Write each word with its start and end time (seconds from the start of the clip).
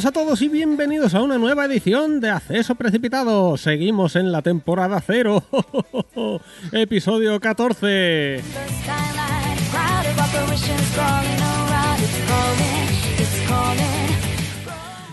Buenas 0.00 0.16
a 0.16 0.18
todos 0.18 0.40
y 0.40 0.48
bienvenidos 0.48 1.14
a 1.14 1.20
una 1.20 1.36
nueva 1.36 1.66
edición 1.66 2.20
de 2.20 2.30
Acceso 2.30 2.74
Precipitado. 2.74 3.58
Seguimos 3.58 4.16
en 4.16 4.32
la 4.32 4.40
temporada 4.40 4.98
0, 5.06 5.44
episodio 6.72 7.38
14. 7.38 8.40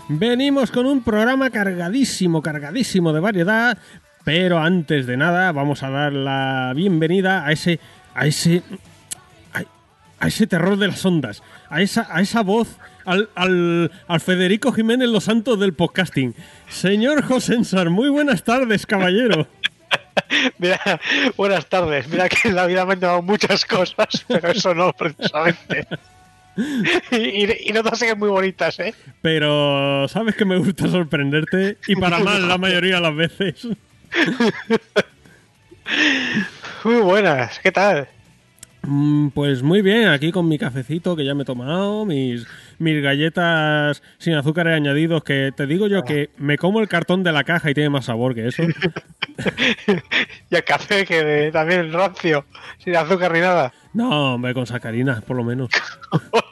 Venimos 0.08 0.72
con 0.72 0.86
un 0.86 1.04
programa 1.04 1.50
cargadísimo, 1.50 2.42
cargadísimo 2.42 3.12
de 3.12 3.20
variedad, 3.20 3.78
pero 4.24 4.60
antes 4.60 5.06
de 5.06 5.18
nada 5.18 5.52
vamos 5.52 5.84
a 5.84 5.90
dar 5.90 6.14
la 6.14 6.72
bienvenida 6.74 7.46
a 7.46 7.52
ese, 7.52 7.82
a 8.16 8.26
ese, 8.26 8.64
a, 9.54 10.28
ese 10.28 10.48
terror 10.48 10.78
de 10.78 10.88
las 10.88 11.06
ondas, 11.06 11.44
a 11.70 11.82
esa, 11.82 12.08
a 12.10 12.22
esa 12.22 12.42
voz, 12.42 12.78
al, 13.08 13.30
al, 13.36 13.90
al 14.08 14.20
Federico 14.20 14.72
Jiménez 14.74 15.08
Los 15.08 15.24
Santos 15.24 15.60
del 15.60 15.74
podcasting. 15.74 16.36
Señor 16.68 17.24
Josensar, 17.24 17.90
muy 17.90 18.10
buenas 18.10 18.44
tardes, 18.44 18.86
caballero. 18.86 19.48
Mira, 20.60 20.80
buenas 21.38 21.68
tardes. 21.68 22.08
Mira 22.10 22.28
que 22.28 22.50
en 22.50 22.56
la 22.56 22.66
vida 22.66 22.86
me 22.86 22.94
han 22.94 23.00
dado 23.00 23.22
muchas 23.22 23.64
cosas, 23.66 24.26
pero 24.28 24.50
eso 24.50 24.76
no, 24.76 24.92
precisamente. 24.92 25.88
Y, 27.12 27.70
y, 27.70 27.72
no 27.72 27.84
te 27.84 28.16
muy 28.16 28.30
bonitas, 28.30 28.80
¿eh? 28.80 28.94
Pero 29.22 30.08
sabes 30.10 30.36
que 30.36 30.44
me 30.44 30.58
gusta 30.58 30.90
sorprenderte 30.90 31.78
y 31.88 31.96
para 31.96 32.20
mal 32.24 32.48
la 32.48 32.58
mayoría 32.58 32.96
de 32.96 33.02
las 33.02 33.16
veces. 33.16 33.68
Muy 36.84 36.98
buenas, 36.98 37.60
¿qué 37.60 37.72
tal? 37.72 38.10
Mm, 38.82 39.30
pues 39.30 39.64
muy 39.64 39.82
bien, 39.82 40.08
aquí 40.08 40.32
con 40.32 40.48
mi 40.48 40.58
cafecito 40.58 41.16
que 41.16 41.26
ya 41.26 41.36
me 41.36 41.44
he 41.44 41.46
tomado, 41.46 42.06
mis, 42.06 42.48
mis 42.80 43.02
galletas 43.02 44.04
sin 44.18 44.36
azúcares 44.36 44.76
añadidos, 44.76 45.24
que 45.24 45.52
te 45.56 45.66
digo 45.66 45.88
yo 45.88 46.04
que 46.04 46.30
me 46.38 46.58
como 46.58 46.80
el 46.80 46.88
cartón 46.88 47.24
de 47.24 47.32
la 47.32 47.44
caja 47.44 47.70
y 47.70 47.74
tiene 47.74 47.90
más 47.90 48.06
sabor 48.06 48.36
que 48.36 48.48
eso. 48.48 48.64
y 50.50 50.56
el 50.56 50.64
café 50.64 51.06
que 51.06 51.50
también 51.52 51.92
rancio, 51.92 52.46
sin 52.80 52.96
azúcar 52.96 53.32
ni 53.32 53.40
nada. 53.40 53.74
No, 53.94 54.36
hombre, 54.36 54.54
con 54.54 54.68
sacarinas, 54.68 55.24
por 55.24 55.38
lo 55.38 55.44
menos. 55.44 55.70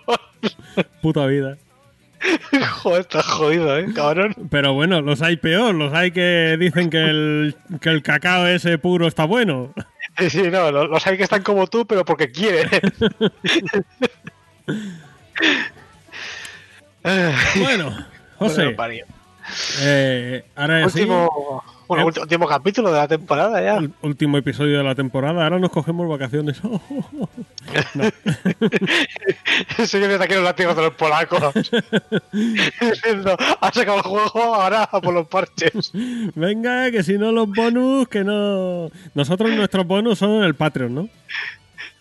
Puta 1.01 1.25
vida. 1.25 1.57
Joder, 2.81 3.01
estás 3.01 3.25
jodido, 3.25 3.77
¿eh, 3.77 3.85
cabrón? 3.93 4.33
Pero 4.49 4.73
bueno, 4.73 5.01
los 5.01 5.21
hay 5.21 5.37
peor. 5.37 5.75
Los 5.75 5.93
hay 5.93 6.11
que 6.11 6.57
dicen 6.59 6.89
que 6.89 7.03
el, 7.03 7.55
que 7.81 7.89
el 7.89 8.01
cacao 8.01 8.47
ese 8.47 8.77
puro 8.77 9.07
está 9.07 9.25
bueno. 9.25 9.73
Sí, 10.17 10.29
sí, 10.29 10.43
no, 10.49 10.71
los 10.71 11.05
hay 11.05 11.17
que 11.17 11.23
están 11.23 11.43
como 11.43 11.67
tú, 11.67 11.85
pero 11.85 12.05
porque 12.05 12.31
quieren. 12.31 12.69
bueno, 17.61 17.95
José. 18.37 18.75
Eh, 19.81 20.43
ahora 20.55 20.85
último, 20.85 21.63
bueno, 21.87 22.09
eh, 22.09 22.19
último 22.19 22.47
capítulo 22.47 22.91
de 22.91 22.97
la 22.97 23.07
temporada 23.07 23.61
ya. 23.61 23.79
último 24.01 24.37
episodio 24.37 24.79
de 24.79 24.83
la 24.83 24.95
temporada. 24.95 25.43
Ahora 25.43 25.59
nos 25.59 25.69
cogemos 25.69 26.09
vacaciones. 26.09 26.63
no. 26.63 26.81
Señor 29.85 30.17
de 30.17 30.23
aquí 30.23 30.33
los 30.33 30.43
látigos 30.43 30.75
de 30.75 30.81
los 30.81 30.95
polacos. 30.95 31.53
Diciendo, 32.31 33.37
ha 33.61 33.71
sacado 33.71 33.97
el 33.97 34.03
juego 34.03 34.55
ahora 34.55 34.87
por 34.87 35.13
los 35.13 35.27
parches. 35.27 35.91
Venga, 36.33 36.89
que 36.89 37.03
si 37.03 37.19
no 37.19 37.31
los 37.31 37.47
bonus, 37.47 38.07
que 38.07 38.23
no. 38.23 38.89
Nosotros 39.13 39.51
nuestros 39.51 39.85
bonus 39.85 40.17
son 40.17 40.43
el 40.43 40.55
Patreon, 40.55 40.95
¿no? 40.95 41.09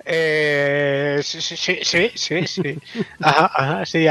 Eh, 0.06 1.20
sí, 1.22 1.40
sí, 1.40 1.56
sí, 1.56 2.10
sí, 2.14 2.46
sí. 2.46 2.78
Ajá, 3.20 3.50
ajá, 3.54 3.86
sí, 3.86 4.06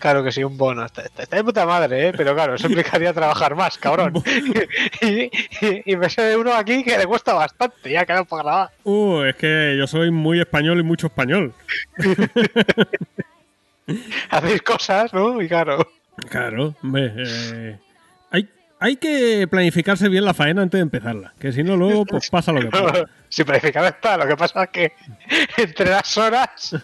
claro 0.00 0.24
que 0.24 0.32
sí, 0.32 0.42
un 0.42 0.58
bono. 0.58 0.84
Está, 0.84 1.04
de 1.04 1.44
puta 1.44 1.64
madre, 1.66 2.08
¿eh? 2.08 2.12
pero 2.16 2.34
claro, 2.34 2.54
eso 2.54 2.66
implicaría 2.66 3.12
trabajar 3.12 3.54
más, 3.54 3.78
cabrón. 3.78 4.14
y, 5.00 5.30
y, 5.92 5.96
me 5.96 6.10
sé 6.10 6.22
de 6.22 6.36
uno 6.36 6.52
aquí 6.52 6.82
que 6.82 6.98
le 6.98 7.06
cuesta 7.06 7.34
bastante, 7.34 7.90
ya 7.90 8.04
quedado 8.04 8.24
para 8.24 8.42
grabar. 8.42 8.70
Uh, 8.84 9.22
es 9.22 9.36
que 9.36 9.76
yo 9.78 9.86
soy 9.86 10.10
muy 10.10 10.40
español 10.40 10.80
y 10.80 10.82
mucho 10.82 11.06
español. 11.06 11.54
Hacéis 14.30 14.62
cosas, 14.62 15.12
¿no? 15.12 15.40
Y 15.40 15.48
claro. 15.48 15.88
Claro, 16.28 16.74
hombre, 16.82 17.12
eh, 17.16 17.78
hay 18.80 18.96
que 18.96 19.46
planificarse 19.48 20.08
bien 20.08 20.24
la 20.24 20.34
faena 20.34 20.62
antes 20.62 20.78
de 20.78 20.82
empezarla, 20.82 21.34
que 21.38 21.52
si 21.52 21.62
no 21.62 21.76
luego 21.76 22.06
pues 22.06 22.28
pasa 22.30 22.52
lo 22.52 22.60
que 22.60 22.68
pasa. 22.68 23.04
Si 23.30 23.44
planificado 23.44 23.86
está, 23.86 24.16
lo 24.16 24.26
que 24.26 24.36
pasa 24.36 24.64
es 24.64 24.70
que 24.70 24.92
entre 25.56 25.88
las 25.88 26.18
horas 26.18 26.74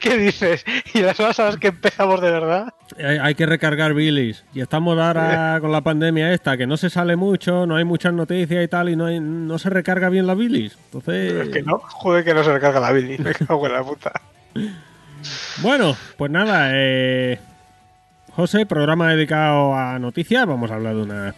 ¿Qué 0.00 0.18
dices? 0.18 0.64
¿Y 0.92 1.00
las 1.00 1.18
horas 1.18 1.40
a 1.40 1.44
las 1.46 1.56
que 1.56 1.68
empezamos 1.68 2.20
de 2.20 2.30
verdad? 2.30 2.74
Hay, 2.98 3.34
que 3.34 3.46
recargar 3.46 3.94
bilis. 3.94 4.44
Y 4.52 4.60
estamos 4.60 4.98
ahora 4.98 5.58
con 5.60 5.72
la 5.72 5.80
pandemia 5.80 6.32
esta, 6.34 6.56
que 6.58 6.66
no 6.66 6.76
se 6.76 6.90
sale 6.90 7.16
mucho, 7.16 7.66
no 7.66 7.76
hay 7.76 7.84
muchas 7.84 8.12
noticias 8.12 8.62
y 8.62 8.68
tal, 8.68 8.90
y 8.90 8.96
no, 8.96 9.08
no 9.18 9.58
se 9.58 9.70
recarga 9.70 10.10
bien 10.10 10.26
la 10.26 10.34
bilis. 10.34 10.76
Entonces... 10.84 11.46
Es 11.46 11.48
que 11.48 11.62
no, 11.62 11.78
joder 11.78 12.22
que 12.22 12.34
no 12.34 12.44
se 12.44 12.52
recarga 12.52 12.80
la 12.80 12.92
bilis, 12.92 13.18
me 13.18 13.32
cago 13.32 13.66
en 13.66 13.72
la 13.72 13.82
puta. 13.82 14.12
Bueno, 15.62 15.96
pues 16.18 16.30
nada, 16.30 16.70
eh, 16.74 17.38
José, 18.34 18.64
programa 18.64 19.10
dedicado 19.10 19.74
a 19.74 19.98
noticias. 19.98 20.46
Vamos 20.46 20.70
a 20.70 20.74
hablar 20.74 20.94
de 20.94 21.02
una. 21.02 21.34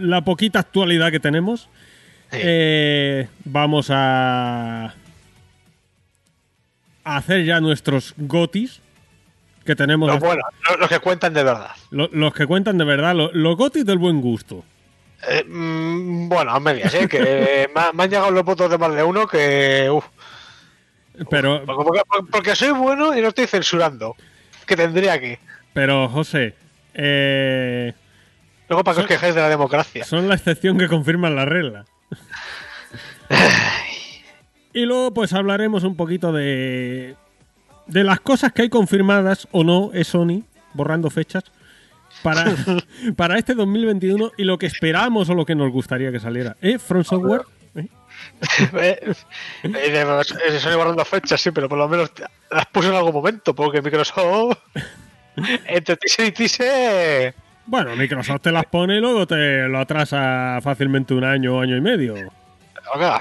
La 0.00 0.22
poquita 0.22 0.60
actualidad 0.60 1.10
que 1.10 1.20
tenemos. 1.20 1.68
Eh, 2.32 3.28
vamos 3.44 3.90
a. 3.90 4.94
a 7.04 7.16
hacer 7.16 7.44
ya 7.44 7.60
nuestros 7.60 8.14
gotis. 8.16 8.80
Que 9.66 9.76
tenemos. 9.76 10.08
Los, 10.08 10.20
bueno, 10.20 10.42
los 10.78 10.88
que 10.88 10.98
cuentan 11.00 11.34
de 11.34 11.42
verdad. 11.42 11.70
Los, 11.90 12.32
que 12.32 12.46
cuentan 12.46 12.78
de 12.78 12.84
verdad. 12.84 13.14
Los, 13.14 13.56
gotis 13.56 13.84
del 13.84 13.98
buen 13.98 14.22
gusto. 14.22 14.64
Eh, 15.28 15.44
mm, 15.46 16.30
bueno, 16.30 16.52
a 16.52 16.60
medias, 16.60 16.94
¿eh? 16.94 17.08
que 17.08 17.68
me, 17.94 18.02
han 18.02 18.10
llegado 18.10 18.30
los 18.30 18.44
votos 18.44 18.70
de 18.70 18.78
más 18.78 18.94
de 18.94 19.02
uno 19.02 19.26
que. 19.26 19.90
Uf. 19.90 20.06
Pero. 21.28 21.62
porque, 21.66 22.00
porque 22.30 22.56
soy 22.56 22.70
bueno 22.70 23.14
y 23.14 23.20
no 23.20 23.28
estoy 23.28 23.46
censurando. 23.46 24.16
Que 24.64 24.74
tendría 24.74 25.20
que. 25.20 25.38
Pero, 25.78 26.08
José. 26.08 26.56
Eh, 26.92 27.94
Luego, 28.68 28.82
para 28.82 28.96
que 28.96 29.02
os 29.02 29.06
quejéis 29.06 29.36
de 29.36 29.40
la 29.40 29.48
democracia. 29.48 30.04
Son 30.04 30.26
la 30.26 30.34
excepción 30.34 30.76
que 30.76 30.88
confirman 30.88 31.36
la 31.36 31.44
regla. 31.44 31.84
y 34.72 34.86
luego, 34.86 35.14
pues 35.14 35.32
hablaremos 35.34 35.84
un 35.84 35.94
poquito 35.94 36.32
de. 36.32 37.14
de 37.86 38.02
las 38.02 38.18
cosas 38.18 38.52
que 38.52 38.62
hay 38.62 38.68
confirmadas 38.68 39.46
o 39.52 39.62
no, 39.62 39.92
es 39.94 40.08
Sony, 40.08 40.42
borrando 40.74 41.10
fechas. 41.10 41.44
Para, 42.24 42.56
para 43.16 43.38
este 43.38 43.54
2021 43.54 44.32
y 44.36 44.42
lo 44.42 44.58
que 44.58 44.66
esperamos 44.66 45.30
o 45.30 45.34
lo 45.34 45.46
que 45.46 45.54
nos 45.54 45.70
gustaría 45.70 46.10
que 46.10 46.18
saliera. 46.18 46.56
¿Eh? 46.60 46.80
Front 46.80 47.06
Software. 47.06 47.42
¿Eh? 47.76 47.86
eh, 48.80 49.14
eh 49.62 50.58
Sony 50.58 50.76
borrando 50.76 51.04
fechas, 51.04 51.40
sí, 51.40 51.52
pero 51.52 51.68
por 51.68 51.78
lo 51.78 51.88
menos 51.88 52.10
las 52.50 52.66
puso 52.66 52.88
en 52.88 52.96
algún 52.96 53.12
momento, 53.12 53.54
porque 53.54 53.80
Microsoft 53.80 54.58
entre 55.66 55.96
tise 55.96 56.26
y 56.26 56.32
tise. 56.32 57.34
Bueno, 57.66 57.94
Microsoft 57.96 58.40
te 58.42 58.52
las 58.52 58.64
pone 58.64 58.96
y 58.96 59.00
luego 59.00 59.26
te 59.26 59.68
lo 59.68 59.78
atrasa 59.78 60.58
fácilmente 60.62 61.12
un 61.14 61.24
año 61.24 61.56
o 61.56 61.60
año 61.60 61.76
y 61.76 61.80
medio. 61.80 62.14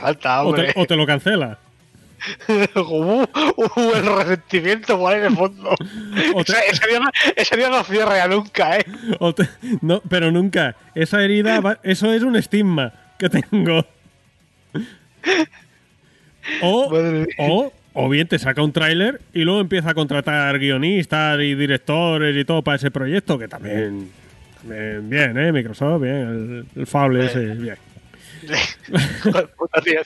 falta, 0.01 0.43
o, 0.43 0.53
te, 0.53 0.73
o 0.75 0.85
te, 0.85 0.95
lo 0.95 1.05
cancela. 1.05 1.59
uh, 2.75 3.23
uh, 3.23 3.93
el 3.95 4.05
resentimiento 4.05 4.97
por 4.97 5.13
ahí 5.13 5.21
de 5.21 5.29
fondo. 5.31 5.75
ese, 6.69 6.87
día 6.87 6.99
no, 6.99 7.09
ese, 7.35 7.57
día 7.57 7.69
no, 7.69 7.83
cierra 7.83 8.17
ya 8.17 8.27
nunca, 8.27 8.77
¿eh? 8.77 8.85
no, 9.81 10.01
pero 10.09 10.31
nunca. 10.31 10.75
Esa 10.95 11.21
herida, 11.23 11.79
eso 11.83 12.13
es 12.13 12.23
un 12.23 12.35
estigma 12.35 12.93
que 13.17 13.29
tengo. 13.29 13.85
O, 16.61 16.89
o 17.39 17.73
o 17.99 18.09
bien 18.09 18.27
te 18.27 18.37
saca 18.37 18.61
un 18.61 18.71
tráiler 18.71 19.21
y 19.33 19.41
luego 19.41 19.59
empieza 19.59 19.89
a 19.89 19.93
contratar 19.95 20.59
guionistas 20.59 21.39
y 21.39 21.55
directores 21.55 22.37
y 22.37 22.45
todo 22.45 22.61
para 22.61 22.75
ese 22.75 22.91
proyecto, 22.91 23.39
que 23.39 23.47
también, 23.47 24.11
también 24.61 25.09
bien, 25.09 25.35
¿eh? 25.35 25.51
Microsoft, 25.51 26.03
bien, 26.03 26.67
el, 26.75 26.85
Fable 26.85 27.25
ese, 27.25 27.39
bien. 27.55 27.75
Tío, 29.83 30.01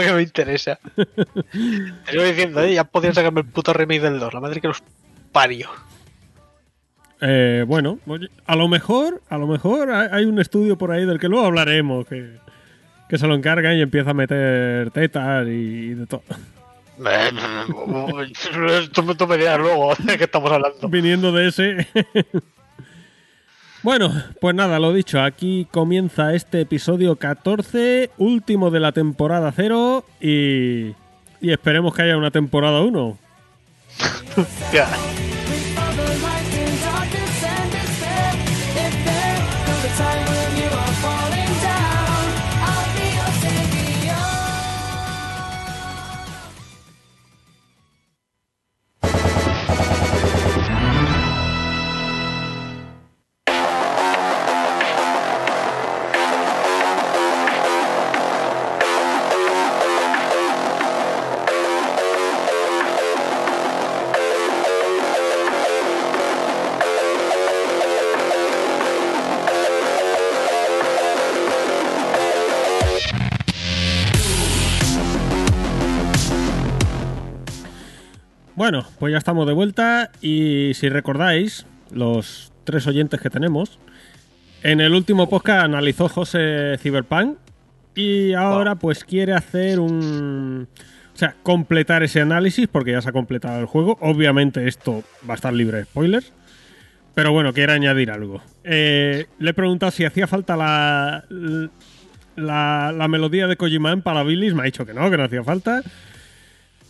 que 0.00 0.12
me 0.14 0.22
interesa. 0.22 0.78
Te 2.10 2.24
diciendo, 2.24 2.62
¿eh? 2.62 2.72
ya 2.72 2.84
podían 2.84 3.12
sacarme 3.12 3.42
el 3.42 3.46
puto 3.46 3.74
remake 3.74 4.00
del 4.00 4.18
2, 4.18 4.32
la 4.32 4.40
madre 4.40 4.62
que 4.62 4.68
los 4.68 4.82
parió. 5.30 5.68
Eh, 7.20 7.66
bueno, 7.68 7.98
a 8.46 8.56
lo 8.56 8.68
mejor, 8.68 9.20
a 9.28 9.36
lo 9.36 9.46
mejor 9.46 9.90
hay 9.90 10.24
un 10.24 10.40
estudio 10.40 10.78
por 10.78 10.92
ahí 10.92 11.04
del 11.04 11.18
que 11.18 11.28
luego 11.28 11.44
hablaremos, 11.44 12.06
que, 12.06 12.38
que 13.06 13.18
se 13.18 13.26
lo 13.26 13.34
encargan 13.34 13.76
y 13.76 13.82
empieza 13.82 14.12
a 14.12 14.14
meter 14.14 14.90
tetas 14.92 15.46
y 15.46 15.92
de 15.92 16.06
todo. 16.06 16.22
Tú, 18.92 19.26
me 19.26 19.36
dirás 19.36 19.58
luego 19.58 19.94
de 19.98 20.18
qué 20.18 20.24
estamos 20.24 20.50
hablando. 20.50 20.88
Viniendo 20.88 21.32
de 21.32 21.48
ese. 21.48 21.88
bueno, 23.82 24.12
pues 24.40 24.54
nada, 24.54 24.78
lo 24.78 24.92
dicho, 24.92 25.20
aquí 25.20 25.66
comienza 25.70 26.34
este 26.34 26.60
episodio 26.60 27.16
14, 27.16 28.10
último 28.18 28.70
de 28.70 28.80
la 28.80 28.92
temporada 28.92 29.52
0 29.54 30.04
y, 30.20 30.94
y 31.40 31.52
esperemos 31.52 31.94
que 31.94 32.02
haya 32.02 32.16
una 32.16 32.30
temporada 32.30 32.80
1. 32.80 33.18
pues 79.04 79.12
ya 79.12 79.18
estamos 79.18 79.46
de 79.46 79.52
vuelta 79.52 80.10
y 80.22 80.72
si 80.72 80.88
recordáis, 80.88 81.66
los 81.92 82.54
tres 82.64 82.86
oyentes 82.86 83.20
que 83.20 83.28
tenemos, 83.28 83.78
en 84.62 84.80
el 84.80 84.94
último 84.94 85.28
podcast 85.28 85.66
analizó 85.66 86.08
José 86.08 86.78
Cyberpunk 86.78 87.36
y 87.94 88.32
ahora 88.32 88.76
pues 88.76 89.04
quiere 89.04 89.34
hacer 89.34 89.78
un... 89.78 90.68
O 91.12 91.18
sea, 91.18 91.36
completar 91.42 92.02
ese 92.02 92.22
análisis 92.22 92.66
porque 92.66 92.92
ya 92.92 93.02
se 93.02 93.10
ha 93.10 93.12
completado 93.12 93.60
el 93.60 93.66
juego. 93.66 93.98
Obviamente 94.00 94.66
esto 94.68 95.04
va 95.28 95.34
a 95.34 95.36
estar 95.36 95.52
libre 95.52 95.76
de 95.76 95.84
spoilers. 95.84 96.32
Pero 97.14 97.30
bueno, 97.30 97.52
quiere 97.52 97.74
añadir 97.74 98.10
algo. 98.10 98.40
Eh, 98.62 99.26
le 99.38 99.50
he 99.50 99.52
preguntado 99.54 99.92
si 99.92 100.06
hacía 100.06 100.26
falta 100.26 100.56
la, 100.56 101.24
la, 102.36 102.90
la 102.96 103.08
melodía 103.08 103.48
de 103.48 103.58
Kojima 103.58 103.92
en 103.92 104.00
para 104.00 104.22
Billis. 104.22 104.54
Me 104.54 104.62
ha 104.62 104.64
dicho 104.64 104.86
que 104.86 104.94
no, 104.94 105.10
que 105.10 105.18
no 105.18 105.24
hacía 105.24 105.44
falta. 105.44 105.82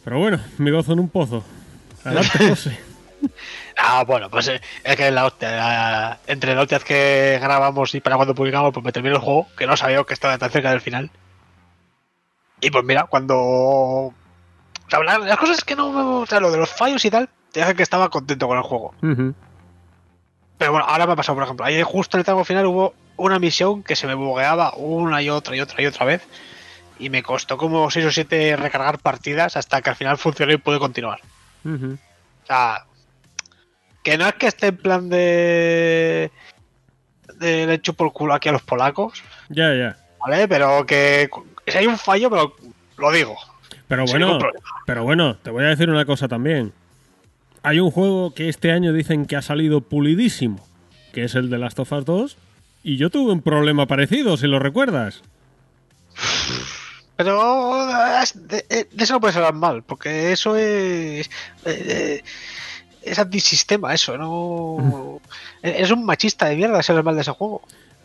Pero 0.05 0.20
bueno, 0.20 0.38
mi 0.58 0.70
gozo 0.70 0.93
en 0.93 1.00
un 1.00 1.08
pozo. 1.08 1.44
Adelante, 2.05 2.49
José. 2.51 2.79
Ah, 3.77 4.05
bueno, 4.06 4.31
pues 4.31 4.47
eh, 4.49 4.61
es 4.85 4.97
que 4.97 5.11
la 5.11 5.25
hostia, 5.27 5.51
la- 5.51 6.19
entre 6.27 6.55
las 6.55 6.62
hostias 6.62 6.85
que 6.85 7.39
grabamos 7.43 7.93
y 7.95 8.01
para 8.01 8.17
cuando 8.17 8.35
publicamos, 8.35 8.73
pues 8.73 8.85
me 8.85 8.93
terminé 8.93 9.15
el 9.17 9.21
juego, 9.21 9.49
que 9.56 9.67
no 9.67 9.77
sabía 9.77 10.05
que 10.05 10.15
estaba 10.15 10.39
tan 10.39 10.51
cerca 10.51 10.71
del 10.71 10.81
final. 10.81 11.11
Y 12.61 12.71
pues 12.71 12.85
mira, 12.85 13.05
cuando. 13.05 13.37
O 13.37 14.15
sea, 14.89 15.01
la- 15.03 15.19
las 15.19 15.39
cosas 15.39 15.59
es 15.59 15.65
que 15.65 15.75
no. 15.75 16.21
O 16.21 16.27
sea, 16.27 16.39
lo 16.39 16.51
de 16.53 16.59
los 16.59 16.71
fallos 16.71 17.05
y 17.05 17.11
tal, 17.11 17.29
te 17.51 17.62
hace 17.62 17.75
que 17.75 17.83
estaba 17.83 18.11
contento 18.11 18.47
con 18.47 18.59
el 18.59 18.62
juego. 18.62 18.95
Pero 20.59 20.71
bueno, 20.73 20.87
ahora 20.87 21.06
me 21.06 21.15
ha 21.15 21.17
pasado, 21.17 21.35
por 21.35 21.45
ejemplo, 21.45 21.67
ahí 21.67 21.83
justo 21.83 22.17
en 22.17 22.21
el 22.21 22.25
tramo 22.25 22.45
final 22.45 22.67
hubo 22.67 22.95
una 23.17 23.39
misión 23.41 23.83
que 23.83 23.97
se 23.97 24.06
me 24.06 24.15
bugueaba 24.15 24.75
una 24.77 25.21
y 25.23 25.31
otra 25.31 25.56
y 25.56 25.61
otra 25.61 25.83
y 25.83 25.87
otra 25.87 26.06
vez. 26.06 26.23
Y 26.99 27.11
me 27.11 27.23
costó 27.25 27.56
como 27.56 27.91
6 27.91 28.06
o 28.06 28.12
7 28.12 28.55
recargar 28.56 28.99
partidas 29.01 29.56
hasta 29.56 29.83
que 29.83 29.91
al 29.91 29.97
final 29.97 30.17
funcionó 30.17 30.53
y 30.53 30.59
pude 30.59 30.79
continuar. 30.79 31.21
O 31.64 32.46
sea, 32.46 32.84
que 34.02 34.19
no 34.19 34.26
es 34.26 34.34
que 34.34 34.46
esté 34.49 34.66
en 34.69 34.76
plan 34.76 35.08
de. 35.08 36.31
de 37.37 37.66
le 37.66 37.75
echo 37.75 37.94
por 37.94 38.12
culo 38.12 38.34
aquí 38.34 38.49
a 38.49 38.52
los 38.52 38.62
polacos, 38.62 39.22
Ya, 39.49 39.75
ya. 39.75 39.96
¿vale? 40.20 40.46
Pero 40.46 40.84
que 40.87 41.28
si 41.66 41.78
hay 41.78 41.87
un 41.87 41.99
fallo, 41.99 42.28
pero 42.31 42.55
lo 42.99 43.11
digo. 43.12 43.37
Pero 43.88 44.05
bueno, 44.06 44.38
pero 44.87 45.05
bueno, 45.05 45.37
te 45.37 45.50
voy 45.50 45.64
a 45.64 45.69
decir 45.69 45.90
una 45.90 46.05
cosa 46.05 46.28
también. 46.28 46.72
Hay 47.62 47.81
un 47.81 47.90
juego 47.90 48.34
que 48.34 48.49
este 48.49 48.72
año 48.72 48.93
dicen 48.93 49.25
que 49.26 49.37
ha 49.37 49.43
salido 49.43 49.81
pulidísimo, 49.81 50.67
que 51.12 51.25
es 51.25 51.34
el 51.34 51.49
de 51.49 51.58
Last 51.58 51.78
of 51.78 51.93
Us 51.93 52.05
2, 52.05 52.37
y 52.82 52.96
yo 52.99 53.08
tuve 53.08 53.32
un 53.32 53.40
problema 53.40 53.87
parecido, 53.87 54.37
si 54.37 54.46
lo 54.46 54.58
recuerdas. 54.58 55.22
Pero 57.16 58.20
es- 58.22 58.49
de, 58.49 58.64
de 58.69 58.88
eso 59.05 59.14
no 59.14 59.20
puedes 59.20 59.37
hablar 59.37 59.55
mal, 59.55 59.82
porque 59.82 60.32
eso 60.32 60.56
es. 60.56 61.28
eh, 61.28 61.31
eh, 61.64 62.22
es 63.02 63.19
antisistema, 63.19 63.93
eso, 63.93 64.16
no. 64.16 65.20
es 65.62 65.90
un 65.90 66.06
machista 66.06 66.46
de 66.46 66.56
mierda 66.56 66.82
ser 66.82 67.02
mal 67.02 67.14
de 67.14 67.20
ese 67.20 67.32
juego. 67.32 67.61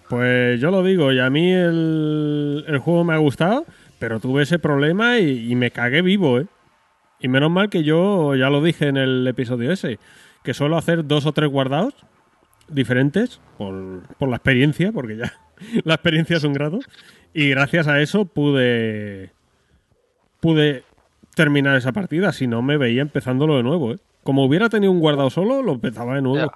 Pues 0.10 0.60
yo 0.60 0.72
lo 0.72 0.84
digo, 0.84 1.14
y 1.14 1.20
a 1.20 1.30
mí 1.30 1.52
el, 1.54 2.66
el 2.68 2.78
juego 2.80 3.04
me 3.06 3.14
ha 3.14 3.18
gustado, 3.18 3.66
pero 3.98 4.20
tuve 4.20 4.44
ese 4.44 4.60
problema 4.60 5.18
y, 5.20 5.52
y 5.52 5.56
me 5.56 5.72
cagué 5.72 6.02
vivo, 6.02 6.40
¿eh? 6.40 6.48
Y 7.22 7.28
menos 7.30 7.50
mal 7.52 7.70
que 7.70 7.84
yo, 7.84 8.36
ya 8.36 8.50
lo 8.50 8.62
dije 8.62 8.88
en 8.88 8.98
el 8.98 9.26
episodio 9.28 9.72
ese, 9.72 10.00
que 10.44 10.54
suelo 10.54 10.78
hacer 10.78 11.06
dos 11.06 11.26
o 11.26 11.32
tres 11.32 11.50
guardados 11.50 11.94
diferentes 12.68 13.40
por, 13.58 14.04
por 14.18 14.30
la 14.30 14.36
experiencia, 14.38 14.92
porque 14.92 15.16
ya 15.18 15.34
la 15.84 15.96
experiencia 15.96 16.38
es 16.38 16.44
un 16.44 16.54
grado. 16.54 16.80
Y 17.34 17.50
gracias 17.50 17.88
a 17.88 18.02
eso 18.02 18.26
pude 18.26 19.32
pude 20.40 20.84
terminar 21.36 21.76
esa 21.78 21.92
partida, 21.92 22.32
si 22.34 22.48
no 22.48 22.62
me 22.62 22.78
veía 22.78 23.02
empezándolo 23.02 23.58
de 23.58 23.64
nuevo, 23.64 23.94
¿eh? 23.94 24.00
Como 24.24 24.44
hubiera 24.46 24.70
tenido 24.70 24.92
un 24.92 25.00
guardado 25.00 25.30
solo, 25.30 25.62
lo 25.62 25.74
empezaba 25.74 26.16
de 26.16 26.22
nuevo. 26.22 26.52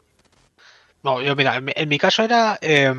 No, 1.03 1.21
yo 1.21 1.35
mira, 1.35 1.57
en 1.57 1.65
mi, 1.65 1.71
en 1.75 1.89
mi 1.89 1.97
caso 1.97 2.23
era. 2.23 2.57
eh, 2.61 2.93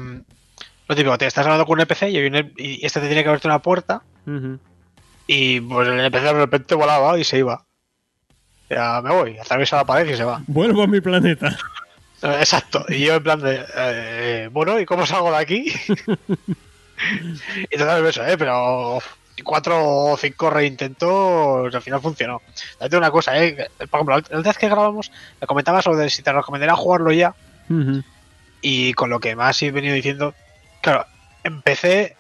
lo 0.87 0.95
típico, 0.95 1.17
te 1.17 1.27
estás 1.27 1.45
hablando 1.47 1.65
con 1.65 1.75
un 1.75 1.81
NPC 1.81 2.11
y, 2.11 2.17
hay 2.19 2.27
un- 2.27 2.53
y 2.59 2.85
este 2.85 3.01
te 3.01 3.07
tiene 3.07 3.23
que 3.23 3.29
abrirte 3.29 3.49
una 3.49 3.61
puerta. 3.61 4.03
Y 5.27 5.61
pues 5.61 5.89
el 5.89 5.99
NPC 6.01 6.23
de 6.23 6.33
repente 6.35 6.75
volaba 6.75 7.19
y 7.19 7.25
se 7.25 7.39
iba. 7.39 7.65
Ya 8.69 9.01
me 9.03 9.11
voy, 9.11 9.39
atraviesa 9.39 9.77
la 9.77 9.85
pared 9.85 10.11
y 10.13 10.17
se 10.17 10.25
va. 10.25 10.43
Vuelvo 10.47 10.83
a 10.83 10.87
mi 10.87 11.01
planeta. 11.01 11.57
Exacto. 12.25 12.85
Y 12.89 13.01
yo 13.01 13.15
en 13.15 13.23
plan 13.23 13.41
de, 13.41 13.65
eh, 13.77 14.49
bueno, 14.51 14.81
¿y 14.81 14.87
cómo 14.87 15.05
salgo 15.07 15.31
de 15.31 15.37
aquí? 15.37 15.73
y 17.71 17.77
total 17.77 18.07
eso, 18.07 18.25
¿eh? 18.25 18.37
Pero 18.39 19.01
cuatro 19.43 20.13
o 20.13 20.17
cinco 20.17 20.49
reintentos 20.49 21.75
al 21.75 21.83
final 21.83 22.01
funcionó. 22.01 22.41
Date 22.81 22.97
una 22.97 23.11
cosa, 23.11 23.43
¿eh? 23.43 23.69
Por 23.91 24.01
ejemplo, 24.01 24.23
la 24.31 24.41
vez 24.41 24.59
que 24.59 24.69
grabamos, 24.69 25.11
me 25.41 25.47
comentabas 25.47 25.85
de 25.85 26.11
si 26.11 26.23
te 26.23 26.33
recomendaría 26.33 26.77
jugarlo 26.77 27.13
ya. 27.13 27.35
Y 28.63 28.95
con 28.95 29.11
lo 29.11 29.21
que 29.21 29.37
más 29.37 29.63
he 29.63 29.71
venido 29.71 29.95
diciendo, 29.95 30.35
claro, 30.81 31.07
empecé. 31.43 32.17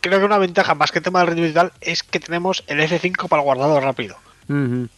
Creo 0.00 0.18
que 0.18 0.24
una 0.24 0.38
ventaja 0.38 0.74
más 0.74 0.90
que 0.90 1.00
tema 1.00 1.20
del 1.20 1.28
rendimiento 1.28 1.60
y 1.60 1.62
tal 1.62 1.72
es 1.80 2.02
que 2.02 2.18
tenemos 2.18 2.64
el 2.66 2.80
F5 2.80 3.28
para 3.28 3.40
el 3.40 3.44
guardado 3.44 3.80
rápido. 3.80 4.16
Ujú. 4.48 4.88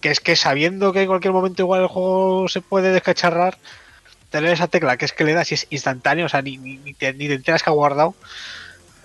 Que 0.00 0.10
es 0.10 0.20
que 0.20 0.36
sabiendo 0.36 0.92
que 0.92 1.02
en 1.02 1.08
cualquier 1.08 1.32
momento 1.32 1.62
igual 1.62 1.82
el 1.82 1.86
juego 1.88 2.48
se 2.48 2.60
puede 2.60 2.92
descacharrar, 2.92 3.58
tener 4.30 4.52
esa 4.52 4.68
tecla 4.68 4.96
que 4.96 5.04
es 5.06 5.12
que 5.12 5.24
le 5.24 5.32
das 5.32 5.50
y 5.50 5.54
es 5.54 5.66
instantáneo, 5.70 6.26
o 6.26 6.28
sea, 6.28 6.42
ni, 6.42 6.56
ni, 6.58 6.76
ni 6.76 6.94
te, 6.94 7.12
ni 7.14 7.26
te 7.28 7.34
enteras 7.34 7.62
que 7.62 7.70
ha 7.70 7.72
guardado, 7.72 8.14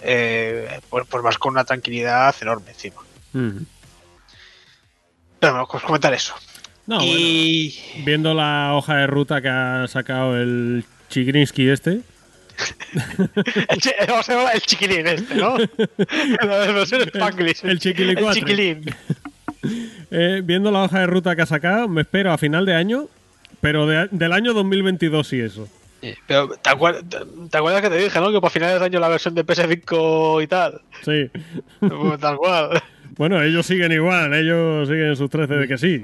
eh, 0.02 0.80
pues, 0.90 1.06
pues 1.10 1.24
vas 1.24 1.38
con 1.38 1.54
una 1.54 1.64
tranquilidad 1.64 2.36
enorme 2.42 2.72
encima. 2.72 3.02
Ujú. 3.34 3.66
Pero 5.40 5.54
bueno, 5.54 5.68
pues 5.72 5.84
comentar 5.84 6.14
eso. 6.14 6.36
No, 6.86 6.98
bueno. 6.98 7.12
Viendo 8.06 8.34
la 8.34 8.74
hoja 8.76 8.96
de 8.98 9.08
ruta 9.08 9.42
que 9.42 9.50
ha 9.50 9.88
sacado 9.88 10.38
el 10.38 10.84
Chigrinsky 11.10 11.70
este, 11.70 12.02
El, 13.70 13.80
chi- 13.82 13.92
el 14.54 14.62
chiquilín 14.62 15.08
este, 15.08 15.36
¿no? 15.36 15.56
El 15.58 17.56
El 17.64 17.80
chiquilicuatre. 17.80 18.40
chiquilín. 18.42 18.86
eh, 20.12 20.42
viendo 20.44 20.72
la 20.72 20.84
hoja 20.84 21.00
de 21.00 21.08
ruta 21.08 21.36
que 21.36 21.42
ha 21.44 21.46
sacado, 21.46 21.88
me 21.88 22.02
espero 22.02 22.32
a 22.32 22.38
final 22.38 22.66
de 22.66 22.76
año, 22.76 23.08
pero 23.62 23.88
de- 23.88 24.08
del 24.12 24.34
año 24.34 24.54
2022 24.54 25.34
y 25.34 25.40
eso. 25.42 25.68
Sí, 26.02 26.14
Pero, 26.28 26.50
¿te, 26.50 26.70
acuer- 26.70 27.02
te- 27.08 27.48
te 27.50 27.58
acuerdas 27.58 27.82
que 27.82 27.90
te 27.90 27.96
dije, 27.98 28.20
no? 28.20 28.30
Que 28.32 28.42
para 28.42 28.52
finales 28.52 28.80
de 28.80 28.86
año 28.86 29.00
la 29.00 29.08
versión 29.08 29.34
de 29.36 29.46
PS5 29.46 30.44
y 30.44 30.48
tal. 30.48 30.82
Sí. 31.04 31.30
Pues 31.80 32.20
Tal 32.20 32.38
cual. 32.38 32.82
Bueno, 33.16 33.40
ellos 33.44 33.64
siguen 33.68 33.92
igual, 33.92 34.34
ellos 34.34 34.88
siguen 34.88 35.16
sus 35.16 35.30
13 35.30 35.54
de 35.54 35.68
que 35.68 35.78
sí. 35.78 36.04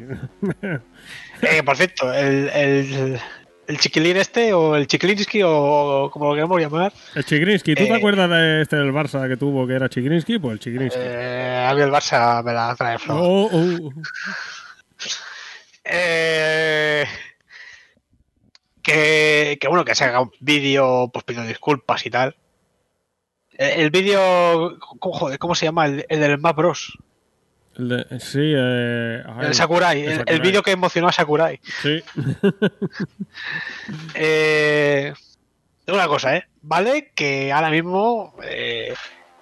Eh, 1.42 1.64
por 1.64 1.76
cierto, 1.76 2.14
el, 2.14 2.50
el, 2.50 3.20
el 3.70 3.78
chiquilín 3.80 4.18
este, 4.18 4.52
o 4.52 4.76
el 4.76 4.88
chiquilinsky, 4.88 5.42
o 5.46 6.10
como 6.12 6.30
lo 6.30 6.34
queramos 6.36 6.60
llamar, 6.60 6.92
El 7.16 7.24
Chigrinsky, 7.24 7.76
¿tú 7.76 7.84
te 7.86 7.90
Eh. 7.90 7.96
acuerdas 7.96 8.30
de 8.30 8.62
este 8.64 8.76
del 8.76 8.92
Barça 8.92 9.28
que 9.30 9.38
tuvo 9.38 9.66
que 9.68 9.74
era 9.76 9.88
Chigrinsky? 9.88 10.40
Pues 10.40 10.54
el 10.54 10.60
Chigrinsky. 10.60 11.00
eh, 11.02 11.68
a 11.70 11.74
mí 11.76 11.82
el 11.82 11.92
Barça 11.92 12.44
me 12.44 12.52
la 12.52 12.76
trae 12.76 12.98
floja. 13.00 13.22
Oh, 13.22 13.50
oh. 13.52 13.92
Eh, 15.92 17.06
que, 18.84 19.58
que 19.60 19.68
bueno, 19.68 19.84
que 19.86 19.96
se 19.96 20.04
haga 20.04 20.22
un 20.22 20.32
vídeo 20.40 21.10
pues 21.12 21.24
pidiendo 21.26 21.48
disculpas 21.48 22.06
y 22.06 22.10
tal. 22.10 22.36
Eh, 23.58 23.76
El 23.78 23.90
vídeo, 23.90 24.78
¿cómo, 25.00 25.14
joder, 25.16 25.40
¿cómo 25.40 25.56
se 25.56 25.66
llama? 25.66 25.86
El, 25.88 26.06
el 26.10 26.20
del 26.20 26.38
Smash 26.38 26.56
Bros. 26.56 26.98
El 27.80 27.88
de- 27.90 28.20
sí, 28.20 28.40
eh, 28.56 29.24
ay, 29.26 29.48
El 29.48 29.54
Sakurai, 29.56 30.00
el 30.02 30.06
el, 30.06 30.12
el 30.12 30.18
Sakurai. 30.20 30.40
vídeo 30.42 30.62
que 30.64 30.72
emocionó 30.72 31.08
a 31.08 31.12
Sakurai. 31.14 31.60
Sí. 31.82 32.04
Eh, 34.14 35.14
una 35.88 36.08
cosa, 36.08 36.36
¿eh? 36.36 36.48
Vale, 36.62 37.12
que 37.16 37.52
ahora 37.52 37.70
mismo. 37.70 38.36
Eh, 38.44 38.94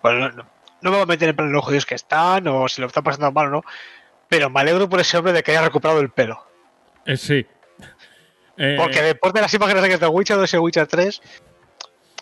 bueno, 0.02 0.30
no, 0.30 0.44
no 0.82 0.90
me 0.92 0.98
voy 0.98 1.02
a 1.02 1.06
meter 1.06 1.30
en 1.30 1.36
plan 1.36 1.52
los 1.52 1.66
jodidos 1.66 1.86
que 1.86 1.96
están 1.96 2.48
o 2.48 2.68
si 2.70 2.80
lo 2.82 2.88
están 2.88 3.04
pasando 3.04 3.32
mal 3.32 3.48
o 3.48 3.50
no. 3.50 3.64
Pero 4.30 4.50
me 4.50 4.60
alegro 4.62 4.88
por 4.88 5.00
ese 5.00 5.18
hombre 5.18 5.34
de 5.34 5.44
que 5.44 5.52
haya 5.52 5.62
recuperado 5.62 6.00
el 6.00 6.10
pelo. 6.12 6.42
Eh, 7.06 7.18
sí. 7.18 7.46
Eh, 8.58 8.76
Porque 8.78 9.02
después 9.02 9.34
de 9.34 9.42
las 9.42 9.54
imágenes 9.54 9.84
que 9.88 9.98
de 9.98 10.08
Witcher 10.08 10.38
2 10.38 10.54
y 10.54 10.58
Witcher 10.58 10.88
3. 10.88 11.22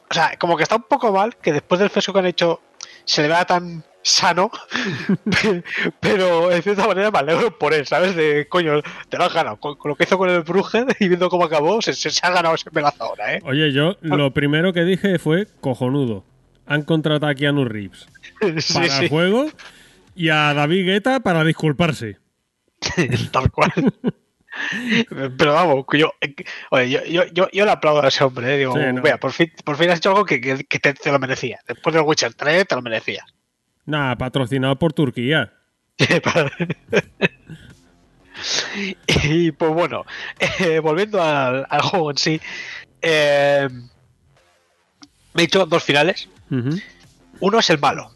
O 0.10 0.13
sea, 0.13 0.38
como 0.38 0.55
que 0.57 0.63
está 0.63 0.75
un 0.75 0.84
poco 0.84 1.12
mal 1.12 1.36
que 1.38 1.51
después 1.53 1.79
del 1.79 1.89
fresco 1.89 2.13
que 2.13 2.19
han 2.19 2.25
hecho 2.27 2.62
se 3.05 3.22
le 3.22 3.27
vea 3.27 3.45
tan 3.45 3.84
sano. 4.06 4.52
pero 6.00 6.52
en 6.52 6.62
cierta 6.64 6.88
manera 6.88 7.12
me 7.12 7.20
alegro 7.20 7.58
por 7.58 7.74
él, 7.74 7.86
¿sabes? 7.88 8.16
De 8.16 8.48
coño, 8.48 8.82
te 9.10 9.18
lo 9.18 9.24
has 9.26 9.34
ganado. 9.34 9.58
Con, 9.58 9.76
con 9.76 9.90
lo 9.90 9.96
que 9.96 10.04
hizo 10.04 10.18
con 10.18 10.30
el 10.30 10.42
Brugge 10.44 10.86
y 11.00 11.08
viendo 11.08 11.30
cómo 11.30 11.46
acabó, 11.46 11.82
se, 11.82 11.94
se- 11.94 12.12
se 12.12 12.26
ha 12.26 12.30
ganado 12.30 12.56
ese 12.56 12.70
pelazo 12.72 13.04
ahora, 13.04 13.34
¿eh? 13.36 13.42
Oye, 13.44 13.72
yo 13.74 13.98
lo 14.02 14.32
primero 14.32 14.74
que 14.74 14.84
dije 14.84 15.20
fue 15.20 15.48
cojonudo. 15.60 16.24
Han 16.68 16.84
contratado 16.84 17.32
a 17.32 17.36
Keanu 17.36 17.66
Reeves 17.66 18.08
Sí, 18.60 18.74
para 18.74 18.88
sí. 18.88 19.04
el 19.04 19.10
juego 19.10 19.48
y 20.16 20.30
a 20.30 20.54
David 20.54 20.86
Guetta 20.86 21.20
para 21.20 21.44
disculparse. 21.44 22.18
Tal 23.32 23.52
cual. 23.52 23.72
Pero 25.38 25.54
vamos, 25.54 25.86
yo, 25.94 26.14
oye, 26.72 26.90
yo, 26.90 27.04
yo, 27.06 27.24
yo, 27.34 27.50
yo 27.52 27.66
le 27.66 27.72
aplaudo 27.72 28.02
a 28.04 28.08
ese 28.08 28.24
hombre, 28.24 28.56
¿eh? 28.56 28.58
digo, 28.60 28.74
Sí, 28.74 28.80
no. 28.94 29.02
vea, 29.02 29.18
por 29.18 29.34
fin, 29.34 29.52
por 29.66 29.76
fin 29.76 29.90
has 29.90 29.98
hecho 29.98 30.10
algo 30.12 30.24
que, 30.26 30.40
que, 30.40 30.64
que 30.64 30.80
te, 30.80 30.94
te 30.94 31.12
lo 31.12 31.20
merecía. 31.20 31.60
Después 31.68 31.94
del 31.94 32.04
Witcher 32.06 32.34
3 32.34 32.66
te 32.68 32.76
lo 32.76 32.82
merecía. 32.82 33.26
Y 39.08 39.51
pues 39.51 39.72
bueno, 39.74 40.04
eh, 40.60 40.80
volviendo 40.80 41.22
al, 41.22 41.65
al 41.70 41.82
juego 41.82 42.12
en 42.12 42.18
sí, 42.18 42.42
eh, 43.01 43.70
me 45.34 45.42
he 45.42 45.46
hecho 45.46 45.65
dos 45.65 45.84
finales. 45.84 46.27
Uno 47.39 47.60
es 47.60 47.70
el 47.70 47.80
malo, 47.80 48.12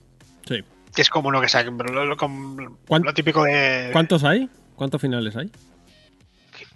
Sí. 0.47 0.61
que 0.93 1.01
es 1.01 1.09
como 1.09 1.31
lo 1.31 1.39
que 1.41 1.47
pero 1.77 1.93
lo, 1.93 2.05
lo- 2.05 2.17
com- 2.17 2.77
¿Cuán- 2.88 3.03
lo 3.03 3.13
típico 3.13 3.43
de. 3.43 3.89
¿Cuántos 3.93 4.23
hay? 4.23 4.49
¿Cuántos 4.75 5.01
finales 5.01 5.35
hay? 5.35 5.49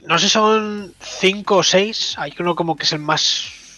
No 0.07 0.17
sé, 0.17 0.29
son 0.29 0.93
cinco 1.01 1.57
o 1.57 1.63
seis. 1.63 2.15
Hay 2.17 2.33
uno 2.39 2.55
como 2.55 2.75
que 2.75 2.83
es 2.83 2.93
el 2.93 2.99
más 2.99 3.21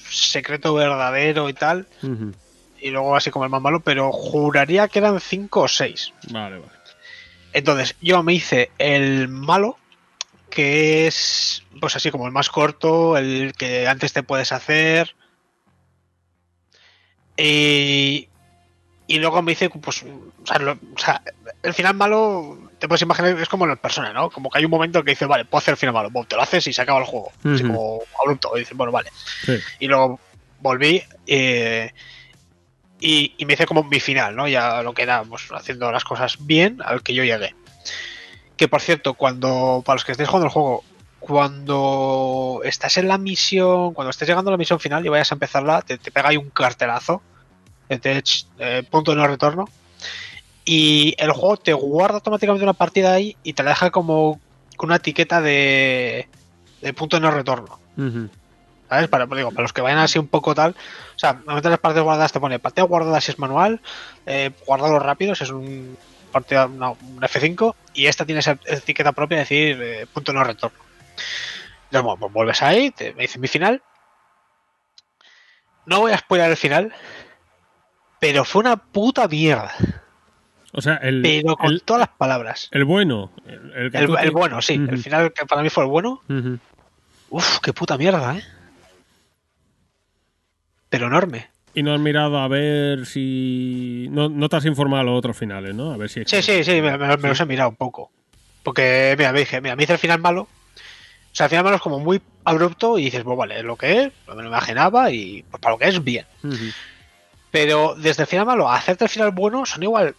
secreto 0.10 0.74
verdadero 0.76 1.50
y 1.50 1.54
tal. 1.54 1.88
Ujú. 2.04 2.32
Y 2.86 2.92
luego 2.92 3.16
así 3.16 3.32
como 3.32 3.46
el 3.46 3.50
más 3.52 3.64
malo, 3.64 3.80
pero 3.80 4.12
juraría 4.12 4.88
que 4.88 5.00
eran 5.00 5.20
cinco 5.20 5.62
o 5.62 5.68
seis. 5.68 6.14
Vale, 6.30 6.60
vale. 6.60 6.72
Entonces, 7.52 7.96
yo 8.00 8.22
me 8.22 8.34
hice 8.34 8.70
el 8.78 9.28
malo, 9.28 9.78
que 10.52 11.08
es 11.08 11.64
pues 11.82 11.96
así 11.96 12.12
como 12.12 12.28
el 12.28 12.32
más 12.32 12.50
corto, 12.50 13.18
el 13.18 13.54
que 13.58 13.88
antes 13.88 14.14
te 14.14 14.22
puedes 14.22 14.52
hacer. 14.52 15.16
Y, 17.38 18.28
y 19.08 19.18
luego 19.18 19.42
me 19.42 19.54
hice, 19.54 19.70
pues, 19.70 20.04
o 20.04 20.46
sea, 20.46 20.60
lo- 20.60 20.74
o 20.96 20.98
sea, 21.00 21.22
el 21.64 21.74
final 21.74 21.96
malo, 21.96 22.70
te 22.80 22.88
puedes 22.88 23.02
imaginar, 23.02 23.40
es 23.40 23.50
como 23.50 23.66
en 23.66 23.72
las 23.72 23.80
personas, 23.80 24.14
¿no? 24.14 24.30
Como 24.30 24.50
que 24.52 24.60
hay 24.60 24.66
un 24.66 24.72
momento 24.72 25.04
que 25.04 25.12
dices, 25.12 25.28
vale, 25.28 25.46
puedo 25.46 25.58
hacer 25.60 25.72
el 25.74 25.78
final 25.78 25.94
malo, 25.94 26.10
Boom, 26.12 26.26
te 26.28 26.36
lo 26.36 26.44
haces 26.44 26.66
y 26.68 26.74
se 26.74 26.82
acaba 26.84 27.00
el 27.00 27.06
juego. 27.06 27.32
Así 27.56 27.64
como 27.64 28.00
abrupto, 28.22 28.52
y 28.56 28.60
dices, 28.60 28.78
bueno, 28.78 28.92
vale. 28.92 29.10
Sí. 29.44 29.58
Y 29.80 29.88
luego 29.88 30.20
volví 30.60 31.04
eh, 31.28 31.92
y, 33.00 33.34
me 33.46 33.54
hice 33.54 33.66
como 33.66 33.84
mi 33.84 34.00
final, 34.00 34.36
¿no? 34.36 34.48
Ya 34.48 34.82
lo 34.82 34.94
que 34.94 35.04
era, 35.04 35.24
pues, 35.24 35.48
haciendo 35.52 35.92
las 35.92 36.04
cosas 36.04 36.38
bien 36.40 36.82
al 36.84 37.04
que 37.04 37.14
yo 37.14 37.24
llegué. 37.24 37.56
Que 38.58 38.68
por 38.68 38.82
cierto, 38.82 39.14
cuando, 39.14 39.84
para 39.86 39.96
los 39.96 40.06
que 40.06 40.14
estéis 40.14 40.30
jugando 40.30 40.48
el 40.48 40.54
juego, 40.54 40.84
cuando 41.20 42.62
estás 42.64 42.98
en 42.98 43.08
la 43.08 43.18
misión, 43.18 43.94
cuando 43.94 44.12
estés 44.12 44.28
llegando 44.28 44.50
a 44.50 44.54
la 44.54 44.58
misión 44.58 44.80
final 44.80 45.06
y 45.06 45.10
vayas 45.10 45.32
a 45.32 45.36
empezarla, 45.36 45.82
te, 45.82 45.98
pega 45.98 46.30
ahí 46.30 46.38
un 46.38 46.50
cartelazo, 46.50 47.22
que 47.90 47.98
te 47.98 48.24
eh, 48.60 48.84
punto 48.90 49.12
de 49.12 49.18
no 49.18 49.28
retorno, 49.28 49.66
y 50.64 51.16
el 51.18 51.32
juego 51.32 51.58
te 51.58 51.74
guarda 51.74 52.16
automáticamente 52.16 52.64
una 52.64 52.74
partida 52.74 53.14
ahí 53.14 53.36
y 53.44 53.54
te 53.54 53.64
la 53.64 53.72
deja 53.72 53.92
como 53.92 54.40
con 54.78 54.90
una 54.90 54.98
etiqueta 54.98 55.42
de, 55.42 56.28
punto 56.96 57.18
de 57.18 57.22
no 57.22 57.32
retorno. 57.32 57.80
¿Sabes? 58.96 59.10
Para, 59.10 59.26
digo, 59.26 59.52
para 59.52 59.64
los 59.64 59.74
que 59.74 59.82
vayan 59.82 60.00
así 60.00 60.18
un 60.18 60.30
poco 60.30 60.56
tal. 60.56 60.72
O 60.72 61.20
sea, 61.20 61.34
normalmente 61.34 61.70
las 61.70 61.80
partidas 61.80 62.06
guardadas 62.06 62.32
te 62.32 62.40
pone 62.40 62.60
partida 62.60 62.86
guardada 62.86 63.20
si 63.20 63.32
es 63.32 63.40
manual, 63.40 63.82
eh, 64.26 64.52
guardado 64.66 65.00
rápido 65.00 65.36
si 65.36 65.44
es 65.44 65.50
un 65.50 65.98
partida, 66.32 66.68
no, 66.68 66.98
un 67.02 67.20
F5, 67.20 67.76
y 67.94 68.06
esta 68.08 68.26
tiene 68.26 68.40
esa 68.40 68.58
etiqueta 68.66 69.12
propia 69.12 69.38
de 69.38 69.44
decir 69.44 69.82
eh, 69.82 70.08
punto 70.14 70.32
no 70.32 70.46
retorno. 70.46 70.78
Entonces, 71.86 72.04
bueno, 72.04 72.18
pues 72.18 72.32
vuelves 72.32 72.62
ahí, 72.62 72.92
te, 72.92 73.14
me 73.16 73.24
dice 73.24 73.38
mi 73.38 73.50
final. 73.50 73.82
No 75.86 76.00
voy 76.00 76.14
a 76.14 76.18
spoiler 76.18 76.50
el 76.50 76.58
final, 76.58 76.94
pero 78.22 78.46
fue 78.46 78.62
una 78.62 78.78
puta 78.78 79.28
mierda. 79.28 79.74
O 80.72 80.82
sea, 80.82 80.96
el, 80.96 81.22
Pero 81.22 81.58
con 81.58 81.72
el, 81.72 81.84
todas 81.84 82.00
las 82.00 82.10
palabras. 82.18 82.70
el 82.72 82.86
bueno. 82.86 83.32
El, 83.46 84.32
bueno, 84.32 84.62
sí. 84.62 84.74
El 84.74 85.00
final 85.00 85.34
que 85.34 85.46
para 85.46 85.62
mí 85.62 85.70
fue 85.70 85.84
el 85.84 85.90
bueno. 85.90 86.22
Ujú. 86.30 86.60
Uf, 87.30 87.60
qué 87.60 87.74
puta 87.74 87.98
mierda, 87.98 88.38
¿eh? 88.38 88.44
Pero 90.96 91.08
enorme. 91.08 91.50
Y 91.74 91.84
no 91.84 91.94
has 91.94 92.00
mirado 92.00 92.40
a 92.40 92.48
ver 92.48 93.06
si. 93.06 94.08
No, 94.12 94.30
no 94.30 94.48
te 94.48 94.56
has 94.56 94.66
informado 94.66 95.02
a 95.02 95.04
los 95.06 95.18
otros 95.18 95.36
finales, 95.38 95.76
¿no? 95.76 95.92
A 95.92 95.98
ver 95.98 96.10
si. 96.10 96.24
Sí, 96.26 96.42
sí, 96.42 96.64
sí, 96.64 96.82
me, 96.82 96.98
me- 96.98 97.18
me 97.18 97.28
los 97.30 97.40
he 97.42 97.46
mirado 97.46 97.70
un 97.70 97.76
poco. 97.76 98.12
Porque, 98.64 99.14
mira, 99.18 99.34
me 99.34 99.40
dije, 99.40 99.60
mira, 99.60 99.76
me 99.76 99.84
hice 99.84 99.92
el 99.94 100.00
final 100.00 100.20
malo. 100.22 100.44
O 100.44 100.48
sea, 101.34 101.48
el 101.48 101.50
final 101.50 101.66
malo 101.66 101.76
es 101.76 101.82
como 101.82 102.00
muy 102.00 102.22
abrupto 102.46 102.98
y 102.98 103.06
dices, 103.06 103.24
pues 103.26 103.38
vale, 103.38 103.58
es 103.60 103.66
lo 103.66 103.76
que 103.76 104.04
es, 104.04 104.12
me 104.34 104.42
lo 104.42 104.48
imaginaba 104.48 105.12
y 105.12 105.44
pues 105.52 105.60
para 105.62 105.74
lo 105.74 105.80
que 105.80 105.90
es, 105.90 106.02
bien. 106.02 106.26
Pero 107.52 107.94
desde 107.98 108.24
el 108.24 108.28
final 108.28 108.46
malo 108.46 108.70
a 108.70 108.76
hacerte 108.78 109.04
el 109.04 109.10
final 109.10 109.32
bueno 109.32 109.66
son 109.66 109.84
igual 109.84 110.16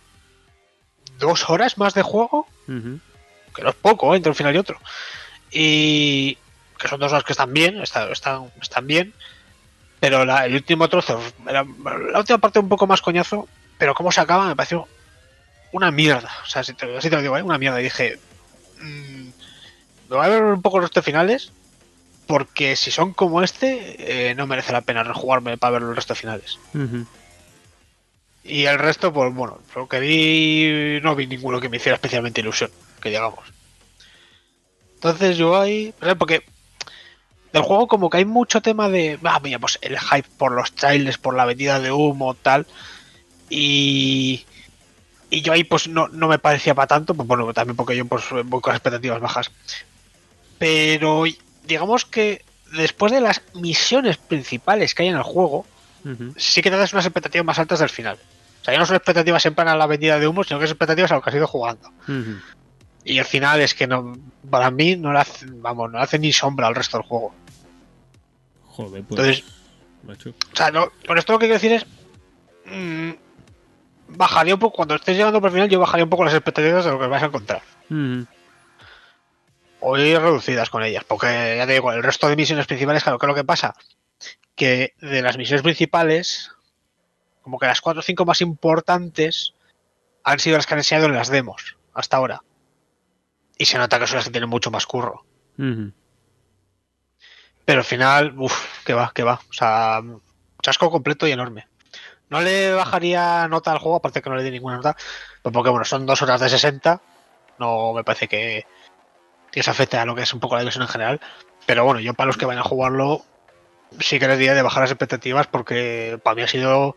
dos 1.19 1.49
horas 1.49 1.79
más 1.79 1.95
de 1.95 2.03
juego, 2.03 2.47
que 3.55 3.63
no 3.63 3.71
es 3.71 3.75
poco, 3.77 4.13
¿eh? 4.13 4.19
entre 4.19 4.31
un 4.31 4.37
final 4.37 4.55
y 4.55 4.59
otro. 4.59 4.79
Y 5.51 6.37
que 6.79 6.89
son 6.89 7.01
dos 7.01 7.13
horas 7.13 7.25
que 7.25 7.33
están 7.33 7.55
bien, 7.55 7.81
está- 7.81 8.11
están, 8.13 8.51
están 8.61 8.87
bien. 8.87 9.15
Pero 10.01 10.25
la- 10.25 10.47
el 10.47 10.55
último 10.55 10.89
trozo, 10.89 11.23
la 11.47 11.63
última 12.19 12.39
parte 12.39 12.59
un 12.59 12.69
poco 12.69 12.87
más 12.87 13.01
coñazo, 13.01 13.49
pero 13.79 13.95
cómo 13.95 14.13
se 14.13 14.21
acaba 14.21 14.47
me 14.47 14.57
pareció 14.57 14.87
una 15.73 15.91
mierda. 15.91 16.31
O 16.45 16.47
sea, 16.47 16.63
si 16.65 16.75
te, 16.75 16.97
así 16.97 17.09
te 17.11 17.17
lo 17.17 17.23
digo, 17.23 17.37
¿eh? 17.37 17.43
una 17.43 17.59
mierda. 17.59 17.81
Y 17.81 17.85
dije, 17.85 18.19
mm, 18.81 19.29
me 20.09 20.17
voy 20.17 20.25
a 20.27 20.29
ver 20.29 20.43
un 20.43 20.63
poco 20.63 20.79
los 20.79 20.91
tres 20.91 21.05
finales, 21.05 21.51
porque 22.27 22.77
si 22.77 22.91
son 22.91 23.13
como 23.13 23.43
este, 23.43 24.31
eh, 24.31 24.35
no 24.35 24.47
merece 24.47 24.73
la 24.73 24.81
pena 24.83 25.03
rejugarme 25.03 25.57
para 25.59 25.73
ver 25.73 25.83
los 25.83 25.97
resto 25.97 26.15
de 26.15 26.21
finales. 26.21 26.59
Y 28.45 28.67
el 28.67 28.79
resto, 28.79 29.13
pues 29.13 29.35
bueno, 29.35 29.59
lo 29.75 29.89
que 29.89 29.99
vi, 29.99 31.01
no 31.03 31.17
vi 31.17 31.27
ninguno 31.27 31.61
que 31.61 31.69
me 31.69 31.79
hiciera 31.79 31.97
especialmente 31.97 32.41
ilusión, 32.43 32.71
que 33.01 33.09
digamos. 33.09 33.41
Entonces 34.95 35.37
yo 35.37 35.61
ahí, 35.61 35.93
porque 36.19 36.43
del 37.57 37.65
juego 37.65 37.89
como 37.89 38.11
que 38.11 38.19
hay 38.19 38.27
mucho 38.27 38.61
tema 38.61 38.91
de, 38.91 39.19
ah, 39.25 39.41
mira, 39.43 39.59
pues 39.59 39.79
el 39.81 39.99
hype 39.99 40.29
por 40.37 40.53
los 40.53 40.73
trailers, 40.73 41.17
por 41.17 41.35
la 41.35 41.47
vendida 41.47 41.81
de 41.81 41.91
humo, 41.91 42.35
tal. 42.35 42.67
Y, 43.49 44.45
y 45.31 45.41
yo 45.41 45.55
ahí 45.55 45.65
pues 45.65 45.89
no, 45.89 46.09
no 46.09 46.29
me 46.29 46.39
parecía 46.39 46.75
para 46.75 46.87
tanto, 46.87 47.15
pues 47.15 47.27
bueno, 47.27 47.51
también 47.55 47.75
porque 47.75 47.97
yo 47.97 48.05
pues 48.05 48.25
voy 48.45 48.61
con 48.61 48.75
expectativas 48.75 49.21
bajas. 49.21 49.51
Pero 50.59 51.25
digamos 51.65 52.05
que 52.05 52.45
después 52.73 53.11
de 53.11 53.23
las 53.23 53.41
misiones 53.55 54.19
principales 54.19 54.95
que 54.95 55.05
hay 55.05 55.09
en 55.09 55.17
el 55.17 55.23
juego, 55.23 55.65
sí 56.37 56.61
que 56.61 56.71
te 56.71 56.77
das 56.77 56.93
unas 56.93 57.07
expectativas 57.07 57.47
más 57.47 57.59
altas 57.59 57.79
del 57.79 57.89
final. 57.89 58.19
O 58.61 58.65
sea, 58.65 58.75
ya 58.75 58.81
no 58.81 58.85
son 58.85 58.97
expectativas 58.97 59.47
en 59.47 59.55
plan 59.55 59.69
a 59.69 59.77
la 59.77 59.87
vendida 59.87 60.19
de 60.19 60.29
humo, 60.29 60.45
sino 60.45 60.61
que 60.61 60.67
son 60.67 60.75
expectativas 60.75 61.11
a 61.11 61.15
lo 61.15 61.23
que 61.23 61.31
has 61.31 61.37
ido 61.37 61.47
jugando. 61.47 61.91
Y 63.03 63.17
el 63.19 63.25
final 63.25 63.63
es 63.63 63.73
que 63.73 63.87
no, 63.87 64.19
para 64.51 64.71
mí 64.71 64.97
no 64.97 65.13
le 65.13 65.21
hace, 65.21 65.47
vamos, 65.49 65.91
no 65.91 65.97
le 65.97 66.05
hace 66.05 66.19
ni 66.19 66.35
sombra 66.35 66.67
al 66.67 66.75
resto 66.75 66.99
del 66.99 67.07
juego. 67.07 67.35
Joder, 68.77 69.03
pues. 69.05 69.19
Entonces, 69.21 69.45
macho. 70.05 70.31
o 70.53 70.57
sea, 70.57 70.71
no- 70.71 70.91
con 71.07 71.19
esto 71.19 71.33
lo 71.33 71.39
que 71.39 71.47
quiero 71.47 71.55
decir 71.61 71.73
es. 71.73 71.87
mm, 72.67 73.13
bajaría 74.09 74.55
un 74.55 74.61
poco, 74.61 74.77
cuando 74.77 74.95
estés 74.97 75.17
llegando 75.17 75.41
por 75.41 75.49
el 75.49 75.55
final, 75.55 75.69
yo 75.69 75.81
bajaría 75.81 76.05
un 76.05 76.11
poco 76.11 76.25
las 76.25 76.35
expectativas 76.35 76.85
de 76.85 76.91
lo 76.93 76.99
que 77.01 77.07
vas 77.07 77.23
a 77.23 77.27
encontrar. 77.27 77.63
Ujú. 77.91 78.27
O 79.81 79.99
ir 79.99 80.19
reducidas 80.19 80.71
con 80.71 80.83
ellas, 80.83 81.05
porque 81.05 81.55
ya 81.57 81.67
te 81.67 81.73
digo, 81.75 81.93
el 81.93 82.03
resto 82.03 82.29
de 82.29 82.37
misiones 82.37 82.67
principales, 82.67 83.03
claro, 83.03 83.19
¿qué 83.19 83.27
es 83.27 83.29
lo 83.29 83.35
que 83.35 83.45
pasa? 83.45 83.75
Que 84.55 84.95
de 85.01 85.23
las 85.23 85.37
misiones 85.37 85.63
principales, 85.63 86.51
como 87.43 87.59
que 87.59 87.67
las 87.67 87.81
4 87.81 88.01
o 88.01 88.03
5 88.03 88.25
más 88.25 88.41
importantes 88.41 89.55
han 90.25 90.39
sido 90.41 90.57
las 90.57 90.67
que 90.67 90.75
han 90.75 90.81
enseñado 90.81 91.07
en 91.07 91.15
las 91.15 91.29
demos, 91.29 91.77
hasta 91.95 92.17
ahora. 92.17 92.43
Y 93.59 93.67
se 93.67 93.79
nota 93.79 93.99
que 94.01 94.07
son 94.07 94.17
las 94.17 94.25
que 94.25 94.33
tienen 94.33 94.51
mucho 94.51 94.71
más 94.71 94.87
curro. 94.87 95.25
Ujú. 95.59 95.93
Pero 97.67 97.81
al 97.81 97.85
final, 97.85 98.33
uff, 98.39 98.85
que 98.85 98.95
va, 98.95 99.13
que 99.13 99.25
va. 99.25 99.41
O 99.51 99.53
sea, 99.53 100.01
chasco 100.63 100.91
completo 100.91 101.27
y 101.27 101.33
enorme. 101.33 101.67
No 102.31 102.41
le 102.41 102.73
bajaría 102.73 103.47
nota 103.49 103.73
al 103.73 103.79
juego, 103.79 103.97
aparte 103.97 104.23
que 104.23 104.31
no 104.31 104.37
le 104.37 104.45
di 104.45 104.53
ninguna 104.53 104.77
nota, 104.77 104.97
pues 105.43 105.53
porque 105.53 105.71
bueno, 105.71 105.85
son 105.85 106.07
dos 106.07 106.23
horas 106.23 106.41
de 106.41 106.49
60. 106.49 107.01
No 107.59 107.93
me 107.93 108.05
parece 108.05 108.29
que, 108.29 108.67
que 109.51 109.63
se 109.63 109.71
afecte 109.71 109.99
a 109.99 110.05
lo 110.05 110.15
que 110.15 110.23
es 110.23 110.33
un 110.33 110.41
poco 110.41 110.55
la 110.55 110.61
diversión 110.61 110.83
en 110.83 110.89
general. 110.89 111.21
Pero 111.67 111.85
bueno, 111.85 111.99
yo 111.99 112.15
para 112.15 112.29
los 112.29 112.37
que 112.37 112.47
vayan 112.47 112.63
a 112.63 112.69
jugarlo, 112.69 113.25
sí 113.99 114.21
que 114.21 114.29
les 114.29 114.39
diría 114.39 114.55
de 114.55 114.63
bajar 114.63 114.83
las 114.83 114.93
expectativas 114.93 115.49
porque 115.49 116.21
para 116.23 116.37
mí 116.37 116.43
ha 116.43 116.49
sido 116.49 116.97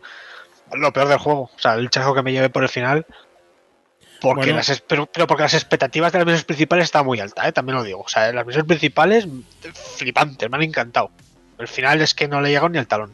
lo 0.72 0.92
peor 0.92 1.08
del 1.08 1.18
juego. 1.18 1.50
O 1.54 1.58
sea, 1.58 1.74
el 1.74 1.90
chasco 1.90 2.14
que 2.14 2.22
me 2.22 2.32
llevé 2.32 2.48
por 2.48 2.62
el 2.62 2.68
final. 2.68 3.06
Porque 4.20 4.52
Bueno. 4.52 4.56
las, 4.56 4.80
pero, 4.82 5.06
pero 5.06 5.26
porque 5.26 5.42
las 5.44 5.54
expectativas 5.54 6.12
de 6.12 6.18
las 6.18 6.26
misiones 6.26 6.44
principales 6.44 6.84
están 6.84 7.06
muy 7.06 7.20
altas, 7.20 7.46
¿eh? 7.46 7.52
también 7.52 7.76
lo 7.76 7.84
digo. 7.84 8.00
O 8.00 8.08
sea, 8.08 8.32
las 8.32 8.46
misiones 8.46 8.66
principales, 8.68 9.26
flipantes, 9.96 10.50
me 10.50 10.56
han 10.56 10.62
encantado. 10.62 11.10
El 11.58 11.68
final 11.68 12.00
es 12.00 12.14
que 12.14 12.28
no 12.28 12.40
le 12.40 12.48
llegado 12.48 12.68
ni 12.68 12.78
al 12.78 12.86
talón. 12.86 13.12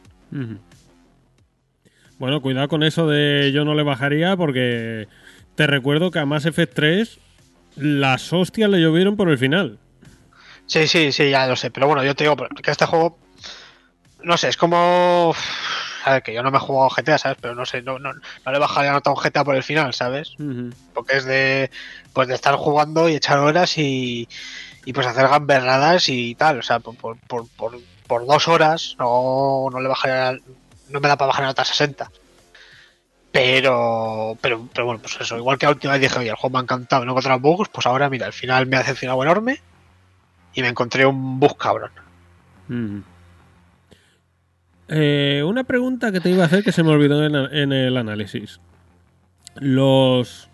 Bueno, 2.19 2.41
cuidado 2.41 2.69
con 2.69 2.83
eso 2.83 3.07
de 3.07 3.53
yo 3.53 3.65
no 3.65 3.75
le 3.75 3.83
bajaría 3.83 4.37
porque 4.37 5.09
te 5.55 5.67
recuerdo 5.67 6.11
que 6.11 6.19
a 6.19 6.27
Mass 6.27 6.47
Effect 6.47 6.75
3 6.75 7.19
las 7.77 8.33
hostias 8.33 8.71
le 8.71 8.81
llovieron 8.81 9.17
por 9.17 9.29
el 9.29 9.39
final. 9.39 9.79
Sí, 10.67 10.87
sí, 10.87 11.13
sí, 11.13 11.31
ya 11.31 11.47
lo 11.47 11.57
sé. 11.57 11.71
Pero 11.71 11.87
bueno, 11.87 12.03
yo 12.05 12.15
te 12.15 12.25
digo 12.25 12.37
que 12.37 12.71
este 12.71 12.87
juego, 12.87 13.19
no 14.23 14.37
sé, 14.37 14.49
es 14.49 14.57
como... 14.57 15.35
A 16.07 16.13
ver, 16.13 16.23
que 16.23 16.33
yo 16.33 16.41
no 16.45 16.53
me 16.53 16.59
he 16.59 16.61
jugado 16.61 16.89
GTA, 16.89 17.19
¿sabes? 17.19 17.37
Pero 17.41 17.57
no 17.57 17.67
sé, 17.67 17.83
no, 17.83 17.99
no, 17.99 18.13
no 18.13 18.53
le 18.53 18.59
bajaría 18.61 18.93
nota 18.93 19.11
a 19.11 19.13
un 19.13 19.21
GTA 19.21 19.43
por 19.43 19.57
el 19.57 19.65
final, 19.65 19.93
¿sabes? 19.93 20.37
Porque 20.95 21.17
es 21.17 21.25
de, 21.25 21.69
pues 22.13 22.29
de 22.29 22.37
estar 22.37 22.55
jugando 22.55 23.09
y 23.09 23.17
echar 23.17 23.41
horas 23.41 23.77
y, 23.77 24.29
y 24.85 24.93
pues 24.93 25.05
hacer 25.05 25.27
gamberradas 25.27 26.09
y 26.09 26.37
tal. 26.37 26.61
O 26.61 26.63
sea, 26.63 26.79
por, 26.79 26.95
por, 26.95 27.49
por, 27.49 27.81
por, 28.07 28.25
dos 28.25 28.47
horas 28.47 28.95
no, 29.01 29.67
no 29.73 29.81
le 29.81 29.89
bajaría, 29.89 30.39
no 30.91 31.01
me 31.01 31.09
da 31.09 31.17
para 31.17 31.27
bajar 31.27 31.45
nota 31.47 31.63
a 31.63 31.65
60. 31.65 32.09
Pero, 33.33 34.39
pero, 34.41 34.69
pero 34.73 34.87
bueno, 34.87 35.01
pues 35.03 35.21
eso, 35.21 35.37
igual 35.37 35.59
que 35.59 35.67
la 35.67 35.73
última 35.73 35.95
vez 35.95 36.03
dije, 36.03 36.21
oye, 36.21 36.31
el 36.31 36.37
juego 36.37 36.53
me 36.53 36.61
ha 36.61 36.63
encantado, 36.63 37.05
no 37.05 37.11
he 37.11 37.15
encontrado 37.15 37.41
bugs, 37.41 37.69
pues 37.69 37.85
ahora, 37.85 38.09
mira, 38.09 38.27
al 38.27 38.33
final 38.33 38.69
me 38.69 38.77
ha 38.77 38.81
decepcionado 38.81 39.21
enorme 39.25 39.61
y 40.55 40.63
me 40.63 40.69
encontré 40.69 41.05
un 41.05 41.41
bug 41.41 41.59
cabrón. 41.59 41.91
Mm. 42.69 43.16
Eh, 44.89 45.43
una 45.45 45.65
pregunta 45.65 46.13
que 46.13 46.21
te 46.21 46.31
iba 46.31 46.45
a 46.45 46.47
hacer 46.47 46.63
que 46.63 46.73
se 46.73 46.83
me 46.83 46.91
olvidó 46.91 47.25
en, 47.25 47.73
el 47.73 47.97
análisis. 47.97 48.61
Los, 49.57 50.49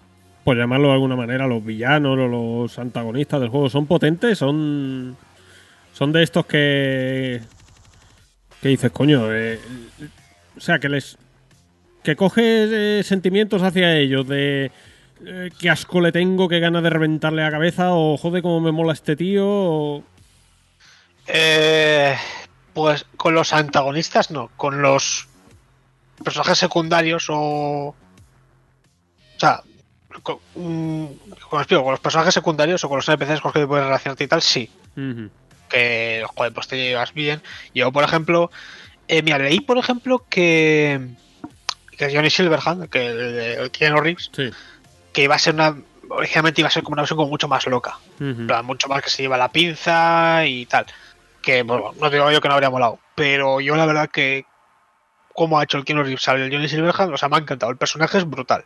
por 0.44 0.56
llamarlo 0.56 0.88
de 0.88 0.94
alguna 0.94 1.16
manera, 1.16 1.46
los 1.46 1.64
villanos 1.64 2.18
o 2.18 2.28
los 2.28 2.78
antagonistas 2.78 3.40
del 3.40 3.50
juego, 3.50 3.68
¿son 3.68 3.86
potentes? 3.86 4.38
¿Son, 4.38 5.16
son 5.92 6.12
de 6.12 6.22
estos 6.22 6.46
que... 6.46 7.40
que 8.60 8.68
dices, 8.68 8.90
coño? 8.90 9.32
eh, 9.32 9.58
o 10.56 10.60
sea, 10.60 10.78
que 10.78 10.88
les... 10.88 11.18
que 12.02 12.16
coges 12.16 12.70
eh, 12.72 13.02
sentimientos 13.04 13.62
hacia 13.62 13.96
ellos 13.96 14.26
de... 14.28 14.70
eh, 15.26 15.50
qué 15.58 15.70
asco 15.70 16.00
le 16.00 16.12
tengo, 16.12 16.48
qué 16.48 16.60
ganas 16.60 16.82
de 16.82 16.90
reventarle 16.90 17.42
la 17.42 17.50
cabeza, 17.50 17.94
o 17.94 18.16
joder, 18.16 18.42
cómo 18.42 18.60
me 18.60 18.72
mola 18.72 18.92
este 18.92 19.16
tío. 19.16 20.02
Eh, 21.26 22.14
pues 22.74 23.06
con 23.16 23.34
los 23.34 23.52
antagonistas 23.52 24.30
no, 24.30 24.50
con 24.56 24.82
los 24.82 25.28
personajes 26.24 26.58
secundarios 26.58 27.26
o... 27.28 27.94
O 27.94 27.94
sea, 29.38 29.62
con, 30.22 30.38
mm, 30.54 31.06
como 31.48 31.60
explico, 31.62 31.82
con 31.82 31.92
los 31.92 32.00
personajes 32.00 32.34
secundarios 32.34 32.84
o 32.84 32.88
con 32.88 32.96
los 32.98 33.08
NPCs 33.08 33.40
con 33.40 33.50
los 33.50 33.54
que 33.54 33.66
puedes 33.66 33.84
relacionarte 33.84 34.24
y 34.24 34.28
tal, 34.28 34.42
sí. 34.42 34.70
Que, 35.68 36.24
joder, 36.34 36.52
pues 36.52 36.68
te 36.68 36.76
llevas 36.76 37.12
bien. 37.14 37.42
Yo, 37.74 37.90
por 37.92 38.04
ejemplo, 38.04 38.50
eh, 39.08 39.22
mira, 39.22 39.38
leí, 39.38 39.60
por 39.60 39.78
ejemplo, 39.78 40.24
que, 40.28 41.00
que 41.96 42.14
Johnny 42.14 42.30
Silverhand, 42.30 42.88
que 42.88 43.06
el, 43.06 43.18
el 43.38 43.70
Keanu 43.70 44.00
Reeves, 44.00 44.30
Sí. 44.36 44.50
que 45.12 45.22
iba 45.24 45.34
a 45.34 45.38
ser 45.38 45.54
una... 45.54 45.76
Originalmente 46.08 46.60
iba 46.60 46.68
a 46.68 46.70
ser 46.70 46.82
como 46.82 46.92
una 46.92 47.02
versión 47.02 47.16
como 47.16 47.30
mucho 47.30 47.48
más 47.48 47.66
loca. 47.66 47.98
Plan, 48.46 48.64
mucho 48.66 48.86
más 48.88 49.02
que 49.02 49.08
se 49.08 49.22
lleva 49.22 49.38
la 49.38 49.50
pinza 49.50 50.44
y 50.46 50.66
tal. 50.66 50.84
Que, 51.42 51.62
bueno, 51.62 51.92
no 52.00 52.08
digo 52.10 52.30
yo 52.30 52.40
que 52.40 52.48
no 52.48 52.54
habría 52.54 52.70
molado. 52.70 52.98
Pero 53.14 53.60
yo 53.60 53.76
la 53.76 53.84
verdad 53.86 54.08
que 54.10 54.46
como 55.34 55.58
ha 55.58 55.64
hecho 55.64 55.78
el 55.78 55.84
Keanu 55.84 56.02
Reeves 56.02 56.28
al 56.28 56.50
Johnny 56.52 56.68
Silverhand, 56.68 57.12
o 57.12 57.16
sea, 57.16 57.28
me 57.28 57.36
ha 57.36 57.40
encantado. 57.40 57.72
El 57.72 57.78
personaje 57.78 58.18
es 58.18 58.28
brutal. 58.28 58.64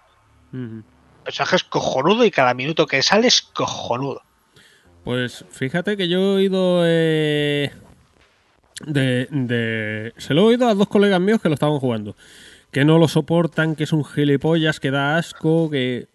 El 0.53 0.83
personaje 1.25 1.57
es 1.57 1.65
cojonudo 1.65 2.25
y 2.25 2.31
cada 2.31 2.55
minuto 2.55 2.87
que 2.87 3.03
sale 3.03 3.29
es 3.29 3.43
cojonudo. 3.43 4.23
Pues 5.05 5.45
fíjate 5.51 5.97
que 5.97 6.09
yo 6.09 6.19
he 6.19 6.35
oído 6.37 6.83
eh, 6.85 7.71
de, 8.85 9.29
de- 9.31 10.13
Se 10.19 10.35
lo 10.35 10.43
he 10.43 10.45
oído 10.47 10.69
a 10.69 10.75
dos 10.75 10.89
colegas 10.89 11.21
míos 11.21 11.41
que 11.41 11.49
lo 11.49 11.55
estaban 11.55 11.79
jugando. 11.79 12.17
Que 12.73 12.85
no 12.85 12.99
lo 12.99 13.09
soportan, 13.09 13.77
que 13.77 13.85
es 13.85 13.93
un 13.93 14.05
gilipollas, 14.05 14.81
que 14.81 14.91
da 14.91 15.17
asco, 15.17 15.71
que... 15.71 16.09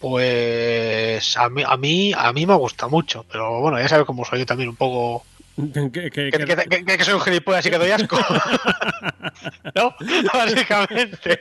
Pues 0.00 1.36
a 1.36 1.48
mí, 1.50 1.62
a 1.66 1.76
mí, 1.76 2.12
a 2.16 2.32
mí 2.32 2.46
me 2.46 2.54
gusta 2.54 2.88
mucho. 2.88 3.24
Pero 3.30 3.60
bueno, 3.60 3.78
ya 3.78 3.88
sabes 3.88 4.06
cómo 4.06 4.24
soy 4.24 4.40
yo 4.40 4.46
también 4.46 4.70
un 4.70 4.76
poco... 4.76 5.24
que- 5.74 7.04
soy 7.04 7.14
un 7.14 7.20
gilipollas 7.20 7.66
y 7.66 7.70
que 7.70 7.78
doy 7.78 7.90
asco. 7.90 8.18
¿No? 9.74 9.94
Básicamente. 10.32 11.40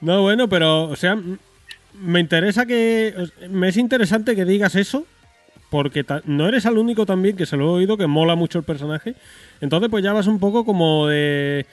No, 0.00 0.22
bueno, 0.22 0.48
pero, 0.48 0.84
o 0.84 0.96
sea, 0.96 1.18
me 2.00 2.20
interesa 2.20 2.64
que... 2.66 3.14
Me 3.50 3.68
es 3.68 3.76
interesante 3.76 4.36
que 4.36 4.44
digas 4.44 4.76
eso, 4.76 5.06
porque 5.70 6.04
no 6.26 6.46
eres 6.46 6.64
el 6.66 6.78
único 6.78 7.06
también 7.06 7.36
que 7.36 7.46
se 7.46 7.56
lo 7.56 7.64
he 7.64 7.78
oído, 7.80 7.96
que 7.96 8.06
mola 8.06 8.36
mucho 8.36 8.58
el 8.58 8.64
personaje. 8.64 9.14
Entonces, 9.60 9.90
pues 9.90 10.04
ya 10.04 10.12
vas 10.12 10.26
un 10.28 10.38
poco 10.38 10.64
como 10.64 11.08
de... 11.08 11.66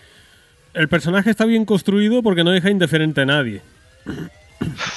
El 0.73 0.87
personaje 0.87 1.29
está 1.29 1.45
bien 1.45 1.65
construido 1.65 2.23
porque 2.23 2.43
no 2.43 2.51
deja 2.51 2.69
indiferente 2.71 3.21
a 3.21 3.25
nadie. 3.25 3.61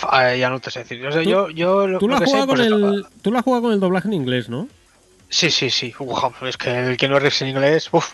Ay, 0.08 0.40
ya 0.40 0.50
no 0.50 0.60
te 0.60 0.70
sé 0.70 0.80
decir. 0.80 1.04
O 1.06 1.12
sea, 1.12 1.22
Tú- 1.22 1.28
yo, 1.28 1.50
yo 1.50 1.86
lo, 1.86 1.98
Tú 1.98 2.08
lo 2.08 2.14
lo 2.14 2.20
que 2.20 2.26
sé, 2.26 2.46
pues 2.46 2.60
el... 2.60 3.06
Tú 3.22 3.30
lo 3.32 3.38
has 3.38 3.44
jugado 3.44 3.62
con 3.62 3.72
el 3.72 3.80
doblaje 3.80 4.08
en 4.08 4.14
inglés, 4.14 4.48
¿no? 4.48 4.68
Sí, 5.28 5.50
sí, 5.50 5.70
sí. 5.70 5.94
Uf, 5.98 6.42
es 6.42 6.56
que 6.56 6.70
el 6.90 6.96
que 6.96 7.08
no 7.08 7.16
es 7.18 7.42
en 7.42 7.48
inglés, 7.48 7.88
uff, 7.92 8.12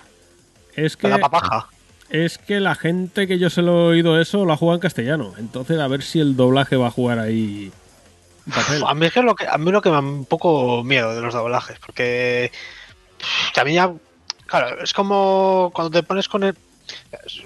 Es 0.75 0.97
que... 0.97 1.09
da 1.09 1.19
papaja. 1.19 1.69
Es 2.09 2.39
que 2.39 2.59
la 2.61 2.75
gente 2.75 3.27
que 3.29 3.39
yo 3.39 3.51
se 3.51 3.63
lo 3.63 3.73
he 3.73 3.97
oído 3.97 4.21
eso 4.21 4.45
lo 4.45 4.53
ha 4.53 4.57
jugado 4.57 4.77
en 4.77 4.81
castellano. 4.81 5.35
Entonces, 5.39 5.79
a 5.79 5.87
ver 5.87 6.03
si 6.03 6.19
el 6.21 6.37
doblaje 6.37 6.77
va 6.77 6.89
a 6.89 6.91
jugar 6.91 7.19
ahí. 7.21 7.71
papel. 8.53 8.83
A 8.87 8.95
mí 8.95 9.07
es 9.07 9.13
que 9.13 9.23
lo 9.23 9.35
que 9.35 9.47
a 9.47 9.57
mí 9.59 9.71
lo 9.71 9.81
que 9.83 9.91
me 9.91 9.95
da 9.97 10.01
un 10.01 10.25
poco 10.25 10.83
miedo 10.83 11.15
de 11.15 11.21
los 11.21 11.35
doblajes, 11.35 11.79
porque 11.79 12.51
también 13.55 13.77
ya, 13.77 13.93
claro, 14.47 14.83
es 14.83 14.93
como 14.93 15.71
cuando 15.73 15.91
te 15.91 16.03
pones 16.05 16.29
con 16.29 16.43
el, 16.43 16.57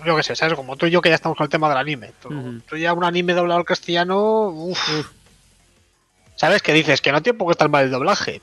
yo 0.05 0.17
qué 0.17 0.23
sé, 0.23 0.37
sabes, 0.37 0.55
como 0.55 0.77
tú 0.77 0.87
y 0.87 0.91
yo 0.91 1.01
que 1.01 1.09
ya 1.09 1.15
estamos 1.15 1.37
con 1.37 1.45
el 1.45 1.51
tema 1.51 1.69
del 1.69 1.79
anime. 1.79 2.13
Tú, 2.21 2.77
ya 2.77 2.93
un 2.93 3.05
anime 3.05 3.35
doblado 3.35 3.61
al 3.61 3.67
castellano, 3.67 4.49
uff, 4.49 5.11
sabes 6.37 6.63
que 6.63 6.73
dices 6.73 7.01
que 7.01 7.13
no 7.13 7.23
tiene 7.23 7.39
por 7.39 7.49
qué 7.49 7.53
estar 7.53 7.69
mal 7.69 7.85
el 7.85 7.91
doblaje, 7.91 8.41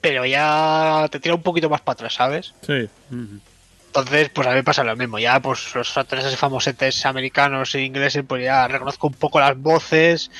pero 0.00 0.26
ya 0.26 1.08
te 1.10 1.20
tira 1.20 1.34
un 1.34 1.42
poquito 1.42 1.70
más 1.70 1.80
para 1.80 1.94
atrás, 1.94 2.14
¿sabes? 2.14 2.54
Sí. 2.66 2.88
Ujú. 3.10 3.40
Entonces, 3.86 4.28
pues 4.30 4.48
a 4.48 4.50
mí 4.50 4.56
me 4.56 4.64
pasa 4.64 4.82
lo 4.82 4.96
mismo. 4.96 5.20
Ya, 5.20 5.38
pues 5.38 5.72
los 5.74 5.96
actores 5.96 6.36
famosetes 6.36 7.06
americanos 7.06 7.76
e 7.76 7.82
ingleses, 7.82 8.24
pues 8.26 8.42
ya 8.42 8.66
reconozco 8.66 9.06
un 9.06 9.14
poco 9.14 9.38
las 9.38 9.56
voces 9.56 10.32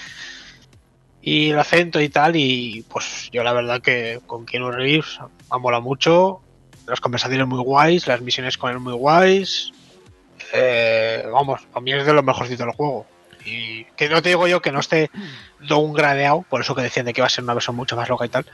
y 1.22 1.50
el 1.50 1.58
acento 1.60 2.00
y 2.00 2.08
tal. 2.08 2.34
Y 2.34 2.84
pues 2.88 3.28
yo 3.32 3.44
la 3.44 3.52
verdad 3.52 3.80
que 3.80 4.20
con 4.26 4.44
Keanu 4.44 4.72
Reeves 4.72 5.20
me 5.52 5.58
mola 5.60 5.78
mucho. 5.78 6.40
Las 6.86 7.00
conversaciones 7.00 7.46
muy 7.46 7.62
guays, 7.62 8.06
las 8.06 8.20
misiones 8.20 8.58
con 8.58 8.70
él 8.70 8.78
muy 8.80 8.92
guays. 8.92 9.72
Eh, 10.52 11.24
vamos, 11.32 11.62
a 11.72 11.80
mí 11.80 11.92
es 11.92 12.04
de 12.06 12.12
lo 12.12 12.22
mejorcito 12.22 12.64
del 12.64 12.74
juego. 12.74 13.06
Y 13.44 13.84
que 13.96 14.08
no 14.08 14.22
te 14.22 14.30
digo 14.30 14.46
yo 14.46 14.62
que 14.62 14.72
no 14.72 14.80
esté 14.80 15.10
gradeado, 15.92 16.42
por 16.48 16.60
eso 16.60 16.74
que 16.74 16.82
decían 16.82 17.06
de 17.06 17.12
que 17.12 17.20
iba 17.20 17.26
a 17.26 17.30
ser 17.30 17.44
una 17.44 17.54
versión 17.54 17.76
mucho 17.76 17.96
más 17.96 18.08
loca 18.08 18.24
y 18.26 18.30
tal. 18.30 18.46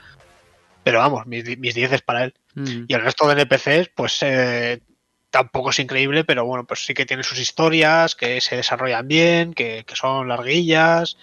Pero 0.83 0.99
vamos, 0.99 1.27
mis, 1.27 1.43
di- 1.45 1.57
mis 1.57 1.75
10 1.75 1.93
es 1.93 2.01
para 2.01 2.23
él. 2.25 2.33
Ujú. 2.55 2.85
Y 2.87 2.93
el 2.93 3.01
resto 3.01 3.27
de 3.27 3.33
NPCs, 3.33 3.89
pues 3.95 4.17
eh, 4.21 4.81
tampoco 5.29 5.69
es 5.69 5.79
increíble, 5.79 6.23
pero 6.23 6.45
bueno, 6.45 6.65
pues 6.65 6.83
sí 6.85 6.93
que 6.93 7.05
tiene 7.05 7.23
sus 7.23 7.39
historias, 7.39 8.15
que 8.15 8.41
se 8.41 8.55
desarrollan 8.57 9.07
bien, 9.07 9.53
que, 9.53 9.83
que 9.85 9.95
son 9.95 10.27
larguillas 10.27 11.17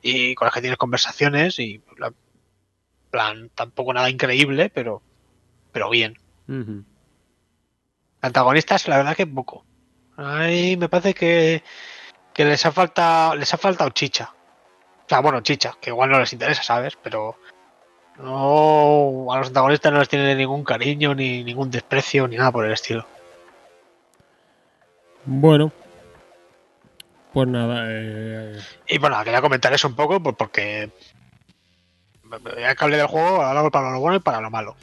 y 0.00 0.34
con 0.34 0.46
las 0.46 0.54
que 0.54 0.60
tienes 0.60 0.78
conversaciones 0.78 1.58
y 1.58 1.82
la- 1.98 2.12
plan, 3.10 3.50
tampoco 3.54 3.92
nada 3.92 4.08
increíble, 4.10 4.70
pero, 4.70 5.02
pero 5.72 5.90
bien. 5.90 6.16
Antagonistas, 8.20 8.88
la 8.88 8.98
verdad 8.98 9.16
que 9.16 9.26
poco. 9.26 9.64
Ahí 10.16 10.76
me 10.76 10.88
parece 10.88 11.14
que, 11.14 11.62
que 12.34 12.44
les 12.44 12.64
ha 12.66 12.72
faltado, 12.72 13.36
les 13.36 13.52
ha 13.54 13.58
faltado 13.58 13.90
chicha. 13.90 14.32
O 15.04 15.08
sea, 15.08 15.20
bueno, 15.20 15.40
chicha, 15.40 15.74
que 15.80 15.90
igual 15.90 16.10
no 16.10 16.18
les 16.18 16.32
interesa, 16.32 16.62
¿sabes? 16.62 16.98
Pero 17.02 17.36
no 18.18 19.32
a 19.32 19.38
los 19.38 19.48
antagonistas 19.48 19.92
no 19.92 20.00
les 20.00 20.08
tiene 20.08 20.34
ningún 20.34 20.64
cariño, 20.64 21.14
ni 21.14 21.44
ningún 21.44 21.70
desprecio, 21.70 22.26
ni 22.26 22.36
nada 22.36 22.50
por 22.50 22.66
el 22.66 22.72
estilo. 22.72 23.06
Bueno. 25.24 25.70
Pues 27.32 27.46
nada. 27.46 27.84
eh, 27.88 28.58
Y 28.88 28.98
bueno, 28.98 29.22
quería 29.22 29.40
comentar 29.40 29.72
eso 29.72 29.86
un 29.86 29.94
poco 29.94 30.20
pues 30.20 30.34
porque 30.36 30.90
ya 32.58 32.74
que 32.74 32.84
hablé 32.84 32.96
del 32.96 33.06
juego, 33.06 33.42
hablamos 33.42 33.70
para 33.70 33.90
lo 33.90 34.00
bueno 34.00 34.16
y 34.16 34.20
para 34.20 34.40
lo 34.40 34.50
malo. 34.50 34.76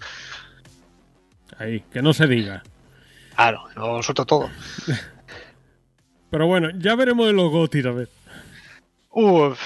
Ahí, 1.60 1.84
que 1.92 2.02
no 2.02 2.14
se 2.14 2.28
diga. 2.28 2.64
Claro, 3.36 3.64
lo 3.76 4.02
suelto 4.02 4.26
todo. 4.26 4.50
Pero 6.30 6.48
bueno, 6.48 6.70
ya 6.78 6.96
veremos 6.96 7.28
de 7.28 7.34
los 7.34 7.52
gotis, 7.52 7.86
a 7.86 7.92
ver. 7.92 8.10
Uf, 9.12 9.60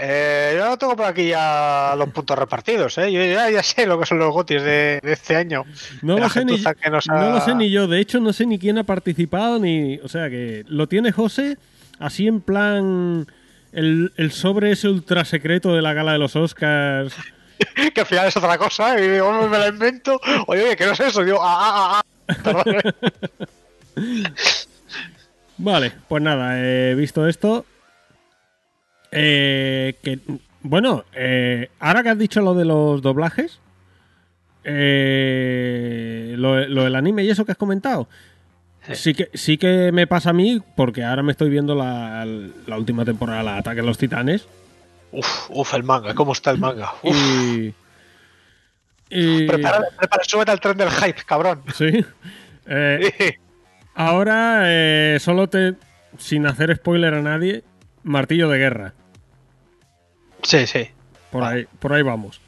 eh, 0.00 0.54
yo 0.56 0.76
tengo 0.76 0.96
por 0.96 1.06
aquí 1.06 1.28
ya 1.28 1.94
los 1.96 2.10
puntos 2.10 2.38
repartidos, 2.38 2.96
¿eh? 2.98 3.12
Yo 3.12 3.24
ya, 3.24 3.50
ya 3.50 3.62
sé 3.62 3.86
lo 3.86 3.98
que 3.98 4.06
son 4.06 4.18
los 4.18 4.32
gotis 4.32 4.62
de, 4.62 5.00
de 5.02 5.12
este 5.12 5.34
año. 5.34 5.64
No 6.02 6.14
De 6.14 6.20
lo, 6.20 6.28
sé 6.28 6.44
ni, 6.44 6.56
no 6.56 7.30
lo 7.30 7.40
sé 7.40 7.54
ni 7.56 7.70
yo. 7.70 7.88
De 7.88 8.00
hecho, 8.00 8.20
no 8.20 8.32
sé 8.32 8.46
ni 8.46 8.58
quién 8.58 8.78
ha 8.78 8.84
participado, 8.84 9.58
ni. 9.58 9.98
O 9.98 10.08
sea 10.08 10.30
que 10.30 10.64
lo 10.68 10.86
tiene 10.86 11.10
José 11.12 11.58
así 11.98 12.26
en 12.28 12.40
plan. 12.40 13.26
El, 13.72 14.12
el 14.16 14.32
sobre 14.32 14.70
ese 14.70 14.88
ultra 14.88 15.24
secreto 15.24 15.74
de 15.74 15.82
la 15.82 15.92
gala 15.92 16.12
de 16.12 16.18
los 16.18 16.36
Oscars. 16.36 17.14
que 17.94 18.00
al 18.00 18.06
final 18.06 18.26
es 18.28 18.36
otra 18.36 18.58
cosa, 18.58 18.98
y 19.00 19.08
digo, 19.08 19.28
"Oh, 19.28 19.48
me 19.48 19.58
la 19.58 19.68
invento. 19.68 20.20
Oye, 20.46 20.64
oye, 20.64 20.76
que 20.76 20.86
no 20.86 20.92
es 20.92 21.00
eso. 21.00 21.24
Digo, 21.24 21.38
ah, 21.42 21.58
ah, 21.60 22.00
ah. 22.00 22.34
Perdón, 22.44 22.74
¿eh? 22.74 22.92
Vale, 25.58 25.92
pues 26.08 26.22
nada, 26.22 26.60
he 26.60 26.94
visto 26.94 27.26
esto. 27.26 27.64
Eh, 29.10 29.96
que, 30.02 30.20
bueno, 30.62 31.04
eh, 31.14 31.70
ahora 31.80 32.02
que 32.02 32.10
has 32.10 32.18
dicho 32.18 32.40
lo 32.40 32.54
de 32.54 32.64
los 32.64 33.02
doblajes, 33.02 33.58
eh, 34.64 36.34
lo, 36.36 36.66
lo 36.68 36.84
del 36.84 36.94
anime 36.94 37.24
y 37.24 37.30
eso 37.30 37.44
que 37.44 37.52
has 37.52 37.58
comentado, 37.58 38.08
sí 38.92 39.14
que, 39.14 39.30
sí 39.34 39.58
que 39.58 39.90
me 39.92 40.06
pasa 40.06 40.30
a 40.30 40.34
mí, 40.34 40.62
porque 40.76 41.04
ahora 41.04 41.22
me 41.22 41.32
estoy 41.32 41.50
viendo 41.50 41.74
la, 41.74 42.24
la 42.24 42.78
última 42.78 43.04
temporada, 43.04 43.42
la 43.42 43.56
Ataque 43.56 43.80
a 43.80 43.84
los 43.84 43.98
Titanes, 43.98 44.46
Uf, 45.12 45.48
uf, 45.50 45.74
el 45.74 45.82
manga, 45.84 46.14
¿cómo 46.14 46.32
está 46.32 46.50
el 46.50 46.58
manga? 46.58 46.92
Uf. 47.02 47.16
y... 47.16 47.74
y- 49.10 49.46
Prepara, 49.46 49.82
prepara, 49.96 50.24
súbete 50.24 50.50
al 50.50 50.60
tren 50.60 50.76
del 50.76 50.90
hype, 50.90 51.22
cabrón. 51.24 51.62
sí. 51.74 52.04
Eh, 52.66 53.38
Ahora, 53.94 54.62
eh, 54.66 55.16
solo 55.20 55.48
te. 55.48 55.74
Sin 56.18 56.46
hacer 56.46 56.74
spoiler 56.76 57.14
a 57.14 57.22
nadie, 57.22 57.64
martillo 58.02 58.48
de 58.48 58.58
guerra. 58.58 58.94
Sí, 60.42 60.66
sí. 60.66 60.88
Por 61.30 61.44
ahí, 61.44 61.66
por 61.78 61.92
ahí 61.92 62.02
vamos. 62.02 62.40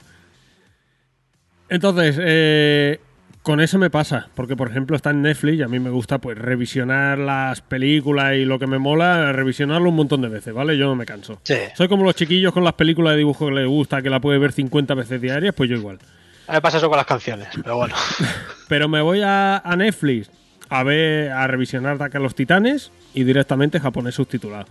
Entonces, 1.69 2.17
eh, 2.21 3.01
con 3.43 3.61
eso 3.61 3.79
me 3.79 3.91
pasa, 3.91 4.29
porque 4.35 4.57
por 4.57 4.71
ejemplo 4.71 4.97
está 4.97 5.11
en 5.11 5.23
Netflix 5.23 5.59
y 5.59 5.63
a 5.63 5.69
mí 5.69 5.79
me 5.79 5.91
gusta 5.91 6.19
pues 6.19 6.37
revisionar 6.37 7.19
las 7.19 7.61
películas 7.63 8.35
y 8.35 8.45
lo 8.45 8.59
que 8.59 8.67
me 8.67 8.79
mola, 8.79 9.33
revisionarlo 9.33 9.89
un 9.89 9.97
montón 9.97 10.21
de 10.21 10.29
veces, 10.29 10.53
¿vale? 10.53 10.77
Yo 10.77 10.87
no 10.87 10.95
me 10.95 11.07
canso. 11.07 11.41
Sí. 11.45 11.57
Soy 11.75 11.89
como 11.89 12.05
los 12.05 12.15
chiquillos 12.15 12.53
con 12.53 12.65
las 12.65 12.75
películas 12.75 13.13
de 13.13 13.19
dibujo 13.19 13.47
que 13.47 13.55
les 13.55 13.67
gusta, 13.67 14.03
que 14.03 14.11
la 14.11 14.21
puede 14.21 14.39
ver 14.39 14.53
50 14.53 14.95
veces 14.95 15.21
diarias, 15.21 15.55
pues 15.55 15.71
yo 15.71 15.77
igual. 15.77 15.99
A 16.47 16.53
mí 16.53 16.57
me 16.57 16.61
pasa 16.61 16.79
eso 16.79 16.89
con 16.89 16.97
las 16.97 17.07
canciones, 17.07 17.49
pero 17.63 17.77
bueno. 17.77 17.95
Pero 18.69 18.89
me 18.89 19.01
voy 19.01 19.21
a, 19.23 19.59
a 19.59 19.75
Netflix 19.75 20.31
a 20.71 20.85
ver, 20.85 21.33
a 21.33 21.47
revisionar 21.49 21.97
Ataque 21.97 22.17
a 22.17 22.21
los 22.21 22.35
Titanes 22.37 22.93
y 23.13 23.25
directamente 23.25 23.81
japonés 23.81 24.15
subtitulado. 24.15 24.67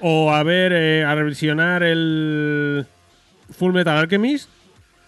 O 0.00 0.32
a 0.32 0.42
ver, 0.42 0.72
eh, 0.74 1.04
a 1.04 1.14
revisionar 1.14 1.82
el 1.84 2.86
Full 3.52 3.72
Metal 3.72 3.96
Alchemist 3.96 4.50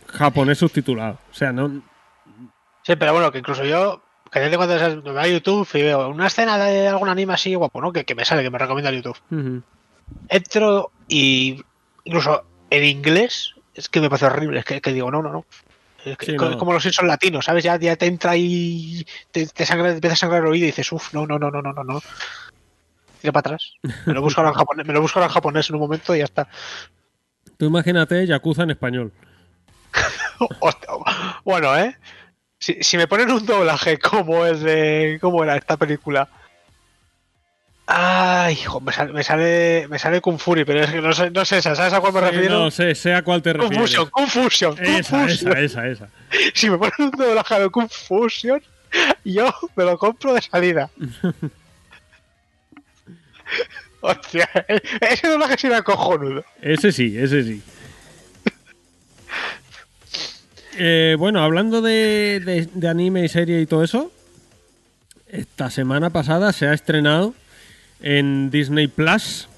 japonés 0.07 0.59
subtitulado. 0.59 1.19
O 1.31 1.35
sea, 1.35 1.53
no, 1.53 1.83
Sí, 2.89 2.97
pero 2.97 3.13
bueno, 3.13 3.31
que 3.31 3.39
incluso 3.41 3.65
yo, 3.67 4.03
que 4.33 4.41
de 4.41 4.57
cuando 4.57 4.75
me 5.03 5.13
voy 5.13 5.21
a 5.21 5.29
YouTube 5.29 5.69
y 5.75 5.83
veo 5.83 6.09
una 6.09 6.29
escena 6.29 6.57
de 6.57 6.89
algún 6.89 7.11
anime 7.11 7.35
así 7.35 7.55
guapo, 7.55 7.83
¿no? 7.83 7.93
Que, 7.93 8.05
que 8.07 8.15
me 8.15 8.25
sale, 8.25 8.43
que 8.43 8.49
me 8.49 8.57
recomienda 8.57 8.91
YouTube. 8.91 9.19
Ujú. 9.31 9.63
Entro 10.31 10.91
y 11.07 11.63
incluso 12.05 12.45
en 12.71 12.85
inglés 12.85 13.53
es 13.75 13.91
que 13.91 14.01
me 14.01 14.09
parece 14.09 14.25
horrible, 14.25 14.61
es 14.61 14.65
que, 14.65 14.81
que 14.81 14.95
digo, 14.95 15.11
no, 15.11 15.23
no, 15.23 15.31
no. 15.31 15.45
Es 16.03 16.17
que- 16.17 16.25
Sí, 16.25 16.37
co- 16.37 16.49
no. 16.49 16.57
como 16.57 16.73
los 16.73 16.83
son 16.83 17.07
latinos, 17.09 17.45
¿sabes? 17.45 17.63
Ya, 17.63 17.77
ya 17.79 17.95
te 17.97 18.07
entra 18.07 18.35
y 18.39 19.07
te, 19.33 19.47
te 19.49 19.67
sangra, 19.67 19.89
te 19.91 19.97
empieza 19.97 20.15
a 20.15 20.17
sangrar 20.17 20.41
el 20.41 20.49
oído 20.49 20.65
y 20.65 20.69
dices, 20.69 20.91
uff, 20.91 21.13
no, 21.13 21.27
no, 21.27 21.39
no, 21.39 21.51
no, 21.51 21.61
no, 21.61 21.75
no, 21.75 21.85
no. 21.85 22.01
Tira 23.21 23.33
para 23.35 23.55
atrás. 23.57 23.73
Me 24.07 24.15
lo 24.15 24.23
busco 24.23 24.41
ahora 24.41 24.53
en 24.53 24.57
japonés, 24.59 24.87
me 24.87 24.95
lo 24.95 25.03
busco 25.03 25.19
ahora 25.19 25.27
en 25.29 25.35
japonés 25.35 25.69
en 25.69 25.75
un 25.77 25.83
momento 25.83 26.15
y 26.15 26.21
ya 26.21 26.25
está. 26.25 26.49
Tú 27.59 27.67
imagínate 27.67 28.27
Yakuza 28.27 28.63
en 28.63 28.71
español. 28.71 29.13
Hostia, 30.61 30.89
Bueno, 31.45 31.77
¿eh? 31.77 31.97
Si, 32.59 32.83
si 32.83 32.97
me 32.97 33.07
ponen 33.07 33.31
un 33.31 33.47
doblaje 33.47 33.99
como 33.99 34.45
es 34.45 34.61
de. 34.61 35.19
¿Cómo 35.21 35.45
era 35.45 35.57
esta 35.57 35.77
película? 35.77 36.29
Ay, 37.91 38.53
hijo, 38.53 38.81
me 38.83 38.93
sale, 38.93 39.15
me 39.15 39.23
sale, 39.25 39.87
me 39.89 39.99
sale 39.99 40.21
Kung 40.21 40.39
Fury, 40.39 40.67
pero 40.67 40.81
es 40.83 40.91
que 40.91 41.01
no 41.01 41.15
sé, 41.15 41.31
no 41.31 41.43
sé 41.47 41.57
esa, 41.57 41.75
¿sabes 41.75 41.95
a 41.95 42.01
cuál 42.01 42.13
me 42.13 42.21
refiero? 42.21 42.59
no 42.59 42.71
sé, 42.71 42.95
sé 42.95 43.15
a 43.15 43.23
cuál 43.23 43.41
te 43.41 43.55
refieres. 43.55 43.79
Confusion, 43.79 44.11
Confusion, 44.11 44.77
Esa, 44.79 45.25
esa, 45.25 45.59
esa, 45.59 45.89
esa. 45.89 46.09
Si 46.55 46.69
me 46.69 46.77
ponen 46.77 46.93
un 46.99 47.11
doblaje 47.13 47.59
de 47.59 47.71
Confusion, 47.71 48.63
yo 49.25 49.55
me 49.75 49.85
lo 49.85 49.97
compro 49.97 50.35
de 50.35 50.43
salida. 50.43 50.91
Hostia, 54.01 54.51
ese 55.01 55.29
doblaje 55.29 55.57
sí 55.57 55.67
era 55.69 55.81
cojonudo. 55.81 56.45
Ese 56.61 56.93
sí, 56.93 57.17
ese 57.19 57.43
sí. 57.43 57.63
Eh, 60.77 61.17
bueno, 61.19 61.43
hablando 61.43 61.81
de, 61.83 62.41
de- 62.45 62.69
de 62.73 62.89
anime 62.89 63.25
y 63.25 63.29
serie 63.29 63.61
y 63.61 63.67
todo 63.67 63.83
eso, 63.83 64.13
esta 65.29 65.71
semana 65.71 66.11
pasada 66.11 66.53
se 66.53 66.67
ha 66.67 66.73
estrenado 66.75 67.35
en 68.01 68.51
Disney 68.51 68.87
Plus. 68.87 69.49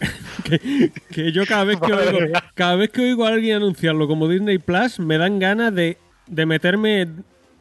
que, 0.44 0.92
que 1.10 1.32
yo 1.32 1.44
cada 1.46 1.64
vez 1.64 1.78
que 1.80 1.92
oigo, 1.92 2.20
mía. 2.20 2.44
cada 2.54 2.76
vez 2.76 2.90
que 2.90 3.02
oigo 3.02 3.26
a 3.26 3.30
alguien 3.30 3.56
anunciarlo 3.56 4.08
como 4.08 4.28
Disney 4.28 4.58
Plus, 4.58 4.98
me 4.98 5.18
dan 5.18 5.38
ganas 5.38 5.74
de, 5.74 5.98
de 6.26 6.46
meterme 6.46 7.06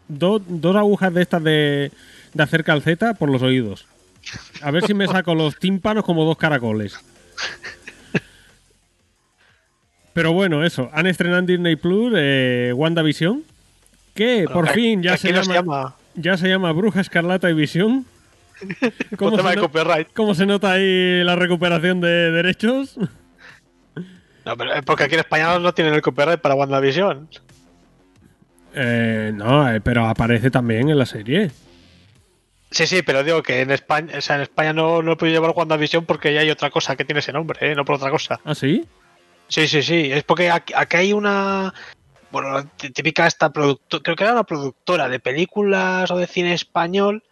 do- 0.08 0.40
dos 0.40 0.76
agujas 0.76 1.14
de 1.14 1.22
estas 1.22 1.44
de, 1.44 1.92
de 2.34 2.44
hacer 2.44 2.64
calceta 2.64 3.14
por 3.14 3.30
los 3.30 3.42
oídos. 3.42 3.86
A 4.62 4.72
ver 4.72 4.86
si 4.86 4.94
me 4.94 5.08
saco 5.08 5.34
los 5.36 5.58
tímpanos 5.58 6.04
como 6.04 6.26
dos 6.26 6.38
caracoles. 6.38 6.98
Pero 10.20 10.34
bueno, 10.34 10.66
eso. 10.66 10.90
Han 10.92 11.08
estrenado 11.08 11.40
en 11.40 11.46
Disney 11.46 11.78
Plus 11.78 12.14
eh, 12.18 12.74
WandaVision. 12.76 13.42
Que 14.14 14.46
por 14.52 14.68
fin 14.68 15.02
ya 15.02 15.16
se, 15.16 15.30
llama, 15.32 15.44
se 15.46 15.54
llama. 15.54 15.96
ya 16.16 16.36
se 16.36 16.50
llama 16.50 16.74
Bruja 16.74 17.00
Escarlata 17.00 17.50
y 17.50 17.54
Visión. 17.54 18.06
Por 19.18 19.38
tema 19.38 19.44
se 19.44 19.50
de 19.52 19.56
no- 19.56 19.62
copyright. 19.62 20.10
¿Cómo 20.14 20.36
se 20.36 20.46
nota 20.46 20.74
ahí 20.74 21.24
la 21.24 21.38
recuperación 21.38 22.02
de 22.02 22.32
derechos? 22.32 22.98
No, 24.46 24.58
pero 24.58 24.74
es 24.74 24.84
porque 24.84 25.06
aquí 25.06 25.14
en 25.14 25.22
España 25.22 25.58
no 25.58 25.74
tienen 25.74 25.94
el 25.94 26.02
copyright 26.02 26.42
para 26.42 26.54
WandaVision. 26.56 27.30
Eh, 28.76 29.32
no, 29.34 29.72
eh, 29.72 29.80
pero 29.80 30.06
aparece 30.06 30.52
también 30.52 30.90
en 30.90 30.98
la 30.98 31.06
serie. 31.06 31.50
Sí, 32.72 32.88
sí, 32.88 33.04
pero 33.04 33.24
digo 33.24 33.42
que 33.42 33.62
en 33.62 33.72
España, 33.72 34.18
o 34.18 34.22
sea, 34.22 34.36
en 34.36 34.42
España 34.42 34.74
no, 34.74 35.02
no 35.02 35.14
he 35.14 35.16
podido 35.16 35.40
llevar 35.40 35.56
WandaVision 35.56 36.04
porque 36.06 36.34
ya 36.34 36.42
hay 36.42 36.50
otra 36.50 36.70
cosa 36.72 36.98
que 36.98 37.06
tiene 37.06 37.20
ese 37.20 37.32
nombre, 37.32 37.72
¿eh? 37.72 37.74
no 37.74 37.86
por 37.86 37.96
otra 37.96 38.12
cosa. 38.12 38.42
¿Ah, 38.44 38.54
sí? 38.54 38.86
Sí, 39.50 39.68
sí, 39.68 39.82
sí. 39.84 40.12
Es 40.12 40.24
porque 40.24 40.50
aquí, 40.50 40.74
aquí 40.76 40.98
hay 40.98 41.14
una. 41.14 41.74
Bueno, 42.32 42.64
tí- 42.78 42.92
típica 42.92 43.28
esta 43.28 43.52
productora. 43.52 44.02
Creo 44.04 44.16
que 44.16 44.24
era 44.24 44.34
una 44.34 44.44
productora 44.44 45.10
de 45.10 45.20
películas 45.20 46.10
o 46.12 46.18
de 46.18 46.28
cine 46.28 46.54
español 46.54 47.24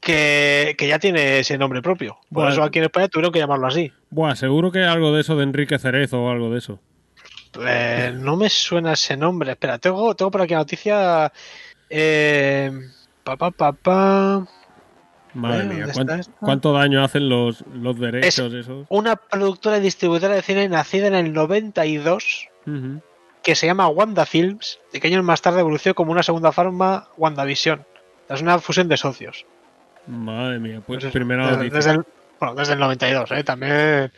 que, 0.00 0.74
que 0.76 0.88
ya 0.88 0.98
tiene 0.98 1.38
ese 1.38 1.56
nombre 1.56 1.80
propio. 1.80 2.14
Por 2.14 2.28
Bueno. 2.30 2.50
eso 2.50 2.62
aquí 2.62 2.78
en 2.80 2.86
España 2.86 3.08
tuvieron 3.08 3.32
que 3.32 3.38
llamarlo 3.38 3.66
así. 3.68 3.92
Buah, 4.10 4.34
seguro 4.36 4.70
que 4.70 4.82
algo 4.82 5.14
de 5.14 5.20
eso 5.22 5.36
de 5.36 5.44
Enrique 5.44 5.78
Cerezo 5.78 6.22
o 6.24 6.30
algo 6.30 6.50
de 6.50 6.58
eso. 6.58 6.80
Eh, 7.64 8.12
no 8.14 8.36
me 8.36 8.50
suena 8.50 8.92
ese 8.94 9.16
nombre. 9.16 9.52
Espera, 9.52 9.78
tengo, 9.78 10.14
tengo 10.14 10.30
por 10.30 10.42
aquí 10.42 10.52
la 10.54 10.58
noticia. 10.60 11.32
Eh, 11.88 12.70
pa, 13.22 13.36
pa, 13.36 13.50
pa, 13.52 13.72
pa. 13.72 14.48
Madre 15.34 15.64
mía, 15.64 15.86
¿dónde 15.86 15.92
¿cuán- 15.92 16.08
está 16.08 16.20
esto? 16.20 16.32
¿cuánto 16.40 16.72
daño 16.72 17.02
hacen 17.04 17.28
los, 17.28 17.64
los 17.74 17.98
derechos 17.98 18.52
esos? 18.54 18.86
Una 18.88 19.16
productora 19.16 19.78
y 19.78 19.80
distribuidora 19.80 20.34
de 20.34 20.42
cine 20.42 20.68
nacida 20.68 21.08
en 21.08 21.14
el 21.14 21.32
92 21.32 22.48
Ujú. 22.66 23.00
que 23.42 23.54
se 23.54 23.66
llama 23.66 23.88
Wanda 23.88 24.24
Films 24.26 24.78
y 24.92 25.00
que 25.00 25.08
años 25.08 25.24
más 25.24 25.42
tarde 25.42 25.60
evolucionó 25.60 25.94
como 25.94 26.12
una 26.12 26.22
segunda 26.22 26.52
forma 26.52 27.08
WandaVision. 27.16 27.84
Es 28.28 28.40
una 28.40 28.58
fusión 28.58 28.88
de 28.88 28.96
socios. 28.96 29.44
Madre 30.06 30.58
mía, 30.58 30.80
pues 30.86 31.00
Pues 31.02 31.12
primera 31.12 31.44
desde, 31.46 31.56
noticia. 31.56 31.76
desde 31.76 31.90
el, 31.92 32.04
bueno, 32.40 32.54
desde 32.54 32.72
el 32.74 32.78
92, 32.78 33.30
¿eh? 33.32 33.44
También 33.44 33.72
eh, 33.72 34.10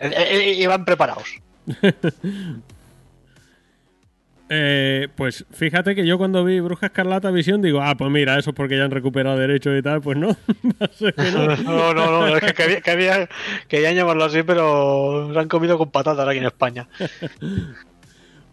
eh, 0.00 0.54
iban 0.58 0.84
preparados. 0.84 1.24
Eh, 4.50 5.08
pues 5.16 5.46
fíjate 5.52 5.94
que 5.94 6.06
yo 6.06 6.18
cuando 6.18 6.44
vi 6.44 6.60
Bruja 6.60 6.86
Escarlata 6.86 7.30
Visión 7.30 7.62
digo, 7.62 7.80
ah, 7.80 7.94
pues 7.96 8.10
mira, 8.10 8.38
eso 8.38 8.50
es 8.50 8.56
porque 8.56 8.76
ya 8.76 8.84
han 8.84 8.90
recuperado 8.90 9.38
derechos 9.38 9.78
y 9.78 9.82
tal. 9.82 10.00
Pues 10.02 10.18
no, 10.18 10.28
no. 11.64 11.94
No, 11.94 11.94
no, 11.94 12.36
es 12.36 12.42
que 12.42 12.52
quería, 12.52 12.80
quería, 12.80 13.28
querían 13.68 13.94
llamarlo 13.94 14.24
así, 14.24 14.42
pero 14.42 15.30
se 15.32 15.38
han 15.38 15.48
comido 15.48 15.78
con 15.78 15.90
patatas 15.90 16.28
aquí 16.28 16.38
en 16.38 16.46
España. 16.46 16.88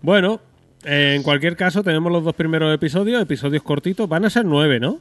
Bueno, 0.04 0.42
eh, 0.84 1.14
en 1.16 1.22
cualquier 1.22 1.56
caso 1.56 1.84
tenemos 1.84 2.12
los 2.12 2.24
dos 2.24 2.34
primeros 2.34 2.74
episodios, 2.74 3.22
episodios 3.22 3.62
cortitos. 3.62 4.10
Van 4.10 4.26
a 4.26 4.32
ser 4.32 4.46
nueve, 4.46 4.80
¿no? 4.80 4.98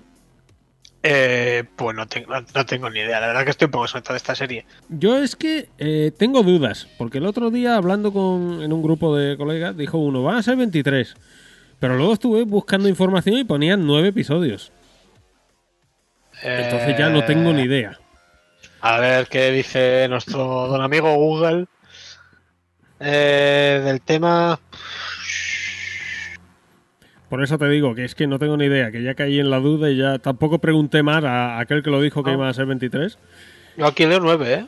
Eh, 1.02 1.64
pues 1.76 1.96
no 1.96 2.06
tengo, 2.06 2.34
no 2.54 2.66
tengo 2.66 2.90
ni 2.90 3.00
idea, 3.00 3.20
la 3.20 3.28
verdad 3.28 3.44
que 3.44 3.50
estoy 3.50 3.66
un 3.66 3.70
poco 3.72 3.88
suelto 3.88 4.12
de 4.12 4.18
esta 4.18 4.34
serie. 4.34 4.66
Yo 4.90 5.16
es 5.16 5.34
que 5.34 5.70
eh, 5.78 6.12
tengo 6.18 6.42
dudas, 6.42 6.88
porque 6.98 7.18
el 7.18 7.26
otro 7.26 7.50
día 7.50 7.76
hablando 7.76 8.12
con, 8.12 8.62
en 8.62 8.70
un 8.72 8.82
grupo 8.82 9.16
de 9.16 9.38
colegas 9.38 9.74
dijo 9.76 9.96
uno, 9.96 10.22
van 10.22 10.36
a 10.36 10.42
ser 10.42 10.56
23. 10.56 11.14
Pero 11.78 11.96
luego 11.96 12.12
estuve 12.12 12.42
buscando 12.42 12.88
información 12.88 13.38
y 13.38 13.44
ponían 13.44 13.86
nueve 13.86 14.08
episodios. 14.08 14.70
Entonces 16.42 16.96
ya 16.98 17.08
no 17.08 17.24
tengo 17.24 17.52
ni 17.54 17.62
Eh, 17.62 17.66
idea. 17.66 17.98
A 18.82 18.98
ver 18.98 19.26
qué 19.28 19.50
dice 19.50 20.06
nuestro 20.08 20.68
don 20.68 20.82
amigo 20.82 21.14
Google 21.14 21.66
eh, 22.98 23.80
del 23.84 24.00
tema. 24.02 24.60
Por 27.30 27.42
eso 27.42 27.56
te 27.56 27.68
digo 27.68 27.94
que 27.94 28.04
es 28.04 28.14
que 28.14 28.26
no 28.26 28.38
tengo 28.38 28.56
ni 28.58 28.66
idea, 28.66 28.90
que 28.90 29.02
ya 29.02 29.14
caí 29.14 29.38
en 29.40 29.48
la 29.50 29.60
duda 29.60 29.88
y 29.90 29.96
ya 29.96 30.18
tampoco 30.18 30.58
pregunté 30.58 31.02
más 31.02 31.24
a, 31.24 31.58
aquel 31.60 31.82
que 31.82 31.90
lo 31.90 32.02
dijo 32.02 32.22
que 32.22 32.30
No. 32.30 32.36
iban 32.36 32.48
a 32.48 32.52
ser 32.52 32.66
23. 32.66 33.16
Yo 33.78 33.86
aquí 33.86 34.04
leo 34.04 34.20
9, 34.20 34.52
¿eh? 34.52 34.66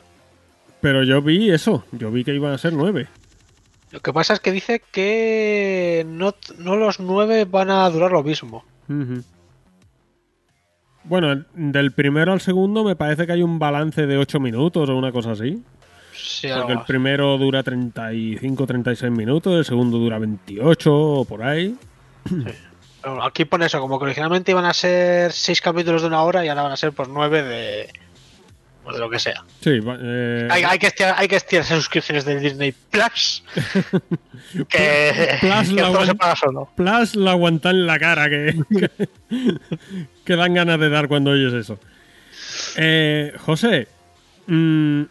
Pero 0.81 1.03
yo 1.03 1.21
vi 1.21 1.51
eso, 1.51 1.85
yo 1.91 2.09
vi 2.09 2.23
que 2.23 2.33
iban 2.33 2.53
a 2.53 2.57
ser 2.57 2.73
nueve. 2.73 3.07
Lo 3.91 3.99
que 3.99 4.11
pasa 4.11 4.33
es 4.33 4.39
que 4.39 4.51
dice 4.51 4.81
que 4.91 6.03
no, 6.09 6.33
no 6.57 6.75
los 6.75 6.99
9 6.99 7.45
van 7.45 7.69
a 7.69 7.87
durar 7.89 8.11
lo 8.11 8.23
mismo. 8.23 8.63
Bueno, 11.05 11.43
del 11.53 11.91
primero 11.91 12.31
al 12.33 12.41
segundo 12.41 12.83
me 12.83 12.95
parece 12.95 13.25
que 13.25 13.33
hay 13.33 13.43
un 13.43 13.59
balance 13.59 14.07
de 14.07 14.17
8 14.17 14.39
minutos 14.39 14.89
o 14.89 14.95
una 14.97 15.11
cosa 15.11 15.31
así. 15.31 15.61
Sí, 16.13 16.47
Porque 16.55 16.73
el 16.73 16.81
primero 16.87 17.37
dura 17.37 17.63
35-36 17.63 19.09
minutos, 19.11 19.53
el 19.57 19.65
segundo 19.65 19.97
dura 19.97 20.17
28 20.19 20.93
o 20.95 21.25
por 21.25 21.43
ahí. 21.43 21.75
Aquí 23.21 23.45
pone 23.45 23.65
eso, 23.65 23.79
como 23.81 23.99
que 23.99 24.05
originalmente 24.05 24.51
iban 24.51 24.65
a 24.65 24.73
ser 24.73 25.31
6 25.31 25.61
capítulos 25.61 26.01
de 26.01 26.07
una 26.07 26.23
hora 26.23 26.45
y 26.45 26.49
ahora 26.49 26.63
van 26.63 26.71
a 26.71 26.77
ser 26.77 26.93
por 26.93 27.09
9 27.09 27.43
de, 27.43 27.89
o 28.85 28.93
de 28.93 28.99
lo 28.99 29.09
que 29.09 29.19
sea. 29.19 29.43
Sí, 29.61 29.79
eh, 29.83 30.47
Hay, 30.49 30.63
hay 30.63 30.79
que 30.79 30.87
estirar, 30.87 31.15
hay 31.17 31.27
que 31.27 31.35
estirar 31.35 31.65
esas 31.65 31.77
suscripciones 31.77 32.25
de 32.25 32.39
Disney 32.39 32.71
Plus. 32.71 33.43
que 34.69 35.37
Plus 35.41 35.69
que 35.69 35.81
la 35.81 35.91
todo 35.91 36.05
se 36.05 36.15
paga 36.15 36.35
solo. 36.35 36.69
Plus 36.75 37.15
la 37.15 37.31
aguantan 37.31 37.75
en 37.75 37.87
la 37.87 37.99
cara 37.99 38.29
que, 38.29 38.57
que, 38.69 38.89
que 40.25 40.35
dan 40.35 40.53
ganas 40.53 40.79
de 40.79 40.89
dar 40.89 41.07
cuando 41.07 41.31
oyes 41.31 41.53
eso. 41.53 41.79
Eh, 42.77 43.33
José, 43.39 43.87
mm, 44.47 45.03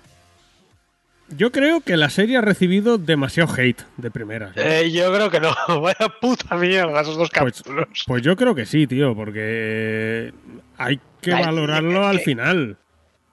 yo 1.36 1.52
creo 1.52 1.80
que 1.80 1.96
la 1.96 2.10
serie 2.10 2.36
ha 2.36 2.40
recibido 2.40 2.98
demasiado 2.98 3.52
hate 3.54 3.82
de 3.96 4.10
primera. 4.10 4.52
Eh, 4.56 4.90
yo 4.92 5.12
creo 5.12 5.30
que 5.30 5.40
no. 5.40 5.54
Vaya 5.80 6.08
puta 6.20 6.56
mierda 6.56 7.00
esos 7.00 7.16
dos 7.16 7.30
Pues, 7.30 7.62
capítulos. 7.62 7.88
pues 8.06 8.22
yo 8.22 8.36
creo 8.36 8.54
que 8.54 8.66
sí, 8.66 8.86
tío, 8.86 9.14
porque 9.14 10.32
hay 10.78 11.00
que 11.20 11.32
Ay, 11.32 11.44
valorarlo 11.44 12.00
que- 12.00 12.06
al 12.06 12.18
que- 12.18 12.24
final. 12.24 12.76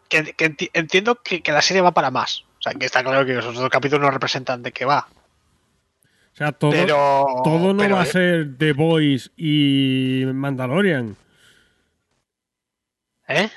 Que, 0.09 0.23
que 0.33 0.49
enti- 0.51 0.71
entiendo 0.73 1.21
que, 1.23 1.41
que 1.41 1.51
la 1.51 1.61
serie 1.61 1.81
va 1.81 1.91
para 1.91 2.09
más. 2.09 2.43
O 2.57 2.61
sea, 2.61 2.73
que 2.73 2.85
está 2.85 3.03
claro 3.03 3.25
que 3.25 3.37
esos 3.37 3.53
dos 3.55 3.69
capítulos 3.69 4.01
no 4.05 4.11
representan 4.11 4.63
de 4.63 4.71
qué 4.71 4.83
va. 4.85 5.07
O 6.33 6.35
sea, 6.35 6.51
todo, 6.51 6.71
pero. 6.71 7.25
todo 7.43 7.73
no 7.73 7.79
pero, 7.83 7.95
va 7.97 8.01
a 8.01 8.05
ser 8.05 8.57
The 8.57 8.73
Voice 8.73 9.29
y 9.37 10.23
Mandalorian. 10.33 11.15
¿Eh? 13.27 13.49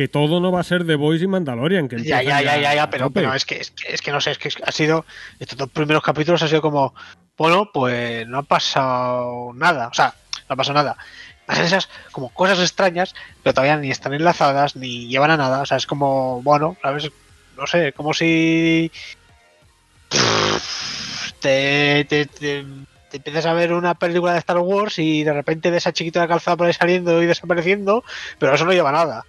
Que 0.00 0.08
todo 0.08 0.40
no 0.40 0.50
va 0.50 0.60
a 0.60 0.64
ser 0.64 0.86
The 0.86 0.94
Voice 0.94 1.24
y 1.24 1.26
Mandalorian. 1.26 1.86
Que 1.86 2.02
Ya, 2.02 2.22
ya, 2.22 2.40
ya, 2.40 2.56
ya, 2.56 2.74
ya, 2.74 2.88
pero, 2.88 3.10
pero 3.10 3.34
es, 3.34 3.44
que, 3.44 3.58
es, 3.58 3.70
que, 3.70 3.92
es 3.92 4.00
que 4.00 4.10
no 4.10 4.18
sé, 4.22 4.30
es 4.30 4.38
que 4.38 4.48
ha 4.64 4.72
sido. 4.72 5.04
Estos 5.38 5.58
dos 5.58 5.68
primeros 5.68 6.02
capítulos 6.02 6.42
ha 6.42 6.48
sido 6.48 6.62
como. 6.62 6.94
Bueno, 7.36 7.68
pues 7.70 8.26
no 8.26 8.38
ha 8.38 8.42
pasado 8.42 9.52
nada. 9.52 9.88
O 9.88 9.92
sea, 9.92 10.14
no 10.48 10.54
ha 10.54 10.56
pasado 10.56 10.72
nada. 10.72 10.96
Pasan 11.44 11.66
esas 11.66 11.90
como 12.12 12.30
cosas 12.30 12.60
extrañas, 12.60 13.14
pero 13.42 13.52
todavía 13.52 13.76
ni 13.76 13.90
están 13.90 14.14
enlazadas, 14.14 14.74
ni 14.74 15.06
llevan 15.08 15.32
a 15.32 15.36
nada. 15.36 15.60
O 15.60 15.66
sea, 15.66 15.76
es 15.76 15.86
como, 15.86 16.40
bueno, 16.40 16.78
¿sabes? 16.80 17.10
No 17.58 17.66
sé, 17.66 17.92
como 17.92 18.14
si. 18.14 18.90
Te, 21.40 22.06
te, 22.06 22.24
te, 22.24 22.64
te 23.10 23.16
empiezas 23.18 23.44
a 23.44 23.52
ver 23.52 23.74
una 23.74 23.96
película 23.96 24.32
de 24.32 24.38
Star 24.38 24.60
Wars 24.60 24.98
y 24.98 25.24
de 25.24 25.34
repente 25.34 25.70
ves 25.70 25.86
a 25.86 25.92
chiquito 25.92 26.20
de 26.20 26.28
calzada 26.28 26.56
por 26.56 26.68
ahí 26.68 26.72
saliendo 26.72 27.22
y 27.22 27.26
desapareciendo, 27.26 28.02
pero 28.38 28.54
eso 28.54 28.64
no 28.64 28.72
lleva 28.72 28.88
a 28.88 28.92
nada. 28.92 29.26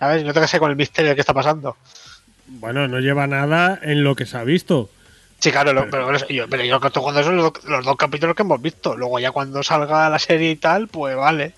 ¿Sabes? 0.00 0.24
No 0.24 0.32
te 0.32 0.40
casas 0.40 0.58
con 0.58 0.70
el 0.70 0.76
misterio 0.76 1.10
de 1.10 1.14
qué 1.14 1.20
está 1.20 1.34
pasando. 1.34 1.76
Bueno, 2.48 2.88
no 2.88 2.98
lleva 2.98 3.28
nada 3.28 3.78
en 3.82 4.02
lo 4.02 4.16
que 4.16 4.26
se 4.26 4.36
ha 4.36 4.42
visto. 4.42 4.90
Sí, 5.38 5.52
claro, 5.52 5.70
pero, 5.88 6.08
pero 6.08 6.26
yo, 6.28 6.48
pero 6.48 6.64
yo 6.64 6.80
que 6.80 6.88
estoy 6.88 7.00
jugando 7.00 7.20
eso 7.20 7.30
los, 7.32 7.52
do- 7.52 7.60
los 7.68 7.84
dos 7.84 7.96
capítulos 7.96 8.34
que 8.34 8.42
hemos 8.42 8.60
visto. 8.60 8.96
Luego 8.96 9.18
ya 9.20 9.30
cuando 9.30 9.62
salga 9.62 10.08
la 10.10 10.18
serie 10.18 10.50
y 10.50 10.56
tal, 10.56 10.88
pues 10.88 11.14
vale. 11.16 11.54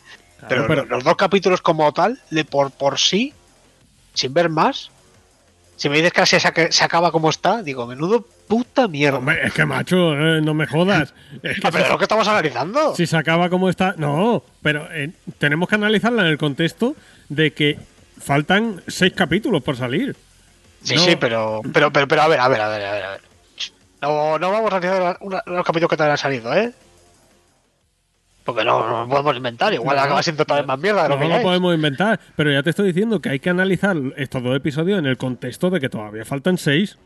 Claro, 0.46 0.64
pero, 0.68 0.82
los, 0.82 0.88
los 0.90 1.04
dos 1.04 1.16
capítulos 1.16 1.62
como 1.62 1.90
tal, 1.92 2.20
de 2.30 2.44
por, 2.44 2.70
por 2.72 2.98
sí, 2.98 3.32
sin 4.14 4.34
ver 4.34 4.48
más, 4.50 4.90
si 5.76 5.88
me 5.88 5.96
dices 5.96 6.12
que 6.12 6.20
así 6.20 6.38
se, 6.38 6.48
ac- 6.52 6.70
se 6.70 6.84
acaba 6.84 7.10
como 7.10 7.30
está, 7.30 7.62
digo, 7.62 7.86
menudo 7.86 8.24
puta 8.46 8.86
mierda. 8.86 9.18
Hombre, 9.18 9.40
es 9.46 9.52
que 9.52 9.64
macho, 9.64 10.12
eh, 10.14 10.40
no 10.42 10.52
me 10.54 10.66
jodas. 10.66 11.14
Es 11.42 11.58
que 11.60 11.66
Ah, 11.66 11.70
pero 11.72 11.84
es 11.84 11.90
lo 11.90 11.98
que 11.98 12.04
estamos 12.04 12.28
analizando. 12.28 12.94
si 12.94 13.06
se 13.06 13.16
acaba 13.16 13.48
como 13.48 13.68
está. 13.68 13.94
No, 13.96 14.44
pero 14.62 14.86
eh, 14.92 15.10
tenemos 15.38 15.68
que 15.68 15.76
analizarla 15.76 16.22
en 16.22 16.28
el 16.28 16.38
contexto 16.38 16.94
de 17.28 17.52
que 17.52 17.78
faltan 18.22 18.82
seis 18.86 19.12
capítulos 19.14 19.62
por 19.62 19.76
salir. 19.76 20.16
Sí, 20.82 20.94
no. 20.94 21.00
sí, 21.02 21.16
pero, 21.16 21.62
pero, 21.72 21.92
pero, 21.92 22.08
pero 22.08 22.22
a 22.22 22.28
ver, 22.28 22.40
a 22.40 22.48
ver, 22.48 22.60
a 22.60 22.68
ver, 22.68 22.84
a 22.84 22.92
ver. 22.92 23.04
A 23.04 23.10
ver. 23.10 23.20
No, 24.00 24.38
no 24.38 24.50
vamos 24.50 24.72
a 24.72 24.76
analizar 24.76 25.18
los 25.20 25.64
capítulos 25.64 25.90
que 25.90 25.96
te 25.96 26.02
han 26.02 26.18
salido, 26.18 26.52
¿eh? 26.54 26.72
Porque 28.44 28.64
no, 28.64 29.06
no 29.06 29.08
podemos 29.08 29.36
inventar, 29.36 29.72
igual 29.72 29.96
No, 29.96 30.02
acaba 30.02 30.22
siendo 30.22 30.44
todavía 30.44 30.66
más 30.66 30.78
mierda 30.78 31.04
de 31.04 31.08
lo 31.10 31.16
No 31.16 31.28
lo 31.28 31.42
podemos 31.42 31.74
inventar, 31.74 32.18
pero 32.34 32.50
ya 32.50 32.62
te 32.64 32.70
estoy 32.70 32.88
diciendo 32.88 33.20
que 33.20 33.28
hay 33.28 33.38
que 33.38 33.50
analizar 33.50 33.96
estos 34.16 34.42
dos 34.42 34.56
episodios 34.56 34.98
en 34.98 35.06
el 35.06 35.16
contexto 35.16 35.70
de 35.70 35.78
que 35.78 35.88
todavía 35.88 36.24
faltan 36.24 36.58
seis. 36.58 36.98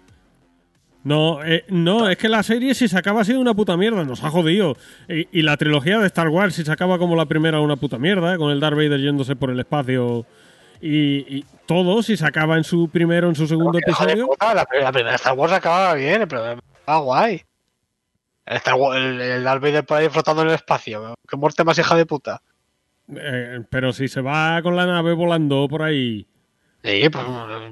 No, 1.04 1.44
eh, 1.44 1.64
no, 1.68 2.08
es 2.08 2.16
que 2.16 2.30
la 2.30 2.42
serie 2.42 2.74
si 2.74 2.88
se 2.88 2.98
acaba 2.98 3.20
así 3.20 3.34
una 3.34 3.52
puta 3.52 3.76
mierda, 3.76 4.02
nos 4.04 4.24
ha 4.24 4.30
jodido. 4.30 4.76
Y, 5.08 5.28
y 5.38 5.42
la 5.42 5.58
trilogía 5.58 5.98
de 5.98 6.06
Star 6.06 6.28
Wars 6.28 6.54
si 6.54 6.64
se 6.64 6.72
acaba 6.72 6.98
como 6.98 7.14
la 7.14 7.26
primera 7.26 7.60
una 7.60 7.76
puta 7.76 7.98
mierda, 7.98 8.38
con 8.38 8.50
el 8.50 8.58
Darth 8.58 8.76
Vader 8.76 9.00
yéndose 9.00 9.36
por 9.36 9.50
el 9.50 9.60
espacio 9.60 10.24
y, 10.80 11.38
y 11.38 11.44
todo, 11.66 12.02
si 12.02 12.16
se 12.16 12.26
acaba 12.26 12.56
en 12.56 12.64
su 12.64 12.88
primero 12.88 13.26
o 13.26 13.30
en 13.30 13.36
su 13.36 13.46
segundo 13.46 13.78
episodio. 13.78 14.26
puta, 14.26 14.54
la, 14.54 14.64
primera- 14.64 14.86
la 14.88 14.92
primera 14.92 15.16
Star 15.16 15.34
Wars 15.34 15.52
acababa 15.52 15.94
bien, 15.94 16.26
pero 16.28 16.58
ah, 16.86 16.98
guay. 16.98 17.42
El, 18.46 18.56
Star 18.58 18.74
Wars- 18.74 18.98
el, 19.00 19.20
el 19.20 19.44
Darth 19.44 19.62
Vader 19.62 19.84
por 19.84 19.98
ahí 19.98 20.08
flotando 20.08 20.42
en 20.42 20.48
el 20.48 20.54
espacio. 20.54 21.14
Qué 21.28 21.36
muerte 21.36 21.64
más 21.64 21.78
hija 21.78 21.94
de 21.96 22.06
puta. 22.06 22.40
Eh, 23.08 23.60
pero 23.70 23.92
si 23.92 24.08
se 24.08 24.20
va 24.20 24.60
con 24.62 24.74
la 24.76 24.86
nave 24.86 25.12
volando 25.12 25.66
por 25.68 25.82
ahí. 25.82 26.26
Sí, 26.86 27.08
pues, 27.10 27.24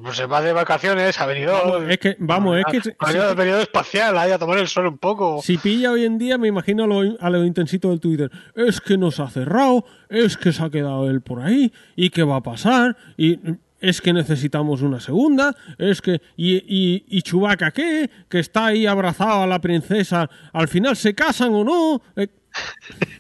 pues 0.02 0.16
se 0.16 0.26
va 0.26 0.42
de 0.42 0.52
vacaciones, 0.52 1.20
ha 1.20 1.26
venido. 1.26 1.52
Vamos, 1.52 1.82
es 1.88 1.98
que, 1.98 2.16
vamos, 2.18 2.58
es 2.58 2.64
que 2.66 2.80
si- 2.80 2.90
Ha 2.98 3.06
venido 3.06 3.26
del 3.28 3.36
periodo 3.36 3.60
espacial, 3.60 4.18
ahí 4.18 4.32
a 4.32 4.38
tomar 4.38 4.58
el 4.58 4.66
sol 4.66 4.86
un 4.88 4.98
poco. 4.98 5.40
Si 5.42 5.56
pilla 5.56 5.92
hoy 5.92 6.04
en 6.04 6.18
día, 6.18 6.36
me 6.36 6.48
imagino 6.48 6.84
a 6.84 6.86
lo, 6.88 7.00
a 7.20 7.30
lo 7.30 7.44
intensito 7.44 7.90
del 7.90 8.00
Twitter. 8.00 8.30
Es 8.56 8.80
que 8.80 8.98
nos 8.98 9.20
ha 9.20 9.28
cerrado, 9.30 9.84
es 10.08 10.36
que 10.36 10.52
se 10.52 10.62
ha 10.64 10.70
quedado 10.70 11.08
él 11.08 11.20
por 11.20 11.40
ahí, 11.40 11.72
y 11.94 12.10
qué 12.10 12.24
va 12.24 12.36
a 12.36 12.42
pasar, 12.42 12.96
y 13.16 13.38
es 13.80 14.00
que 14.00 14.12
necesitamos 14.12 14.82
una 14.82 14.98
segunda, 14.98 15.54
es 15.78 16.00
que. 16.02 16.20
Y, 16.36 16.56
y, 16.56 17.04
y 17.06 17.22
Chewbacca, 17.22 17.70
¿qué? 17.70 18.10
Que 18.28 18.40
está 18.40 18.66
ahí 18.66 18.86
abrazado 18.86 19.42
a 19.42 19.46
la 19.46 19.60
princesa, 19.60 20.28
al 20.52 20.68
final 20.68 20.96
se 20.96 21.14
casan 21.14 21.52
o 21.54 21.62
no. 21.62 22.02
Eh, 22.16 22.26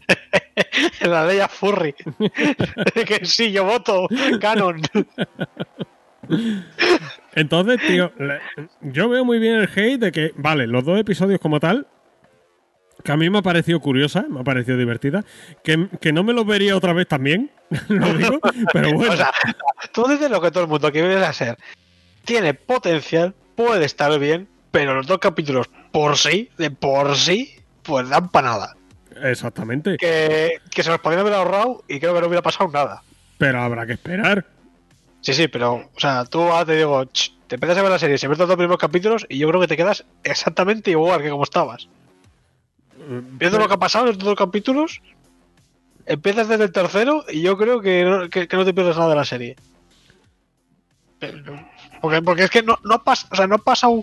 la 1.00 1.26
ley 1.26 1.40
a 1.40 1.48
Furry. 1.48 1.94
que 2.94 3.20
sí, 3.24 3.52
yo 3.52 3.64
voto. 3.64 4.08
Canon. 4.40 4.80
Entonces, 7.34 7.80
tío, 7.86 8.12
yo 8.80 9.08
veo 9.08 9.24
muy 9.24 9.38
bien 9.38 9.56
el 9.56 9.68
hate 9.68 10.00
de 10.00 10.12
que, 10.12 10.32
vale, 10.36 10.66
los 10.66 10.84
dos 10.84 10.98
episodios 10.98 11.40
como 11.40 11.60
tal, 11.60 11.86
que 13.02 13.12
a 13.12 13.16
mí 13.16 13.28
me 13.28 13.38
ha 13.38 13.42
parecido 13.42 13.80
curiosa, 13.80 14.24
me 14.28 14.40
ha 14.40 14.44
parecido 14.44 14.78
divertida, 14.78 15.24
que, 15.62 15.88
que 16.00 16.12
no 16.12 16.24
me 16.24 16.32
los 16.32 16.46
vería 16.46 16.76
otra 16.76 16.92
vez 16.92 17.06
también, 17.06 17.50
lo 17.88 18.14
digo, 18.14 18.40
pero 18.72 18.92
bueno. 18.94 19.12
O 19.12 19.16
sea, 19.16 19.32
tú 19.92 20.06
dices 20.08 20.30
lo 20.30 20.40
que 20.40 20.50
todo 20.50 20.64
el 20.64 20.70
mundo 20.70 20.90
quiere 20.90 21.16
hacer. 21.24 21.58
Tiene 22.24 22.54
potencial, 22.54 23.34
puede 23.54 23.84
estar 23.84 24.18
bien, 24.18 24.48
pero 24.70 24.94
los 24.94 25.06
dos 25.06 25.18
capítulos 25.18 25.68
por 25.92 26.16
sí, 26.16 26.50
de 26.56 26.70
por 26.70 27.16
sí, 27.16 27.56
pues 27.82 28.08
dan 28.08 28.28
para 28.30 28.48
nada. 28.48 28.76
Exactamente. 29.22 29.96
Que, 29.96 30.58
que 30.70 30.82
se 30.82 30.90
los 30.90 31.00
podrían 31.00 31.20
haber 31.20 31.34
ahorrado 31.34 31.84
y 31.88 31.98
creo 32.00 32.14
que 32.14 32.20
no 32.20 32.26
hubiera 32.26 32.42
pasado 32.42 32.70
nada. 32.70 33.02
Pero 33.38 33.60
habrá 33.62 33.86
que 33.86 33.92
esperar. 33.94 34.46
Sí, 35.20 35.32
sí, 35.34 35.48
pero, 35.48 35.74
o 35.94 36.00
sea, 36.00 36.24
tú 36.24 36.40
ahora 36.42 36.66
te 36.66 36.76
digo, 36.76 37.04
ch, 37.06 37.32
te 37.46 37.54
empiezas 37.56 37.78
a 37.78 37.82
ver 37.82 37.90
la 37.90 37.98
serie, 37.98 38.18
se 38.18 38.28
ves 38.28 38.38
los 38.38 38.46
dos 38.48 38.56
primeros 38.56 38.78
capítulos 38.78 39.24
y 39.28 39.38
yo 39.38 39.48
creo 39.48 39.60
que 39.60 39.68
te 39.68 39.76
quedas 39.76 40.04
exactamente 40.22 40.90
igual 40.90 41.22
que 41.22 41.30
como 41.30 41.44
estabas. 41.44 41.88
Viendo 43.08 43.58
lo 43.58 43.68
que 43.68 43.74
ha 43.74 43.78
pasado 43.78 44.06
en 44.06 44.12
estos 44.12 44.26
dos 44.26 44.36
capítulos, 44.38 45.00
empiezas 46.06 46.48
desde 46.48 46.64
el 46.64 46.72
tercero 46.72 47.24
y 47.28 47.40
yo 47.42 47.56
creo 47.56 47.80
que 47.80 48.04
no, 48.04 48.28
que, 48.28 48.48
que 48.48 48.56
no 48.56 48.64
te 48.64 48.74
pierdes 48.74 48.96
nada 48.96 49.10
de 49.10 49.16
la 49.16 49.24
serie. 49.24 49.56
Pero- 51.18 51.58
Porque, 52.00 52.20
porque 52.22 52.44
es 52.44 52.50
que 52.50 52.62
no, 52.62 52.78
no 52.84 53.02
pasa, 53.02 53.26
o 53.30 53.36
sea, 53.36 53.46
no 53.46 53.54
ha 53.56 53.58
pasado 53.58 54.02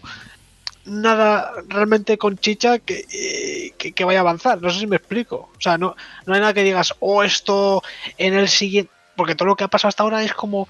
nada 0.86 1.52
realmente 1.67 2.17
con 2.17 2.38
chicha 2.38 2.80
que, 2.80 3.74
que, 3.78 4.04
vaya 4.04 4.20
a 4.20 4.22
avanzar. 4.22 4.62
No 4.62 4.70
sé 4.70 4.80
si 4.80 4.88
me 4.88 4.96
explico. 4.96 5.50
O 5.58 5.62
sea, 5.62 5.78
no, 5.78 5.96
no 6.26 6.34
hay 6.34 6.39
nada 6.39 6.54
que 6.54 6.63
digas, 6.63 6.94
oh, 7.00 7.24
esto 7.24 7.82
en 8.17 8.34
el 8.34 8.48
siguiente. 8.48 8.91
Porque 9.15 9.36
todo 9.36 9.48
lo 9.48 9.56
que 9.56 9.63
ha 9.63 9.67
pasado 9.67 9.89
hasta 9.89 10.04
ahora 10.04 10.24
es 10.24 10.34
como 10.34 10.67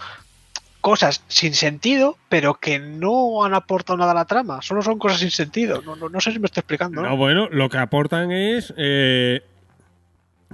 cosas 0.81 1.23
sin 1.27 1.53
sentido, 1.53 2.17
pero 2.27 2.55
que 2.55 2.79
no 2.79 3.45
han 3.45 3.53
aportado 3.53 3.97
nada 3.97 4.11
a 4.11 4.15
la 4.15 4.25
trama. 4.25 4.61
Solo 4.61 4.81
son 4.81 4.97
cosas 4.97 5.19
sin 5.19 5.31
sentido. 5.31 5.81
No, 5.85 5.95
no, 5.95 6.09
no 6.09 6.19
sé 6.19 6.31
si 6.31 6.39
me 6.39 6.47
estoy 6.47 6.61
explicando. 6.61 7.01
¿no? 7.01 7.09
No, 7.09 7.17
bueno, 7.17 7.47
lo 7.49 7.69
que 7.69 7.77
aportan 7.77 8.31
es 8.31 8.73
eh, 8.77 9.41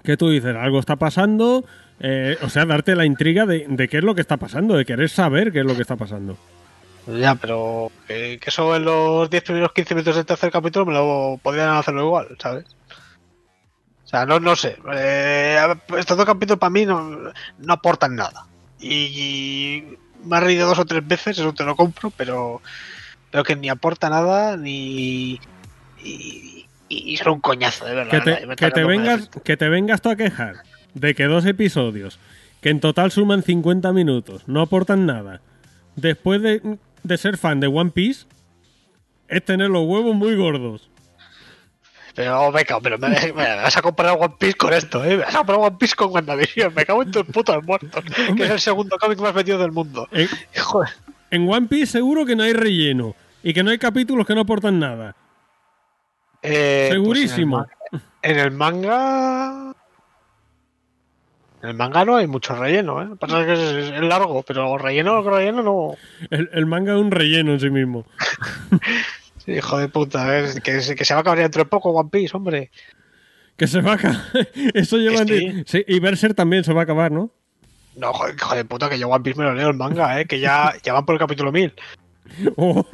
que 0.03 0.17
tú 0.17 0.29
dices, 0.29 0.55
algo 0.55 0.79
está 0.79 0.97
pasando, 0.97 1.65
eh, 1.99 2.37
o 2.41 2.49
sea, 2.49 2.65
darte 2.65 2.95
la 2.95 3.05
intriga 3.05 3.45
de, 3.45 3.65
de 3.67 3.87
qué 3.87 3.97
es 3.97 4.03
lo 4.03 4.15
que 4.15 4.21
está 4.21 4.37
pasando, 4.37 4.75
de 4.75 4.85
querer 4.85 5.09
saber 5.09 5.51
qué 5.51 5.59
es 5.61 5.65
lo 5.65 5.75
que 5.75 5.81
está 5.81 5.95
pasando. 5.95 6.37
Ya, 7.07 7.35
pero 7.35 7.91
que, 8.07 8.37
que 8.41 8.49
eso 8.49 8.75
en 8.75 8.83
los 8.83 9.29
10 9.29 9.43
primeros 9.43 9.71
15 9.71 9.95
minutos 9.95 10.15
del 10.15 10.25
tercer 10.25 10.51
capítulo 10.51 10.85
me 10.85 10.93
lo 10.93 11.39
podrían 11.41 11.69
hacerlo 11.69 12.03
igual, 12.03 12.35
¿sabes? 12.39 12.65
O 14.03 14.07
sea, 14.09 14.25
no, 14.25 14.39
no 14.39 14.55
sé. 14.55 14.77
Eh, 14.93 15.57
estos 15.97 16.17
dos 16.17 16.25
capítulos 16.25 16.59
para 16.59 16.69
mí 16.69 16.85
no, 16.85 17.31
no 17.59 17.73
aportan 17.73 18.15
nada. 18.15 18.45
Y, 18.79 18.93
y 18.93 19.97
me 20.23 20.37
ha 20.37 20.39
reído 20.39 20.67
dos 20.67 20.79
o 20.79 20.85
tres 20.85 21.05
veces, 21.05 21.37
eso 21.37 21.53
te 21.53 21.63
lo 21.63 21.75
compro, 21.75 22.11
pero, 22.11 22.61
pero 23.31 23.43
que 23.43 23.55
ni 23.55 23.69
aporta 23.69 24.09
nada 24.09 24.57
ni. 24.57 25.39
Y, 26.03 26.65
y, 26.89 27.13
y 27.13 27.17
son 27.17 27.33
un 27.33 27.41
coñazo, 27.41 27.85
de 27.85 27.95
verdad. 27.95 28.11
Que 28.11 28.29
¿verdad? 28.31 28.55
Te, 28.55 28.65
que 28.65 28.71
te 28.71 28.83
vengas, 28.83 29.29
que 29.43 29.57
te 29.57 29.69
vengas 29.69 30.01
tú 30.01 30.09
a 30.09 30.15
quejar 30.15 30.63
de 30.93 31.15
que 31.15 31.25
dos 31.25 31.45
episodios, 31.45 32.19
que 32.61 32.69
en 32.69 32.79
total 32.79 33.11
suman 33.11 33.43
50 33.43 33.91
minutos, 33.93 34.47
no 34.47 34.61
aportan 34.61 35.05
nada, 35.05 35.41
después 35.95 36.41
de, 36.41 36.77
de 37.03 37.17
ser 37.17 37.37
fan 37.37 37.59
de 37.59 37.67
One 37.67 37.91
Piece, 37.91 38.25
es 39.27 39.43
tener 39.43 39.69
los 39.69 39.85
huevos 39.85 40.15
muy 40.15 40.35
gordos. 40.35 40.89
Pero, 42.15 42.51
venga, 42.51 42.79
pero 42.81 42.97
me, 42.97 43.09
me 43.09 43.55
vas 43.57 43.77
a 43.77 43.81
comparar 43.81 44.17
One 44.19 44.35
Piece 44.39 44.55
con 44.55 44.73
esto, 44.73 45.03
¿eh? 45.05 45.17
Me 45.17 45.23
vas 45.23 45.35
a 45.35 45.37
comparar 45.39 45.61
One 45.61 45.77
Piece 45.79 45.95
con 45.95 46.11
WandaVision. 46.11 46.73
Me 46.73 46.83
cago 46.85 47.03
en 47.03 47.11
tus 47.11 47.23
putos 47.25 47.63
muertos. 47.63 48.03
Que 48.35 48.43
es 48.43 48.49
el 48.49 48.59
segundo 48.59 48.97
cómic 48.97 49.19
más 49.19 49.33
vendido 49.35 49.59
del 49.59 49.71
mundo. 49.71 50.07
En, 50.11 50.27
Joder. 50.59 50.89
En 51.29 51.47
One 51.47 51.67
Piece 51.67 51.91
seguro 51.91 52.25
que 52.25 52.35
no 52.35 52.41
hay 52.43 52.53
relleno 52.53 53.15
y 53.43 53.53
que 53.53 53.61
no 53.61 53.69
hay 53.69 53.77
capítulos 53.77 54.25
que 54.25 54.33
no 54.33 54.41
aportan 54.41 54.79
nada. 54.79 55.15
Eh, 56.41 56.87
pues 56.89 57.01
Segurísimo. 57.01 57.65
en 58.23 58.39
el 58.39 58.51
manga. 58.51 59.75
En 61.67 61.71
el 61.71 61.77
manga 61.77 62.05
no 62.05 62.15
hay 62.15 62.27
mucho 62.27 62.55
relleno, 62.55 63.01
¿eh? 63.01 63.07
Pasa 63.19 63.41
es 63.41 63.45
que 63.45 63.53
es, 63.53 63.91
es 63.91 64.01
largo, 64.01 64.41
pero 64.43 64.77
relleno, 64.77 65.21
relleno 65.21 65.61
no. 65.63 65.95
El, 66.29 66.49
el 66.53 66.65
manga 66.65 66.93
es 66.95 67.01
un 67.01 67.11
relleno 67.11 67.51
en 67.53 67.59
sí 67.59 67.69
mismo. 67.69 68.05
Sí, 69.45 69.53
hijo 69.53 69.77
de 69.77 69.87
puta, 69.87 70.39
es 70.39 70.59
que, 70.59 70.81
se- 70.81 70.93
que 70.95 71.05
se 71.05 71.13
va 71.13 71.19
a 71.19 71.21
acabar 71.21 71.39
dentro 71.39 71.63
de 71.63 71.69
poco 71.69 71.91
One 71.91 72.09
Piece, 72.11 72.35
hombre. 72.35 72.69
Que 73.55 73.65
se 73.65 73.79
va 73.79 73.91
a 73.91 73.95
acabar. 73.95 74.17
Eso 74.73 74.97
llevan 74.97 75.25
sí. 75.27 75.33
de- 75.33 75.63
sí, 75.65 75.85
y 75.87 75.99
Berserk 76.01 76.35
también 76.35 76.63
se 76.65 76.73
va 76.73 76.81
a 76.81 76.83
acabar, 76.83 77.11
¿no? 77.13 77.31
No, 77.95 78.11
joder, 78.13 78.35
hijo 78.35 78.55
de 78.55 78.65
puta, 78.65 78.89
que 78.89 78.99
yo 78.99 79.07
One 79.07 79.23
Piece 79.23 79.39
me 79.39 79.45
lo 79.45 79.53
leo 79.53 79.69
el 79.69 79.75
manga, 79.77 80.19
¿eh? 80.21 80.25
Que 80.25 80.39
ya, 80.41 80.73
ya 80.83 80.91
van 80.93 81.05
por 81.05 81.15
el 81.15 81.19
capítulo 81.19 81.51
1000. 81.51 81.73
Oh, 82.57 82.85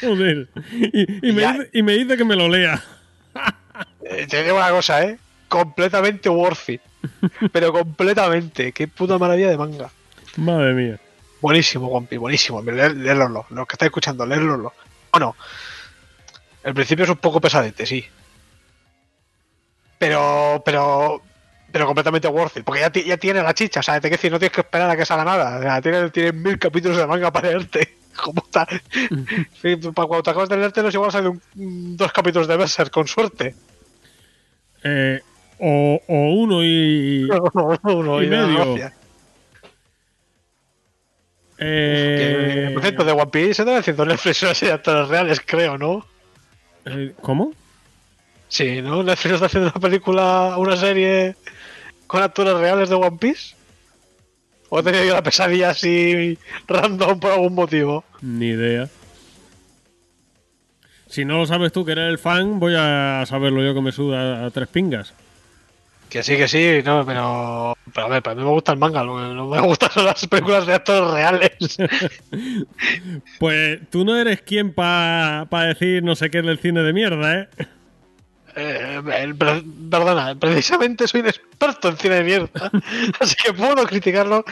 joder. 0.00 0.48
Y, 0.72 1.28
y 1.28 1.32
me 1.32 1.42
dice, 1.46 1.70
y 1.72 1.82
me 1.84 1.92
dice 1.92 2.16
que 2.16 2.24
me 2.24 2.34
lo 2.36 2.48
lea. 2.48 2.82
Eh, 4.04 4.26
te 4.28 4.42
digo 4.42 4.56
una 4.56 4.70
cosa, 4.70 5.04
¿eh? 5.04 5.18
Completamente 5.46 6.28
worth 6.28 6.68
it. 6.68 6.80
Pero 7.52 7.72
completamente. 7.72 8.72
Qué 8.72 8.88
puta 8.88 9.18
maravilla 9.18 9.48
de 9.50 9.58
manga. 9.58 9.90
Madre 10.36 10.72
mía. 10.74 11.00
Buenísimo, 11.40 11.88
One 11.88 12.06
buenísimo. 12.18 12.62
Leer- 12.62 12.94
Leerlo, 12.96 13.46
los 13.50 13.66
que 13.66 13.74
estáis 13.74 13.88
escuchando, 13.88 14.24
leerlo. 14.24 14.72
Bueno, 15.10 15.36
el 16.62 16.74
principio 16.74 17.04
es 17.04 17.10
un 17.10 17.16
poco 17.16 17.40
pesadete, 17.40 17.84
sí. 17.84 18.04
Pero, 19.98 20.62
pero, 20.64 21.22
pero 21.70 21.86
completamente 21.86 22.28
worth 22.28 22.56
it. 22.58 22.64
Porque 22.64 22.80
ya, 22.80 22.92
ya 22.92 23.16
tiene 23.16 23.42
la 23.42 23.54
chicha, 23.54 23.80
o 23.80 23.82
sea, 23.82 24.00
te 24.00 24.10
decir, 24.10 24.30
no 24.32 24.38
tienes 24.38 24.54
que 24.54 24.60
esperar 24.62 24.90
a 24.90 24.96
que 24.96 25.04
salga 25.06 25.24
nada. 25.24 25.58
O 25.58 25.62
sea, 25.62 25.80
tiene, 25.82 26.10
tiene 26.10 26.32
mil 26.32 26.58
capítulos 26.58 26.96
de 26.96 27.06
manga 27.06 27.30
para 27.32 27.48
leerte. 27.50 27.96
¿Cómo 28.16 28.42
está? 28.44 28.66
Sí, 29.60 29.76
tú, 29.76 29.92
pa- 29.92 30.06
cuando 30.06 30.22
te 30.22 30.30
acabas 30.30 30.48
de 30.48 30.56
leértelos, 30.56 30.92
igual 30.94 31.12
sale 31.12 31.28
un- 31.28 31.42
un- 31.56 31.96
dos 31.96 32.12
capítulos 32.12 32.46
de 32.48 32.56
Berserk, 32.56 32.90
con 32.92 33.06
suerte. 33.06 33.54
Eh, 34.84 35.20
o, 35.64 36.00
o 36.08 36.16
uno 36.34 36.64
y. 36.64 37.28
Uno 37.84 38.20
Y 38.20 38.26
y 38.26 38.28
medio. 38.28 38.76
Eh, 41.58 42.70
por 42.74 42.82
cierto, 42.82 43.04
de 43.04 43.12
One 43.12 43.26
Piece 43.26 43.54
se 43.54 43.62
están 43.62 43.76
haciendo 43.76 44.04
Netflix 44.04 44.42
actores 44.64 45.08
reales, 45.08 45.40
creo, 45.46 45.78
¿no? 45.78 46.04
eh, 46.86 47.12
¿Cómo? 47.20 47.52
Sí, 48.48 48.82
¿no? 48.82 49.04
Netflix 49.04 49.34
está 49.34 49.46
haciendo 49.46 49.70
una 49.70 49.80
película, 49.80 50.56
una 50.58 50.76
serie 50.76 51.36
con 52.08 52.22
actores 52.24 52.54
reales 52.54 52.88
de 52.88 52.96
One 52.96 53.18
Piece. 53.18 53.54
¿O 54.68 54.80
he 54.80 54.82
tenido 54.82 55.04
yo 55.04 55.14
la 55.14 55.22
pesadilla 55.22 55.70
así 55.70 56.36
random 56.66 57.20
por 57.20 57.30
algún 57.30 57.54
motivo? 57.54 58.04
Ni 58.20 58.46
idea. 58.48 58.88
Si 61.06 61.24
no 61.24 61.38
lo 61.38 61.46
sabes 61.46 61.70
tú 61.72 61.84
que 61.84 61.92
eres 61.92 62.08
el 62.08 62.18
fan, 62.18 62.58
voy 62.58 62.74
a 62.76 63.22
saberlo 63.26 63.62
yo 63.62 63.74
que 63.74 63.82
me 63.82 63.92
suda 63.92 64.44
a 64.44 64.50
tres 64.50 64.66
pingas. 64.66 65.14
Que 66.12 66.22
sí, 66.22 66.36
que 66.36 66.46
sí, 66.46 66.82
no, 66.84 67.06
pero. 67.06 67.74
Pero 67.94 68.06
a 68.06 68.10
ver, 68.10 68.22
para 68.22 68.36
mí 68.36 68.42
me 68.42 68.50
gusta 68.50 68.72
el 68.72 68.78
manga, 68.78 69.02
lo 69.02 69.16
que 69.16 69.34
no 69.34 69.48
me 69.48 69.60
gustan 69.66 69.90
son 69.90 70.04
las 70.04 70.26
películas 70.26 70.66
de 70.66 70.74
actores 70.74 71.10
reales. 71.10 71.78
Pues 73.38 73.80
tú 73.90 74.04
no 74.04 74.16
eres 74.16 74.42
quien 74.42 74.74
para 74.74 75.46
decir 75.66 76.02
no 76.02 76.14
sé 76.14 76.30
qué 76.30 76.42
del 76.42 76.58
cine 76.58 76.82
de 76.82 76.92
mierda, 76.92 77.38
¿eh? 77.38 77.48
Eh, 78.54 79.34
perdona, 79.38 80.34
precisamente 80.38 81.08
soy 81.08 81.22
un 81.22 81.28
experto 81.28 81.88
en 81.88 81.96
cine 81.96 82.16
de 82.16 82.24
mierda. 82.24 82.70
así 83.20 83.34
que 83.42 83.54
puedo 83.54 83.82
criticarlo 83.86 84.44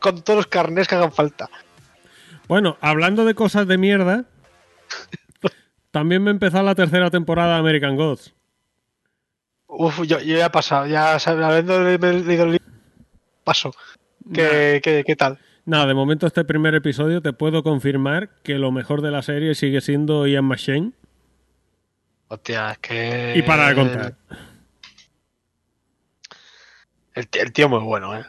con 0.00 0.22
todos 0.22 0.38
los 0.38 0.46
carnés 0.46 0.88
que 0.88 0.94
hagan 0.94 1.12
falta. 1.12 1.50
Bueno, 2.48 2.78
hablando 2.80 3.26
de 3.26 3.34
cosas 3.34 3.66
de 3.66 3.76
mierda, 3.76 4.24
también 5.90 6.22
me 6.22 6.30
empezó 6.30 6.62
la 6.62 6.74
tercera 6.74 7.10
temporada 7.10 7.54
de 7.54 7.60
American 7.60 7.96
Gods. 7.96 8.32
Uf, 9.76 10.02
yo, 10.06 10.20
yo 10.20 10.36
ya 10.36 10.46
he 10.46 10.50
pasado, 10.50 10.86
ya 10.86 11.14
habiendo 11.16 11.82
leído 11.82 12.08
el 12.10 12.26
libro, 12.26 12.58
paso. 13.42 13.72
¿Qué, 14.32 14.80
qué, 14.82 15.02
qué 15.04 15.16
tal? 15.16 15.38
Nada, 15.66 15.86
de 15.86 15.94
momento 15.94 16.26
este 16.26 16.44
primer 16.44 16.74
episodio 16.74 17.20
te 17.20 17.32
puedo 17.32 17.62
confirmar 17.62 18.30
que 18.42 18.54
lo 18.58 18.70
mejor 18.70 19.02
de 19.02 19.10
la 19.10 19.22
serie 19.22 19.54
sigue 19.54 19.80
siendo 19.80 20.26
Ian 20.26 20.44
McShane. 20.44 20.92
Hostia, 22.28 22.72
es 22.72 22.78
que. 22.78 23.34
Y 23.36 23.42
para 23.42 23.68
de 23.68 23.74
contar. 23.74 24.14
El, 27.14 27.28
el 27.32 27.52
tío 27.52 27.68
muy 27.68 27.80
bueno, 27.80 28.16
¿eh? 28.16 28.24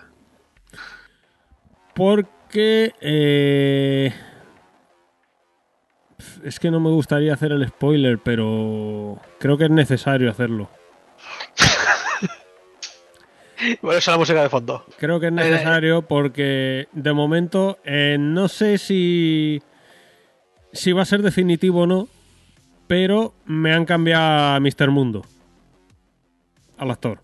Porque... 1.93 2.93
eh, 3.01 4.13
Es 6.43 6.59
que 6.59 6.71
no 6.71 6.79
me 6.79 6.89
gustaría 6.89 7.33
hacer 7.33 7.51
el 7.51 7.67
spoiler, 7.67 8.19
pero 8.19 9.19
creo 9.39 9.57
que 9.57 9.65
es 9.65 9.71
necesario 9.71 10.29
hacerlo. 10.29 10.69
Bueno, 13.81 13.97
esa 13.97 14.11
es 14.11 14.15
la 14.15 14.17
música 14.19 14.41
de 14.43 14.49
fondo. 14.49 14.85
Creo 14.97 15.19
que 15.19 15.27
es 15.27 15.31
necesario 15.31 16.01
porque 16.01 16.89
de 16.91 17.13
momento 17.13 17.77
eh, 17.85 18.17
no 18.19 18.49
sé 18.49 18.77
si, 18.77 19.61
si 20.73 20.91
va 20.91 21.03
a 21.03 21.05
ser 21.05 21.21
definitivo 21.21 21.83
o 21.83 21.87
no, 21.87 22.09
pero 22.87 23.33
me 23.45 23.73
han 23.73 23.85
cambiado 23.85 24.55
a 24.55 24.59
Mr. 24.59 24.89
Mundo. 24.91 25.25
Al 26.77 26.91
actor. 26.91 27.21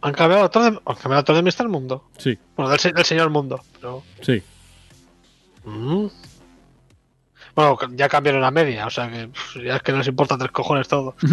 Han 0.00 0.12
cambiado 0.12 0.50
todo 0.50 0.64
de, 0.64 0.70
han 0.84 0.96
cambiado 0.96 1.18
actor 1.20 1.36
de 1.36 1.42
Mr. 1.42 1.68
Mundo. 1.68 2.04
Sí, 2.18 2.36
Bueno, 2.56 2.70
del, 2.70 2.80
se- 2.80 2.92
del 2.92 3.04
señor 3.04 3.30
Mundo. 3.30 3.60
Pero, 3.74 4.02
sí. 4.22 4.42
Mm. 5.64 6.06
Bueno, 7.54 7.78
ya 7.92 8.08
cambiaron 8.08 8.40
la 8.40 8.50
media, 8.50 8.86
o 8.86 8.90
sea 8.90 9.08
que 9.08 9.30
ya 9.64 9.76
es 9.76 9.82
que 9.82 9.92
nos 9.92 10.08
importa 10.08 10.36
tres 10.36 10.50
cojones 10.50 10.88
todo. 10.88 11.14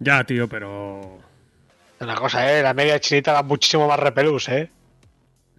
Ya, 0.00 0.24
tío, 0.24 0.48
pero... 0.48 1.18
Una 2.00 2.14
cosa, 2.14 2.50
¿eh? 2.52 2.62
La 2.62 2.74
media 2.74 3.00
chinita 3.00 3.32
da 3.32 3.42
muchísimo 3.42 3.88
más 3.88 3.98
repelús, 3.98 4.48
¿eh? 4.48 4.70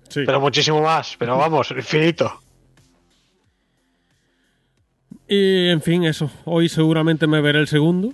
Sí. 0.07 0.21
Pero 0.25 0.39
muchísimo 0.39 0.81
más. 0.81 1.15
Pero 1.19 1.37
vamos, 1.39 1.71
infinito. 1.71 2.41
Y 5.27 5.67
en 5.69 5.81
fin, 5.81 6.05
eso. 6.05 6.31
Hoy 6.45 6.69
seguramente 6.69 7.27
me 7.27 7.41
veré 7.41 7.59
el 7.59 7.67
segundo. 7.67 8.13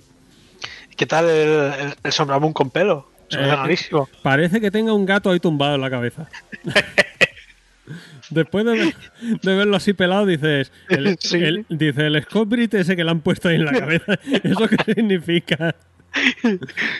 ¿Qué 0.96 1.06
tal 1.06 1.28
el, 1.28 1.94
el, 2.02 2.52
con 2.52 2.70
pelo? 2.70 3.08
Se 3.28 3.38
Eh, 3.40 3.54
rarísimo. 3.54 4.08
Parece 4.22 4.60
que 4.60 4.70
tenga 4.70 4.92
un 4.92 5.06
gato 5.06 5.30
ahí 5.30 5.40
tumbado 5.40 5.74
en 5.76 5.80
la 5.80 5.90
cabeza. 5.90 6.28
Después 8.30 8.64
de, 8.64 8.72
ver- 8.72 8.94
de 9.42 9.54
verlo 9.56 9.76
así 9.76 9.92
pelado, 9.92 10.26
dices, 10.26 10.72
el, 10.88 11.16
Sí. 11.20 11.36
el- 11.36 11.64
dice 11.68 12.06
el 12.06 12.20
Scott 12.24 12.48
Britt 12.48 12.74
ese 12.74 12.96
que 12.96 13.04
le 13.04 13.10
han 13.12 13.20
puesto 13.20 13.48
ahí 13.48 13.54
en 13.56 13.64
la 13.66 13.72
cabeza. 13.72 14.14
¿Eso 14.42 14.66
qué 14.68 14.94
significa? 14.94 15.74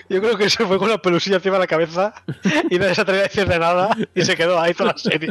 Yo 0.09 0.21
creo 0.21 0.37
que 0.37 0.49
se 0.51 0.64
fue 0.67 0.79
con 0.79 0.89
la 0.89 0.99
pelusilla 0.99 1.37
encima 1.37 1.55
de 1.55 1.61
la 1.61 1.67
cabeza 1.67 2.14
y 2.71 2.79
nadie 2.79 2.95
se 2.95 3.01
atrevía 3.01 3.23
a 3.25 3.29
decirle 3.29 3.59
nada 3.59 3.97
y 4.14 4.23
se 4.23 4.37
quedó 4.37 4.61
ahí 4.61 4.75
toda 4.75 4.93
la 4.93 4.99
serie. 4.99 5.31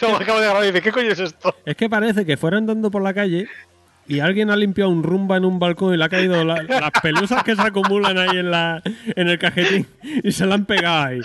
Como 0.00 0.16
acabo 0.16 0.40
de 0.40 0.46
grabar 0.46 0.64
y 0.64 0.68
dice, 0.68 0.82
¿qué 0.82 0.90
coño 0.92 1.10
es 1.12 1.20
esto? 1.20 1.54
Es 1.64 1.76
que 1.76 1.88
parece 1.88 2.26
que 2.26 2.36
fuera 2.36 2.58
andando 2.58 2.90
por 2.90 3.02
la 3.02 3.14
calle 3.14 3.46
y 4.06 4.20
alguien 4.20 4.50
ha 4.50 4.56
limpiado 4.56 4.90
un 4.90 5.02
rumba 5.02 5.36
en 5.36 5.44
un 5.44 5.58
balcón 5.58 5.94
y 5.94 5.96
le 5.96 6.04
ha 6.04 6.08
caído 6.08 6.44
la- 6.44 6.62
las 6.62 6.90
pelusas 7.02 7.42
que 7.44 7.54
se 7.56 7.62
acumulan 7.62 8.18
ahí 8.18 8.36
en, 8.38 8.50
la, 8.50 8.82
en 8.84 9.28
el 9.28 9.38
cajetín 9.38 9.86
y 10.22 10.32
se 10.32 10.44
la 10.46 10.54
han 10.56 10.64
pegado 10.66 11.04
ahí. 11.04 11.20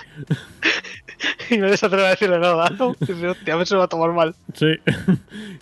Y 1.49 1.57
nadie 1.57 1.75
se 1.75 1.87
atreve 1.87 2.05
a 2.05 2.09
decirle 2.11 2.39
nada. 2.39 2.69
¿no? 2.77 2.95
Dice, 2.99 3.27
hostia, 3.27 3.53
a 3.53 3.57
ver 3.57 3.67
se 3.67 3.75
va 3.75 3.85
a 3.85 3.87
tomar 3.89 4.11
mal. 4.11 4.35
Sí. 4.53 4.75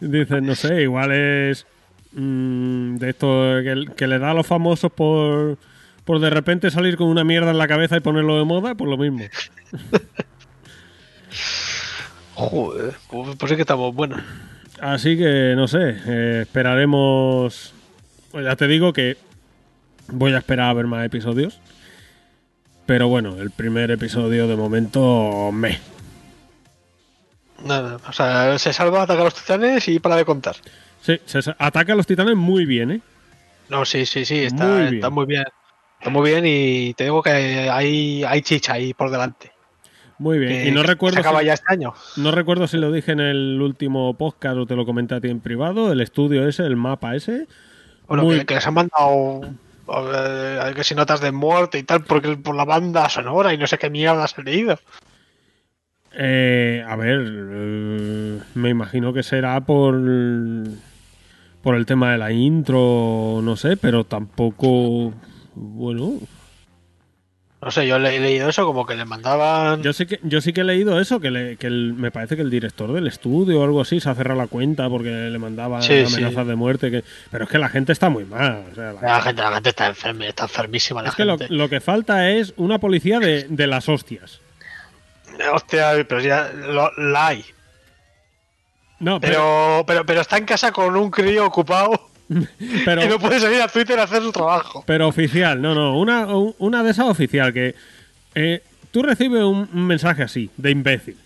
Dice, 0.02 0.42
no 0.42 0.54
sé, 0.54 0.82
igual 0.84 1.12
es 1.14 1.66
mm, 2.12 2.98
de 2.98 3.10
esto 3.10 3.28
que, 3.64 3.86
que 3.96 4.08
le 4.08 4.20
da 4.20 4.32
a 4.32 4.34
los 4.34 4.46
famosos 4.46 4.92
por, 4.92 5.58
por 6.08 6.22
de 6.22 6.30
repente 6.30 6.72
salir 6.72 6.96
con 6.96 7.08
una 7.08 7.26
mierda 7.26 7.52
en 7.52 7.58
la 7.58 7.68
cabeza 7.68 7.98
y 7.98 8.00
ponerlo 8.00 8.38
de 8.38 8.46
moda, 8.46 8.76
pues 8.76 8.90
lo 8.90 8.98
mismo. 8.98 9.26
Joder, 12.34 12.96
pues, 13.12 13.36
pues 13.36 13.50
sí 13.50 13.56
que 13.58 13.64
estamos 13.64 13.94
buenos. 13.94 14.22
Así 14.80 15.18
que, 15.18 15.54
no 15.58 15.68
sé, 15.68 15.98
eh, 16.08 16.40
esperaremos... 16.44 17.74
Pues 18.32 18.46
ya 18.46 18.56
te 18.56 18.68
digo 18.68 18.94
que 18.94 19.18
voy 20.08 20.32
a 20.32 20.38
esperar 20.38 20.70
a 20.70 20.74
ver 20.74 20.88
más 20.88 21.06
episodios. 21.06 21.60
Pero 22.86 23.10
bueno, 23.10 23.36
el 23.42 23.52
primer 23.52 23.92
episodio 23.92 24.48
de 24.48 24.56
momento 24.56 25.52
me. 25.52 25.78
Nada, 27.66 28.00
o 28.08 28.14
sea, 28.14 28.58
se 28.60 28.72
salva, 28.72 29.02
ataca 29.02 29.22
a 29.22 29.26
los 29.26 29.36
titanes 29.36 29.90
y 29.90 30.00
para 30.00 30.16
de 30.16 30.24
contar. 30.24 30.56
Sí, 31.02 31.20
se 31.26 31.40
ataca 31.58 31.92
a 31.92 31.96
los 31.98 32.08
titanes 32.08 32.38
muy 32.38 32.66
bien, 32.66 32.92
¿eh? 32.92 33.02
No, 33.68 33.84
sí, 33.84 34.06
sí, 34.06 34.24
sí, 34.24 34.44
está 34.44 34.66
Muy 34.66 34.82
bien. 34.84 34.96
Está 34.96 35.10
muy 35.10 35.26
bien. 35.26 35.44
Está 36.00 36.10
muy 36.10 36.30
bien 36.30 36.44
y 36.46 36.94
te 36.94 37.06
digo 37.06 37.22
que 37.24 37.30
hay, 37.32 38.24
hay 38.24 38.42
chicha 38.42 38.74
ahí 38.74 38.94
por 38.94 39.10
delante. 39.10 39.52
Muy 40.20 40.40
bien. 40.40 40.52
Que- 40.52 40.68
y 40.70 40.72
no 40.72 40.84
recuerdo, 40.84 41.20
acaba 41.20 41.40
si, 41.42 41.46
ya 41.48 41.54
este 41.54 41.74
año. 41.74 41.94
no 42.18 42.32
recuerdo 42.32 42.68
si 42.68 42.78
lo 42.78 42.92
dije 42.92 43.12
en 43.12 43.20
el 43.20 43.62
último 43.62 44.16
podcast 44.16 44.58
o 44.58 44.66
te 44.66 44.76
lo 44.76 44.86
comenté 44.86 45.16
a 45.16 45.22
ti 45.22 45.30
en 45.30 45.40
privado. 45.42 45.92
El 45.92 46.02
estudio 46.02 46.48
ese, 46.48 46.64
el 46.64 46.76
mapa 46.76 47.16
ese. 47.16 47.48
Bueno, 48.08 48.24
Muy- 48.24 48.40
que, 48.40 48.46
que 48.46 48.56
les 48.56 48.66
han 48.68 48.74
mandado 48.74 49.42
eh, 49.46 50.74
que 50.76 50.84
si 50.84 50.96
notas 50.96 51.22
de 51.22 51.32
muerte 51.32 51.78
y 51.80 51.84
tal, 51.84 52.04
porque 52.04 52.36
por 52.38 52.56
la 52.56 52.66
banda 52.66 53.10
sonora 53.10 53.54
y 53.54 53.58
no 53.58 53.68
sé 53.68 53.78
qué 53.78 53.90
mierda 53.90 54.24
has 54.24 54.38
leído. 54.38 54.80
Eh, 56.14 56.84
a 56.88 56.96
ver, 56.96 57.20
eh, 57.28 58.40
me 58.56 58.70
imagino 58.70 59.14
que 59.14 59.24
será 59.24 59.62
por 59.62 59.96
por 61.62 61.76
el 61.76 61.86
tema 61.86 62.12
de 62.14 62.18
la 62.18 62.32
intro, 62.32 63.42
no 63.44 63.56
sé, 63.58 63.76
pero 63.78 64.04
tampoco, 64.06 65.14
bueno, 65.60 66.20
No 67.60 67.72
sé, 67.72 67.88
yo 67.88 67.98
le- 67.98 68.16
he 68.16 68.20
leído 68.20 68.48
eso 68.50 68.66
como 68.68 68.86
que 68.86 68.94
le 68.96 69.04
mandaban. 69.04 69.82
Yo 69.82 69.92
sí 69.92 70.06
que, 70.06 70.20
yo 70.22 70.42
sí 70.42 70.54
que 70.54 70.62
he 70.62 70.64
leído 70.64 71.02
eso, 71.02 71.20
que, 71.20 71.32
le- 71.32 71.58
que 71.58 71.66
el- 71.66 71.94
me 71.96 72.12
parece 72.12 72.36
que 72.36 72.44
el 72.44 72.52
director 72.52 72.94
del 72.94 73.08
estudio 73.08 73.60
o 73.60 73.64
algo 73.64 73.82
así 73.82 74.00
se 74.00 74.08
ha 74.10 74.14
cerrado 74.16 74.40
la 74.40 74.46
cuenta 74.46 74.88
porque 74.90 75.10
le 75.10 75.40
mandaban 75.40 75.82
Sí, 75.82 75.94
amenazas 76.06 76.44
sí. 76.44 76.50
de 76.50 76.56
muerte. 76.56 76.92
Que, 76.92 77.04
pero 77.32 77.46
es 77.46 77.50
que 77.50 77.58
la 77.58 77.68
gente 77.70 77.94
está 77.94 78.10
muy 78.10 78.26
mal. 78.26 78.64
o 78.72 78.76
sea, 78.76 78.94
la- 78.94 79.02
La 79.02 79.22
gente, 79.22 79.42
la 79.42 79.52
gente 79.54 79.70
está 79.70 79.88
enferma, 79.88 80.26
está 80.28 80.44
enfermísima 80.44 81.02
la 81.02 81.10
es 81.10 81.16
que 81.16 81.26
lo, 81.26 81.36
gente. 81.40 81.52
lo 81.54 81.68
que 81.68 81.82
falta 81.82 82.30
es 82.30 82.54
una 82.58 82.78
policía 82.78 83.20
de, 83.20 83.48
de 83.50 83.66
las 83.68 83.90
hostias. 83.90 84.40
Hostia, 85.52 85.94
pero 86.08 86.22
ya 86.22 86.52
lo- 86.54 86.92
la 86.96 87.28
hay. 87.28 87.44
No, 89.00 89.20
pero, 89.20 89.34
Pero, 89.34 89.84
pero, 89.88 90.06
pero 90.06 90.22
está 90.22 90.38
en 90.38 90.46
casa 90.46 90.72
con 90.72 90.96
un 90.96 91.10
crío 91.10 91.46
ocupado 91.46 92.08
pero, 92.86 93.04
y 93.04 93.08
no 93.08 93.20
puede 93.20 93.40
salir 93.40 93.62
a 93.62 93.68
Twitter 93.68 94.00
a 94.00 94.04
hacer 94.04 94.22
su 94.22 94.32
trabajo. 94.32 94.84
pero 94.86 95.08
oficial, 95.08 95.62
no, 95.62 95.74
no, 95.74 95.98
una, 95.98 96.26
un- 96.28 96.54
una 96.60 96.84
de 96.84 96.92
esas 96.92 97.08
oficial 97.08 97.54
que 97.54 97.74
eh, 98.36 98.62
tú 98.92 99.02
recibes 99.04 99.44
un, 99.44 99.70
un 99.74 99.88
mensaje 99.88 100.24
así, 100.24 100.50
de 100.58 100.72
imbécil. 100.72 101.18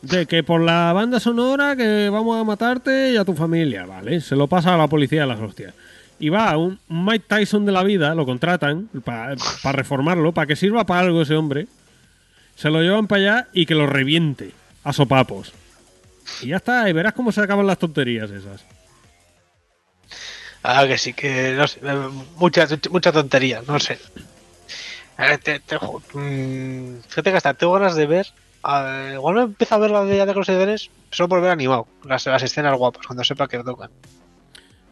De 0.00 0.26
que 0.26 0.42
por 0.42 0.60
la 0.62 0.92
banda 0.92 1.20
sonora 1.20 1.76
que 1.76 2.08
vamos 2.08 2.40
a 2.40 2.44
matarte 2.44 3.12
y 3.12 3.16
a 3.16 3.24
tu 3.24 3.34
familia, 3.34 3.86
¿vale? 3.86 4.20
Se 4.20 4.34
lo 4.34 4.48
pasa 4.48 4.74
a 4.74 4.76
la 4.78 4.88
policía 4.88 5.20
de 5.20 5.26
las 5.28 5.38
hostias. 5.40 5.74
Y 6.18 6.28
va 6.28 6.56
un 6.56 6.78
un 6.88 7.04
Mike 7.04 7.24
Tyson 7.28 7.64
de 7.64 7.72
la 7.72 7.82
vida, 7.84 8.14
lo 8.14 8.24
contratan 8.26 8.88
para 9.04 9.36
reformarlo, 9.72 10.32
para 10.32 10.46
que 10.46 10.56
sirva 10.56 10.84
para 10.86 11.00
algo 11.00 11.22
ese 11.22 11.34
hombre. 11.36 11.66
Se 12.56 12.68
lo 12.70 12.80
llevan 12.82 13.06
para 13.06 13.20
allá 13.22 13.48
y 13.52 13.64
que 13.66 13.74
lo 13.74 13.86
reviente 13.86 14.50
a 14.84 14.92
sopapos. 14.92 15.52
Y 16.42 16.48
ya 16.48 16.56
está, 16.56 16.88
y 16.88 16.92
verás 16.92 17.12
cómo 17.12 17.30
se 17.32 17.40
acaban 17.40 17.66
las 17.66 17.78
tonterías 17.78 18.30
esas. 18.30 18.64
Ah, 20.62 20.84
que 20.86 20.96
sí, 20.98 21.12
que 21.12 21.54
no 21.56 21.66
sé, 21.66 21.80
eh, 21.82 22.08
muchas, 22.36 22.78
muchas 22.90 23.12
tonterías, 23.12 23.66
no 23.66 23.78
sé. 23.80 23.98
Eh, 25.18 25.38
te- 25.42 25.60
te 25.60 25.76
mm, 25.76 27.00
fíjate 27.08 27.30
que 27.30 27.36
hasta 27.36 27.54
tengo 27.54 27.72
ganas 27.74 27.94
de 27.96 28.06
ver. 28.06 28.26
igual 29.14 29.34
me 29.34 29.42
empiezo 29.42 29.74
a 29.74 29.78
ver 29.78 29.90
la 29.90 30.04
de 30.04 30.24
de 30.24 30.34
consideres 30.34 30.90
solo 31.10 31.28
por 31.28 31.40
ver 31.40 31.50
animado. 31.50 31.86
Las, 32.04 32.26
las 32.26 32.42
escenas 32.42 32.76
guapas, 32.76 33.06
cuando 33.06 33.24
sepa 33.24 33.48
que 33.48 33.58
tocan. 33.62 33.90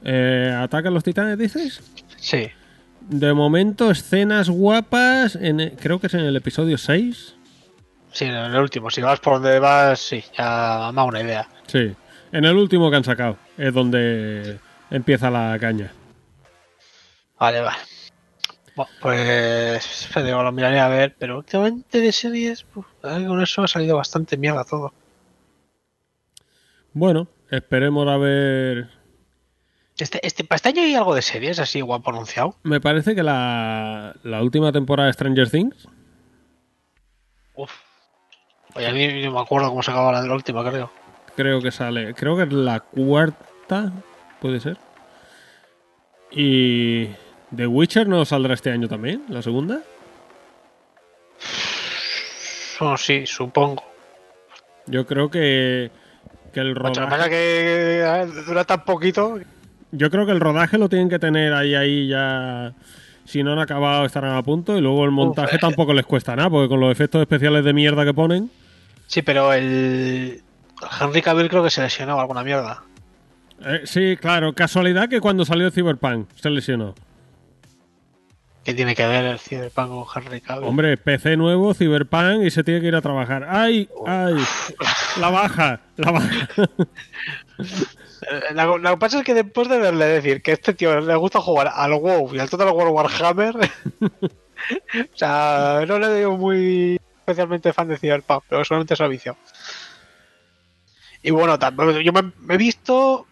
Eh, 0.05 0.55
¿Atacan 0.59 0.95
los 0.95 1.05
titanes, 1.05 1.39
dices? 1.39 1.81
Sí. 2.17 2.49
De 3.01 3.33
momento, 3.33 3.91
escenas 3.91 4.51
guapas, 4.51 5.37
en 5.37 5.71
creo 5.77 6.01
que 6.01 6.09
es 6.09 6.15
en 6.15 6.21
el 6.21 6.37
episodio 6.37 6.79
6. 6.79 7.35
Sí, 8.13 8.25
en 8.25 8.35
el 8.35 8.57
último. 8.57 8.91
Si 8.91 9.01
vas 9.01 9.21
por 9.21 9.35
donde 9.35 9.59
vas, 9.59 10.01
sí, 10.01 10.23
ya 10.37 10.91
me 10.93 11.01
hago 11.01 11.09
una 11.09 11.23
idea. 11.23 11.49
Sí, 11.67 11.93
en 12.33 12.45
el 12.45 12.57
último 12.57 12.91
que 12.91 12.97
han 12.97 13.05
sacado, 13.05 13.37
es 13.57 13.73
donde 13.73 14.59
empieza 14.91 15.31
la 15.31 15.57
caña. 15.59 15.93
Vale, 17.39 17.61
vale. 17.61 17.79
Bueno, 18.77 18.91
pues 19.01 20.09
digo, 20.15 20.43
lo 20.43 20.53
miraré 20.53 20.81
a 20.81 20.89
ver, 20.89 21.17
pero 21.19 21.39
últimamente 21.39 22.01
de 22.01 22.13
series, 22.13 22.65
que 22.65 23.27
con 23.27 23.43
eso 23.43 23.63
ha 23.63 23.69
salido 23.69 23.97
bastante 23.97 24.37
mierda 24.37 24.65
todo. 24.65 24.93
Bueno, 26.93 27.29
esperemos 27.51 28.09
a 28.09 28.17
ver. 28.17 28.91
Este, 29.99 30.25
este, 30.27 30.45
para 30.45 30.57
este 30.57 30.71
año 30.71 30.83
hay 30.83 30.95
algo 30.95 31.15
de 31.15 31.23
series 31.23 31.59
así 31.59 31.81
guapo 31.83 32.11
anunciado. 32.11 32.57
Me 32.63 32.81
parece 32.81 33.15
que 33.15 33.23
la, 33.23 34.15
la 34.23 34.43
última 34.43 34.73
temporada 34.73 35.09
de 35.09 35.13
Stranger 35.13 35.51
Things, 35.51 35.89
Uf. 37.55 37.71
Oye, 38.75 38.87
a 38.87 38.93
mí 38.93 39.23
no 39.25 39.33
me 39.33 39.41
acuerdo 39.41 39.69
cómo 39.69 39.83
se 39.83 39.91
acababa 39.91 40.13
la 40.13 40.23
de 40.23 40.29
la 40.29 40.35
última, 40.35 40.65
creo. 40.65 40.91
creo 41.37 41.61
que 41.61 41.71
sale, 41.71 42.15
creo 42.15 42.37
que 42.37 42.45
es 42.45 42.53
la 42.53 42.81
cuarta, 42.81 43.93
puede 44.41 44.61
ser. 44.61 44.77
Y 46.31 47.09
The 47.55 47.67
Witcher 47.67 48.09
no 48.09 48.25
saldrá 48.25 48.55
este 48.55 48.71
año 48.71 48.89
también, 48.89 49.25
la 49.29 49.43
segunda. 49.43 49.81
Oh, 52.81 52.97
sí, 52.97 53.27
supongo. 53.27 53.85
Yo 54.87 55.07
creo 55.07 55.31
que, 55.31 55.91
que 56.53 56.61
el 56.61 56.75
rodaje, 56.75 57.29
que 57.29 58.27
dura 58.47 58.65
tan 58.65 58.85
poquito. 58.85 59.39
yo 59.93 60.11
creo 60.11 60.25
que 60.27 60.33
el 60.33 60.41
rodaje 60.41 60.79
lo 60.79 60.89
tienen 60.89 61.09
que 61.09 61.19
tener 61.19 61.53
ahí 61.53 61.75
ahí 61.75 62.09
ya. 62.09 62.73
Si 63.27 63.43
no 63.43 63.53
han 63.53 63.59
acabado 63.61 64.07
estarán 64.07 64.35
a 64.35 64.43
punto 64.43 64.77
y 64.77 64.81
luego 64.81 65.05
el 65.05 65.13
montaje 65.13 65.59
tampoco 65.59 65.93
les 65.93 66.07
cuesta 66.07 66.35
nada 66.35 66.51
porque 66.51 66.69
con 66.69 66.81
los 66.81 66.91
efectos 66.91 67.21
especiales 67.21 67.65
de 67.65 67.73
mierda 67.73 68.05
que 68.05 68.15
ponen. 68.15 68.51
Sí, 69.07 69.23
pero 69.23 69.53
el. 69.53 70.43
Henry 71.01 71.21
Cavill 71.21 71.49
creo 71.49 71.63
que 71.63 71.71
se 71.71 71.83
lesionó 71.83 72.19
alguna 72.19 72.43
mierda. 72.43 72.83
Eh, 73.65 73.83
sí, 73.85 74.17
claro, 74.17 74.55
casualidad 74.55 75.09
que 75.09 75.21
cuando 75.21 75.45
salió 75.45 75.71
Cyberpunk 75.71 76.29
se 76.35 76.51
lesionó. 76.51 76.95
¿Qué 78.65 78.75
tiene 78.75 78.95
que 78.95 79.07
ver 79.07 79.25
el 79.25 79.39
Cyberpunk 79.39 79.89
con 79.89 80.25
Henry 80.25 80.41
Cavill? 80.41 80.69
Hombre, 80.69 80.97
PC 80.97 81.37
nuevo, 81.37 81.73
Cyberpunk 81.75 82.45
y 82.45 82.51
se 82.51 82.63
tiene 82.63 82.81
que 82.81 82.89
ir 82.89 82.97
a 82.97 83.01
trabajar. 83.01 83.47
¡Ay! 83.49 83.89
¡Ay! 84.07 84.35
La 85.19 85.31
baja, 85.31 85.81
la 85.97 86.11
baja. 86.11 86.49
Lo, 88.55 88.79
lo 88.79 88.91
que 88.91 88.97
pasa 88.99 89.19
es 89.19 89.25
que 89.25 89.35
después 89.35 89.69
de 89.69 89.79
verle 89.79 90.05
decir 90.05 90.43
que 90.43 90.53
este 90.53 90.75
tío 90.75 91.01
le 91.01 91.17
gusta 91.17 91.41
jugar 91.41 91.71
al 91.75 91.93
WoW 91.95 92.35
y 92.35 92.39
al 92.39 92.51
Total 92.51 92.69
War 92.69 92.89
Warhammer, 92.89 93.57
o 94.01 95.17
sea, 95.17 95.85
no 95.89 95.99
le 95.99 96.09
veo 96.09 96.37
muy 96.37 97.01
especialmente 97.19 97.73
fan 97.73 97.89
de 97.89 97.97
Cyberpunk, 97.97 98.45
pero 98.49 98.65
solamente 98.65 98.95
es 98.95 99.09
vicio. 99.09 99.37
Y 101.23 101.31
bueno, 101.31 101.59
yo 102.01 102.13
me, 102.13 102.33
me 102.41 102.55
he 102.55 102.59
visto 102.59 103.27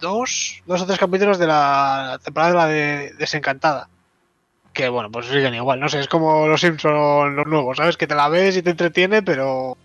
dos, 0.00 0.62
dos 0.66 0.82
o 0.82 0.86
tres 0.86 0.98
capítulos 0.98 1.38
de 1.38 1.46
la 1.46 2.18
temporada 2.24 2.50
de 2.52 2.56
la 2.58 2.66
de 2.66 3.12
Desencantada. 3.18 3.88
Que 4.72 4.88
bueno, 4.88 5.10
pues 5.10 5.26
siguen 5.26 5.54
igual, 5.54 5.80
no 5.80 5.88
sé, 5.88 5.98
es 6.00 6.08
como 6.08 6.46
los 6.46 6.60
Simpsons 6.60 7.34
los 7.34 7.46
nuevos, 7.46 7.76
¿sabes? 7.76 7.96
Que 7.96 8.06
te 8.06 8.14
la 8.14 8.28
ves 8.28 8.56
y 8.56 8.62
te 8.62 8.70
entretiene, 8.70 9.22
pero... 9.22 9.76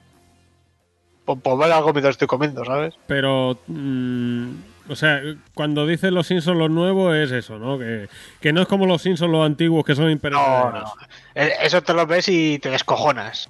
Pues, 1.26 1.40
pues 1.42 1.58
ver 1.58 1.72
algo 1.72 1.94
mientras 1.94 2.14
estoy 2.14 2.28
comiendo, 2.28 2.66
¿sabes? 2.66 2.94
Pero, 3.08 3.58
mm, 3.68 4.50
o 4.90 4.96
sea, 4.96 5.22
cuando 5.54 5.88
dicen 5.88 6.14
los 6.14 6.28
Simpsons 6.28 6.58
los 6.58 6.70
nuevos 6.70 7.16
es 7.16 7.32
eso, 7.32 7.58
¿no? 7.58 7.80
Que, 7.80 8.10
que 8.42 8.52
no 8.52 8.62
es 8.62 8.68
como 8.68 8.86
los 8.86 9.02
Simpsons 9.02 9.32
los 9.32 9.46
antiguos 9.46 9.86
que 9.86 9.96
son 9.96 10.06
No, 10.06 10.12
imperecederos. 10.12 10.74
no. 10.74 10.94
Eh, 11.34 11.54
Eso 11.62 11.82
te 11.82 11.94
lo 11.94 12.06
ves 12.06 12.28
y 12.28 12.60
te 12.60 12.70
descojonas. 12.70 13.50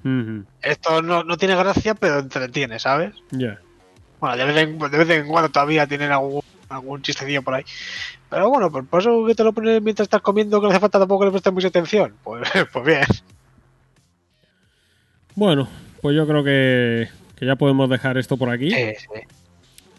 Esto 0.61 1.01
no, 1.01 1.23
no 1.23 1.35
tiene 1.37 1.55
gracia, 1.55 1.95
pero 1.95 2.19
entretiene, 2.19 2.77
¿sabes? 2.77 3.15
Ya. 3.31 3.59
Bueno, 4.19 4.37
de 4.37 4.45
vez 4.45 4.57
en, 4.57 4.77
de 4.77 4.97
vez 4.97 5.09
en 5.09 5.27
cuando 5.27 5.49
todavía 5.49 5.87
tienen 5.87 6.11
algún, 6.11 6.43
algún 6.69 7.01
chistecillo 7.01 7.41
por 7.41 7.53
ahí. 7.55 7.63
Pero 8.29 8.49
bueno, 8.49 8.71
pues 8.71 8.85
por 8.87 9.01
eso 9.01 9.25
que 9.25 9.35
te 9.35 9.43
lo 9.43 9.53
pones 9.53 9.81
mientras 9.81 10.05
estás 10.05 10.21
comiendo, 10.21 10.59
que 10.59 10.65
no 10.65 10.71
hace 10.71 10.79
falta 10.79 10.99
tampoco 10.99 11.21
que 11.21 11.25
le 11.27 11.31
prestes 11.31 11.53
mucha 11.53 11.67
atención. 11.67 12.13
Pues, 12.23 12.49
pues 12.73 12.85
bien. 12.85 13.03
Bueno, 15.35 15.67
pues 16.01 16.15
yo 16.15 16.27
creo 16.27 16.43
que, 16.43 17.09
que 17.35 17.45
ya 17.45 17.55
podemos 17.55 17.89
dejar 17.89 18.17
esto 18.17 18.37
por 18.37 18.49
aquí 18.49 18.69
Sí, 18.71 18.93
sí. 18.97 19.21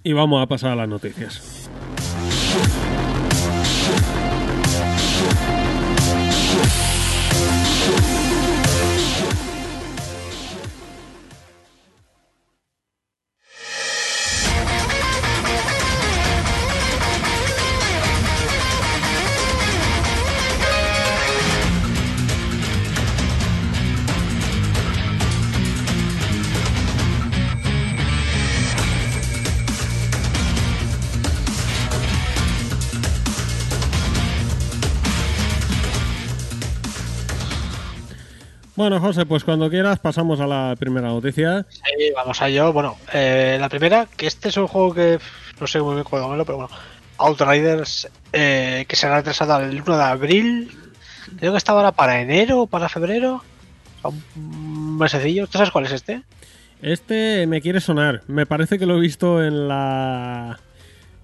y 0.04 0.12
vamos 0.12 0.42
a 0.42 0.46
pasar 0.46 0.72
a 0.72 0.76
las 0.76 0.88
noticias. 0.88 1.63
Bueno, 38.84 39.00
José, 39.00 39.24
pues 39.24 39.44
cuando 39.44 39.70
quieras 39.70 39.98
pasamos 39.98 40.40
a 40.40 40.46
la 40.46 40.76
primera 40.78 41.08
noticia. 41.08 41.64
Sí, 41.70 42.12
vamos 42.14 42.42
a 42.42 42.48
ello. 42.48 42.70
Bueno, 42.70 42.98
eh, 43.14 43.56
la 43.58 43.70
primera, 43.70 44.06
que 44.14 44.26
este 44.26 44.50
es 44.50 44.58
un 44.58 44.66
juego 44.66 44.92
que 44.92 45.18
no 45.58 45.66
sé 45.66 45.80
muy 45.80 45.94
bien 45.94 46.04
cómo 46.04 46.20
llamarlo, 46.20 46.44
pero 46.44 46.58
bueno. 46.58 46.76
Outriders, 47.16 48.10
eh, 48.34 48.84
que 48.86 48.94
será 48.94 49.16
retrasado 49.16 49.58
el 49.60 49.80
1 49.80 49.96
de 49.96 50.02
abril. 50.02 50.70
Creo 51.38 51.52
que 51.52 51.56
estaba 51.56 51.78
ahora 51.78 51.92
para 51.92 52.20
enero 52.20 52.60
o 52.60 52.66
para 52.66 52.90
febrero. 52.90 53.42
O 54.02 54.10
sea, 54.10 54.20
Un 54.36 54.98
mesecillo. 54.98 55.46
¿Tú 55.46 55.52
sabes 55.52 55.70
cuál 55.70 55.86
es 55.86 55.92
este? 55.92 56.20
Este 56.82 57.46
me 57.46 57.62
quiere 57.62 57.80
sonar. 57.80 58.20
Me 58.26 58.44
parece 58.44 58.78
que 58.78 58.84
lo 58.84 58.98
he 58.98 59.00
visto 59.00 59.42
en 59.42 59.66
la 59.66 60.60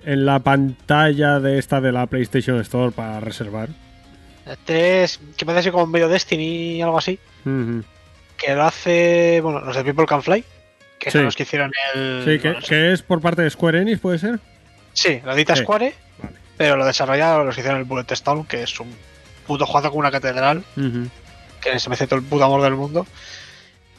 en 0.07 0.25
la 0.25 0.39
pantalla 0.39 1.41
de 1.41 1.59
esta 1.59 1.83
de 1.83 1.93
la 1.93 2.07
PlayStation 2.07 2.59
Store 2.63 2.91
para 2.91 3.21
reservar. 3.21 3.69
Este 4.47 5.03
es 5.03 5.21
que 5.37 5.45
parece 5.45 5.71
como 5.71 5.87
medio 5.87 6.09
Destiny 6.09 6.81
algo 6.81 6.97
así. 6.97 7.19
Que 7.45 8.55
lo 8.55 8.63
hace, 8.65 9.41
bueno, 9.43 9.61
los 9.61 9.77
de 9.77 9.85
People 9.85 10.07
Can 10.07 10.23
Fly, 10.23 10.45
que 10.99 11.11
Sí. 11.11 11.19
son 11.19 11.25
los 11.27 11.37
que 11.37 11.43
hicieron 11.45 11.73
el... 11.95 12.23
Sí, 12.25 12.39
que, 12.41 12.49
bueno, 12.53 12.67
que 12.67 12.93
es 12.93 13.03
por 13.03 13.21
parte 13.21 13.43
de 13.43 13.51
Square 13.51 13.81
Enix, 13.83 14.01
¿puede 14.01 14.19
ser? 14.19 14.39
Sí, 14.93 15.21
lo 15.25 15.33
edita 15.33 15.55
Sí. 15.57 15.63
Square, 15.63 15.95
Vale. 16.23 16.37
pero 16.57 16.77
lo 16.77 16.85
desarrollaron 16.85 17.47
los 17.47 17.55
que 17.55 17.61
hicieron 17.61 17.81
el 17.81 17.87
Bullet 17.87 18.07
Stone, 18.11 18.47
que 18.49 18.63
es 18.63 18.81
un 18.81 18.95
puto 19.47 19.67
juego 19.67 19.91
con 19.91 19.99
una 20.01 20.11
catedral, 20.11 20.65
que 21.61 21.79
se 21.79 21.89
me 21.89 21.95
hace 21.95 22.07
todo 22.07 22.19
el 22.19 22.25
puto 22.25 22.45
amor 22.45 22.63
del 22.63 22.75
mundo. 22.77 23.07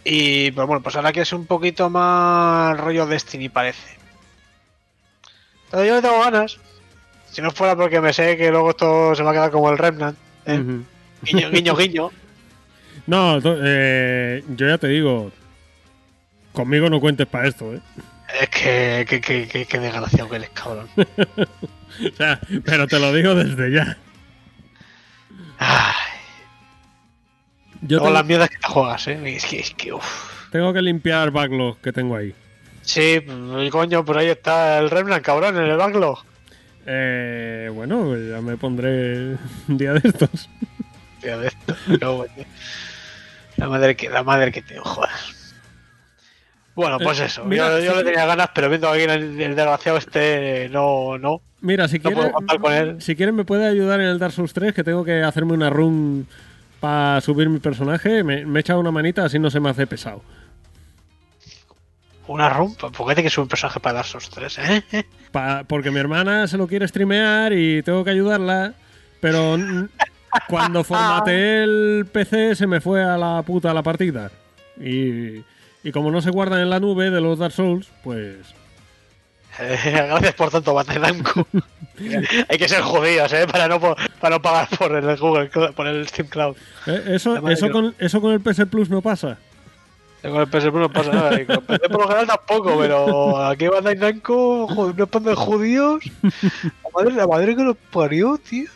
Y 0.04 0.50
pues 0.52 0.66
bueno, 0.68 0.82
pues 0.82 0.96
ahora 0.96 1.12
que 1.12 1.22
es 1.22 1.32
un 1.34 1.46
poquito 1.46 1.90
más 1.90 2.76
rollo 2.80 3.06
Destiny 3.06 3.50
parece. 3.50 3.98
Pero 5.70 5.86
yo 5.86 5.96
le 5.96 6.02
tengo 6.02 6.20
ganas. 6.20 6.58
Si 7.32 7.42
no 7.42 7.52
fuera 7.52 7.76
porque 7.76 8.02
me 8.02 8.12
sé 8.12 8.36
que 8.36 8.50
luego 8.50 8.72
esto 8.72 9.14
se 9.16 9.24
va 9.24 9.30
a 9.30 9.34
quedar 9.34 9.52
como 9.52 9.70
el 9.70 9.78
Remnant. 9.78 10.18
¿eh? 10.48 10.64
Guiño, 11.22 11.50
guiño, 11.52 11.76
guiño. 11.76 12.12
No, 13.08 13.40
eh, 13.44 14.44
yo 14.56 14.68
ya 14.68 14.78
te 14.78 14.88
digo, 14.88 15.32
conmigo 16.54 16.90
no 16.90 17.00
cuentes 17.00 17.28
para 17.28 17.48
esto, 17.48 17.74
¿eh? 17.74 17.80
Es 18.42 18.50
que, 18.50 19.06
que, 19.08 19.20
que, 19.48 19.66
que, 19.66 19.80
desgraciado 19.80 20.30
que 20.30 20.36
eres, 20.38 20.50
cabrón. 20.50 20.88
O 22.02 22.16
sea, 22.16 22.40
pero 22.64 22.88
te 22.88 22.98
lo 23.00 23.12
digo 23.14 23.36
desde 23.36 23.70
ya. 23.70 23.98
Ay, 25.60 25.94
Yo 27.82 27.98
tengo, 28.00 28.12
las 28.12 28.26
mierdas 28.26 28.50
que 28.50 28.58
te 28.58 28.68
juegas, 28.68 29.08
¿eh? 29.10 29.20
Es 29.36 29.46
que, 29.46 29.60
es 29.60 29.72
que 29.72 29.92
uff. 29.92 30.50
tengo 30.52 30.72
que 30.74 30.82
limpiar 30.82 31.32
backlog 31.32 31.78
que 31.82 31.92
tengo 31.92 32.16
ahí. 32.16 32.34
Sí, 32.82 33.20
pues, 33.20 33.70
coño, 33.72 34.06
por 34.06 34.18
ahí 34.18 34.28
está 34.28 34.80
el 34.80 34.90
Remnant, 34.90 35.24
cabrón, 35.24 35.58
en 35.58 35.64
el 35.64 35.78
backlog. 35.78 36.24
Eh, 36.86 37.70
bueno, 37.74 38.06
pues 38.06 38.30
ya 38.30 38.42
me 38.42 38.56
pondré 38.58 39.36
un 39.68 39.78
día 39.78 39.94
de 39.94 40.08
estos. 40.08 40.50
Tío, 41.22 41.40
de 41.40 41.48
esto. 41.48 41.76
No. 42.02 42.26
La 43.62 43.70
madre 43.70 43.96
que 43.96 44.10
la 44.10 44.24
madre 44.24 44.52
que 44.52 44.62
te 44.62 44.78
jodas. 44.80 45.54
Bueno, 46.74 46.98
pues 47.00 47.20
Eh, 47.20 47.26
eso. 47.26 47.44
mira, 47.46 47.70
yo 47.80 47.86
yo 47.86 47.92
sí. 47.92 47.98
le 48.00 48.04
tenía 48.06 48.26
ganas, 48.26 48.50
pero 48.56 48.70
viendo 48.70 48.90
aquí 48.90 49.02
el, 49.04 49.10
el 49.12 49.56
desgraciado 49.56 49.98
este, 49.98 50.70
no, 50.70 51.18
no. 51.18 51.42
Mira, 51.60 51.88
si 51.88 52.00
No 52.00 52.32
con 52.60 52.74
él. 52.74 53.02
si 53.02 53.16
quieres 53.16 53.36
me 53.36 53.44
puede 53.46 53.68
ayudar 53.68 54.00
en 54.02 54.08
el 54.08 54.20
Dark 54.20 54.34
Souls 54.34 54.54
3, 54.54 54.74
que 54.74 54.84
tengo 54.84 55.04
que 55.04 55.22
hacerme 55.22 55.54
una 55.54 55.70
run 55.70 56.28
para 56.80 57.22
subir 57.22 57.50
mi 57.50 57.60
personaje. 57.60 58.24
Me, 58.24 58.46
me 58.46 58.62
echa 58.62 58.78
una 58.78 58.90
manita, 58.90 59.26
así 59.26 59.38
no 59.38 59.52
se 59.52 59.60
me 59.60 59.70
hace 59.70 59.86
pesado. 59.86 60.24
Una 62.28 62.50
rumpa. 62.50 62.90
¿Por 62.92 63.08
qué 63.08 63.16
tiene 63.16 63.24
que 63.24 63.30
subir 63.30 63.44
un 63.44 63.50
personaje 63.50 63.80
para 63.80 63.96
Dark 63.96 64.08
Souls 64.08 64.30
3, 64.30 64.58
eh? 64.60 65.06
Pa- 65.32 65.64
porque 65.68 65.92
mi 65.92 66.00
hermana 66.00 66.48
se 66.48 66.58
lo 66.58 66.68
quiere 66.68 66.88
streamear 66.88 67.52
y 67.54 67.84
tengo 67.84 68.04
que 68.04 68.12
ayudarla. 68.12 68.74
Pero 69.20 69.56
cuando 70.48 70.84
formateé 70.86 71.64
el 71.64 72.06
PC 72.12 72.56
se 72.56 72.68
me 72.68 72.82
fue 72.82 73.04
a 73.04 73.18
la 73.18 73.42
puta 73.44 73.74
la 73.74 73.84
partida. 73.84 74.32
Y, 74.80 75.44
y 75.84 75.92
como 75.92 76.12
no 76.12 76.22
se 76.22 76.32
guardan 76.32 76.62
en 76.62 76.70
la 76.70 76.80
nube 76.80 77.10
de 77.12 77.22
los 77.22 77.40
Dark 77.40 77.54
Souls, 77.54 77.88
pues... 78.04 78.38
Gracias 79.60 80.34
por 80.36 80.50
tanto, 80.50 80.74
Bandai 80.74 81.00
Namco. 81.00 81.46
Hay 82.50 82.58
que 82.58 82.68
ser 82.70 82.82
judíos, 82.82 83.32
¿eh? 83.34 83.46
Para 83.52 83.68
no, 83.68 83.80
para 83.80 84.36
no 84.36 84.42
pagar 84.42 84.68
por 84.78 84.96
el 84.96 85.18
Google, 85.18 85.50
Cloud- 85.52 85.74
por 85.74 85.86
el 85.88 86.08
Steam 86.08 86.30
Cloud. 86.30 86.56
eh, 86.88 87.04
Eso, 87.10 87.36
eso, 87.50 87.68
que- 87.68 87.72
con, 87.72 87.96
eso 88.00 88.22
con 88.22 88.32
el 88.32 88.40
PS 88.40 88.66
Plus 88.68 88.90
no 88.90 89.02
pasa. 89.02 89.38
Con 90.22 90.36
el 90.38 90.48
PS 90.48 90.72
no 90.72 90.90
pasa 90.92 91.12
nada. 91.12 91.42
Y 91.42 91.46
con 91.46 91.56
el 91.58 91.62
PC 91.64 91.90
por 91.90 92.02
lo 92.02 92.08
general 92.08 92.28
tampoco, 92.28 92.78
pero 92.80 93.44
aquí 93.46 93.68
Bandai 93.68 93.96
Namco, 93.98 94.94
de 95.20 95.36
judíos. 95.36 96.04
La 96.24 96.90
madre, 96.96 97.16
la 97.16 97.28
madre 97.28 97.56
que 97.56 97.64
lo 97.64 97.76
parió, 97.76 98.38
tío. 98.38 98.70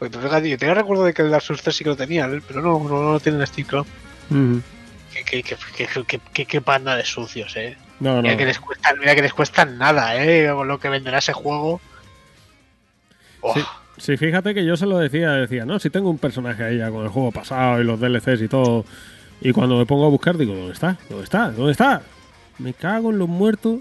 Pues 0.00 0.10
fíjate, 0.16 0.48
yo 0.48 0.56
tenía 0.56 0.74
recuerdo 0.74 1.04
de 1.04 1.12
que 1.12 1.20
el 1.20 1.30
Dark 1.30 1.42
Souls 1.42 1.62
3 1.62 1.76
sí 1.76 1.84
que 1.84 1.90
lo 1.90 1.96
tenía, 1.96 2.26
¿eh? 2.26 2.40
pero 2.48 2.62
no, 2.62 2.78
no, 2.78 2.88
no 2.88 3.12
lo 3.12 3.20
tiene 3.20 3.38
en 3.38 3.46
Steam 3.46 3.68
Cloud. 3.68 3.86
Qué, 5.12 5.42
qué, 5.42 5.56
qué, 6.32 6.46
qué, 6.46 6.60
panda 6.62 6.96
de 6.96 7.04
sucios, 7.04 7.54
eh. 7.56 7.76
No, 8.00 8.16
no. 8.16 8.22
Mira 8.22 8.38
que 8.38 8.46
les 8.46 8.58
cuesta, 8.58 8.94
mira 8.94 9.14
que 9.14 9.20
les 9.20 9.34
cuesta 9.34 9.66
nada, 9.66 10.16
eh, 10.24 10.50
con 10.54 10.66
lo 10.68 10.80
que 10.80 10.88
venderá 10.88 11.18
ese 11.18 11.34
juego. 11.34 11.82
Oh, 13.42 13.52
Sí, 13.54 13.60
sí, 13.98 14.16
fíjate 14.16 14.54
que 14.54 14.64
yo 14.64 14.74
se 14.78 14.86
lo 14.86 14.96
decía, 14.96 15.32
decía, 15.32 15.66
no, 15.66 15.78
si 15.78 15.90
tengo 15.90 16.08
un 16.08 16.18
personaje 16.18 16.64
ahí 16.64 16.78
ya 16.78 16.90
con 16.90 17.02
el 17.02 17.10
juego 17.10 17.30
pasado 17.30 17.78
y 17.78 17.84
los 17.84 18.00
DLCs 18.00 18.40
y 18.40 18.48
todo. 18.48 18.86
Y 19.42 19.52
cuando 19.52 19.76
me 19.76 19.84
pongo 19.84 20.06
a 20.06 20.10
buscar, 20.10 20.38
digo, 20.38 20.54
¿dónde 20.54 20.72
está? 20.72 20.96
¿Dónde 21.10 21.24
está? 21.24 21.50
¿Dónde 21.50 21.72
está? 21.72 22.00
Me 22.56 22.72
cago 22.72 23.10
en 23.10 23.18
los 23.18 23.28
muertos. 23.28 23.80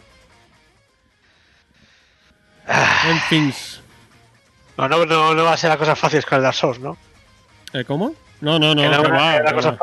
En 3.08 3.20
fin. 3.30 3.54
No, 4.80 4.88
no, 4.88 5.06
no, 5.06 5.34
no 5.36 5.44
va 5.44 5.54
a 5.54 5.58
ser 5.58 5.70
la 5.70 5.78
cosa 5.78 5.96
fácil 5.96 6.24
con 6.26 6.38
el 6.38 6.44
Dark 6.44 6.56
Souls, 6.56 6.80
¿no? 6.80 6.98
¿Eh, 7.74 7.84
¿Cómo? 7.86 8.16
No, 8.42 8.58
no, 8.58 8.74
no, 8.74 8.82
Que 8.82 8.90
no 8.90 9.04
va 9.04 9.36
que 9.44 9.54
va. 9.54 9.62
fácil. 9.62 9.80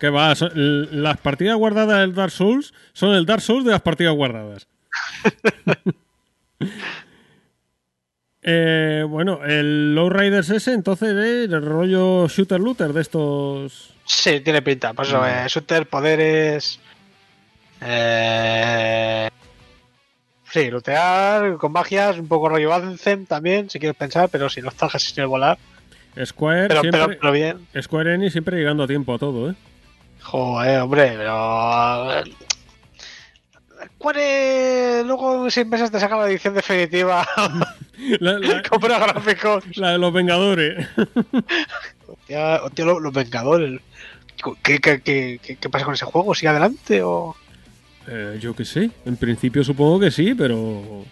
Que 0.00 0.10
va, 0.10 0.34
son- 0.34 0.52
l- 0.54 0.88
las 0.90 1.16
partidas 1.18 1.56
guardadas 1.56 2.00
del 2.00 2.14
Dark 2.14 2.32
Souls 2.32 2.74
son 2.92 3.14
el 3.14 3.24
Dark 3.26 3.40
Souls 3.40 3.64
de 3.64 3.70
las 3.70 3.80
partidas 3.82 4.14
guardadas. 4.14 4.66
Eh, 8.46 9.04
bueno, 9.08 9.40
el 9.44 9.94
Low 9.94 10.10
Riders 10.10 10.50
ese 10.50 10.74
entonces 10.74 11.14
es 11.14 11.50
el 11.50 11.64
rollo 11.64 12.28
shooter 12.28 12.60
looter 12.60 12.92
de 12.92 13.00
estos. 13.00 13.94
Sí, 14.04 14.40
tiene 14.40 14.60
pinta. 14.60 14.92
Pues 14.92 15.08
eso, 15.08 15.26
eh, 15.26 15.44
shooter, 15.48 15.86
poderes. 15.88 16.78
Eh... 17.80 19.30
Sí, 20.54 20.70
lootear 20.70 21.56
con 21.56 21.72
magias, 21.72 22.16
un 22.16 22.28
poco 22.28 22.48
rollo 22.48 22.72
Anthem 22.72 23.26
también, 23.26 23.68
si 23.68 23.80
quieres 23.80 23.96
pensar, 23.96 24.28
pero 24.28 24.48
si 24.48 24.62
no 24.62 24.68
estás 24.68 24.92
casi 24.92 25.12
sin 25.12 25.22
el 25.22 25.26
volar. 25.26 25.58
Square 26.24 26.68
Pero, 26.68 26.80
siempre, 26.82 27.00
pero, 27.06 27.18
pero 27.20 27.32
bien. 27.32 27.66
Square 27.82 28.14
Enix 28.14 28.30
siempre 28.30 28.56
llegando 28.56 28.84
a 28.84 28.86
tiempo 28.86 29.12
a 29.14 29.18
todo, 29.18 29.50
¿eh? 29.50 29.54
Joder, 30.22 30.80
hombre, 30.82 31.14
pero. 31.16 32.22
¿Cuál 33.98 34.16
es? 34.18 35.04
Luego, 35.04 35.44
en 35.44 35.50
seis 35.50 35.66
meses 35.66 35.90
te 35.90 35.98
saca 35.98 36.16
la 36.16 36.28
edición 36.30 36.54
definitiva. 36.54 37.26
La, 38.20 38.38
la- 38.38 38.62
Compra 38.70 38.98
gráficos. 38.98 39.64
la 39.76 39.90
de 39.92 39.98
los 39.98 40.12
Vengadores. 40.12 40.86
Hostia, 42.06 42.60
hostia, 42.62 42.84
los, 42.84 43.00
los 43.02 43.12
Vengadores. 43.12 43.80
¿Qué, 44.62 44.78
qué, 44.78 45.00
qué, 45.00 45.40
qué- 45.42 45.56
qué 45.56 45.68
pasa 45.68 45.84
con 45.84 45.94
ese 45.94 46.04
juego? 46.04 46.34
¿Sigue 46.34 46.48
adelante 46.50 47.02
o.? 47.02 47.34
Eh, 48.08 48.38
yo 48.40 48.54
qué 48.54 48.64
sé. 48.64 48.90
En 49.06 49.16
principio 49.16 49.64
supongo 49.64 50.00
que 50.00 50.10
sí, 50.10 50.34
pero. 50.34 51.04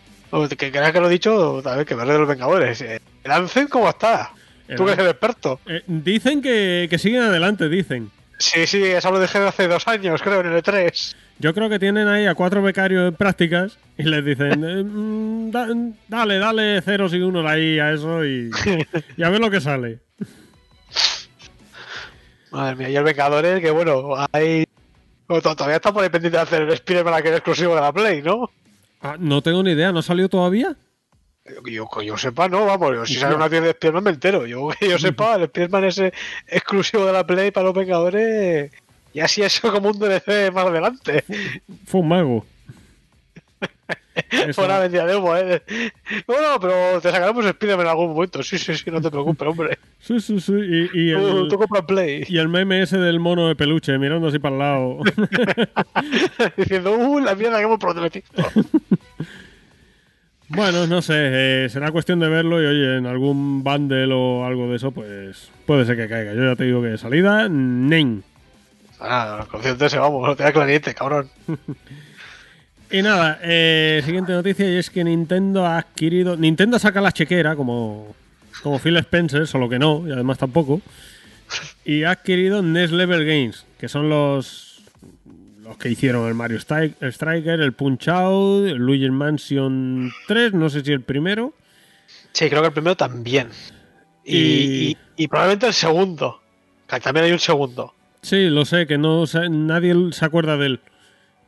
que 0.56 0.70
creas 0.70 0.92
que 0.92 1.00
lo 1.00 1.08
he 1.08 1.12
dicho, 1.12 1.60
también 1.62 1.86
que 1.86 1.94
veré 1.94 2.12
de 2.12 2.18
los 2.18 2.28
Vengadores. 2.28 2.80
Eh, 2.82 3.00
¿El 3.24 3.30
Anthem 3.30 3.68
cómo 3.68 3.88
está? 3.88 4.30
Tú 4.76 4.84
que 4.86 4.92
eres 4.92 5.04
el 5.04 5.10
experto. 5.10 5.60
Eh, 5.66 5.82
dicen 5.86 6.40
que, 6.40 6.86
que 6.88 6.98
siguen 6.98 7.22
adelante, 7.22 7.68
dicen. 7.68 8.10
Sí, 8.38 8.66
sí, 8.66 8.82
eso 8.82 9.10
lo 9.10 9.20
dejé 9.20 9.38
hace 9.38 9.68
dos 9.68 9.86
años, 9.86 10.22
creo, 10.22 10.40
en 10.40 10.46
el 10.48 10.62
E3. 10.62 11.14
Yo 11.38 11.52
creo 11.54 11.68
que 11.68 11.78
tienen 11.78 12.08
ahí 12.08 12.26
a 12.26 12.34
cuatro 12.34 12.62
becarios 12.62 13.08
en 13.08 13.14
prácticas 13.14 13.78
y 13.98 14.04
les 14.04 14.24
dicen, 14.24 14.64
eh, 14.68 14.82
mm, 14.82 15.50
da- 15.50 15.68
dale, 16.08 16.38
dale 16.38 16.80
ceros 16.82 17.12
y 17.14 17.20
unos 17.20 17.44
ahí 17.46 17.78
a 17.78 17.92
eso 17.92 18.24
y, 18.24 18.50
y 19.16 19.22
a 19.22 19.28
ver 19.30 19.40
lo 19.40 19.50
que 19.50 19.60
sale. 19.60 19.98
Madre 22.50 22.76
mía, 22.76 22.90
y 22.90 22.96
el 22.96 23.04
Vengadores, 23.04 23.60
que 23.60 23.70
bueno, 23.70 24.14
hay. 24.32 24.64
Todavía 25.40 25.76
está 25.76 25.92
por 25.92 26.02
ahí 26.02 26.10
pendiente 26.10 26.36
de 26.36 26.42
hacer 26.42 26.62
el 26.62 26.72
Spider-Man 26.72 27.22
que 27.22 27.28
es 27.28 27.34
exclusivo 27.36 27.74
de 27.74 27.80
la 27.80 27.92
Play, 27.92 28.22
¿no? 28.22 28.50
Ah, 29.00 29.16
no 29.18 29.42
tengo 29.42 29.62
ni 29.62 29.72
idea, 29.72 29.92
¿no 29.92 30.02
salió 30.02 30.28
todavía? 30.28 30.76
Que 31.64 31.72
yo, 31.72 31.88
que 31.88 32.06
yo 32.06 32.16
sepa, 32.16 32.48
no, 32.48 32.66
vamos, 32.66 32.94
yo, 32.94 33.06
si 33.06 33.14
sale 33.14 33.34
una 33.34 33.48
tienda 33.48 33.66
de 33.66 33.72
Spider-Man 33.72 34.04
me 34.04 34.10
entero. 34.10 34.46
Yo 34.46 34.68
que 34.78 34.88
yo 34.90 34.98
sepa, 34.98 35.36
el 35.36 35.42
Spider-Man 35.44 35.84
ese 35.84 36.12
exclusivo 36.46 37.06
de 37.06 37.12
la 37.12 37.26
Play 37.26 37.50
para 37.50 37.66
los 37.66 37.74
Vengadores. 37.74 38.70
Y 39.14 39.20
así 39.20 39.42
eso 39.42 39.70
como 39.72 39.90
un 39.90 39.98
DLC 39.98 40.52
más 40.52 40.66
adelante. 40.66 41.24
Fue 41.86 42.00
un 42.00 42.08
mago. 42.08 42.46
Eso- 44.30 44.52
Fuera 44.54 44.78
vendida 44.78 45.06
de 45.06 45.16
humo, 45.16 45.34
eh. 45.36 45.62
Bueno, 46.26 46.58
pero 46.60 47.00
te 47.00 47.10
sacaremos 47.10 47.44
Spider-Man 47.46 47.86
en 47.86 47.90
algún 47.90 48.12
momento. 48.12 48.42
Sí, 48.42 48.58
sí, 48.58 48.74
sí, 48.74 48.90
no 48.90 49.00
te 49.00 49.10
preocupes, 49.10 49.48
hombre. 49.48 49.78
Sí, 50.02 50.18
sí, 50.20 50.40
sí. 50.40 50.52
Y, 50.52 51.10
y 51.10 51.14
Tú, 51.14 51.42
el, 51.44 51.48
tú 51.48 51.56
compras 51.58 51.84
Play. 51.86 52.24
y 52.28 52.36
el 52.38 52.48
meme 52.48 52.82
ese 52.82 52.98
del 52.98 53.20
mono 53.20 53.46
de 53.46 53.54
peluche 53.54 53.96
mirando 53.98 54.26
así 54.28 54.40
para 54.40 54.54
el 54.54 54.58
lado. 54.58 54.98
Diciendo, 56.56 56.92
uh, 56.96 57.20
la 57.20 57.36
mierda 57.36 57.58
que 57.58 57.64
hemos 57.64 57.78
prometido. 57.78 58.26
bueno, 60.48 60.86
no 60.86 61.00
sé, 61.02 61.64
eh, 61.64 61.68
será 61.70 61.90
cuestión 61.92 62.18
de 62.18 62.28
verlo 62.28 62.60
y 62.62 62.66
oye, 62.66 62.98
en 62.98 63.06
algún 63.06 63.62
bundle 63.62 64.12
o 64.12 64.44
algo 64.44 64.68
de 64.68 64.76
eso, 64.76 64.90
pues 64.90 65.50
puede 65.66 65.84
ser 65.86 65.96
que 65.96 66.08
caiga. 66.08 66.34
Yo 66.34 66.44
ya 66.44 66.56
te 66.56 66.64
digo 66.64 66.82
que 66.82 66.88
de 66.88 66.98
salida, 66.98 67.48
nen. 67.48 68.22
Ah, 69.00 69.46
los 69.52 69.64
ese, 69.82 69.98
vamos, 69.98 70.26
no 70.28 70.36
te 70.36 70.42
da 70.42 70.52
clarinete, 70.52 70.94
cabrón. 70.94 71.28
Y 72.92 73.02
nada, 73.02 73.38
eh, 73.42 74.02
siguiente 74.04 74.32
noticia 74.32 74.68
y 74.70 74.76
es 74.76 74.90
que 74.90 75.02
Nintendo 75.02 75.64
ha 75.66 75.78
adquirido. 75.78 76.36
Nintendo 76.36 76.78
saca 76.78 77.00
la 77.00 77.10
chequera 77.12 77.56
como, 77.56 78.14
como 78.62 78.78
Phil 78.78 78.96
Spencer, 78.98 79.46
solo 79.46 79.68
que 79.68 79.78
no, 79.78 80.04
y 80.06 80.12
además 80.12 80.36
tampoco. 80.38 80.82
Y 81.84 82.02
ha 82.04 82.10
adquirido 82.12 82.62
Next 82.62 82.92
Level 82.92 83.24
Games, 83.24 83.64
que 83.78 83.88
son 83.88 84.08
los, 84.10 84.82
los 85.62 85.76
que 85.78 85.88
hicieron 85.88 86.28
el 86.28 86.34
Mario 86.34 86.58
Stri- 86.58 86.94
Striker, 87.00 87.60
el 87.60 87.72
Punch 87.72 88.08
Out, 88.08 88.68
el 88.68 88.76
Luigi 88.76 89.10
Mansion 89.10 90.10
3, 90.28 90.52
no 90.52 90.68
sé 90.68 90.82
si 90.82 90.92
el 90.92 91.00
primero. 91.00 91.54
Sí, 92.32 92.48
creo 92.50 92.60
que 92.60 92.68
el 92.68 92.72
primero 92.74 92.96
también. 92.96 93.48
Y, 94.24 94.36
Y- 94.36 94.90
y- 94.90 94.96
y 95.24 95.28
probablemente 95.28 95.66
el 95.66 95.72
segundo. 95.74 96.40
Que 96.86 97.00
también 97.00 97.24
hay 97.26 97.32
un 97.32 97.38
segundo. 97.38 97.94
Sí, 98.20 98.48
lo 98.50 98.64
sé, 98.66 98.86
que 98.86 98.98
no 98.98 99.24
nadie 99.50 99.94
se 100.12 100.24
acuerda 100.26 100.56
de 100.58 100.66
él. 100.66 100.80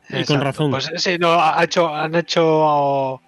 Y 0.09 0.23
con 0.25 0.41
razón. 0.41 0.71
Pues 0.71 0.89
sí, 0.97 1.17
no, 1.19 1.33
ha 1.33 1.63
hecho, 1.63 1.93
han 1.93 2.15
hecho. 2.15 3.21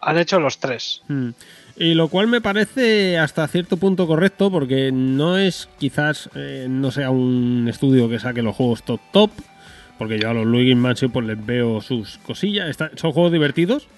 Han 0.00 0.18
hecho 0.18 0.38
los 0.40 0.58
tres. 0.58 1.02
Mm. 1.08 1.30
Y 1.78 1.94
lo 1.94 2.08
cual 2.08 2.26
me 2.28 2.40
parece 2.40 3.18
hasta 3.18 3.46
cierto 3.48 3.76
punto 3.76 4.06
correcto 4.06 4.50
porque 4.50 4.90
no 4.92 5.36
es 5.36 5.68
quizás 5.78 6.30
eh, 6.34 6.66
no 6.70 6.90
sea 6.90 7.10
un 7.10 7.66
estudio 7.68 8.08
que 8.08 8.18
saque 8.18 8.40
los 8.40 8.56
juegos 8.56 8.82
top 8.82 9.00
top 9.12 9.30
porque 9.98 10.18
yo 10.18 10.30
a 10.30 10.34
los 10.34 10.46
Luigi 10.46 10.74
Mansion 10.74 11.10
pues 11.10 11.26
les 11.26 11.44
veo 11.44 11.82
sus 11.82 12.16
cosillas 12.18 12.68
Está- 12.70 12.90
son 12.96 13.12
juegos 13.12 13.30
divertidos 13.32 13.88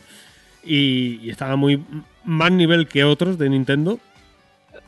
y, 0.65 1.21
y 1.23 1.31
están 1.31 1.53
a 1.53 1.57
muy 1.57 1.85
más 2.25 2.51
nivel 2.51 2.89
que 2.89 3.05
otros 3.05 3.39
de 3.39 3.49
Nintendo 3.49 4.01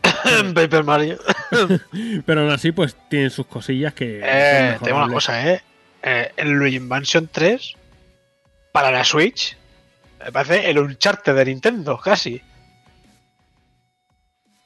Paper 0.55 0.83
Mario. 0.83 1.19
pero 2.27 2.41
aún 2.43 2.51
así 2.51 2.73
pues 2.73 2.97
tienen 3.09 3.31
sus 3.31 3.47
cosillas 3.47 3.95
que 3.95 4.21
Eh, 4.25 4.79
tengo 4.83 4.99
una 5.05 5.13
cosa, 5.13 5.49
¿eh? 5.49 5.63
Eh, 6.03 6.33
El 6.37 6.51
Luigi 6.53 6.81
Mansion 6.81 7.29
3 7.31 7.75
para 8.73 8.91
la 8.91 9.05
Switch 9.05 9.57
me 10.25 10.33
parece 10.33 10.69
el 10.71 10.79
Uncharted 10.79 11.35
de 11.35 11.45
Nintendo, 11.47 11.99
casi. 11.99 12.41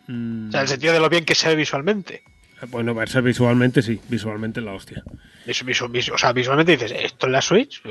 Mm, 0.07 0.49
O 0.49 0.51
sea, 0.53 0.61
en 0.61 0.65
el 0.65 0.69
sentido 0.69 0.93
de 0.93 1.01
lo 1.01 1.09
bien 1.09 1.25
que 1.25 1.35
se 1.35 1.49
ve 1.49 1.57
visualmente. 1.57 2.23
bueno 2.69 2.95
verse 2.95 3.21
visualmente 3.21 3.83
sí 3.83 4.01
visualmente 4.09 4.61
la 4.61 4.73
hostia 4.73 5.03
Visu- 5.47 5.65
visu- 5.67 5.89
visu- 5.91 6.13
o 6.15 6.19
sea, 6.19 6.33
visualmente 6.33 6.73
dices, 6.73 6.93
¿esto 6.93 7.27
en 7.27 7.33
la 7.33 7.43
Switch? 7.43 7.83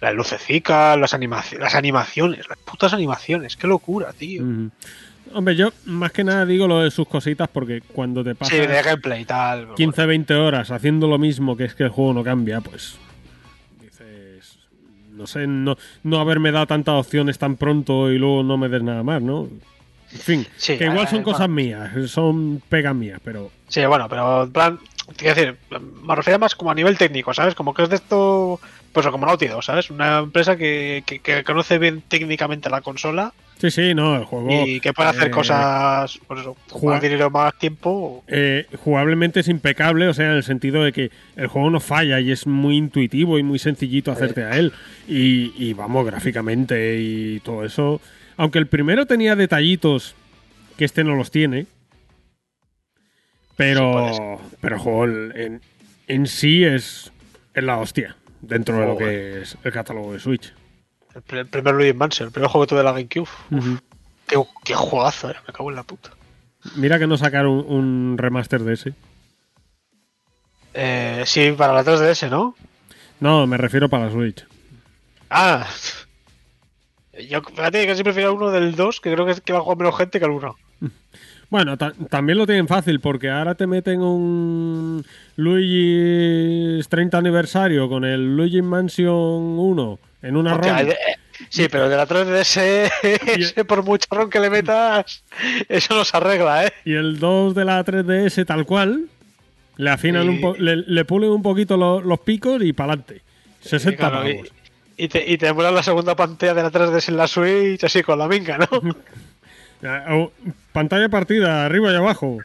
Las 0.00 0.14
lucecicas, 0.14 0.98
las, 0.98 1.14
animaci- 1.14 1.58
las 1.58 1.74
animaciones, 1.76 2.46
las 2.48 2.58
putas 2.58 2.92
animaciones, 2.92 3.56
qué 3.56 3.66
locura, 3.68 4.12
tío. 4.12 4.42
Hombre, 5.34 5.56
yo 5.56 5.70
más 5.86 6.12
que 6.12 6.24
nada 6.24 6.44
digo 6.46 6.66
lo 6.68 6.80
de 6.80 6.90
sus 6.90 7.08
cositas 7.08 7.48
porque 7.48 7.80
cuando 7.80 8.22
te 8.24 8.34
pasas 8.34 8.54
Sí, 8.54 8.66
de 8.66 8.82
gameplay 8.82 9.22
y 9.22 9.24
tal. 9.24 9.68
15-20 9.68 10.34
horas 10.34 10.70
haciendo 10.70 11.06
lo 11.08 11.18
mismo, 11.18 11.56
que 11.56 11.64
es 11.64 11.74
que 11.74 11.84
el 11.84 11.88
juego 11.90 12.12
no 12.14 12.22
cambia, 12.24 12.60
pues 12.60 12.96
dices, 13.80 14.58
no 15.12 15.26
sé, 15.26 15.46
no, 15.46 15.76
no 16.02 16.20
haberme 16.20 16.52
dado 16.52 16.66
tantas 16.66 16.94
opciones 16.94 17.38
tan 17.38 17.56
pronto 17.56 18.10
y 18.10 18.18
luego 18.18 18.42
no 18.42 18.56
me 18.56 18.68
des 18.68 18.82
nada 18.82 19.02
más, 19.02 19.22
¿no? 19.22 19.48
En 20.12 20.18
fin, 20.18 20.46
Sí, 20.56 20.76
que 20.76 20.84
igual 20.84 21.06
eh, 21.06 21.10
son 21.10 21.22
bueno. 21.22 21.32
cosas 21.32 21.48
mías, 21.48 22.10
son 22.10 22.62
pegas 22.68 22.94
mías, 22.94 23.20
pero 23.24 23.50
Sí, 23.68 23.84
bueno, 23.86 24.08
pero 24.10 24.42
en 24.44 24.52
plan, 24.52 24.78
quiero 25.16 25.34
decir, 25.34 25.56
me 26.02 26.14
refiero 26.14 26.38
más 26.38 26.54
como 26.54 26.70
a 26.70 26.74
nivel 26.74 26.98
técnico, 26.98 27.32
¿sabes? 27.32 27.54
Como 27.54 27.72
que 27.72 27.84
es 27.84 27.88
de 27.88 27.96
esto, 27.96 28.60
pues 28.92 29.06
como 29.06 29.24
Naughty 29.26 29.46
Dog, 29.46 29.64
¿sabes? 29.64 29.88
Una 29.90 30.18
empresa 30.18 30.56
que, 30.56 31.02
que- 31.06 31.20
que 31.20 31.42
conoce 31.44 31.78
bien 31.78 32.02
técnicamente 32.06 32.68
la 32.68 32.82
consola 32.82 33.32
sí, 33.58 33.70
sí, 33.70 33.94
no, 33.94 34.16
el 34.16 34.24
juego 34.24 34.66
y 34.66 34.80
que 34.80 34.92
puede 34.92 35.10
hacer 35.10 35.28
eh, 35.28 35.30
cosas, 35.30 36.18
pues 36.26 36.40
eso, 36.40 36.56
jugar- 36.70 37.00
dinero, 37.00 37.30
más 37.30 37.56
tiempo. 37.58 38.24
eh, 38.26 38.66
jugablemente 38.82 39.40
es 39.40 39.48
impecable, 39.48 40.08
o 40.08 40.14
sea, 40.14 40.26
en 40.30 40.36
el 40.36 40.42
sentido 40.42 40.82
de 40.84 40.92
que 40.92 41.10
el 41.36 41.46
juego 41.46 41.70
no 41.70 41.80
falla 41.80 42.18
y 42.20 42.32
es 42.32 42.46
muy 42.46 42.76
intuitivo 42.76 43.38
y 43.38 43.42
muy 43.42 43.58
sencillito 43.58 44.10
hacerte 44.12 44.44
a 44.44 44.50
él. 44.56 44.72
Y, 45.08 45.52
y 45.56 45.72
vamos, 45.74 46.04
gráficamente 46.06 46.98
y 47.00 47.40
todo 47.40 47.64
eso. 47.64 48.00
Aunque 48.36 48.58
el 48.58 48.66
primero 48.66 49.06
tenía 49.06 49.36
detallitos 49.36 50.14
que 50.76 50.84
este 50.84 51.04
no 51.04 51.14
los 51.14 51.30
tiene. 51.30 51.62
Sí, 51.62 51.68
puede 53.56 53.74
Pero, 53.74 54.40
pero 54.60 54.76
el 54.76 54.80
juego 54.82 55.04
en, 55.04 55.60
en 56.08 56.26
sí 56.26 56.64
es, 56.64 57.12
es 57.54 57.62
la 57.62 57.76
hostia 57.78 58.16
dentro 58.40 58.78
de 58.80 58.86
lo 58.86 58.96
que 58.96 59.42
es 59.42 59.56
el 59.62 59.72
catálogo 59.72 60.12
de 60.14 60.18
Switch. 60.18 60.52
El, 61.14 61.24
pr- 61.24 61.38
el 61.38 61.46
primer 61.46 61.74
Luigi 61.74 61.92
Mansion, 61.94 62.26
el 62.28 62.32
primer 62.32 62.50
juego 62.50 62.64
que 62.66 62.70
tuve 62.70 62.78
de 62.78 62.84
la 62.84 62.92
GameCube. 62.92 63.28
Ujú. 63.50 63.78
Qué, 64.26 64.36
qué 64.64 64.74
juegazo, 64.74 65.30
eh, 65.30 65.34
me 65.46 65.52
cago 65.52 65.70
en 65.70 65.76
la 65.76 65.82
puta. 65.82 66.10
Mira 66.76 66.98
que 66.98 67.06
no 67.06 67.16
sacaron 67.18 67.52
un, 67.52 67.66
un 68.12 68.18
remaster 68.18 68.62
de 68.62 68.74
ese. 68.74 68.94
Eh, 70.74 71.22
sí, 71.26 71.52
para 71.56 71.72
la 71.74 71.84
3DS, 71.84 72.30
¿no? 72.30 72.54
No, 73.20 73.46
me 73.46 73.56
refiero 73.56 73.88
para 73.88 74.06
la 74.06 74.12
Switch. 74.12 74.44
Ah. 75.30 75.66
Yo, 77.28 77.42
fíjate 77.42 77.86
que 77.86 77.94
sí 77.94 78.02
prefiero 78.02 78.34
uno 78.34 78.50
del 78.50 78.74
2, 78.74 79.00
que 79.00 79.12
creo 79.12 79.26
que, 79.26 79.52
va 79.52 79.58
a 79.58 79.62
jugar 79.62 79.78
menos 79.78 79.96
gente 79.98 80.18
que 80.18 80.24
el 80.24 80.30
1. 80.30 80.56
Bueno, 81.50 81.76
ta- 81.76 81.92
también 82.08 82.38
lo 82.38 82.46
tienen 82.46 82.66
fácil 82.68 83.00
porque 83.00 83.28
ahora 83.30 83.54
te 83.54 83.66
meten 83.66 84.00
un 84.00 85.04
Luigi's 85.36 86.88
30 86.88 87.18
aniversario 87.18 87.88
con 87.90 88.04
el 88.06 88.34
Luigi 88.36 88.62
Mansion 88.62 89.12
1 89.12 89.98
en 90.22 90.36
una 90.36 90.54
ROM. 90.56 90.76
eh, 90.78 90.96
Sí, 91.48 91.66
pero 91.70 91.84
el 91.84 91.90
de 91.90 91.96
la 91.96 92.06
3DS, 92.06 92.90
ese 93.36 93.64
por 93.64 93.82
mucho 93.82 94.06
ron 94.10 94.30
que 94.30 94.38
le 94.40 94.48
metas, 94.50 95.22
eso 95.68 95.94
no 95.94 96.04
se 96.04 96.16
arregla, 96.16 96.66
¿eh? 96.66 96.72
y 96.84 96.92
el 96.94 97.18
2 97.18 97.54
de 97.54 97.64
la 97.64 97.84
3DS 97.84 98.46
tal 98.46 98.64
cual, 98.64 99.06
le 99.76 99.90
afinan 99.90 100.26
Y- 100.26 100.28
un 100.28 100.40
po- 100.40 100.56
le, 100.56 100.76
le 100.76 101.04
pulen 101.04 101.30
un 101.30 101.42
poquito 101.42 101.76
lo- 101.76 102.00
los 102.00 102.20
picos 102.20 102.62
y 102.62 102.72
para 102.72 102.92
adelante. 102.92 103.22
60 103.60 103.90
Y 103.92 103.96
claro, 103.96 104.28
y- 104.28 104.34
pavos. 104.34 104.48
Y 104.96 105.08
te, 105.08 105.24
y 105.32 105.38
te 105.38 105.52
la 105.52 105.82
segunda 105.82 106.14
pantalla 106.14 106.54
de 106.54 106.62
la 106.62 106.70
3DS 106.70 107.08
en 107.08 107.16
la 107.16 107.26
Switch, 107.26 107.82
así 107.82 108.02
con 108.02 108.18
la 108.18 108.28
minga, 108.28 108.58
¿no? 108.58 108.68
Ah, 109.84 110.04
oh, 110.14 110.30
Pantalla 110.72 111.08
partida, 111.08 111.64
arriba 111.66 111.90
y 111.90 111.96
abajo. 111.96 112.38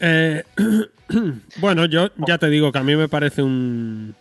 Eh, 0.00 0.42
bueno, 1.58 1.84
yo 1.86 2.10
ya 2.26 2.38
te 2.38 2.48
digo 2.48 2.72
que 2.72 2.78
a 2.78 2.82
mí 2.82 2.96
me 2.96 3.08
parece 3.08 3.42
un, 3.42 4.14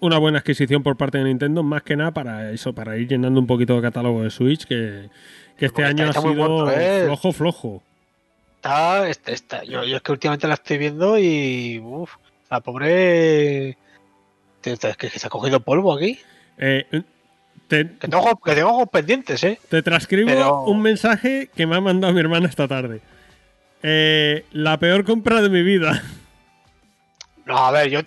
una 0.00 0.18
buena 0.18 0.38
adquisición 0.38 0.82
por 0.82 0.96
parte 0.96 1.18
de 1.18 1.24
Nintendo, 1.24 1.62
más 1.62 1.82
que 1.82 1.96
nada 1.96 2.10
para 2.12 2.50
eso, 2.52 2.72
para 2.72 2.96
ir 2.96 3.08
llenando 3.08 3.40
un 3.40 3.46
poquito 3.46 3.74
de 3.76 3.82
catálogo 3.82 4.22
de 4.22 4.30
Switch, 4.30 4.64
que, 4.66 5.08
que 5.56 5.66
este 5.66 5.84
año 5.84 6.04
está- 6.06 6.20
ha 6.20 6.22
sido 6.22 6.70
¿eh? 6.70 7.02
flojo, 7.06 7.32
flojo. 7.32 7.82
Está, 8.56 9.08
está, 9.08 9.32
está- 9.32 9.64
Yo, 9.64 9.84
yo 9.84 9.96
es 9.96 10.02
que 10.02 10.12
últimamente 10.12 10.46
la 10.48 10.54
estoy 10.54 10.78
viendo 10.78 11.18
y. 11.18 11.80
Uf, 11.84 12.12
la 12.50 12.60
pobre. 12.60 13.76
te- 14.60 14.76
que, 14.98 15.08
se 15.10 15.26
ha 15.26 15.30
cogido 15.30 15.60
polvo 15.60 15.92
aquí. 15.94 16.18
Eh, 16.58 16.86
te, 17.68 17.86
Que 17.98 18.08
tengo, 18.08 18.36
que 18.44 18.54
tengo 18.54 18.86
pendientes, 18.86 19.44
¿eh? 19.44 19.58
te 19.68 19.82
transcribo 19.82 20.28
Pero- 20.28 20.62
un 20.64 20.80
mensaje 20.82 21.50
que 21.54 21.66
me 21.66 21.76
ha 21.76 21.80
mandado 21.80 22.12
mi 22.12 22.20
hermana 22.20 22.48
esta 22.48 22.66
tarde. 22.66 23.00
Eh, 23.82 24.44
la 24.52 24.76
peor 24.78 25.04
compra 25.04 25.40
de 25.40 25.48
mi 25.50 25.62
vida. 25.62 26.02
No, 27.46 27.56
a 27.58 27.70
ver, 27.70 27.90
yo. 27.90 28.00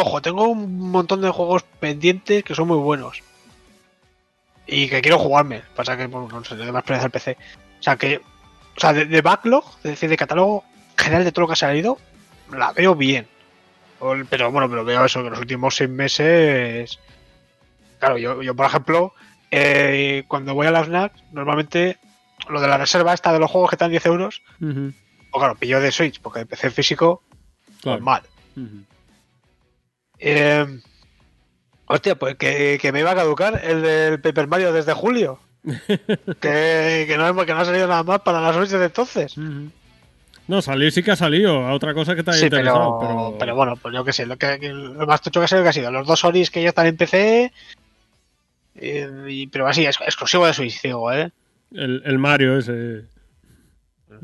Ojo, 0.00 0.22
tengo 0.22 0.46
un 0.48 0.90
montón 0.90 1.20
de 1.20 1.30
juegos 1.30 1.64
pendientes 1.80 2.44
que 2.44 2.54
son 2.54 2.68
muy 2.68 2.78
buenos. 2.78 3.22
Y 4.66 4.88
que 4.88 5.00
quiero 5.00 5.18
jugarme. 5.18 5.62
Pasa 5.74 5.96
que, 5.96 6.06
bueno, 6.06 6.28
no 6.30 6.44
sé, 6.44 6.56
tengo 6.56 6.72
más 6.72 6.80
experiencia 6.80 7.06
al 7.06 7.10
PC. 7.10 7.36
O 7.80 7.82
sea 7.82 7.96
que. 7.96 8.18
O 8.18 8.80
sea, 8.80 8.92
de, 8.92 9.06
de 9.06 9.22
backlog, 9.22 9.64
es 9.78 9.90
decir, 9.90 10.08
de 10.08 10.16
catálogo 10.16 10.64
general 10.96 11.24
de 11.24 11.32
todo 11.32 11.42
lo 11.42 11.46
que 11.48 11.54
ha 11.54 11.56
salido, 11.56 11.98
la 12.56 12.72
veo 12.72 12.94
bien. 12.94 13.26
Pero 14.30 14.52
bueno, 14.52 14.70
pero 14.70 14.84
veo 14.84 15.04
eso, 15.04 15.24
que 15.24 15.30
los 15.30 15.40
últimos 15.40 15.74
seis 15.74 15.90
meses. 15.90 17.00
Claro, 17.98 18.18
yo, 18.18 18.40
yo 18.42 18.54
por 18.54 18.66
ejemplo, 18.66 19.12
eh, 19.50 20.22
cuando 20.28 20.54
voy 20.54 20.68
a 20.68 20.70
la 20.70 20.84
FNAC, 20.84 21.12
normalmente 21.32 21.98
lo 22.48 22.60
de 22.60 22.68
la 22.68 22.78
reserva 22.78 23.14
esta 23.14 23.32
de 23.32 23.40
los 23.40 23.50
juegos 23.50 23.70
que 23.70 23.74
están 23.74 23.90
10 23.90 24.06
euros, 24.06 24.42
Ujú, 24.60 24.92
o 25.32 25.38
claro, 25.40 25.56
pillo 25.56 25.80
de 25.80 25.90
Switch, 25.90 26.20
porque 26.20 26.40
de 26.40 26.46
PC 26.46 26.70
físico, 26.70 27.22
claro. 27.82 27.98
pues 27.98 28.02
mal. 28.02 28.22
Ujú. 28.56 28.84
Eh, 30.18 30.66
hostia, 31.86 32.14
pues 32.16 32.36
que, 32.36 32.78
que 32.80 32.92
me 32.92 33.00
iba 33.00 33.10
a 33.12 33.14
caducar 33.16 33.60
el 33.64 33.82
del 33.82 34.20
Paper 34.20 34.46
Mario 34.48 34.72
desde 34.72 34.92
julio. 34.94 35.38
que, 35.86 37.04
que, 37.08 37.14
no, 37.18 37.44
que 37.44 37.52
no 37.54 37.60
ha 37.60 37.64
salido 37.64 37.86
nada 37.88 38.02
más 38.02 38.20
para 38.20 38.40
las 38.40 38.54
Switch 38.56 38.70
desde 38.70 38.86
entonces. 38.86 39.34
No, 40.46 40.62
salir 40.62 40.90
sí 40.92 41.02
que 41.02 41.10
ha 41.10 41.16
salido. 41.16 41.66
A 41.66 41.72
otra 41.74 41.92
cosa 41.94 42.14
que 42.14 42.22
te 42.22 42.30
haya 42.30 42.40
Sí, 42.40 42.46
interesado. 42.46 42.98
pero, 43.00 43.14
Pero, 43.16 43.36
pero 43.38 43.54
bueno, 43.54 43.76
pues 43.76 43.94
yo 43.94 44.04
qué 44.04 44.12
sé, 44.12 44.24
lo, 44.26 44.36
que, 44.38 44.58
lo 44.72 45.06
más 45.06 45.20
tocho 45.20 45.40
que 45.40 45.44
ha 45.44 45.48
sido 45.48 45.62
que 45.62 45.68
ha 45.68 45.72
sido 45.72 45.90
los 45.90 46.06
dos 46.06 46.24
Oris 46.24 46.50
que 46.50 46.62
ya 46.62 46.70
están 46.70 46.86
en 46.86 46.96
PC. 46.96 47.52
eh, 48.76 49.10
y- 49.28 49.46
pero 49.48 49.66
así, 49.66 49.84
es, 49.84 49.96
exclusivo 50.00 50.46
de 50.46 50.54
Switch, 50.54 50.80
digo, 50.82 51.12
¿eh? 51.12 51.30
el, 51.72 52.02
el 52.06 52.18
Mario 52.18 52.56
ese. 52.58 53.04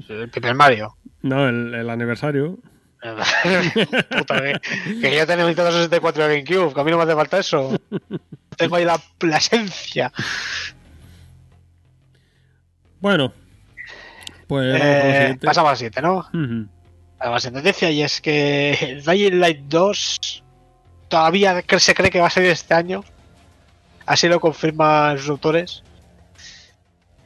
El 0.09 0.30
Paper 0.30 0.55
Mario. 0.55 0.97
No, 1.22 1.47
el, 1.49 1.74
el 1.74 1.90
aniversario. 1.90 2.59
Puta, 4.18 4.42
que, 5.00 5.16
yo 5.16 5.26
tengo 5.26 5.46
Nintendo 5.46 5.70
64 5.72 6.26
de 6.26 6.42
GameCube, 6.42 6.72
que 6.74 6.80
a 6.80 6.84
mí 6.84 6.90
no 6.90 6.96
me 6.96 7.02
hace 7.05 7.14
falta 7.14 7.38
eso. 7.38 7.78
Tengo 8.57 8.76
ahí 8.76 8.84
la, 8.86 8.98
la 9.20 9.36
esencia. 9.36 10.11
Bueno, 13.00 13.32
pues 14.46 14.80
Eh, 14.80 15.12
siguiente. 15.18 15.46
pasamos 15.46 15.70
al 15.72 15.76
7, 15.76 16.00
¿no? 16.02 16.18
Ujú. 16.32 16.66
a 17.18 17.30
la 17.30 17.40
siguiente 17.40 17.68
noticia 17.68 17.90
y 17.90 18.02
es 18.02 18.20
que 18.20 19.02
Dying 19.07 19.38
Light 19.40 19.61
2 19.68 20.42
todavía 21.09 21.62
se 21.78 21.94
cree 21.94 22.11
que 22.11 22.20
va 22.20 22.28
a 22.28 22.30
salir 22.30 22.50
este 22.50 22.74
año. 22.74 23.05
Así 24.07 24.28
lo 24.28 24.40
confirman 24.40 25.18
sus 25.18 25.28
autores. 25.30 25.82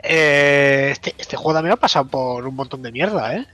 Eh, 0.03 0.89
este, 0.93 1.15
este 1.19 1.37
juego 1.37 1.55
también 1.55 1.73
ha 1.73 1.77
pasado 1.77 2.07
por 2.07 2.47
un 2.47 2.55
montón 2.55 2.83
de 2.83 2.93
mierda, 2.93 3.35
¿eh? 3.37 3.47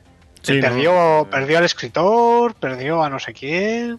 Sí, 0.46 0.60
perdió, 0.60 0.92
¿no? 0.92 1.28
perdió 1.30 1.58
al 1.58 1.64
escritor, 1.64 2.54
perdió 2.54 3.02
a 3.02 3.08
no 3.10 3.18
sé 3.18 3.32
quién. 3.32 3.98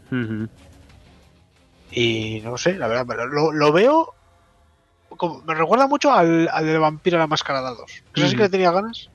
Y 1.91 2.41
no 2.43 2.57
sé, 2.57 2.73
la 2.75 2.87
verdad, 2.87 3.05
pero 3.07 3.25
lo, 3.27 3.51
lo 3.51 3.71
veo. 3.71 4.13
como- 5.17 5.41
me 5.43 5.53
recuerda 5.53 5.87
mucho 5.87 6.11
al, 6.11 6.49
al 6.51 6.65
del 6.65 6.79
vampiro 6.79 7.17
a 7.17 7.21
la 7.21 7.27
máscara 7.27 7.61
2. 7.61 7.79
Eso 8.15 8.27
sí 8.27 8.35
que 8.35 8.43
le 8.43 8.49
tenía 8.49 8.71
ganas. 8.71 9.09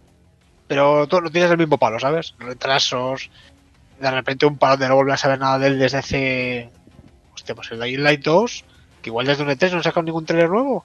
pero 0.67 1.07
tú 1.09 1.21
no 1.21 1.31
tienes 1.31 1.51
el 1.51 1.59
mismo 1.59 1.79
palo, 1.79 1.99
¿sabes? 1.99 2.35
Retrasos, 2.39 3.29
de 4.01 4.11
repente 4.11 4.47
un 4.47 4.57
palo 4.57 4.77
de 4.77 4.89
no 4.89 4.95
volver 4.95 5.15
a 5.15 5.19
saber 5.19 5.39
nada 5.41 5.59
de 5.59 5.67
él 5.67 5.79
desde 5.79 5.99
hace. 5.99 6.71
Hostia, 7.35 7.55
pues 7.55 7.71
el 7.73 7.81
Dying 7.81 8.03
Light 8.03 8.23
2, 8.25 8.65
que 9.03 9.11
igual 9.11 9.27
desde 9.27 9.43
un 9.43 9.51
E3 9.51 9.73
no 9.73 9.83
sacado 9.83 10.03
ningún 10.05 10.25
trailer 10.25 10.49
nuevo. 10.49 10.85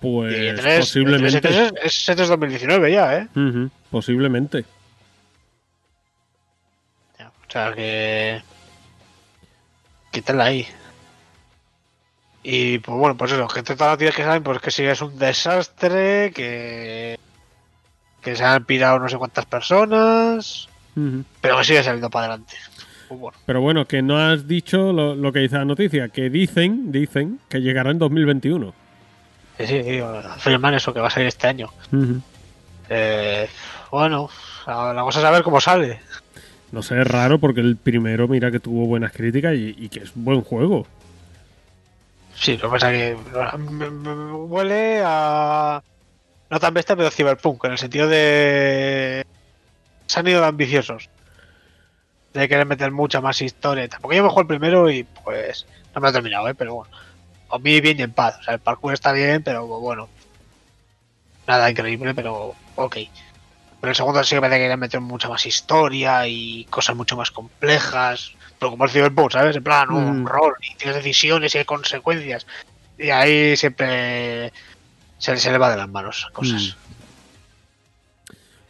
Pues 0.00 0.32
y 0.32 0.36
E3, 0.46 0.78
posiblemente. 0.78 1.40
E3 1.42 1.72
es, 1.82 2.08
es 2.08 2.08
E3 2.18 2.26
2019 2.28 2.92
ya, 2.92 3.16
¿eh? 3.18 3.28
Posiblemente. 3.90 4.64
O 7.50 7.52
sea 7.52 7.72
que. 7.74 8.40
Quítala 10.12 10.44
ahí. 10.44 10.66
Y 12.44 12.78
pues 12.78 12.96
bueno, 12.96 13.16
pues 13.16 13.32
eso, 13.32 13.46
que 13.48 13.62
todas 13.62 13.80
las 13.80 13.90
noticias 13.90 14.14
que 14.14 14.22
saben, 14.24 14.42
pues 14.42 14.60
que 14.60 14.70
sí 14.70 14.84
es 14.84 15.02
un 15.02 15.18
desastre, 15.18 16.32
que. 16.32 17.18
que 18.22 18.36
se 18.36 18.44
han 18.44 18.64
pirado 18.64 19.00
no 19.00 19.08
sé 19.08 19.18
cuántas 19.18 19.46
personas, 19.46 20.68
pero 21.40 21.58
que 21.58 21.64
sigue 21.64 21.82
saliendo 21.82 22.08
para 22.08 22.26
adelante. 22.26 22.54
Pues 23.08 23.20
bueno, 23.20 23.38
Pero 23.44 23.60
bueno, 23.60 23.84
que 23.86 24.00
no 24.02 24.16
has 24.18 24.46
dicho 24.46 24.92
lo, 24.92 25.16
lo 25.16 25.32
que 25.32 25.40
dice 25.40 25.56
la 25.58 25.64
noticia, 25.64 26.08
que 26.08 26.30
dicen, 26.30 26.92
dicen 26.92 27.40
que 27.48 27.60
llegará 27.60 27.90
en 27.90 27.98
2021. 27.98 28.72
sí, 29.58 29.66
sí, 29.66 29.82
sí, 29.82 29.98
afirman 29.98 30.74
eso, 30.74 30.94
que 30.94 31.00
va 31.00 31.08
a 31.08 31.10
salir 31.10 31.26
este 31.28 31.48
año. 31.48 31.68
Eh, 32.88 33.48
bueno, 33.90 34.30
la 34.66 34.92
la 34.94 35.02
cosa 35.02 35.18
es 35.18 35.24
saber 35.24 35.42
cómo 35.42 35.60
sale. 35.60 36.00
No 36.72 36.82
sé, 36.82 37.00
es 37.00 37.06
raro 37.06 37.38
porque 37.38 37.60
el 37.60 37.76
primero, 37.76 38.28
mira 38.28 38.50
que 38.50 38.60
tuvo 38.60 38.86
buenas 38.86 39.12
críticas 39.12 39.54
y, 39.56 39.88
que 39.88 40.00
es 40.00 40.12
buen 40.14 40.42
juego. 40.42 40.86
Sí, 42.34 42.56
lo 42.56 42.62
que 42.62 42.68
pasa 42.68 42.94
es 42.94 43.16
que 43.16 43.58
me- 43.58 44.32
huele 44.32 45.02
a. 45.04 45.82
No 46.48 46.58
tan 46.60 46.74
bestia, 46.74 46.96
pero 46.96 47.10
cyberpunk, 47.10 47.64
en 47.64 47.72
el 47.72 47.78
sentido 47.78 48.08
de. 48.08 49.26
Se 50.06 50.20
han 50.20 50.28
ido 50.28 50.44
ambiciosos. 50.44 51.08
De 52.32 52.48
querer 52.48 52.66
meter 52.66 52.92
mucha 52.92 53.20
más 53.20 53.42
historia. 53.42 53.88
Porque 54.00 54.16
yo 54.16 54.22
me 54.22 54.28
juego 54.28 54.42
el 54.42 54.46
primero 54.46 54.90
y 54.90 55.02
pues. 55.24 55.66
No 55.94 56.00
me 56.00 56.06
lo 56.06 56.10
he 56.10 56.12
terminado, 56.12 56.48
¿eh? 56.48 56.54
Pero 56.54 56.74
bueno. 56.76 56.90
A 57.50 57.58
mí 57.58 57.80
bien 57.80 57.98
y 57.98 58.02
en 58.02 58.12
paz. 58.12 58.36
O 58.40 58.42
sea, 58.44 58.54
el 58.54 58.60
parkour 58.60 58.94
está 58.94 59.12
bien, 59.12 59.42
pero 59.42 59.66
bueno. 59.66 60.08
Nada 61.48 61.68
increíble, 61.70 62.14
pero 62.14 62.54
ok. 62.76 62.96
Pero 63.80 63.90
el 63.92 63.96
segundo 63.96 64.22
sí 64.24 64.34
que 64.34 64.40
parece 64.40 64.58
que 64.58 64.62
querían 64.64 64.80
meter 64.80 65.00
mucha 65.00 65.28
más 65.28 65.46
historia 65.46 66.26
y 66.26 66.64
cosas 66.70 66.94
mucho 66.96 67.16
más 67.16 67.30
complejas. 67.30 68.32
Pero 68.58 68.72
como 68.72 68.84
el 68.84 68.90
Cyberpunk, 68.90 69.32
¿sabes? 69.32 69.56
En 69.56 69.64
plan, 69.64 69.90
un 69.90 70.22
Mm. 70.22 70.26
rol 70.26 70.54
y 70.60 70.74
tienes 70.74 70.96
decisiones 70.96 71.54
y 71.54 71.58
hay 71.58 71.64
consecuencias. 71.64 72.46
Y 72.98 73.08
ahí 73.08 73.56
siempre 73.56 74.52
se, 75.18 75.36
se 75.38 75.50
le 75.50 75.56
va 75.58 75.70
de 75.70 75.78
las 75.78 75.88
manos 75.88 76.28
cosas. 76.32 76.76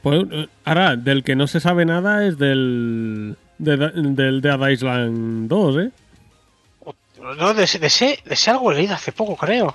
Pues 0.03 0.23
eh, 0.31 0.49
ahora, 0.65 0.97
del 0.97 1.25
que 1.25 1.35
no 1.37 1.47
se 1.47 1.61
sabe 1.61 1.85
nada 1.85 2.25
es 2.27 2.39
del. 2.39 3.37
de- 3.59 3.77
del 3.93 4.41
Dead 4.41 4.69
Island 4.69 5.49
2, 5.49 5.77
¿eh? 5.79 5.91
No, 7.21 7.53
de, 7.53 7.61
de, 7.61 7.65
ese, 7.65 7.79
de 8.25 8.35
ese 8.35 8.51
algo 8.51 8.73
he 8.73 8.77
leído 8.77 8.95
hace 8.95 9.13
poco, 9.13 9.37
creo. 9.37 9.75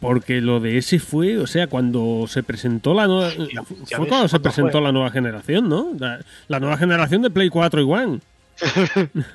Porque 0.00 0.40
lo 0.40 0.60
de 0.60 0.78
ese 0.78 0.98
fue, 0.98 1.38
o 1.38 1.46
sea, 1.46 1.66
cuando 1.68 2.26
se 2.28 2.42
presentó 2.42 2.92
la 2.94 3.06
nueva. 3.06 3.30
ya 3.32 3.62
fue 3.62 3.76
cuando 3.76 3.96
se 3.96 4.06
¿cuándo 4.08 4.42
presentó 4.42 4.72
fue? 4.72 4.80
la 4.82 4.92
nueva 4.92 5.10
generación, 5.10 5.68
¿no? 5.68 5.92
La, 5.98 6.20
la 6.48 6.60
nueva 6.60 6.76
generación 6.76 7.22
de 7.22 7.30
Play 7.30 7.48
4 7.48 7.80
y 7.80 7.84
One. 7.84 8.20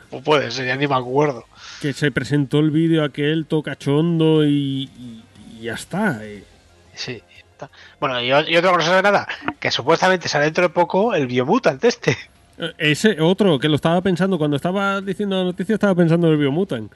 Pues 0.09 0.23
puede 0.23 0.51
ser, 0.51 0.67
ya 0.67 0.75
ni 0.75 0.87
me 0.87 0.95
acuerdo. 0.95 1.45
Que 1.81 1.93
se 1.93 2.11
presentó 2.11 2.59
el 2.59 2.71
vídeo 2.71 3.03
aquel 3.03 3.45
tocachondo 3.45 4.45
y, 4.45 4.89
y, 4.97 5.23
y 5.57 5.61
ya 5.63 5.73
está. 5.73 6.19
eh. 6.25 6.43
Sí. 6.93 7.21
está. 7.37 7.69
Bueno, 7.99 8.21
y 8.21 8.31
otra 8.31 8.71
cosa 8.71 8.95
de 8.95 9.01
nada, 9.01 9.27
que 9.59 9.71
supuestamente 9.71 10.27
sale 10.27 10.45
dentro 10.45 10.63
de 10.63 10.69
poco 10.69 11.13
el 11.13 11.27
Biomutant 11.27 11.83
este. 11.83 12.17
Eh, 12.57 12.71
Ese 12.77 13.19
otro, 13.21 13.57
que 13.59 13.69
lo 13.69 13.75
estaba 13.75 14.01
pensando, 14.01 14.37
cuando 14.37 14.57
estaba 14.57 15.01
diciendo 15.01 15.37
la 15.37 15.43
noticia, 15.45 15.73
estaba 15.75 15.95
pensando 15.95 16.27
en 16.27 16.33
el 16.33 16.39
Biomutant. 16.39 16.91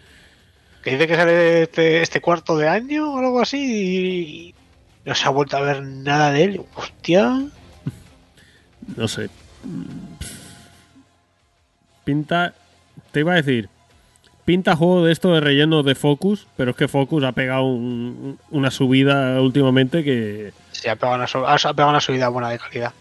Que 0.86 0.92
dice 0.92 1.08
que 1.08 1.16
sale 1.16 1.64
este, 1.64 2.02
este 2.02 2.22
cuarto 2.22 2.56
de 2.58 2.70
año 2.70 3.12
o 3.14 3.18
algo 3.18 3.42
así 3.42 4.54
y 4.54 4.56
no 5.04 5.14
se 5.16 5.26
ha 5.26 5.32
vuelto 5.32 5.58
a 5.58 5.62
ver 5.62 5.82
nada 5.82 6.32
de 6.32 6.44
él. 6.44 6.62
Hostia. 6.76 7.46
No 8.96 9.08
sé. 9.08 9.30
Pinta. 12.04 12.54
Te 13.12 13.22
iba 13.22 13.34
a 13.34 13.36
decir. 13.38 13.68
Pinta 14.46 14.76
juego 14.76 15.04
de 15.04 15.12
esto 15.12 15.34
de 15.34 15.40
relleno 15.42 15.82
de 15.82 15.96
Focus, 15.96 16.46
pero 16.56 16.70
es 16.72 16.78
que 16.78 16.88
Focus 16.88 17.24
ha 17.24 17.32
pegado 17.32 17.64
un- 17.64 18.38
una 18.52 18.70
subida 18.70 19.42
últimamente 19.42 20.04
que. 20.04 20.54
Se 20.72 20.92
ha 20.92 20.96
pegado 20.96 21.16
una, 21.16 21.26
su- 21.26 21.44
ha 21.48 21.58
pegado 21.74 21.90
una 21.90 22.00
subida 22.00 22.28
buena 22.30 22.50
de 22.52 22.60
calidad. 22.60 22.94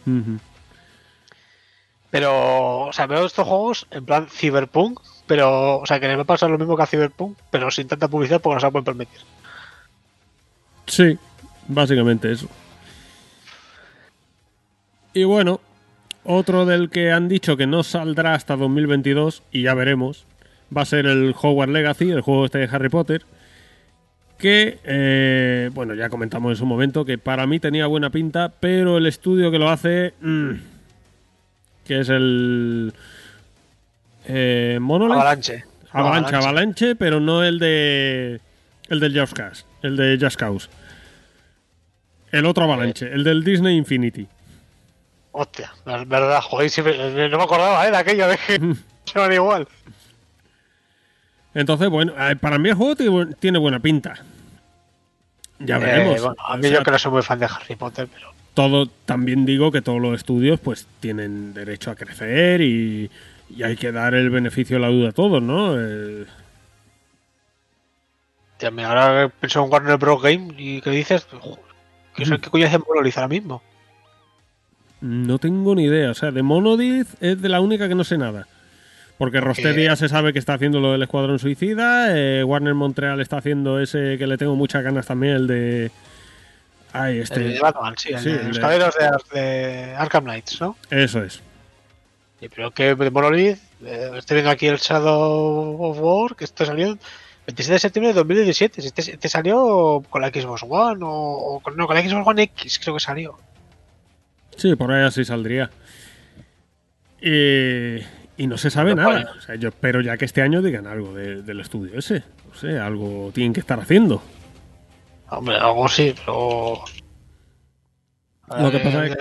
Pero, 2.10 2.80
o 2.86 2.92
sea, 2.94 3.06
veo 3.06 3.26
estos 3.26 3.46
juegos 3.46 3.86
en 3.90 4.06
plan 4.06 4.26
Cyberpunk, 4.30 5.00
pero, 5.26 5.80
o 5.80 5.86
sea, 5.86 6.00
que 6.00 6.08
les 6.08 6.16
va 6.16 6.22
a 6.22 6.26
pasar 6.26 6.50
lo 6.50 6.58
mismo 6.58 6.76
que 6.76 6.82
a 6.82 6.86
Cyberpunk, 6.86 7.38
pero 7.50 7.70
sin 7.70 7.88
tanta 7.88 8.08
publicidad 8.08 8.40
porque 8.40 8.54
no 8.54 8.60
se 8.60 8.66
la 8.66 8.70
pueden 8.70 8.84
permitir. 8.84 9.20
Sí, 10.86 11.18
básicamente 11.68 12.30
eso. 12.30 12.48
Y 15.14 15.24
bueno, 15.24 15.60
otro 16.24 16.66
del 16.66 16.90
que 16.90 17.12
han 17.12 17.28
dicho 17.28 17.56
que 17.56 17.66
no 17.66 17.82
saldrá 17.82 18.34
hasta 18.34 18.56
2022, 18.56 19.42
y 19.52 19.62
ya 19.62 19.74
veremos, 19.74 20.26
va 20.76 20.82
a 20.82 20.86
ser 20.86 21.06
el 21.06 21.34
Hogwarts 21.40 21.72
Legacy, 21.72 22.10
el 22.10 22.20
juego 22.20 22.46
este 22.46 22.58
de 22.58 22.68
Harry 22.70 22.88
Potter. 22.88 23.22
Que, 24.38 24.78
eh, 24.84 25.70
bueno, 25.72 25.94
ya 25.94 26.08
comentamos 26.08 26.50
en 26.50 26.56
su 26.56 26.66
momento 26.66 27.04
que 27.04 27.18
para 27.18 27.46
mí 27.46 27.60
tenía 27.60 27.86
buena 27.86 28.10
pinta, 28.10 28.52
pero 28.60 28.98
el 28.98 29.06
estudio 29.06 29.50
que 29.50 29.58
lo 29.58 29.70
hace, 29.70 30.12
mm, 30.20 30.50
que 31.86 32.00
es 32.00 32.08
el 32.08 32.92
eh, 34.26 34.78
Monolith, 34.80 35.14
Avalanche. 35.16 35.64
Avalanche, 35.92 36.36
Avalanche, 36.36 36.96
pero 36.96 37.20
no 37.20 37.42
el 37.44 37.58
de. 37.58 38.40
El 38.88 39.00
del 39.00 39.18
Just 39.18 39.32
Cause, 39.32 39.64
el 39.82 39.96
de 39.96 40.18
Just 40.20 40.36
Cause. 40.36 40.68
El 42.32 42.46
otro 42.46 42.64
Avalanche, 42.64 43.06
el 43.12 43.22
del 43.24 43.44
Disney 43.44 43.76
Infinity. 43.76 44.26
Hostia, 45.32 45.72
es 45.86 46.08
verdad, 46.08 46.40
joder, 46.42 46.68
siempre- 46.70 47.28
no 47.28 47.38
me 47.38 47.44
acordaba, 47.44 47.86
¿eh? 47.86 47.90
De 47.90 47.96
aquello 47.96 48.28
de 48.28 48.36
que 48.36 48.60
se 49.04 49.18
van 49.18 49.32
igual. 49.32 49.66
Entonces, 51.54 51.88
bueno, 51.88 52.12
eh, 52.18 52.36
para 52.36 52.58
mí 52.58 52.68
el 52.68 52.74
juego 52.74 52.96
tiene 52.96 53.12
bu- 53.12 53.36
tiene 53.38 53.58
buena 53.58 53.78
pinta. 53.78 54.14
Ya 55.60 55.78
veremos. 55.78 56.16
Eh, 56.16 56.20
bueno, 56.20 56.36
a 56.38 56.54
O 56.54 56.56
mí 56.56 56.62
sea, 56.64 56.72
yo 56.78 56.82
que 56.84 56.90
no 56.90 56.98
soy 56.98 57.12
muy 57.12 57.22
fan 57.22 57.38
de 57.38 57.46
Harry 57.46 57.76
Potter, 57.76 58.08
pero. 58.12 58.32
todo, 58.54 58.86
también 59.06 59.46
digo 59.46 59.70
que 59.70 59.80
todos 59.80 60.00
los 60.00 60.14
estudios 60.16 60.58
pues 60.60 60.86
tienen 61.00 61.54
derecho 61.54 61.90
a 61.92 61.94
crecer 61.94 62.60
y, 62.60 63.10
y 63.50 63.62
hay 63.62 63.76
que 63.76 63.92
dar 63.92 64.14
el 64.14 64.30
beneficio 64.30 64.76
de 64.76 64.80
la 64.82 64.88
duda 64.88 65.08
a 65.10 65.12
todos, 65.12 65.42
¿no? 65.42 65.74
Eh, 65.80 66.24
Tío, 68.58 68.70
mira, 68.72 68.88
ahora 68.90 69.28
pienso 69.40 69.64
en 69.64 69.70
Warner 69.72 69.96
Bros. 69.98 70.22
Game 70.22 70.54
y 70.56 70.80
¿qué 70.80 70.90
dices? 70.90 71.26
¿Qué, 72.14 72.24
Mm. 72.26 72.36
¿Qué 72.40 72.50
coño 72.50 72.66
hace 72.66 72.78
Monolith 72.78 73.16
ahora 73.16 73.28
mismo? 73.28 73.62
No 75.00 75.38
tengo 75.38 75.74
ni 75.74 75.84
idea. 75.86 76.10
O 76.12 76.14
sea, 76.14 76.30
de 76.30 76.42
Monolith 76.42 77.08
es 77.20 77.42
de 77.42 77.48
la 77.48 77.60
única 77.60 77.88
que 77.88 77.94
no 77.96 78.04
sé 78.04 78.16
nada. 78.16 78.46
Porque 79.18 79.40
Rocksteady 79.40 79.84
ya 79.84 79.96
se 79.96 80.08
sabe 80.08 80.32
que 80.32 80.38
está 80.38 80.54
haciendo 80.54 80.80
lo 80.80 80.92
del 80.92 81.02
Escuadrón 81.02 81.38
Suicida. 81.38 82.16
eh, 82.16 82.42
Warner 82.44 82.74
Montreal 82.74 83.20
está 83.20 83.38
haciendo 83.38 83.80
ese 83.80 84.16
que 84.18 84.26
le 84.26 84.36
tengo 84.38 84.54
muchas 84.56 84.82
ganas 84.84 85.06
también, 85.06 85.34
el 85.34 85.46
de. 85.46 85.90
Ay, 86.92 87.18
este. 87.18 87.40
El 87.46 87.54
de 87.54 87.60
Batman, 87.60 87.94
sí, 87.96 88.10
el 88.12 88.18
sí, 88.20 88.30
de 88.30 88.36
el 88.40 88.46
los 88.48 88.56
de- 88.56 88.60
caballeros 88.60 88.94
de, 88.96 89.04
Ar- 89.06 89.24
de 89.32 89.94
Arkham 89.96 90.24
Knights, 90.24 90.60
¿no? 90.60 90.76
Eso 90.90 91.22
es. 91.22 91.42
Pero 92.54 92.70
que 92.72 92.94
de 92.94 93.10
Monolith, 93.10 93.58
eh, 93.84 94.10
estoy 94.16 94.36
viendo 94.36 94.50
aquí 94.50 94.66
el 94.66 94.78
Shadow 94.78 95.82
of 95.82 95.98
War, 96.00 96.36
que 96.36 96.44
esto 96.44 96.64
salió 96.64 96.96
27 97.46 97.72
de 97.72 97.78
septiembre 97.78 98.08
de 98.12 98.14
2017. 98.18 98.80
Si 98.82 98.88
Este, 98.88 99.00
este 99.12 99.28
salió 99.28 100.02
con 100.10 100.22
la 100.22 100.28
Xbox 100.28 100.62
One 100.68 101.04
o, 101.04 101.08
o 101.10 101.60
con, 101.60 101.76
no, 101.76 101.86
con 101.86 101.96
la 101.96 102.02
Xbox 102.02 102.26
One 102.26 102.42
X, 102.42 102.78
creo 102.78 102.94
que 102.94 103.00
salió. 103.00 103.36
Sí, 104.56 104.74
por 104.76 104.90
ahí 104.92 105.04
así 105.04 105.24
saldría. 105.24 105.70
Y, 107.20 107.96
y 108.36 108.46
no 108.46 108.56
se 108.58 108.70
sabe 108.70 108.94
nada. 108.94 109.32
O 109.38 109.40
sea, 109.40 109.54
yo 109.56 109.68
espero 109.68 110.00
ya 110.00 110.16
que 110.16 110.24
este 110.24 110.42
año 110.42 110.62
digan 110.62 110.86
algo 110.86 111.14
de- 111.14 111.42
del 111.42 111.60
estudio 111.60 111.98
ese. 111.98 112.22
No 112.48 112.54
sé, 112.54 112.78
algo 112.78 113.30
tienen 113.34 113.52
que 113.52 113.60
estar 113.60 113.80
haciendo. 113.80 114.22
Hombre, 115.30 115.56
algo 115.56 115.88
sí, 115.88 116.14
pero. 116.16 116.84
Lo 118.58 118.70
que 118.70 118.78
pasa 118.78 119.06
es 119.06 119.12
Eh, 119.12 119.16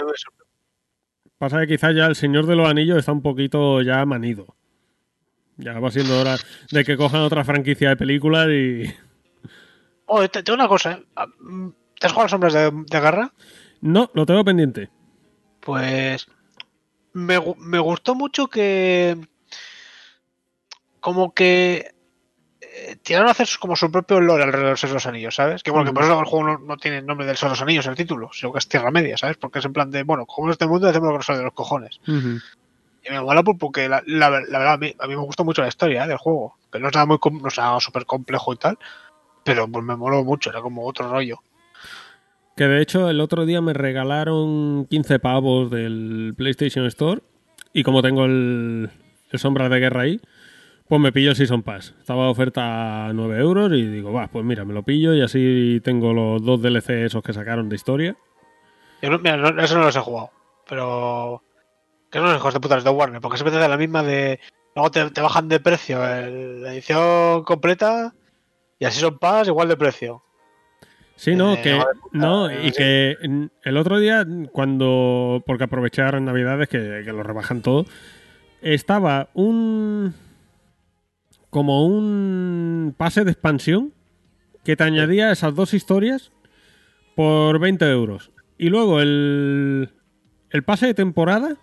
Pasa 1.43 1.59
que 1.59 1.67
quizás 1.67 1.93
ya 1.93 2.05
el 2.05 2.15
Señor 2.15 2.45
de 2.45 2.55
los 2.55 2.69
Anillos 2.69 2.97
está 2.99 3.11
un 3.11 3.21
poquito 3.21 3.81
ya 3.81 4.05
manido. 4.05 4.55
Ya 5.57 5.77
va 5.77 5.91
siendo 5.91 6.17
hora 6.17 6.37
de 6.71 6.85
que 6.85 6.95
cojan 6.95 7.19
otra 7.19 7.43
franquicia 7.43 7.89
de 7.89 7.97
películas 7.97 8.47
y. 8.47 8.83
Oh, 10.05 10.25
te- 10.29 10.41
tengo 10.41 10.55
una 10.55 10.69
cosa, 10.69 10.93
¿eh? 10.93 11.03
Ah, 11.17 11.25
mm, 11.41 11.67
¿Te 11.99 12.07
has 12.07 12.13
jugado 12.13 12.21
a 12.21 12.23
las 12.23 12.31
sombras 12.31 12.53
de, 12.53 12.71
de 12.71 12.99
garra? 13.01 13.33
No, 13.81 14.09
lo 14.13 14.25
tengo 14.25 14.45
pendiente. 14.45 14.89
Pues 15.59 16.27
me, 17.11 17.37
me 17.57 17.79
gustó 17.79 18.15
mucho 18.15 18.47
que 18.47 19.17
como 21.01 21.33
que 21.33 21.92
tiraron 23.01 23.27
a 23.27 23.31
hacer 23.31 23.47
como 23.59 23.75
su 23.75 23.91
propio 23.91 24.19
lore 24.21 24.43
alrededor 24.43 24.77
de 24.79 24.87
los 24.93 25.05
anillos, 25.05 25.35
¿sabes? 25.35 25.63
Que 25.63 25.71
bueno, 25.71 25.85
que 25.85 25.93
por 25.93 26.03
eso 26.03 26.19
el 26.19 26.25
juego 26.25 26.45
no, 26.47 26.57
no 26.59 26.77
tiene 26.77 26.97
el 26.99 27.05
nombre 27.05 27.25
del 27.25 27.35
Señor 27.37 27.51
de 27.51 27.55
los 27.55 27.61
Anillos, 27.61 27.87
el 27.87 27.95
título, 27.95 28.29
sino 28.33 28.51
que 28.51 28.59
es 28.59 28.67
Tierra 28.67 28.91
Media, 28.91 29.17
¿sabes? 29.17 29.37
Porque 29.37 29.59
es 29.59 29.65
en 29.65 29.73
plan 29.73 29.89
de, 29.91 30.03
bueno, 30.03 30.25
como 30.25 30.51
este 30.51 30.67
mundo 30.67 30.87
hacemos 30.87 31.07
lo 31.07 31.13
que 31.13 31.17
nos 31.17 31.25
sale 31.25 31.39
de 31.39 31.45
los 31.45 31.53
cojones. 31.53 31.99
Ujú. 32.07 32.39
Y 33.05 33.09
me 33.11 33.19
mola 33.21 33.43
porque 33.43 33.89
la, 33.89 34.01
la- 34.05 34.29
la 34.29 34.59
verdad 34.59 34.73
a 34.73 34.77
mí, 34.77 34.93
a 34.99 35.07
mí 35.07 35.15
me 35.15 35.21
gustó 35.23 35.43
mucho 35.43 35.61
la 35.61 35.67
historia 35.67 36.05
¿eh? 36.05 36.07
del 36.07 36.17
juego. 36.17 36.55
Que 36.71 36.79
no 36.79 36.87
es 36.87 36.93
nada 36.93 37.05
muy 37.05 37.17
no 37.41 37.47
es 37.47 37.57
nada 37.57 37.79
súper 37.79 38.05
complejo 38.05 38.53
y 38.53 38.57
tal. 38.57 38.77
Pero 39.43 39.67
pues 39.67 39.83
me 39.83 39.95
moló 39.95 40.23
mucho, 40.23 40.49
era 40.51 40.61
como 40.61 40.85
otro 40.87 41.09
rollo. 41.09 41.39
Que 42.55 42.65
de 42.67 42.81
hecho 42.81 43.09
el 43.09 43.19
otro 43.19 43.45
día 43.45 43.61
me 43.61 43.73
regalaron 43.73 44.85
15 44.89 45.19
pavos 45.19 45.71
del 45.71 46.33
PlayStation 46.37 46.85
Store 46.85 47.21
y 47.73 47.83
como 47.83 48.01
tengo 48.03 48.25
el, 48.25 48.89
el 49.31 49.39
Sombras 49.39 49.69
de 49.71 49.79
Guerra 49.79 50.01
ahí, 50.03 50.21
pues 50.87 51.01
me 51.01 51.11
pillo 51.11 51.31
el 51.31 51.35
Season 51.35 51.63
Pass. 51.63 51.93
Estaba 51.99 52.29
oferta 52.29 53.07
a 53.07 53.13
9 53.13 53.39
euros 53.39 53.71
y 53.73 53.85
digo, 53.87 54.11
va, 54.13 54.27
pues 54.27 54.45
mira, 54.45 54.65
me 54.65 54.73
lo 54.73 54.83
pillo 54.83 55.13
y 55.13 55.21
así 55.21 55.81
tengo 55.83 56.13
los 56.13 56.43
dos 56.43 56.61
DLC 56.61 57.05
esos 57.05 57.23
que 57.23 57.33
sacaron 57.33 57.69
de 57.69 57.75
historia. 57.75 58.15
Yo 59.01 59.09
no- 59.09 59.19
mira, 59.19 59.37
no- 59.37 59.61
eso 59.61 59.77
no 59.77 59.85
los 59.85 59.95
he 59.95 59.99
jugado. 59.99 60.31
Pero. 60.69 61.43
Que 62.09 62.19
son 62.19 62.27
los 62.27 62.37
hijos 62.37 62.53
de 62.53 62.59
putas 62.59 62.83
de 62.83 62.89
Warner, 62.91 63.21
porque 63.21 63.37
siempre 63.37 63.53
te 63.53 63.59
dan 63.59 63.71
la 63.71 63.77
misma 63.77 64.03
de. 64.03 64.39
Luego 64.75 64.91
te, 64.91 65.09
te 65.11 65.21
bajan 65.21 65.47
de 65.49 65.59
precio 65.59 66.03
el- 66.07 66.61
la 66.63 66.73
edición 66.73 67.43
completa 67.43 68.13
y 68.79 68.85
así 68.85 68.99
son 68.99 69.17
pas 69.19 69.47
igual 69.47 69.67
de 69.67 69.77
precio. 69.77 70.23
Sí, 71.15 71.35
no, 71.35 71.53
Eh, 71.53 71.61
que 71.61 71.75
puta, 71.75 71.87
no, 72.11 72.49
eh, 72.49 72.67
y 72.67 72.71
que 72.71 73.17
el 73.63 73.77
otro 73.77 73.99
día 73.99 74.25
cuando 74.51 75.43
porque 75.45 75.63
en 76.17 76.25
Navidades 76.25 76.67
que, 76.69 77.01
que 77.05 77.11
lo 77.13 77.21
rebajan 77.23 77.61
todo, 77.61 77.85
estaba 78.61 79.29
un 79.33 80.13
como 81.53 81.85
un 81.85 82.93
pase 82.97 83.23
de 83.23 83.31
expansión 83.31 83.93
que 84.65 84.75
te 84.75 84.83
añadía 84.83 85.31
esas 85.31 85.55
dos 85.55 85.73
historias 85.73 86.31
por 87.15 87.59
20 87.59 87.85
euros. 87.91 88.31
Y 88.57 88.69
luego 88.69 88.99
el, 88.99 89.89
el 90.49 90.63
pase 90.63 90.87
de 90.87 90.93
temporada 90.93 91.55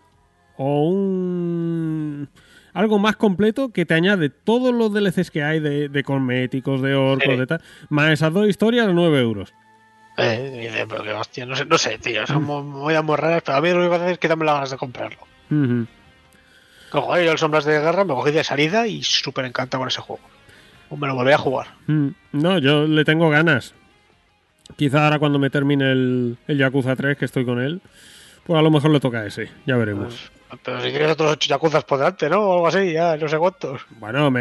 o 0.57 0.89
un 0.89 2.29
algo 2.73 2.99
más 3.01 3.17
completo 3.17 3.73
que 3.73 3.85
te 3.85 3.95
añade 3.95 4.31
todos 4.31 4.73
los 4.73 4.93
DLCs 4.93 5.31
que 5.33 5.43
hay 5.43 5.59
de, 5.59 5.89
de 5.89 6.03
cosméticos, 6.05 6.81
de 6.83 6.95
orcos, 6.95 7.25
Sí. 7.33 7.37
de 7.37 7.47
tal, 7.47 7.61
más 7.89 8.11
esas 8.13 8.33
dos 8.33 8.49
historias 8.49 8.87
a 8.87 8.93
9 8.93 9.21
euros. 9.21 9.53
Eh, 10.17 10.85
pero 10.89 11.03
que 11.03 11.13
hostia, 11.13 11.47
no 11.47 11.57
sé, 11.57 11.65
no 11.65 11.79
sé, 11.79 11.99
tío, 11.99 12.27
son 12.27 12.45
mo- 12.45 12.63
movidas 12.63 13.03
muy 13.03 13.17
raras, 13.17 13.43
pero 13.45 13.59
a 13.59 13.61
mí 13.61 13.71
lo 13.73 13.89
que 13.89 13.97
hace 13.97 14.13
es 14.13 14.19
quitarme 14.19 14.45
las 14.45 14.55
ganas 14.55 14.71
de 14.71 14.77
comprarlo. 14.77 15.19
Ujú. 15.51 15.87
Cojo, 16.91 17.19
yo 17.21 17.33
el 17.33 17.39
Sombras 17.39 17.65
de 17.65 17.79
Guerra 17.81 18.05
me 18.05 18.15
cogí 18.15 18.33
de 18.33 18.43
salida 18.45 18.87
y 18.87 19.03
súper 19.03 19.45
encantado 19.45 19.81
con 19.81 19.89
ese 19.89 20.01
juego. 20.01 20.23
Me 20.97 21.07
lo 21.07 21.15
volví 21.15 21.31
a 21.33 21.39
jugar. 21.39 21.69
Mm, 21.87 22.09
No, 22.33 22.59
yo 22.59 22.85
le 22.87 23.05
tengo 23.05 23.31
ganas. 23.31 23.75
Quizá 24.77 25.05
ahora 25.05 25.19
cuando 25.19 25.39
me 25.39 25.51
termine 25.51 25.93
el, 25.93 26.37
el 26.49 26.59
Yakuza 26.59 26.97
3, 26.97 27.17
que 27.17 27.25
estoy 27.27 27.45
con 27.45 27.61
él, 27.61 27.81
pues 28.45 28.59
a 28.59 28.63
lo 28.63 28.71
mejor 28.71 28.91
le 28.91 28.99
toca 29.01 29.25
ese, 29.25 29.49
ya 29.67 29.77
veremos. 29.77 30.31
Pero 30.65 30.81
si 30.81 30.91
tienes 30.91 31.13
otros 31.13 31.31
ocho 31.33 31.49
yacuzas 31.49 31.85
por 31.85 31.99
delante, 31.99 32.29
¿no? 32.29 32.41
O 32.41 32.53
algo 32.55 32.67
así, 32.67 32.93
ya, 32.93 33.17
no 33.17 33.29
sé 33.29 33.39
cuántos. 33.39 33.83
Bueno, 34.01 34.33
me. 34.33 34.41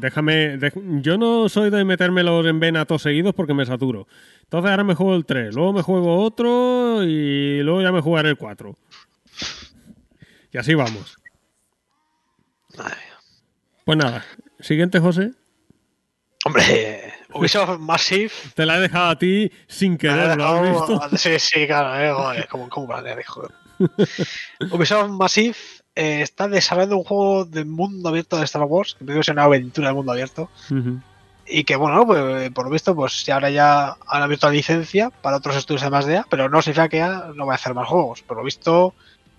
Déjame. 0.00 0.58
dej- 0.58 1.02
Yo 1.02 1.18
no 1.18 1.50
soy 1.50 1.68
de 1.68 1.84
metérmelos 1.84 2.46
en 2.46 2.60
vena 2.60 2.86
todos 2.86 3.02
seguidos 3.02 3.34
porque 3.34 3.52
me 3.52 3.66
saturo. 3.66 4.06
Entonces 4.44 4.70
ahora 4.70 4.84
me 4.84 4.94
juego 4.94 5.14
el 5.16 5.26
3, 5.26 5.54
luego 5.54 5.74
me 5.74 5.82
juego 5.82 6.22
otro 6.22 7.02
y 7.04 7.60
luego 7.62 7.82
ya 7.82 7.92
me 7.92 8.00
jugaré 8.00 8.30
el 8.30 8.36
4. 8.38 8.74
Y 10.54 10.58
así 10.58 10.72
vamos. 10.74 11.16
Madre 12.78 12.96
Pues 13.84 13.98
nada, 13.98 14.24
siguiente, 14.60 15.00
José. 15.00 15.32
Hombre, 16.44 17.12
Ubisoft 17.32 17.80
Massive. 17.80 18.30
Te 18.54 18.64
la 18.64 18.76
he 18.76 18.80
dejado 18.82 19.10
a 19.10 19.18
ti 19.18 19.50
sin 19.66 19.98
querer, 19.98 20.36
¿lo 20.36 20.46
has 20.46 20.70
visto? 20.70 21.00
Sí, 21.16 21.40
sí, 21.40 21.66
claro, 21.66 22.00
eh, 22.00 22.12
joder, 22.12 22.48
como, 22.48 22.68
como 22.68 22.86
planea, 22.86 23.18
hijo. 23.20 23.48
Ubisoft 24.70 25.10
Massive 25.10 25.56
eh, 25.96 26.22
está 26.22 26.46
desarrollando 26.46 26.98
un 26.98 27.04
juego 27.04 27.44
de 27.46 27.64
mundo 27.64 28.08
abierto 28.08 28.36
de 28.36 28.44
Star 28.44 28.62
Wars, 28.62 28.96
que 29.04 29.18
es 29.18 29.28
una 29.28 29.42
aventura 29.42 29.88
de 29.88 29.94
mundo 29.94 30.12
abierto. 30.12 30.50
Y 31.46 31.64
que 31.64 31.74
bueno, 31.74 32.06
pues, 32.06 32.48
por 32.52 32.66
lo 32.66 32.70
visto, 32.70 32.94
pues 32.94 33.28
ahora 33.28 33.50
ya 33.50 33.96
han 34.06 34.22
abierto 34.22 34.46
la 34.46 34.52
licencia 34.52 35.10
para 35.10 35.38
otros 35.38 35.56
estudios 35.56 35.82
además 35.82 36.06
de 36.06 36.18
A, 36.18 36.26
pero 36.30 36.48
no 36.48 36.62
significa 36.62 36.88
que 36.88 37.00
no 37.34 37.44
va 37.44 37.54
a 37.54 37.56
hacer 37.56 37.74
más 37.74 37.88
juegos. 37.88 38.22
Por 38.22 38.36
lo 38.36 38.44
visto, 38.44 38.94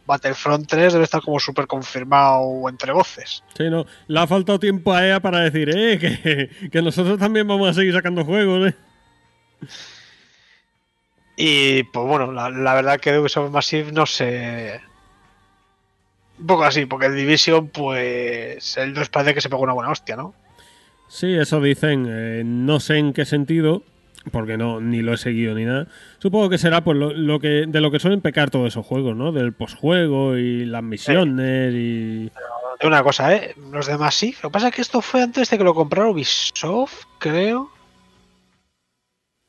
Battlefront 0.06 0.68
3 0.68 0.94
debe 0.94 1.06
estar 1.06 1.22
como 1.22 1.40
súper 1.40 1.68
confirmado 1.68 2.70
entre 2.70 2.92
voces. 2.94 3.44
Sí, 3.58 3.70
no. 3.70 3.86
Le 4.08 4.20
ha 4.20 4.28
faltado 4.28 4.60
tiempo 4.60 4.94
a 4.94 5.06
EA 5.06 5.20
para 5.20 5.40
decir, 5.40 5.70
eh, 5.76 5.98
que, 6.00 6.70
que 6.70 6.82
nosotros 6.82 7.18
también 7.18 7.48
vamos 7.48 7.70
a 7.70 7.74
seguir 7.74 7.94
sacando 7.94 8.24
juegos, 8.24 8.70
eh. 8.70 8.76
Y 11.38 11.84
pues 11.84 12.08
bueno, 12.08 12.32
la, 12.32 12.50
la 12.50 12.74
verdad 12.76 13.00
que 13.00 13.12
de 13.12 13.20
Ubisoft 13.20 13.52
Massive 13.52 13.92
no 13.92 14.06
sé. 14.06 14.80
Un 16.40 16.48
poco 16.48 16.64
así, 16.64 16.86
porque 16.86 17.08
el 17.08 17.16
Division, 17.16 17.68
pues. 17.70 18.78
El 18.78 18.94
2 18.94 19.10
parece 19.10 19.34
que 19.34 19.42
se 19.42 19.50
pegó 19.50 19.64
una 19.64 19.74
buena 19.74 19.92
hostia, 19.92 20.16
¿no? 20.16 20.34
Sí, 21.08 21.34
eso 21.36 21.62
dicen. 21.62 22.06
eh, 22.10 22.44
no 22.46 22.80
sé 22.80 22.98
en 22.98 23.14
qué 23.14 23.26
sentido, 23.26 23.84
porque 24.32 24.58
no 24.58 24.82
ni 24.82 25.02
lo 25.02 25.14
he 25.14 25.18
seguido 25.18 25.56
ni 25.56 25.66
nada. 25.66 25.88
Supongo 26.20 26.50
que 26.50 26.58
será 26.58 26.84
pues 26.84 26.98
lo, 26.98 27.14
lo 27.14 27.40
que 27.40 27.66
de 27.68 27.82
lo 27.82 27.92
que 27.92 28.00
suelen 28.00 28.22
pecar 28.22 28.50
todos 28.50 28.68
esos 28.68 28.86
juegos, 28.86 29.16
¿no? 29.16 29.32
Del 29.32 29.54
posjuego 29.54 30.38
y 30.38 30.66
las 30.66 30.84
misiones 30.84 31.74
y 31.74 32.32
De 32.80 32.88
una 32.88 33.04
cosa, 33.04 33.36
¿eh? 33.36 33.56
Los 33.72 33.88
de 33.88 33.98
Massive. 33.98 34.38
Lo 34.44 34.50
que 34.50 34.54
pasa 34.54 34.68
es 34.70 34.76
que 34.76 34.82
esto 34.82 35.02
fue 35.02 35.22
antes 35.22 35.50
de 35.50 35.58
que 35.58 35.64
lo 35.64 35.74
comprara 35.74 36.10
Ubisoft, 36.10 37.04
creo. 37.20 37.70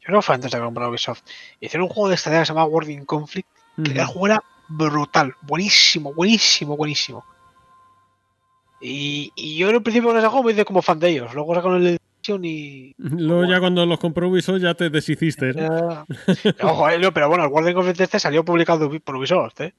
Yo 0.01 0.07
creo 0.07 0.20
que 0.20 0.27
fue 0.27 0.35
antes 0.35 0.51
de 0.51 0.57
que 0.57 0.61
lo 0.61 0.66
comprara 0.66 0.91
Ubisoft. 0.91 1.22
Hicieron 1.61 1.89
un 1.89 1.95
juego 1.95 2.09
de 2.09 2.14
estrategia 2.14 2.43
que 2.43 2.47
se 2.47 2.53
llama 2.53 2.66
World 2.66 2.91
in 2.91 3.05
Conflict. 3.05 3.49
Que 3.83 3.93
el 3.93 4.07
juego 4.07 4.27
era 4.27 4.43
brutal, 4.68 5.35
buenísimo, 5.43 6.14
buenísimo, 6.14 6.77
buenísimo. 6.77 7.24
Y, 8.81 9.33
y 9.35 9.57
yo 9.57 9.68
en 9.68 9.77
el 9.77 9.83
principio 9.83 10.09
con 10.09 10.18
ese 10.18 10.29
juego 10.29 10.45
me 10.45 10.53
hice 10.53 10.64
como 10.64 10.81
fan 10.81 10.99
de 10.99 11.11
ellos. 11.11 11.35
Luego 11.35 11.55
sacaron 11.55 11.85
el 11.87 11.99
Y. 12.29 12.95
Luego 12.99 13.45
ya 13.45 13.61
cuando 13.61 13.87
los 13.87 13.99
compró 13.99 14.29
Ubisoft 14.29 14.61
ya 14.61 14.74
te 14.74 14.91
deshiciste. 14.91 15.53
¿no? 15.53 16.05
Ojo, 16.62 16.91
eh, 16.91 16.99
no, 16.99 17.12
pero 17.12 17.29
bueno, 17.29 17.45
el 17.45 17.51
World 17.51 17.68
in 17.68 17.74
Conflict 17.74 18.01
este 18.01 18.18
salió 18.18 18.45
publicado 18.45 18.91
por 19.01 19.16
Ubisoft, 19.16 19.61
¿eh? 19.61 19.74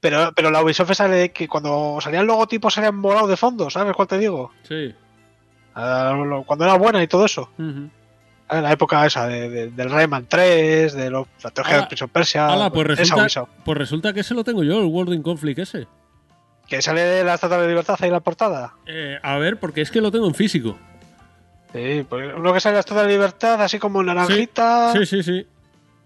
Pero, 0.00 0.32
pero 0.34 0.50
la 0.50 0.62
Ubisoft 0.62 0.92
sale 0.94 1.16
de 1.16 1.32
que 1.32 1.46
cuando 1.48 1.98
salían 2.00 2.26
logotipos 2.26 2.74
salían 2.74 3.00
volados 3.02 3.28
de 3.28 3.36
fondo, 3.36 3.68
¿sabes 3.70 3.94
cuál 3.94 4.08
te 4.08 4.18
digo? 4.18 4.50
Sí. 4.68 4.94
Ah, 5.74 6.16
Cuando 6.46 6.64
era 6.64 6.74
buena 6.78 7.02
y 7.02 7.06
todo 7.08 7.24
eso. 7.26 7.50
En 7.58 8.62
la 8.62 8.72
época 8.72 9.04
esa 9.06 9.26
de, 9.26 9.48
de- 9.48 9.70
del 9.70 9.90
Rayman 9.90 10.26
3, 10.28 10.92
de 10.92 11.10
lo- 11.10 11.26
la 11.42 11.50
trilogía 11.50 11.80
de 11.80 11.86
Prince 11.86 12.04
of 12.04 12.10
Persia. 12.10 12.46
Ala, 12.48 12.70
pues 12.70 12.86
resulta, 12.86 13.26
pues 13.64 13.78
resulta 13.78 14.12
que 14.12 14.20
ese 14.20 14.34
lo 14.34 14.44
tengo 14.44 14.62
yo, 14.62 14.78
el 14.80 14.86
World 14.86 15.14
in 15.14 15.22
Conflict 15.22 15.58
ese. 15.60 15.86
Que 16.68 16.80
sale 16.80 17.00
de 17.02 17.24
la 17.24 17.34
Estatua 17.34 17.58
de 17.58 17.68
Libertad 17.68 17.96
ahí 18.00 18.06
en 18.08 18.12
la 18.12 18.20
portada. 18.20 18.74
Eh, 18.86 19.18
a 19.22 19.36
ver, 19.38 19.58
porque 19.58 19.80
es 19.80 19.90
que 19.90 20.00
lo 20.00 20.10
tengo 20.10 20.26
en 20.28 20.34
físico. 20.34 20.78
Sí, 21.74 22.06
pues 22.08 22.32
uno 22.36 22.52
que 22.54 22.60
sale 22.60 22.74
la 22.74 22.80
Estatua 22.80 23.02
de 23.02 23.08
Libertad, 23.12 23.60
así 23.60 23.78
como 23.78 24.02
naranjita. 24.02 24.92
Sí, 24.92 25.04
sí, 25.04 25.22
sí. 25.22 25.46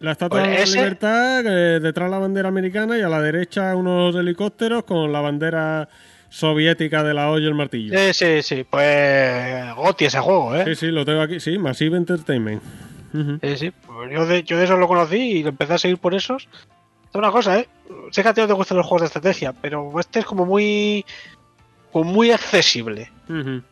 La 0.01 0.12
estatua 0.12 0.41
Pues 0.41 0.51
de 0.51 0.57
la 0.57 0.62
ese- 0.62 0.79
libertad, 0.79 1.41
eh, 1.47 1.81
detrás 1.81 2.11
la 2.11 2.19
bandera 2.19 2.49
americana 2.49 2.97
y 2.97 3.03
a 3.03 3.09
la 3.09 3.21
derecha 3.21 3.75
unos 3.77 4.14
helicópteros 4.16 4.85
con 4.85 5.12
la 5.12 5.21
bandera 5.21 5.89
soviética 6.31 7.03
de 7.03 7.14
la 7.14 7.31
olla 7.31 7.45
y 7.45 7.49
el 7.49 7.55
martillo. 7.55 7.99
Sí, 7.99 8.14
sí, 8.14 8.43
sí. 8.43 8.64
Pues 8.69 9.75
Goti 9.75 10.05
ese 10.07 10.21
juego, 10.21 10.55
¿eh? 10.55 10.64
Sí, 10.66 10.75
sí, 10.75 10.87
lo 10.87 11.05
tengo 11.05 11.21
aquí. 11.21 11.41
Sí, 11.41 11.59
Massive 11.59 11.97
Entertainment. 11.97 12.62
Sí, 13.43 13.57
sí. 13.57 13.73
Pues 13.87 14.12
yo, 14.12 14.25
de, 14.27 14.43
yo 14.45 14.57
de 14.59 14.64
eso 14.64 14.77
lo 14.77 14.87
conocí 14.87 15.16
y 15.16 15.43
lo 15.43 15.49
empecé 15.49 15.75
a 15.75 15.79
seguir 15.79 15.99
por 15.99 16.14
esos. 16.14 16.49
Es 17.09 17.14
una 17.14 17.31
cosa, 17.33 17.59
¿eh? 17.59 17.69
Sé 18.12 18.23
que 18.23 18.29
a 18.29 18.35
ti 18.35 18.41
no 18.41 18.47
te 18.47 18.53
gustan 18.53 18.77
los 18.79 18.87
juegos 18.87 19.03
de 19.03 19.07
estrategia, 19.07 19.53
pero 19.53 19.99
este 19.99 20.21
es 20.21 20.25
como 20.27 20.45
muy. 20.47 21.05
como 21.91 22.12
muy 22.12 22.31
accesible. 22.31 23.11
Ujú. 23.29 23.62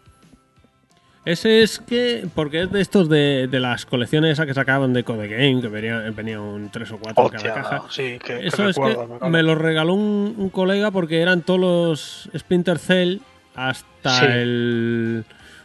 Ese 1.26 1.62
es 1.62 1.80
que, 1.80 2.26
porque 2.34 2.62
es 2.62 2.70
de 2.72 2.80
estos 2.80 3.08
de, 3.10 3.48
de 3.50 3.60
las 3.60 3.84
colecciones 3.84 4.30
esas 4.32 4.46
que 4.46 4.54
sacaban 4.54 4.92
de 4.92 5.02
Code 5.04 5.26
Game, 5.28 5.60
que 5.60 5.66
venían, 5.68 6.14
venían 6.14 6.40
un 6.40 6.70
3 6.70 6.90
o 6.92 6.98
4 6.98 7.08
en 7.10 7.14
cada 7.30 7.36
Hostia, 7.36 7.54
caja. 7.54 7.82
sí, 7.90 8.02
que, 8.24 8.38
que 8.38 8.46
Eso 8.46 8.68
es 8.68 8.76
que 8.76 8.82
recuerdo, 8.82 9.06
me 9.14 9.18
cago. 9.18 9.30
me 9.30 9.42
lo 9.42 9.54
regaló 9.56 9.94
un, 9.94 10.34
un 10.38 10.48
colega 10.50 10.90
porque 10.92 11.20
eran 11.20 11.42
todos 11.42 11.60
los 11.60 12.30
Splinter 12.38 12.78
Cell 12.78 13.18
hasta 13.56 14.20
Sí. 14.20 14.24
el. 14.28 15.24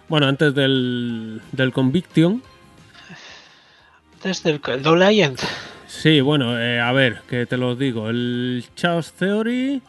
Bueno, 0.10 0.28
antes 0.28 0.54
del, 0.56 1.42
del 1.52 1.72
Conviction. 1.72 2.42
Desde 4.24 4.50
el, 4.52 4.62
el 4.68 4.82
Double 4.84 5.06
Agent. 5.06 5.40
Sí, 5.88 6.22
bueno, 6.22 6.60
eh, 6.60 6.80
a 6.80 6.92
ver, 6.92 7.22
que 7.30 7.46
te 7.46 7.58
los 7.58 7.78
digo. 7.78 8.10
El 8.10 8.64
Chaos 8.76 9.12
Theory, 9.14 9.82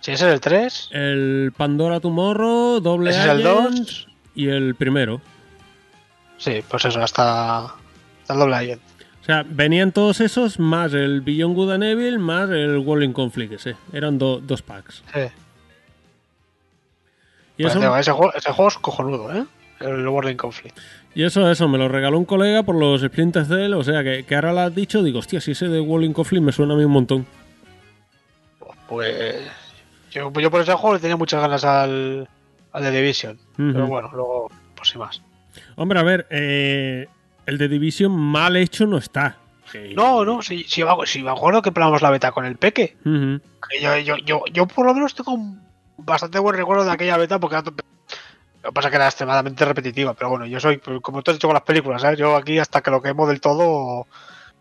Sí, 0.00 0.12
ese 0.12 0.26
es 0.28 0.32
el 0.34 0.40
3. 0.40 0.88
el 0.92 1.52
Pandora 1.56 2.00
Tomorrow, 2.00 2.80
Doble 2.80 3.10
Ese 3.10 3.18
es 3.20 3.24
el 3.26 3.46
Agent 3.46 3.74
2. 3.74 4.07
Y 4.44 4.48
el 4.48 4.74
primero. 4.74 5.20
Sí, 6.36 6.62
pues 6.68 6.84
eso, 6.84 7.02
hasta, 7.02 7.64
hasta 7.64 8.32
el 8.32 8.38
Double 8.38 8.54
Agent. 8.54 8.80
O 9.20 9.24
sea, 9.24 9.44
venían 9.46 9.92
todos 9.92 10.20
esos 10.20 10.58
más 10.58 10.94
el 10.94 11.20
Beyond 11.20 11.54
Good 11.56 11.72
and 11.72 11.84
Evil 11.84 12.18
más 12.18 12.48
el 12.50 12.78
Walling 12.78 13.12
Conflict 13.12 13.52
ese. 13.54 13.76
Eran 13.92 14.16
do- 14.18 14.40
dos 14.40 14.62
packs. 14.62 15.02
Sí. 15.12 15.20
Y 17.58 17.62
Pues, 17.64 17.72
eso, 17.74 17.80
digo, 17.80 17.96
ese, 17.96 18.12
juego, 18.12 18.32
ese 18.34 18.52
juego 18.52 18.68
es 18.68 18.78
cojonudo, 18.78 19.34
¿eh? 19.34 19.44
el 19.80 20.06
Warring 20.08 20.36
Conflict. 20.36 20.78
Y 21.14 21.24
eso, 21.24 21.50
eso, 21.50 21.66
me 21.68 21.78
lo 21.78 21.88
regaló 21.88 22.16
un 22.18 22.24
colega 22.24 22.62
por 22.62 22.76
los 22.76 23.00
Splinter 23.02 23.44
Cell, 23.44 23.74
o 23.74 23.82
sea 23.82 24.04
que, 24.04 24.24
que 24.24 24.34
ahora 24.36 24.52
lo 24.52 24.60
has 24.60 24.74
dicho, 24.74 25.02
digo, 25.02 25.18
hostia, 25.18 25.40
si 25.40 25.50
ese 25.52 25.66
de 25.68 25.80
Warring 25.80 26.12
Conflict 26.12 26.44
me 26.44 26.52
suena 26.52 26.74
a 26.74 26.76
mí 26.76 26.84
un 26.84 26.92
montón. 26.92 27.26
Pues 28.88 29.44
yo, 30.10 30.32
yo 30.32 30.50
por 30.50 30.60
ese 30.62 30.72
juego 30.74 30.94
le 30.94 31.00
tenía 31.00 31.16
muchas 31.16 31.40
ganas 31.40 31.64
al, 31.64 32.28
al 32.72 32.82
de 32.82 32.90
Division. 32.90 33.38
Pero 33.56 33.86
bueno, 33.86 34.10
luego, 34.12 34.50
pues 34.74 34.90
sin 34.90 35.00
más. 35.00 35.22
Hombre, 35.76 35.98
a 35.98 36.02
ver, 36.02 36.26
eh, 36.30 37.08
el 37.46 37.58
de 37.58 37.68
Division 37.68 38.12
mal 38.12 38.56
hecho 38.56 38.86
no 38.86 38.98
está. 38.98 39.36
No, 39.94 40.24
no, 40.24 40.40
si, 40.42 40.64
si, 40.64 40.82
si 41.04 41.22
me 41.22 41.30
acuerdo 41.30 41.62
que 41.62 41.72
probamos 41.72 42.00
la 42.00 42.10
beta 42.10 42.32
con 42.32 42.46
el 42.46 42.56
Peque. 42.56 42.96
Yo, 43.04 43.98
yo, 43.98 44.16
yo, 44.16 44.42
yo 44.52 44.66
por 44.66 44.86
lo 44.86 44.94
menos 44.94 45.14
tengo 45.14 45.32
un 45.32 45.60
bastante 45.98 46.38
buen 46.38 46.56
recuerdo 46.56 46.84
de 46.84 46.92
aquella 46.92 47.16
beta 47.16 47.38
porque 47.38 47.56
lo 47.56 47.62
que 47.64 48.72
pasa 48.72 48.88
es 48.88 48.90
que 48.90 48.96
era 48.96 49.06
extremadamente 49.06 49.64
repetitiva, 49.64 50.14
pero 50.14 50.30
bueno, 50.30 50.46
yo 50.46 50.58
soy, 50.60 50.78
pues, 50.78 51.00
como 51.00 51.22
tú 51.22 51.30
has 51.30 51.36
dicho 51.36 51.48
con 51.48 51.54
las 51.54 51.62
películas, 51.62 52.02
¿sabes? 52.02 52.18
Yo 52.18 52.36
aquí 52.36 52.58
hasta 52.58 52.80
que 52.80 52.90
lo 52.90 53.02
quemo 53.02 53.26
del 53.26 53.40
todo, 53.40 54.06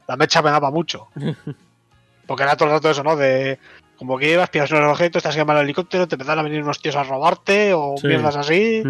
la 0.07 0.17
mecha 0.17 0.41
me 0.41 0.51
daba 0.51 0.71
mucho. 0.71 1.07
Porque 2.27 2.43
era 2.43 2.57
todo 2.57 2.67
el 2.67 2.75
rato 2.75 2.89
eso, 2.89 3.03
¿no? 3.03 3.15
De 3.15 3.57
como 3.97 4.17
que 4.17 4.31
ibas, 4.31 4.49
pillas 4.49 4.71
unos 4.71 4.91
objetos, 4.91 5.23
te 5.23 5.29
has 5.29 5.35
quemado 5.35 5.59
el 5.59 5.65
helicóptero, 5.65 6.07
te 6.07 6.15
empezaron 6.15 6.39
a 6.39 6.43
venir 6.47 6.61
unos 6.63 6.79
tíos 6.81 6.95
a 6.95 7.03
robarte 7.03 7.73
o 7.73 7.95
Sí. 7.99 8.07
mierdas 8.07 8.35
así. 8.35 8.83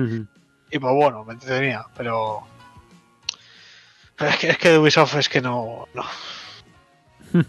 Y 0.69 0.79
pues 0.79 0.93
bueno, 0.93 1.23
me 1.23 1.33
entretenía, 1.33 1.85
pero. 1.95 2.41
pero 4.17 4.29
es 4.31 4.37
que, 4.37 4.49
es 4.49 4.57
que 4.57 4.69
de 4.71 4.79
Ubisoft 4.79 5.15
es 5.15 5.29
que 5.29 5.41
no. 5.41 5.87
no. 5.93 6.03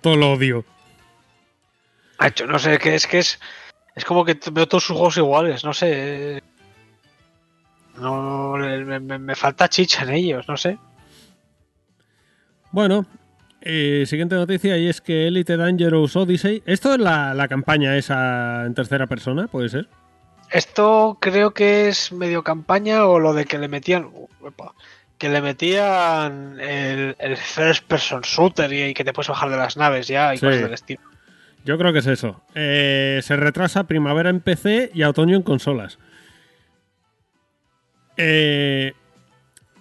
Todo 0.00 0.16
lo 0.16 0.32
odio. 0.32 0.64
Ha 2.18 2.28
hecho, 2.28 2.46
no 2.46 2.58
sé, 2.58 2.78
que 2.78 2.94
es 2.94 3.06
que 3.06 3.18
es. 3.18 3.40
Es 3.94 4.04
como 4.04 4.24
que 4.24 4.38
veo 4.52 4.66
todos 4.68 4.84
sus 4.84 4.96
juegos 4.96 5.16
iguales, 5.16 5.64
no 5.64 5.72
sé. 5.72 6.42
No. 7.96 8.54
Me, 8.56 9.00
me- 9.00 9.18
me 9.18 9.34
falta 9.36 9.68
chicha 9.68 10.02
en 10.02 10.10
ellos, 10.10 10.46
no 10.48 10.56
sé. 10.56 10.78
Bueno, 12.72 13.06
eh, 13.64 14.04
siguiente 14.06 14.34
noticia 14.36 14.76
y 14.78 14.88
es 14.88 15.00
que 15.00 15.26
Elite 15.26 15.56
Dangerous 15.56 16.14
Odyssey. 16.16 16.62
Esto 16.66 16.92
es 16.94 17.00
la, 17.00 17.34
la 17.34 17.48
campaña 17.48 17.96
esa 17.96 18.64
en 18.66 18.74
tercera 18.74 19.06
persona, 19.06 19.48
puede 19.48 19.68
ser. 19.70 19.88
Esto 20.50 21.18
creo 21.20 21.52
que 21.52 21.88
es 21.88 22.12
medio 22.12 22.44
campaña 22.44 23.06
o 23.06 23.18
lo 23.18 23.32
de 23.34 23.46
que 23.46 23.58
le 23.58 23.66
metían. 23.68 24.10
que 25.18 25.28
le 25.28 25.40
metían 25.40 26.60
el, 26.60 27.16
el 27.18 27.36
first 27.36 27.84
person 27.86 28.20
shooter 28.20 28.70
y, 28.72 28.82
y 28.84 28.94
que 28.94 29.04
te 29.04 29.12
puedes 29.12 29.28
bajar 29.28 29.48
de 29.48 29.56
las 29.56 29.76
naves 29.76 30.06
ya 30.08 30.34
y 30.34 30.38
Sí. 30.38 30.44
cosas 30.46 30.60
del 30.62 30.74
estilo. 30.74 31.00
Yo 31.64 31.78
creo 31.78 31.92
que 31.94 32.00
es 32.00 32.06
eso. 32.06 32.42
Eh, 32.54 33.20
se 33.22 33.36
retrasa 33.36 33.84
primavera 33.84 34.28
en 34.28 34.40
PC 34.40 34.90
y 34.92 35.02
otoño 35.04 35.34
en 35.36 35.42
consolas. 35.42 35.98
Eh, 38.16 38.92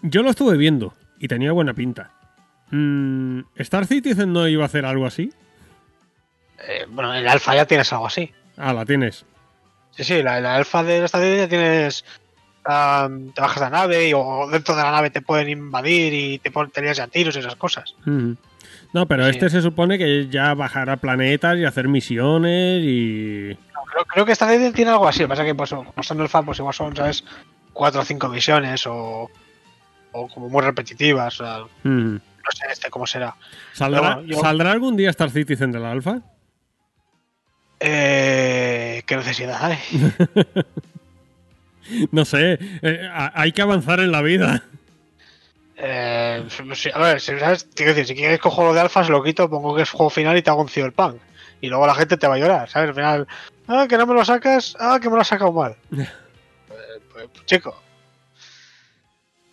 yo 0.02 0.24
lo 0.24 0.30
estuve 0.30 0.58
viendo 0.58 0.94
y 1.20 1.28
tenía 1.28 1.52
buena 1.52 1.74
pinta. 1.74 2.12
Mm, 2.76 3.41
¿Star 3.57 3.86
Citizen 3.86 4.34
no 4.34 4.47
iba 4.47 4.63
a 4.63 4.65
hacer 4.65 4.84
algo 4.86 5.05
así? 5.05 5.32
Eh, 6.67 6.86
bueno, 6.89 7.13
en 7.13 7.19
el 7.19 7.28
alfa 7.28 7.55
ya 7.55 7.65
tienes 7.65 7.91
algo 7.93 8.07
así. 8.07 8.32
Ah, 8.57 8.74
la 8.74 8.84
tienes. 8.84 9.26
Sí, 9.91 10.03
sí, 10.03 10.24
la, 10.24 10.41
la 10.41 10.55
alfa 10.55 10.84
de 10.84 11.03
esta 11.05 11.19
ya 11.19 11.47
tienes. 11.47 12.03
te 12.63 12.69
bajas 13.41 13.55
de 13.55 13.61
la 13.61 13.69
nave 13.69 14.09
y, 14.09 14.13
o 14.15 14.47
dentro 14.49 14.76
de 14.76 14.82
la 14.82 14.91
nave 14.91 15.11
te 15.11 15.21
pueden 15.21 15.49
invadir 15.49 16.13
y 16.13 16.39
te 16.39 16.49
ponen 16.49 16.71
tenías 16.71 16.99
a 16.99 17.07
tiros 17.07 17.36
y 17.36 17.39
esas 17.39 17.55
cosas. 17.57 17.93
Ujú. 18.07 18.36
No, 18.91 19.05
pero 19.07 19.26
Sí. 19.26 19.32
este 19.32 19.49
se 19.51 19.61
supone 19.61 19.97
que 19.99 20.28
ya 20.30 20.53
bajará 20.55 20.97
planetas 20.97 21.57
y 21.57 21.65
hacer 21.65 21.88
misiones 21.88 22.84
y... 22.84 23.55
No, 23.74 23.82
creo, 23.84 24.05
creo 24.05 24.26
que 24.26 24.32
esta 24.32 24.47
vez 24.47 24.74
tiene 24.74 24.91
algo 24.91 25.07
así. 25.07 25.19
Lo 25.19 25.26
que 25.28 25.30
pasa 25.30 25.41
es 25.43 25.47
que, 25.49 25.55
pues, 25.55 25.69
como 25.71 26.01
son 26.03 26.21
alfa, 26.21 26.41
pues 26.41 26.57
igual 26.59 26.74
son, 26.74 26.95
¿sabes? 26.95 27.24
Cuatro 27.71 28.01
o 28.01 28.05
cinco 28.05 28.30
misiones 28.30 28.86
o, 28.88 29.30
o 30.11 30.28
como 30.28 30.47
muy 30.49 30.61
repetitivas. 30.61 31.39
O 31.39 31.43
sea, 31.43 31.63
no 32.44 32.52
sé 32.52 32.66
este 32.72 32.89
cómo 32.89 33.06
será. 33.08 33.36
¿Saldrá, 33.74 34.02
Pero 34.02 34.14
bueno, 34.16 34.28
yo- 34.30 34.39
¿Saldrá 34.41 34.72
algún 34.72 34.96
día 34.98 35.10
Star 35.10 35.30
Citizen 35.32 35.72
de 35.72 35.80
la 35.80 35.91
alfa? 35.91 36.20
Eh, 37.80 39.04
¿Qué 39.06 39.16
necesidad 39.18 39.64
hay? 39.64 39.78
No 42.14 42.24
sé, 42.24 42.58
eh, 42.82 43.10
hay 43.34 43.52
que 43.52 43.62
avanzar 43.62 44.00
en 44.00 44.14
la 44.14 44.22
vida. 44.22 44.64
Eh, 45.76 46.48
a 46.94 47.00
ver, 47.00 47.20
si, 47.20 47.38
¿sabes? 47.38 47.66
Te 47.70 47.76
quiero 47.84 47.94
decir, 47.94 48.06
si 48.08 48.16
quieres 48.16 48.39
cojo 48.39 48.64
lo 48.64 48.74
de 48.74 48.80
alfa, 48.80 49.04
se 49.04 49.12
lo 49.12 49.22
quito, 49.22 49.50
pongo 49.50 49.76
que 49.76 49.82
es 49.82 49.89
juego 49.89 50.10
final 50.10 50.38
y 50.38 50.41
te 50.41 50.50
hago 50.50 50.62
un 50.62 50.70
cyberpunk. 50.70 51.18
Y 51.60 51.68
luego 51.68 51.86
la 51.86 51.94
gente 51.94 52.16
te 52.16 52.26
va 52.26 52.36
a 52.36 52.38
llorar, 52.38 52.70
¿sabes? 52.70 52.88
Al 52.89 52.96
final, 52.96 53.28
ah, 53.68 53.86
que 53.89 53.98
no 53.98 54.06
me 54.08 54.14
lo 54.14 54.24
sacas, 54.24 54.78
ah, 54.80 54.98
que 55.02 55.10
me 55.10 55.16
lo 55.16 55.22
has 55.22 55.28
sacado 55.28 55.52
mal. 55.52 55.76
Eh, 56.00 57.28
pues, 57.32 57.46
chico. 57.46 57.80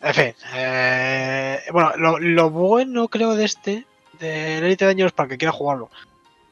En 0.02 0.14
fin, 0.14 0.34
eh, 0.54 1.60
bueno, 1.72 1.92
lo, 1.96 2.18
lo 2.18 2.50
bueno 2.50 3.08
creo 3.08 3.34
de 3.34 3.44
este, 3.44 3.86
de 4.18 4.58
Elite 4.58 4.86
Dangerous, 4.86 5.12
para 5.12 5.26
el 5.26 5.30
que 5.30 5.38
quiera 5.38 5.52
jugarlo, 5.52 5.90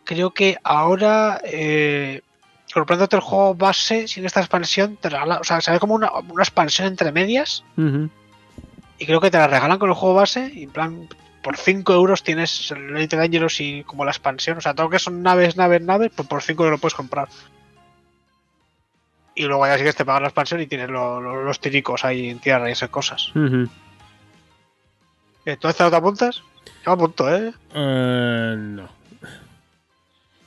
creo 0.05 0.33
que 0.33 0.59
ahora, 0.63 1.41
eh, 1.45 2.21
comprándote 2.73 3.17
el 3.17 3.23
juego 3.23 3.55
base 3.55 4.07
sin 4.07 4.27
esta 4.27 4.41
expansión, 4.41 4.97
te 4.97 5.09
regala, 5.09 5.39
o 5.39 5.45
sea, 5.45 5.61
sale 5.61 5.81
como 5.81 5.95
una, 5.95 6.13
una 6.13 6.43
expansión 6.43 6.89
entre 6.89 7.11
medias 7.13 7.65
y 8.99 9.07
creo 9.07 9.21
que 9.21 9.31
te 9.31 9.39
la 9.39 9.47
regalan 9.47 9.79
con 9.79 9.89
el 9.89 9.95
juego 9.95 10.17
base. 10.17 10.51
Y 10.53 10.65
en 10.65 10.71
plan, 10.71 11.09
por 11.43 11.57
5 11.57 11.93
euros 11.93 12.23
tienes 12.23 12.71
el 12.71 12.97
Elite 12.97 13.17
Dangerous 13.17 13.61
y 13.61 13.85
como 13.85 14.05
la 14.05 14.11
expansión. 14.11 14.59
O 14.59 14.61
sea, 14.61 14.75
todo 14.75 14.87
lo 14.87 14.91
que 14.91 14.99
son 14.99 15.23
naves, 15.23 15.57
naves, 15.57 15.83
naves, 15.83 16.11
pues 16.15 16.27
por 16.27 16.43
5 16.43 16.65
euros 16.65 16.79
lo 16.79 16.81
puedes 16.81 16.95
comprar. 16.95 17.29
Y 19.39 19.45
luego 19.45 19.67
ya 19.67 19.79
sí 19.79 19.85
que 19.85 19.93
te 19.93 20.05
pagas 20.05 20.23
la 20.23 20.29
expansión 20.29 20.61
y 20.61 20.67
tienes 20.67 20.91
lo- 20.91 21.21
lo- 21.21 21.45
los 21.45 21.61
tiricos 21.61 22.05
ahí 22.05 22.29
en 22.29 22.41
tierra 22.41 22.69
y 22.69 22.73
esas 22.73 22.89
cosas. 22.91 23.29
Ujú. 23.37 23.69
¿Eh, 25.45 25.57
¿Tú 25.57 25.69
esta 25.69 25.85
no 25.85 25.91
te 25.91 25.97
apuntas? 25.97 26.43
Yo 26.85 26.91
me 26.91 26.93
apunto, 26.93 27.35
¿eh? 27.35 27.53
Eh, 27.73 28.55
no. 28.59 28.89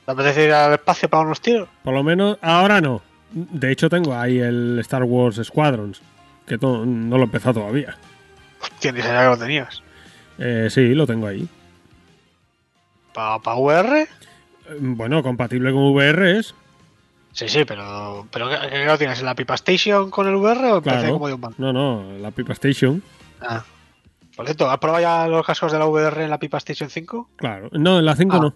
¿Te 0.04 0.12
apetece 0.12 0.44
ir 0.44 0.52
al 0.52 0.74
espacio 0.74 1.08
para 1.08 1.24
unos 1.24 1.40
tiros? 1.40 1.68
Por 1.82 1.94
lo 1.94 2.02
menos 2.02 2.36
ahora 2.42 2.80
no. 2.82 3.00
De 3.30 3.72
hecho, 3.72 3.88
tengo 3.88 4.14
ahí 4.14 4.38
el 4.40 4.78
Star 4.80 5.04
Wars 5.04 5.40
Squadrons, 5.42 6.02
que 6.46 6.58
no 6.58 6.84
lo 6.84 7.16
he 7.16 7.22
empezado 7.24 7.60
todavía. 7.60 7.96
Hostia, 8.60 8.92
ni 8.92 9.00
sabía 9.00 9.22
que 9.22 9.26
lo 9.28 9.38
tenías. 9.38 9.82
Eh, 10.38 10.68
sí, 10.70 10.94
lo 10.94 11.06
tengo 11.06 11.26
ahí. 11.28 11.48
¿Para 13.14 13.38
VR? 13.56 14.06
Bueno, 14.80 15.22
compatible 15.22 15.72
con 15.72 15.82
VR 15.92 16.38
es. 16.38 16.54
Sí, 17.32 17.48
sí, 17.48 17.64
pero, 17.64 18.26
pero 18.30 18.48
¿qué, 18.48 18.56
qué 18.70 18.84
lo 18.84 18.98
tienes? 18.98 19.18
¿En 19.20 19.26
la 19.26 19.34
Pipa 19.34 19.54
Station 19.54 20.10
con 20.10 20.28
el 20.28 20.34
VR 20.36 20.64
o 20.72 20.76
en 20.76 20.82
PC 20.82 20.96
Claro. 20.98 21.12
como 21.14 21.28
de 21.28 21.34
un? 21.34 21.54
No, 21.58 21.72
no, 21.72 22.18
la 22.18 22.30
Pipa 22.30 22.52
Station. 22.52 23.02
Ah. 23.40 23.64
Por 24.36 24.46
cierto, 24.46 24.70
¿has 24.70 24.78
probado 24.78 25.02
ya 25.02 25.26
los 25.28 25.44
cascos 25.46 25.72
de 25.72 25.78
la 25.78 25.86
VR 25.86 26.24
en 26.24 26.30
la 26.30 26.38
Pipa 26.38 26.58
Station 26.58 26.88
5? 26.90 27.30
Claro. 27.36 27.68
No, 27.72 27.98
en 27.98 28.04
la 28.04 28.16
5 28.16 28.36
Ah. 28.36 28.40
no. 28.40 28.54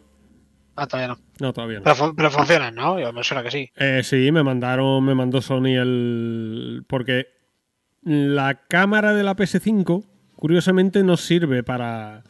Ah, 0.77 0.87
todavía 0.87 1.09
no. 1.09 1.19
No, 1.41 1.53
todavía 1.55 1.79
no. 1.79 1.85
Pero, 1.85 2.15
pero 2.15 2.31
funcionan, 2.31 2.75
¿no? 2.75 2.99
Yo 3.01 3.13
me 3.13 3.25
suena 3.25 3.43
que 3.43 3.51
sí. 3.51 3.71
Eh, 3.77 4.03
sí, 4.05 4.31
me 4.31 4.43
mandaron, 4.43 5.03
me 5.05 5.15
mandó 5.15 5.41
Sony 5.41 5.75
el. 5.81 6.85
Porque 6.87 7.29
la 8.03 8.61
cámara 8.69 9.15
de 9.15 9.23
la 9.23 9.35
PS5, 9.37 10.05
curiosamente, 10.37 11.03
no 11.03 11.17
sirve 11.17 11.63
para. 11.63 12.25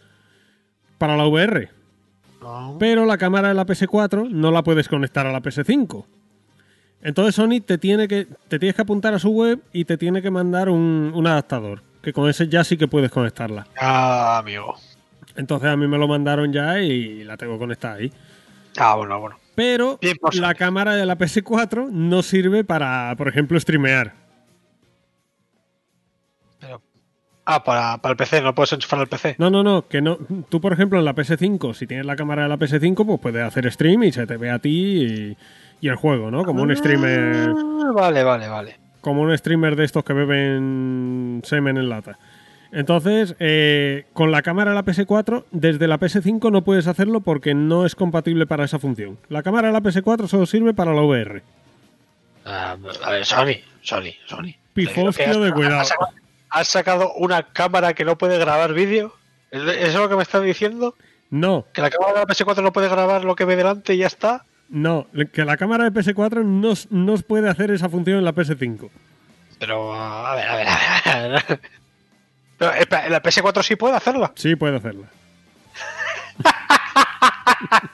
para 0.98 1.16
la 1.16 1.26
VR. 1.26 1.70
No. 2.40 2.76
Pero 2.78 3.04
la 3.04 3.18
cámara 3.18 3.48
de 3.48 3.54
la 3.54 3.66
PS4 3.66 4.30
no 4.30 4.52
la 4.52 4.62
puedes 4.62 4.88
conectar 4.88 5.26
a 5.26 5.32
la 5.32 5.42
PS5. 5.42 6.04
Entonces 7.06 7.36
Sony 7.36 7.60
te 7.64 7.78
tiene 7.78 8.08
que. 8.08 8.26
te 8.48 8.58
tienes 8.58 8.74
que 8.74 8.82
apuntar 8.82 9.14
a 9.14 9.20
su 9.20 9.30
web 9.30 9.62
y 9.72 9.84
te 9.84 9.96
tiene 9.96 10.20
que 10.20 10.30
mandar 10.32 10.68
un, 10.68 11.12
un 11.14 11.26
adaptador. 11.28 11.80
Que 12.02 12.12
con 12.12 12.28
ese 12.28 12.48
ya 12.48 12.64
sí 12.64 12.76
que 12.76 12.88
puedes 12.88 13.12
conectarla. 13.12 13.64
Ah, 13.80 14.38
amigo. 14.38 14.74
Entonces 15.36 15.70
a 15.70 15.76
mí 15.76 15.86
me 15.86 15.98
lo 15.98 16.08
mandaron 16.08 16.52
ya 16.52 16.80
y 16.80 17.22
la 17.22 17.36
tengo 17.36 17.60
conectada 17.60 17.94
ahí. 17.94 18.12
Ah, 18.76 18.96
bueno, 18.96 19.20
bueno. 19.20 19.38
Pero 19.54 20.00
la 20.32 20.54
cámara 20.56 20.96
de 20.96 21.06
la 21.06 21.16
PS4 21.16 21.90
no 21.90 22.24
sirve 22.24 22.64
para, 22.64 23.14
por 23.16 23.28
ejemplo, 23.28 23.60
streamear. 23.60 24.12
Pero... 26.58 26.82
Ah, 27.44 27.62
para, 27.62 27.98
para 27.98 28.14
el 28.14 28.16
PC, 28.16 28.42
no 28.42 28.52
puedes 28.52 28.72
enchufar 28.72 28.98
al 28.98 29.06
PC. 29.06 29.36
No, 29.38 29.48
no, 29.48 29.62
no, 29.62 29.86
que 29.86 30.02
no. 30.02 30.18
Tú, 30.48 30.60
por 30.60 30.72
ejemplo, 30.72 30.98
en 30.98 31.04
la 31.04 31.14
PS5, 31.14 31.72
si 31.72 31.86
tienes 31.86 32.04
la 32.04 32.16
cámara 32.16 32.42
de 32.42 32.48
la 32.48 32.58
PS5, 32.58 33.06
pues 33.06 33.20
puedes 33.20 33.44
hacer 33.44 33.70
stream 33.70 34.02
y 34.02 34.10
se 34.10 34.26
te 34.26 34.36
ve 34.36 34.50
a 34.50 34.58
ti 34.58 35.04
y, 35.04 35.36
y 35.80 35.88
el 35.88 35.96
juego, 35.96 36.30
¿no? 36.30 36.44
Como 36.44 36.62
un 36.62 36.74
streamer. 36.76 37.50
Ah, 37.50 37.92
Vale, 37.92 38.22
vale, 38.24 38.48
vale. 38.48 38.76
Como 39.00 39.22
un 39.22 39.36
streamer 39.36 39.76
de 39.76 39.84
estos 39.84 40.04
que 40.04 40.12
beben 40.12 41.40
semen 41.44 41.76
en 41.76 41.88
lata. 41.88 42.18
Entonces, 42.72 43.36
eh, 43.38 44.06
con 44.12 44.32
la 44.32 44.42
cámara 44.42 44.72
de 44.72 44.74
la 44.74 44.84
PS4, 44.84 45.44
desde 45.52 45.86
la 45.86 45.98
PS5 45.98 46.50
no 46.50 46.62
puedes 46.62 46.88
hacerlo 46.88 47.20
porque 47.20 47.54
no 47.54 47.86
es 47.86 47.94
compatible 47.94 48.46
para 48.46 48.64
esa 48.64 48.78
función. 48.78 49.18
La 49.28 49.42
cámara 49.42 49.68
de 49.68 49.72
la 49.72 49.80
PS4 49.80 50.26
solo 50.26 50.46
sirve 50.46 50.74
para 50.74 50.92
la 50.92 51.02
VR. 51.02 51.42
Ah, 52.44 52.76
a 53.04 53.10
ver, 53.10 53.24
Sony, 53.24 53.56
Sony, 53.82 54.12
Sony. 54.26 54.54
Pifostio 54.74 55.40
de 55.40 55.52
cuidado. 55.52 55.80
Has 55.80 55.88
sacado, 55.88 56.10
has 56.50 56.68
sacado 56.68 57.12
una 57.14 57.42
cámara 57.44 57.94
que 57.94 58.04
no 58.04 58.18
puede 58.18 58.38
grabar 58.38 58.74
vídeo. 58.74 59.14
¿Es 59.50 59.62
¿Eso 59.62 59.86
es 59.86 59.94
lo 59.94 60.08
que 60.08 60.16
me 60.16 60.22
estás 60.22 60.42
diciendo? 60.42 60.94
No, 61.30 61.64
¿Que 61.72 61.82
la 61.82 61.90
cámara 61.90 62.12
de 62.12 62.18
la 62.20 62.26
PS4 62.26 62.62
no 62.62 62.72
puede 62.72 62.88
grabar 62.88 63.24
lo 63.24 63.34
que 63.36 63.44
ve 63.44 63.56
delante 63.56 63.94
y 63.94 63.98
ya 63.98 64.06
está? 64.06 64.44
No, 64.68 65.06
que 65.32 65.44
la 65.44 65.56
cámara 65.56 65.84
de 65.88 65.92
PS4 65.92 66.44
no, 66.44 66.74
no 66.90 67.18
puede 67.18 67.48
hacer 67.48 67.70
esa 67.70 67.88
función 67.88 68.18
en 68.18 68.24
la 68.24 68.34
PS5. 68.34 68.90
Pero, 69.58 69.94
a 69.94 70.34
ver, 70.34 70.48
a 70.48 70.56
ver, 70.56 70.66
a 70.68 71.18
ver. 71.28 71.44
Pero, 72.58 72.72
espera, 72.74 73.08
¿la 73.08 73.22
PS4 73.22 73.62
sí 73.62 73.76
puede 73.76 73.96
hacerlo? 73.96 74.32
Sí, 74.34 74.56
puede 74.56 74.76
hacerla. 74.76 75.06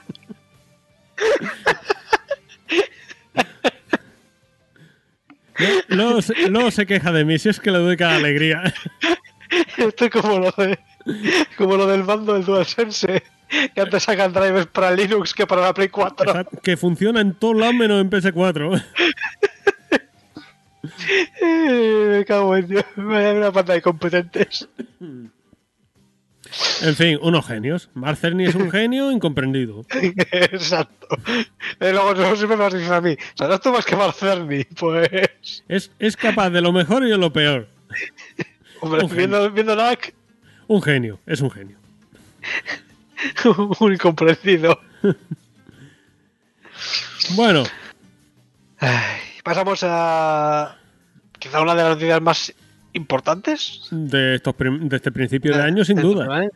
Luego, 5.87 6.21
se- 6.21 6.49
luego 6.49 6.71
se 6.71 6.85
queja 6.85 7.11
de 7.11 7.25
mí, 7.25 7.37
si 7.37 7.49
es 7.49 7.59
que 7.59 7.71
le 7.71 7.77
doy 7.77 7.95
cada 7.97 8.15
alegría. 8.15 8.73
Esto 9.77 10.05
es 10.05 10.11
como 10.11 10.39
lo, 10.39 10.51
de, 10.51 10.79
como 11.57 11.77
lo 11.77 11.85
del 11.87 12.03
mando 12.03 12.33
del 12.33 12.43
DualSense. 12.43 13.23
Que 13.73 13.81
antes 13.81 14.03
sacan 14.03 14.33
drivers 14.33 14.67
para 14.67 14.91
Linux 14.91 15.33
que 15.33 15.45
para 15.45 15.61
la 15.61 15.73
Play 15.73 15.89
4. 15.89 16.25
Exacto, 16.27 16.59
Que 16.61 16.75
funciona 16.77 17.21
en 17.21 17.33
todos 17.35 17.55
lados 17.57 17.75
menos 17.75 18.01
en 18.01 18.09
PS4. 18.09 18.83
Eh, 21.41 22.07
Me 22.19 22.25
cago 22.25 22.55
en 22.55 22.67
Dios. 22.67 22.85
Me 22.95 23.21
da 23.23 23.33
una 23.33 23.51
pata 23.51 23.73
de 23.73 23.81
competentes. 23.81 24.67
En 26.83 26.95
fin, 26.95 27.17
unos 27.21 27.47
genios. 27.47 27.89
Mark 27.93 28.17
Cerny 28.17 28.45
es 28.45 28.55
un 28.55 28.69
genio 28.69 29.11
incomprendido. 29.11 29.85
Exacto. 30.31 31.07
Y 31.79 31.91
luego 31.91 32.13
luego 32.13 32.35
siempre 32.35 32.57
me 32.57 32.69
dicho 32.69 32.93
a 32.93 33.01
mí. 33.01 33.15
¿Sabes 33.35 33.59
tú 33.61 33.71
más 33.71 33.85
que 33.85 33.95
Marcerni? 33.95 34.63
Pues. 34.65 35.63
Es, 35.67 35.91
es 35.99 36.15
capaz 36.17 36.49
de 36.51 36.61
lo 36.61 36.71
mejor 36.71 37.03
y 37.05 37.09
de 37.09 37.17
lo 37.17 37.33
peor. 37.33 37.67
Hombre, 38.81 39.03
Un 39.03 39.09
genio. 39.09 39.17
viendo, 39.27 39.51
viendo 39.51 39.75
NAC, 39.75 40.13
Un 40.67 40.81
genio, 40.81 41.19
es 41.25 41.41
un 41.41 41.49
genio. 41.49 41.77
un 43.79 43.93
incomprendido. 43.93 44.79
Bueno, 47.35 47.63
Ay, 48.83 49.21
pasamos 49.43 49.81
a. 49.83 50.75
Quizá 51.39 51.61
una 51.61 51.73
de 51.73 51.83
las 51.83 51.91
noticias 51.91 52.21
más 52.21 52.53
importantes. 52.91 53.87
de, 53.91 54.35
estos 54.35 54.55
de 54.57 54.95
este 54.95 55.11
principio 55.11 55.55
de 55.55 55.63
año, 55.63 55.85
sin 55.85 56.01
duda. 56.01 56.49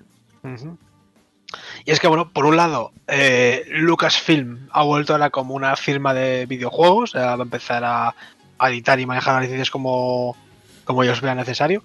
Y 1.86 1.91
es 1.91 2.01
que, 2.01 2.07
bueno, 2.07 2.34
por 2.34 2.45
un 2.45 2.57
lado, 2.57 2.91
eh, 3.07 3.65
Lucasfilm 3.70 4.68
ha 4.72 4.84
vuelto 4.84 5.13
ahora 5.13 5.30
como 5.30 5.55
una 5.55 5.78
firma 5.78 6.13
de 6.13 6.45
videojuegos. 6.45 7.15
va 7.15 7.34
a 7.34 7.41
empezar 7.41 7.86
a, 7.86 8.13
a 8.59 8.70
editar 8.70 8.99
y 8.99 9.05
manejar 9.05 9.36
las 9.36 9.43
licencias 9.43 9.72
como, 9.72 10.36
como 10.84 11.03
ellos 11.03 11.22
vean 11.22 11.38
necesario. 11.38 11.82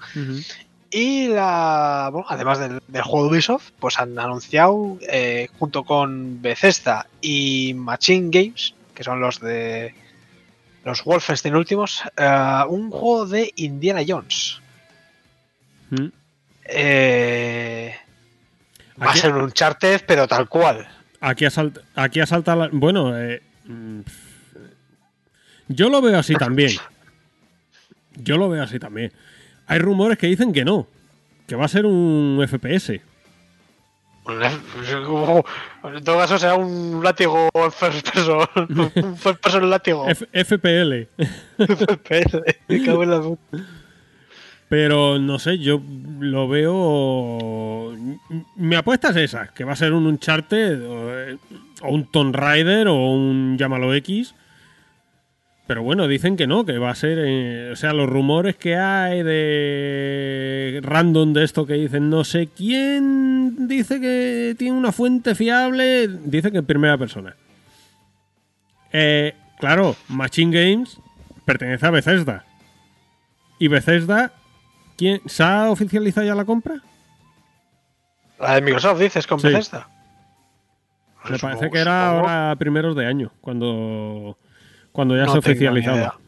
Y 0.95 1.29
la, 1.29 2.11
bueno, 2.13 2.27
además 2.29 2.59
del, 2.59 2.81
del 2.87 3.03
juego 3.03 3.25
de 3.27 3.31
Ubisoft, 3.33 3.71
pues 3.81 3.99
han 3.99 4.19
anunciado, 4.19 4.99
eh, 5.09 5.49
junto 5.59 5.85
con 5.85 6.43
Bethesda 6.43 7.07
y 7.23 7.73
Machine 7.75 8.29
Games, 8.31 8.75
que 8.95 9.03
son 9.03 9.19
los 9.21 9.41
de 9.41 9.95
los 10.85 11.03
Wolfenstein 11.05 11.55
últimos, 11.55 12.03
eh, 12.17 12.63
un 12.69 12.91
juego 12.91 13.27
de 13.27 13.51
Indiana 13.57 14.03
Jones. 14.07 14.61
Mm. 15.91 16.07
Eh, 16.65 17.95
va 19.03 19.13
a 19.13 19.17
ser 19.17 19.33
un 19.35 19.43
Uncharted, 19.45 20.03
pero 20.07 20.29
tal 20.29 20.49
cual. 20.49 20.87
Aquí 21.21 21.45
asalta, 21.47 21.81
aquí 21.95 22.21
asalta 22.21 22.55
la- 22.55 22.69
Bueno, 22.71 23.17
eh, 23.19 23.43
mm, 23.65 24.01
yo 25.69 25.89
lo 25.89 26.03
veo 26.03 26.19
así 26.19 26.35
también. 26.35 26.73
Yo 28.17 28.37
lo 28.37 28.49
veo 28.51 28.63
así 28.63 28.79
también. 28.79 29.11
Hay 29.73 29.79
rumores 29.79 30.19
que 30.19 30.27
dicen 30.27 30.53
que 30.53 30.65
no, 30.65 30.87
que 31.47 31.57
va 31.57 31.65
a 31.65 31.69
ser 31.69 31.87
un 31.87 32.45
FPS. 32.47 33.01
En 35.85 36.05
todo 36.05 36.19
caso 36.19 36.39
será 36.39 36.55
un 36.55 37.03
látigo 37.03 37.49
first 37.71 38.09
person. 38.13 38.47
un 38.97 39.17
first 39.17 39.41
person 39.43 39.69
látigo. 39.71 40.07
F- 40.09 40.27
FPL. 40.33 41.09
FPS, 41.59 42.41
me 42.69 42.85
cago 42.85 43.03
en 43.03 43.11
la 43.11 43.21
puta. 43.21 43.41
Pero 44.69 45.19
no 45.19 45.39
sé, 45.39 45.59
yo 45.59 45.83
lo 46.21 46.49
veo. 46.49 47.95
Mi 48.57 48.75
apuesta 48.77 49.11
es 49.11 49.17
esa, 49.17 49.49
que 49.49 49.65
va 49.65 49.73
a 49.73 49.77
ser 49.77 49.93
un 49.93 50.07
Uncharted 50.07 50.83
o, 50.87 51.19
eh, 51.19 51.37
o 51.83 51.89
un 51.93 52.11
Tomb 52.11 52.35
Raider 52.35 52.89
o 52.89 52.95
un 53.11 53.57
llámalo 53.59 53.93
X. 53.95 54.35
Pero 55.67 55.83
bueno, 55.83 56.09
dicen 56.09 56.37
que 56.37 56.47
no, 56.47 56.65
que 56.65 56.79
va 56.79 56.91
a 56.91 56.95
ser. 56.95 57.19
eh, 57.21 57.71
o 57.73 57.77
sea, 57.77 57.93
los 57.93 58.09
rumores 58.09 58.57
que 58.57 58.77
hay 58.77 59.23
de 59.23 60.81
random 60.83 61.33
de 61.33 61.45
esto 61.45 61.67
que 61.67 61.75
dicen 61.75 62.11
no 62.11 62.25
sé 62.25 62.49
quién 62.49 63.69
dice 63.69 64.01
que 64.01 64.55
tiene 64.59 64.77
una 64.77 64.93
fuente 64.93 65.35
fiable, 65.35 66.09
dice 66.09 66.51
que 66.51 66.59
en 66.59 66.67
primera 66.67 66.99
persona. 66.99 67.37
Eh, 68.93 69.35
claro, 69.59 69.97
Machine 70.09 70.53
Games 70.75 70.99
pertenece 71.45 71.87
a 71.87 71.91
Bethesda. 71.91 72.45
Y 73.59 73.69
Bethesda, 73.69 74.33
¿quién, 74.97 75.21
¿se 75.27 75.43
ha 75.45 75.71
oficializado 75.71 76.27
ya 76.27 76.35
la 76.35 76.45
compra? 76.45 76.75
La 78.41 78.57
de 78.57 78.63
Microsoft, 78.63 78.99
dices, 78.99 79.27
con 79.27 79.39
Sí. 79.39 79.47
Bethesda. 79.49 79.89
Me 81.25 81.31
Pues 81.31 81.41
parece 81.41 81.71
que 81.71 81.79
era 81.79 82.09
ahora 82.11 82.57
primeros 82.59 82.97
de 82.97 83.07
año, 83.07 83.31
cuando, 83.41 84.37
cuando 84.93 85.17
ya 85.17 85.25
No 85.25 85.33
se 85.33 85.39
oficializaba. 85.39 86.19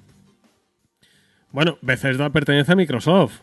Bueno, 1.51 1.79
Bethesda 1.83 2.31
pertenece 2.31 2.73
a 2.73 2.77
Microsoft. 2.77 3.41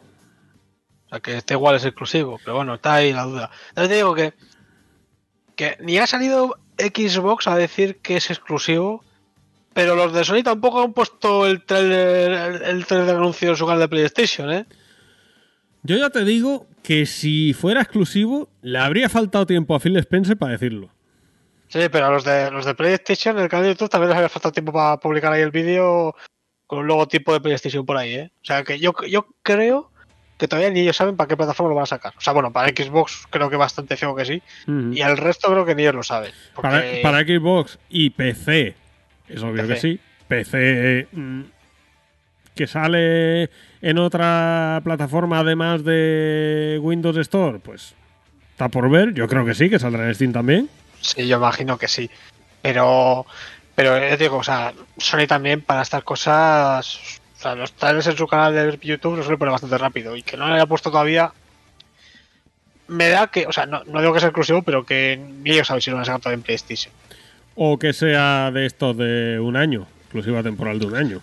O 1.05 1.09
sea, 1.09 1.19
que 1.19 1.37
este 1.37 1.53
igual 1.53 1.75
es 1.75 1.85
exclusivo, 1.85 2.39
pero 2.43 2.57
bueno, 2.57 2.75
está 2.75 2.95
ahí 2.95 3.13
la 3.13 3.23
duda. 3.23 3.51
También 3.73 3.89
te 3.89 3.95
digo 3.95 4.15
que, 4.15 4.33
que 5.55 5.77
ni 5.79 5.97
ha 5.97 6.07
salido 6.07 6.57
Xbox 6.77 7.47
a 7.47 7.55
decir 7.55 7.97
que 7.97 8.17
es 8.17 8.29
exclusivo, 8.29 9.03
pero 9.73 9.95
los 9.95 10.13
de 10.13 10.23
Sony 10.23 10.43
tampoco 10.43 10.81
han 10.81 10.93
puesto 10.93 11.45
el 11.45 11.63
trailer, 11.63 12.31
el, 12.31 12.61
el 12.63 12.85
trailer 12.85 13.07
de 13.07 13.13
anuncio 13.13 13.49
en 13.51 13.55
su 13.55 13.65
canal 13.65 13.79
de 13.79 13.87
PlayStation, 13.87 14.51
¿eh? 14.51 14.65
Yo 15.83 15.97
ya 15.97 16.09
te 16.09 16.23
digo 16.23 16.67
que 16.83 17.05
si 17.05 17.53
fuera 17.53 17.81
exclusivo, 17.81 18.49
le 18.61 18.77
habría 18.77 19.09
faltado 19.09 19.45
tiempo 19.45 19.73
a 19.73 19.79
Phil 19.79 19.97
Spencer 19.97 20.37
para 20.37 20.53
decirlo. 20.53 20.89
Sí, 21.71 21.79
pero 21.91 22.07
a 22.07 22.11
los 22.11 22.23
de 22.25 22.51
los 22.51 22.65
de 22.65 22.75
PlayStation, 22.75 23.37
en 23.37 23.43
el 23.43 23.49
canal 23.49 23.65
de 23.65 23.71
YouTube 23.73 23.89
también 23.89 24.09
les 24.09 24.17
había 24.17 24.29
faltado 24.29 24.51
tiempo 24.51 24.73
para 24.73 24.97
publicar 24.97 25.31
ahí 25.31 25.41
el 25.41 25.51
vídeo 25.51 26.15
con 26.67 26.79
un 26.79 26.87
logotipo 26.87 27.33
de 27.33 27.41
PlayStation 27.41 27.85
por 27.85 27.97
ahí, 27.97 28.13
¿eh? 28.15 28.31
O 28.41 28.45
sea, 28.45 28.63
que 28.63 28.77
yo, 28.79 28.93
yo 29.07 29.27
creo 29.41 29.89
que 30.37 30.47
todavía 30.47 30.69
ni 30.71 30.81
ellos 30.81 30.97
saben 30.97 31.15
para 31.15 31.27
qué 31.27 31.37
plataforma 31.37 31.69
lo 31.69 31.75
van 31.75 31.83
a 31.83 31.87
sacar. 31.87 32.13
O 32.17 32.21
sea, 32.21 32.33
bueno, 32.33 32.51
para 32.51 32.69
Xbox 32.69 33.25
creo 33.29 33.49
que 33.49 33.55
bastante 33.57 33.95
fijo 33.95 34.15
que 34.15 34.25
sí. 34.25 34.41
Y 34.91 35.01
al 35.01 35.15
resto 35.17 35.49
creo 35.51 35.65
que 35.65 35.75
ni 35.75 35.83
ellos 35.83 35.95
lo 35.95 36.03
saben. 36.03 36.31
para, 36.55 36.81
porque- 36.81 36.99
para 37.03 37.19
Xbox 37.21 37.77
y 37.89 38.09
PC, 38.09 38.75
es 39.29 39.43
obvio 39.43 39.67
PC. 39.67 39.73
que 39.73 39.79
sí. 39.79 39.99
PC 40.27 41.07
mm, 41.11 41.41
que 42.55 42.67
sale 42.67 43.49
en 43.81 43.97
otra 43.97 44.81
plataforma 44.83 45.39
además 45.39 45.83
de 45.83 46.79
Windows 46.81 47.17
Store, 47.17 47.59
pues 47.59 47.93
está 48.51 48.67
por 48.67 48.89
ver. 48.89 49.13
Yo 49.13 49.27
creo 49.27 49.45
que 49.45 49.53
sí, 49.53 49.69
que 49.69 49.77
saldrá 49.79 50.07
en 50.07 50.15
Steam 50.15 50.33
también. 50.33 50.69
Sí, 51.01 51.27
yo 51.27 51.37
imagino 51.37 51.77
que 51.77 51.87
sí. 51.87 52.09
Pero, 52.61 53.25
pero 53.75 53.95
te 53.95 54.17
digo, 54.17 54.37
o 54.37 54.43
sea, 54.43 54.73
Sony 54.97 55.27
también 55.27 55.61
para 55.61 55.81
estas 55.81 56.03
cosas, 56.03 57.19
o 57.37 57.41
sea, 57.41 57.55
los 57.55 57.73
trailers 57.73 58.07
en 58.07 58.17
su 58.17 58.27
canal 58.27 58.53
de 58.53 58.79
YouTube 58.81 59.17
lo 59.17 59.23
suele 59.23 59.37
poner 59.37 59.51
bastante 59.51 59.77
rápido 59.77 60.15
y 60.15 60.23
que 60.23 60.37
no 60.37 60.47
le 60.47 60.55
haya 60.55 60.65
puesto 60.65 60.91
todavía. 60.91 61.31
Me 62.87 63.09
da 63.09 63.27
que, 63.27 63.47
o 63.47 63.51
sea, 63.51 63.65
no, 63.65 63.83
no 63.85 64.01
digo 64.01 64.13
que 64.13 64.19
sea 64.19 64.29
exclusivo, 64.29 64.61
pero 64.61 64.85
que 64.85 65.17
ni 65.17 65.51
ellos 65.51 65.67
saben 65.67 65.81
si 65.81 65.89
lo 65.89 65.95
van 65.95 66.03
a 66.03 66.05
sacar 66.05 66.21
todavía 66.21 66.37
en 66.37 66.43
PlayStation. 66.43 66.93
O 67.55 67.79
que 67.79 67.93
sea 67.93 68.51
de 68.51 68.65
estos 68.65 68.95
de 68.97 69.39
un 69.39 69.55
año, 69.55 69.87
exclusiva 70.03 70.43
temporal 70.43 70.79
de 70.79 70.85
un 70.85 70.95
año. 70.95 71.21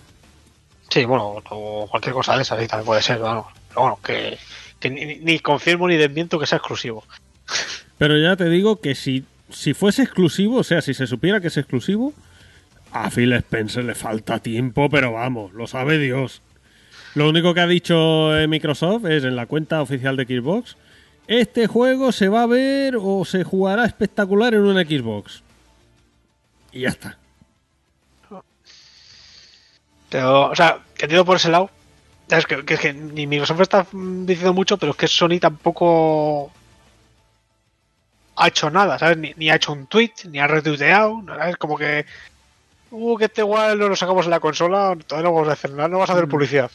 Sí, 0.89 1.05
bueno, 1.05 1.43
o 1.51 1.87
cualquier 1.91 2.15
cosa 2.15 2.37
de 2.37 2.43
esa, 2.43 2.59
sí, 2.59 2.67
también 2.67 2.87
puede 2.87 3.03
ser, 3.03 3.19
vamos. 3.19 3.47
Pero 3.69 3.83
bueno, 3.83 3.99
que, 4.03 4.39
que 4.81 4.91
ni, 4.91 5.17
ni 5.17 5.39
confirmo 5.41 5.87
ni 5.87 5.97
desmiento 5.97 6.39
que 6.39 6.47
sea 6.47 6.59
exclusivo. 6.59 7.05
Pero 7.99 8.17
ya 8.17 8.37
te 8.37 8.49
digo 8.49 8.81
que 8.81 8.95
si, 8.95 9.25
si 9.51 9.75
fuese 9.75 10.03
exclusivo, 10.03 10.57
o 10.57 10.65
sea, 10.65 10.81
si 10.83 10.95
se 10.95 11.07
supiera 11.07 11.41
que 11.41 11.49
es 11.49 11.57
exclusivo, 11.57 12.13
a 12.93 13.11
Phil 13.11 13.33
Spencer 13.33 13.85
le 13.85 13.95
falta 13.95 14.39
tiempo, 14.39 14.89
pero 14.89 15.13
vamos, 15.13 15.53
lo 15.53 15.67
sabe 15.67 15.99
Dios. 15.99 16.43
Lo 17.15 17.29
único 17.29 17.55
que 17.55 17.61
ha 17.61 17.67
dicho 17.67 18.37
eh, 18.37 18.47
Microsoft 18.47 19.07
es 19.07 19.25
en 19.25 19.37
la 19.37 19.47
cuenta 19.47 19.83
oficial 19.83 20.17
de 20.17 20.25
Xbox, 20.25 20.77
este 21.27 21.67
juego 21.67 22.11
se 22.11 22.29
va 22.29 22.43
a 22.43 22.47
ver 22.47 22.97
o 22.99 23.25
se 23.25 23.45
jugará 23.45 23.85
espectacular 23.85 24.55
en 24.55 24.63
una 24.63 24.83
Xbox. 24.83 25.43
Y 26.73 26.81
ya 26.81 26.89
está. 26.89 27.19
Pero, 30.09 30.51
o 30.51 30.57
sea, 30.57 30.79
que 30.97 31.05
entiendo 31.05 31.25
por 31.25 31.37
ese 31.37 31.51
lado. 31.51 31.71
Es 32.31 32.47
que, 32.47 32.93
ni 32.93 33.27
Microsoft 33.27 33.61
está 33.61 33.87
diciendo 33.93 34.53
mucho, 34.53 34.77
pero 34.77 34.93
es 34.93 34.99
que 34.99 35.09
Sony 35.09 35.39
tampoco 35.41 36.51
ha 38.39 38.49
hecho 38.49 38.71
nada, 38.71 38.99
¿sabes? 38.99 39.17
Ni, 39.19 39.35
ni 39.37 39.51
ha 39.51 39.57
hecho 39.57 39.73
un 39.73 39.87
tweet, 39.87 40.13
ni 40.31 40.39
ha 40.39 40.47
retuiteado, 40.47 41.23
¿no? 41.23 41.37
¿sabes? 41.37 41.57
Como 41.57 41.77
que. 41.77 42.07
Uh, 42.91 43.19
que 43.19 43.27
este 43.27 43.43
igual 43.43 43.79
no 43.79 43.89
lo 43.89 43.97
sacamos 43.97 44.25
en 44.25 44.31
la 44.31 44.41
consola, 44.41 44.97
todavía 45.07 45.29
no 45.29 45.35
vamos 45.35 45.49
a 45.51 45.53
hacer 45.53 45.71
nada, 45.73 45.89
no 45.89 45.99
vas 45.99 46.09
a 46.09 46.15
hacer 46.15 46.27
publicidad. 46.27 46.71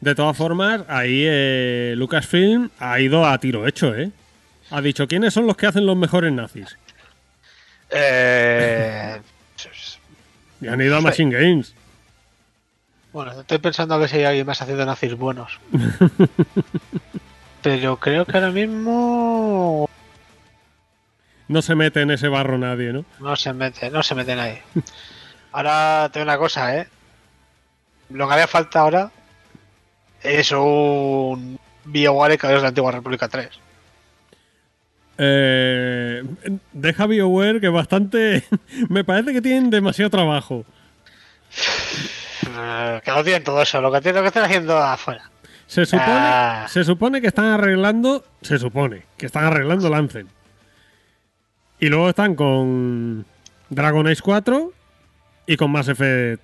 De 0.00 0.14
todas 0.14 0.36
formas, 0.36 0.82
ahí 0.88 1.24
eh, 1.26 1.94
Lucasfilm 1.96 2.70
ha 2.78 2.98
ido 2.98 3.24
a 3.24 3.38
tiro 3.38 3.68
hecho, 3.68 3.94
¿eh? 3.94 4.10
Ha 4.70 4.80
dicho, 4.80 5.06
¿quiénes 5.06 5.34
son 5.34 5.46
los 5.46 5.56
que 5.56 5.66
hacen 5.66 5.86
los 5.86 5.96
mejores 5.96 6.32
nazis? 6.32 6.76
Eh, 7.90 9.20
Y 10.60 10.68
han 10.68 10.80
ido 10.80 10.96
a 10.96 11.00
Machine 11.00 11.32
Games. 11.32 11.74
Bueno, 13.12 13.32
estoy 13.40 13.58
pensando 13.58 13.94
a 13.94 13.98
ver 13.98 14.08
si 14.08 14.16
hay 14.18 14.24
alguien 14.24 14.46
más 14.46 14.60
haciendo 14.60 14.84
nazis 14.84 15.16
buenos. 15.16 15.58
Pero 17.62 17.96
creo 17.98 18.24
que 18.24 18.36
ahora 18.36 18.50
mismo 18.50 19.88
No 21.48 21.62
se 21.62 21.74
mete 21.74 22.00
en 22.00 22.10
ese 22.10 22.28
barro 22.28 22.58
nadie, 22.58 22.92
¿no? 22.92 23.04
no 23.18 23.36
se 23.36 23.52
mete, 23.52 23.90
no 23.90 24.02
se 24.02 24.14
mete 24.14 24.34
nadie. 24.34 24.62
Ahora 25.52 26.08
tengo 26.12 26.24
una 26.24 26.38
cosa, 26.38 26.76
¿eh? 26.76 26.88
Lo 28.10 28.26
que 28.28 28.34
haría 28.34 28.46
falta 28.46 28.80
ahora 28.80 29.10
es 30.22 30.52
un 30.52 31.58
BioWare 31.84 32.38
que 32.38 32.54
es 32.54 32.62
la 32.62 32.68
antigua 32.68 32.92
República 32.92 33.28
3. 33.28 33.48
Eh, 35.18 36.22
deja 36.72 37.06
BioWare 37.06 37.60
que 37.60 37.68
bastante... 37.68 38.44
me 38.88 39.02
parece 39.04 39.32
que 39.32 39.42
tienen 39.42 39.70
demasiado 39.70 40.10
trabajo. 40.10 40.64
Que 43.04 43.10
no 43.12 43.22
tienen 43.22 43.44
todo 43.44 43.62
eso, 43.62 43.80
lo 43.80 43.92
que 43.92 44.00
tienen 44.00 44.16
lo 44.16 44.22
que 44.22 44.28
están 44.28 44.44
haciendo 44.44 44.76
afuera. 44.76 45.30
Se 45.70 45.86
supone, 45.86 46.04
Ah. 46.10 46.66
se 46.68 46.82
supone 46.82 47.20
que 47.20 47.28
están 47.28 47.44
arreglando... 47.44 48.24
Se 48.42 48.58
supone 48.58 49.04
que 49.16 49.26
están 49.26 49.44
arreglando 49.44 49.88
Lancen. 49.88 50.26
Y 51.78 51.86
luego 51.88 52.08
están 52.08 52.34
con 52.34 53.24
Dragon 53.68 54.04
Age 54.08 54.20
4 54.20 54.72
y 55.46 55.56
con 55.56 55.70
Mass 55.70 55.86
Effect 55.86 56.42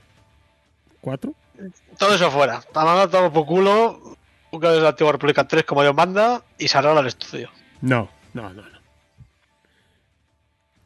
4. 1.00 1.34
Todo 1.98 2.14
eso 2.14 2.30
fuera. 2.30 2.58
Está 2.58 2.84
mandando 2.84 3.08
todo 3.18 3.32
por 3.32 3.46
culo. 3.46 4.16
Un 4.52 4.64
es 4.64 4.80
la 4.80 4.90
antigua 4.90 5.10
República 5.10 5.42
3 5.48 5.64
como 5.64 5.82
Dios 5.82 5.94
manda 5.96 6.42
y 6.56 6.68
se 6.68 6.78
arregla 6.78 7.00
el 7.00 7.08
estudio. 7.08 7.50
No, 7.80 8.08
no, 8.32 8.42
no, 8.54 8.62
no. 8.62 8.78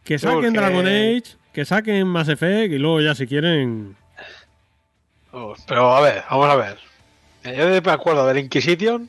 Que 0.03 0.19
Porque- 0.19 0.19
saquen 0.19 0.53
Dragon 0.55 0.87
Age, 0.87 1.25
que 1.53 1.65
saquen 1.67 2.07
Mass 2.07 2.29
Effect 2.31 2.73
y 2.73 2.79
luego 2.79 3.03
ya 3.03 3.15
si 3.15 3.27
quieren... 3.27 3.97
Uh, 5.31 5.53
pero 5.69 5.95
a 5.95 6.01
ver, 6.01 6.25
vamos 6.31 6.49
a 6.49 6.57
ver. 6.57 6.79
Eh, 7.45 7.55
Yo 7.57 7.83
me 7.83 7.93
acuerdo 7.93 8.27
del 8.27 8.39
Inquisition, 8.39 9.09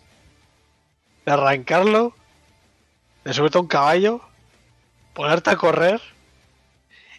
de 1.25 1.31
arrancarlo, 1.31 2.15
de 3.23 3.33
subirte 3.33 3.57
a 3.57 3.61
un 3.61 3.67
caballo, 3.67 4.21
ponerte 5.13 5.49
a 5.49 5.55
correr 5.55 5.99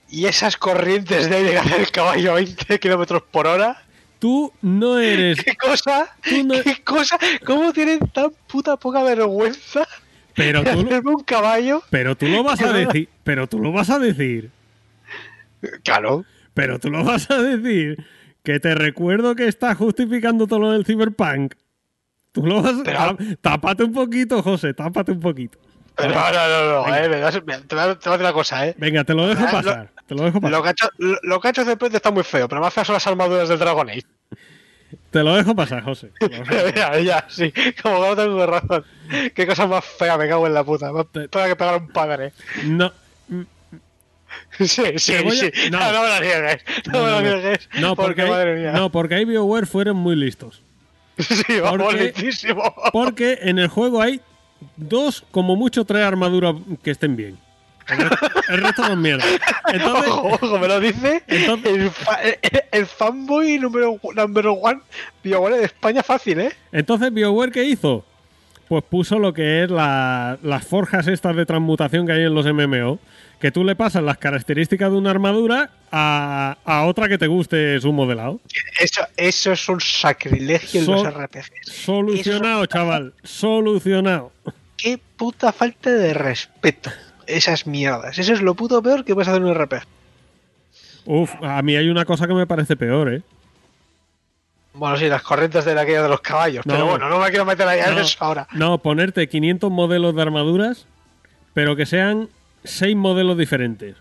y 0.08 0.26
esas 0.26 0.56
corrientes 0.56 1.28
de 1.30 1.36
aire 1.36 1.50
que 1.52 1.58
hace 1.58 1.76
el 1.76 1.90
caballo 1.90 2.32
a 2.32 2.34
20 2.36 2.78
kilómetros 2.80 3.22
por 3.30 3.46
hora. 3.46 3.82
Tú 4.18 4.52
no 4.62 4.98
eres... 4.98 5.42
¿Qué 5.42 5.56
cosa? 5.56 6.14
Tú 6.22 6.44
no- 6.44 6.62
¿Qué 6.62 6.82
cosa? 6.84 7.18
¿Cómo 7.44 7.72
tienen 7.72 7.98
tan 8.12 8.30
puta 8.46 8.76
poca 8.76 9.02
vergüenza 9.02 9.86
Pero 10.34 10.62
de 10.62 10.70
tú, 10.72 10.80
hacerme 10.80 11.10
un 11.10 11.24
caballo? 11.24 11.82
pero 11.90 12.16
tú 12.16 12.26
lo 12.28 12.42
vas 12.44 12.60
a 12.62 12.72
decir. 12.72 13.08
Pero 13.24 13.48
tú 13.48 13.58
lo 13.58 13.72
vas 13.72 13.90
a 13.90 13.98
decir. 13.98 14.50
Claro. 15.84 16.24
Pero 16.54 16.78
tú 16.78 16.90
lo 16.90 17.02
vas 17.04 17.30
a 17.30 17.38
decir. 17.42 18.04
Que 18.42 18.58
te 18.60 18.74
recuerdo 18.74 19.34
que 19.34 19.46
estás 19.46 19.76
justificando 19.76 20.46
todo 20.46 20.58
lo 20.60 20.70
del 20.72 20.84
cyberpunk. 20.84 21.54
Tú 22.32 22.46
lo 22.46 22.62
vas 22.62 22.74
Pero- 22.84 22.98
a... 22.98 23.16
Tápate 23.40 23.84
un 23.84 23.92
poquito, 23.92 24.42
José, 24.42 24.74
tápate 24.74 25.12
un 25.12 25.20
poquito. 25.20 25.58
Pero 25.94 26.14
no, 26.14 26.32
no, 26.32 26.48
no, 26.82 26.86
no, 26.88 26.96
eh, 26.96 27.08
me 27.08 27.18
das- 27.20 27.44
me- 27.44 27.58
te 27.58 27.74
voy 27.74 27.84
a 27.84 27.94
te 27.98 28.08
voy 28.08 28.14
a 28.14 28.18
decir 28.18 28.20
una 28.20 28.32
cosa, 28.32 28.66
eh. 28.66 28.74
Venga, 28.78 29.04
te 29.04 29.12
lo 29.14 29.28
dejo 29.28 29.42
Ah, 29.42 29.46
lo- 29.46 29.52
pasar. 29.52 29.90
Te 30.06 30.14
lo 30.14 30.22
dejo 30.24 30.40
pasar. 30.40 30.50
Lo 30.56 30.62
que, 30.62 30.68
ha 30.68 30.72
hecho, 30.72 30.88
lo, 30.98 31.18
lo 31.22 31.40
que 31.40 31.48
ha 31.48 31.50
hecho 31.50 31.64
Ceped 31.64 31.94
está 31.94 32.10
muy 32.10 32.22
feo, 32.24 32.48
pero 32.48 32.60
más 32.62 32.72
feas 32.72 32.86
son 32.86 32.94
las 32.94 33.06
armaduras 33.06 33.48
del 33.50 33.58
Dragon 33.58 33.88
Age. 33.90 34.02
Te 35.10 35.22
lo 35.22 35.34
dejo 35.36 35.54
pasar, 35.54 35.82
José. 35.84 36.10
Dejo 36.18 36.44
pasar. 36.48 36.74
ya, 36.74 36.98
ya, 36.98 37.24
sí. 37.28 37.52
Como 37.82 38.00
que 38.02 38.08
no 38.08 38.16
tengo 38.16 38.46
razón. 38.46 38.84
Qué 39.34 39.46
cosa 39.46 39.66
más 39.66 39.84
fea, 39.84 40.16
me 40.16 40.26
cago 40.28 40.46
en 40.46 40.54
la 40.54 40.64
puta. 40.64 40.90
Más 40.92 41.06
Te- 41.12 41.28
fea 41.28 41.46
que 41.48 41.56
pegar 41.56 41.74
a 41.74 41.76
un 41.76 41.88
padre. 41.88 42.32
No, 42.64 42.90
Sí, 44.58 44.66
sí, 44.66 45.14
sí. 45.30 45.50
no. 45.70 45.78
No, 45.80 45.92
no 45.92 46.02
me 46.02 46.08
lo 46.08 46.20
niegues. 46.20 46.64
No, 46.86 46.92
No, 46.92 47.04
me 47.04 47.10
lo 47.30 47.36
niegues. 47.40 47.68
no, 47.80 47.96
porque, 47.96 48.24
madre 48.24 48.56
mía. 48.60 48.72
no, 48.72 48.90
porque 48.92 49.14
ahí 49.16 49.24
BioWare 49.24 49.66
fueron 49.66 49.96
muy 49.96 50.16
listos. 50.16 50.62
sí, 51.18 51.58
va 51.60 51.70
porque-. 51.76 52.12
Porque 52.92 53.38
en 53.42 53.58
el 53.58 53.68
juego 53.68 54.00
hay 54.02 54.20
dos, 54.76 55.24
como 55.30 55.56
mucho, 55.56 55.84
tres 55.84 56.02
armaduras 56.04 56.54
que 56.82 56.90
estén 56.90 57.16
bien. 57.16 57.38
El 57.88 57.98
resto, 57.98 58.26
el 58.48 58.62
resto 58.62 58.84
son 58.86 59.02
mierda. 59.02 59.24
Entonces, 59.72 60.08
Ojo, 60.12 60.28
ojo, 60.40 60.58
me 60.58 60.68
lo 60.68 60.78
dice 60.78 61.22
Entonces- 61.26 61.72
el, 61.72 61.90
fa- 61.90 62.22
el, 62.22 62.38
el 62.70 62.86
fanboy 62.86 63.58
número, 63.58 63.98
number 64.14 64.46
one 64.46 64.80
BioWare 65.24 65.56
de 65.58 65.64
España 65.64 66.02
fácil, 66.04 66.40
¿eh? 66.40 66.52
entonces 66.70 67.12
BioWare, 67.12 67.50
¿qué 67.50 67.64
hizo? 67.64 68.04
Pues 68.72 68.84
puso 68.84 69.18
lo 69.18 69.34
que 69.34 69.64
es 69.64 69.70
la- 69.70 70.38
las 70.42 70.66
forjas 70.66 71.06
estas 71.06 71.36
de 71.36 71.44
transmutación 71.44 72.06
que 72.06 72.12
hay 72.12 72.22
en 72.22 72.34
los 72.34 72.46
MMO. 72.46 72.98
Que 73.38 73.52
tú 73.52 73.64
le 73.64 73.76
pasas 73.76 74.02
las 74.02 74.16
características 74.16 74.90
de 74.90 74.96
una 74.96 75.10
armadura 75.10 75.68
a, 75.90 76.56
a 76.64 76.86
otra 76.86 77.06
que 77.06 77.18
te 77.18 77.26
guste 77.26 77.78
su 77.82 77.92
modelado. 77.92 78.40
Eso, 78.80 79.02
eso 79.18 79.52
es 79.52 79.68
un 79.68 79.78
sacrilegio 79.78 80.80
en 80.80 80.86
los 80.86 81.06
RPGs. 81.06 81.50
Solucionado, 81.70 82.64
chaval. 82.64 83.12
Solucionado. 83.22 84.32
Qué 84.78 84.98
puta 85.18 85.52
falta 85.52 85.90
de 85.90 86.14
respeto. 86.14 86.90
Esas 87.26 87.66
mierdas. 87.66 88.18
Eso 88.18 88.32
es 88.32 88.40
lo 88.40 88.54
puto 88.54 88.82
peor 88.82 89.04
que 89.04 89.12
puedes 89.12 89.28
hacer 89.28 89.42
en 89.42 89.48
un 89.48 89.54
RPG. 89.54 89.82
Uf, 91.04 91.30
a 91.42 91.60
mí 91.60 91.76
hay 91.76 91.90
una 91.90 92.06
cosa 92.06 92.26
que 92.26 92.32
me 92.32 92.46
parece 92.46 92.74
peor, 92.74 93.12
¿eh? 93.12 93.20
Bueno, 94.74 94.96
sí, 94.96 95.06
las 95.08 95.22
corrientes 95.22 95.64
de 95.64 95.74
la 95.74 95.82
aquella 95.82 96.02
de 96.02 96.08
los 96.08 96.20
caballos. 96.20 96.64
No. 96.66 96.74
Pero 96.74 96.86
bueno, 96.86 97.08
no 97.08 97.18
me 97.18 97.28
quiero 97.28 97.44
meter 97.44 97.66
ahí 97.68 97.80
en 97.80 97.94
No, 97.94 98.00
eso 98.00 98.16
ahora. 98.20 98.46
no, 98.52 98.78
ponerte 98.78 99.28
500 99.28 99.70
modelos 99.70 100.14
de 100.14 100.22
armaduras, 100.22 100.86
pero 101.52 101.76
que 101.76 101.86
sean 101.86 102.28
6 102.64 102.96
modelos 102.96 103.36
diferentes. 103.36 103.96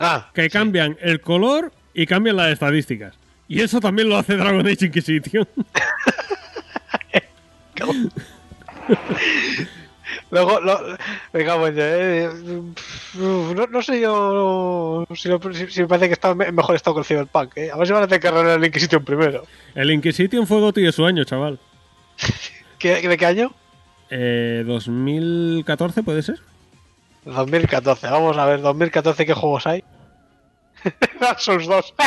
Ah, 0.00 0.28
Que 0.34 0.50
cambian 0.50 0.98
el 1.00 1.20
color 1.20 1.72
y 1.94 2.06
cambian 2.06 2.36
las 2.36 2.52
estadísticas. 2.52 3.14
Y 3.48 3.60
eso 3.62 3.80
también 3.80 4.08
lo 4.08 4.16
hace 4.18 4.36
Dragon 4.36 4.66
Age 4.66 4.86
Inquisition. 4.86 5.48
Luego, 10.30 10.60
lo, 10.60 10.80
cago 11.32 11.66
en 11.68 11.74
eh, 11.78 12.28
no, 13.14 13.66
no 13.66 13.82
sé 13.82 14.00
yo 14.00 15.06
si, 15.14 15.28
lo- 15.28 15.40
si- 15.52 15.70
si 15.70 15.82
me 15.82 15.88
parece 15.88 16.08
que 16.08 16.14
está 16.14 16.30
en 16.30 16.54
mejor 16.54 16.76
estado 16.76 16.96
que 16.96 17.00
el 17.00 17.06
Cyberpunk. 17.06 17.56
¿eh? 17.56 17.70
A 17.72 17.76
ver 17.76 17.86
si 17.86 17.92
van 17.92 18.02
a 18.02 18.06
tener 18.06 18.20
que 18.20 18.28
arreglar 18.28 18.58
el 18.58 18.64
Inquisition 18.64 19.04
primero. 19.04 19.44
el 19.74 19.90
Inquisition 19.90 20.46
fue 20.46 20.60
Goti 20.60 20.82
de 20.82 20.92
su 20.92 21.04
año, 21.04 21.24
chaval. 21.24 21.58
¿Qué, 22.78 23.06
¿De 23.08 23.16
qué 23.16 23.26
año? 23.26 23.52
Eh, 24.10 24.64
¿2014 24.66 26.04
puede 26.04 26.22
ser? 26.22 26.38
2014. 27.24 28.06
Vamos 28.08 28.36
a 28.36 28.44
ver, 28.46 28.60
2014, 28.60 29.24
¿qué 29.24 29.32
juegos 29.34 29.66
hay? 29.66 29.82
Dark 31.20 31.40
Souls 31.40 31.66
2. 31.66 31.94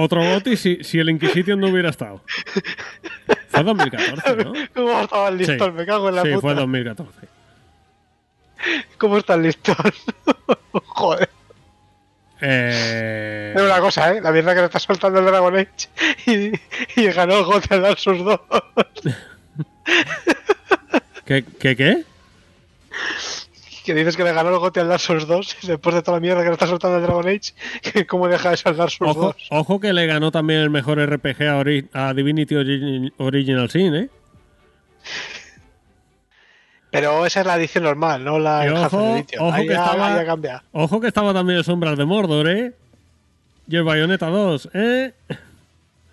Otro 0.00 0.22
Goti 0.22 0.56
si, 0.56 0.82
si 0.84 0.98
el 0.98 1.10
Inquisition 1.10 1.58
no 1.60 1.68
hubiera 1.68 1.90
estado. 1.90 2.22
Fue 3.48 3.62
2014, 3.64 4.36
¿no? 4.44 4.52
¿Cómo 4.74 5.00
estaba 5.00 5.28
el 5.28 5.38
listón? 5.38 5.70
Sí. 5.72 5.76
Me 5.76 5.86
cago 5.86 6.08
en 6.08 6.14
la 6.14 6.22
Sí, 6.22 6.28
puta. 6.28 6.40
fue 6.40 6.54
2014. 6.54 7.12
¿Cómo 8.98 9.18
está 9.18 9.34
el 9.34 9.42
listón? 9.42 9.76
Joder. 10.72 11.28
Eh, 12.40 13.52
Es 13.56 13.62
una 13.62 13.80
cosa, 13.80 14.12
¿eh? 14.14 14.20
La 14.20 14.30
mierda 14.30 14.54
que 14.54 14.60
le 14.60 14.66
está 14.66 14.78
soltando 14.78 15.18
el 15.18 15.24
Dragon 15.26 15.56
Age 15.56 15.88
y, 16.26 17.00
y 17.00 17.06
ganó 17.10 17.38
el 17.38 17.44
GOTY 17.44 17.74
al 17.74 17.82
Dark 17.82 17.98
Souls 17.98 18.22
2. 18.24 18.40
¿Qué, 21.24 21.44
qué, 21.58 21.76
qué? 21.76 22.04
Que 23.92 23.94
dices 23.98 24.16
que 24.16 24.24
le 24.24 24.32
ganó 24.32 24.50
el 24.50 24.58
GOTY 24.58 24.80
al 24.80 24.88
Dark 24.88 25.00
Souls 25.00 25.26
2 25.26 25.56
después 25.62 25.94
de 25.94 26.02
toda 26.02 26.18
la 26.18 26.20
mierda 26.20 26.42
que 26.42 26.48
le 26.48 26.52
está 26.52 26.66
soltando 26.66 26.96
el 26.98 27.02
Dragon 27.02 27.26
Age. 27.26 28.04
¿Cómo 28.08 28.28
deja 28.28 28.52
eso 28.52 28.68
al 28.68 28.76
Dark 28.76 28.90
Souls 28.90 29.16
Ojo, 29.16 29.22
2? 29.28 29.36
ojo 29.50 29.80
que 29.80 29.92
le 29.92 30.06
ganó 30.06 30.30
también 30.30 30.60
el 30.60 30.70
mejor 30.70 30.98
RPG 30.98 31.42
a, 31.48 31.58
Ori- 31.60 31.88
a 31.92 32.12
Divinity 32.14 32.54
Origin- 32.54 33.12
Original 33.18 33.70
Sin, 33.70 33.94
¿eh? 33.94 34.08
Pero 36.90 37.26
esa 37.26 37.40
es 37.40 37.46
la 37.46 37.56
edición 37.56 37.84
normal, 37.84 38.24
no 38.24 38.38
la 38.38 38.60
ojo, 38.86 39.16
que 39.26 39.34
ya- 39.66 39.84
estaba- 39.84 40.40
ya. 40.42 40.62
Ojo 40.72 41.00
que 41.00 41.08
estaba 41.08 41.34
también 41.34 41.58
el 41.58 41.64
Sombras 41.64 41.98
de 41.98 42.04
Mordor, 42.06 42.48
¿eh? 42.48 42.72
Y 43.68 43.76
el 43.76 43.84
Bayonetta 43.84 44.26
2, 44.28 44.70
¿eh? 44.72 45.12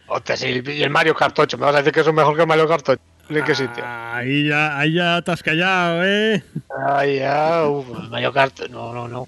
Hostia, 0.07 0.35
sí, 0.35 0.61
y 0.65 0.83
el 0.83 0.89
Mario 0.89 1.15
Kart 1.15 1.37
8. 1.39 1.57
Me 1.57 1.65
vas 1.65 1.75
a 1.75 1.77
decir 1.79 1.93
que 1.93 2.01
es 2.01 2.13
mejor 2.13 2.35
que 2.35 2.41
el 2.41 2.47
Mario 2.47 2.67
Kart 2.67 2.87
8. 2.89 3.01
¿En 3.29 3.43
qué 3.43 3.55
sitio? 3.55 3.83
Ahí 3.85 4.47
ya, 4.47 4.77
ahí 4.77 4.93
ya 4.93 5.21
te 5.21 5.31
has 5.31 5.41
callado, 5.41 6.03
¿eh? 6.05 6.43
Ay, 6.87 7.17
ya. 7.17 7.63
el 7.63 8.09
Mario 8.09 8.31
Kart. 8.31 8.69
No, 8.69 8.93
no, 8.93 9.07
no. 9.07 9.27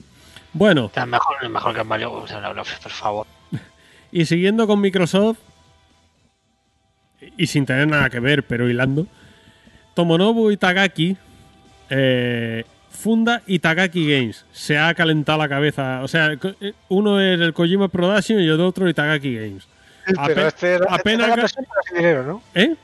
Bueno, 0.53 0.85
Está 0.85 1.05
mejor, 1.05 1.49
mejor 1.49 1.73
que 1.73 1.81
el 1.81 1.87
Mario. 1.87 2.11
O 2.13 2.27
sea, 2.27 2.39
no, 2.41 2.53
no, 2.53 2.63
por 2.63 2.91
favor. 2.91 3.27
y 4.11 4.25
siguiendo 4.25 4.67
con 4.67 4.79
Microsoft, 4.81 5.37
y 7.35 7.47
sin 7.47 7.65
tener 7.65 7.87
nada 7.87 8.09
que 8.09 8.19
ver, 8.19 8.43
pero 8.43 8.69
hilando, 8.69 9.07
Tomonobu 9.95 10.51
Itagaki 10.51 11.17
eh, 11.89 12.63
funda 12.91 13.41
Itagaki 13.47 14.11
Games. 14.11 14.45
Se 14.51 14.77
ha 14.77 14.93
calentado 14.93 15.39
la 15.39 15.49
cabeza. 15.49 16.01
O 16.03 16.07
sea, 16.07 16.31
eh, 16.33 16.73
uno 16.89 17.19
es 17.19 17.39
el 17.41 17.53
Kojima 17.53 17.87
Production 17.87 18.39
y 18.39 18.45
el 18.47 18.61
otro 18.61 18.87
Itagaki 18.87 19.35
Games. 19.35 19.67
Pero 20.05 20.21
Ape- 20.21 20.47
este, 20.47 20.75
apenas 20.87 21.23
es 21.23 21.29
la 21.29 21.35
ga- 21.35 21.41
versión, 21.41 21.65
pero 21.67 21.81
sin 21.87 21.97
dinero, 21.97 22.23
¿no? 22.23 22.41
¿Eh? 22.55 22.75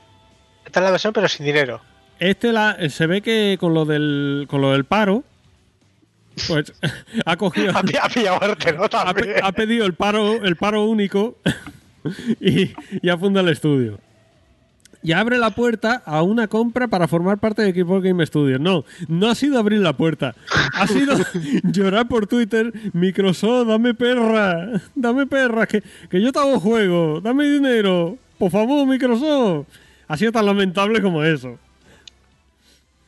Esta 0.74 0.80
es 0.80 0.84
la 0.86 0.92
versión, 0.92 1.14
pero 1.14 1.28
sin 1.28 1.46
dinero. 1.46 1.82
Este 2.20 2.52
la, 2.52 2.78
se 2.90 3.06
ve 3.06 3.22
que 3.22 3.58
con 3.60 3.74
lo 3.76 3.86
del, 3.86 4.46
con 4.50 4.62
lo 4.62 4.72
del 4.72 4.86
paro 4.86 5.24
Pues 6.48 6.74
ha 7.26 7.38
cogido. 7.38 7.72
Ha, 7.78 7.84
pi- 7.84 7.98
ha 8.02 8.10
pillado 8.10 8.42
arte, 8.44 8.74
¿no? 8.74 8.84
ha, 8.86 8.90
También. 8.90 9.34
pe- 9.36 9.42
ha 9.44 9.52
pedido 9.52 9.86
el 9.86 9.94
paro, 9.94 10.44
el 10.44 10.56
paro 10.56 10.86
único 10.86 11.38
y, 12.42 12.72
y 13.04 13.10
ha 13.10 13.18
fundado 13.18 13.46
el 13.48 13.54
estudio. 13.54 14.00
Y 15.06 15.12
abre 15.12 15.38
la 15.38 15.50
puerta 15.52 16.02
a 16.06 16.24
una 16.24 16.48
compra 16.48 16.88
para 16.88 17.08
formar 17.10 17.38
parte 17.38 17.62
de 17.62 17.74
Xbox 17.74 18.04
Game 18.04 18.26
Studios. 18.26 18.60
No, 18.60 18.84
no 19.10 19.30
ha 19.30 19.36
sido 19.36 19.60
abrir 19.60 19.80
la 19.82 19.94
puerta. 19.94 20.34
Ha 20.76 20.88
sido 20.88 21.18
llorar 21.64 22.08
por 22.08 22.26
Twitter. 22.26 22.72
Microsoft, 22.94 23.68
dame 23.68 23.94
perra. 23.94 24.82
Dame 24.96 25.28
perra, 25.28 25.68
que, 25.68 25.84
que 26.10 26.22
yo 26.22 26.32
te 26.32 26.40
hago 26.40 26.58
juego. 26.60 27.20
Dame 27.22 27.44
dinero. 27.46 28.18
Por 28.40 28.50
favor, 28.50 28.88
Microsoft. 28.88 29.68
Ha 30.14 30.18
sido 30.18 30.32
tan 30.32 30.46
lamentable 30.46 31.02
como 31.02 31.24
eso. 31.24 31.58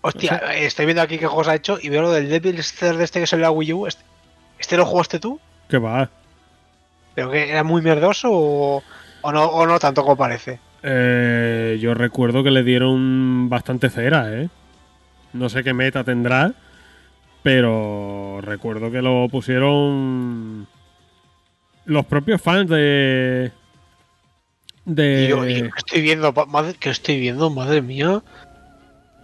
Hostia, 0.02 0.38
estoy 0.56 0.86
viendo 0.86 1.03
aquí 1.03 1.19
qué 1.19 1.27
juegos 1.27 1.48
ha 1.48 1.53
hecho 1.53 1.77
y 1.80 1.90
veo 1.90 2.02
lo 2.02 2.11
del 2.11 2.30
Devil's 2.30 2.73
Third 2.73 2.99
este 2.99 3.19
que 3.19 3.27
salió 3.27 3.44
la 3.44 3.52
Wii 3.52 3.73
U. 3.73 3.86
¿Este, 3.86 4.03
este 4.57 4.76
lo 4.76 4.88
jugaste 4.88 5.19
tú? 5.19 5.40
Que 5.69 5.77
va. 5.77 6.10
¿Pero 7.14 7.30
que 7.30 7.48
era 7.48 7.64
muy 7.64 7.84
merdoso 7.84 8.30
o, 8.32 8.84
o 9.22 9.32
no, 9.32 9.45
o 9.45 9.68
no 9.68 9.77
tanto 9.77 10.02
como 10.02 10.15
parece? 10.15 10.60
Eh, 10.82 11.77
yo 11.80 11.94
recuerdo 11.94 12.44
que 12.44 12.49
le 12.49 12.64
dieron 12.64 13.49
bastante 13.49 13.91
cera, 13.91 14.34
¿eh? 14.34 14.49
No 15.34 15.48
sé 15.49 15.64
qué 15.64 15.76
meta 15.76 16.03
tendrá, 16.03 16.53
pero 17.44 18.40
recuerdo 18.41 18.90
que 18.90 19.03
lo 19.03 19.27
pusieron 19.30 20.65
los 21.86 22.06
propios 22.07 22.41
fans 22.41 22.68
de... 22.68 23.52
De... 24.85 25.25
Y 25.25 25.27
yo, 25.27 25.47
y 25.47 25.55
yo 25.55 25.63
que 25.63 25.77
estoy 25.77 26.01
viendo, 26.01 26.31
madre, 26.47 26.75
que 26.79 26.89
estoy 26.89 27.19
viendo, 27.19 27.49
madre 27.49 27.81
mía. 27.81 28.21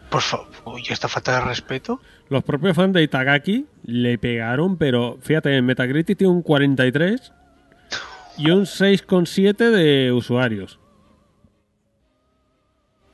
Por 0.09 0.21
favor, 0.21 0.47
uy, 0.65 0.83
esta 0.89 1.07
falta 1.07 1.35
de 1.35 1.41
respeto. 1.41 2.01
Los 2.29 2.43
propios 2.43 2.75
fans 2.75 2.93
de 2.93 3.03
Itagaki 3.03 3.65
le 3.85 4.17
pegaron, 4.17 4.77
pero 4.77 5.17
fíjate, 5.21 5.55
en 5.55 5.65
Metacritic 5.65 6.17
tiene 6.17 6.33
un 6.33 6.41
43 6.41 7.31
y 8.37 8.49
un 8.51 8.63
6,7 8.63 9.69
de 9.69 10.11
usuarios. 10.11 10.79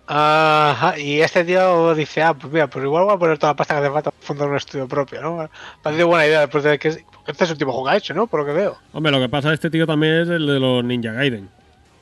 Ajá, 0.09 0.97
y 0.97 1.19
este 1.19 1.43
tío 1.43 1.93
dice, 1.93 2.23
ah, 2.23 2.33
pues 2.33 2.51
mira, 2.51 2.67
pues 2.67 2.85
igual 2.85 3.03
voy 3.03 3.13
a 3.13 3.17
poner 3.17 3.37
toda 3.37 3.51
la 3.51 3.57
pasta 3.57 3.73
que 3.73 3.81
hace 3.81 3.91
falta 3.91 4.11
para 4.11 4.25
fundar 4.25 4.49
un 4.49 4.55
estudio 4.55 4.87
propio, 4.87 5.21
¿no? 5.21 5.49
Parece 5.81 6.03
buena 6.05 6.25
idea 6.25 6.39
después 6.41 6.63
de 6.63 6.79
que... 6.79 6.87
Este 6.87 7.43
es 7.43 7.49
el 7.49 7.51
último 7.51 7.73
juego 7.73 7.87
que 7.87 7.91
ha 7.91 7.97
hecho, 7.97 8.13
¿no? 8.13 8.25
Por 8.25 8.39
lo 8.39 8.45
que 8.45 8.53
veo. 8.53 8.77
Hombre, 8.93 9.11
lo 9.11 9.19
que 9.19 9.27
pasa 9.27 9.53
este 9.53 9.69
tío 9.69 9.85
también 9.85 10.13
es 10.21 10.29
el 10.29 10.47
de 10.47 10.59
los 10.61 10.81
Ninja 10.83 11.11
Gaiden. 11.11 11.49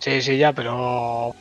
Sí, 0.06 0.22
sí, 0.22 0.38
ya, 0.38 0.54
pero... 0.54 1.36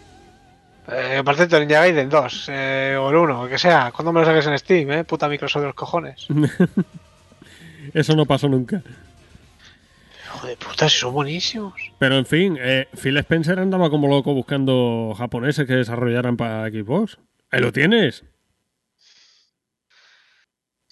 Eh, 0.90 1.20
parece 1.22 1.48
que 1.48 1.60
Ninja 1.60 1.80
Gaiden 1.80 2.08
2, 2.08 2.46
eh, 2.48 2.96
o 2.98 3.10
el 3.10 3.16
1, 3.16 3.46
que 3.46 3.58
sea. 3.58 3.92
¿Cuándo 3.94 4.10
me 4.10 4.20
lo 4.20 4.26
saques 4.26 4.46
en 4.46 4.58
Steam, 4.58 4.90
eh? 4.90 5.04
Puta 5.04 5.28
Microsoft 5.28 5.60
de 5.60 5.66
los 5.66 5.74
cojones. 5.74 6.26
Eso 7.94 8.16
no 8.16 8.24
pasó 8.24 8.48
nunca. 8.48 8.82
Joder, 10.30 10.56
puta, 10.56 10.88
si 10.88 10.96
son 10.96 11.12
buenísimos. 11.12 11.74
Pero 11.98 12.16
en 12.16 12.24
fin, 12.24 12.56
eh, 12.58 12.88
Phil 12.98 13.18
Spencer 13.18 13.58
andaba 13.58 13.90
como 13.90 14.08
loco 14.08 14.32
buscando 14.32 15.12
japoneses 15.14 15.66
que 15.66 15.74
desarrollaran 15.74 16.38
para 16.38 16.66
Xbox. 16.70 17.18
Ahí 17.50 17.60
lo 17.60 17.70
tienes. 17.70 18.24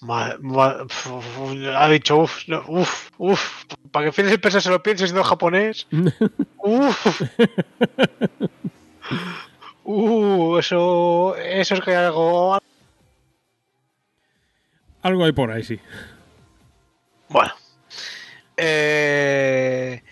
Ha 0.09 1.89
dicho, 1.89 2.19
uff, 2.19 2.49
uff, 2.67 3.11
uff, 3.19 3.65
para 3.93 4.07
que 4.07 4.13
Phil 4.13 4.33
Spencer 4.33 4.61
se 4.61 4.71
lo 4.71 4.83
piense 4.83 5.07
siendo 5.07 5.23
japonés. 5.23 5.87
Uff. 6.59 7.23
Uh, 9.85 10.59
eso, 10.59 11.37
eso 11.37 11.75
es 11.75 11.81
que 11.81 11.95
algo... 11.95 12.59
Algo 15.03 15.25
hay 15.25 15.33
por 15.33 15.51
ahí, 15.51 15.63
sí. 15.65 15.81
Bueno. 17.29 17.53
Eh... 18.57 20.03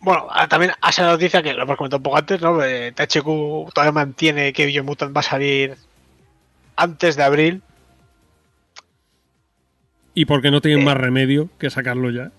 Bueno, 0.00 0.28
ah, 0.30 0.48
también 0.48 0.72
hace 0.80 1.02
la 1.02 1.10
noticia 1.12 1.42
que 1.42 1.52
lo 1.52 1.62
hemos 1.62 1.76
comentado 1.76 1.98
un 1.98 2.02
poco 2.04 2.16
antes, 2.16 2.40
¿no? 2.40 2.62
Eh, 2.64 2.92
THQ 2.92 3.72
todavía 3.74 3.92
mantiene 3.92 4.52
que 4.52 4.66
Biomutant 4.66 5.14
va 5.14 5.20
a 5.20 5.24
salir 5.24 5.76
antes 6.76 7.16
de 7.16 7.22
abril. 7.22 7.62
¿Y 10.20 10.26
por 10.26 10.42
qué 10.42 10.50
no 10.50 10.60
tienen 10.60 10.84
más 10.84 10.98
remedio 10.98 11.48
que 11.58 11.70
sacarlo 11.70 12.10
ya? 12.10 12.30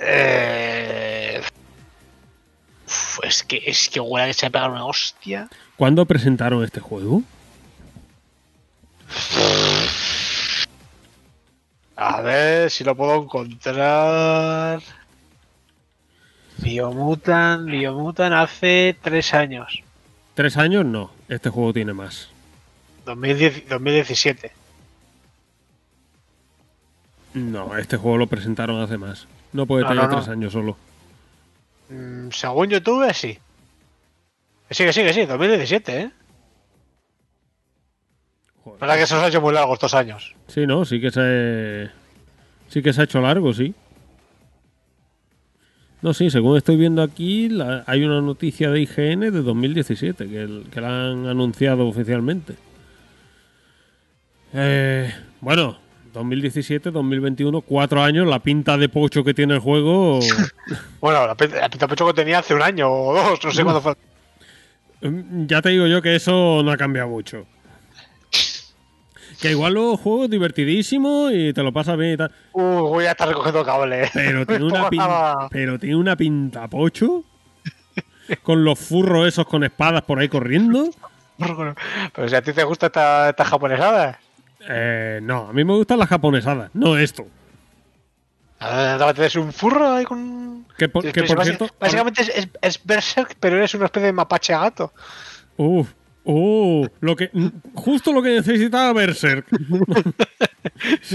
Eh... 0.00 1.40
es 3.22 3.44
que 3.44 3.62
es 3.64 3.88
que 3.88 4.00
huele 4.00 4.24
a 4.24 4.26
que 4.26 4.34
se 4.34 4.46
va 4.46 4.48
a 4.48 4.50
pegar 4.50 4.70
una 4.72 4.86
hostia. 4.86 5.48
¿Cuándo 5.76 6.04
presentaron 6.04 6.64
este 6.64 6.80
juego? 6.80 7.22
A 11.94 12.20
ver 12.22 12.72
si 12.72 12.82
lo 12.82 12.96
puedo 12.96 13.22
encontrar. 13.22 14.82
Biomutant, 16.58 17.70
Biomutant 17.70 18.34
hace 18.34 18.96
tres 19.00 19.32
años. 19.32 19.80
¿Tres 20.34 20.56
años? 20.56 20.84
No. 20.84 21.12
Este 21.28 21.50
juego 21.50 21.72
tiene 21.72 21.92
más. 21.92 22.30
2010 23.04 23.68
2017. 23.68 24.61
No, 27.34 27.76
este 27.78 27.96
juego 27.96 28.18
lo 28.18 28.26
presentaron 28.26 28.80
hace 28.80 28.98
más. 28.98 29.26
No 29.52 29.66
puede 29.66 29.82
No, 29.84 29.88
tener 29.90 30.04
no, 30.04 30.10
no. 30.10 30.16
tres 30.16 30.28
años 30.28 30.52
solo. 30.52 30.76
Mm, 31.88 32.30
según 32.30 32.68
YouTube, 32.68 33.12
sí. 33.14 33.38
Sí, 34.70 34.84
que 34.84 34.92
sí, 34.92 35.02
que 35.02 35.12
sí, 35.12 35.24
2017, 35.26 36.00
¿eh? 36.00 36.10
Joder. 38.64 38.80
verdad 38.80 38.96
que 38.96 39.06
se 39.06 39.14
nos 39.14 39.24
ha 39.24 39.28
hecho 39.28 39.40
muy 39.40 39.52
largos 39.52 39.74
estos 39.74 39.94
años. 39.94 40.34
Sí, 40.48 40.66
no, 40.66 40.84
sí 40.84 41.00
que 41.00 41.10
se. 41.10 41.90
Sí 42.68 42.82
que 42.82 42.92
se 42.92 43.00
ha 43.00 43.04
hecho 43.04 43.20
largo, 43.20 43.52
sí. 43.52 43.74
No, 46.00 46.14
sí, 46.14 46.30
según 46.30 46.56
estoy 46.56 46.76
viendo 46.76 47.02
aquí, 47.02 47.48
la- 47.48 47.84
hay 47.86 48.04
una 48.04 48.20
noticia 48.20 48.70
de 48.70 48.80
IGN 48.80 49.30
de 49.30 49.42
2017 49.42 50.28
que, 50.28 50.42
el- 50.42 50.66
que 50.72 50.80
la 50.80 51.10
han 51.10 51.26
anunciado 51.26 51.86
oficialmente. 51.86 52.54
Eh, 54.54 55.12
bueno, 55.40 55.78
2017, 56.12 56.90
2021, 56.90 57.60
cuatro 57.62 58.02
años, 58.02 58.26
la 58.26 58.38
pinta 58.40 58.76
de 58.76 58.88
pocho 58.88 59.24
que 59.24 59.34
tiene 59.34 59.54
el 59.54 59.60
juego. 59.60 60.20
Bueno, 61.00 61.26
la, 61.26 61.36
pin- 61.36 61.50
la 61.52 61.68
pintapecho 61.68 62.06
que 62.06 62.12
tenía 62.14 62.38
hace 62.38 62.54
un 62.54 62.62
año 62.62 62.88
o 62.88 63.12
dos, 63.12 63.44
no 63.44 63.50
sé 63.50 63.64
cuándo 63.64 63.80
fue. 63.80 63.94
mm, 65.02 65.46
ya 65.46 65.60
te 65.60 65.70
digo 65.70 65.86
yo 65.88 66.00
que 66.00 66.14
eso 66.14 66.62
no 66.62 66.70
ha 66.70 66.76
cambiado 66.76 67.08
mucho. 67.08 67.44
Que 69.40 69.50
igual 69.50 69.74
luego 69.74 69.96
juego 69.96 70.28
divertidísimo 70.28 71.28
y 71.32 71.52
te 71.52 71.62
lo 71.64 71.72
pasas 71.72 71.96
bien 71.98 72.12
y 72.12 72.16
tal. 72.16 72.30
Uh, 72.52 72.60
voy 72.88 73.06
a 73.06 73.10
estar 73.10 73.26
recogiendo 73.28 73.64
cable. 73.64 74.08
Pero 74.14 74.46
tiene 74.46 74.64
una, 74.64 74.78
Poco 74.78 74.90
pin- 74.90 75.00
estaba- 75.00 75.48
pero 75.50 75.78
tiene 75.80 75.96
una 75.96 76.14
pinta 76.16 76.68
pocho. 76.68 77.24
Con 78.44 78.64
los 78.64 78.78
furros 78.78 79.26
esos 79.26 79.46
con 79.46 79.64
espadas 79.64 80.02
por 80.02 80.20
ahí 80.20 80.28
corriendo. 80.28 80.88
Pero 82.14 82.28
si 82.28 82.34
a 82.36 82.42
ti 82.42 82.52
te 82.52 82.62
gusta 82.62 82.86
esta, 82.86 83.30
esta 83.30 83.44
japonesada. 83.44 84.20
Eh, 84.68 85.20
no, 85.22 85.48
a 85.48 85.52
mí 85.52 85.64
me 85.64 85.74
gustan 85.74 85.98
las 85.98 86.08
japonesadas, 86.08 86.70
no 86.74 86.96
esto. 86.96 87.26
Tienes 89.14 89.34
un 89.36 89.52
furro 89.52 89.92
ahí 89.92 90.04
con. 90.04 90.66
Que 90.76 90.88
por, 90.88 91.10
que 91.10 91.22
por 91.24 91.44
cierto. 91.44 91.66
Básicamente 91.80 92.22
es, 92.22 92.28
es, 92.28 92.48
es 92.60 92.80
Berserk, 92.84 93.36
pero 93.40 93.56
eres 93.56 93.74
una 93.74 93.86
especie 93.86 94.06
de 94.06 94.12
mapache 94.12 94.52
gato. 94.52 94.92
Uf, 95.56 95.90
uh, 96.24 96.86
lo 97.00 97.16
que, 97.16 97.30
justo 97.74 98.12
lo 98.12 98.22
que 98.22 98.30
necesitaba 98.36 98.92
Berserk. 98.92 99.46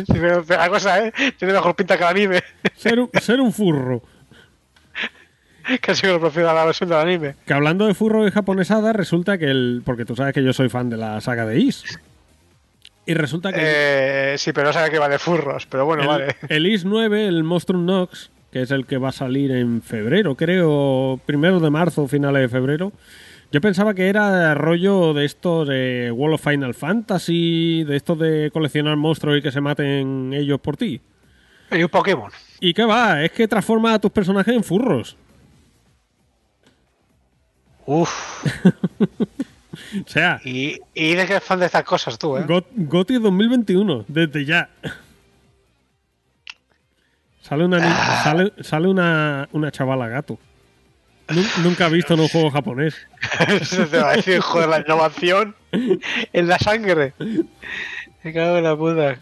Pero, 0.07 0.44
pero 0.45 0.60
la 0.61 0.69
cosa, 0.69 1.06
¿eh? 1.06 1.14
Tiene 1.38 1.53
mejor 1.53 1.76
pinta 1.76 1.98
que 1.98 2.03
el 2.03 2.10
anime. 2.10 2.44
Ser, 2.76 2.99
un- 2.99 3.10
ser 3.19 3.40
un 3.41 3.52
furro. 3.52 4.02
Casi 5.82 6.02
que 6.03 6.07
lo 6.07 6.19
prefiero 6.22 6.49
a 6.49 6.53
la 6.53 6.65
versión 6.65 6.90
del 6.90 6.99
anime. 6.99 7.36
Que 7.45 7.53
hablando 7.53 7.88
de 7.88 7.94
furro 7.94 8.28
y 8.28 8.32
japonesada, 8.32 8.94
resulta 8.94 9.38
que 9.38 9.45
el. 9.45 9.82
Porque 9.86 10.06
tú 10.06 10.15
sabes 10.15 10.34
que 10.34 10.44
yo 10.44 10.53
soy 10.53 10.69
fan 10.69 10.90
de 10.90 10.98
la 10.98 11.19
saga 11.22 11.45
de 11.45 11.60
Is. 11.60 11.84
Y 13.07 13.13
resulta 13.13 13.53
que. 13.53 13.61
Eh, 13.63 14.38
sí, 14.38 14.51
pero 14.51 14.67
no 14.67 14.73
sabe 14.73 14.91
que 14.91 14.99
va 14.99 15.07
de 15.07 15.17
furros. 15.17 15.65
Pero 15.65 15.85
bueno, 15.85 16.03
el, 16.03 16.07
vale. 16.09 16.35
el 16.49 16.67
Is 16.67 16.84
9, 16.84 17.25
el 17.25 17.45
Monstrum 17.45 17.85
Nox, 17.85 18.31
que 18.51 18.61
es 18.61 18.71
el 18.71 18.85
que 18.85 18.97
va 18.97 19.09
a 19.09 19.13
salir 19.13 19.51
en 19.51 19.81
febrero, 19.81 20.35
creo, 20.35 21.17
primero 21.25 21.61
de 21.61 21.69
marzo, 21.69 22.05
finales 22.09 22.41
de 22.41 22.49
febrero. 22.49 22.91
Yo 23.49 23.61
pensaba 23.61 23.93
que 23.93 24.09
era 24.09 24.53
rollo 24.55 25.13
de 25.13 25.23
esto 25.23 25.63
de 25.63 26.11
World 26.11 26.35
of 26.35 26.43
Final 26.43 26.73
Fantasy, 26.73 27.85
de 27.85 27.95
esto 27.95 28.17
de 28.17 28.51
coleccionar 28.51 28.97
monstruos 28.97 29.38
y 29.38 29.41
que 29.41 29.53
se 29.53 29.61
maten 29.61 30.34
ellos 30.34 30.59
por 30.59 30.75
ti. 30.75 30.99
Y 31.71 31.84
un 31.84 31.89
Pokémon. 31.89 32.29
¿Y 32.59 32.73
qué 32.73 32.84
va? 32.84 33.23
Es 33.23 33.31
que 33.31 33.47
transforma 33.47 33.93
a 33.93 33.99
tus 33.99 34.11
personajes 34.11 34.53
en 34.53 34.65
furros. 34.65 35.15
Uf. 37.85 38.43
O 40.06 40.08
sea, 40.08 40.40
Y, 40.44 40.80
y 40.94 41.14
de 41.16 41.22
eres 41.22 41.44
fan 41.44 41.60
de 41.60 41.66
estas 41.68 41.84
cosas 41.84 42.18
tú, 42.18 42.38
¿eh? 42.38 42.45
Got- 42.45 42.66
GOTY 42.76 43.20
2021, 43.20 44.06
desde 44.08 44.45
ya. 44.45 44.70
Sale 47.41 47.66
una, 47.66 47.80
ni- 47.80 48.24
sale, 48.24 48.54
sale 48.62 48.88
una, 48.88 49.48
una 49.54 49.72
chavala 49.72 50.08
gato. 50.08 50.38
Nu- 51.30 51.64
Nunca 51.64 51.88
he 51.88 51.91
visto 51.91 52.14
en 52.14 52.22
un 52.22 52.28
juego 52.28 52.49
japonés. 52.52 52.95
Eso 53.48 53.86
te 53.88 53.98
va 53.98 54.12
a 54.12 54.16
decir, 54.18 54.40
joder, 54.40 54.70
la 54.70 54.80
innovación 54.80 55.56
en 55.72 56.48
la 56.48 56.60
sangre. 56.60 57.14
Me 58.24 58.34
cago 58.34 58.58
en 58.58 58.64
la 58.64 58.76
puta. 58.76 59.18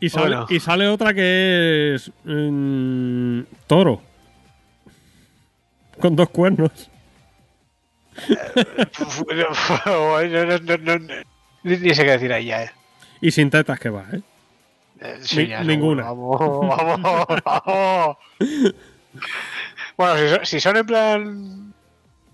Y 0.00 0.10
sale, 0.10 0.26
Bueno. 0.36 0.46
y 0.50 0.60
sale 0.60 0.86
otra 0.88 1.12
que 1.14 1.94
es. 1.94 2.10
mm, 2.24 3.40
toro. 3.66 4.02
Con 6.00 6.14
dos 6.14 6.28
cuernos. 6.30 6.87
No, 9.86 10.20
no, 10.26 10.58
no, 10.58 10.76
no, 10.78 10.98
no. 10.98 11.14
Ni, 11.62 11.94
sé 11.94 12.04
qué 12.04 12.10
decir 12.12 12.32
ahí 12.32 12.46
ya, 12.46 12.64
eh. 12.64 12.70
Y 13.20 13.30
sin 13.30 13.50
tetas 13.50 13.78
que 13.80 13.90
va, 13.90 14.06
¿eh? 14.12 14.20
Eh, 15.00 15.18
sí, 15.22 15.38
Ni- 15.38 15.48
ya, 15.48 15.62
ninguna. 15.62 16.04
Vamos, 16.04 16.38
vamos, 16.76 17.26
vamos. 17.44 18.16
Bueno, 19.96 20.16
si 20.16 20.28
son, 20.28 20.46
si 20.46 20.60
son 20.60 20.76
en 20.76 20.86
plan 20.86 21.74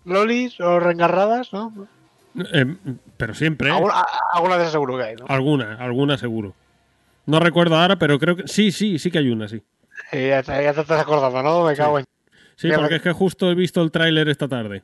lolis 0.05 0.61
o 0.61 0.81
reengarradas, 0.81 1.53
¿no? 1.53 1.73
Eh, 2.53 2.77
pero 3.17 3.35
siempre. 3.35 3.69
¿eh? 3.69 3.73
Alguna, 3.73 4.05
alguna 4.33 4.57
de 4.57 4.63
esas 4.63 4.73
seguro 4.73 4.97
que 4.99 5.05
hay, 5.05 5.17
¿no? 5.17 5.27
Alguna, 5.29 5.77
alguna 5.77 6.19
seguro. 6.19 6.55
No 7.27 7.41
recuerdo 7.41 7.77
ahora, 7.77 7.97
pero 7.97 8.19
creo 8.19 8.37
que. 8.37 8.49
Sí, 8.49 8.71
sí, 8.73 8.99
sí 8.99 9.11
que 9.11 9.19
hay 9.19 9.31
una, 9.31 9.49
sí. 9.49 9.63
Ya, 10.13 10.43
te, 10.43 10.63
ya 10.63 10.75
te 10.75 10.81
estás 10.81 11.01
acordando, 11.01 11.43
¿no? 11.43 11.65
Me 11.65 11.75
cago 11.75 11.99
en... 11.99 12.05
Sí, 12.57 12.69
porque 12.75 12.97
es 12.97 13.03
que 13.03 13.13
justo 13.13 13.51
he 13.51 13.55
visto 13.55 13.83
el 13.83 13.91
tráiler 13.91 14.29
esta 14.29 14.49
tarde. 14.49 14.83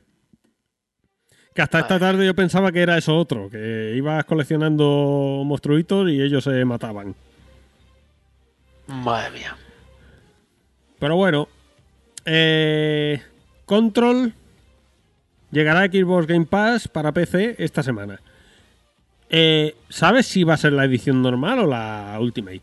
Que 1.53 1.61
hasta 1.61 1.79
esta 1.79 1.99
tarde 1.99 2.25
yo 2.25 2.33
pensaba 2.33 2.71
que 2.71 2.81
era 2.81 2.97
eso 2.97 3.15
otro, 3.17 3.49
que 3.49 3.93
ibas 3.95 4.23
coleccionando 4.25 5.43
monstruitos 5.45 6.09
y 6.09 6.21
ellos 6.21 6.43
se 6.45 6.63
mataban. 6.63 7.13
Madre 8.87 9.31
mía. 9.31 9.57
Pero 10.99 11.15
bueno, 11.17 11.49
eh, 12.25 13.21
Control 13.65 14.33
llegará 15.51 15.81
a 15.81 15.87
Xbox 15.87 16.25
Game 16.27 16.45
Pass 16.45 16.87
para 16.87 17.11
PC 17.11 17.55
esta 17.57 17.83
semana. 17.83 18.21
Eh, 19.29 19.75
¿Sabes 19.89 20.27
si 20.27 20.43
va 20.43 20.53
a 20.53 20.57
ser 20.57 20.73
la 20.73 20.85
edición 20.85 21.21
normal 21.21 21.59
o 21.59 21.67
la 21.67 22.17
Ultimate? 22.19 22.61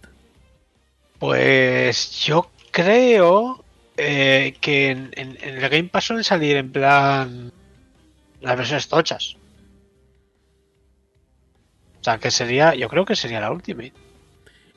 Pues 1.19 2.11
yo 2.25 2.51
creo 2.71 3.65
eh, 3.97 4.55
que 4.61 4.91
en, 4.91 5.11
en- 5.15 5.37
en 5.43 5.57
el 5.63 5.69
Game 5.69 5.89
Pass 5.91 6.05
suelen 6.05 6.25
salir 6.25 6.57
en 6.57 6.71
plan 6.71 7.53
las 8.41 8.57
versiones 8.57 8.89
tochas. 8.89 9.37
O 12.01 12.05
sea, 12.05 12.19
que 12.19 12.31
sería, 12.31 12.75
yo 12.75 12.89
creo 12.89 13.05
que 13.05 13.17
sería 13.17 13.41
la 13.41 13.51
Ultimate. 13.51 13.93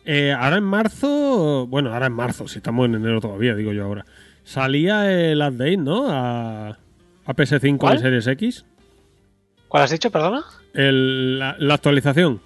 Eh, 0.05 0.31
ahora 0.33 0.57
en 0.57 0.63
marzo, 0.63 1.67
bueno, 1.67 1.93
ahora 1.93 2.07
en 2.07 2.13
marzo, 2.13 2.47
si 2.47 2.57
estamos 2.57 2.85
en 2.87 2.95
enero 2.95 3.21
todavía, 3.21 3.53
digo 3.55 3.71
yo 3.73 3.85
ahora. 3.85 4.05
Salía 4.43 5.11
el 5.11 5.37
update, 5.41 5.77
¿no? 5.77 6.07
A, 6.09 6.69
a 6.69 7.33
PS5 7.35 7.77
¿Cuál? 7.77 7.97
y 7.97 7.99
Series 7.99 8.25
X. 8.27 8.65
¿Cuál 9.67 9.83
has 9.83 9.91
dicho, 9.91 10.09
perdona? 10.09 10.43
El- 10.73 11.37
la, 11.37 11.55
la 11.59 11.75
actualización. 11.75 12.41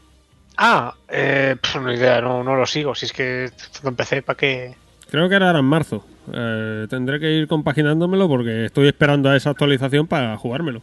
Ah, 0.57 0.93
eh, 1.09 1.55
pf, 1.61 1.79
no 1.79 1.91
idea, 1.93 2.19
no, 2.21 2.43
no 2.43 2.55
lo 2.55 2.65
sigo. 2.65 2.93
Si 2.95 3.05
es 3.05 3.13
que 3.13 3.49
empecé, 3.83 4.21
¿para 4.21 4.37
qué? 4.37 4.75
Creo 5.09 5.29
que 5.29 5.35
era 5.35 5.47
ahora 5.47 5.59
en 5.59 5.65
marzo. 5.65 6.05
Eh, 6.33 6.87
tendré 6.89 7.19
que 7.19 7.31
ir 7.31 7.47
compaginándomelo 7.47 8.27
porque 8.27 8.65
estoy 8.65 8.87
esperando 8.87 9.29
a 9.29 9.35
esa 9.37 9.51
actualización 9.51 10.07
para 10.07 10.35
jugármelo. 10.37 10.81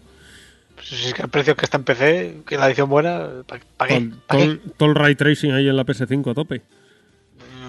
Si 0.83 1.07
es 1.07 1.15
que 1.15 1.23
el 1.23 1.29
precio 1.29 1.57
que 1.57 1.65
está 1.65 1.79
en 1.79 1.85
PC, 1.85 2.43
que 2.47 2.59
la 2.59 2.67
edición 2.67 2.91
buena, 2.91 3.27
¿para 3.47 3.61
qué? 3.61 3.65
¿Pa' 4.27 4.37
todo, 4.37 4.39
qué? 4.39 4.43
el- 4.45 4.61
todo 4.77 4.89
el 4.91 4.95
ray 4.95 5.15
tracing 5.15 5.53
ahí 5.53 5.69
en 5.69 5.77
la 5.77 5.85
PS5 5.85 6.31
a 6.31 6.35
tope. 6.35 6.63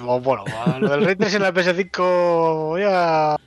Mm, 0.01 0.21
Bueno, 0.23 0.43
lo 0.81 0.89
del 0.89 1.05
Ray 1.05 1.15
Tracing 1.15 1.37
en 1.37 1.43
la 1.43 1.53
PS5, 1.53 2.77
ya. 2.79 3.37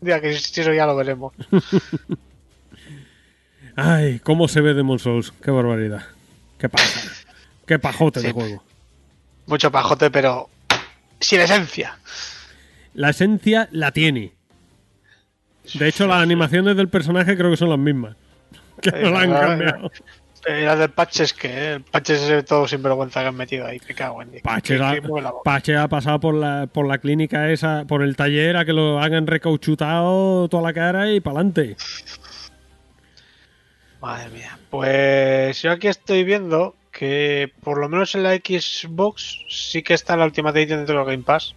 Ya 0.00 0.20
que 0.20 0.32
si 0.34 0.60
eso 0.60 0.72
ya 0.72 0.86
lo 0.86 0.94
veremos. 0.94 1.32
Ay, 3.76 4.20
cómo 4.20 4.48
se 4.48 4.60
ve 4.60 4.74
Demon 4.74 4.98
Souls. 4.98 5.32
Qué 5.42 5.50
barbaridad. 5.50 6.04
Qué 6.58 6.68
paja. 6.68 7.00
Qué 7.66 7.78
pajote 7.78 8.20
de 8.20 8.32
juego. 8.32 8.62
Mucho 9.46 9.70
pajote, 9.72 10.10
pero 10.10 10.48
sin 11.20 11.40
esencia. 11.40 11.98
La 12.94 13.10
esencia 13.10 13.68
la 13.72 13.90
tiene. 13.90 14.32
De 15.74 15.88
hecho, 15.88 16.06
las 16.06 16.22
animaciones 16.22 16.76
del 16.76 16.88
personaje 16.88 17.36
creo 17.36 17.50
que 17.50 17.56
son 17.56 17.70
las 17.70 17.78
mismas. 17.78 18.16
Que 18.92 19.02
no 19.02 19.10
la 19.10 19.20
han 19.20 19.30
cambiado. 19.32 19.90
Eh, 20.46 20.60
las 20.66 20.78
del 20.78 20.90
Patches, 20.90 21.32
que 21.32 21.72
el 21.72 21.80
Patches 21.82 22.20
es 22.20 22.44
todo 22.44 22.68
sinvergüenza 22.68 23.22
que 23.22 23.28
han 23.28 23.34
metido 23.34 23.66
ahí. 23.66 23.80
Me 23.88 23.94
cago 23.94 24.20
en 24.20 24.30
Que- 24.30 24.40
ha- 24.84 24.92
que 25.62 25.76
ha 25.76 25.88
pasado 25.88 26.20
por 26.20 26.34
la, 26.34 26.66
por 26.70 26.86
la 26.86 26.98
clínica 26.98 27.50
esa, 27.50 27.84
por 27.88 28.02
el 28.02 28.14
taller, 28.14 28.58
a 28.58 28.64
que 28.66 28.74
lo 28.74 29.00
hagan 29.00 29.26
recauchutado 29.26 30.46
toda 30.48 30.62
la 30.62 30.72
cara 30.74 31.10
y 31.10 31.20
para 31.20 31.36
adelante. 31.38 31.76
Madre 34.02 34.28
mía. 34.30 34.58
Pues 34.70 35.62
yo 35.62 35.70
aquí 35.72 35.88
estoy 35.88 36.24
viendo 36.24 36.74
que 36.92 37.50
por 37.62 37.78
lo 37.78 37.88
menos 37.88 38.14
en 38.14 38.22
la 38.22 38.34
Xbox 38.34 39.38
sí 39.48 39.82
que 39.82 39.94
está 39.94 40.16
la 40.16 40.26
Ultimate 40.26 40.60
Edition 40.60 40.80
dentro 40.80 40.96
del 40.98 41.06
Game 41.06 41.22
Pass. 41.24 41.54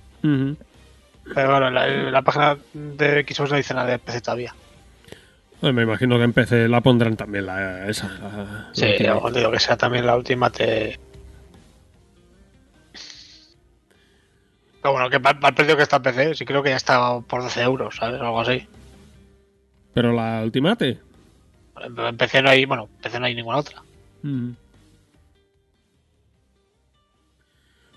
Pero 1.36 1.68
en 1.68 1.74
la, 1.74 1.88
en 1.90 2.12
la 2.12 2.22
página 2.22 2.58
de 2.74 3.26
Xbox 3.28 3.52
no 3.52 3.58
dice 3.58 3.74
nada 3.74 3.90
de 3.92 4.00
PC 4.00 4.22
todavía. 4.22 4.56
Me 5.62 5.84
imagino 5.84 6.18
que 6.18 6.24
en 6.24 6.34
PC 6.34 6.68
la 6.68 6.82
pondrán 6.82 7.16
también 7.18 7.46
la, 7.46 7.88
esa. 7.88 8.08
la- 8.08 8.70
Sí, 8.74 8.86
la 9.00 9.16
última. 9.16 9.32
digo 9.40 9.52
que 9.52 9.60
sea 9.60 9.76
también 9.78 10.06
la 10.06 10.16
Ultimate. 10.16 11.00
Pero 14.82 14.92
bueno, 14.94 15.10
que 15.10 15.20
para 15.20 15.48
el 15.50 15.56
precio 15.56 15.76
que 15.76 15.84
está 15.84 15.98
en 15.98 16.04
PC, 16.04 16.36
sí 16.36 16.46
creo 16.46 16.62
que 16.64 16.70
ya 16.70 16.76
está 16.78 17.20
por 17.22 17.42
12 17.42 17.62
euros, 17.62 17.96
¿sabes? 17.96 18.22
Algo 18.22 18.40
así. 18.42 18.68
Pero 19.94 20.14
la 20.14 20.42
Ultimate. 20.44 21.00
En 21.84 22.18
PC 22.18 22.42
no 22.42 22.50
hay, 22.50 22.66
bueno, 22.66 22.84
en 22.96 23.02
PC 23.02 23.20
no 23.20 23.26
hay 23.26 23.36
ninguna 23.36 23.58
otra. 23.58 23.82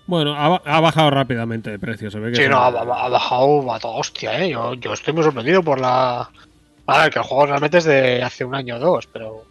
Bueno, 0.07 0.35
ha, 0.35 0.49
ba- 0.49 0.61
ha 0.65 0.79
bajado 0.81 1.09
rápidamente 1.11 1.69
de 1.69 1.79
precio. 1.79 2.11
Se 2.11 2.19
ve 2.19 2.31
que 2.31 2.43
Sí, 2.43 2.49
no, 2.49 2.57
ha 2.57 2.69
bajado 3.09 3.71
a 3.73 3.79
toda 3.79 3.95
hostia, 3.95 4.43
¿eh? 4.43 4.49
Yo, 4.49 4.73
yo 4.73 4.93
estoy 4.93 5.13
muy 5.13 5.23
sorprendido 5.23 5.63
por 5.63 5.79
la... 5.79 6.29
A 6.91 7.03
ver, 7.03 7.11
que 7.13 7.19
el 7.19 7.25
juego 7.25 7.45
realmente 7.47 7.77
es 7.77 7.83
de 7.85 8.21
hace 8.23 8.43
un 8.45 8.55
año 8.55 8.75
o 8.75 8.79
dos, 8.79 9.07
pero... 9.07 9.43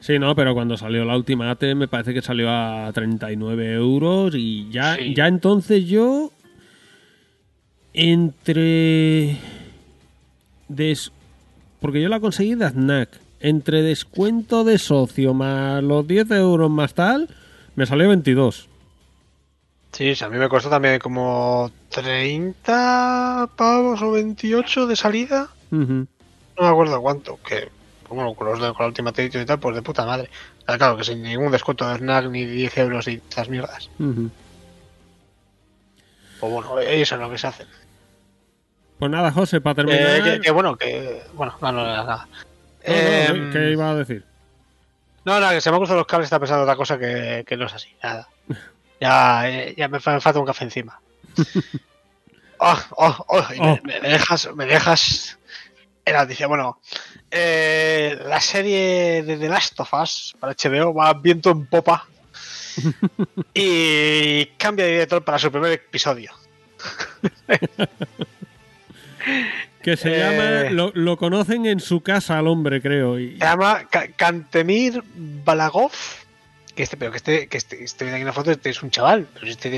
Sí, 0.00 0.18
no, 0.18 0.34
pero 0.34 0.52
cuando 0.54 0.76
salió 0.76 1.04
la 1.04 1.16
Ultimate 1.16 1.74
me 1.74 1.88
parece 1.88 2.12
que 2.12 2.20
salió 2.20 2.50
a 2.50 2.90
39 2.92 3.72
euros 3.72 4.34
y 4.34 4.68
ya, 4.70 4.96
Sí. 4.96 5.14
ya 5.14 5.26
entonces 5.28 5.86
yo 5.86 6.30
entre 7.94 9.38
des 10.68 11.12
porque 11.80 12.02
yo 12.02 12.08
la 12.08 12.20
conseguí 12.20 12.54
de 12.54 12.68
Snack 12.68 13.08
entre 13.40 13.82
descuento 13.82 14.64
de 14.64 14.78
socio 14.78 15.32
más 15.34 15.82
los 15.82 16.06
10 16.06 16.30
euros 16.32 16.70
más 16.70 16.92
tal 16.94 17.28
me 17.76 17.86
salió 17.86 18.08
22 18.08 18.68
Sí, 19.92 20.12
sí, 20.16 20.24
a 20.24 20.28
mí 20.28 20.38
me 20.38 20.48
costó 20.48 20.68
también 20.68 20.98
como 20.98 21.70
30 21.90 23.48
pavos 23.56 24.02
o 24.02 24.10
28 24.10 24.88
de 24.88 24.96
salida. 24.96 25.50
Ujú. 25.70 26.08
No 26.58 26.64
me 26.64 26.68
acuerdo 26.68 27.00
cuánto, 27.00 27.38
que... 27.42 27.68
Bueno, 28.08 28.34
con 28.34 28.46
los 28.48 28.60
de 28.60 28.68
con 28.68 28.80
la 28.80 28.86
última 28.88 29.10
Edition 29.10 29.42
y 29.42 29.46
tal, 29.46 29.58
pues 29.58 29.74
de 29.74 29.82
puta 29.82 30.04
madre. 30.06 30.30
Ah, 30.66 30.76
Claro, 30.76 30.96
que 30.96 31.04
sin 31.04 31.22
ningún 31.22 31.50
descuento 31.50 31.88
de 31.88 31.96
snack 31.96 32.26
ni 32.26 32.44
10 32.44 32.76
euros 32.78 33.08
y 33.08 33.14
estas 33.14 33.48
mierdas. 33.48 33.90
Ujú. 33.98 34.30
Pues 36.38 36.52
bueno, 36.52 36.78
eso 36.80 37.14
es 37.14 37.20
lo 37.20 37.30
que 37.30 37.38
se 37.38 37.46
hace. 37.46 37.64
pues 38.98 39.10
nada 39.10 39.32
José 39.32 39.60
para 39.60 39.74
terminar 39.76 40.00
Eh, 40.18 40.22
que, 40.22 40.40
que 40.40 40.50
bueno, 40.50 40.76
que... 40.76 41.22
Bueno, 41.32 41.54
no, 41.60 41.72
no, 41.72 41.84
nada. 41.86 42.04
nada. 42.04 42.28
No, 42.86 42.92
no, 42.94 42.94
Em, 43.44 43.52
¿qué 43.52 43.70
iba 43.72 43.90
a 43.90 43.94
decir? 43.96 44.24
No, 45.24 45.40
nada, 45.40 45.54
que 45.54 45.60
se 45.62 45.70
me 45.70 45.76
han 45.76 45.80
cruzado 45.80 45.98
los 45.98 46.06
cables, 46.06 46.26
está 46.26 46.38
pensando 46.38 46.62
otra 46.64 46.76
cosa 46.76 46.98
que, 46.98 47.44
que 47.46 47.56
no 47.56 47.66
es 47.66 47.74
así, 47.74 47.88
nada. 48.02 48.28
Ya, 49.00 49.50
eh, 49.50 49.74
ya 49.76 49.88
me, 49.88 49.98
fa- 50.00 50.12
me 50.14 50.20
falta 50.20 50.38
un 50.38 50.46
café 50.46 50.64
encima. 50.64 51.00
Oh, 52.66 52.78
oh, 52.96 53.24
oh, 53.28 53.42
Oh. 53.60 53.78
Me 53.82 54.00
dejas, 54.00 54.48
me 54.54 54.64
dejas 54.64 55.38
en 56.04 56.12
la 56.12 56.22
noticia. 56.22 56.46
Bueno, 56.46 56.80
eh, 57.30 58.18
la 58.26 58.40
serie 58.40 59.22
de 59.22 59.36
The 59.36 59.48
Last 59.48 59.78
of 59.80 59.92
Us 59.94 60.34
para 60.38 60.54
HBO 60.54 60.92
va 60.94 61.12
viento 61.14 61.50
en 61.50 61.66
popa 61.66 62.06
y 63.54 64.46
cambia 64.58 64.84
de 64.84 64.92
director 64.92 65.24
para 65.24 65.38
su 65.38 65.50
primer 65.50 65.72
episodio. 65.72 66.32
que 69.82 69.96
se 69.96 70.14
eh, 70.14 70.18
llama 70.18 70.70
lo, 70.70 70.92
lo 70.94 71.16
conocen 71.16 71.66
en 71.66 71.80
su 71.80 72.02
casa 72.02 72.38
al 72.38 72.46
hombre 72.48 72.80
creo 72.80 73.18
y, 73.18 73.32
Se 73.32 73.44
llama 73.44 73.86
Ka- 73.90 74.08
Kantemir 74.16 75.02
Balagov. 75.14 75.92
Que 76.74 76.82
este, 76.82 76.96
pero 76.96 77.12
que 77.12 77.18
este, 77.18 77.46
que 77.46 77.56
este, 77.56 77.84
estoy 77.84 78.06
viendo 78.06 78.16
aquí 78.16 78.22
una 78.24 78.32
foto, 78.32 78.50
este 78.50 78.70
es 78.70 78.82
un 78.82 78.90
chaval, 78.90 79.28
pero 79.32 79.46
este 79.46 79.70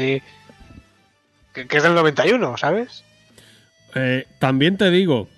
que, 1.53 1.67
que 1.69 1.77
es 1.77 1.83
del 1.83 1.95
91, 1.95 2.57
¿sabes? 2.57 3.05
Eh, 3.95 4.27
también 4.39 4.79
te 4.79 4.91
digo 4.91 5.29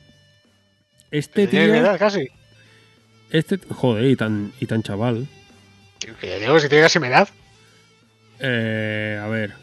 este 1.10 1.42
Que 1.42 1.48
tiene 1.48 1.66
tío 1.66 1.74
edad 1.76 1.98
casi. 1.98 2.28
Este, 3.30 3.58
joder, 3.74 4.04
y 4.04 4.16
tan, 4.16 4.52
y 4.60 4.66
tan 4.66 4.82
chaval. 4.82 5.28
Que 5.98 6.28
ya 6.28 6.38
digo 6.38 6.54
que 6.54 6.60
si 6.60 6.68
tiene 6.68 6.84
casi 6.84 6.98
mi 6.98 7.08
edad. 7.08 7.28
Eh, 8.40 9.20
a 9.22 9.26
ver. 9.26 9.54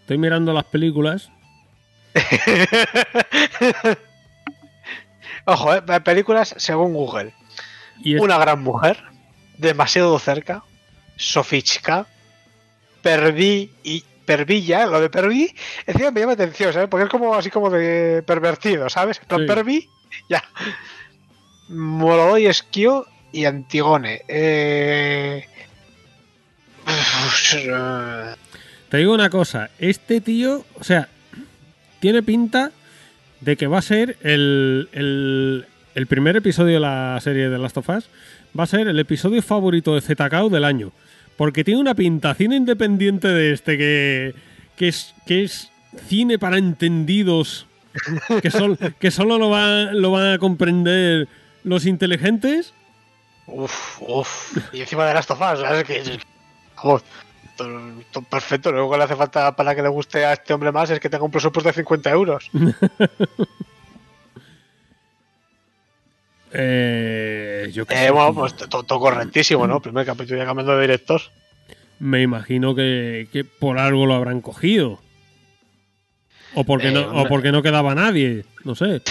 Estoy 0.00 0.18
mirando 0.18 0.52
las 0.52 0.64
películas. 0.64 1.30
Ojo, 5.44 5.74
eh, 5.74 5.82
películas 6.00 6.54
según 6.56 6.94
Google. 6.94 7.34
Y 8.02 8.16
Una 8.16 8.38
gran 8.38 8.62
mujer, 8.62 9.02
demasiado 9.58 10.18
cerca, 10.18 10.62
Sofichka, 11.16 12.06
Perdí 13.02 13.70
y 13.84 14.04
pervilla, 14.26 14.86
lo 14.86 15.00
de 15.00 15.08
pervi, 15.08 15.54
encima 15.86 16.10
me 16.10 16.20
llama 16.20 16.32
atención, 16.32 16.72
¿sabes? 16.72 16.88
Porque 16.88 17.04
es 17.04 17.10
como 17.10 17.34
así 17.34 17.50
como 17.50 17.70
de 17.70 18.22
pervertido, 18.26 18.90
¿sabes? 18.90 19.16
Sí. 19.16 19.46
pervi, 19.46 19.88
ya. 20.28 20.42
Molodoy 21.68 22.46
Esquio 22.46 23.06
y 23.32 23.44
Antigone. 23.44 24.22
Eh... 24.28 25.46
Te 28.88 28.96
digo 28.98 29.14
una 29.14 29.30
cosa, 29.30 29.70
este 29.78 30.20
tío, 30.20 30.64
o 30.78 30.84
sea, 30.84 31.08
tiene 32.00 32.22
pinta 32.22 32.70
de 33.40 33.56
que 33.56 33.66
va 33.66 33.78
a 33.78 33.82
ser 33.82 34.16
el, 34.22 34.88
el, 34.92 35.66
el 35.94 36.06
primer 36.06 36.36
episodio 36.36 36.74
de 36.74 36.80
la 36.80 37.18
serie 37.20 37.48
de 37.48 37.58
Last 37.58 37.76
of 37.78 37.88
Us, 37.88 38.08
va 38.58 38.64
a 38.64 38.68
ser 38.68 38.86
el 38.86 38.98
episodio 38.98 39.42
favorito 39.42 39.94
de 39.94 40.00
ZKO 40.00 40.48
del 40.48 40.64
año. 40.64 40.92
Porque 41.36 41.64
tiene 41.64 41.80
una 41.80 41.94
pinta 41.94 42.34
cine 42.34 42.56
independiente 42.56 43.28
de 43.28 43.52
este 43.52 43.76
que, 43.76 44.34
que, 44.76 44.88
es, 44.88 45.14
que 45.26 45.44
es 45.44 45.70
cine 46.08 46.38
para 46.38 46.56
entendidos, 46.58 47.66
que, 48.42 48.50
sol- 48.50 48.78
que 48.98 49.10
solo 49.10 49.38
lo, 49.38 49.50
va- 49.50 49.92
lo 49.92 50.10
van 50.12 50.32
a 50.34 50.38
comprender 50.38 51.28
los 51.64 51.84
inteligentes. 51.86 52.72
Uf, 53.46 54.00
uf. 54.00 54.56
Y 54.72 54.80
encima 54.80 55.06
de 55.06 55.14
las 55.14 55.26
tofas, 55.26 55.60
¿sabes? 55.60 55.84
Que, 55.84 56.18
vamos, 56.76 57.02
todo, 57.56 57.80
todo 58.10 58.24
perfecto. 58.24 58.72
Lo 58.72 58.78
único 58.80 58.92
que 58.92 58.98
le 58.98 59.04
hace 59.04 59.16
falta 59.16 59.54
para 59.54 59.74
que 59.74 59.82
le 59.82 59.88
guste 59.88 60.24
a 60.24 60.32
este 60.32 60.52
hombre 60.54 60.72
más 60.72 60.90
es 60.90 60.98
que 61.00 61.08
tenga 61.10 61.24
un 61.24 61.30
presupuesto 61.30 61.68
de 61.68 61.74
50 61.74 62.10
euros. 62.10 62.50
Eh, 66.58 67.70
yo 67.72 67.84
Eh, 67.90 68.10
bueno, 68.10 68.34
pues 68.34 68.56
todo, 68.56 68.82
todo 68.82 68.98
correctísimo, 69.00 69.66
¿no? 69.66 69.80
Primer 69.80 70.06
capítulo 70.06 70.38
ya 70.38 70.46
cambiando 70.46 70.74
de 70.74 70.80
director. 70.80 71.20
Me 71.98 72.22
imagino 72.22 72.74
que, 72.74 73.28
que 73.32 73.44
por 73.44 73.78
algo 73.78 74.06
lo 74.06 74.14
habrán 74.14 74.40
cogido. 74.40 75.00
O 76.54 76.64
porque, 76.64 76.88
Eh, 76.88 76.92
no, 76.92 77.22
o 77.22 77.26
porque 77.28 77.52
no 77.52 77.62
quedaba 77.62 77.94
nadie. 77.94 78.44
No 78.64 78.74
sé. 78.74 79.02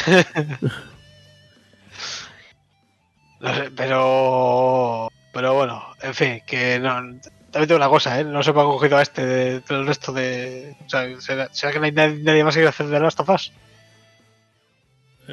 No 3.40 3.54
sé, 3.54 3.70
pero. 3.76 5.10
Pero 5.34 5.54
bueno, 5.54 5.84
en 6.02 6.14
fin, 6.14 6.42
que 6.48 6.80
no. 6.80 6.94
También 6.96 7.68
tengo 7.68 7.76
una 7.76 7.90
cosa, 7.90 8.20
¿eh? 8.20 8.24
No 8.24 8.42
se 8.44 8.54
me 8.54 8.62
ha 8.62 8.64
cogido 8.64 8.98
a 8.98 9.02
este 9.02 9.26
de- 9.26 9.60
del 9.60 9.86
resto 9.86 10.12
de. 10.14 10.76
O 10.86 10.90
sea, 10.90 11.06
¿será, 11.22 11.50
será 11.52 11.72
que 11.74 11.80
no 11.80 11.86
hay 11.86 11.92
nadie, 11.92 12.20
nadie 12.24 12.44
más 12.44 12.56
que 12.56 12.66
hacer 12.66 12.88
de 12.88 13.00
Last 13.00 13.20
of 13.20 13.30
Us? 13.30 13.52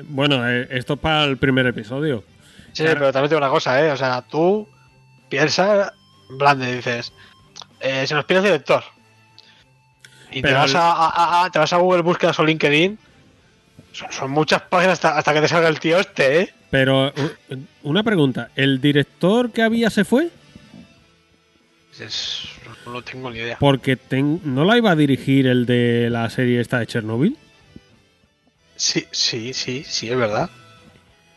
Bueno, 0.04 0.48
eh, 0.48 0.68
esto 0.70 0.94
es 0.94 1.00
para 1.00 1.24
el 1.24 1.36
primer 1.36 1.66
episodio. 1.66 2.24
Sí, 2.72 2.82
Claro. 2.82 3.00
pero 3.00 3.12
también 3.12 3.28
tengo 3.30 3.38
una 3.40 3.50
cosa, 3.50 3.80
¿eh? 3.84 3.90
O 3.90 3.96
sea, 3.96 4.22
tú 4.22 4.66
piensas, 5.28 5.92
en 6.30 6.38
plan 6.38 6.58
de 6.58 6.76
dices, 6.76 7.12
eh, 7.80 8.06
se 8.06 8.14
nos 8.14 8.24
pide 8.24 8.38
el 8.38 8.44
director. 8.44 8.82
Y 10.30 10.40
te 10.40 10.52
vas 10.52 10.70
el- 10.70 10.76
a, 10.78 10.90
a- 10.92 11.44
a- 11.44 11.50
te 11.50 11.58
vas 11.58 11.72
a 11.72 11.76
Google 11.76 12.02
Búsquedas 12.02 12.38
o 12.38 12.44
LinkedIn. 12.44 12.98
Son, 13.92 14.10
son 14.10 14.30
muchas 14.30 14.62
páginas 14.62 14.94
hasta, 14.94 15.18
hasta 15.18 15.34
que 15.34 15.42
te 15.42 15.48
salga 15.48 15.68
el 15.68 15.78
tío 15.78 15.98
este, 15.98 16.40
¿eh? 16.40 16.54
Pero 16.70 17.12
una 17.82 18.02
pregunta. 18.02 18.48
¿El 18.56 18.80
director 18.80 19.50
que 19.52 19.60
había 19.62 19.90
se 19.90 20.06
fue? 20.06 20.30
Es- 22.00 22.44
no, 22.86 22.92
no 22.94 23.02
tengo 23.02 23.30
ni 23.30 23.38
idea. 23.38 23.58
Porque 23.60 23.96
ten- 23.96 24.40
no 24.44 24.64
la 24.64 24.78
iba 24.78 24.90
a 24.90 24.96
dirigir 24.96 25.46
el 25.46 25.66
de 25.66 26.08
la 26.10 26.30
serie 26.30 26.60
esta 26.60 26.78
de 26.78 26.86
Chernobyl. 26.86 27.36
Sí, 28.82 29.06
sí, 29.12 29.54
sí, 29.54 29.84
sí, 29.86 30.10
es 30.10 30.16
verdad. 30.16 30.50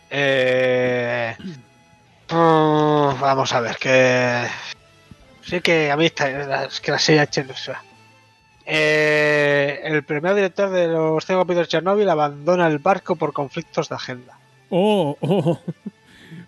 Eh, 0.10 1.38
vamos 2.28 3.54
a 3.54 3.60
ver, 3.60 3.78
que. 3.78 4.48
Sí, 5.44 5.62
que 5.62 5.92
a 5.92 5.96
mí 5.96 6.08
está, 6.08 6.64
es 6.66 6.82
que 6.82 6.90
la 6.90 6.98
serie 6.98 7.22
H- 7.22 7.46
eh, 8.66 9.80
el 9.84 10.04
primer 10.04 10.34
director 10.34 10.72
de 10.72 10.88
los 10.88 11.24
cinco 11.24 11.42
capítulos 11.42 11.68
de 11.68 11.72
Chernobyl 11.72 12.10
abandona 12.10 12.66
el 12.66 12.80
barco 12.80 13.16
por 13.16 13.32
conflictos 13.32 13.90
de 13.90 13.96
agenda. 13.96 14.40
Oh, 14.72 15.16
oh. 15.22 15.62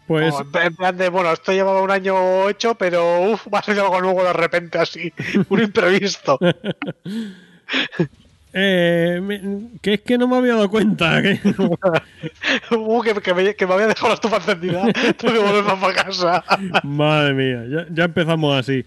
Pues 0.07 0.34
O 0.34 0.41
en 0.41 0.64
en 0.65 0.76
plan 0.76 0.98
de, 0.98 1.10
bueno, 1.10 1.32
esto 1.32 1.52
llevaba 1.52 1.84
un 1.84 1.91
año 1.91 2.49
hecho, 2.49 2.74
pero 2.74 3.22
uff, 3.34 3.45
va 3.53 3.60
a 3.60 3.64
ser 3.64 3.80
algo 3.80 4.02
nuevo 4.02 4.24
de 4.24 4.34
repente 4.34 4.80
así, 4.80 5.14
un 5.49 5.61
imprevisto. 5.61 6.40
eh, 8.59 9.19
me- 9.21 9.69
que 9.81 9.93
es 9.95 10.01
que 10.01 10.17
no 10.17 10.27
me 10.27 10.38
había 10.38 10.53
dado 10.55 10.69
cuenta. 10.69 11.21
que- 11.21 11.39
Uh, 12.71 13.01
que, 13.01 13.13
que 13.21 13.34
me, 13.34 13.55
que 13.55 13.67
me 13.67 13.73
había 13.73 13.88
dejado 13.88 14.07
la 14.09 14.13
estufa 14.15 14.38
encendida, 14.38 14.81
tengo 15.17 15.34
que 15.34 15.39
volver 15.39 15.63
para 15.79 15.93
casa. 16.03 16.43
Madre 16.84 17.34
mía, 17.34 17.63
ya, 17.69 17.85
ya 17.89 18.03
empezamos 18.05 18.57
así. 18.57 18.85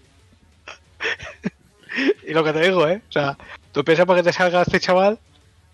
Y 2.27 2.33
lo 2.33 2.43
que 2.43 2.53
te 2.53 2.61
digo, 2.61 2.87
¿eh? 2.87 3.01
O 3.09 3.11
sea, 3.11 3.37
tú 3.71 3.83
piensas 3.83 4.05
para 4.05 4.19
que 4.19 4.23
te 4.29 4.33
salga 4.33 4.61
este 4.61 4.79
chaval 4.79 5.17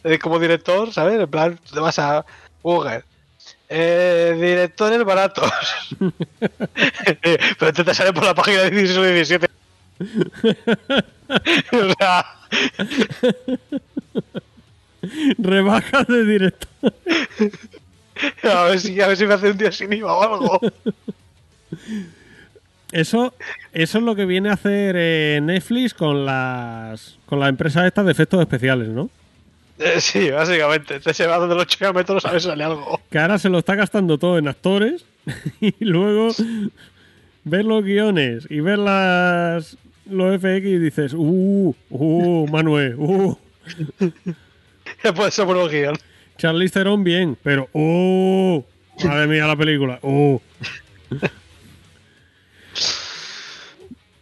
eh, 0.04 0.18
como 0.20 0.40
director, 0.40 0.92
¿sabes? 0.94 1.20
En 1.20 1.28
plan, 1.30 1.60
te 1.74 1.80
vas 1.80 2.00
a 2.00 2.26
Google. 2.64 3.04
Eh, 3.70 4.34
directores 4.40 5.04
baratos. 5.04 5.52
Pero 7.22 7.68
este 7.70 7.84
te 7.84 7.94
sale 7.94 8.14
por 8.14 8.24
la 8.24 8.34
página 8.34 8.64
16 8.64 8.98
o 8.98 9.04
17. 9.04 9.48
o 11.74 11.94
sea, 12.00 12.26
Rebaja 15.38 16.04
de 16.04 16.26
director. 16.26 16.94
a 18.44 18.64
ver, 18.64 18.80
si, 18.80 19.02
a 19.02 19.08
ver 19.08 19.18
si 19.18 19.26
me 19.26 19.34
hace 19.34 19.52
un 19.52 19.58
día 19.58 19.72
sin 19.72 19.94
IVA 19.94 20.14
o 20.14 20.24
algo. 20.24 20.60
Eso, 22.92 23.34
eso 23.74 23.98
es 23.98 24.04
lo 24.04 24.16
que 24.16 24.26
viene 24.26 24.50
a 24.50 24.54
hacer 24.54 24.96
eh, 24.98 25.40
Netflix 25.42 25.94
con 25.94 26.26
las 26.26 27.18
con 27.26 27.40
las 27.40 27.50
empresas 27.50 27.86
estas 27.86 28.06
de 28.06 28.12
efectos 28.12 28.40
especiales, 28.40 28.88
¿no? 28.88 29.10
Eh, 29.80 30.00
sí, 30.00 30.32
básicamente. 30.32 31.00
Te 31.00 31.14
se 31.14 31.28
va 31.28 31.38
donde 31.38 31.56
los 31.56 31.64
8 31.64 31.94
metros 31.94 32.26
a 32.26 32.32
ver 32.32 32.42
si 32.42 32.48
sale 32.48 32.64
algo. 32.64 33.00
Que 33.10 33.20
ahora 33.20 33.38
se 33.38 33.50
lo 33.50 33.60
está 33.60 33.76
gastando 33.76 34.18
todo 34.18 34.38
en 34.38 34.48
actores 34.48 35.06
y 35.62 35.84
luego 35.84 36.30
ver 37.44 37.66
los 37.66 37.84
guiones 37.84 38.48
y 38.50 38.62
ver 38.62 38.80
las 38.80 39.78
los 40.10 40.40
FX 40.40 40.66
y 40.66 40.78
dices, 40.80 41.14
uh, 41.14 41.76
uh, 41.90 42.48
Manuel, 42.48 42.96
uh, 42.98 43.38
puede 45.16 45.32
ser 45.32 45.46
por 45.46 45.70
guion. 45.70 45.96
Charlize 46.38 46.74
Theron 46.74 47.04
bien, 47.04 47.38
pero 47.42 47.68
uh, 47.74 48.64
madre 49.04 49.28
mía 49.28 49.48
la 49.48 49.56
película, 49.56 50.00
uh. 50.02 50.40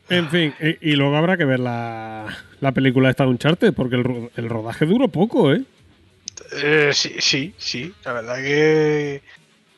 En 0.09 0.29
fin, 0.29 0.53
y, 0.61 0.91
y 0.91 0.95
luego 0.95 1.15
habrá 1.17 1.35
que 1.35 1.45
ver 1.45 1.59
la, 1.59 2.27
la 2.61 2.71
película 2.71 3.09
esta 3.09 3.23
de 3.23 3.31
Uncharted, 3.31 3.73
porque 3.73 3.95
el, 3.95 4.29
el 4.35 4.49
rodaje 4.49 4.85
duró 4.85 5.07
poco, 5.07 5.51
¿eh? 5.51 5.63
Eh, 6.61 6.91
sí, 6.93 7.15
sí, 7.19 7.53
sí. 7.57 7.93
La 8.03 8.13
verdad 8.13 8.35
que. 8.35 9.21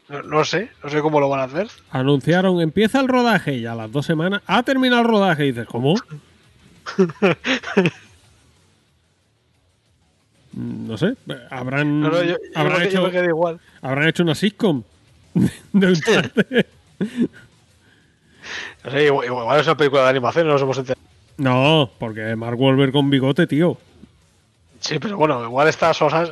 No, 0.10 0.22
no 0.24 0.46
sé, 0.46 0.70
no 0.84 0.90
sé 0.90 1.02
cómo 1.02 1.20
lo 1.20 1.28
van 1.30 1.42
a 1.42 1.44
hacer. 1.44 1.68
Anunciaron, 1.92 2.62
empieza 2.62 3.00
el 3.02 3.08
rodaje 3.10 3.56
y 3.56 3.66
a 3.66 3.76
las 3.76 3.92
dos 3.92 4.06
semanas 4.06 4.42
ha 4.48 4.64
terminado 4.64 5.02
el 5.02 5.08
rodaje. 5.08 5.46
Y 5.46 5.52
dices, 5.52 5.68
¿cómo? 5.68 5.96
No 10.54 10.98
sé, 10.98 11.14
habrán, 11.52 12.02
No, 12.02 12.10
no, 12.10 12.24
yo, 12.24 12.30
yo 12.36 12.36
habrán, 12.56 12.82
hecho, 12.82 13.24
igual. 13.26 13.60
habrán 13.82 14.08
hecho 14.08 14.24
una 14.24 14.34
sitcom 14.34 14.82
de. 15.74 16.66
No 18.84 18.92
sé, 18.92 19.04
igual, 19.06 19.26
igual 19.28 19.60
es 19.60 19.68
una 19.68 19.78
película 19.78 20.04
de 20.04 20.10
animación, 20.10 20.48
no 20.48 20.54
nos 20.54 20.62
hemos 20.62 20.78
enterado. 20.80 21.02
no, 21.38 21.92
porque 22.00 22.36
Mark 22.36 22.60
Wahlberg 22.60 22.92
con 22.92 23.10
bigote, 23.10 23.46
tío. 23.46 23.78
Sí, 24.80 24.98
pero 25.00 25.18
bueno, 25.18 25.44
igual 25.44 25.68
estas 25.68 25.98
cosas 26.00 26.32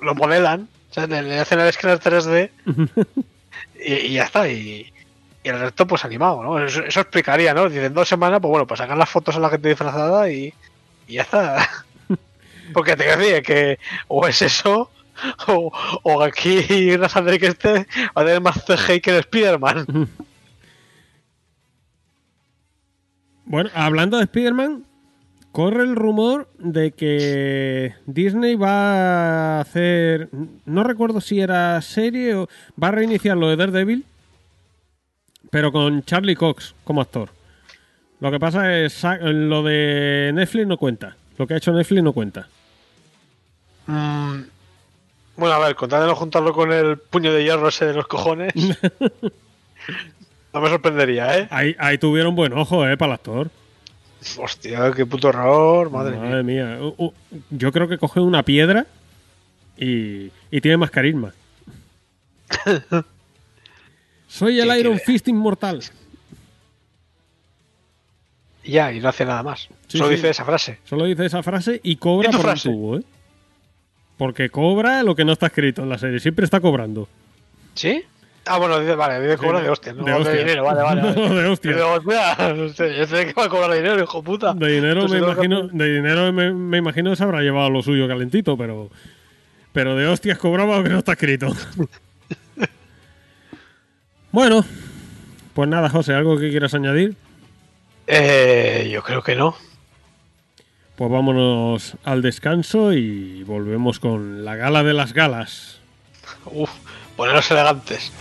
lo 0.00 0.14
modelan, 0.14 0.68
sea, 0.96 1.06
le, 1.06 1.22
le 1.22 1.38
hacen 1.38 1.60
el 1.60 1.68
escáner 1.68 1.98
3D 2.00 2.50
y, 3.84 3.92
y 3.92 4.12
ya 4.14 4.24
está. 4.24 4.48
Y, 4.48 4.92
y 5.44 5.48
el 5.48 5.60
resto, 5.60 5.86
pues 5.86 6.04
animado, 6.04 6.42
¿no? 6.42 6.58
Eso, 6.64 6.82
eso 6.84 7.00
explicaría, 7.00 7.54
¿no? 7.54 7.68
Dicen 7.68 7.94
dos 7.94 8.08
semanas, 8.08 8.40
pues 8.40 8.50
bueno, 8.50 8.66
pues 8.66 8.78
sacan 8.78 8.98
las 8.98 9.08
fotos 9.08 9.36
a 9.36 9.40
la 9.40 9.48
gente 9.48 9.68
disfrazada 9.68 10.28
y, 10.28 10.52
y 11.06 11.14
ya 11.14 11.22
está. 11.22 11.70
Porque 12.72 12.96
te 12.96 13.04
decía 13.16 13.42
que 13.42 13.78
o 14.08 14.26
es 14.26 14.42
eso, 14.42 14.90
o, 15.46 15.72
o 16.02 16.22
aquí 16.22 16.96
Rafael 16.96 17.38
que 17.38 17.46
este 17.46 17.86
va 18.16 18.22
a 18.22 18.24
tener 18.24 18.40
más 18.40 18.64
CGI 18.64 19.00
que 19.00 19.10
el 19.10 19.18
Spider-Man. 19.18 20.08
Bueno, 23.48 23.70
hablando 23.74 24.16
de 24.16 24.24
Spider-Man, 24.24 24.85
corre 25.56 25.84
el 25.84 25.96
rumor 25.96 26.50
de 26.58 26.92
que 26.92 27.94
Disney 28.04 28.56
va 28.56 29.56
a 29.56 29.60
hacer. 29.62 30.28
No 30.66 30.84
recuerdo 30.84 31.22
si 31.22 31.40
era 31.40 31.80
serie 31.80 32.34
o. 32.34 32.46
Va 32.82 32.88
a 32.88 32.90
reiniciar 32.90 33.38
lo 33.38 33.48
de 33.48 33.56
Daredevil, 33.56 34.04
pero 35.50 35.72
con 35.72 36.04
Charlie 36.04 36.36
Cox 36.36 36.74
como 36.84 37.00
actor. 37.00 37.30
Lo 38.20 38.30
que 38.30 38.38
pasa 38.38 38.76
es 38.78 38.92
sa- 38.92 39.16
lo 39.16 39.62
de 39.62 40.30
Netflix 40.34 40.66
no 40.66 40.76
cuenta. 40.76 41.16
Lo 41.38 41.46
que 41.46 41.54
ha 41.54 41.56
hecho 41.56 41.72
Netflix 41.72 42.02
no 42.02 42.12
cuenta. 42.12 42.48
Mm, 43.86 44.42
bueno, 45.38 45.54
a 45.54 45.58
ver, 45.60 45.74
contándonos 45.74 46.18
juntarlo 46.18 46.52
con 46.52 46.70
el 46.70 46.98
puño 46.98 47.32
de 47.32 47.44
hierro 47.44 47.68
ese 47.68 47.86
de 47.86 47.94
los 47.94 48.06
cojones. 48.06 48.52
no 50.52 50.60
me 50.60 50.68
sorprendería, 50.68 51.38
¿eh? 51.38 51.48
Ahí, 51.50 51.74
ahí 51.78 51.96
tuvieron 51.96 52.34
buen 52.34 52.52
ojo, 52.52 52.86
eh, 52.86 52.98
para 52.98 53.12
el 53.12 53.14
actor. 53.14 53.50
Hostia, 54.38 54.92
qué 54.94 55.06
puto 55.06 55.28
error, 55.28 55.90
madre, 55.90 56.16
Madre 56.16 56.42
mía. 56.42 56.78
Uh, 56.80 56.94
uh, 57.04 57.12
yo 57.50 57.70
creo 57.72 57.88
que 57.88 57.98
coge 57.98 58.20
una 58.20 58.42
piedra 58.42 58.86
y, 59.76 60.30
y 60.50 60.60
tiene 60.60 60.76
más 60.76 60.90
carisma. 60.90 61.32
Soy 64.28 64.58
el 64.60 64.68
¿Qué 64.68 64.80
Iron? 64.80 64.98
Fist 64.98 65.28
inmortal. 65.28 65.82
Ya, 68.64 68.92
y 68.92 69.00
no 69.00 69.08
hace 69.08 69.24
nada 69.24 69.42
más. 69.42 69.68
Sí, 69.86 69.98
Solo 69.98 70.08
sí. 70.10 70.16
dice 70.16 70.30
esa 70.30 70.44
frase. 70.44 70.78
Solo 70.84 71.04
dice 71.04 71.24
esa 71.26 71.42
frase 71.42 71.80
y 71.84 71.96
cobra 71.96 72.28
¿Y 72.28 72.32
tu 72.32 72.38
por 72.38 72.46
frase? 72.46 72.68
un 72.68 72.74
tubo, 72.74 72.96
¿eh? 72.98 73.02
Porque 74.18 74.50
cobra 74.50 75.02
lo 75.02 75.14
que 75.14 75.24
no 75.24 75.32
está 75.32 75.46
escrito 75.46 75.82
en 75.82 75.88
la 75.88 75.98
serie. 75.98 76.18
Siempre 76.18 76.44
está 76.44 76.58
cobrando. 76.60 77.08
¿Sí? 77.74 78.02
Ah, 78.46 78.58
bueno, 78.58 78.78
dice, 78.78 78.94
vale, 78.94 79.20
dice 79.20 79.36
cobra 79.38 79.60
de 79.60 79.68
hostia, 79.70 79.92
no 79.92 80.04
De 80.04 80.12
de, 80.12 80.18
hostia. 80.18 80.34
dinero, 80.36 80.64
vale, 80.64 80.82
vale. 80.82 81.02
de. 81.12 81.74
Digo, 81.74 82.00
que 82.04 83.34
va 83.34 83.44
a 83.44 83.48
cobrar 83.48 83.72
dinero, 83.72 84.00
hijo 84.02 84.22
puta. 84.22 84.54
De 84.54 84.68
dinero, 84.72 85.00
Pues 85.02 85.12
me 85.12 85.18
imagino, 85.18 85.68
de 85.68 85.94
dinero 85.94 86.32
me, 86.32 86.52
me 86.52 86.78
imagino 86.78 87.14
se 87.16 87.24
habrá 87.24 87.40
llevado 87.40 87.70
lo 87.70 87.82
suyo 87.82 88.06
calentito, 88.06 88.56
pero. 88.56 88.88
Pero 89.72 89.94
de 89.96 90.06
hostias 90.06 90.38
cobraba 90.38 90.82
que 90.82 90.88
no 90.88 90.98
está 90.98 91.12
escrito. 91.12 91.48
bueno, 94.32 94.64
pues 95.54 95.68
nada, 95.68 95.88
José, 95.88 96.14
¿algo 96.14 96.38
que 96.38 96.50
quieras 96.50 96.74
añadir? 96.74 97.14
Eh, 98.06 98.88
yo 98.92 99.02
creo 99.02 99.22
que 99.22 99.34
no. 99.34 99.56
Pues 100.96 101.10
vámonos 101.10 101.94
al 102.04 102.22
descanso 102.22 102.92
y 102.92 103.42
volvemos 103.42 103.98
con 104.00 104.44
la 104.44 104.56
gala 104.56 104.82
de 104.82 104.94
las 104.94 105.12
galas. 105.12 105.78
Uf, 106.46 106.70
poneros 107.16 107.50
elegantes. 107.50 108.12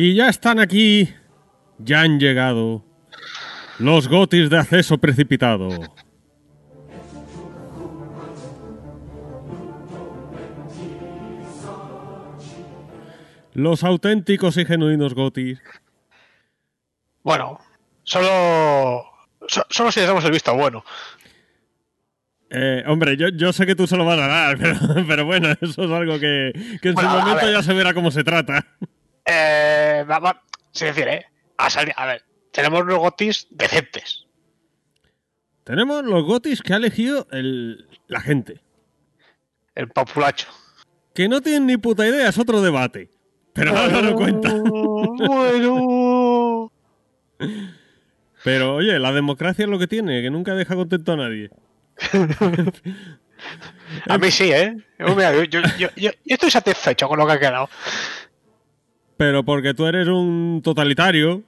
Y 0.00 0.14
ya 0.14 0.28
están 0.28 0.60
aquí, 0.60 1.12
ya 1.78 2.02
han 2.02 2.20
llegado 2.20 2.84
los 3.80 4.06
gotis 4.06 4.48
de 4.48 4.56
acceso 4.58 4.96
precipitado. 4.98 5.70
Los 13.54 13.82
auténticos 13.82 14.56
y 14.56 14.64
genuinos 14.64 15.14
gotis. 15.14 15.60
Bueno, 17.22 17.58
solo. 18.04 19.04
so- 19.48 19.66
solo 19.68 19.90
si 19.90 20.00
les 20.00 20.08
damos 20.08 20.24
el 20.24 20.30
visto 20.30 20.54
bueno. 20.54 20.84
Eh, 22.50 22.82
hombre, 22.86 23.16
yo, 23.16 23.28
yo 23.28 23.52
sé 23.52 23.66
que 23.66 23.74
tú 23.74 23.86
se 23.86 23.96
lo 23.96 24.04
vas 24.06 24.18
a 24.18 24.26
dar, 24.26 24.58
pero, 24.60 24.78
pero 25.06 25.24
bueno, 25.26 25.48
eso 25.60 25.84
es 25.84 25.90
algo 25.90 26.18
que, 26.18 26.52
que 26.80 26.88
en 26.90 26.94
Bueno, 26.94 27.10
su 27.10 27.18
momento 27.18 27.50
ya 27.50 27.62
se 27.62 27.74
verá 27.74 27.92
cómo 27.94 28.10
se 28.10 28.24
trata. 28.24 28.64
Eh, 29.30 30.04
va- 30.08 30.18
va- 30.20 30.42
se 30.72 30.86
refiere, 30.86 31.14
¿eh? 31.14 31.26
A, 31.58 31.68
salir- 31.70 31.92
a 31.96 32.06
ver, 32.06 32.22
tenemos 32.52 32.80
unos 32.82 32.98
gotis 32.98 33.46
decentes. 33.50 34.24
Tenemos 35.64 36.02
los 36.04 36.24
gotis 36.24 36.62
que 36.62 36.72
ha 36.72 36.76
elegido 36.76 37.26
el- 37.30 37.86
la 38.06 38.20
gente. 38.20 38.60
El 39.74 39.88
populacho. 39.88 40.48
Que 41.14 41.28
no 41.28 41.40
tienen 41.42 41.66
ni 41.66 41.76
puta 41.76 42.06
idea, 42.06 42.28
es 42.28 42.38
otro 42.38 42.62
debate. 42.62 43.10
Pero 43.52 43.76
ahora 43.76 44.00
lo 44.00 44.14
cuenta. 44.14 44.50
bueno. 45.26 46.72
Pero 48.44 48.76
oye, 48.76 48.98
la 48.98 49.12
democracia 49.12 49.64
es 49.64 49.68
lo 49.68 49.78
que 49.78 49.86
tiene, 49.88 50.22
que 50.22 50.30
nunca 50.30 50.54
deja 50.54 50.74
contento 50.74 51.12
a 51.12 51.16
nadie. 51.16 51.50
A 54.08 54.18
mí 54.18 54.30
sí, 54.30 54.50
¿eh? 54.52 54.76
Yo 54.98 56.10
estoy 56.26 56.50
satisfecho 56.50 57.08
con 57.08 57.18
lo 57.18 57.26
que 57.26 57.32
ha 57.32 57.38
quedado. 57.38 57.68
Pero 59.18 59.44
porque 59.44 59.74
tú 59.74 59.86
eres 59.86 60.08
un 60.08 60.62
totalitario. 60.64 61.42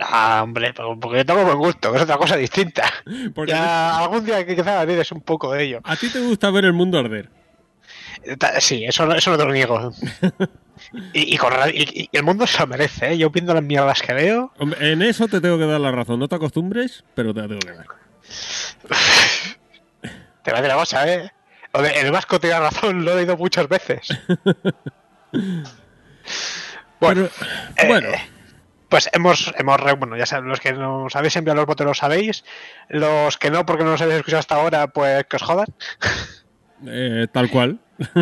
Ah, 0.00 0.40
hombre, 0.42 0.74
porque 1.00 1.18
yo 1.18 1.24
tengo 1.24 1.44
buen 1.44 1.58
gusto, 1.58 1.92
que 1.92 1.98
es 1.98 2.02
otra 2.02 2.16
cosa 2.18 2.36
distinta. 2.36 2.82
Porque 3.34 3.52
Ya 3.52 3.98
algún 4.00 4.24
día 4.26 4.44
que 4.44 4.56
quizá 4.56 4.82
es 4.82 5.12
un 5.12 5.20
poco 5.20 5.52
de 5.52 5.62
ello. 5.62 5.80
a 5.84 5.94
ti 5.96 6.10
te 6.10 6.18
gusta 6.20 6.50
ver 6.50 6.64
el 6.64 6.72
mundo 6.72 6.98
arder. 6.98 7.30
Sí, 8.58 8.84
eso, 8.84 9.06
no- 9.06 9.14
eso 9.14 9.30
no 9.30 9.38
te 9.38 9.44
lo 9.44 9.52
niego. 9.52 9.92
Y, 11.14 11.34
y 11.34 11.38
con 11.38 11.50
ra- 11.52 11.70
y- 11.70 12.08
y 12.12 12.16
el 12.16 12.22
mundo 12.22 12.46
se 12.46 12.58
lo 12.58 12.66
merece, 12.66 13.12
¿eh? 13.12 13.16
Yo 13.18 13.30
viendo 13.30 13.54
las 13.54 13.62
mierdas 13.62 14.02
que 14.02 14.12
veo. 14.12 14.52
Hombre, 14.58 14.92
En 14.92 15.00
eso 15.00 15.26
te 15.26 15.40
tengo 15.40 15.56
que 15.56 15.64
dar 15.64 15.80
la 15.80 15.90
razón. 15.90 16.18
No 16.20 16.28
te 16.28 16.34
acostumbres, 16.34 17.02
pero 17.14 17.32
te 17.32 17.40
la 17.40 17.48
tengo 17.48 17.60
que 17.60 17.72
dar. 17.72 17.86
Te 20.42 20.50
voy 20.50 20.58
a 20.58 20.62
decir 20.62 20.66
una 20.66 20.74
cosa, 20.74 21.10
¿eh? 21.12 21.32
De 21.72 22.00
el 22.00 22.12
vasco 22.12 22.38
tiene 22.38 22.58
razón, 22.60 23.06
lo 23.06 23.12
he 23.12 23.16
leído 23.16 23.38
muchas 23.38 23.66
veces. 23.68 24.06
Bueno, 27.00 27.28
Pero, 27.76 27.76
eh, 27.76 27.88
bueno, 27.88 28.08
pues 28.88 29.10
hemos, 29.12 29.52
hemos 29.58 29.80
bueno, 29.98 30.16
ya 30.16 30.26
sabéis, 30.26 30.48
los 30.48 30.60
que 30.60 30.72
nos 30.72 31.14
habéis 31.16 31.36
enviado 31.36 31.56
los 31.56 31.66
votos 31.66 31.86
lo 31.86 31.94
sabéis. 31.94 32.44
Los 32.88 33.36
que 33.38 33.50
no, 33.50 33.66
porque 33.66 33.84
no 33.84 33.90
los 33.90 34.00
habéis 34.00 34.18
escuchado 34.18 34.40
hasta 34.40 34.54
ahora, 34.56 34.86
pues 34.88 35.24
que 35.26 35.36
os 35.36 35.42
jodan. 35.42 35.66
eh, 36.86 37.26
tal 37.32 37.50
cual. 37.50 37.78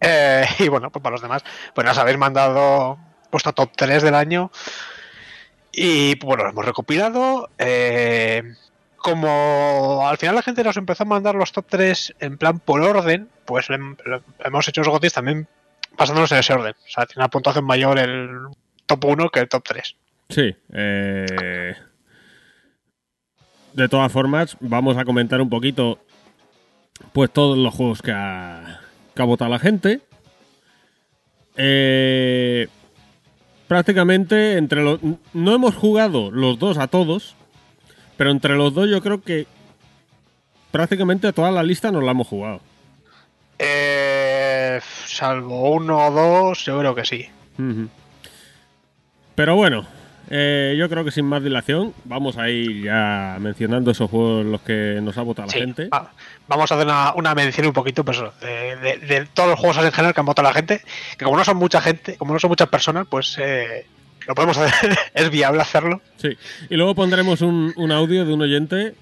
Eh, 0.00 0.46
y 0.58 0.68
bueno, 0.68 0.90
pues 0.90 1.02
para 1.02 1.12
los 1.12 1.22
demás, 1.22 1.44
pues 1.74 1.86
nos 1.86 1.98
habéis 1.98 2.16
mandado 2.16 2.98
vuestro 3.30 3.52
top 3.52 3.72
3 3.76 4.02
del 4.02 4.14
año. 4.14 4.50
Y 5.72 6.18
bueno, 6.24 6.44
lo 6.44 6.50
hemos 6.50 6.64
recopilado. 6.64 7.50
eh, 7.58 8.42
como 8.96 10.08
al 10.08 10.18
final 10.18 10.34
la 10.34 10.42
gente 10.42 10.64
nos 10.64 10.76
empezó 10.76 11.04
a 11.04 11.06
mandar 11.06 11.34
los 11.34 11.52
top 11.52 11.66
3 11.68 12.14
en 12.18 12.36
plan 12.36 12.58
por 12.58 12.80
orden, 12.82 13.28
pues 13.44 13.68
hemos 13.70 14.68
hecho 14.68 14.80
los 14.80 14.88
gotis 14.88 15.12
también 15.12 15.46
basándonos 15.98 16.32
en 16.32 16.38
ese 16.38 16.52
orden. 16.52 16.74
O 16.74 16.90
sea, 16.90 17.04
tiene 17.06 17.20
una 17.22 17.28
puntuación 17.28 17.64
mayor 17.64 17.98
el 17.98 18.46
top 18.86 19.04
1 19.04 19.28
que 19.30 19.40
el 19.40 19.48
top 19.48 19.64
3. 19.66 19.96
Sí. 20.30 20.56
eh, 20.72 21.74
De 23.72 23.88
todas 23.88 24.10
formas, 24.12 24.56
vamos 24.60 24.96
a 24.96 25.04
comentar 25.04 25.40
un 25.40 25.50
poquito 25.50 25.98
pues 27.12 27.30
todos 27.32 27.56
los 27.58 27.74
juegos 27.74 28.02
que 28.02 28.12
ha, 28.12 28.80
que 29.14 29.22
ha 29.22 29.24
votado 29.24 29.50
la 29.50 29.58
gente. 29.58 30.00
Eh, 31.56 32.68
prácticamente 33.66 34.56
entre 34.56 34.82
los... 34.82 35.00
No 35.32 35.54
hemos 35.54 35.74
jugado 35.74 36.30
los 36.30 36.58
dos 36.58 36.78
a 36.78 36.86
todos, 36.86 37.34
pero 38.16 38.30
entre 38.30 38.56
los 38.56 38.74
dos 38.74 38.88
yo 38.88 39.00
creo 39.02 39.22
que 39.22 39.46
prácticamente 40.70 41.26
a 41.26 41.32
toda 41.32 41.50
la 41.50 41.62
lista 41.62 41.90
nos 41.90 42.04
la 42.04 42.12
hemos 42.12 42.26
jugado. 42.26 42.60
Eh, 43.58 43.87
salvo 45.18 45.72
uno 45.72 46.06
o 46.06 46.10
dos, 46.10 46.64
yo 46.64 46.78
creo 46.78 46.94
que 46.94 47.04
sí. 47.04 47.28
Pero 49.34 49.56
bueno, 49.56 49.86
eh, 50.30 50.76
yo 50.78 50.88
creo 50.88 51.04
que 51.04 51.10
sin 51.10 51.24
más 51.24 51.42
dilación 51.42 51.92
vamos 52.04 52.36
a 52.38 52.48
ir 52.50 52.82
ya 52.84 53.36
mencionando 53.40 53.90
esos 53.90 54.10
juegos 54.10 54.44
los 54.46 54.60
que 54.62 54.98
nos 55.02 55.16
ha 55.18 55.22
votado 55.22 55.46
la 55.48 55.52
gente. 55.54 55.88
va- 55.88 56.12
vamos 56.46 56.70
a 56.70 56.74
hacer 56.74 56.86
una, 56.86 57.12
una 57.14 57.34
mención 57.34 57.66
un 57.66 57.72
poquito 57.72 58.04
pues, 58.04 58.18
eso, 58.18 58.32
de, 58.40 58.76
de- 58.76 58.98
de 58.98 59.26
todos 59.26 59.48
los 59.50 59.58
juegos 59.58 59.76
en 59.84 59.92
general 59.92 60.14
que 60.14 60.20
han 60.20 60.26
votado 60.26 60.46
la 60.48 60.54
gente. 60.54 60.82
Que 61.16 61.24
como 61.24 61.36
no 61.36 61.44
son 61.44 61.56
mucha 61.56 61.80
gente, 61.80 62.16
como 62.16 62.32
no 62.32 62.38
son 62.40 62.48
muchas 62.50 62.68
personas, 62.68 63.06
pues 63.08 63.36
eh, 63.40 63.86
lo 64.26 64.34
podemos 64.34 64.56
hacer. 64.58 64.96
es 65.14 65.30
viable 65.30 65.62
hacerlo. 65.62 66.00
Sí. 66.16 66.30
Y 66.68 66.76
luego 66.76 66.94
pondremos 66.94 67.40
un, 67.40 67.72
un 67.76 67.92
audio 67.92 68.24
de 68.24 68.32
un 68.32 68.42
oyente 68.42 68.94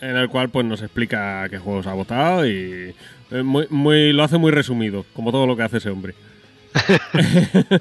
en 0.00 0.16
el 0.16 0.28
cual 0.28 0.48
pues 0.50 0.64
nos 0.66 0.80
explica 0.82 1.48
qué 1.48 1.58
juegos 1.58 1.86
ha 1.86 1.92
votado 1.94 2.46
y 2.46 2.94
eh, 3.30 3.42
muy, 3.42 3.66
muy, 3.70 4.12
lo 4.12 4.22
hace 4.24 4.38
muy 4.38 4.50
resumido, 4.52 5.04
como 5.14 5.30
todo 5.32 5.46
lo 5.46 5.56
que 5.56 5.62
hace 5.62 5.78
ese 5.78 5.90
hombre. 5.90 6.14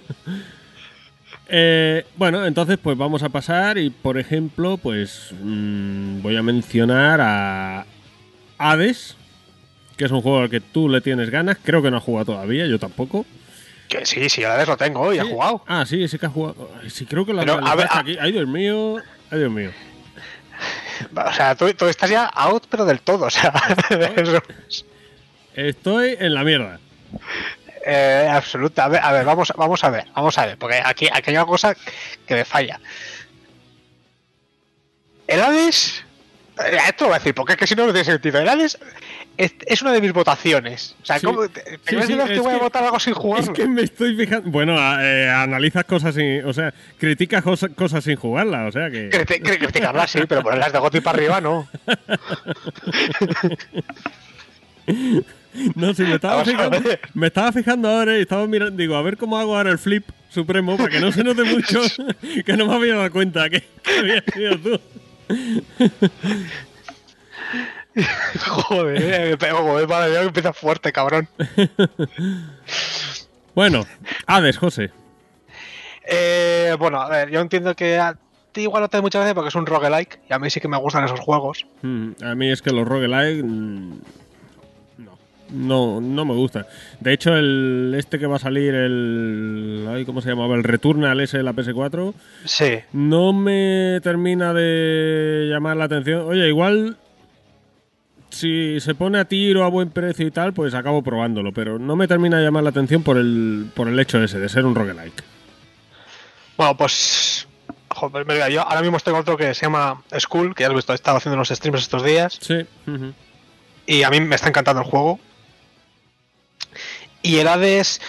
Eh, 1.49 2.05
bueno, 2.17 2.45
entonces 2.45 2.77
pues 2.77 2.97
vamos 2.97 3.23
a 3.23 3.29
pasar 3.29 3.77
y 3.77 3.89
por 3.89 4.17
ejemplo 4.17 4.75
pues 4.77 5.29
mm, 5.41 6.21
voy 6.21 6.35
a 6.35 6.43
mencionar 6.43 7.21
a 7.21 7.85
Hades, 8.57 9.15
que 9.95 10.03
es 10.03 10.11
un 10.11 10.21
juego 10.21 10.39
al 10.41 10.49
que 10.49 10.59
tú 10.59 10.89
le 10.89 10.99
tienes 10.99 11.29
ganas, 11.29 11.57
creo 11.63 11.81
que 11.81 11.89
no 11.89 11.97
has 11.97 12.03
jugado 12.03 12.25
todavía, 12.33 12.67
yo 12.67 12.79
tampoco. 12.79 13.25
Que 13.87 14.05
sí, 14.05 14.27
sí, 14.27 14.43
a 14.43 14.49
la 14.49 14.57
vez 14.57 14.67
lo 14.67 14.75
tengo 14.75 15.13
y 15.13 15.19
Sí. 15.19 15.25
jugado. 15.29 15.63
Ah, 15.67 15.85
sí, 15.85 16.05
sí 16.09 16.19
que 16.19 16.25
has 16.25 16.33
jugado. 16.33 16.69
Sí, 16.89 17.05
creo 17.05 17.25
que 17.25 17.31
lo 17.31 17.39
Pero, 17.39 17.53
a 17.53 17.75
ver, 17.75 17.85
actualizaste 17.85 17.97
a- 17.97 18.01
aquí. 18.01 18.17
Ay, 18.19 18.31
Dios 18.33 18.47
mío. 18.49 18.97
Ay, 19.31 19.39
Dios 19.39 19.51
mío. 19.51 19.71
O 21.15 21.33
sea, 21.33 21.55
tú, 21.55 21.73
tú 21.73 21.85
estás 21.87 22.09
ya 22.09 22.25
out, 22.25 22.65
pero 22.69 22.85
del 22.85 23.01
todo. 23.01 23.25
O 23.25 23.29
sea, 23.29 23.51
eso, 24.15 24.41
Estoy 25.55 26.15
en 26.19 26.33
la 26.33 26.43
mierda. 26.43 26.79
eh, 27.85 28.29
absoluta. 28.31 28.85
A 28.85 28.87
ver, 28.89 29.01
a 29.03 29.11
ver, 29.11 29.25
vamos, 29.25 29.51
vamos 29.55 29.83
a 29.83 29.89
ver, 29.89 30.05
vamos 30.15 30.37
a 30.37 30.45
ver, 30.45 30.57
porque 30.57 30.81
aquí, 30.83 31.07
aquí 31.11 31.29
hay 31.31 31.35
una 31.37 31.45
cosa 31.45 31.75
que 32.27 32.33
me 32.35 32.45
falla. 32.45 32.79
El 35.27 35.41
Hades. 35.41 36.03
eh, 36.63 36.77
Esto 36.87 37.05
lo 37.05 37.09
voy 37.09 37.15
a 37.15 37.19
decir, 37.19 37.33
porque 37.35 37.53
es 37.53 37.59
que 37.59 37.67
si 37.67 37.75
no, 37.75 37.85
no 37.85 37.91
tiene 37.93 38.05
sentido. 38.05 38.39
El 38.39 38.49
Hades 38.49 38.77
es, 39.37 39.53
es 39.65 39.81
una 39.81 39.91
de 39.91 40.01
mis 40.01 40.13
votaciones. 40.13 40.95
O 41.01 41.05
sea, 41.05 41.19
Sí. 41.19 41.25
¿cómo, 41.25 41.47
te, 41.47 41.61
Sí, 41.61 41.95
sí, 42.05 42.15
que 42.17 42.33
es 42.33 42.39
voy 42.39 42.53
a 42.53 42.57
votar 42.57 42.83
algo 42.83 42.99
sin 42.99 43.13
Es 43.13 43.17
jugarlo? 43.19 43.53
que 43.53 43.67
me 43.67 43.81
estoy 43.83 44.15
fijando. 44.15 44.49
Bueno, 44.49 44.75
eh, 45.01 45.29
analizas 45.29 45.85
cosas 45.85 46.15
sin. 46.15 46.43
O 46.45 46.53
sea, 46.53 46.73
criticas 46.97 47.43
cosa- 47.43 47.69
cosas 47.69 48.03
sin 48.03 48.15
jugarla. 48.15 48.65
O 48.65 48.71
sea 48.71 48.89
que. 48.89 49.09
Criti- 49.09 49.41
cri- 49.41 49.59
Criticarlas 49.59 50.11
sí, 50.11 50.19
pero 50.27 50.41
ponerlas 50.43 50.71
de 50.73 50.79
goti 50.79 50.99
para 51.01 51.17
arriba 51.17 51.41
no. 51.41 51.67
No, 55.75 55.93
si 55.93 56.03
me 56.03 56.15
estaba 56.15 56.45
fijando. 56.45 56.79
Me 57.13 57.27
estaba 57.27 57.51
fijando 57.51 57.89
ahora 57.89 58.17
y 58.17 58.21
estaba 58.21 58.45
mirando. 58.47 58.77
Digo, 58.77 58.95
a 58.95 59.01
ver 59.01 59.17
cómo 59.17 59.37
hago 59.37 59.57
ahora 59.57 59.71
el 59.71 59.79
flip 59.79 60.07
supremo 60.29 60.77
para 60.77 60.89
que 60.89 60.99
no 60.99 61.11
se 61.11 61.23
note 61.23 61.43
mucho. 61.43 61.81
que 62.45 62.53
no 62.55 62.67
me 62.67 62.75
había 62.75 62.95
dado 62.95 63.11
cuenta 63.11 63.49
que, 63.49 63.63
que 63.83 63.99
había 63.99 64.23
sido 64.33 64.57
tú. 64.59 64.79
Joder, 68.47 69.01
eh, 69.01 69.29
me 69.31 69.37
pego, 69.37 69.59
joder, 69.59 69.87
madre 69.87 70.11
mía, 70.11 70.19
que 70.21 70.27
empieza 70.27 70.53
fuerte, 70.53 70.91
cabrón. 70.91 71.27
Bueno, 73.55 73.85
Hades, 74.27 74.57
José. 74.57 74.91
Eh, 76.07 76.75
bueno, 76.77 77.01
a 77.01 77.09
ver, 77.09 77.31
yo 77.31 77.39
entiendo 77.39 77.75
que 77.75 77.97
a 77.97 78.15
ti 78.51 78.61
igual 78.61 78.81
no 78.83 78.87
te 78.87 78.97
da 78.97 79.01
muchas 79.01 79.21
veces 79.23 79.33
porque 79.33 79.49
es 79.49 79.55
un 79.55 79.65
roguelike 79.65 80.19
y 80.29 80.33
a 80.33 80.37
mí 80.37 80.49
sí 80.51 80.59
que 80.59 80.67
me 80.67 80.77
gustan 80.77 81.03
esos 81.05 81.19
juegos. 81.19 81.65
Mm, 81.81 82.11
A 82.23 82.35
mí 82.35 82.51
es 82.51 82.61
que 82.61 82.69
los 82.71 82.87
roguelike. 82.87 83.43
mm, 83.43 83.93
No. 84.99 85.17
No, 85.49 86.01
no 86.01 86.25
me 86.25 86.35
gustan. 86.35 86.67
De 86.99 87.13
hecho, 87.13 87.35
el 87.35 87.95
este 87.97 88.19
que 88.19 88.27
va 88.27 88.35
a 88.35 88.39
salir, 88.39 88.75
el. 88.75 89.87
ay, 89.89 90.05
¿Cómo 90.05 90.21
se 90.21 90.29
llamaba? 90.29 90.53
El 90.53 90.63
Returnal 90.63 91.19
ese 91.19 91.37
de 91.37 91.43
la 91.43 91.53
PS4. 91.53 92.13
Sí. 92.45 92.79
No 92.93 93.33
me 93.33 93.99
termina 94.03 94.53
de 94.53 95.47
llamar 95.49 95.77
la 95.77 95.85
atención. 95.85 96.21
Oye, 96.27 96.47
igual. 96.47 96.97
Si 98.37 98.79
se 98.79 98.93
pone 98.93 99.17
a 99.19 99.25
tiro 99.25 99.63
a 99.63 99.69
buen 99.69 99.89
precio 99.89 100.27
y 100.27 100.31
tal, 100.31 100.53
pues 100.53 100.73
acabo 100.75 101.01
probándolo. 101.01 101.51
Pero 101.51 101.79
no 101.79 101.95
me 101.95 102.07
termina 102.07 102.37
de 102.37 102.43
llamar 102.45 102.63
la 102.63 102.69
atención 102.69 103.01
por 103.01 103.17
el, 103.17 103.69
por 103.73 103.87
el 103.87 103.99
hecho 103.99 104.23
ese, 104.23 104.37
de 104.39 104.47
ser 104.47 104.65
un 104.65 104.75
roguelike. 104.75 105.23
Bueno, 106.55 106.77
pues. 106.77 107.47
Joder, 107.89 108.25
mira, 108.27 108.47
yo 108.49 108.61
ahora 108.61 108.81
mismo 108.81 108.97
estoy 108.97 109.11
con 109.13 109.21
otro 109.21 109.37
que 109.37 109.55
se 109.55 109.65
llama 109.65 110.03
School, 110.19 110.53
que 110.53 110.63
ya 110.63 110.67
lo 110.67 110.73
he 110.73 110.75
visto, 110.75 110.91
he 110.91 110.95
estado 110.95 111.17
haciendo 111.17 111.35
unos 111.35 111.49
streams 111.49 111.81
estos 111.81 112.03
días. 112.03 112.37
Sí. 112.39 112.63
Y 113.87 114.03
a 114.03 114.09
mí 114.11 114.19
me 114.21 114.35
está 114.35 114.49
encantando 114.49 114.81
el 114.83 114.87
juego. 114.87 115.19
Y 117.23 117.37
el 117.37 117.47
Hades. 117.47 117.99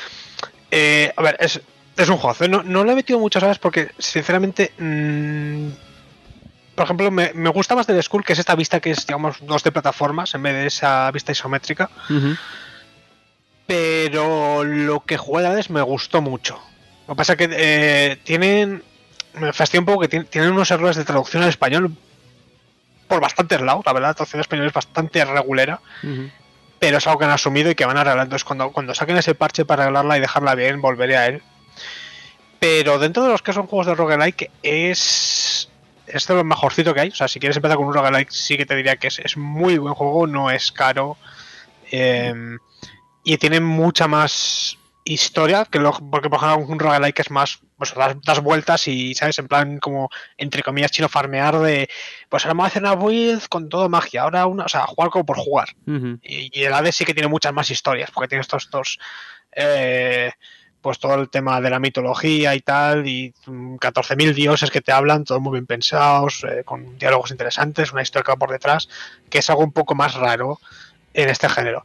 eh, 0.70 1.12
a 1.16 1.22
ver, 1.22 1.36
es, 1.40 1.60
es 1.96 2.08
un 2.10 2.18
juego. 2.18 2.48
No, 2.48 2.62
no 2.62 2.84
le 2.84 2.92
he 2.92 2.96
metido 2.96 3.18
muchas 3.18 3.42
horas 3.42 3.58
porque, 3.58 3.88
sinceramente. 3.98 4.72
mm, 4.78 5.68
por 6.78 6.84
ejemplo, 6.84 7.10
me, 7.10 7.32
me 7.34 7.50
gusta 7.50 7.74
más 7.74 7.86
del 7.86 8.02
Skull, 8.02 8.24
que 8.24 8.32
es 8.32 8.38
esta 8.38 8.54
vista 8.54 8.80
que 8.80 8.90
es, 8.92 9.06
digamos, 9.06 9.36
dos 9.42 9.62
de 9.64 9.72
plataformas 9.72 10.34
en 10.34 10.42
vez 10.42 10.54
de 10.54 10.66
esa 10.66 11.10
vista 11.10 11.32
isométrica. 11.32 11.90
Pero 13.66 14.64
lo 14.64 15.00
que 15.00 15.16
jugué 15.18 15.42
de 15.42 15.48
Hades 15.48 15.70
me 15.70 15.82
gustó 15.82 16.22
mucho. 16.22 16.58
Lo 17.06 17.14
que 17.14 17.18
pasa 17.18 17.32
es 17.34 17.38
que 17.38 17.48
eh, 17.52 18.16
tienen. 18.24 18.82
Me 19.34 19.52
fastidia 19.52 19.80
un 19.80 19.86
poco 19.86 20.00
que 20.00 20.08
tien- 20.08 20.26
tienen 20.28 20.52
unos 20.52 20.70
errores 20.70 20.96
de 20.96 21.04
traducción 21.04 21.42
al 21.42 21.48
español 21.50 21.94
por 23.06 23.20
bastantes 23.20 23.60
lados. 23.60 23.82
La 23.84 23.92
verdad, 23.92 24.08
la 24.10 24.14
traducción 24.14 24.38
al 24.38 24.42
español 24.42 24.66
es 24.66 24.72
bastante 24.72 25.24
regulera 25.24 25.80
pero 26.80 26.98
es 26.98 27.06
algo 27.06 27.18
que 27.18 27.24
han 27.26 27.30
asumido 27.32 27.70
y 27.70 27.74
que 27.74 27.84
van 27.86 27.96
a 27.98 28.02
arreglar. 28.02 28.24
Entonces, 28.26 28.44
cuando, 28.44 28.70
cuando 28.70 28.94
saquen 28.94 29.16
ese 29.16 29.34
parche 29.34 29.64
para 29.64 29.82
arreglarla 29.84 30.16
y 30.16 30.20
dejarla 30.20 30.54
bien, 30.54 30.80
volveré 30.80 31.16
a 31.16 31.26
él. 31.26 31.42
Pero 32.60 32.98
dentro 32.98 33.22
de 33.24 33.28
los 33.30 33.42
que 33.42 33.52
son 33.52 33.66
juegos 33.66 33.86
de 33.86 33.94
roguelike, 33.94 34.50
es. 34.62 35.67
Es 36.12 36.26
de 36.26 36.34
lo 36.34 36.44
mejorcito 36.44 36.94
que 36.94 37.00
hay. 37.00 37.08
O 37.08 37.14
sea, 37.14 37.28
si 37.28 37.38
quieres 37.40 37.56
empezar 37.56 37.76
con 37.76 37.86
un 37.86 37.94
roguelike, 37.94 38.30
sí 38.30 38.56
que 38.56 38.66
te 38.66 38.76
diría 38.76 38.96
que 38.96 39.08
es, 39.08 39.18
es 39.18 39.36
muy 39.36 39.78
buen 39.78 39.94
juego, 39.94 40.26
no 40.26 40.50
es 40.50 40.72
caro. 40.72 41.16
eh, 41.90 42.34
y 43.24 43.36
tiene 43.36 43.60
mucha 43.60 44.08
más 44.08 44.78
historia, 45.04 45.66
que 45.66 45.78
lo, 45.78 45.92
porque 46.10 46.30
por 46.30 46.38
ejemplo 46.38 46.66
un 46.66 46.78
roguelike 46.78 47.20
es 47.20 47.30
más, 47.30 47.60
pues 47.76 47.94
das, 47.94 48.16
das 48.22 48.40
vueltas 48.40 48.88
y, 48.88 49.14
¿sabes? 49.14 49.38
En 49.38 49.48
plan 49.48 49.78
como, 49.78 50.10
entre 50.36 50.62
comillas, 50.62 50.90
chino 50.90 51.08
farmear 51.08 51.58
de, 51.58 51.88
pues 52.28 52.44
ahora 52.44 52.54
vamos 52.54 52.64
a 52.64 52.68
hacer 52.68 52.82
una 52.82 52.94
build 52.94 53.48
con 53.48 53.68
todo 53.68 53.88
magia, 53.88 54.22
ahora 54.22 54.46
una, 54.46 54.64
o 54.64 54.68
sea, 54.68 54.86
jugar 54.86 55.10
como 55.10 55.26
por 55.26 55.36
jugar. 55.38 55.68
Y, 56.22 56.50
y 56.58 56.64
el 56.64 56.72
Hades 56.72 56.96
sí 56.96 57.04
que 57.04 57.14
tiene 57.14 57.28
muchas 57.28 57.52
más 57.52 57.70
historias, 57.70 58.10
porque 58.10 58.28
tiene 58.28 58.42
estos 58.42 58.70
dos, 58.70 58.98
eh, 59.52 60.32
pues 60.80 60.98
todo 60.98 61.14
el 61.14 61.28
tema 61.28 61.60
de 61.60 61.70
la 61.70 61.78
mitología 61.80 62.54
y 62.54 62.60
tal, 62.60 63.06
y 63.08 63.34
mm, 63.46 63.76
14.000 63.76 64.34
dioses 64.34 64.70
que 64.70 64.80
te 64.80 64.92
hablan, 64.92 65.24
todos 65.24 65.40
muy 65.40 65.52
bien 65.52 65.66
pensados, 65.66 66.44
eh, 66.48 66.62
con 66.64 66.98
diálogos 66.98 67.30
interesantes, 67.30 67.92
una 67.92 68.02
historia 68.02 68.24
que 68.24 68.32
va 68.32 68.36
por 68.36 68.50
detrás, 68.50 68.88
que 69.28 69.38
es 69.38 69.50
algo 69.50 69.62
un 69.64 69.72
poco 69.72 69.94
más 69.94 70.14
raro 70.14 70.60
en 71.14 71.28
este 71.28 71.48
género. 71.48 71.84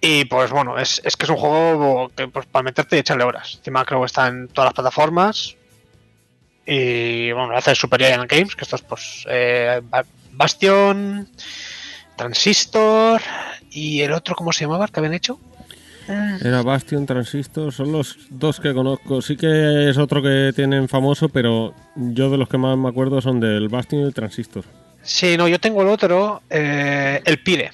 Y 0.00 0.24
pues 0.24 0.50
bueno, 0.50 0.78
es, 0.78 1.00
es 1.04 1.16
que 1.16 1.24
es 1.26 1.30
un 1.30 1.36
juego 1.36 2.10
que 2.16 2.26
pues, 2.28 2.46
para 2.46 2.62
meterte 2.64 2.96
y 2.96 3.00
echarle 3.00 3.22
horas. 3.24 3.54
Encima 3.58 3.84
creo 3.84 4.00
que 4.00 4.06
está 4.06 4.26
en 4.28 4.48
todas 4.48 4.66
las 4.68 4.74
plataformas. 4.74 5.56
Y 6.66 7.30
bueno, 7.32 7.50
lo 7.52 7.58
hace 7.58 7.74
Super 7.74 8.00
Giant 8.00 8.30
Games, 8.30 8.56
que 8.56 8.62
esto 8.64 8.76
es 8.76 8.82
pues 8.82 9.24
eh, 9.28 9.80
Ba- 9.84 10.04
Bastion, 10.32 11.28
Transistor 12.16 13.20
y 13.70 14.00
el 14.02 14.12
otro, 14.12 14.34
¿cómo 14.34 14.52
se 14.52 14.64
llamaba? 14.64 14.86
que 14.88 15.00
habían 15.00 15.14
hecho? 15.14 15.38
Era 16.08 16.62
Bastion, 16.62 17.06
Transistor, 17.06 17.72
son 17.72 17.92
los 17.92 18.16
dos 18.30 18.60
que 18.60 18.74
conozco. 18.74 19.22
Sí 19.22 19.36
que 19.36 19.90
es 19.90 19.98
otro 19.98 20.22
que 20.22 20.52
tienen 20.54 20.88
famoso, 20.88 21.28
pero 21.28 21.74
yo 21.96 22.30
de 22.30 22.38
los 22.38 22.48
que 22.48 22.58
más 22.58 22.76
me 22.76 22.88
acuerdo 22.88 23.20
son 23.20 23.40
del 23.40 23.68
Bastion 23.68 24.02
y 24.02 24.04
el 24.04 24.14
Transistor. 24.14 24.64
Sí, 25.02 25.36
no, 25.36 25.48
yo 25.48 25.58
tengo 25.58 25.82
el 25.82 25.88
otro, 25.88 26.42
eh, 26.48 27.20
el 27.24 27.38
Pire. 27.40 27.72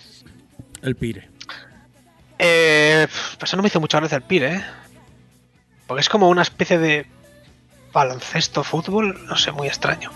El 0.82 0.96
Pire. 0.96 1.28
Eh, 2.38 3.06
pues 3.38 3.50
eso 3.50 3.56
no 3.56 3.62
me 3.62 3.68
hizo 3.68 3.80
mucha 3.80 3.98
gracia 3.98 4.16
el 4.16 4.22
Pire, 4.22 4.54
¿eh? 4.54 4.64
Porque 5.86 6.00
es 6.00 6.08
como 6.08 6.28
una 6.28 6.42
especie 6.42 6.78
de 6.78 7.06
baloncesto, 7.92 8.62
fútbol, 8.62 9.26
no 9.26 9.36
sé, 9.36 9.52
muy 9.52 9.66
extraño. 9.68 10.10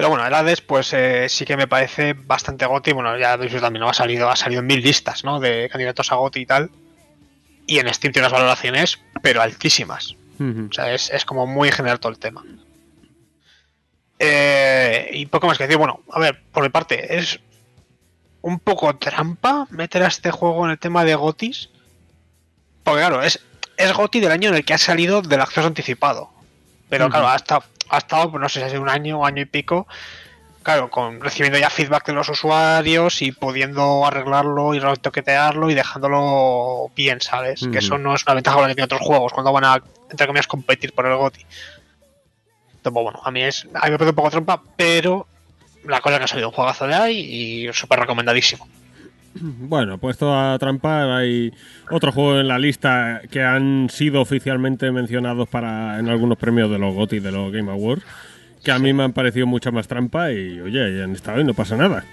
Pero 0.00 0.08
bueno, 0.08 0.26
el 0.26 0.32
Hades, 0.32 0.62
pues 0.62 0.94
eh, 0.94 1.28
sí 1.28 1.44
que 1.44 1.58
me 1.58 1.68
parece 1.68 2.14
bastante 2.14 2.64
goti. 2.64 2.92
Bueno, 2.92 3.18
ya 3.18 3.36
visto 3.36 3.60
también, 3.60 3.82
¿no? 3.82 3.90
ha 3.90 3.92
salido, 3.92 4.30
ha 4.30 4.34
salido 4.34 4.62
en 4.62 4.66
mil 4.66 4.80
listas, 4.80 5.24
¿no? 5.24 5.40
De 5.40 5.68
candidatos 5.70 6.10
a 6.10 6.14
goti 6.14 6.40
y 6.40 6.46
tal. 6.46 6.70
Y 7.66 7.80
en 7.80 7.92
Steam 7.92 8.10
tiene 8.10 8.26
unas 8.26 8.32
valoraciones, 8.32 8.98
pero 9.20 9.42
altísimas. 9.42 10.16
O 10.40 10.72
sea, 10.72 10.94
es, 10.94 11.10
es 11.10 11.26
como 11.26 11.46
muy 11.46 11.70
general 11.70 12.00
todo 12.00 12.12
el 12.12 12.18
tema. 12.18 12.42
Eh, 14.18 15.10
y 15.12 15.26
poco 15.26 15.46
más 15.46 15.58
que 15.58 15.64
decir. 15.64 15.76
Bueno, 15.76 16.00
a 16.10 16.18
ver, 16.18 16.44
por 16.50 16.62
mi 16.62 16.70
parte, 16.70 17.18
es 17.18 17.38
un 18.40 18.58
poco 18.58 18.96
trampa 18.96 19.66
meter 19.68 20.02
a 20.04 20.06
este 20.06 20.30
juego 20.30 20.64
en 20.64 20.70
el 20.70 20.78
tema 20.78 21.04
de 21.04 21.14
gotis. 21.14 21.68
Porque 22.84 23.00
claro, 23.00 23.22
es, 23.22 23.38
es 23.76 23.92
goti 23.92 24.18
del 24.18 24.32
año 24.32 24.48
en 24.48 24.54
el 24.54 24.64
que 24.64 24.72
ha 24.72 24.78
salido 24.78 25.20
del 25.20 25.42
acceso 25.42 25.66
anticipado. 25.66 26.30
Pero 26.88 27.10
claro, 27.10 27.28
ha 27.28 27.36
estado, 27.36 27.64
ha 27.90 27.98
estado, 27.98 28.30
pues 28.30 28.40
no 28.40 28.48
sé 28.48 28.60
si 28.60 28.66
ha 28.66 28.68
sido 28.70 28.82
un 28.82 28.88
año 28.88 29.20
o 29.20 29.26
año 29.26 29.42
y 29.42 29.46
pico. 29.46 29.86
Claro, 30.62 30.90
con 30.90 31.20
recibiendo 31.20 31.58
ya 31.58 31.70
feedback 31.70 32.06
de 32.06 32.12
los 32.12 32.28
usuarios 32.28 33.22
y 33.22 33.32
pudiendo 33.32 34.04
arreglarlo 34.04 34.74
y 34.74 34.78
retoquetearlo 34.78 35.70
y 35.70 35.74
dejándolo 35.74 36.90
bien, 36.94 37.20
¿sabes? 37.22 37.66
Que 37.72 37.78
eso 37.78 37.96
no 37.96 38.14
es 38.14 38.24
una 38.26 38.34
ventaja 38.34 38.56
con 38.56 38.64
la 38.64 38.68
que 38.68 38.74
tienen 38.74 38.84
otros 38.92 39.00
juegos 39.00 39.32
cuando 39.32 39.52
van 39.52 39.64
a, 39.64 39.82
entre 40.10 40.26
comillas, 40.26 40.46
competir 40.46 40.92
por 40.92 41.06
el 41.06 41.16
GOTI. 41.16 41.46
Entonces, 42.74 43.02
bueno, 43.02 43.20
a 43.24 43.30
mí 43.30 43.42
es. 43.42 43.66
A 43.74 43.86
mí 43.86 43.90
me 43.92 43.98
parece 43.98 44.10
un 44.10 44.16
poco 44.16 44.30
trampa, 44.30 44.62
pero 44.76 45.26
la 45.84 46.00
cosa 46.00 46.18
que 46.18 46.24
ha 46.24 46.28
salido 46.28 46.48
un 46.48 46.54
juegazo 46.54 46.86
de 46.86 46.94
ahí 46.94 47.18
y 47.18 47.72
súper 47.72 48.00
recomendadísimo. 48.00 48.68
Bueno, 49.34 49.98
puesto 49.98 50.36
a 50.36 50.58
trampa, 50.58 51.16
hay 51.16 51.52
otro 51.90 52.10
juego 52.10 52.40
en 52.40 52.48
la 52.48 52.58
lista 52.58 53.22
que 53.30 53.42
han 53.42 53.88
sido 53.88 54.20
oficialmente 54.20 54.90
mencionados 54.90 55.48
para 55.48 55.98
en 55.98 56.08
algunos 56.08 56.36
premios 56.36 56.70
de 56.70 56.78
los 56.78 56.94
GOTY 56.94 57.20
de 57.20 57.30
los 57.30 57.52
Game 57.52 57.70
Awards, 57.70 58.02
que 58.64 58.72
a 58.72 58.78
mí 58.78 58.92
me 58.92 59.04
han 59.04 59.12
parecido 59.12 59.46
mucha 59.46 59.70
más 59.70 59.86
trampa 59.86 60.32
y, 60.32 60.60
oye, 60.60 60.96
ya 60.98 61.04
han 61.04 61.12
estado 61.12 61.40
y 61.40 61.44
no 61.44 61.54
pasa 61.54 61.76
nada. 61.76 62.04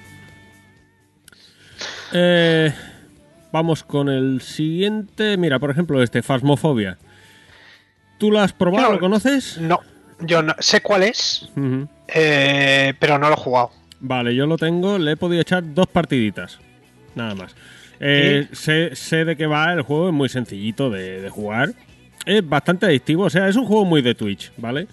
Eh, 2.14 2.72
vamos 3.52 3.84
con 3.84 4.10
el 4.10 4.42
siguiente. 4.42 5.38
Mira, 5.38 5.60
por 5.60 5.72
ejemplo, 5.72 6.02
este, 6.04 6.22
Phasmophobia. 6.22 6.98
¿Tú 8.20 8.32
lo 8.32 8.40
has 8.40 8.54
probado? 8.54 8.94
¿Lo 8.94 9.00
conoces? 9.00 9.58
No, 9.58 9.80
yo 10.20 10.42
no 10.44 10.54
sé 10.60 10.82
cuál 10.82 11.04
es, 11.04 11.50
eh, 12.08 12.94
pero 13.00 13.18
no 13.18 13.28
lo 13.28 13.34
he 13.34 13.38
jugado. 13.38 13.72
Vale, 14.00 14.36
yo 14.36 14.46
lo 14.46 14.58
tengo, 14.58 15.00
le 15.00 15.14
he 15.14 15.18
podido 15.18 15.42
echar 15.42 15.64
dos 15.74 15.88
partiditas. 15.88 16.60
Nada 17.18 17.36
más. 17.36 17.56
Eh, 18.00 18.48
sé, 18.52 18.96
sé 18.96 19.26
de 19.26 19.36
qué 19.36 19.48
va 19.48 19.74
el 19.74 19.82
juego, 19.82 20.10
es 20.10 20.14
muy 20.14 20.30
sencillito 20.30 20.90
de, 20.90 21.22
de 21.22 21.30
jugar. 21.30 21.74
Es 22.26 22.48
bastante 22.48 22.86
adictivo, 22.86 23.24
o 23.24 23.30
sea, 23.30 23.48
es 23.48 23.56
un 23.56 23.66
juego 23.66 23.86
muy 23.86 24.02
de 24.02 24.14
Twitch, 24.14 24.52
¿vale? 24.58 24.88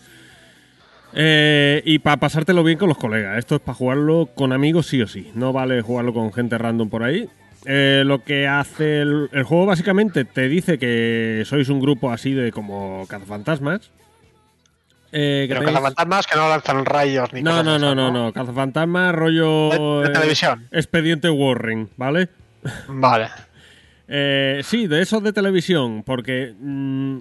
Eh, 1.13 1.83
y 1.85 1.99
para 1.99 2.17
pasártelo 2.17 2.65
bien 2.65 2.79
con 2.79 2.89
los 2.89 2.99
colegas. 2.99 3.39
Esto 3.39 3.57
es 3.57 3.61
para 3.61 3.75
jugarlo 3.75 4.31
con 4.35 4.53
amigos 4.53 4.87
sí 4.87 5.01
o 5.03 5.07
sí. 5.07 5.31
No 5.35 5.53
vale 5.53 5.81
jugarlo 5.83 6.13
con 6.13 6.33
gente 6.33 6.59
random 6.59 6.89
por 6.89 7.03
ahí. 7.03 7.29
Eh, 7.67 8.03
lo 8.05 8.23
que 8.25 8.47
hace 8.47 9.01
el, 9.01 9.29
el 9.33 9.43
juego 9.45 9.67
básicamente 9.67 10.25
te 10.25 10.49
dice 10.49 10.79
que 10.79 11.43
sois 11.47 11.69
un 11.69 11.81
grupo 11.81 12.11
así 12.11 12.33
de 12.33 12.53
como 12.53 13.07
cazafantasmas. 13.09 13.93
Eh, 15.17 15.47
Pero 15.49 15.61
tenéis- 15.61 15.81
fantasmas 15.81 16.27
que 16.27 16.37
no 16.37 16.49
lanzan 16.49 16.85
rayos 16.85 17.33
ni 17.33 17.41
no, 17.41 17.63
no, 17.63 17.79
no, 17.79 17.95
no, 17.95 18.11
no. 18.11 18.33
Cazafantasmas, 18.33 19.15
rollo. 19.15 19.71
De- 20.03 20.09
eh, 20.09 20.13
televisión. 20.13 20.67
Expediente 20.73 21.31
Warren, 21.31 21.89
¿vale? 21.97 22.29
Vale. 22.89 23.29
Eh, 24.09 24.61
sí, 24.65 24.87
de 24.89 25.03
esos 25.03 25.23
de 25.23 25.33
televisión, 25.33 26.03
porque. 26.03 26.53
mm, 26.59 27.19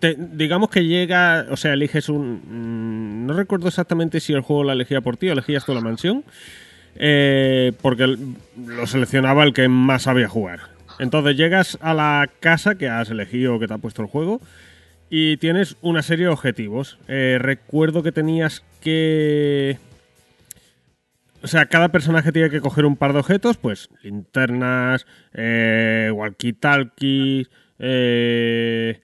te- 0.00 0.16
digamos 0.18 0.68
que 0.70 0.84
llega. 0.84 1.46
O 1.50 1.56
sea, 1.56 1.74
eliges 1.74 2.08
un. 2.08 2.42
mm, 2.44 3.26
no 3.26 3.34
recuerdo 3.34 3.68
exactamente 3.68 4.18
si 4.18 4.32
el 4.32 4.40
juego 4.40 4.64
la 4.64 4.72
elegía 4.72 5.00
por 5.00 5.16
ti 5.16 5.28
o 5.28 5.32
elegías 5.32 5.64
tú 5.64 5.74
la 5.74 5.80
mansión. 5.80 6.24
eh, 6.96 7.72
porque 7.80 8.18
lo 8.66 8.86
seleccionaba 8.86 9.44
el 9.44 9.54
que 9.54 9.66
más 9.68 10.02
sabía 10.02 10.28
jugar. 10.28 10.60
Entonces 10.98 11.36
llegas 11.38 11.78
a 11.80 11.94
la 11.94 12.28
casa 12.40 12.74
que 12.74 12.86
has 12.88 13.08
elegido, 13.08 13.58
que 13.58 13.66
te 13.66 13.72
ha 13.72 13.78
puesto 13.78 14.02
el 14.02 14.08
juego, 14.08 14.42
y 15.14 15.36
tienes 15.36 15.76
una 15.82 16.02
serie 16.02 16.24
de 16.24 16.32
objetivos. 16.32 16.98
Eh, 17.06 17.36
recuerdo 17.38 18.02
que 18.02 18.12
tenías 18.12 18.64
que. 18.80 19.78
O 21.42 21.46
sea, 21.46 21.66
cada 21.66 21.90
personaje 21.90 22.32
tiene 22.32 22.48
que 22.48 22.62
coger 22.62 22.86
un 22.86 22.96
par 22.96 23.12
de 23.12 23.18
objetos, 23.18 23.58
pues 23.58 23.90
linternas, 24.02 25.04
eh, 25.34 26.10
walkie-talkies, 26.14 27.50
eh, 27.78 29.02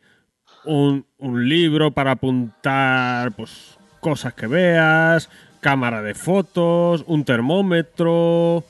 un, 0.65 1.05
un 1.19 1.47
libro 1.47 1.91
para 1.91 2.13
apuntar 2.13 3.33
pues, 3.33 3.77
cosas 4.01 4.33
que 4.33 4.47
veas, 4.47 5.29
cámara 5.61 6.01
de 6.01 6.15
fotos, 6.15 7.05
un 7.07 7.27
termómetro, 7.27 8.65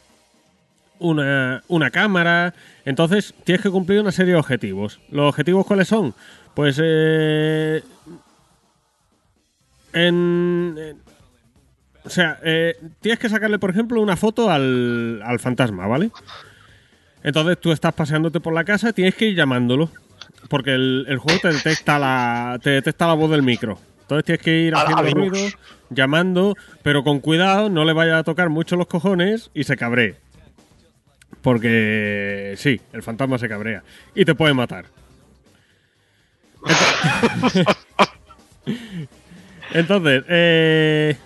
una, 0.98 1.62
una 1.68 1.90
cámara. 1.92 2.52
Entonces 2.84 3.32
tienes 3.44 3.62
que 3.62 3.70
cumplir 3.70 4.00
una 4.00 4.10
serie 4.10 4.32
de 4.32 4.40
objetivos. 4.40 4.98
¿Los 5.08 5.28
objetivos 5.28 5.64
cuáles 5.66 5.86
son? 5.86 6.14
Pues 6.58 6.76
eh, 6.82 7.80
en, 9.92 10.74
o 12.02 12.10
sea, 12.10 12.40
eh, 12.42 12.76
tienes 13.00 13.20
que 13.20 13.28
sacarle, 13.28 13.60
por 13.60 13.70
ejemplo, 13.70 14.00
una 14.00 14.16
foto 14.16 14.50
al, 14.50 15.22
al 15.24 15.38
fantasma, 15.38 15.86
¿vale? 15.86 16.10
Entonces 17.22 17.60
tú 17.60 17.70
estás 17.70 17.94
paseándote 17.94 18.40
por 18.40 18.52
la 18.52 18.64
casa, 18.64 18.92
tienes 18.92 19.14
que 19.14 19.26
ir 19.26 19.36
llamándolo. 19.36 19.88
Porque 20.48 20.74
el, 20.74 21.06
el 21.08 21.18
juego 21.18 21.38
te 21.40 21.52
detecta 21.52 21.96
la, 21.96 22.58
te 22.60 22.70
detecta 22.70 23.06
la 23.06 23.14
voz 23.14 23.30
del 23.30 23.44
micro. 23.44 23.78
Entonces 24.00 24.24
tienes 24.24 24.42
que 24.42 24.58
ir 24.58 24.74
Al- 24.74 24.88
haciendo 24.92 25.14
ruido, 25.14 25.48
llamando, 25.90 26.56
pero 26.82 27.04
con 27.04 27.20
cuidado, 27.20 27.70
no 27.70 27.84
le 27.84 27.92
vaya 27.92 28.18
a 28.18 28.24
tocar 28.24 28.48
mucho 28.48 28.74
los 28.74 28.88
cojones 28.88 29.52
y 29.54 29.62
se 29.62 29.76
cabree. 29.76 30.16
Porque 31.40 32.54
sí, 32.56 32.80
el 32.92 33.04
fantasma 33.04 33.38
se 33.38 33.48
cabrea. 33.48 33.84
Y 34.16 34.24
te 34.24 34.34
puede 34.34 34.54
matar. 34.54 34.86
Entonces, 39.72 40.24
eh, 40.28 41.16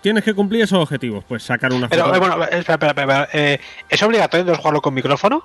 tienes 0.00 0.24
que 0.24 0.34
cumplir 0.34 0.62
esos 0.62 0.78
objetivos. 0.80 1.24
Pues 1.26 1.42
sacar 1.42 1.72
una 1.72 1.88
Pero 1.88 2.04
foto. 2.06 2.16
eh, 2.16 2.18
bueno, 2.18 2.34
espera, 2.44 2.58
espera, 2.74 2.88
espera, 2.88 3.22
espera, 3.22 3.28
eh, 3.32 3.60
¿es 3.88 4.02
obligatorio 4.02 4.40
entonces 4.42 4.60
jugarlo 4.60 4.82
con 4.82 4.94
micrófono? 4.94 5.44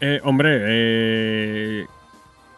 Eh, 0.00 0.20
hombre, 0.24 0.58
eh, 0.62 1.86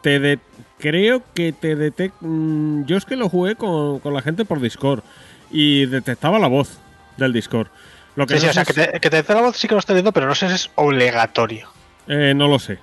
te 0.03 0.19
de- 0.19 0.39
creo 0.79 1.23
que 1.35 1.53
te 1.53 1.77
detecta. 1.77 2.19
Yo 2.23 2.97
es 2.97 3.05
que 3.05 3.17
lo 3.17 3.29
jugué 3.29 3.55
con, 3.55 4.01
con 4.01 4.15
la 4.15 4.23
gente 4.23 4.45
por 4.45 4.61
Discord 4.61 5.03
y 5.51 5.87
detectaba 5.87 6.39
la 6.39 6.49
voz 6.49 6.79
del 7.17 7.33
Discord. 7.33 7.69
Lo 8.17 8.27
que 8.27 8.35
Sí, 8.35 8.41
sí, 8.41 8.47
no 8.47 8.51
o 8.51 8.55
sea, 8.55 8.65
que 8.65 8.73
te, 8.75 9.01
que 9.01 9.11
te 9.11 9.23
dé 9.23 9.35
la 9.35 9.41
voz 9.43 9.57
sí 9.57 9.67
que 9.69 9.75
lo 9.75 9.81
estoy 9.81 9.95
viendo, 9.95 10.13
pero 10.13 10.27
no 10.27 10.35
sé 10.35 10.49
si 10.49 10.55
es 10.55 10.71
obligatorio. 10.77 11.69
Eh, 12.09 12.33
no 12.35 12.49
lo 12.49 12.59
sé. 12.59 12.79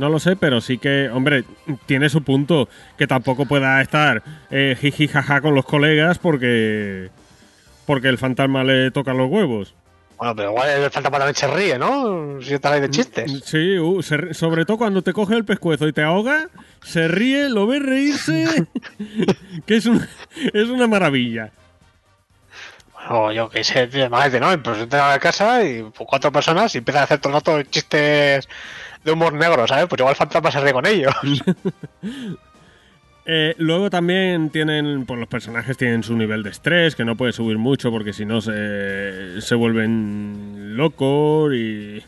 No 0.00 0.08
lo 0.08 0.18
sé, 0.18 0.34
pero 0.34 0.60
sí 0.60 0.78
que, 0.78 1.08
hombre, 1.10 1.44
tiene 1.86 2.08
su 2.08 2.22
punto. 2.24 2.68
Que 2.98 3.06
tampoco 3.06 3.46
pueda 3.46 3.80
estar 3.82 4.22
eh, 4.50 4.76
jiji 4.80 5.06
jaja 5.08 5.40
con 5.40 5.54
los 5.54 5.64
colegas 5.66 6.18
porque. 6.18 7.10
Porque 7.86 8.08
el 8.08 8.18
fantasma 8.18 8.64
le 8.64 8.90
toca 8.90 9.12
los 9.14 9.30
huevos. 9.30 9.74
Bueno, 10.16 10.36
pero 10.36 10.50
igual 10.50 10.68
el 10.68 10.90
fantasma 10.90 11.18
también 11.18 11.34
se 11.34 11.46
ríe, 11.48 11.78
¿no? 11.78 12.40
Si 12.42 12.52
estás 12.54 12.72
ahí 12.72 12.80
de 12.80 12.90
chistes. 12.90 13.42
Sí, 13.44 13.78
uh, 13.78 14.02
se 14.02 14.34
sobre 14.34 14.64
todo 14.64 14.76
cuando 14.78 15.02
te 15.02 15.12
coge 15.12 15.34
el 15.34 15.44
pescuezo 15.44 15.88
y 15.88 15.92
te 15.92 16.02
ahoga, 16.02 16.48
se 16.82 17.08
ríe, 17.08 17.48
lo 17.48 17.66
ves 17.66 17.82
reírse, 17.82 18.66
que 19.66 19.76
es, 19.76 19.86
un- 19.86 20.06
es 20.52 20.68
una 20.68 20.86
maravilla. 20.86 21.52
O 23.08 23.32
yo 23.32 23.48
qué 23.48 23.64
sé, 23.64 23.86
tío, 23.86 24.04
imagínate, 24.04 24.40
¿no? 24.40 24.62
Pues 24.62 24.78
entras 24.78 25.16
a 25.16 25.18
casa 25.18 25.64
y 25.64 25.82
pues, 25.82 26.06
cuatro 26.08 26.30
personas 26.30 26.74
y 26.74 26.78
empiezan 26.78 27.00
a 27.00 27.04
hacer 27.04 27.18
todo 27.18 27.30
el 27.32 27.34
rato 27.38 27.62
chistes 27.62 28.46
de 29.04 29.12
humor 29.12 29.32
negro, 29.32 29.66
¿sabes? 29.66 29.86
Pues 29.88 30.00
igual 30.00 30.16
fantasma 30.16 30.50
se 30.50 30.60
ríe 30.60 30.72
con 30.72 30.86
ellos. 30.86 31.14
Eh, 33.32 33.54
luego 33.58 33.90
también 33.90 34.50
tienen, 34.50 35.04
pues 35.06 35.20
los 35.20 35.28
personajes 35.28 35.76
tienen 35.76 36.02
su 36.02 36.16
nivel 36.16 36.42
de 36.42 36.50
estrés, 36.50 36.96
que 36.96 37.04
no 37.04 37.16
puede 37.16 37.32
subir 37.32 37.58
mucho 37.58 37.92
porque 37.92 38.12
si 38.12 38.24
no 38.24 38.40
se, 38.40 39.40
se 39.40 39.54
vuelven 39.54 40.76
locos 40.76 41.52
y... 41.54 42.02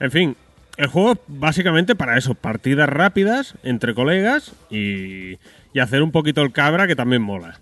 En 0.00 0.10
fin, 0.10 0.36
el 0.76 0.88
juego 0.88 1.12
es 1.12 1.18
básicamente 1.28 1.94
para 1.94 2.18
eso, 2.18 2.34
partidas 2.34 2.90
rápidas 2.90 3.54
entre 3.62 3.94
colegas 3.94 4.52
y, 4.68 5.38
y 5.72 5.78
hacer 5.80 6.02
un 6.02 6.12
poquito 6.12 6.42
el 6.42 6.52
cabra 6.52 6.86
que 6.86 6.96
también 6.96 7.22
mola. 7.22 7.58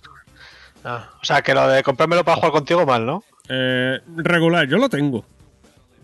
Ah, 0.85 1.11
o 1.21 1.25
sea, 1.25 1.43
que 1.43 1.55
lo 1.55 1.69
de 1.69 1.83
comprármelo 1.83 2.25
para 2.25 2.37
jugar 2.37 2.53
contigo 2.53 2.87
mal, 2.87 3.05
¿no? 3.05 3.23
Eh, 3.49 4.01
regular, 4.17 4.67
yo 4.67 4.79
lo 4.79 4.89
tengo. 4.89 5.25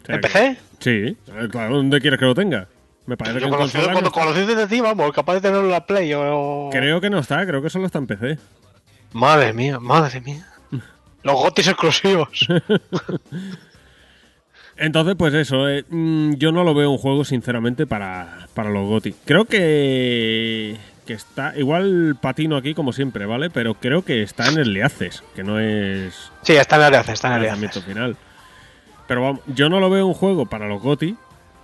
O 0.04 0.06
sea 0.06 0.14
¿En 0.16 0.20
PC? 0.20 0.56
Sí, 0.78 0.90
eh, 0.90 1.16
claro, 1.50 1.76
¿dónde 1.76 2.00
quieres 2.00 2.20
que 2.20 2.26
lo 2.26 2.34
tenga? 2.34 2.68
Me 3.06 3.16
parece 3.16 3.38
que 3.38 3.40
Yo 3.40 3.46
en 3.46 3.92
cuando 3.92 4.12
conocido 4.12 4.54
de 4.54 4.66
ti, 4.66 4.80
vamos, 4.80 5.12
capaz 5.12 5.34
de 5.34 5.40
tenerlo 5.40 5.64
en 5.64 5.70
la 5.70 5.86
Play 5.86 6.12
o... 6.14 6.68
Creo 6.70 7.00
que 7.00 7.10
no 7.10 7.18
está, 7.18 7.44
creo 7.46 7.62
que 7.62 7.70
solo 7.70 7.86
está 7.86 7.98
en 7.98 8.06
PC. 8.06 8.38
Madre 9.12 9.52
mía, 9.52 9.80
madre 9.80 10.20
mía. 10.20 10.46
Los 11.22 11.36
gotis 11.36 11.68
exclusivos. 11.68 12.46
Entonces, 14.76 15.14
pues 15.16 15.34
eso, 15.34 15.68
eh, 15.68 15.84
mm, 15.88 16.34
yo 16.34 16.52
no 16.52 16.64
lo 16.64 16.74
veo 16.74 16.90
un 16.90 16.98
juego, 16.98 17.24
sinceramente, 17.24 17.86
para, 17.86 18.48
para 18.54 18.70
los 18.70 18.88
GOTY. 18.88 19.14
Creo 19.24 19.44
que, 19.44 20.76
que 21.06 21.12
está, 21.12 21.56
igual 21.56 22.16
patino 22.20 22.56
aquí 22.56 22.74
como 22.74 22.92
siempre, 22.92 23.26
¿vale? 23.26 23.50
Pero 23.50 23.74
creo 23.74 24.04
que 24.04 24.22
está 24.22 24.48
en 24.48 24.58
el 24.58 24.72
Leaces, 24.72 25.22
que 25.36 25.44
no 25.44 25.60
es 25.60 26.32
sí, 26.42 26.54
está 26.54 26.76
en 26.76 26.82
el 26.82 26.90
Leaces, 26.92 27.14
está 27.14 27.28
en 27.28 27.34
el 27.34 27.60
Leaces. 27.60 27.84
final. 27.84 28.16
Pero 29.06 29.22
vamos, 29.22 29.40
yo 29.46 29.68
no 29.68 29.80
lo 29.80 29.90
veo 29.90 30.06
un 30.06 30.14
juego 30.14 30.46
para 30.46 30.66
los 30.66 30.80
GOTY, 30.82 31.16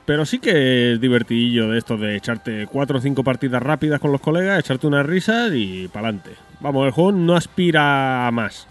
pero 0.04 0.26
sí 0.26 0.38
que 0.38 0.92
es 0.92 1.00
divertidillo 1.00 1.68
de 1.70 1.78
esto 1.78 1.96
de 1.96 2.16
echarte 2.16 2.66
cuatro 2.70 2.98
o 2.98 3.00
cinco 3.00 3.24
partidas 3.24 3.62
rápidas 3.62 4.00
con 4.00 4.12
los 4.12 4.20
colegas, 4.20 4.58
echarte 4.58 4.86
unas 4.86 5.06
risas 5.06 5.50
y 5.54 5.88
pa'lante. 5.88 6.30
Vamos, 6.60 6.86
el 6.86 6.92
juego 6.92 7.12
no 7.12 7.36
aspira 7.36 8.26
a 8.26 8.30
más. 8.30 8.66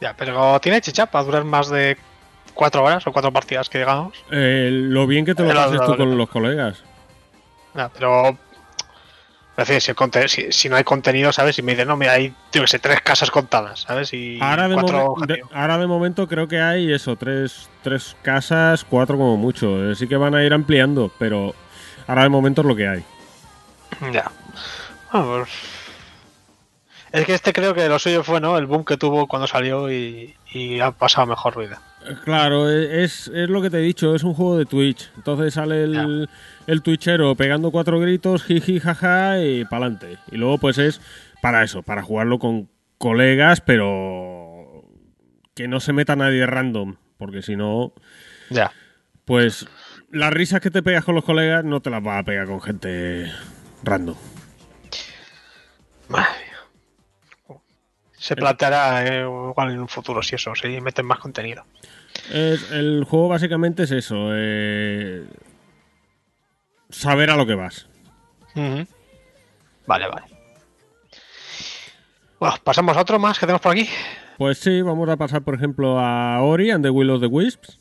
Ya, 0.00 0.14
pero 0.16 0.58
tiene 0.60 0.80
chicha 0.80 1.06
para 1.06 1.24
durar 1.24 1.44
más 1.44 1.68
de 1.68 1.98
cuatro 2.54 2.82
horas 2.84 3.06
o 3.06 3.12
cuatro 3.12 3.30
partidas 3.32 3.68
que 3.68 3.78
digamos. 3.78 4.14
Eh, 4.30 4.70
lo 4.72 5.06
bien 5.06 5.24
que 5.26 5.34
te 5.34 5.42
lo 5.42 5.48
Pero- 5.48 5.60
pases 5.60 5.80
tú 5.84 5.96
con 5.96 6.16
los 6.16 6.28
colegas. 6.30 6.82
Ya, 7.74 7.88
pero... 7.90 8.36
Decir, 9.66 9.80
si, 9.82 9.90
el 9.90 10.28
si, 10.28 10.52
si 10.52 10.68
no 10.68 10.76
hay 10.76 10.84
contenido, 10.84 11.32
¿sabes? 11.32 11.58
Y 11.58 11.62
me 11.62 11.72
dicen, 11.72 11.88
no, 11.88 11.96
mira, 11.96 12.12
hay, 12.12 12.34
yo 12.52 12.62
que 12.62 12.66
sé, 12.66 12.78
tres 12.78 13.00
casas 13.02 13.30
contadas, 13.30 13.80
¿sabes? 13.80 14.12
Y 14.14 14.38
Ahora 14.40 14.68
de, 14.68 14.74
cuatro 14.74 14.98
momen- 14.98 15.26
de- 15.26 15.32
objetivos. 15.34 15.50
ahora 15.54 15.78
de 15.78 15.86
momento 15.86 16.26
creo 16.28 16.48
que 16.48 16.60
hay 16.60 16.92
eso, 16.92 17.16
tres, 17.16 17.68
tres 17.82 18.16
casas, 18.22 18.84
cuatro 18.84 19.16
como 19.16 19.36
mucho. 19.36 19.90
Eh, 19.90 19.94
Sí 19.94 20.08
que 20.08 20.16
van 20.16 20.34
a 20.34 20.42
ir 20.44 20.52
ampliando, 20.54 21.12
pero 21.18 21.54
ahora 22.06 22.22
de 22.22 22.28
momento 22.30 22.62
es 22.62 22.66
lo 22.66 22.74
que 22.76 22.88
hay. 22.88 23.04
Ya. 24.12 24.30
Bueno, 25.12 25.26
pues- 25.44 25.48
Es 27.12 27.26
que 27.26 27.34
este 27.34 27.52
creo 27.52 27.74
que 27.74 27.88
lo 27.88 27.98
suyo 27.98 28.22
fue, 28.22 28.40
¿no? 28.40 28.56
El 28.56 28.66
boom 28.66 28.84
que 28.84 28.96
tuvo 28.96 29.26
cuando 29.26 29.46
salió 29.48 29.90
y, 29.90 30.36
y 30.52 30.78
ha 30.80 30.92
pasado 30.92 31.26
mejor 31.26 31.58
vida. 31.58 31.80
Claro, 32.24 32.70
e- 32.70 33.04
es, 33.04 33.28
es 33.28 33.48
lo 33.48 33.60
que 33.62 33.70
te 33.70 33.78
he 33.78 33.82
dicho, 33.82 34.14
es 34.14 34.22
un 34.24 34.34
juego 34.34 34.56
de 34.58 34.64
Twitch. 34.66 35.10
Entonces 35.16 35.54
sale 35.54 35.84
el, 35.84 36.28
el 36.66 36.82
twitchero 36.82 37.34
pegando 37.36 37.70
cuatro 37.70 38.00
gritos, 38.00 38.42
jiji, 38.44 38.80
jaja, 38.80 39.40
y 39.42 39.64
pa'lante. 39.64 40.18
Y 40.30 40.36
luego 40.36 40.58
pues 40.58 40.78
es 40.78 41.00
para 41.42 41.62
eso, 41.62 41.82
para 41.82 42.02
jugarlo 42.02 42.38
con 42.38 42.68
colegas, 42.98 43.60
pero 43.60 44.84
que 45.54 45.68
no 45.68 45.80
se 45.80 45.92
meta 45.92 46.16
nadie 46.16 46.46
random, 46.46 46.96
porque 47.18 47.42
si 47.42 47.56
no, 47.56 47.92
Ya. 48.50 48.72
pues 49.24 49.66
las 50.10 50.32
risas 50.32 50.60
que 50.60 50.70
te 50.70 50.82
pegas 50.82 51.04
con 51.04 51.14
los 51.14 51.24
colegas 51.24 51.64
no 51.64 51.80
te 51.80 51.90
las 51.90 52.02
vas 52.02 52.20
a 52.20 52.24
pegar 52.24 52.46
con 52.46 52.60
gente 52.62 53.30
random. 53.82 54.16
Madre 56.08 56.28
mía. 57.48 57.60
Se 58.12 58.36
planteará 58.36 59.06
eh, 59.06 59.20
igual 59.22 59.70
en 59.70 59.80
un 59.80 59.88
futuro 59.88 60.22
si 60.22 60.34
eso, 60.34 60.54
si 60.54 60.80
meten 60.80 61.06
más 61.06 61.18
contenido. 61.18 61.64
Es- 62.32 62.70
el 62.72 63.04
juego 63.08 63.28
básicamente 63.28 63.84
es 63.84 63.90
eso, 63.90 64.30
eh, 64.32 65.24
saber 66.90 67.30
a 67.30 67.36
lo 67.36 67.46
que 67.46 67.54
vas. 67.54 67.86
Ujú. 68.54 68.86
Vale, 69.86 70.08
vale. 70.08 70.26
Bueno, 72.38 72.54
pasamos 72.64 72.96
a 72.96 73.00
otro 73.00 73.18
más 73.18 73.38
que 73.38 73.46
tenemos 73.46 73.60
por 73.60 73.72
aquí. 73.72 73.88
Pues 74.38 74.58
sí, 74.58 74.80
vamos 74.82 75.08
a 75.08 75.16
pasar 75.16 75.42
por 75.42 75.54
ejemplo 75.54 75.98
a 76.00 76.40
Ori 76.42 76.70
and 76.70 76.82
the 76.84 76.90
Will 76.90 77.10
of 77.10 77.20
the 77.20 77.26
Wisps. 77.26 77.78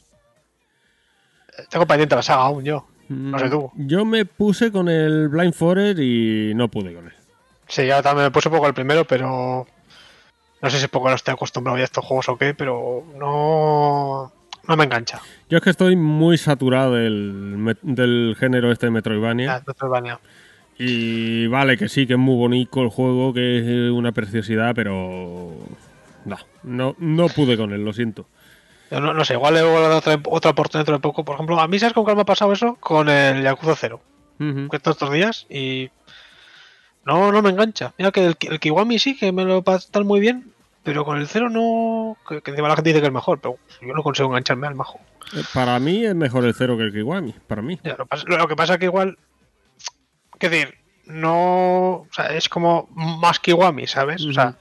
Tengo 1.70 1.86
pendiente 1.88 2.16
la 2.16 2.22
saga 2.22 2.44
aún 2.44 2.64
yo. 2.64 2.88
No 3.10 3.40
sé 3.40 3.50
tú. 3.50 3.72
Yo 3.76 4.06
me 4.06 4.26
puse 4.26 4.72
con 4.72 4.88
el 4.90 5.30
Blind 5.30 5.54
Forest 5.54 6.00
y 6.00 6.52
no 6.56 6.70
pude 6.70 6.94
con 6.94 7.06
él. 7.08 7.14
Sí, 7.68 7.86
ya 7.86 8.02
también 8.02 8.26
me 8.26 8.32
puse 8.32 8.50
un 8.50 8.56
poco 8.56 8.68
el 8.68 8.74
primero, 8.74 9.06
pero 9.06 9.66
no 10.62 10.70
sé 10.70 10.80
si 10.80 10.88
poco 10.88 11.10
no 11.10 11.16
estoy 11.16 11.34
acostumbrado 11.34 11.78
ya 11.78 11.84
a 11.84 11.86
estos 11.86 12.06
juegos 12.06 12.30
o 12.30 12.38
qué, 12.38 12.54
pero 12.54 13.04
no, 13.16 14.32
no 14.68 14.78
me 14.78 14.84
engancha. 14.84 15.22
Yo 15.50 15.58
es 15.58 15.64
que 15.64 15.70
estoy 15.70 15.96
muy 15.96 16.38
saturado 16.38 16.96
del, 16.96 17.78
del 17.82 18.36
género 18.40 18.72
este 18.72 18.88
de 18.88 18.92
Metroidvania. 18.92 19.60
Ya, 19.60 19.64
Metroidvania. 19.66 20.20
Y 20.78 21.48
vale 21.48 21.78
que 21.78 21.90
sí, 21.90 22.08
que 22.08 22.14
es 22.14 22.20
muy 22.20 22.36
bonito 22.36 22.82
el 22.82 22.90
juego, 22.90 23.34
que 23.34 23.60
es 23.60 23.92
una 23.92 24.12
preciosidad, 24.12 24.74
pero... 24.76 25.54
No, 26.26 26.38
no, 26.64 26.96
no 27.00 27.28
pude 27.28 27.58
con 27.58 27.74
él, 27.74 27.84
lo 27.84 27.94
siento. 27.94 28.28
Yo 28.92 29.00
no, 29.00 29.14
no 29.14 29.26
sé, 29.26 29.34
igual 29.34 29.54
le 29.54 29.64
voy 29.64 29.78
a 29.78 29.82
dar 29.82 29.92
otra, 29.92 30.20
otra 30.30 30.52
oportunidad 30.52 30.86
dentro 30.86 30.96
de 30.96 31.02
poco. 31.02 31.26
Por 31.26 31.36
ejemplo, 31.36 31.60
a 31.60 31.68
mí, 31.68 31.80
¿sabes 31.80 31.94
con 31.94 32.04
cuál 32.04 32.16
me 32.16 32.24
ha 32.24 32.26
pasado 32.26 32.54
eso? 32.54 32.76
Con 32.80 33.10
el 33.10 33.44
Yakuza 33.44 33.76
0. 33.76 34.02
Ujú. 34.40 34.70
que 34.70 34.78
estos 34.78 34.96
estos 34.96 35.12
días 35.12 35.46
y 35.50 35.90
no, 37.06 37.32
no 37.32 37.42
me 37.42 37.50
engancha. 37.50 37.94
Mira 37.98 38.12
que 38.12 38.26
el, 38.26 38.38
el 38.40 38.60
Kiwami 38.60 39.00
sí, 39.00 39.18
que 39.18 39.32
me 39.32 39.46
lo 39.46 39.64
pasar 39.64 40.04
muy 40.04 40.20
bien, 40.20 40.52
pero 40.84 41.06
con 41.06 41.18
el 41.18 41.28
cero 41.28 41.50
no. 41.50 42.18
Que, 42.28 42.42
que 42.42 42.52
encima 42.52 42.68
la 42.70 42.76
gente 42.76 42.90
dice 42.90 43.02
que 43.02 43.08
es 43.08 43.14
mejor, 43.14 43.40
pero 43.40 43.58
yo 43.82 43.94
no 43.94 44.04
consigo 44.04 44.30
engancharme 44.30 44.68
al 44.68 44.76
majo. 44.76 45.00
Eh, 45.36 45.44
Para 45.54 45.80
mí 45.80 46.06
es 46.06 46.16
mejor 46.16 46.46
el 46.46 46.54
cero 46.54 46.78
que 46.78 46.84
el 46.84 46.92
Kiwami, 46.94 47.34
para 47.48 47.62
mí. 47.62 47.80
Ya, 47.84 47.96
lo, 47.98 48.06
pas- 48.08 48.26
lo 48.28 48.48
que 48.48 48.56
pasa 48.56 48.74
es 48.74 48.80
que 48.80 48.86
igual. 48.86 49.18
Es 50.40 50.52
decir, 50.52 50.76
no. 51.06 51.92
O 52.02 52.08
sea, 52.12 52.28
es 52.28 52.48
como 52.50 52.88
más 52.94 53.40
Kiwami, 53.40 53.88
¿sabes? 53.88 54.24
O 54.26 54.34
sea. 54.34 54.56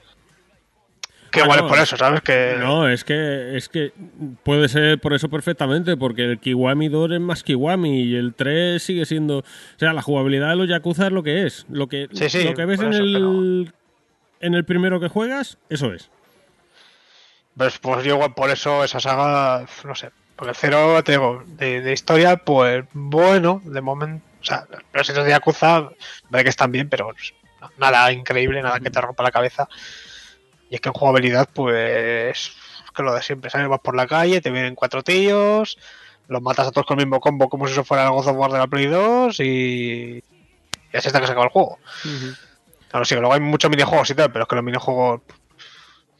Que 1.31 1.41
Ah, 1.41 1.43
igual 1.43 1.59
no. 1.59 1.65
es 1.65 1.69
por 1.71 1.79
eso, 1.79 1.97
¿sabes? 1.97 2.21
Que. 2.21 2.55
No, 2.59 2.87
es 2.89 3.03
que, 3.03 3.55
es 3.57 3.69
que 3.69 3.91
puede 4.43 4.67
ser 4.69 4.99
por 4.99 5.13
eso 5.13 5.29
perfectamente, 5.29 5.95
porque 5.97 6.23
el 6.23 6.39
Kiwami 6.39 6.89
2 6.89 7.11
es 7.11 7.19
más 7.19 7.43
Kiwami 7.43 8.01
y 8.03 8.15
el 8.15 8.33
3 8.33 8.81
sigue 8.81 9.05
siendo... 9.05 9.39
O 9.39 9.43
sea, 9.77 9.93
la 9.93 10.01
jugabilidad 10.01 10.49
de 10.49 10.55
los 10.55 10.67
Yakuza 10.69 11.07
es 11.07 11.11
lo 11.11 11.23
que 11.23 11.45
es. 11.45 11.65
Lo 11.69 11.87
que, 11.87 12.07
Sí, 12.13 12.29
sí, 12.29 12.43
lo 12.43 12.53
que 12.53 12.65
ves 12.65 12.79
en 12.81 12.93
el, 12.93 13.73
en 14.39 14.53
el 14.55 14.65
primero 14.65 14.99
que 14.99 15.07
juegas, 15.09 15.57
eso 15.69 15.93
es. 15.93 16.09
Pues, 17.57 17.77
pues 17.79 18.03
yo 18.05 18.15
igual 18.15 18.33
por 18.33 18.49
eso 18.49 18.83
esa 18.83 18.99
saga, 18.99 19.65
no 19.83 19.95
sé. 19.95 20.11
Porque 20.35 20.51
el 20.51 20.55
cero, 20.55 21.03
te 21.03 21.11
digo, 21.13 21.43
de, 21.45 21.81
de 21.81 21.91
historia, 21.93 22.37
pues 22.37 22.85
bueno, 22.93 23.61
de 23.65 23.81
momento. 23.81 24.25
O 24.41 24.45
sea, 24.45 24.65
los 24.93 25.09
hechos 25.09 25.25
de 25.25 25.31
Yakuza, 25.31 25.89
ve 26.29 26.43
que 26.43 26.49
están 26.49 26.71
bien, 26.71 26.87
pero 26.87 27.13
no, 27.59 27.69
nada 27.77 28.09
increíble, 28.13 28.61
nada 28.61 28.79
que 28.79 28.89
te 28.89 29.01
rompa 29.01 29.21
la 29.23 29.31
cabeza. 29.31 29.67
Y 30.69 30.75
es 30.75 30.81
que 30.81 30.89
en 30.89 30.93
jugabilidad, 30.93 31.49
pues. 31.53 32.51
Que 32.95 33.03
lo 33.03 33.13
de 33.13 33.21
siempre, 33.21 33.49
¿sabes? 33.49 33.67
Vas 33.67 33.79
por 33.79 33.95
la 33.95 34.07
calle, 34.07 34.41
te 34.41 34.49
vienen 34.51 34.75
cuatro 34.75 35.03
tíos, 35.03 35.77
los 36.27 36.41
matas 36.41 36.67
a 36.67 36.71
todos 36.71 36.85
con 36.85 36.99
el 36.99 37.05
mismo 37.05 37.19
combo 37.19 37.47
como 37.47 37.65
si 37.67 37.73
eso 37.73 37.83
fuera 37.83 38.05
el 38.05 38.11
God 38.11 38.27
of 38.27 38.35
War 38.37 38.51
de 38.51 38.57
la 38.57 38.67
Play 38.67 38.87
2 38.87 39.39
y. 39.39 40.23
Y 40.91 40.97
así 40.97 41.07
está 41.07 41.19
que 41.19 41.27
se 41.27 41.31
acaba 41.31 41.45
el 41.45 41.51
juego. 41.51 41.77
Claro, 42.89 43.05
sí, 43.05 43.13
que 43.13 43.21
luego 43.21 43.33
hay 43.35 43.39
muchos 43.39 43.69
minijuegos 43.69 44.09
y 44.09 44.15
tal, 44.15 44.31
pero 44.31 44.43
es 44.43 44.49
que 44.49 44.55
los 44.55 44.63
minijuegos. 44.65 45.21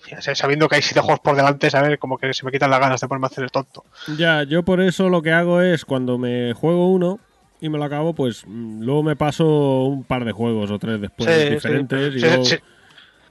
ya 0.09 0.21
sé, 0.21 0.35
Sabiendo 0.35 0.69
que 0.69 0.76
hay 0.76 0.81
siete 0.84 1.01
juegos 1.01 1.19
por 1.21 1.35
delante, 1.35 1.69
¿sabes? 1.71 1.97
Como 1.97 2.17
que 2.17 2.34
se 2.34 2.45
me 2.45 2.51
quitan 2.51 2.69
las 2.69 2.80
ganas 2.80 3.01
de 3.01 3.07
ponerme 3.07 3.26
a 3.26 3.30
hacer 3.30 3.43
el 3.43 3.51
tonto. 3.51 3.84
Ya, 4.17 4.43
yo 4.43 4.63
por 4.63 4.80
eso 4.80 5.09
lo 5.09 5.21
que 5.23 5.31
hago 5.31 5.61
es 5.61 5.85
cuando 5.85 6.17
me 6.19 6.53
juego 6.53 6.91
uno 6.91 7.19
y 7.59 7.69
me 7.69 7.77
lo 7.80 7.84
acabo, 7.84 8.13
pues 8.13 8.43
mm, 8.45 8.84
luego 8.84 9.03
me 9.03 9.15
paso 9.15 9.84
un 9.85 10.03
par 10.03 10.23
de 10.23 10.31
juegos 10.31 10.69
o 10.71 10.77
tres 10.80 11.01
después 11.01 11.30
Sí, 11.30 11.41
sí, 11.41 11.49
diferentes 11.49 12.15
y 12.15 12.19
sí, 12.19 12.26
luego 12.26 12.45
sí. 12.45 12.57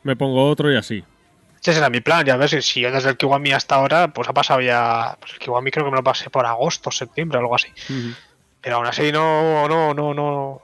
Me 0.02 0.16
pongo 0.16 0.48
otro 0.48 0.72
y 0.72 0.76
así. 0.76 1.04
Ese 1.60 1.76
era 1.78 1.90
mi 1.90 2.00
plan, 2.00 2.24
ya 2.24 2.36
ves, 2.36 2.50
si- 2.52 2.62
si 2.62 2.80
yo 2.80 2.90
desde 2.92 3.10
el 3.10 3.16
Kiwami 3.16 3.52
hasta 3.52 3.74
ahora, 3.74 4.08
pues 4.08 4.28
ha 4.28 4.32
pasado 4.32 4.60
ya. 4.60 5.16
Pues 5.20 5.32
el 5.34 5.38
Kiwami 5.38 5.70
creo 5.70 5.84
que 5.84 5.90
me 5.90 5.96
lo 5.96 6.04
pasé 6.04 6.30
por 6.30 6.46
agosto, 6.46 6.90
septiembre, 6.90 7.38
algo 7.38 7.54
así. 7.54 7.68
Pero 8.62 8.76
aún 8.76 8.86
así 8.86 9.10
no, 9.12 9.68
no, 9.68 9.92
no, 9.94 10.14
no. 10.14 10.62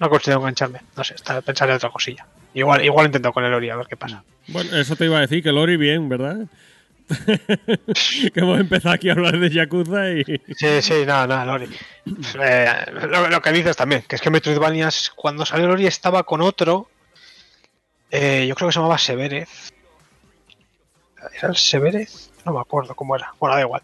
No 0.00 0.10
consigo 0.10 0.38
engancharme. 0.38 0.80
No 0.96 1.04
sé, 1.04 1.14
está, 1.14 1.40
pensaré 1.42 1.72
en 1.72 1.76
otra 1.76 1.90
cosilla. 1.90 2.26
Igual, 2.54 2.84
igual 2.84 3.06
intento 3.06 3.32
con 3.32 3.44
el 3.44 3.54
Ori 3.54 3.70
a 3.70 3.76
ver 3.76 3.86
qué 3.86 3.96
pasa. 3.96 4.24
Bueno, 4.48 4.76
eso 4.76 4.96
te 4.96 5.04
iba 5.04 5.18
a 5.18 5.20
decir, 5.20 5.42
que 5.42 5.52
Lori 5.52 5.76
bien, 5.76 6.08
¿verdad? 6.08 6.38
que 8.34 8.40
hemos 8.40 8.58
empezado 8.60 8.94
aquí 8.94 9.08
a 9.08 9.12
hablar 9.12 9.38
de 9.38 9.50
Yakuza 9.50 10.10
y. 10.10 10.24
Sí, 10.56 10.82
sí, 10.82 11.04
nada, 11.06 11.26
nada, 11.26 11.44
Lori. 11.44 11.68
Eh, 12.40 12.66
lo, 13.10 13.28
lo 13.28 13.40
que 13.42 13.52
dices 13.52 13.76
también, 13.76 14.02
que 14.08 14.16
es 14.16 14.22
que 14.22 14.30
Metroidvania, 14.30 14.88
cuando 15.14 15.44
salió 15.46 15.68
Lori 15.68 15.86
estaba 15.86 16.22
con 16.24 16.40
otro. 16.40 16.88
Eh, 18.12 18.46
yo 18.48 18.54
creo 18.54 18.68
que 18.68 18.72
se 18.72 18.78
llamaba 18.78 18.98
Severez. 18.98 19.72
¿Era 21.38 21.48
el 21.48 21.56
Severez? 21.56 22.30
No 22.44 22.52
me 22.52 22.60
acuerdo 22.60 22.94
cómo 22.94 23.16
era. 23.16 23.32
Bueno, 23.40 23.56
da 23.56 23.62
igual. 23.62 23.82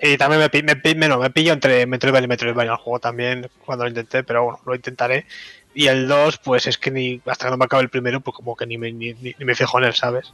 Y 0.00 0.16
también 0.16 0.40
me, 0.52 0.62
me, 0.62 0.94
me- 0.94 1.08
no, 1.08 1.18
me 1.18 1.30
pillo 1.30 1.52
entre 1.52 1.84
Metroidvania 1.86 2.26
y 2.26 2.28
Metroidvania 2.28 2.72
el 2.72 2.78
juego 2.78 3.00
también 3.00 3.48
cuando 3.64 3.84
lo 3.84 3.90
intenté, 3.90 4.22
pero 4.22 4.44
bueno, 4.44 4.60
lo 4.64 4.74
intentaré. 4.74 5.26
Y 5.74 5.86
el 5.88 6.06
2, 6.08 6.38
pues 6.38 6.66
es 6.66 6.78
que 6.78 6.90
ni 6.90 7.20
hasta 7.26 7.46
que 7.46 7.50
no 7.50 7.56
me 7.56 7.64
acabe 7.64 7.82
el 7.82 7.88
primero, 7.90 8.20
pues 8.20 8.34
como 8.36 8.54
que 8.56 8.66
ni 8.66 8.78
me, 8.78 8.92
ni, 8.92 9.14
me 9.38 9.54
fijo 9.54 9.78
en 9.78 9.84
él, 9.84 9.94
¿sabes? 9.94 10.32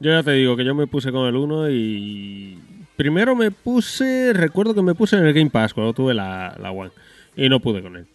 Yo 0.00 0.10
ya 0.10 0.22
te 0.22 0.32
digo 0.32 0.56
que 0.56 0.64
yo 0.64 0.74
me 0.74 0.86
puse 0.86 1.10
con 1.12 1.26
el 1.26 1.36
1 1.36 1.70
y. 1.70 2.58
Primero 2.96 3.34
me 3.34 3.50
puse. 3.50 4.32
Recuerdo 4.32 4.74
que 4.74 4.82
me 4.82 4.94
puse 4.94 5.16
en 5.16 5.26
el 5.26 5.32
Game 5.32 5.50
Pass 5.50 5.72
cuando 5.74 5.92
tuve 5.92 6.14
la, 6.14 6.54
la 6.60 6.70
One. 6.70 6.90
Y 7.36 7.48
no 7.48 7.58
pude 7.60 7.82
con 7.82 7.96
él. 7.96 8.06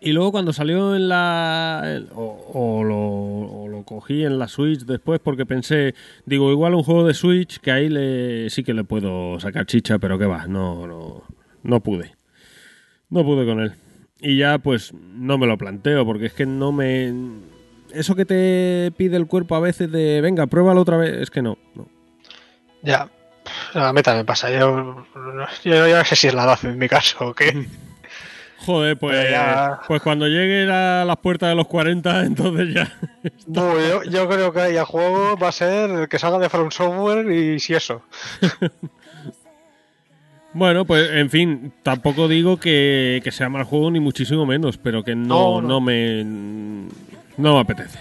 Y 0.00 0.12
luego 0.12 0.32
cuando 0.32 0.52
salió 0.52 0.94
en 0.96 1.08
la. 1.08 1.82
el- 1.86 2.08
o, 2.14 2.50
o 2.52 2.84
lo, 2.84 2.98
o 2.98 3.68
lo 3.68 3.82
cogí 3.84 4.24
en 4.24 4.38
la 4.38 4.48
Switch 4.48 4.80
después 4.80 5.20
porque 5.22 5.46
pensé. 5.46 5.94
Digo, 6.26 6.50
igual 6.50 6.74
un 6.74 6.82
juego 6.82 7.06
de 7.06 7.14
Switch 7.14 7.58
que 7.60 7.70
ahí 7.70 7.88
le, 7.88 8.50
sí 8.50 8.62
que 8.62 8.74
le 8.74 8.84
puedo 8.84 9.38
sacar 9.40 9.66
chicha, 9.66 9.98
pero 9.98 10.18
que 10.18 10.26
va, 10.26 10.46
no, 10.46 10.86
no, 10.86 11.22
no 11.62 11.80
pude. 11.80 12.12
No 13.08 13.24
pude 13.24 13.46
con 13.46 13.60
él. 13.60 13.72
Y 14.20 14.38
ya 14.38 14.58
pues 14.58 14.92
no 14.94 15.38
me 15.38 15.46
lo 15.46 15.56
planteo 15.58 16.04
porque 16.04 16.26
es 16.26 16.32
que 16.32 16.46
no 16.46 16.72
me... 16.72 17.12
Eso 17.92 18.14
que 18.16 18.24
te 18.24 18.92
pide 18.96 19.16
el 19.16 19.26
cuerpo 19.26 19.54
a 19.56 19.60
veces 19.60 19.90
de, 19.92 20.20
venga, 20.20 20.46
pruébalo 20.46 20.80
otra 20.80 20.96
vez, 20.96 21.14
es 21.14 21.30
que 21.30 21.42
no. 21.42 21.56
no. 21.74 21.86
Ya. 22.82 23.08
A 23.74 23.92
mí 23.92 24.02
también 24.02 24.26
pasa. 24.26 24.50
Yo, 24.50 25.06
yo, 25.64 25.86
yo 25.88 25.96
no 25.98 26.04
sé 26.04 26.16
si 26.16 26.26
es 26.26 26.34
la 26.34 26.44
edad 26.44 26.58
en 26.64 26.78
mi 26.78 26.88
caso 26.88 27.28
o 27.28 27.34
qué. 27.34 27.66
Joder, 28.58 28.96
pues, 28.98 29.30
ya- 29.30 29.80
pues 29.86 30.00
cuando 30.02 30.26
llegue 30.26 30.70
a 30.72 31.04
las 31.04 31.16
puertas 31.18 31.50
de 31.50 31.54
los 31.54 31.66
40, 31.66 32.20
entonces 32.24 32.74
ya... 32.74 32.92
No, 33.46 33.74
yo, 33.78 34.02
yo 34.04 34.28
creo 34.28 34.52
que 34.52 34.66
el 34.66 34.84
juego 34.84 35.36
va 35.36 35.48
a 35.48 35.52
ser 35.52 35.90
el 35.90 36.08
que 36.08 36.18
salga 36.18 36.38
de 36.38 36.48
From 36.48 36.70
Software 36.70 37.30
y 37.30 37.60
si 37.60 37.74
eso. 37.74 38.02
Bueno, 40.52 40.86
pues 40.86 41.10
en 41.12 41.28
fin, 41.28 41.72
tampoco 41.82 42.28
digo 42.28 42.56
que, 42.58 43.20
que 43.22 43.30
sea 43.30 43.50
mal 43.50 43.64
juego 43.64 43.90
ni 43.90 44.00
muchísimo 44.00 44.46
menos, 44.46 44.78
pero 44.78 45.04
que 45.04 45.14
no, 45.14 45.60
No, 45.60 45.60
no. 45.60 45.68
no 45.68 45.80
me... 45.82 46.24
No 46.24 47.54
me 47.54 47.60
apetece. 47.60 47.98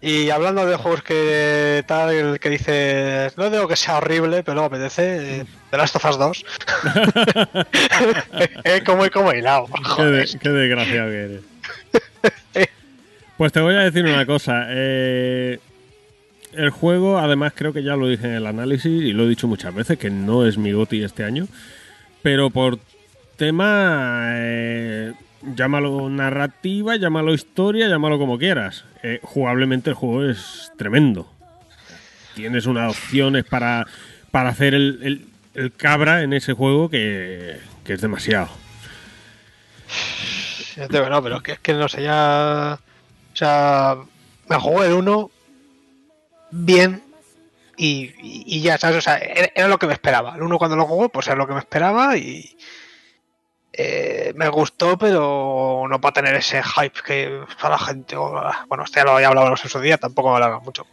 Y 0.00 0.30
hablando 0.30 0.64
de 0.64 0.76
juegos 0.76 1.02
que 1.02 1.82
tal, 1.86 2.38
que 2.38 2.50
dices, 2.50 3.36
no 3.36 3.50
digo 3.50 3.66
que 3.66 3.74
sea 3.76 3.96
horrible, 3.98 4.44
pero 4.44 4.60
me 4.60 4.66
apetece, 4.66 5.40
eh, 5.40 5.44
The 5.70 5.76
Last 5.76 5.96
of 5.96 6.04
Us 6.04 6.18
2. 6.18 6.44
Eh, 8.64 8.82
como 8.84 9.08
como 9.10 9.32
hilado. 9.32 9.66
Qué, 9.96 10.02
de- 10.04 10.38
qué 10.40 10.48
desgraciado 10.50 11.10
que 11.10 11.16
eres. 11.22 12.68
Pues 13.36 13.52
te 13.52 13.60
voy 13.60 13.74
a 13.74 13.80
decir 13.80 14.04
una 14.04 14.26
cosa. 14.26 14.66
eh, 14.68 15.58
el 16.54 16.70
juego, 16.70 17.18
además, 17.18 17.52
creo 17.54 17.72
que 17.72 17.82
ya 17.82 17.94
lo 17.94 18.08
dije 18.08 18.26
en 18.26 18.34
el 18.34 18.46
análisis 18.46 18.86
y 19.02 19.12
lo 19.12 19.24
he 19.24 19.28
dicho 19.28 19.46
muchas 19.46 19.74
veces, 19.74 19.98
que 19.98 20.10
no 20.10 20.46
es 20.46 20.58
mi 20.58 20.72
GOTI 20.72 21.04
este 21.04 21.24
año. 21.24 21.46
Pero 22.22 22.50
por 22.50 22.78
tema. 23.36 24.32
Llámalo 25.42 26.08
narrativa, 26.10 26.96
llámalo 26.96 27.34
historia, 27.34 27.88
llámalo 27.88 28.18
como 28.18 28.38
quieras. 28.38 28.84
eh, 29.02 29.20
jugablemente 29.22 29.90
el 29.90 29.94
juego 29.94 30.24
es 30.24 30.72
tremendo. 30.76 31.30
Tienes 32.34 32.66
unas 32.66 32.90
opciones 32.96 33.44
para, 33.44 33.86
para 34.30 34.48
hacer 34.50 34.74
el, 34.74 35.26
el- 35.54 35.72
cabra 35.76 36.22
en 36.22 36.32
ese 36.32 36.52
juego 36.52 36.88
que, 36.88 37.58
que 37.84 37.94
es 37.94 38.00
demasiado. 38.00 38.48
No, 41.10 41.22
pero 41.22 41.36
es 41.38 41.42
que, 41.42 41.52
es 41.52 41.58
que 41.58 41.72
no 41.74 41.88
sé, 41.88 42.02
ya. 42.04 42.78
O 43.32 43.36
sea, 43.36 43.96
me 44.48 44.56
jugó 44.56 44.84
el 44.84 44.92
1 44.92 45.30
bien 46.52 47.02
y, 47.76 48.12
y- 48.22 48.60
ya, 48.60 48.78
¿sabes? 48.78 48.98
O 48.98 49.00
sea, 49.00 49.18
era, 49.18 49.50
era 49.54 49.68
lo 49.68 49.78
que 49.78 49.86
me 49.88 49.92
esperaba. 49.92 50.36
El 50.36 50.42
1 50.42 50.58
cuando 50.58 50.76
lo 50.76 50.86
jugué, 50.86 51.08
pues 51.08 51.26
era 51.26 51.36
lo 51.36 51.46
que 51.46 51.54
me 51.54 51.58
esperaba 51.60 52.16
y. 52.16 52.56
eh, 53.72 54.32
me 54.36 54.48
gustó, 54.48 54.96
pero 54.98 55.84
no 55.88 56.00
para 56.00 56.14
tener 56.14 56.34
ese 56.34 56.62
hype 56.62 57.00
que 57.04 57.40
para 57.60 57.76
la 57.76 57.78
gente. 57.78 58.16
bueno, 58.16 58.84
este 58.84 59.00
ya 59.00 59.04
lo 59.04 59.12
había 59.12 59.28
hablado 59.28 59.48
en 59.48 59.56
su 59.56 59.80
día, 59.80 59.98
tampoco 59.98 60.30
me 60.30 60.36
alarga 60.36 60.60
mucho. 60.60 60.86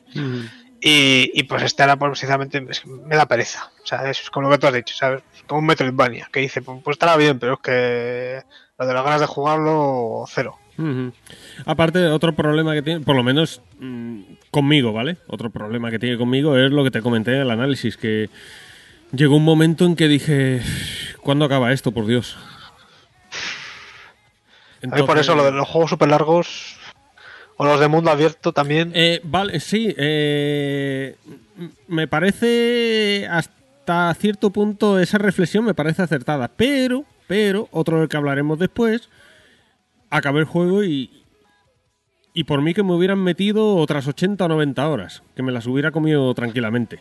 Y, 0.82 1.32
y 1.34 1.44
pues 1.44 1.64
este 1.64 1.82
ahora, 1.82 1.98
pues, 1.98 2.20
sinceramente, 2.20 2.62
me 2.62 3.16
da 3.16 3.28
pereza. 3.28 3.72
O 3.84 3.88
sea, 3.88 4.10
es 4.10 4.30
como 4.30 4.48
lo 4.48 4.54
que 4.54 4.60
tú 4.60 4.68
has 4.68 4.74
dicho, 4.74 4.96
¿sabes? 4.96 5.24
Como 5.48 5.60
un 5.60 5.66
Metroidvania, 5.66 6.30
que 6.32 6.42
dice, 6.42 6.62
pues, 6.62 6.80
pues 6.84 6.96
estará 6.96 7.18
bien, 7.18 7.40
pero 7.40 7.54
es 7.54 7.60
que 7.60 8.42
lo 8.78 8.86
de 8.86 8.94
las 8.94 9.04
ganas 9.04 9.22
de 9.22 9.28
jugarlo, 9.28 10.26
cero. 10.28 10.58
Ujú. 10.78 11.14
Aparte, 11.66 12.06
otro 12.08 12.36
problema 12.36 12.74
que 12.74 12.82
tiene, 12.82 13.00
por 13.00 13.16
lo 13.16 13.24
menos 13.24 13.62
mm, 13.80 14.22
conmigo, 14.52 14.92
¿vale? 14.92 15.18
Otro 15.28 15.50
problema 15.50 15.90
que 15.90 16.00
tiene 16.00 16.18
conmigo 16.18 16.58
es 16.58 16.72
lo 16.72 16.84
que 16.84 16.92
te 16.92 17.02
comenté 17.02 17.32
en 17.32 17.42
el 17.42 17.52
análisis, 17.52 17.96
que 17.98 18.30
llegó 19.12 19.38
un 19.38 19.46
momento 19.46 19.86
en 19.86 19.96
que 19.96 20.08
dije, 20.08 20.62
¿cuándo 21.22 21.46
acaba 21.46 21.72
esto, 21.72 21.94
por 21.94 22.06
Dios? 22.06 22.38
Mí 24.88 24.91
por 24.91 24.99
Entonces- 25.02 25.26
eso 25.28 25.36
lo 25.36 25.45
de 25.45 25.52
los 25.52 25.68
juegos 25.68 25.90
super 25.91 26.10
largos, 26.10 26.78
o 27.57 27.66
los 27.66 27.80
de 27.80 27.88
mundo 27.88 28.12
abierto 28.12 28.52
también, 28.53 28.91
Eh, 28.94 29.22
vale, 29.24 29.60
sí, 29.60 29.94
eh, 29.98 31.16
me 31.88 32.07
parece 32.07 33.28
hasta 33.30 34.14
cierto 34.16 34.49
punto 34.49 34.99
esa 34.99 35.18
reflexión 35.18 35.64
me 35.66 35.74
parece 35.74 36.02
acertada, 36.02 36.49
pero, 36.49 37.06
pero, 37.28 37.70
otro 37.72 37.99
del 37.99 38.10
que 38.10 38.18
hablaremos 38.18 38.60
después, 38.60 39.10
acabé 40.10 40.40
el 40.40 40.45
juego 40.45 40.84
y, 40.84 41.10
y 42.34 42.44
por 42.44 42.62
mí 42.62 42.74
que 42.74 42.84
me 42.84 42.94
hubieran 42.94 43.20
metido 43.20 43.76
otras 43.78 44.07
80 44.07 44.45
o 44.45 44.48
90 44.49 44.88
horas, 44.90 45.24
que 45.36 45.44
me 45.44 45.52
las 45.53 45.66
hubiera 45.68 45.91
comido 45.91 46.34
tranquilamente. 46.34 46.99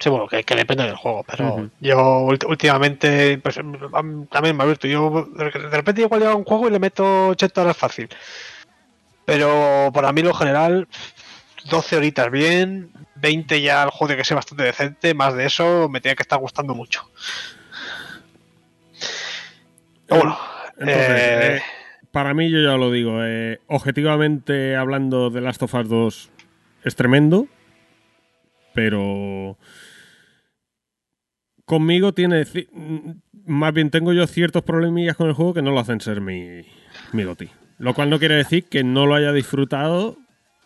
Sí, 0.00 0.08
bueno, 0.08 0.26
que, 0.26 0.42
que 0.42 0.56
depende 0.56 0.82
del 0.84 0.96
juego, 0.96 1.22
pero 1.24 1.70
yo 1.80 2.26
últimamente, 2.48 3.38
pues 3.38 3.58
am- 3.58 4.26
también 4.26 4.56
me 4.56 4.62
ha 4.62 4.64
abierto. 4.64 4.88
Yo 4.88 5.28
de 5.36 5.50
repente 5.50 6.02
igual 6.02 6.20
llega 6.20 6.34
un 6.34 6.44
juego 6.44 6.66
y 6.66 6.72
le 6.72 6.80
meto 6.80 7.28
80 7.28 7.62
horas 7.62 7.76
fácil. 7.76 8.08
Pero 9.24 9.90
para 9.94 10.12
mí 10.12 10.22
lo 10.22 10.34
general, 10.34 10.88
12 11.70 11.96
horitas 11.96 12.30
bien, 12.30 12.90
20 13.14 13.60
ya 13.60 13.84
el 13.84 13.90
juego 13.90 14.08
tiene 14.08 14.22
que 14.22 14.24
ser 14.26 14.34
bastante 14.34 14.64
decente, 14.64 15.14
más 15.14 15.34
de 15.34 15.44
eso 15.46 15.88
me 15.88 16.00
tiene 16.00 16.16
que 16.16 16.22
estar 16.22 16.38
gustando 16.40 16.74
mucho. 16.74 17.08
Pero 20.06 20.20
bueno, 20.22 20.38
Entonces, 20.78 21.10
eh, 21.10 21.56
eh, 21.56 21.62
para 22.10 22.34
mí, 22.34 22.50
yo 22.50 22.58
ya 22.60 22.76
lo 22.76 22.90
digo, 22.90 23.20
eh, 23.22 23.60
objetivamente 23.68 24.74
hablando 24.74 25.30
de 25.30 25.40
Last 25.40 25.62
of 25.62 25.74
Us 25.74 25.88
2 25.88 26.30
es 26.82 26.96
tremendo, 26.96 27.46
pero 28.74 29.56
conmigo 31.70 32.12
tiene, 32.12 32.44
mm, 32.72 33.10
más 33.46 33.72
bien 33.72 33.90
tengo 33.92 34.12
yo 34.12 34.26
ciertos 34.26 34.64
problemillas 34.64 35.16
con 35.16 35.28
el 35.28 35.34
juego 35.34 35.54
que 35.54 35.62
no 35.62 35.70
lo 35.70 35.78
hacen 35.78 36.00
ser 36.00 36.20
mi, 36.20 36.62
mi 37.12 37.22
goti. 37.22 37.48
Lo 37.78 37.94
cual 37.94 38.10
no 38.10 38.18
quiere 38.18 38.34
decir 38.34 38.64
que 38.68 38.82
no 38.82 39.06
lo 39.06 39.14
haya 39.14 39.30
disfrutado 39.32 40.16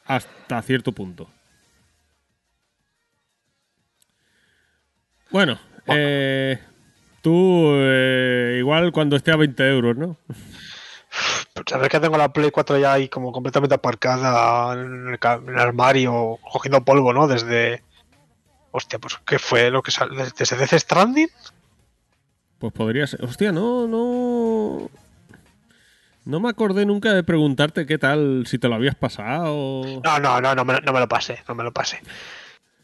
hasta 0.06 0.62
cierto 0.62 0.92
punto. 0.92 1.28
Bueno, 5.28 5.58
eh, 5.88 6.58
tú 7.20 7.72
eh, 7.74 8.56
igual 8.58 8.90
cuando 8.90 9.16
esté 9.16 9.30
a 9.30 9.36
20 9.36 9.62
euros, 9.68 9.98
¿no? 9.98 10.16
Pues 11.52 11.66
sabes 11.68 11.90
que 11.90 12.00
tengo 12.00 12.16
la 12.16 12.32
Play 12.32 12.50
4 12.50 12.78
ya 12.78 12.94
ahí 12.94 13.10
como 13.10 13.30
completamente 13.30 13.74
aparcada 13.74 14.72
en 14.72 15.08
el, 15.08 15.18
en 15.22 15.48
el 15.50 15.58
armario, 15.58 16.38
cogiendo 16.50 16.82
polvo, 16.82 17.12
¿no? 17.12 17.28
Desde. 17.28 17.82
Hostia, 18.76 18.98
pues 18.98 19.16
¿qué 19.24 19.38
fue 19.38 19.70
lo 19.70 19.82
que 19.82 19.92
salió? 19.92 20.16
¿Desde 20.36 20.56
Death 20.56 20.80
Stranding? 20.80 21.28
Pues 22.58 22.72
podría 22.72 23.06
ser. 23.06 23.24
Hostia, 23.24 23.52
no, 23.52 23.86
no. 23.86 24.90
No 26.24 26.40
me 26.40 26.48
acordé 26.48 26.84
nunca 26.84 27.12
de 27.12 27.22
preguntarte 27.22 27.86
qué 27.86 27.98
tal, 27.98 28.48
si 28.48 28.58
te 28.58 28.66
lo 28.66 28.74
habías 28.74 28.96
pasado. 28.96 29.84
No, 30.02 30.18
no, 30.18 30.40
no, 30.40 30.56
no 30.56 30.64
me, 30.64 30.80
no 30.80 30.92
me 30.92 30.98
lo 30.98 31.06
pasé, 31.06 31.44
no 31.46 31.54
me 31.54 31.62
lo 31.62 31.72
pasé. 31.72 32.00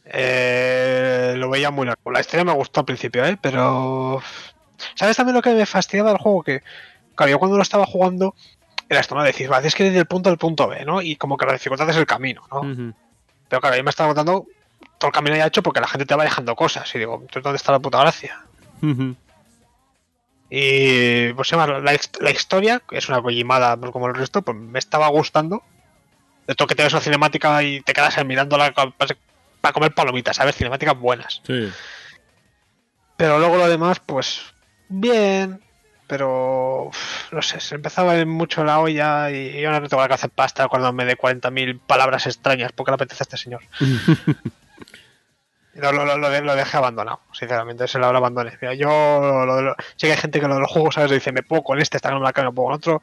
Eh, 0.04 1.34
lo 1.36 1.50
veía 1.50 1.72
muy 1.72 1.86
largo. 1.86 2.12
La 2.12 2.20
historia 2.20 2.44
me 2.44 2.52
gustó 2.52 2.80
al 2.80 2.86
principio, 2.86 3.24
¿eh? 3.24 3.36
Pero. 3.42 4.22
¿Sabes 4.94 5.16
también 5.16 5.34
lo 5.34 5.42
que 5.42 5.54
me 5.54 5.66
fastidiaba 5.66 6.10
del 6.10 6.20
juego? 6.20 6.44
Que, 6.44 6.62
claro, 7.16 7.30
yo 7.32 7.40
cuando 7.40 7.56
lo 7.56 7.64
estaba 7.64 7.84
jugando, 7.84 8.36
era 8.88 9.00
esto, 9.00 9.16
¿no? 9.16 9.24
Decir, 9.24 9.48
vale, 9.48 9.66
es 9.66 9.74
que 9.74 9.82
desde 9.82 9.98
el 9.98 10.06
punto 10.06 10.30
al 10.30 10.38
punto 10.38 10.68
B, 10.68 10.84
¿no? 10.84 11.02
Y 11.02 11.16
como 11.16 11.36
que 11.36 11.46
la 11.46 11.54
dificultad 11.54 11.90
es 11.90 11.96
el 11.96 12.06
camino, 12.06 12.42
¿no? 12.52 12.94
Pero 13.48 13.60
claro, 13.60 13.76
yo 13.76 13.82
me 13.82 13.90
estaba 13.90 14.14
contando 14.14 14.46
todo 14.98 15.08
el 15.08 15.12
camino 15.14 15.36
ya 15.36 15.46
hecho 15.46 15.62
porque 15.62 15.80
la 15.80 15.88
gente 15.88 16.06
te 16.06 16.14
va 16.14 16.24
dejando 16.24 16.54
cosas. 16.56 16.92
Y 16.94 16.98
digo, 16.98 17.14
entonces, 17.14 17.42
¿dónde 17.42 17.56
está 17.56 17.72
la 17.72 17.78
puta 17.80 18.00
gracia? 18.00 18.40
Y 20.50 21.32
pues 21.34 21.52
la, 21.52 21.80
la 22.20 22.30
historia, 22.30 22.80
que 22.88 22.98
es 22.98 23.08
una 23.08 23.22
collimada 23.22 23.76
pues, 23.76 23.92
como 23.92 24.08
el 24.08 24.14
resto, 24.14 24.42
pues 24.42 24.56
me 24.56 24.78
estaba 24.78 25.08
gustando. 25.08 25.62
De 26.46 26.54
todo 26.54 26.66
que 26.66 26.74
te 26.74 26.82
ves 26.82 26.92
una 26.92 27.02
cinemática 27.02 27.62
y 27.62 27.80
te 27.82 27.92
quedas 27.92 28.24
mirándola 28.24 28.72
pa- 28.72 28.92
para 29.60 29.72
comer 29.72 29.94
palomitas, 29.94 30.36
¿sabes? 30.36 30.56
Cinemáticas 30.56 30.98
buenas. 30.98 31.40
Sí. 31.46 31.70
Pero 33.16 33.38
luego 33.38 33.56
lo 33.58 33.68
demás, 33.68 34.00
pues 34.04 34.40
bien, 34.88 35.60
pero 36.08 36.86
uf, 36.86 37.32
no 37.32 37.42
sé, 37.42 37.60
se 37.60 37.76
empezaba 37.76 38.12
a 38.12 38.18
ir 38.18 38.26
mucho 38.26 38.64
la 38.64 38.80
olla 38.80 39.30
y 39.30 39.60
yo 39.60 39.70
no 39.70 39.86
tengo 39.88 40.08
que 40.08 40.14
hacer 40.14 40.30
pasta 40.30 40.66
cuando 40.66 40.92
me 40.92 41.04
dé 41.04 41.14
40.000 41.16 41.78
palabras 41.78 42.26
extrañas 42.26 42.72
porque 42.72 42.90
le 42.90 42.94
apetece 42.96 43.22
a 43.22 43.24
este 43.24 43.36
señor. 43.36 43.62
Lo, 45.80 45.92
lo, 45.92 46.04
lo, 46.04 46.18
lo 46.18 46.30
de- 46.30 46.42
lo 46.42 46.54
dejé 46.54 46.76
abandonado, 46.76 47.20
sinceramente, 47.32 47.88
se 47.88 47.98
lo 47.98 48.06
abandoné. 48.06 48.52
Mira, 48.60 48.74
yo, 48.74 48.88
lo 49.46 49.56
de 49.56 49.62
lo- 49.62 49.76
sí 49.96 50.06
que 50.06 50.12
hay 50.12 50.18
gente 50.18 50.40
que 50.40 50.46
lo 50.48 50.54
de 50.54 50.60
los 50.60 50.70
juegos, 50.70 50.94
¿sabes? 50.94 51.10
Dice, 51.10 51.32
me 51.32 51.42
puedo 51.42 51.62
con 51.62 51.80
este, 51.80 51.96
esta 51.96 52.10
no 52.10 52.20
me 52.20 52.24
la 52.24 52.32
me 52.44 52.52
puedo 52.52 52.66
con 52.68 52.74
otro. 52.74 53.02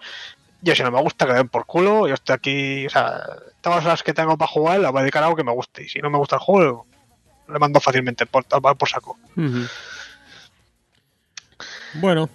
Yo 0.62 0.76
si 0.76 0.84
no 0.84 0.92
me 0.92 1.02
gusta, 1.02 1.26
que 1.28 1.34
den 1.34 1.50
por 1.50 1.66
culo, 1.66 2.08
yo 2.08 2.14
estoy 2.16 2.34
aquí, 2.36 2.86
o 2.88 2.90
sea, 2.90 3.20
todas 3.62 3.78
las 3.78 3.86
horas 3.86 4.04
que 4.04 4.14
tengo 4.14 4.38
para 4.38 4.50
jugar, 4.52 4.80
las 4.80 4.92
voy 4.92 5.00
a 5.00 5.04
dedicar 5.04 5.22
a 5.24 5.28
algo 5.28 5.36
que 5.38 5.44
me 5.44 5.52
guste. 5.54 5.84
Y 5.84 5.90
si 5.90 6.00
no 6.00 6.10
me 6.10 6.18
gusta 6.18 6.36
el 6.38 6.42
juego, 6.42 6.86
le 7.48 7.60
mando 7.60 7.80
fácilmente 7.80 8.26
por, 8.26 8.44
por 8.46 8.90
saco. 8.90 9.18
Bueno, 11.94 12.30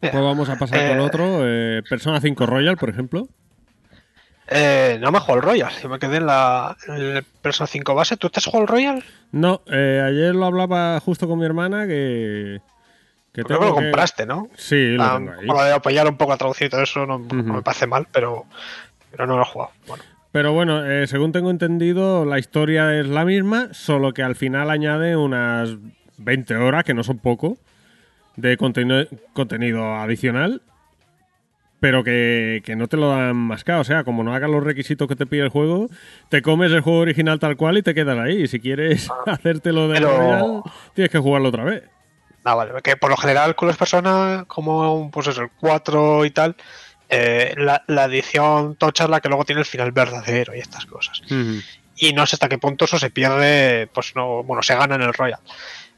Mira, 0.00 0.12
pues 0.12 0.24
vamos 0.24 0.48
a 0.48 0.56
pasar 0.56 0.86
con 0.88 0.98
eh, 0.98 1.02
otro. 1.02 1.38
eh, 1.42 1.82
Persona 1.88 2.20
5 2.20 2.46
Royal, 2.46 2.76
por 2.76 2.90
ejemplo. 2.90 3.28
Eh, 4.48 4.98
no 5.00 5.12
me 5.12 5.20
jugado 5.20 5.36
el 5.38 5.42
Royal, 5.42 5.72
yo 5.82 5.88
me 5.88 5.98
quedé 5.98 6.16
en 6.16 6.26
la 6.26 6.76
en 6.88 6.94
el 6.94 7.22
Persona 7.22 7.66
5 7.66 7.94
base. 7.94 8.16
¿Tú 8.16 8.28
te 8.28 8.38
has 8.40 8.44
jugado 8.46 8.62
el 8.62 8.68
Royal? 8.68 9.04
No, 9.30 9.62
eh, 9.66 10.02
ayer 10.04 10.34
lo 10.34 10.46
hablaba 10.46 10.98
justo 11.00 11.28
con 11.28 11.38
mi 11.38 11.44
hermana 11.46 11.86
que. 11.86 12.60
que 13.32 13.44
Creo 13.44 13.60
que 13.60 13.66
lo 13.66 13.74
compraste, 13.74 14.26
¿no? 14.26 14.48
Sí, 14.56 14.94
lo 14.96 15.02
Ah, 15.02 15.14
tengo 15.16 15.32
ahí. 15.40 15.46
con 15.46 15.56
lo 15.56 15.62
de 15.64 15.72
apoyar 15.72 16.06
un 16.08 16.16
poco 16.16 16.32
a 16.32 16.36
traducir 16.36 16.66
y 16.66 16.70
todo 16.70 16.82
eso 16.82 17.06
no, 17.06 17.18
me 17.18 17.62
parece 17.62 17.86
mal, 17.86 18.06
pero, 18.12 18.44
pero 19.10 19.26
no 19.26 19.36
lo 19.36 19.42
he 19.42 19.46
jugado. 19.46 19.70
Bueno, 19.86 20.02
Pero 20.32 20.52
bueno, 20.52 20.84
eh, 20.84 21.06
según 21.06 21.32
tengo 21.32 21.50
entendido, 21.50 22.24
la 22.24 22.38
historia 22.38 22.98
es 22.98 23.06
la 23.06 23.24
misma, 23.24 23.68
solo 23.72 24.12
que 24.12 24.22
al 24.22 24.34
final 24.34 24.70
añade 24.70 25.16
unas 25.16 25.76
20 26.18 26.56
horas, 26.56 26.84
que 26.84 26.94
no 26.94 27.04
son 27.04 27.18
poco, 27.18 27.58
de 28.36 28.56
contenido, 28.56 29.06
contenido 29.34 29.94
adicional, 29.96 30.62
pero 31.82 32.04
que, 32.04 32.62
que 32.64 32.76
no 32.76 32.86
te 32.86 32.96
lo 32.96 33.08
dan 33.10 33.34
mascado. 33.34 33.80
O 33.80 33.84
sea, 33.84 34.04
como 34.04 34.22
no 34.22 34.32
hagas 34.32 34.48
los 34.48 34.62
requisitos 34.62 35.08
que 35.08 35.16
te 35.16 35.26
pide 35.26 35.42
el 35.42 35.48
juego, 35.48 35.88
te 36.28 36.40
comes 36.40 36.70
el 36.70 36.80
juego 36.80 37.00
original 37.00 37.40
tal 37.40 37.56
cual 37.56 37.76
y 37.76 37.82
te 37.82 37.92
quedas 37.92 38.16
ahí. 38.18 38.42
Y 38.44 38.46
si 38.46 38.60
quieres 38.60 39.08
hacértelo 39.26 39.88
de 39.88 39.98
Ah. 39.98 40.00
Pero- 40.00 40.62
tienes 40.94 41.10
que 41.10 41.18
jugarlo 41.18 41.48
otra 41.48 41.64
vez. 41.64 41.82
ah, 42.44 42.54
vale, 42.54 42.70
que 42.84 42.96
por 42.96 43.10
lo 43.10 43.16
general 43.16 43.56
con 43.56 43.66
las 43.66 43.76
personas 43.76 44.44
como 44.46 45.10
pues 45.10 45.26
eso, 45.26 45.42
el 45.42 45.50
4 45.58 46.24
y 46.24 46.30
tal, 46.30 46.54
eh, 47.08 47.52
la, 47.58 47.82
la 47.88 48.04
edición 48.04 48.76
tocha 48.76 49.04
es 49.04 49.10
la 49.10 49.20
que 49.20 49.28
luego 49.28 49.44
tiene 49.44 49.60
el 49.62 49.66
final 49.66 49.90
verdadero 49.90 50.54
y 50.54 50.60
estas 50.60 50.86
cosas. 50.86 51.20
y 51.96 52.12
no 52.12 52.24
sé 52.26 52.36
hasta 52.36 52.48
qué 52.48 52.58
punto 52.58 52.84
eso 52.84 52.98
se 52.98 53.10
pierde, 53.10 53.88
pues 53.92 54.14
no, 54.14 54.44
bueno, 54.44 54.62
se 54.62 54.76
gana 54.76 54.94
en 54.94 55.02
el 55.02 55.12
Royal. 55.12 55.40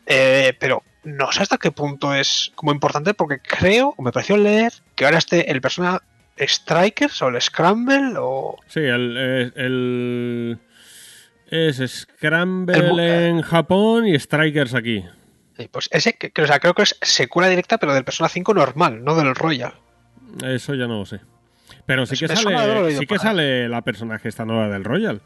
Eh, 0.06 0.54
pero 0.58 0.82
no 1.04 1.30
sé 1.32 1.42
hasta 1.42 1.58
qué 1.58 1.70
punto 1.70 2.14
es 2.14 2.52
como 2.54 2.72
importante 2.72 3.14
porque 3.14 3.38
creo, 3.40 3.94
o 3.96 4.02
me 4.02 4.12
pareció 4.12 4.36
leer, 4.36 4.72
que 4.94 5.04
ahora 5.04 5.18
este, 5.18 5.50
el 5.50 5.60
persona 5.60 6.00
Strikers 6.38 7.22
o 7.22 7.28
el 7.28 7.40
Scramble 7.40 8.14
o... 8.18 8.56
Sí, 8.66 8.80
el, 8.80 9.16
el- 9.16 9.52
el- 9.56 10.58
es 11.48 11.76
Scramble 11.90 12.76
El 12.76 12.98
en 12.98 13.42
Japón 13.42 14.06
y 14.08 14.18
Strikers 14.18 14.74
aquí. 14.74 15.04
Pues 15.70 15.88
ese, 15.92 16.14
que, 16.14 16.32
o 16.42 16.46
sea, 16.46 16.58
creo 16.58 16.74
que 16.74 16.82
es 16.82 16.96
secuela 17.00 17.48
directa, 17.48 17.78
pero 17.78 17.94
del 17.94 18.02
Persona 18.04 18.28
5 18.28 18.54
normal, 18.54 19.04
no 19.04 19.14
del 19.14 19.34
Royal. 19.36 19.74
Eso 20.44 20.74
ya 20.74 20.88
no 20.88 20.98
lo 20.98 21.06
sé. 21.06 21.20
Pero 21.86 22.06
sí 22.06 22.16
que 22.16 22.26
sale, 22.34 22.96
sí 22.98 23.06
que 23.06 23.18
sale 23.18 23.68
la 23.68 23.82
personaje 23.82 24.28
esta 24.28 24.44
nueva 24.44 24.68
del 24.68 24.82
Royal. 24.82 25.20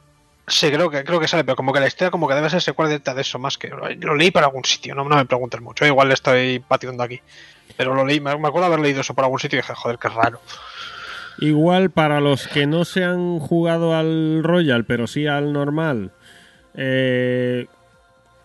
Sí, 0.49 0.70
creo 0.70 0.91
que, 0.91 1.05
creo 1.05 1.20
que 1.20 1.29
sale, 1.29 1.45
pero 1.45 1.57
como 1.57 1.73
que 1.73 1.81
la 1.81 1.87
historia 1.87 2.11
como 2.11 2.27
que 2.27 2.35
debe 2.35 2.49
ser 2.49 2.62
secuela 2.62 2.89
directa 2.89 3.15
de 3.15 3.20
eso 3.20 3.39
más 3.39 3.59
que... 3.59 3.69
Lo, 3.69 4.15
leí 4.15 4.31
por 4.31 4.43
algún 4.43 4.65
sitio, 4.65 4.95
no, 4.95 5.05
no 5.05 5.16
me 5.16 5.27
preguntes 5.27 5.61
mucho, 5.61 5.85
igual 5.85 6.09
le 6.09 6.15
estoy 6.15 6.59
pateando 6.61 7.03
aquí. 7.03 7.20
Pero 7.77 7.95
lo 7.95 8.05
leí, 8.05 8.20
me, 8.20 8.31
acuerdo 8.31 8.65
haber 8.65 8.81
leído 8.81 9.03
eso 9.03 9.15
por 9.15 9.25
algún 9.25 9.39
sitio 9.39 9.59
y 9.59 9.62
dije, 9.62 9.75
joder, 9.75 9.99
qué 9.99 10.09
raro. 10.09 10.41
Igual 11.39 11.91
para 11.91 12.20
los 12.20 12.49
que 12.49 12.66
no 12.66 12.85
se 12.85 13.05
han 13.05 13.39
jugado 13.39 13.95
al 13.95 14.43
Royal, 14.43 14.85
pero 14.85 15.07
sí 15.07 15.27
al 15.27 15.53
normal, 15.53 16.12
eh, 16.75 17.66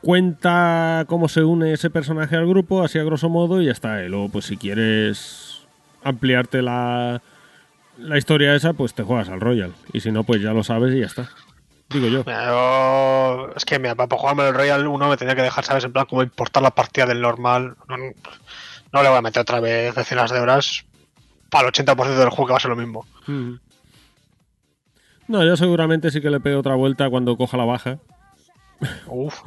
cuenta 0.01 1.05
cómo 1.07 1.29
se 1.29 1.43
une 1.43 1.73
ese 1.73 1.89
personaje 1.89 2.35
al 2.35 2.47
grupo, 2.47 2.83
así 2.83 2.99
a 2.99 3.03
grosso 3.03 3.29
modo, 3.29 3.61
y 3.61 3.65
ya 3.65 3.71
está. 3.71 4.03
Y 4.03 4.09
luego, 4.09 4.29
pues 4.29 4.45
si 4.45 4.57
quieres 4.57 5.65
ampliarte 6.03 6.61
la, 6.61 7.21
la 7.97 8.17
historia 8.17 8.53
esa, 8.55 8.73
pues 8.73 8.93
te 8.93 9.03
juegas 9.03 9.29
al 9.29 9.39
Royal. 9.41 9.73
Y 9.93 10.01
si 10.01 10.11
no, 10.11 10.23
pues 10.23 10.41
ya 10.41 10.53
lo 10.53 10.63
sabes 10.63 10.93
y 10.93 10.99
ya 10.99 11.07
está. 11.07 11.29
Digo 11.93 12.07
yo. 12.07 13.49
Es 13.55 13.65
que 13.65 13.79
mira, 13.79 13.95
para 13.95 14.17
jugarme 14.17 14.47
el 14.47 14.53
Royal 14.53 14.87
1 14.87 15.09
me 15.09 15.17
tenía 15.17 15.35
que 15.35 15.43
dejar, 15.43 15.63
¿sabes? 15.63 15.83
En 15.83 15.93
plan, 15.93 16.05
como 16.05 16.23
importar 16.23 16.63
la 16.63 16.71
partida 16.71 17.05
del 17.05 17.21
normal. 17.21 17.75
No, 17.87 17.97
no 17.97 19.03
le 19.03 19.09
voy 19.09 19.17
a 19.17 19.21
meter 19.21 19.41
otra 19.41 19.59
vez 19.59 19.93
decenas 19.95 20.31
de 20.31 20.39
horas 20.39 20.85
para 21.49 21.67
el 21.67 21.73
80% 21.73 22.15
del 22.15 22.29
juego 22.29 22.47
que 22.47 22.53
va 22.53 22.57
a 22.57 22.61
ser 22.61 22.69
lo 22.71 22.75
mismo. 22.75 23.05
Mm. 23.27 23.53
No, 25.27 25.45
yo 25.45 25.55
seguramente 25.55 26.11
sí 26.11 26.19
que 26.19 26.29
le 26.29 26.39
pego 26.39 26.59
otra 26.59 26.75
vuelta 26.75 27.09
cuando 27.09 27.37
coja 27.37 27.57
la 27.57 27.65
baja. 27.65 27.99
Uf. 29.07 29.39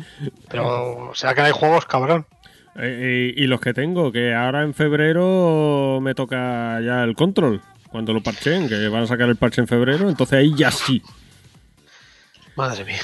Pero, 0.48 1.10
¿será 1.14 1.35
que 1.35 1.43
hay 1.43 1.52
juegos, 1.52 1.85
cabrón? 1.85 2.27
Eh, 2.77 3.35
y, 3.36 3.44
y 3.44 3.47
los 3.47 3.60
que 3.60 3.74
tengo, 3.74 4.12
que 4.12 4.35
ahora 4.35 4.62
en 4.62 4.73
febrero 4.73 5.98
me 6.01 6.14
toca 6.14 6.81
ya 6.81 7.02
el 7.02 7.14
control. 7.14 7.60
Cuando 7.90 8.12
lo 8.12 8.23
parchen, 8.23 8.68
que 8.68 8.89
van 8.89 9.05
a 9.05 9.06
sacar 9.06 9.28
el 9.28 9.36
parche 9.36 9.60
en 9.60 9.68
febrero, 9.68 10.09
entonces 10.09 10.39
ahí 10.39 10.55
ya 10.55 10.70
sí. 10.70 11.02
Madre 12.57 12.85
mía. 12.85 13.01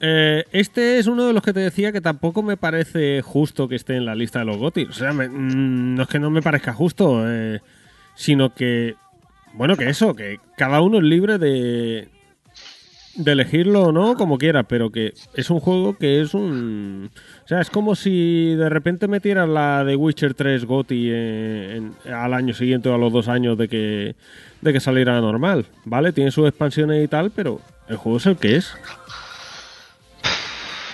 Eh, 0.00 0.44
este 0.52 0.98
es 0.98 1.06
uno 1.06 1.26
de 1.26 1.32
los 1.32 1.42
que 1.42 1.52
te 1.52 1.60
decía 1.60 1.92
que 1.92 2.00
tampoco 2.00 2.42
me 2.42 2.56
parece 2.56 3.22
justo 3.22 3.68
que 3.68 3.76
esté 3.76 3.96
en 3.96 4.04
la 4.04 4.14
lista 4.14 4.40
de 4.40 4.44
los 4.44 4.56
GOTY. 4.58 4.84
O 4.84 4.92
sea, 4.92 5.12
me- 5.12 5.28
mm, 5.28 5.94
no 5.94 6.02
es 6.02 6.08
que 6.08 6.18
no 6.18 6.30
me 6.30 6.42
parezca 6.42 6.72
justo, 6.74 7.24
eh, 7.26 7.60
sino 8.14 8.54
que, 8.54 8.96
bueno, 9.54 9.76
que 9.76 9.88
eso, 9.88 10.14
que 10.14 10.40
cada 10.56 10.80
uno 10.80 10.98
es 10.98 11.04
libre 11.04 11.38
de, 11.38 12.08
de 13.16 13.32
elegirlo 13.32 13.84
o 13.84 13.92
no 13.92 14.14
como 14.16 14.36
quiera, 14.36 14.64
pero 14.64 14.90
que 14.90 15.14
es 15.34 15.48
un 15.50 15.60
juego 15.60 15.96
que 15.96 16.20
es 16.20 16.34
un... 16.34 17.10
O 17.44 17.48
sea, 17.48 17.60
es 17.60 17.70
como 17.70 17.94
si 17.94 18.54
de 18.56 18.68
repente 18.68 19.06
metieras 19.08 19.48
la 19.48 19.84
de 19.84 19.96
Witcher 19.96 20.34
3 20.34 20.64
GOTY 20.66 21.10
en- 21.10 21.94
en- 22.04 22.12
al 22.12 22.34
año 22.34 22.52
siguiente 22.52 22.88
o 22.88 22.94
a 22.94 22.98
los 22.98 23.12
dos 23.12 23.28
años 23.28 23.56
de 23.56 23.68
que, 23.68 24.16
de 24.60 24.72
que 24.72 24.80
saliera 24.80 25.18
normal, 25.20 25.66
¿vale? 25.84 26.12
Tiene 26.12 26.30
sus 26.32 26.48
expansiones 26.48 27.02
y 27.04 27.08
tal, 27.08 27.30
pero 27.30 27.60
el 27.88 27.96
juego 27.96 28.18
es 28.18 28.26
el 28.26 28.36
que 28.36 28.56
es. 28.56 28.74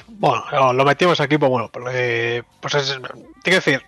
Bueno, 0.08 0.44
no, 0.52 0.72
lo 0.74 0.84
metimos 0.84 1.18
aquí, 1.20 1.38
pues 1.38 1.50
bueno, 1.50 1.70
porque, 1.72 2.44
pues 2.60 2.74
es, 2.74 2.88
tengo 2.92 3.24
que 3.42 3.50
decir, 3.52 3.82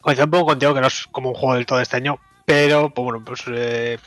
coincido 0.00 0.24
un 0.24 0.30
poco 0.32 0.46
contigo 0.46 0.74
que 0.74 0.80
no 0.80 0.88
es 0.88 1.06
como 1.12 1.28
un 1.28 1.34
juego 1.36 1.54
del 1.54 1.66
todo 1.66 1.80
este 1.80 1.96
año, 1.96 2.18
pero, 2.44 2.90
pues 2.90 3.04
bueno, 3.04 3.22
pues 3.24 3.44
eh, 3.48 3.98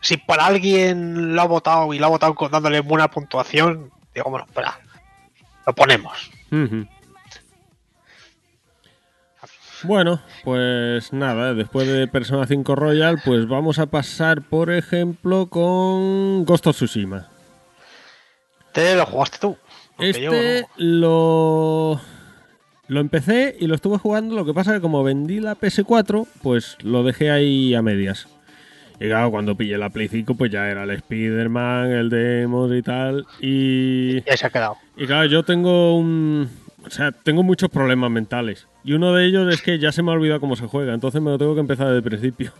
si 0.00 0.16
para 0.16 0.46
alguien 0.46 1.34
lo 1.34 1.42
ha 1.42 1.46
votado 1.46 1.92
y 1.92 1.98
lo 1.98 2.06
ha 2.06 2.10
votado 2.10 2.34
con- 2.36 2.52
dándole 2.52 2.80
buena 2.80 3.08
puntuación, 3.10 3.90
digo, 4.14 4.30
bueno, 4.30 4.46
espera, 4.46 4.78
lo 5.66 5.72
ponemos. 5.74 6.30
Bueno, 9.82 10.20
pues 10.44 11.12
nada, 11.12 11.52
después 11.52 11.86
de 11.88 12.06
Persona 12.06 12.46
5 12.46 12.74
Royal, 12.76 13.20
pues 13.24 13.48
vamos 13.48 13.78
a 13.80 13.86
pasar, 13.86 14.42
por 14.42 14.70
ejemplo, 14.70 15.48
con 15.48 16.44
Ghost 16.44 16.66
of 16.68 16.76
Tsushima. 16.76 17.28
¿Te 18.76 18.94
lo 18.94 19.04
jugaste 19.06 19.38
tú? 19.40 19.56
Yo 19.98 20.04
Este 20.04 20.66
no. 20.78 20.84
lo 20.84 22.00
lo 22.88 23.00
empecé 23.00 23.56
y 23.58 23.66
lo 23.66 23.74
estuve 23.74 23.98
jugando, 23.98 24.36
lo 24.36 24.44
que 24.44 24.54
pasa 24.54 24.72
que 24.74 24.80
como 24.80 25.02
vendí 25.02 25.40
la 25.40 25.56
PS4, 25.56 26.26
pues 26.42 26.76
lo 26.82 27.02
dejé 27.02 27.30
ahí 27.32 27.74
a 27.74 27.82
medias. 27.82 28.28
Y 29.00 29.06
claro, 29.08 29.30
cuando 29.32 29.56
pillé 29.56 29.76
la 29.76 29.90
Play 29.90 30.08
5, 30.08 30.36
pues 30.36 30.52
ya 30.52 30.68
era 30.68 30.84
el 30.84 30.90
Spider-Man, 30.90 31.90
el 31.90 32.08
Demos 32.10 32.70
y 32.72 32.82
tal. 32.82 33.26
Y 33.40 34.22
Ya 34.22 34.36
se 34.36 34.46
ha 34.46 34.50
quedado. 34.50 34.76
y 34.96 35.06
claro, 35.06 35.26
yo 35.28 35.42
tengo 35.42 35.96
un. 35.98 36.48
O 36.86 36.90
sea, 36.90 37.10
tengo 37.10 37.42
muchos 37.42 37.68
problemas 37.70 38.10
mentales. 38.10 38.68
Y 38.84 38.92
uno 38.92 39.12
de 39.12 39.26
ellos 39.26 39.52
es 39.52 39.60
que 39.60 39.78
ya 39.80 39.90
se 39.90 40.02
me 40.04 40.12
ha 40.12 40.14
olvidado 40.14 40.38
cómo 40.40 40.54
se 40.54 40.66
juega. 40.66 40.94
Entonces 40.94 41.20
me 41.20 41.30
lo 41.30 41.38
tengo 41.38 41.54
que 41.54 41.60
empezar 41.60 41.86
desde 41.88 41.98
el 41.98 42.04
principio. 42.04 42.52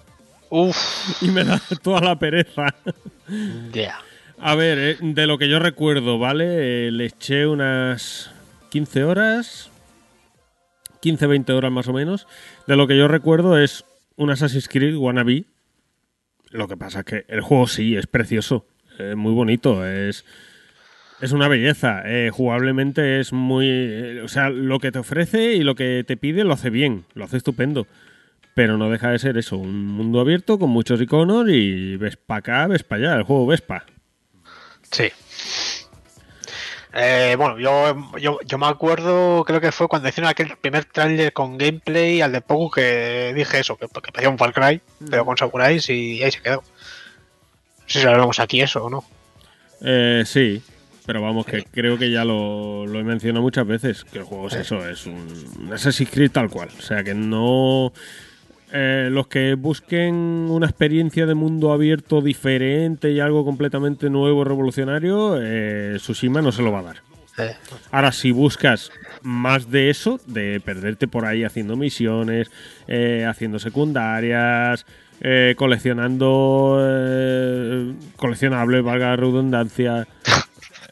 Uf, 0.50 1.22
Y 1.22 1.28
me 1.28 1.44
da 1.44 1.60
toda 1.82 2.00
la 2.00 2.18
pereza. 2.18 2.66
ya. 3.72 3.98
A 4.48 4.54
ver, 4.54 4.78
eh, 4.78 4.96
de 5.00 5.26
lo 5.26 5.38
que 5.38 5.48
yo 5.48 5.58
recuerdo, 5.58 6.20
¿vale? 6.20 6.86
Eh, 6.86 6.92
le 6.92 7.06
eché 7.06 7.48
unas 7.48 8.30
15 8.70 9.02
horas. 9.02 9.72
15, 11.00 11.26
20 11.26 11.52
horas 11.52 11.72
más 11.72 11.88
o 11.88 11.92
menos. 11.92 12.28
De 12.68 12.76
lo 12.76 12.86
que 12.86 12.96
yo 12.96 13.08
recuerdo 13.08 13.58
es 13.58 13.84
un 14.14 14.30
Assassin's 14.30 14.68
Creed 14.68 14.94
Wannabe. 14.94 15.46
Lo 16.50 16.68
que 16.68 16.76
pasa 16.76 17.00
es 17.00 17.06
que 17.06 17.24
el 17.26 17.40
juego 17.40 17.66
sí, 17.66 17.96
es 17.96 18.06
precioso. 18.06 18.68
Es 19.00 19.16
muy 19.16 19.32
bonito. 19.32 19.84
Es, 19.84 20.24
es 21.20 21.32
una 21.32 21.48
belleza. 21.48 22.04
Eh, 22.04 22.30
jugablemente 22.32 23.18
es 23.18 23.32
muy. 23.32 24.20
o 24.20 24.28
sea, 24.28 24.48
lo 24.50 24.78
que 24.78 24.92
te 24.92 25.00
ofrece 25.00 25.54
y 25.54 25.64
lo 25.64 25.74
que 25.74 26.04
te 26.06 26.16
pide 26.16 26.44
lo 26.44 26.52
hace 26.52 26.70
bien. 26.70 27.04
Lo 27.14 27.24
hace 27.24 27.38
estupendo. 27.38 27.88
pero 28.54 28.78
no 28.78 28.90
deja 28.90 29.10
de 29.10 29.18
ser 29.18 29.38
eso, 29.38 29.56
un 29.56 29.86
mundo 29.86 30.20
abierto 30.20 30.56
con 30.60 30.70
muchos 30.70 31.00
iconos 31.00 31.48
y 31.48 31.96
ves 31.96 32.16
para 32.16 32.38
acá, 32.38 32.66
ves 32.68 32.84
para 32.84 33.10
allá, 33.10 33.16
el 33.16 33.24
juego 33.24 33.46
Vespa. 33.46 33.84
Sí. 34.90 35.10
Eh, 36.98 37.34
bueno, 37.36 37.58
yo, 37.58 37.94
yo, 38.18 38.38
yo 38.46 38.56
me 38.56 38.66
acuerdo, 38.66 39.44
creo 39.44 39.60
que 39.60 39.70
fue 39.70 39.86
cuando 39.86 40.08
hicieron 40.08 40.30
aquel 40.30 40.56
primer 40.56 40.86
trailer 40.86 41.32
con 41.34 41.58
gameplay 41.58 42.22
al 42.22 42.32
de 42.32 42.40
poco 42.40 42.70
que 42.70 43.34
dije 43.34 43.60
eso, 43.60 43.76
que, 43.76 43.86
que 43.86 44.12
parecía 44.12 44.30
un 44.30 44.38
Far 44.38 44.54
Cry, 44.54 44.80
pero 45.10 45.26
con 45.26 45.36
samuráis 45.36 45.90
y 45.90 46.22
ahí 46.22 46.30
se 46.30 46.40
quedó. 46.40 46.62
No 46.62 47.84
sé 47.86 48.00
si 48.00 48.06
hablamos 48.06 48.38
aquí 48.40 48.62
eso 48.62 48.84
o 48.84 48.88
no. 48.88 49.04
Eh, 49.82 50.22
sí, 50.24 50.62
pero 51.04 51.20
vamos, 51.20 51.44
que 51.44 51.64
creo 51.64 51.98
que 51.98 52.10
ya 52.10 52.24
lo, 52.24 52.86
lo 52.86 52.98
he 52.98 53.04
mencionado 53.04 53.42
muchas 53.42 53.66
veces, 53.66 54.02
que 54.04 54.20
el 54.20 54.24
juego 54.24 54.48
es 54.48 54.54
eso, 54.54 54.88
es 54.88 55.04
un 55.04 55.70
Assassin's 55.72 56.10
Creed 56.10 56.30
tal 56.30 56.48
cual. 56.48 56.70
O 56.78 56.82
sea, 56.82 57.04
que 57.04 57.12
no... 57.12 57.92
eh, 58.78 59.08
los 59.10 59.26
que 59.26 59.54
busquen 59.54 60.14
una 60.14 60.66
experiencia 60.66 61.24
de 61.24 61.34
mundo 61.34 61.72
abierto 61.72 62.20
diferente 62.20 63.10
y 63.10 63.20
algo 63.20 63.42
completamente 63.42 64.10
nuevo, 64.10 64.44
revolucionario, 64.44 65.38
eh, 65.40 65.94
Tsushima 65.96 66.42
no 66.42 66.52
se 66.52 66.60
lo 66.60 66.72
va 66.72 66.80
a 66.80 66.82
dar. 66.82 66.96
Eh, 67.38 67.54
Ahora, 67.90 68.12
si 68.12 68.32
buscas 68.32 68.90
más 69.22 69.70
de 69.70 69.88
eso, 69.88 70.20
de 70.26 70.60
perderte 70.60 71.08
por 71.08 71.24
ahí 71.24 71.42
haciendo 71.42 71.74
misiones, 71.74 72.50
eh, 72.86 73.24
haciendo 73.26 73.58
secundarias, 73.58 74.84
eh, 75.22 75.54
coleccionando 75.56 76.78
eh, 76.78 77.94
coleccionables, 78.16 78.84
valga 78.84 79.06
la 79.08 79.16
redundancia, 79.16 80.06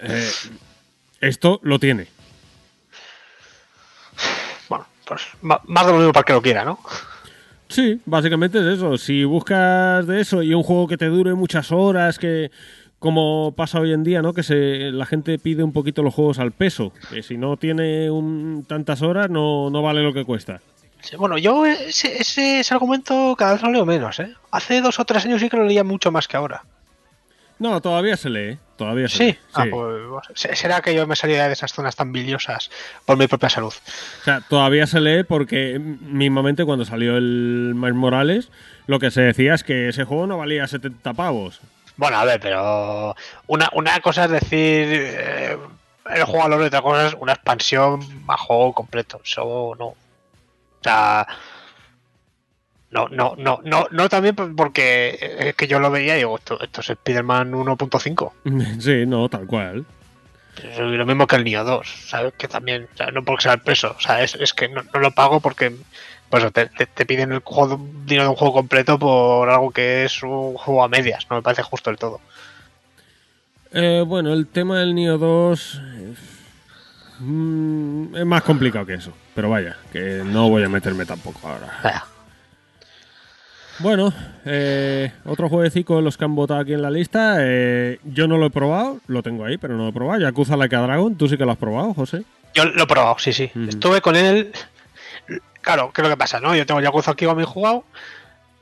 esto 1.21 1.61
lo 1.63 1.79
tiene. 1.79 2.07
bueno, 4.71 4.87
pues 5.07 5.21
más 5.43 5.87
de 5.87 5.93
lo 5.93 5.99
mismo 5.99 6.13
para 6.15 6.23
el 6.23 6.27
que 6.27 6.33
lo 6.33 6.41
quiera, 6.41 6.65
¿no? 6.65 6.79
Sí, 7.69 8.01
básicamente 8.07 8.59
es 8.61 8.67
eso. 8.67 8.97
Si 8.99 9.25
buscas 9.25 10.07
de 10.07 10.21
eso 10.21 10.43
y 10.43 10.55
un 10.55 10.63
juego 10.63 10.87
que 10.87 10.97
te 10.97 11.07
dure 11.07 11.35
muchas 11.35 11.73
horas, 11.73 12.19
que 12.19 12.51
como 12.99 13.53
pasa 13.57 13.81
hoy 13.81 13.93
en 13.93 14.05
día, 14.05 14.23
¿no? 14.23 14.33
Que 14.33 14.43
se, 14.43 14.91
la 14.93 15.07
gente 15.07 15.39
pide 15.39 15.63
un 15.63 15.73
poquito 15.73 16.03
los 16.03 16.15
juegos 16.15 16.39
al 16.39 16.53
peso. 16.53 16.93
Que 17.13 17.23
si 17.23 17.37
no 17.37 17.57
tiene 17.57 18.11
un- 18.11 18.65
tantas 18.69 19.03
horas, 19.03 19.29
no, 19.31 19.71
no 19.71 19.83
vale 19.83 20.03
lo 20.03 20.13
que 20.13 20.25
cuesta. 20.25 20.61
Sí, 21.01 21.17
bueno, 21.17 21.37
yo 21.37 21.67
ese, 21.67 22.17
ese, 22.19 22.61
ese 22.61 22.75
argumento 22.75 23.35
cada 23.37 23.53
vez 23.55 23.63
lo 23.63 23.71
leo 23.73 23.85
menos, 23.85 24.21
¿eh? 24.21 24.33
Hace 24.51 24.81
dos 24.81 24.99
o 25.01 25.05
tres 25.05 25.25
años 25.27 25.41
sí 25.41 25.51
que 25.51 25.57
lo 25.59 25.65
leía 25.65 25.85
mucho 25.85 26.11
más 26.11 26.27
que 26.29 26.37
ahora. 26.39 26.63
No, 27.59 27.81
todavía 27.83 28.17
se 28.17 28.31
lee. 28.31 28.59
Todavía 28.77 29.09
se 29.09 29.17
Sí, 29.17 29.25
lee. 29.25 29.39
Ah, 29.55 29.63
sí. 29.65 29.71
pues, 29.71 29.93
se- 30.35 30.57
será 30.57 30.81
que 30.81 30.95
yo 30.95 31.07
me 31.07 31.15
salía 31.17 31.47
de 31.47 31.53
esas 31.53 31.73
zonas 31.73 31.95
tan 31.97 32.13
biliosas 32.13 32.71
por 33.05 33.17
mi 33.17 33.27
propia 33.29 33.49
salud. 33.49 33.73
O 34.21 34.25
sea, 34.25 34.41
todavía 34.41 34.87
se 34.87 35.01
lee 35.01 35.23
porque 35.25 35.79
mismamente 35.79 36.65
cuando 36.65 36.85
salió 36.85 37.17
el 37.17 37.73
Miles 37.77 37.95
Morales, 37.95 38.49
lo 38.87 38.99
que 38.99 39.11
se 39.11 39.21
decía 39.23 39.55
es 39.55 39.63
que 39.65 39.89
ese 39.89 40.05
juego 40.05 40.27
no 40.27 40.39
valía 40.39 40.67
70 40.67 41.13
pavos. 41.15 41.61
Bueno, 41.97 42.17
a 42.19 42.25
ver, 42.25 42.41
pero 42.41 43.15
una, 43.47 43.71
una 43.75 44.01
cosa 44.01 44.25
es 44.25 44.31
decir 44.33 44.51
eh, 44.91 45.57
el 46.11 46.25
juego 46.25 46.45
a 46.45 46.49
lo 46.49 46.61
y 46.63 46.67
otra 46.67 46.83
cosa 46.83 47.07
es 47.07 47.15
una 47.21 47.35
expansión 47.35 48.01
a 48.27 48.37
juego 48.37 48.73
completo. 48.73 49.21
Eso 49.25 49.77
no. 49.79 49.87
O 49.87 49.97
sea. 50.83 51.27
No, 52.95 53.09
no, 53.09 53.35
no, 53.37 53.61
no, 53.65 53.87
no 53.91 54.09
también 54.09 54.37
porque 54.37 55.19
es 55.41 55.55
que 55.57 55.67
yo 55.67 55.81
lo 55.81 55.91
veía 55.91 56.15
y 56.15 56.19
digo, 56.19 56.37
esto, 56.39 56.61
esto 56.63 56.81
es 56.81 56.91
Spider-Man 56.91 57.53
1.5. 57.53 58.33
sí, 58.81 59.05
no, 59.05 59.29
tal 59.29 59.47
cual. 59.47 59.85
Es 60.63 60.79
lo 60.79 61.05
mismo 61.05 61.27
que 61.27 61.35
el 61.35 61.43
Nio 61.43 61.65
2, 61.65 61.87
¿sabes? 62.07 62.33
Que 62.39 62.47
también, 62.47 62.87
o 62.95 62.97
sea, 62.97 63.11
no 63.11 63.25
porque 63.25 63.43
sea 63.43 63.55
el 63.55 63.61
peso, 63.63 63.97
o 63.99 64.01
sea, 64.01 64.23
es, 64.23 64.37
es 64.37 64.55
que 64.55 64.69
no, 64.69 64.83
no 64.95 65.01
lo 65.01 65.11
pago 65.11 65.41
porque 65.41 65.75
pues 66.31 66.53
te, 66.53 66.67
te- 66.67 66.87
te 66.87 67.05
piden 67.05 67.33
el 67.33 67.41
juego, 67.41 67.81
dinero 68.07 68.23
de 68.25 68.31
un 68.31 68.37
juego 68.37 68.55
completo 68.55 68.97
por 68.97 69.51
algo 69.51 69.73
que 69.73 70.05
es 70.05 70.23
un 70.23 70.55
juego 70.55 70.85
a 70.85 70.89
medias, 70.89 71.27
no 71.29 71.35
me 71.37 71.43
parece 71.43 71.63
justo 71.65 71.91
del 71.91 71.99
todo. 71.99 72.21
Eh, 73.73 74.05
bueno, 74.07 74.33
el 74.33 74.47
tema 74.47 74.79
del 74.79 74.95
Nio 74.95 75.19
2 75.19 75.81
eh, 75.83 76.15
mm, 77.19 78.15
es 78.17 78.25
más 78.27 78.43
complicado 78.43 78.87
que 78.87 78.95
eso. 78.95 79.13
Pero 79.35 79.51
vaya, 79.51 79.77
que 79.93 80.23
no 80.25 80.49
voy 80.49 80.63
a 80.63 80.69
meterme 80.69 81.05
tampoco 81.05 81.49
ahora. 81.49 81.81
Vaya. 81.83 82.05
Bueno, 83.81 84.13
eh, 84.45 85.13
otro 85.25 85.49
jueguecito 85.49 85.97
de 85.97 86.03
los 86.03 86.17
que 86.17 86.25
han 86.25 86.35
votado 86.35 86.61
aquí 86.61 86.75
en 86.75 86.83
la 86.83 86.91
lista. 86.91 87.37
eh, 87.41 87.99
yo 88.05 88.29
no 88.29 88.37
lo 88.39 88.47
he 88.47 88.51
probado, 88.51 89.01
lo 89.07 89.23
tengo 89.23 89.45
ahí, 89.45 89.57
pero 89.59 89.77
no 89.77 89.85
lo 89.85 89.89
he 89.89 89.93
probado. 89.93 90.21
Yakuza 90.21 90.57
Like 90.57 90.77
a 90.77 90.81
Dragon, 90.81 91.17
tú 91.17 91.29
sí 91.29 91.37
que 91.37 91.45
lo 91.45 91.53
has 91.53 91.59
probado, 91.59 91.93
José. 91.95 92.23
Yo 92.55 92.65
lo 92.65 92.85
he 92.85 92.87
probado, 92.87 93.17
sí, 93.19 93.33
sí. 93.33 93.51
Estuve 93.69 94.01
con 94.01 94.15
él. 94.17 94.53
Claro, 95.61 95.91
¿qué 95.93 96.03
es 96.03 96.05
lo 96.05 96.11
que 96.11 96.19
pasa? 96.19 96.41
no 96.41 96.55
Yo 96.55 96.67
tengo 96.67 96.81
Yakuza 96.81 97.13
aquí 97.13 97.25
con 97.25 97.37
mi 97.37 97.45
jugado 97.45 97.85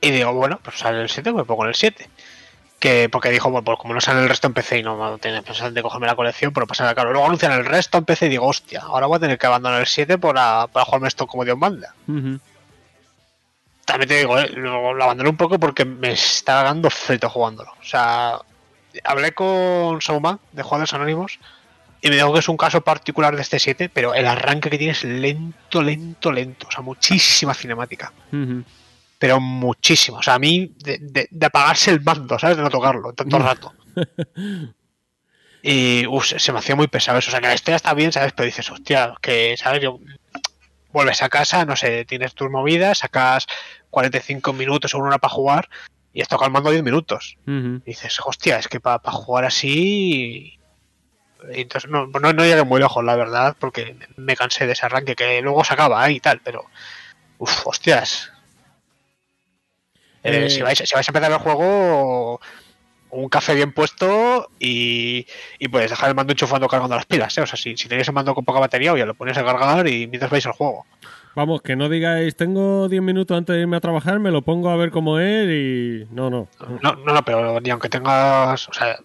y 0.01 0.11
digo, 0.11 0.33
bueno, 0.33 0.59
pues 0.63 0.79
sale 0.79 1.01
el 1.01 1.09
7, 1.09 1.31
me 1.31 1.43
pongo 1.45 1.63
en 1.63 1.69
el 1.69 1.75
7. 1.75 2.09
Que, 2.79 3.07
porque 3.07 3.29
dijo, 3.29 3.49
bueno, 3.49 3.63
pues 3.63 3.77
como 3.79 3.93
no 3.93 4.01
sale 4.01 4.21
el 4.23 4.27
resto 4.27 4.47
en 4.47 4.53
PC 4.53 4.79
y 4.79 4.83
no, 4.83 4.97
no 4.97 5.17
tenía 5.17 5.41
pensado 5.41 5.71
de 5.71 5.81
cogerme 5.81 6.07
la 6.07 6.15
colección, 6.15 6.51
pero 6.51 6.67
pasa 6.67 6.93
claro. 6.93 7.11
Luego 7.11 7.25
anuncian 7.25 7.53
el 7.53 7.63
resto 7.65 7.97
en 7.99 8.05
PC 8.05 8.25
y 8.25 8.29
digo, 8.29 8.45
hostia, 8.45 8.81
ahora 8.81 9.05
voy 9.07 9.17
a 9.17 9.19
tener 9.19 9.37
que 9.37 9.47
abandonar 9.47 9.79
el 9.79 9.87
7 9.87 10.17
para, 10.17 10.67
para 10.67 10.83
jugarme 10.85 11.07
esto 11.07 11.25
como 11.27 11.45
Dios 11.45 11.57
manda. 11.57 11.93
Ujú. 12.07 12.39
También 13.85 14.07
te 14.09 14.17
digo, 14.19 14.39
eh, 14.39 14.49
lo, 14.49 14.93
lo 14.93 15.03
abandoné 15.03 15.29
un 15.29 15.37
poco 15.37 15.59
porque 15.59 15.83
me 15.85 16.11
está 16.11 16.63
dando 16.63 16.89
frito 16.89 17.29
jugándolo. 17.29 17.71
O 17.79 17.83
sea, 17.83 18.39
hablé 19.03 19.31
con 19.33 20.01
Sauman 20.01 20.39
de 20.51 20.63
Jugadores 20.63 20.93
Anónimos 20.93 21.39
y 22.01 22.09
me 22.09 22.15
dijo 22.15 22.33
que 22.33 22.39
es 22.39 22.49
un 22.49 22.57
caso 22.57 22.81
particular 22.81 23.35
de 23.35 23.41
este 23.41 23.59
7, 23.59 23.89
pero 23.89 24.13
el 24.13 24.25
arranque 24.27 24.69
que 24.69 24.77
tiene 24.77 24.91
es 24.93 25.03
lento, 25.03 25.81
lento, 25.81 26.31
lento. 26.31 26.67
O 26.67 26.71
sea, 26.71 26.81
muchísima 26.81 27.53
cinemática. 27.53 28.11
Pero 29.19 29.39
muchísimo. 29.39 30.17
O 30.17 30.21
sea, 30.23 30.33
a 30.35 30.39
mí, 30.39 30.73
de, 30.83 30.97
de- 30.99 31.27
de 31.31 31.45
apagarse 31.45 31.91
el 31.91 32.01
mando, 32.01 32.37
¿sabes? 32.39 32.57
De 32.57 32.63
no 32.63 32.69
tocarlo 32.69 33.13
tanto 33.13 33.39
rato. 33.39 33.73
Y 35.61 36.05
uf, 36.07 36.25
se 36.37 36.51
me 36.51 36.59
hacía 36.59 36.75
muy 36.75 36.87
pesado 36.87 37.19
eso. 37.19 37.29
O 37.29 37.31
sea, 37.31 37.39
que 37.39 37.47
la 37.47 37.53
historia 37.53 37.77
está 37.77 37.93
bien, 37.93 38.11
¿sabes? 38.11 38.33
Pero 38.33 38.45
dices, 38.45 38.69
hostia, 38.69 39.13
que, 39.21 39.55
¿sabes? 39.57 39.81
Yo, 39.81 39.97
vuelves 40.93 41.21
a 41.23 41.29
casa, 41.29 41.65
no 41.65 41.75
sé, 41.75 42.05
tienes 42.05 42.33
tus 42.35 42.49
movidas, 42.49 42.99
sacas 42.99 43.47
45 43.89 44.53
minutos 44.53 44.93
o 44.93 44.99
una 44.99 45.07
hora 45.09 45.17
para 45.17 45.33
jugar 45.33 45.69
y 46.13 46.21
has 46.21 46.27
tocado 46.27 46.47
el 46.47 46.53
mando 46.53 46.69
10 46.69 46.83
minutos. 46.83 47.37
Y 47.45 47.81
dices, 47.83 48.19
hostia, 48.23 48.59
es 48.59 48.67
que 48.67 48.79
para 48.79 48.99
jugar 49.11 49.45
así. 49.45 50.59
y 51.41 51.59
Entonces, 51.61 51.89
no, 51.89 52.05
no, 52.07 52.31
no 52.33 52.45
llegué 52.45 52.63
muy 52.63 52.79
lejos, 52.79 53.03
la 53.03 53.15
verdad, 53.15 53.55
porque 53.59 53.97
me 54.15 54.35
cansé 54.35 54.67
de 54.67 54.73
ese 54.73 54.85
arranque 54.85 55.15
que 55.15 55.41
luego 55.41 55.63
se 55.63 55.73
acaba 55.73 56.07
¿eh? 56.07 56.13
y 56.13 56.19
tal, 56.19 56.39
pero. 56.43 56.65
Uf, 57.39 57.67
hostias. 57.67 58.31
Eh, 60.23 60.45
Eh, 60.45 60.49
si, 60.49 60.61
vais, 60.61 60.77
si 60.77 60.93
vais 60.93 61.07
a 61.07 61.11
empezar 61.11 61.31
el 61.31 61.39
juego, 61.39 62.39
un 63.13 63.29
café 63.29 63.53
bien 63.55 63.71
puesto 63.73 64.49
y, 64.59 65.25
y 65.59 65.67
puedes 65.69 65.89
dejar 65.91 66.09
el 66.09 66.15
mando 66.15 66.33
enchufando 66.33 66.67
cargando 66.67 66.95
las 66.95 67.05
pilas. 67.05 67.37
¿eh? 67.37 67.41
O 67.41 67.45
sea, 67.47 67.57
si, 67.57 67.77
si 67.77 67.87
tenéis 67.87 68.07
el 68.07 68.13
mando 68.13 68.33
con 68.35 68.43
poca 68.45 68.59
batería, 68.59 68.95
ya 68.97 69.05
lo 69.05 69.13
ponéis 69.13 69.37
a 69.37 69.43
cargar 69.45 69.87
y 69.87 70.07
mientras 70.07 70.31
vais 70.31 70.45
al 70.45 70.53
juego. 70.53 70.85
Vamos, 71.35 71.61
que 71.63 71.75
no 71.75 71.89
digáis, 71.89 72.35
tengo 72.35 72.87
10 72.89 73.01
minutos 73.01 73.35
antes 73.35 73.55
de 73.55 73.61
irme 73.61 73.77
a 73.77 73.81
trabajar, 73.81 74.19
me 74.19 74.29
lo 74.29 74.43
pongo 74.43 74.69
a 74.69 74.75
ver 74.75 74.91
cómo 74.91 75.17
es 75.19 75.47
y... 75.49 76.07
No, 76.13 76.29
no. 76.29 76.47
No, 76.81 76.93
no, 76.95 77.13
no, 77.13 77.25
pero 77.25 77.59
ni 77.59 77.69
aunque 77.71 77.89
tengas. 77.89 78.69
O 78.69 78.73
sea, 78.73 78.99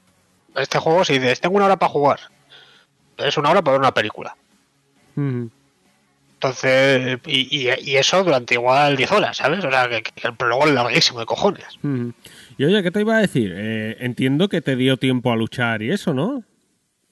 este 0.56 0.78
juego, 0.78 1.04
si 1.06 1.14
dices, 1.18 1.40
tengo 1.40 1.56
una 1.56 1.64
hora 1.66 1.76
para 1.78 1.90
jugar, 1.90 2.20
es 3.16 3.36
una 3.38 3.50
hora 3.50 3.62
para 3.62 3.72
ver 3.72 3.80
una 3.80 3.94
película. 3.94 4.36
Entonces, 6.34 7.18
y, 7.26 7.68
y- 7.68 7.90
y 7.92 7.96
eso 7.96 8.22
durante 8.22 8.54
igual 8.54 8.96
10 8.96 9.10
horas, 9.12 9.36
¿sabes? 9.38 9.64
O 9.64 9.70
sea, 9.70 9.88
que, 9.88 10.02
que 10.02 10.28
el 10.28 10.36
prólogo 10.36 10.66
es 10.66 10.72
larguísimo 10.72 11.18
de 11.20 11.26
cojones. 11.26 11.66
Y 12.58 12.64
oye, 12.64 12.82
¿qué 12.82 12.90
te 12.90 13.00
iba 13.00 13.16
a 13.16 13.20
decir? 13.20 13.52
Eh, 13.56 13.96
entiendo 14.00 14.48
que 14.48 14.60
te 14.60 14.76
dio 14.76 14.96
tiempo 14.96 15.32
a 15.32 15.36
luchar 15.36 15.80
y 15.82 15.90
eso, 15.90 16.12
¿no? 16.12 16.42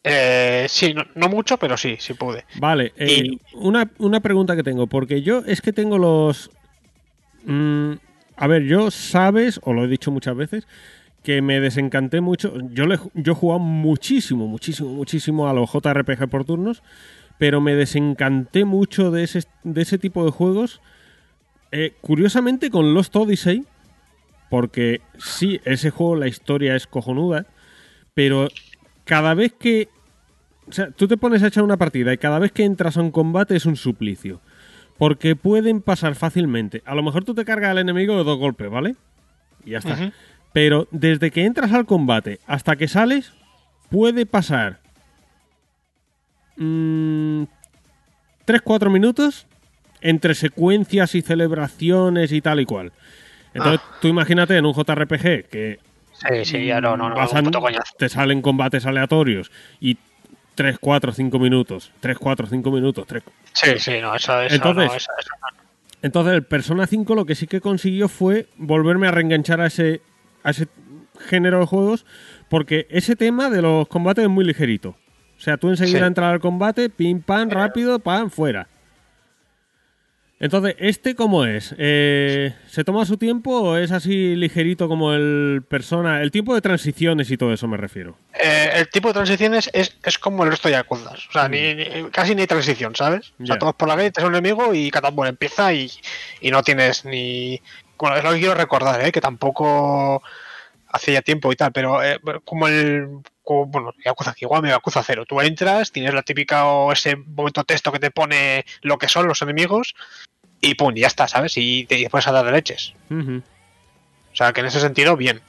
Eh, 0.03 0.67
sí, 0.69 0.93
no, 0.93 1.05
no 1.15 1.29
mucho, 1.29 1.57
pero 1.57 1.77
sí, 1.77 1.97
sí 1.99 2.15
pude. 2.15 2.45
Vale, 2.61 2.93
eh, 2.97 3.23
Y- 3.25 3.41
una, 3.55 3.91
una 3.99 4.21
pregunta 4.21 4.55
que 4.57 4.63
tengo, 4.63 4.87
porque 4.87 5.23
yo 5.23 5.43
es 5.47 5.61
que 5.61 5.73
tengo 5.73 5.99
los... 5.99 6.51
mm, 7.45 7.93
a 8.37 8.47
ver, 8.49 8.65
yo 8.65 8.91
sabes, 8.91 9.61
o 9.63 9.73
lo 9.73 9.85
he 9.85 9.89
dicho 9.89 10.11
muchas 10.11 10.37
veces, 10.37 10.67
que 11.23 11.43
me 11.43 11.61
desencanté 11.61 12.21
mucho. 12.21 12.55
Yo, 12.73 12.87
le, 12.87 12.99
yo 13.15 13.33
he 13.33 13.35
jugado 13.37 13.61
muchísimo, 13.61 14.47
muchísimo, 14.49 14.91
muchísimo 14.91 15.49
a 15.49 15.53
los 15.55 15.71
JRPG 15.73 16.29
por 16.29 16.45
turnos, 16.45 16.83
pero 17.39 17.61
me 17.61 17.75
desencanté 17.75 18.65
mucho 18.65 19.11
de 19.11 19.25
ese, 19.25 19.45
de 19.65 19.83
ese 19.83 19.99
tipo 19.99 20.25
de 20.25 20.31
juegos. 20.33 20.81
Eh, 21.73 21.95
curiosamente 22.01 22.71
con 22.71 22.95
Lost 22.95 23.15
Odyssey, 23.17 23.65
porque 24.51 25.01
sí, 25.19 25.61
ese 25.65 25.91
juego, 25.91 26.17
la 26.17 26.29
historia 26.29 26.77
es 26.77 26.87
cojonuda, 26.87 27.47
pero 28.15 28.49
cada 29.05 29.35
vez 29.35 29.53
que 29.53 29.89
o 30.69 30.73
sea, 30.73 30.91
tú 30.91 31.07
te 31.07 31.17
pones 31.17 31.43
a 31.43 31.47
echar 31.47 31.63
una 31.63 31.77
partida 31.77 32.13
y 32.13 32.19
cada 32.19 32.39
vez 32.39 32.53
que 32.53 32.65
entras 32.65 32.97
a 32.97 33.03
un 33.03 33.11
combate 33.11 33.57
es 33.57 33.67
un 33.67 33.77
suplicio. 33.77 34.41
Porque 34.99 35.37
pueden 35.37 35.83
pasar 35.83 36.15
fácilmente. 36.15 36.83
A 36.87 36.95
lo 36.95 37.03
mejor 37.03 37.25
tú 37.25 37.35
te 37.35 37.45
cargas 37.45 37.71
al 37.71 37.79
enemigo 37.79 38.17
de 38.17 38.25
dos 38.25 38.39
golpes, 38.39 38.71
¿vale? 38.71 38.97
Y 39.65 39.73
ya 39.73 39.79
está. 39.79 40.13
Pero 40.53 40.89
desde 40.91 41.31
que 41.31 41.45
entras 41.45 41.73
al 41.73 41.85
combate 41.85 42.41
hasta 42.47 42.77
que 42.77 42.89
sales, 42.89 43.33
puede 43.91 44.25
pasar 44.25 44.81
3-4 46.57 47.47
minutos 48.91 49.47
entre 50.01 50.35
secuencias 50.35 51.15
y 51.15 51.21
celebraciones 51.21 52.33
y 52.33 52.41
tal 52.41 52.61
y 52.61 52.65
cual. 52.65 52.93
Entonces, 53.57 53.81
Ah. 53.85 53.97
tú 54.01 54.09
imagínate 54.09 54.57
en 54.57 54.67
un 54.67 54.75
JRPG 54.75 55.49
que 55.49 55.79
Sí, 56.13 56.45
sí, 56.45 56.67
ya 56.67 56.81
no, 56.81 56.97
no, 56.97 57.09
no, 57.11 57.15
coñazo. 57.61 57.95
te 57.99 58.09
salen 58.09 58.41
combates 58.43 58.87
aleatorios 58.87 59.51
y 59.81 59.99
3, 60.55 60.79
4, 60.81 61.13
5 61.13 61.39
minutos, 61.39 61.93
3, 62.01 62.19
4, 62.19 62.47
5 62.47 62.71
minutos, 62.71 63.07
3, 63.07 63.23
Sí, 63.53 63.73
sí, 63.79 64.01
no, 64.01 64.15
eso, 64.15 64.41
eso 64.41 64.55
Entonces- 64.55 64.89
no, 64.89 64.95
eso, 64.97 65.11
eso 65.19 65.31
no. 65.41 65.59
Entonces, 66.03 66.35
el 66.35 66.43
Persona 66.45 66.87
5 66.87 67.15
lo 67.15 67.25
que 67.27 67.35
sí 67.35 67.47
que 67.47 67.61
consiguió 67.61 68.09
fue 68.09 68.47
volverme 68.57 69.09
a 69.09 69.11
reenganchar 69.11 69.61
a 69.61 69.67
ese, 69.67 70.01
a 70.43 70.51
ese 70.51 70.69
género 71.29 71.61
de 71.61 71.67
juegos, 71.67 72.07
porque 72.49 72.87
ese 72.91 73.17
tema 73.17 73.51
de 73.51 73.61
los 73.63 73.89
combates 73.89 74.25
es 74.25 74.31
muy 74.31 74.45
ligerito. 74.45 74.91
O 75.37 75.41
sea, 75.41 75.57
tú 75.57 75.69
enseguida 75.69 75.99
Sí. 76.01 76.05
entras 76.05 76.33
al 76.33 76.41
combate, 76.41 76.89
pim, 76.91 77.21
pam, 77.21 77.51
rápido, 77.51 77.99
pam, 77.99 78.31
fuera. 78.31 78.69
Entonces, 80.39 80.77
¿este 80.79 81.15
cómo 81.15 81.47
es? 81.47 81.75
Eh, 81.79 82.55
¿Se 82.69 82.85
toma 82.85 83.07
su 83.07 83.17
tiempo 83.17 83.59
o 83.59 83.77
es 83.79 83.91
así 83.91 84.37
ligerito 84.37 84.87
como 84.87 85.15
el 85.15 85.63
Persona? 85.67 86.21
El 86.21 86.31
tiempo 86.31 86.55
de 86.55 86.61
transiciones 86.61 87.31
y 87.31 87.39
todo 87.39 87.55
eso 87.55 87.67
me 87.69 87.79
refiero. 87.79 88.19
Eh, 88.35 88.71
el 88.75 88.89
tipo 88.91 89.09
de 89.09 89.15
transiciones 89.15 89.71
es, 89.73 89.97
es 90.05 90.19
como 90.19 90.45
el 90.45 90.51
resto 90.51 90.69
de 90.69 90.73
Yakuza. 90.73 91.11
O 91.13 91.33
sea, 91.33 91.49
ni, 91.49 91.75
ni- 91.75 92.11
casi 92.11 92.35
ni 92.35 92.43
hay 92.43 92.47
transición, 92.47 92.95
¿sabes? 92.95 93.33
O 93.41 93.47
sea, 93.47 93.55
Ya. 93.55 93.59
tomas 93.59 93.77
por 93.77 93.89
la 93.89 93.97
calle, 93.97 94.11
te 94.11 94.21
es 94.21 94.27
un 94.27 94.35
enemigo 94.35 94.75
y 94.75 94.91
Catambor 94.91 95.27
empieza 95.27 95.73
y, 95.73 95.91
y 96.43 96.51
no 96.51 96.63
tienes 96.63 97.07
ni. 97.07 97.63
Bueno, 97.99 98.17
es 98.19 98.23
lo 98.25 98.33
que 98.33 98.41
quiero 98.41 98.55
recordar, 98.55 99.01
¿eh? 99.07 99.13
Que 99.13 99.23
tampoco 99.23 100.23
hace 100.89 101.13
ya 101.15 101.23
tiempo 101.23 101.51
y 101.51 101.57
tal, 101.57 101.73
pero 101.73 102.03
eh, 102.05 102.21
como 102.45 102.69
el. 102.69 103.09
como, 103.43 103.65
bueno, 103.67 103.95
Yakuza 104.05 104.35
igual 104.39 104.67
Yakuza 104.67 105.03
cero. 105.03 105.25
Tú 105.27 105.41
entras, 105.41 105.93
tienes 105.93 106.13
la 106.13 106.23
típica 106.23 106.67
o 106.67 106.93
ese 106.93 107.17
momento 107.17 107.65
texto 107.65 107.91
que 107.91 107.99
te 108.01 108.11
pone 108.11 108.67
lo 108.83 108.99
que 108.99 109.09
son 109.09 109.27
los 109.27 109.41
enemigos 109.41 109.95
y 110.61 110.75
pum, 110.75 110.95
ya 110.95 111.07
está, 111.07 111.29
¿sabes? 111.29 111.55
Y 111.57 111.87
te 111.87 112.09
puedes 112.11 112.27
dar 112.27 112.45
de 112.45 112.53
leches. 112.53 112.95
O 113.11 114.37
sea, 114.37 114.53
que 114.53 114.61
en 114.61 114.67
ese 114.67 114.81
sentido, 114.81 115.17
bien. 115.17 115.41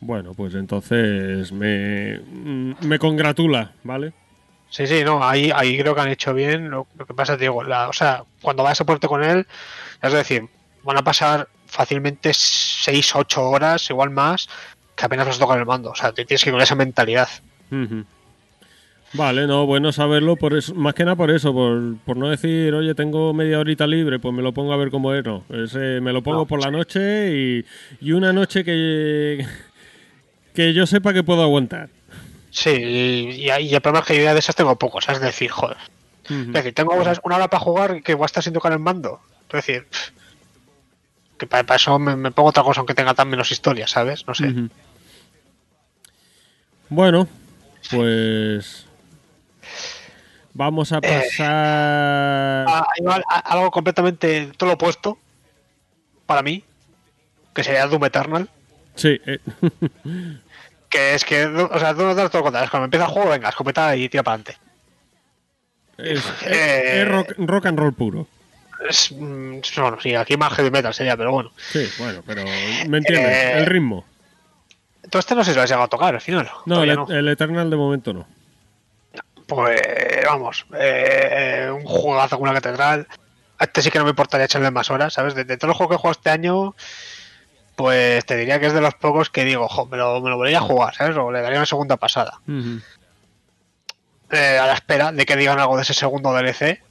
Bueno, 0.00 0.34
pues 0.34 0.54
entonces 0.54 1.52
me, 1.52 2.18
me 2.80 2.98
congratula, 2.98 3.72
¿vale? 3.84 4.12
Sí, 4.68 4.86
sí, 4.86 5.04
no, 5.04 5.22
ahí, 5.22 5.52
ahí 5.54 5.78
creo 5.78 5.94
que 5.94 6.00
han 6.00 6.08
hecho 6.08 6.34
bien. 6.34 6.70
Lo, 6.70 6.86
lo 6.96 7.06
que 7.06 7.14
pasa, 7.14 7.36
te 7.36 7.44
digo, 7.44 7.62
la, 7.62 7.88
o 7.88 7.92
sea, 7.92 8.24
cuando 8.40 8.62
vayas 8.62 8.80
a 8.80 8.84
ponerte 8.84 9.06
con 9.06 9.22
él, 9.22 9.46
es 10.00 10.12
decir, 10.12 10.48
van 10.82 10.96
a 10.96 11.04
pasar 11.04 11.48
fácilmente 11.66 12.32
6, 12.34 13.14
8 13.14 13.48
horas, 13.48 13.88
igual 13.90 14.10
más, 14.10 14.48
que 14.96 15.04
apenas 15.04 15.26
vas 15.26 15.36
a 15.36 15.40
tocar 15.40 15.58
el 15.58 15.66
mando. 15.66 15.90
O 15.90 15.94
sea, 15.94 16.12
te 16.12 16.24
tienes 16.24 16.42
que 16.42 16.50
ir 16.50 16.54
con 16.54 16.62
esa 16.62 16.74
mentalidad. 16.74 17.28
Vale, 19.14 19.46
no, 19.46 19.66
bueno 19.66 19.92
saberlo, 19.92 20.36
por 20.36 20.54
eso, 20.54 20.74
más 20.74 20.94
que 20.94 21.04
nada 21.04 21.16
por 21.16 21.30
eso, 21.30 21.52
por, 21.52 21.98
por 21.98 22.16
no 22.16 22.30
decir, 22.30 22.72
oye, 22.72 22.94
tengo 22.94 23.34
media 23.34 23.58
horita 23.58 23.86
libre, 23.86 24.18
pues 24.18 24.34
me 24.34 24.42
lo 24.42 24.52
pongo 24.52 24.72
a 24.72 24.76
ver 24.78 24.90
cómo 24.90 25.12
es, 25.12 25.22
no. 25.24 25.44
Me 25.48 26.12
lo 26.12 26.22
pongo 26.22 26.38
No, 26.38 26.46
por 26.46 26.60
la 26.60 26.70
noche 26.70 27.30
y, 27.36 27.64
y 28.00 28.12
una 28.12 28.32
noche 28.32 28.64
que, 28.64 29.46
que 30.54 30.72
yo 30.72 30.86
sepa 30.86 31.12
que 31.12 31.22
puedo 31.22 31.42
aguantar. 31.42 31.90
Sí, 32.50 32.70
y, 32.70 33.50
y, 33.50 33.74
el 33.74 33.80
problema 33.80 34.00
es 34.00 34.06
que 34.06 34.16
yo 34.16 34.22
ya 34.22 34.32
de 34.32 34.38
esas 34.38 34.56
tengo 34.56 34.76
pocos, 34.76 35.06
es 35.08 35.20
decir, 35.20 35.50
joder. 35.50 35.76
Ujú. 36.26 36.34
Es 36.34 36.52
decir, 36.52 36.74
tengo 36.74 36.94
una 36.94 37.36
hora 37.36 37.48
para 37.48 37.62
jugar 37.62 38.02
que 38.02 38.14
voy 38.14 38.24
a 38.24 38.26
estar 38.26 38.42
sin 38.42 38.52
tocar 38.54 38.72
el 38.72 38.78
mando. 38.78 39.20
Es 39.48 39.66
decir, 39.66 39.86
que 41.38 41.46
para, 41.46 41.64
para 41.64 41.76
eso 41.76 41.98
me, 41.98 42.16
me 42.16 42.30
pongo 42.30 42.48
otra 42.48 42.62
cosa 42.62 42.80
aunque 42.80 42.94
tenga 42.94 43.12
tan 43.12 43.28
menos 43.28 43.50
historia, 43.50 43.86
¿sabes? 43.86 44.26
No 44.26 44.34
sé. 44.34 44.54
Bueno, 46.88 47.26
pues 47.90 48.86
vamos 50.54 50.92
a 50.92 51.00
pasar... 51.00 52.66
Hay 52.68 53.06
al- 53.06 53.24
a- 53.28 53.38
algo 53.52 53.70
completamente 53.70 54.50
todo 54.56 54.68
lo 54.68 54.74
opuesto 54.74 55.18
para 56.26 56.42
mí, 56.42 56.62
que 57.54 57.64
sería 57.64 57.86
Doom 57.86 58.04
Eternal. 58.04 58.48
Sí, 58.94 59.20
eh, 59.26 59.38
Que 60.88 61.14
es 61.14 61.24
que, 61.24 61.46
o 61.46 61.78
sea, 61.78 61.94
Doom 61.94 62.10
Eternal 62.10 62.28
todo 62.30 62.38
lo 62.40 62.44
contrario. 62.44 62.64
Es 62.66 62.70
cuando 62.70 62.84
empieza 62.84 63.06
el 63.06 63.10
juego, 63.12 63.30
venga, 63.30 63.48
escopeta 63.48 63.96
y 63.96 64.08
tira 64.10 64.22
para 64.22 64.34
adelante. 64.34 64.58
es, 65.98 66.22
Eh, 66.46 67.00
es 67.02 67.08
rock, 67.08 67.32
rock 67.38 67.66
and 67.66 67.78
roll 67.78 67.94
puro. 67.94 68.26
Es, 68.88 69.10
mm, 69.12 69.60
bueno, 69.76 69.98
sí, 70.02 70.14
aquí 70.14 70.36
más 70.36 70.52
heavy 70.54 70.70
metal 70.70 70.92
sería, 70.92 71.16
pero 71.16 71.32
bueno. 71.32 71.50
Sí, 71.70 71.88
bueno, 71.98 72.22
pero 72.26 72.44
me 72.44 72.98
entiendes, 72.98 73.26
Eh, 73.36 73.58
el 73.58 73.66
ritmo. 73.66 74.04
Todo 75.08 75.20
este 75.20 75.34
no 75.34 75.44
sé 75.44 75.50
si 75.52 75.56
lo 75.56 75.62
has 75.62 75.68
llegado 75.70 75.84
a 75.84 75.88
tocar 75.88 76.14
al 76.14 76.20
final. 76.20 76.48
No, 76.66 76.82
el, 76.82 76.94
Todavía 76.94 77.14
no. 77.14 77.18
el 77.20 77.28
Eternal 77.28 77.70
de 77.70 77.76
momento 77.76 78.12
no. 78.12 78.26
Pues 79.54 79.80
vamos, 80.24 80.66
eh, 80.78 81.70
un 81.72 81.84
juegazo 81.84 82.38
con 82.38 82.48
una 82.48 82.54
catedral. 82.54 83.06
A 83.58 83.64
este 83.64 83.82
sí 83.82 83.90
que 83.90 83.98
no 83.98 84.04
me 84.04 84.10
importaría 84.10 84.46
echarle 84.46 84.70
más 84.70 84.90
horas, 84.90 85.12
¿sabes? 85.12 85.34
De, 85.34 85.44
de 85.44 85.56
todos 85.56 85.68
los 85.68 85.76
juegos 85.76 85.90
que 85.90 85.94
he 85.94 85.98
jugado 85.98 86.12
este 86.12 86.30
año, 86.30 86.74
pues 87.76 88.24
te 88.24 88.36
diría 88.36 88.60
que 88.60 88.66
es 88.66 88.72
de 88.72 88.80
los 88.80 88.94
pocos 88.94 89.30
que 89.30 89.44
digo, 89.44 89.68
jo, 89.68 89.86
me 89.86 89.96
lo, 89.96 90.20
me 90.20 90.30
lo 90.30 90.36
volvería 90.36 90.58
a 90.58 90.62
jugar, 90.62 90.94
¿sabes? 90.94 91.16
O 91.16 91.30
le 91.30 91.42
daría 91.42 91.58
una 91.58 91.66
segunda 91.66 91.96
pasada. 91.96 92.40
Eh, 94.30 94.58
a 94.58 94.66
la 94.66 94.72
espera 94.72 95.12
de 95.12 95.26
que 95.26 95.36
digan 95.36 95.58
algo 95.58 95.76
de 95.76 95.82
ese 95.82 95.94
segundo 95.94 96.32
DLC. 96.32 96.82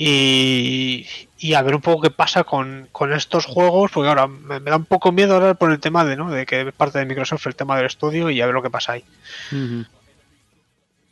Y, 0.00 1.08
y 1.38 1.54
a 1.54 1.62
ver 1.62 1.74
un 1.74 1.80
poco 1.80 2.02
qué 2.02 2.10
pasa 2.10 2.44
con, 2.44 2.88
con 2.92 3.12
estos 3.12 3.46
juegos, 3.46 3.90
porque 3.90 4.08
ahora 4.08 4.28
me, 4.28 4.60
me 4.60 4.70
da 4.70 4.76
un 4.76 4.84
poco 4.84 5.10
miedo 5.10 5.34
ahora 5.34 5.54
por 5.54 5.72
el 5.72 5.80
tema 5.80 6.04
de, 6.04 6.16
¿no? 6.16 6.30
De 6.30 6.46
que 6.46 6.60
es 6.60 6.72
parte 6.72 7.00
de 7.00 7.06
Microsoft 7.06 7.46
el 7.46 7.56
tema 7.56 7.76
del 7.76 7.86
estudio 7.86 8.30
y 8.30 8.40
a 8.40 8.46
ver 8.46 8.54
lo 8.54 8.62
que 8.62 8.70
pasa 8.70 8.92
ahí. 8.92 9.04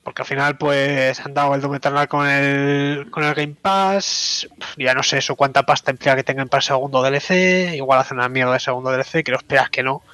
Porque 0.06 0.22
al 0.22 0.28
final, 0.28 0.56
pues, 0.56 1.18
han 1.18 1.34
dado 1.34 1.52
el 1.56 1.60
Doom 1.60 1.74
Eternal 1.74 2.06
con 2.06 2.28
el, 2.28 3.10
con 3.10 3.24
el 3.24 3.34
Game 3.34 3.56
Pass. 3.60 4.48
Ya 4.76 4.94
no 4.94 5.02
sé 5.02 5.18
eso 5.18 5.34
cuánta 5.34 5.66
pasta 5.66 5.90
implica 5.90 6.14
que 6.14 6.22
tengan 6.22 6.48
para 6.48 6.60
el 6.60 6.64
segundo 6.64 7.02
DLC. 7.02 7.74
Igual 7.74 7.98
hacen 7.98 8.18
una 8.18 8.28
mierda 8.28 8.52
de 8.52 8.60
segundo 8.60 8.92
DLC, 8.92 9.24
que 9.24 9.32
lo 9.32 9.38
esperas 9.38 9.68
que 9.68 9.82
no. 9.82 10.04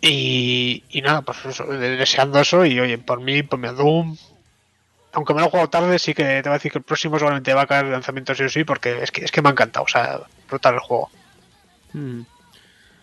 Y, 0.00 0.82
y 0.90 1.02
nada, 1.02 1.22
pues 1.22 1.38
deseando 1.68 2.40
eso. 2.40 2.66
Y 2.66 2.80
oye, 2.80 2.98
por 2.98 3.20
mí, 3.20 3.44
por 3.44 3.60
mi 3.60 3.68
Doom. 3.68 4.16
Aunque 5.12 5.32
me 5.32 5.38
lo 5.38 5.46
he 5.46 5.50
jugado 5.50 5.70
tarde, 5.70 6.00
sí 6.00 6.14
que 6.14 6.24
te 6.24 6.48
voy 6.48 6.50
a 6.50 6.52
decir 6.54 6.72
que 6.72 6.78
el 6.78 6.84
próximo 6.84 7.16
seguramente 7.16 7.54
va 7.54 7.62
a 7.62 7.66
caer 7.68 7.84
el 7.84 7.92
lanzamiento 7.92 8.34
sí 8.34 8.42
o 8.42 8.48
sí, 8.48 8.64
porque 8.64 9.04
es 9.04 9.12
que, 9.12 9.24
es 9.24 9.30
que 9.30 9.40
me 9.40 9.50
ha 9.50 9.52
encantado. 9.52 9.84
O 9.84 9.88
sea, 9.88 10.18
brutal 10.48 10.74
el 10.74 10.80
juego. 10.80 11.10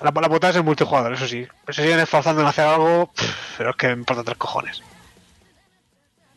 La, 0.04 0.12
la 0.12 0.30
putada 0.30 0.52
es 0.52 0.58
el 0.58 0.64
multijugador, 0.64 1.14
eso 1.14 1.28
sí. 1.28 1.48
Se 1.70 1.82
siguen 1.82 2.00
esforzando 2.00 2.42
en 2.42 2.48
hacer 2.48 2.66
algo, 2.66 3.12
pero 3.58 3.72
es 3.72 3.76
que 3.78 3.88
me 3.88 3.94
importa 3.94 4.24
tres 4.24 4.38
cojones. 4.38 4.84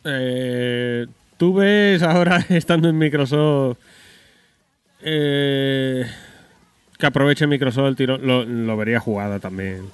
Eh, 0.03 1.05
Tú 1.37 1.53
ves 1.53 2.01
ahora, 2.01 2.43
estando 2.49 2.89
en 2.89 2.97
Microsoft, 2.97 3.77
eh, 5.01 6.05
que 6.97 7.05
aproveche 7.05 7.45
Microsoft 7.45 7.85
el 7.87 7.95
tirón, 7.95 8.25
lo, 8.25 8.43
lo 8.43 8.75
vería 8.75 8.99
jugada 8.99 9.39
también. 9.39 9.89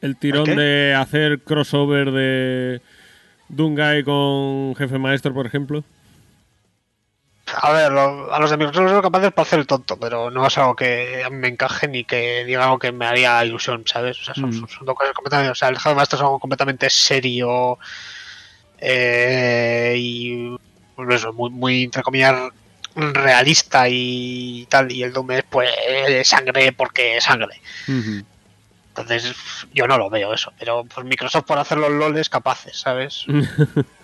El 0.00 0.16
tirón 0.16 0.44
de 0.44 0.94
hacer 0.96 1.40
crossover 1.40 2.10
de 2.12 2.80
Dungai 3.48 4.02
con 4.04 4.74
Jefe 4.76 4.98
Maestro, 4.98 5.34
por 5.34 5.46
ejemplo. 5.46 5.84
A 7.60 7.72
ver, 7.72 7.92
lo- 7.92 8.32
a 8.32 8.38
los 8.38 8.50
de 8.50 8.56
Microsoft 8.56 8.90
son 8.90 9.02
capaces 9.02 9.32
para 9.32 9.42
hacer 9.46 9.58
el 9.60 9.66
tonto, 9.66 9.98
pero 9.98 10.30
no 10.30 10.46
es 10.46 10.58
algo 10.58 10.76
que 10.76 11.22
a 11.24 11.30
mí 11.30 11.36
me 11.36 11.48
encaje 11.48 11.88
ni 11.88 12.04
que 12.04 12.44
diga 12.44 12.64
algo 12.64 12.78
que 12.78 12.92
me 12.92 13.06
haría 13.06 13.44
ilusión, 13.44 13.82
¿sabes? 13.86 14.20
O 14.20 14.24
sea, 14.24 14.34
son, 14.34 14.50
Mm. 14.50 14.60
son- 14.60 14.68
son 14.68 14.86
dos 14.86 14.94
cosas 14.96 15.14
completamente. 15.14 15.52
O 15.52 15.54
sea, 15.54 15.68
el 15.68 15.76
Maestro 15.96 16.16
es 16.16 16.22
algo 16.22 16.38
completamente 16.38 16.88
serio 16.90 17.78
eh, 18.78 19.94
y. 19.96 20.56
Pues 20.94 21.14
eso, 21.14 21.32
muy, 21.32 21.50
muy, 21.50 21.84
entre 21.84 22.02
comillas, 22.02 22.34
realista 22.96 23.86
y 23.88 24.66
tal. 24.68 24.90
Y 24.90 25.02
el 25.04 25.12
Doom 25.12 25.30
es, 25.30 25.44
pues, 25.48 25.70
sangre 26.24 26.72
porque 26.72 27.20
sangre. 27.20 27.60
Entonces, 28.88 29.32
yo 29.72 29.86
no 29.86 29.96
lo 29.96 30.10
veo 30.10 30.34
eso, 30.34 30.52
pero 30.58 30.82
pues 30.84 31.06
Microsoft 31.06 31.44
por 31.44 31.56
hacer 31.58 31.78
los 31.78 31.90
loles 31.92 32.28
capaces, 32.28 32.80
¿sabes? 32.80 33.24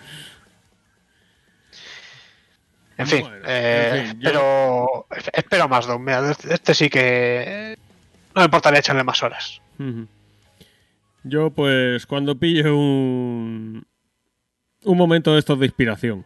En 2.97 3.07
fin, 3.07 3.21
Bueno, 3.23 3.45
eh, 3.47 3.91
en 3.93 4.07
fin, 4.09 4.21
yo- 4.21 4.29
espero, 4.29 5.07
espero 5.33 5.69
más 5.69 5.87
Doom. 5.87 6.05
Mira, 6.05 6.31
este, 6.31 6.55
este 6.55 6.75
sí 6.75 6.89
que 6.89 7.77
no 8.35 8.41
me 8.41 8.45
importaría 8.45 8.79
echarle 8.81 9.03
más 9.05 9.23
horas. 9.23 9.61
Yo, 11.25 11.51
pues, 11.51 12.07
cuando 12.07 12.37
pille 12.39 12.71
un, 12.71 13.85
un 14.85 14.97
momento 14.97 15.33
de 15.33 15.39
estos 15.41 15.59
de 15.59 15.66
inspiración. 15.66 16.25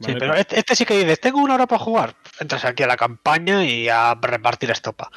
Sí, 0.00 0.12
pero 0.18 0.34
este, 0.34 0.58
este 0.58 0.74
sí 0.74 0.84
que 0.84 0.98
dices, 0.98 1.20
tengo 1.20 1.38
una 1.38 1.54
hora 1.54 1.66
para 1.68 1.78
jugar. 1.84 2.16
Entras 2.40 2.64
aquí 2.64 2.82
a 2.82 2.88
la 2.88 2.96
campaña 2.96 3.64
y 3.64 3.88
a 3.88 4.14
repartir 4.20 4.70
estopa. 4.72 5.10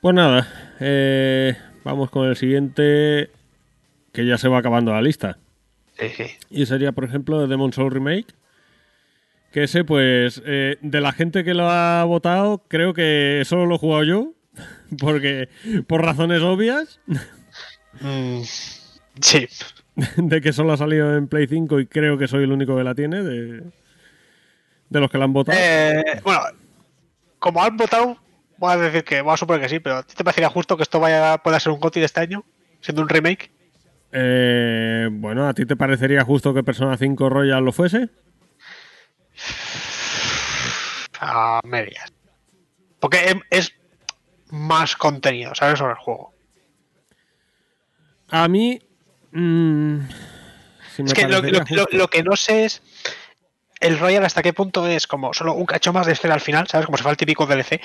Pues 0.00 0.14
nada, 0.14 0.74
eh, 0.80 1.56
vamos 1.84 2.10
con 2.10 2.26
el 2.28 2.36
siguiente, 2.36 3.30
que 4.12 4.26
ya 4.26 4.38
se 4.38 4.48
va 4.48 4.58
acabando 4.58 4.92
la 4.92 5.02
lista. 5.02 5.38
Sí, 5.98 6.08
sí. 6.10 6.24
Y 6.50 6.66
sería, 6.66 6.92
por 6.92 7.04
ejemplo, 7.04 7.46
Demon 7.46 7.72
Soul 7.72 7.92
Remake. 7.92 8.34
Que 9.52 9.64
ese, 9.64 9.84
pues, 9.84 10.42
eh, 10.46 10.78
de 10.80 11.00
la 11.00 11.12
gente 11.12 11.44
que 11.44 11.52
lo 11.52 11.68
ha 11.68 12.04
votado, 12.04 12.64
creo 12.68 12.94
que 12.94 13.42
solo 13.44 13.66
lo 13.66 13.74
he 13.74 13.78
jugado 13.78 14.04
yo. 14.04 14.32
Porque, 14.98 15.48
por 15.86 16.02
razones 16.02 16.42
obvias. 16.42 17.00
Mm, 18.00 18.42
sí. 19.20 19.48
de 20.16 20.40
que 20.40 20.52
solo 20.52 20.72
ha 20.72 20.76
salido 20.76 21.16
en 21.16 21.28
Play 21.28 21.46
5 21.46 21.80
y 21.80 21.86
creo 21.86 22.18
que 22.18 22.28
soy 22.28 22.44
el 22.44 22.52
único 22.52 22.76
que 22.76 22.84
la 22.84 22.94
tiene 22.94 23.22
de, 23.22 23.62
de 24.88 25.00
los 25.00 25.10
que 25.10 25.18
la 25.18 25.24
han 25.24 25.32
votado. 25.32 25.58
Eh, 25.60 26.02
bueno, 26.22 26.40
como 27.38 27.62
han 27.62 27.76
votado, 27.76 28.16
voy 28.56 28.72
a 28.72 28.76
decir 28.76 29.04
que, 29.04 29.20
voy 29.20 29.34
a 29.34 29.36
suponer 29.36 29.62
que 29.62 29.68
sí, 29.68 29.80
pero 29.80 29.96
¿a 29.96 30.02
ti 30.02 30.14
te 30.14 30.24
parecería 30.24 30.48
justo 30.48 30.76
que 30.76 30.82
esto 30.82 31.00
vaya 31.00 31.38
pueda 31.38 31.60
ser 31.60 31.72
un 31.72 31.80
GOTY 31.80 32.00
de 32.00 32.06
este 32.06 32.20
año? 32.20 32.44
Siendo 32.80 33.02
un 33.02 33.08
remake. 33.08 33.50
Eh, 34.12 35.08
bueno, 35.10 35.48
¿a 35.48 35.54
ti 35.54 35.64
te 35.64 35.74
parecería 35.76 36.22
justo 36.24 36.52
que 36.52 36.62
Persona 36.62 36.96
5 36.96 37.28
Royal 37.30 37.64
lo 37.64 37.72
fuese? 37.72 38.10
A 41.20 41.60
medias. 41.64 42.12
Porque 43.00 43.40
es 43.50 43.72
más 44.50 44.96
contenido, 44.96 45.54
¿sabes? 45.54 45.78
Sobre 45.78 45.92
el 45.92 45.98
juego. 45.98 46.32
A 48.30 48.48
mí... 48.48 48.80
mm, 49.32 49.98
Es 50.98 51.14
que 51.14 51.22
lo, 51.28 51.40
parecería 51.40 51.52
lo- 51.52 51.58
lo- 51.58 51.82
justo. 51.82 51.96
lo 51.96 52.08
que 52.08 52.22
no 52.22 52.36
sé 52.36 52.64
es 52.66 52.82
el 53.80 53.98
Royal 53.98 54.24
hasta 54.24 54.42
qué 54.42 54.52
punto 54.52 54.86
es 54.86 55.06
como 55.06 55.32
solo 55.34 55.54
un 55.54 55.66
cacho 55.66 55.92
más 55.92 56.06
de 56.06 56.12
escena 56.12 56.34
al 56.34 56.40
final, 56.40 56.68
¿sabes? 56.68 56.86
Como 56.86 56.96
si 56.98 57.02
fuera 57.02 57.12
el 57.12 57.16
típico 57.16 57.46
DLC. 57.46 57.80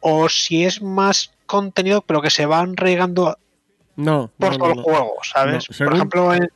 O 0.00 0.28
si 0.28 0.64
es 0.64 0.80
más 0.82 1.32
contenido, 1.46 2.02
pero 2.02 2.22
que 2.22 2.30
se 2.30 2.46
van 2.46 2.76
regando 2.76 3.38
No, 4.00 4.30
por 4.38 4.52
no, 4.52 4.58
todo 4.58 4.66
no, 4.68 4.70
el 4.72 4.76
no. 4.78 4.82
juego, 4.82 5.14
¿sabes? 5.22 5.66
Por 5.78 5.94
ejemplo, 5.94 6.34
en, 6.34 6.48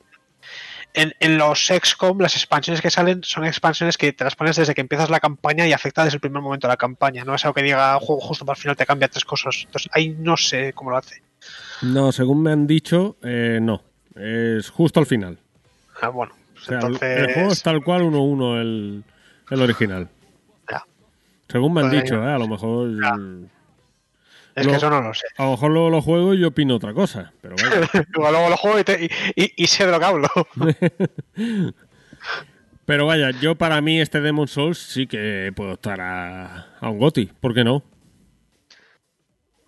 en, 0.94 1.12
en 1.20 1.38
los 1.38 1.66
XCOM, 1.66 2.20
las 2.20 2.36
expansiones 2.36 2.80
que 2.80 2.90
salen 2.90 3.22
son 3.24 3.44
expansiones 3.44 3.96
que 3.98 4.12
te 4.12 4.24
las 4.24 4.36
pones 4.36 4.56
desde 4.56 4.74
que 4.74 4.80
empiezas 4.80 5.10
la 5.10 5.20
campaña 5.20 5.66
y 5.66 5.72
afecta 5.72 6.04
desde 6.04 6.16
el 6.16 6.20
primer 6.20 6.40
momento 6.42 6.66
de 6.66 6.72
la 6.72 6.76
campaña. 6.76 7.24
No 7.24 7.34
es 7.34 7.44
algo 7.44 7.54
que 7.54 7.62
diga 7.62 7.98
juego 8.00 8.20
justo 8.20 8.44
para 8.44 8.56
el 8.56 8.62
final 8.62 8.76
te 8.76 8.86
cambia 8.86 9.08
tres 9.08 9.24
cosas. 9.24 9.62
Entonces 9.66 9.90
ahí 9.94 10.14
no 10.18 10.36
sé 10.36 10.72
cómo 10.72 10.90
lo 10.90 10.96
hace. 10.96 11.22
No, 11.82 12.12
según 12.12 12.42
me 12.42 12.52
han 12.52 12.66
dicho, 12.66 13.16
eh, 13.22 13.58
no. 13.60 13.82
Es 14.14 14.70
justo 14.70 15.00
al 15.00 15.06
final. 15.06 15.38
Ah, 16.00 16.08
bueno, 16.08 16.32
pues 16.52 16.62
O 16.62 16.66
sea, 16.68 16.78
el- 16.78 16.84
entonces. 16.84 17.18
el 17.18 17.34
juego 17.34 17.52
es 17.52 17.62
tal 17.62 17.82
cual 17.82 18.02
1-1 18.02 18.60
el, 18.60 19.04
el 19.50 19.60
original. 19.60 20.08
Ya. 20.70 20.84
Según 21.48 21.74
me 21.74 21.80
han 21.82 21.90
Pues 21.90 22.04
dicho. 22.04 22.22
¿eh? 22.22 22.32
a 22.32 22.38
lo 22.38 22.46
mejor. 22.46 22.88
Ya. 23.02 23.16
Es 24.56 24.64
Lo- 24.66 24.70
que 24.72 24.76
eso 24.76 24.88
no 24.90 25.00
lo 25.00 25.12
sé. 25.14 25.26
A 25.36 25.44
lo 25.44 25.50
mejor 25.52 25.70
luego 25.72 25.90
lo 25.90 26.00
juego 26.00 26.34
y 26.34 26.40
yo 26.40 26.48
opino 26.48 26.76
otra 26.76 26.94
cosa. 26.94 27.32
Pero 27.40 27.56
vaya. 27.56 27.88
Luego, 28.12 28.48
lo 28.50 28.56
juego 28.56 28.78
y, 28.78 28.84
te- 28.84 29.04
y- 29.04 29.10
y- 29.44 29.52
y 29.64 29.66
sé 29.66 29.84
de 29.86 29.92
lo 29.92 29.98
que 29.98 30.04
hablo. 30.06 30.28
Pero 32.86 33.06
vaya, 33.06 33.30
yo 33.30 33.54
para 33.54 33.80
mí 33.80 34.00
este 34.00 34.20
Demon 34.20 34.46
Souls 34.46 34.78
sí 34.78 35.06
que 35.06 35.52
puedo 35.56 35.72
estar 35.72 36.00
a, 36.00 36.66
a 36.80 36.88
un 36.90 36.98
GOTI. 36.98 37.26
¿Por 37.40 37.54
qué 37.54 37.64
no? 37.64 37.82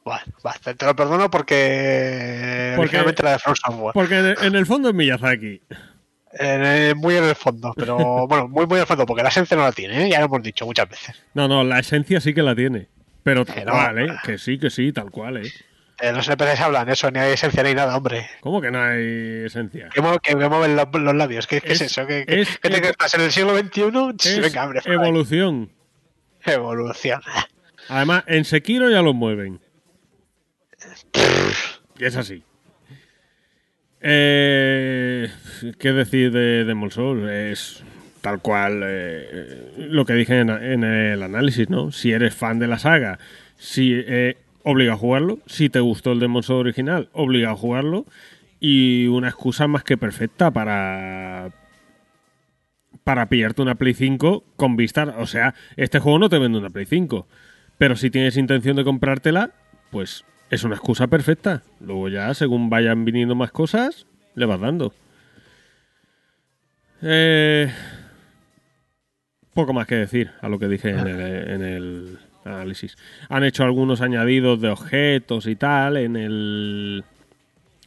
Bueno, 0.04 0.20
te, 0.62 0.86
lo 0.86 0.94
perdono 0.94 1.30
porque, 1.30 2.74
Porque- 2.76 2.96
era 2.96 3.32
de 3.32 3.38
From 3.38 3.56
Software. 3.56 3.92
Porque 3.94 4.18
en 4.18 4.26
el, 4.26 4.36
en 4.42 4.54
el 4.54 4.66
fondo 4.66 4.90
es 4.90 4.94
Miyazaki. 4.94 5.62
En 6.38 6.62
el- 6.64 6.94
muy 6.96 7.16
en 7.16 7.24
el 7.24 7.34
fondo, 7.34 7.72
pero 7.74 7.96
bueno, 8.28 8.46
muy 8.48 8.66
muy 8.66 8.76
en 8.76 8.82
el 8.82 8.86
fondo, 8.86 9.06
porque 9.06 9.22
la 9.22 9.30
esencia 9.30 9.56
no 9.56 9.64
la 9.64 9.72
tiene, 9.72 10.04
¿eh? 10.06 10.10
ya 10.10 10.20
lo 10.20 10.26
hemos 10.26 10.42
dicho 10.42 10.66
muchas 10.66 10.88
veces. 10.88 11.16
No, 11.34 11.48
no, 11.48 11.64
la 11.64 11.78
esencia 11.80 12.20
sí 12.20 12.34
que 12.34 12.42
la 12.42 12.54
tiene. 12.54 12.88
Pero 13.27 13.44
tal 13.44 13.55
Que 13.57 13.65
no. 13.65 13.73
cual, 13.73 13.98
¿eh? 13.98 14.07
Que 14.24 14.39
sí, 14.39 14.57
que 14.57 14.70
sí, 14.70 14.93
tal 14.93 15.11
cual, 15.11 15.39
¿eh? 15.39 15.53
Eh, 16.01 16.12
los 16.12 16.28
NPCs 16.28 16.61
hablan 16.61 16.89
eso, 16.90 17.11
ni 17.11 17.19
hay 17.19 17.32
esencia 17.32 17.62
ni 17.65 17.74
nada, 17.74 17.97
hombre. 17.97 18.28
¿Cómo 18.40 18.61
que 18.61 18.70
no 18.70 18.81
hay 18.81 19.47
esencia? 19.47 19.89
Que, 19.89 20.01
mue- 20.01 20.20
que 20.23 20.36
me 20.36 20.48
mueven 20.48 20.77
los, 20.77 20.86
los 20.93 21.15
labios. 21.16 21.47
¿Qué, 21.48 21.61
qué 21.61 21.73
es, 21.73 21.81
Es- 21.81 21.90
eso? 21.90 22.07
¿Qué, 22.07 22.24
es 22.28 22.59
qué 22.59 22.70
te 22.70 22.81
crees? 22.81 23.15
¿En 23.15 23.20
el 23.23 23.32
siglo 23.32 23.59
XXI? 23.59 23.82
Es 24.28 24.40
Venga, 24.40 24.65
hombre. 24.65 24.81
por 24.82 24.90
ahí. 24.93 24.97
evolución. 24.97 25.73
Evolución. 26.44 27.20
Además, 27.89 28.23
en 28.28 28.44
Sekiro 28.44 28.89
ya 28.90 29.03
lo 29.03 29.12
mueven. 29.12 29.59
Y 31.98 32.05
es 32.05 32.15
así. 32.16 32.44
Eh, 34.01 35.28
¿Qué 35.81 35.93
decir 35.93 36.31
de 36.31 36.90
Souls? 36.90 37.28
Es 37.28 37.82
tal 38.27 38.40
cual 38.40 38.81
eh, 38.85 39.86
lo 39.89 40.05
que 40.05 40.15
dije 40.15 40.40
en, 40.40 40.51
el 40.82 41.23
análisis, 41.23 41.70
¿no? 41.70 41.93
Si 41.93 42.11
eres 42.11 42.35
fan 42.35 42.59
de 42.59 42.66
la 42.66 42.77
saga, 42.77 43.20
si 43.57 43.93
eh, 43.94 44.36
obliga 44.65 44.94
a 44.94 44.97
jugarlo. 44.97 45.39
Si 45.47 45.69
te 45.69 45.78
gustó 45.78 46.11
el 46.11 46.19
Demon 46.19 46.43
Souls 46.43 46.59
original, 46.59 47.09
obliga 47.12 47.53
a 47.53 47.55
jugarlo. 47.55 48.05
Y 48.59 49.07
una 49.07 49.28
excusa 49.28 49.69
más 49.69 49.85
que 49.85 49.97
perfecta 49.97 50.51
para 50.51 51.53
para 53.05 53.28
pillarte 53.28 53.62
una 53.62 53.77
Play 53.77 53.94
5 53.94 54.43
con 54.57 54.74
vista. 54.74 55.15
O 55.19 55.27
sea, 55.27 55.55
este 55.77 56.01
juego 56.01 56.19
no 56.19 56.28
te 56.28 56.40
vende 56.40 56.59
una 56.59 56.70
Play 56.70 56.86
5. 56.86 57.28
Pero 57.78 57.94
si 57.94 58.11
tienes 58.11 58.36
intención 58.36 58.74
de 58.74 58.82
comprártela, 58.82 59.53
pues 59.93 60.24
es 60.51 60.65
una 60.65 60.74
excusa 60.74 61.07
perfecta. 61.07 61.62
Luego 61.78 62.09
ya, 62.09 62.35
según 62.35 62.70
vayan 62.70 63.05
viniendo 63.05 63.36
más 63.36 63.53
cosas, 63.53 64.09
le 64.35 64.47
vas 64.47 64.59
dando. 64.59 64.93
Eh, 67.03 67.70
poco 69.57 69.73
más 69.73 69.89
que 69.89 69.97
decir 69.97 70.31
a 70.41 70.49
lo 70.49 70.61
que 70.61 70.69
dije 70.69 70.91
en 70.91 71.09
el, 71.09 72.19
análisis. 72.45 72.97
Han 73.28 73.43
hecho 73.43 73.65
algunos 73.65 74.01
añadidos 74.01 74.61
de 74.61 74.69
objetos 74.69 75.49
y 75.49 75.57
tal 75.57 75.97
en 75.97 76.15
el, 76.15 77.05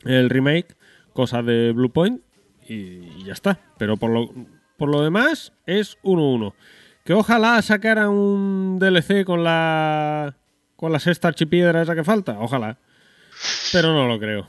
el 0.03 0.29
remake, 0.29 0.75
cosas 1.13 1.45
de 1.45 1.71
Bluepoint, 1.71 2.21
y 2.67 3.23
ya 3.23 3.31
está. 3.31 3.59
Pero 3.77 3.95
por 3.95 4.11
lo, 4.11 4.33
por 4.75 4.89
lo 4.89 5.01
demás, 5.01 5.53
es 5.65 5.97
1-1. 6.03 6.53
Que 7.05 7.13
ojalá 7.13 7.61
sacaran 7.61 8.09
un 8.09 8.79
DLC 8.79 9.23
con 9.23 9.45
la 9.45 10.35
con 10.75 10.93
la 10.93 10.99
sexta 10.99 11.27
archipiedra 11.27 11.81
esa 11.81 11.93
que 11.93 12.03
falta, 12.03 12.39
ojalá. 12.39 12.77
Pero 13.71 13.93
no 13.93 14.07
lo 14.07 14.19
creo. 14.19 14.47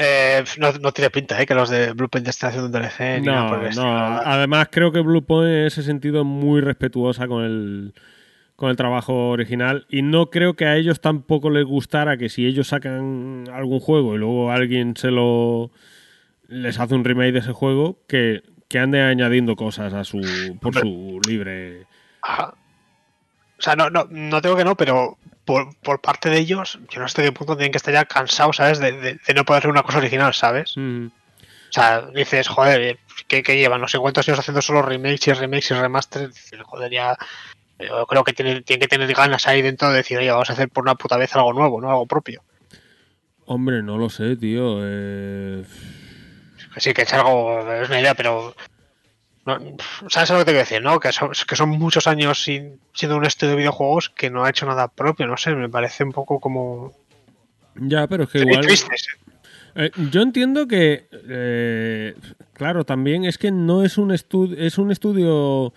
Eh, 0.00 0.44
no, 0.58 0.70
no 0.74 0.92
tiene 0.92 1.10
pinta, 1.10 1.42
¿eh? 1.42 1.44
Que 1.44 1.56
los 1.56 1.70
de 1.70 1.92
Blueprint 1.92 2.28
estén 2.28 2.50
haciendo 2.50 2.66
un 2.66 2.72
DLC. 2.72 3.20
No, 3.20 3.50
no. 3.72 4.20
Además, 4.24 4.68
creo 4.70 4.92
que 4.92 5.00
Bluepoint 5.00 5.50
en 5.50 5.66
ese 5.66 5.82
sentido 5.82 6.20
es 6.20 6.24
muy 6.24 6.60
respetuosa 6.60 7.26
con 7.26 7.42
el, 7.42 7.94
con 8.54 8.70
el 8.70 8.76
trabajo 8.76 9.30
original. 9.30 9.86
Y 9.90 10.02
no 10.02 10.30
creo 10.30 10.54
que 10.54 10.66
a 10.66 10.76
ellos 10.76 11.00
tampoco 11.00 11.50
les 11.50 11.64
gustara 11.64 12.16
que 12.16 12.28
si 12.28 12.46
ellos 12.46 12.68
sacan 12.68 13.46
algún 13.52 13.80
juego 13.80 14.14
y 14.14 14.18
luego 14.18 14.52
alguien 14.52 14.96
se 14.96 15.10
lo. 15.10 15.72
les 16.46 16.78
hace 16.78 16.94
un 16.94 17.02
remake 17.02 17.32
de 17.32 17.40
ese 17.40 17.52
juego, 17.52 17.98
que, 18.06 18.44
que 18.68 18.78
ande 18.78 19.02
añadiendo 19.02 19.56
cosas 19.56 19.94
a 19.94 20.04
su. 20.04 20.20
por 20.60 20.76
su 20.76 21.20
libre. 21.26 21.86
Ajá. 22.22 22.54
O 23.58 23.62
sea, 23.62 23.74
no, 23.74 23.90
no, 23.90 24.06
no 24.10 24.40
tengo 24.40 24.56
que 24.56 24.64
no, 24.64 24.76
pero 24.76 25.18
por, 25.48 25.74
por 25.78 25.98
parte 26.02 26.28
de 26.28 26.36
ellos, 26.38 26.78
yo 26.90 27.00
no 27.00 27.08
sé 27.08 27.22
qué 27.22 27.32
punto 27.32 27.56
tienen 27.56 27.72
que 27.72 27.78
estar 27.78 27.94
ya 27.94 28.04
cansados, 28.04 28.56
¿sabes? 28.56 28.78
De, 28.78 28.92
de- 28.92 29.14
de 29.26 29.34
no 29.34 29.46
poder 29.46 29.60
hacer 29.60 29.70
una 29.70 29.82
cosa 29.82 29.96
original, 29.96 30.34
¿sabes? 30.34 30.74
Mm. 30.76 31.06
O 31.06 31.72
sea, 31.72 32.02
dices, 32.14 32.48
joder, 32.48 32.98
que, 33.28 33.42
llevan 33.42 33.80
no 33.80 33.88
sé 33.88 33.98
cuántos 33.98 34.28
años 34.28 34.40
haciendo 34.40 34.60
solo 34.60 34.82
remakes 34.82 35.26
y 35.26 35.32
remakes 35.32 35.70
y 35.70 35.74
remasters. 35.74 36.50
Joder, 36.64 36.92
ya. 36.92 37.16
Yo 37.78 38.06
creo 38.06 38.24
que 38.24 38.34
tienen, 38.34 38.62
tienen 38.62 38.80
que 38.82 38.88
tener 38.88 39.10
ganas 39.14 39.46
ahí 39.46 39.62
dentro 39.62 39.88
de 39.88 39.96
decir, 39.96 40.18
oye, 40.18 40.30
vamos 40.30 40.50
a 40.50 40.52
hacer 40.52 40.68
por 40.68 40.84
una 40.84 40.96
puta 40.96 41.16
vez 41.16 41.34
algo 41.34 41.54
nuevo, 41.54 41.80
¿no? 41.80 41.88
Algo 41.88 42.06
propio. 42.06 42.42
Hombre, 43.46 43.82
no 43.82 43.96
lo 43.96 44.10
sé, 44.10 44.36
tío. 44.36 44.80
Eh, 44.82 45.64
sí, 46.76 46.92
que 46.92 47.02
es 47.02 47.12
algo, 47.14 47.72
es 47.72 47.88
una 47.88 48.00
idea, 48.00 48.14
pero. 48.14 48.54
No, 49.48 49.58
¿Sabes 50.10 50.28
lo 50.28 50.38
que 50.38 50.44
te 50.44 50.50
quiero 50.50 50.58
decir, 50.58 50.82
no? 50.82 51.00
Que 51.00 51.10
son, 51.10 51.30
que 51.30 51.56
son 51.56 51.70
muchos 51.70 52.06
años 52.06 52.42
sin, 52.42 52.78
siendo 52.92 53.16
un 53.16 53.24
estudio 53.24 53.52
de 53.52 53.56
videojuegos 53.56 54.10
que 54.10 54.28
no 54.28 54.44
ha 54.44 54.50
hecho 54.50 54.66
nada 54.66 54.88
propio, 54.88 55.26
no 55.26 55.38
sé, 55.38 55.54
me 55.54 55.70
parece 55.70 56.04
un 56.04 56.12
poco 56.12 56.38
como. 56.38 56.92
Ya, 57.76 58.06
pero 58.06 58.24
es 58.24 58.30
que 58.30 58.40
igual. 58.40 58.60
triste. 58.60 58.94
Eh, 59.74 59.90
yo 60.10 60.20
entiendo 60.20 60.68
que, 60.68 61.08
eh, 61.10 62.14
claro, 62.52 62.84
también 62.84 63.24
es 63.24 63.38
que 63.38 63.50
no 63.50 63.84
es 63.84 63.96
un 63.96 64.12
estudio, 64.12 64.58
es 64.58 64.76
un 64.76 64.90
estudio, 64.90 65.72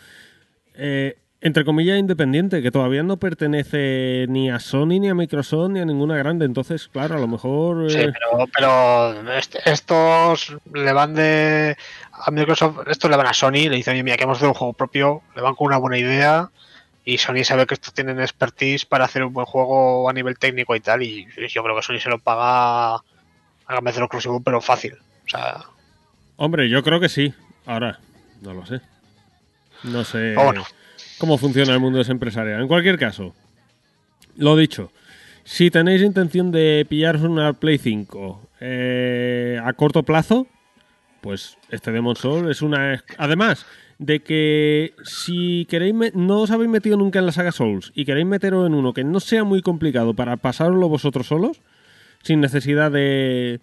eh, 0.73 1.18
entre 1.41 1.65
comillas, 1.65 1.97
independiente, 1.97 2.61
que 2.61 2.69
todavía 2.72 3.01
no 3.03 3.18
pertenece 3.18 4.26
ni 4.30 4.49
a 4.51 4.59
Sony, 4.59 4.99
ni 4.99 5.09
a 5.09 5.15
Microsoft, 5.15 5.72
ni 5.72 5.80
a 5.80 5.85
ninguna 5.85 6.15
grande. 6.18 6.45
Entonces, 6.45 6.88
claro, 6.88 7.15
a 7.15 7.19
lo 7.19 7.27
mejor... 7.27 7.89
Sí, 7.91 7.97
eh, 7.99 8.11
pero, 8.13 8.47
pero 8.53 9.31
est- 9.34 9.55
estos 9.65 10.55
le 10.73 10.93
van 10.93 11.15
de. 11.15 11.76
A 12.13 12.30
Microsoft, 12.30 12.88
estos 12.88 13.09
le 13.09 13.18
van 13.18 13.26
a 13.27 13.34
Sony, 13.34 13.68
le 13.69 13.76
dicen, 13.77 13.93
oye, 13.95 14.03
mira, 14.03 14.18
que 14.18 14.23
hemos 14.26 14.38
hecho 14.38 14.47
un 14.49 14.53
juego 14.53 14.73
propio, 14.73 15.23
le 15.35 15.41
van 15.41 15.55
con 15.55 15.68
una 15.68 15.77
buena 15.77 15.97
idea. 15.97 16.49
Y 17.03 17.18
Sony 17.18 17.43
sabe 17.43 17.65
que 17.65 17.73
estos 17.73 17.93
tienen 17.95 18.19
expertise 18.22 18.85
para 18.85 19.05
hacer 19.05 19.23
un 19.23 19.34
buen 19.34 19.47
juego 19.47 20.07
a 20.07 20.13
nivel 20.13 20.38
técnico 20.38 20.76
y 20.76 20.80
tal. 20.81 21.01
Y 21.01 21.26
yo 21.49 21.63
creo 21.63 21.76
que 21.76 21.81
Sony 21.81 21.97
se 21.99 22.09
lo 22.09 22.19
paga 22.19 22.93
a 22.95 23.80
vez 23.81 23.95
de 23.95 23.99
lo 24.01 24.05
exclusivo, 24.05 24.39
pero 24.41 24.61
fácil. 24.61 24.93
O 25.26 25.30
sea, 25.30 25.61
Hombre, 26.35 26.69
yo 26.69 26.84
creo 26.84 26.99
que 26.99 27.09
sí. 27.09 27.34
Ahora, 27.65 27.99
no 28.41 28.53
lo 28.53 28.65
sé. 28.68 28.81
No 29.84 30.03
sé 30.03 30.35
Ah, 30.38 30.43
bueno. 30.43 30.63
Cómo 31.22 31.38
funciona 31.38 31.72
el 31.73 31.80
mundo 31.80 32.02
empresarial. 32.02 32.60
En 32.61 32.68
cualquier 32.68 32.98
caso, 32.98 33.35
lo 34.38 34.57
dicho, 34.57 34.91
si 35.43 35.69
tenéis 35.69 36.02
intención 36.02 36.52
de 36.52 36.84
pillaros 36.89 37.22
una 37.22 37.53
Play 37.53 37.77
5 37.77 38.49
eh, 38.60 39.60
a 39.64 39.72
corto 39.73 40.02
plazo, 40.02 40.48
pues 41.22 41.60
este 41.69 41.91
Demon 41.91 42.15
Soul 42.15 42.49
es 42.49 42.64
una... 42.64 43.03
Además 43.19 43.68
de 43.99 44.22
que 44.22 44.95
si 45.03 45.68
queréis 45.69 45.93
me- 45.93 46.11
no 46.15 46.39
os 46.41 46.49
habéis 46.49 46.72
metido 46.72 46.98
nunca 46.98 47.19
en 47.19 47.27
la 47.27 47.31
saga 47.31 47.52
Souls 47.52 47.91
y 47.93 48.03
queréis 48.06 48.26
meteros 48.26 48.65
en 48.65 48.73
uno 48.73 48.91
que 48.93 49.03
no 49.03 49.19
sea 49.19 49.43
muy 49.43 49.61
complicado 49.61 50.15
para 50.15 50.38
pasároslo 50.38 50.89
vosotros 50.89 51.27
solos, 51.27 51.61
sin 52.23 52.39
necesidad 52.41 52.91
de 52.91 53.60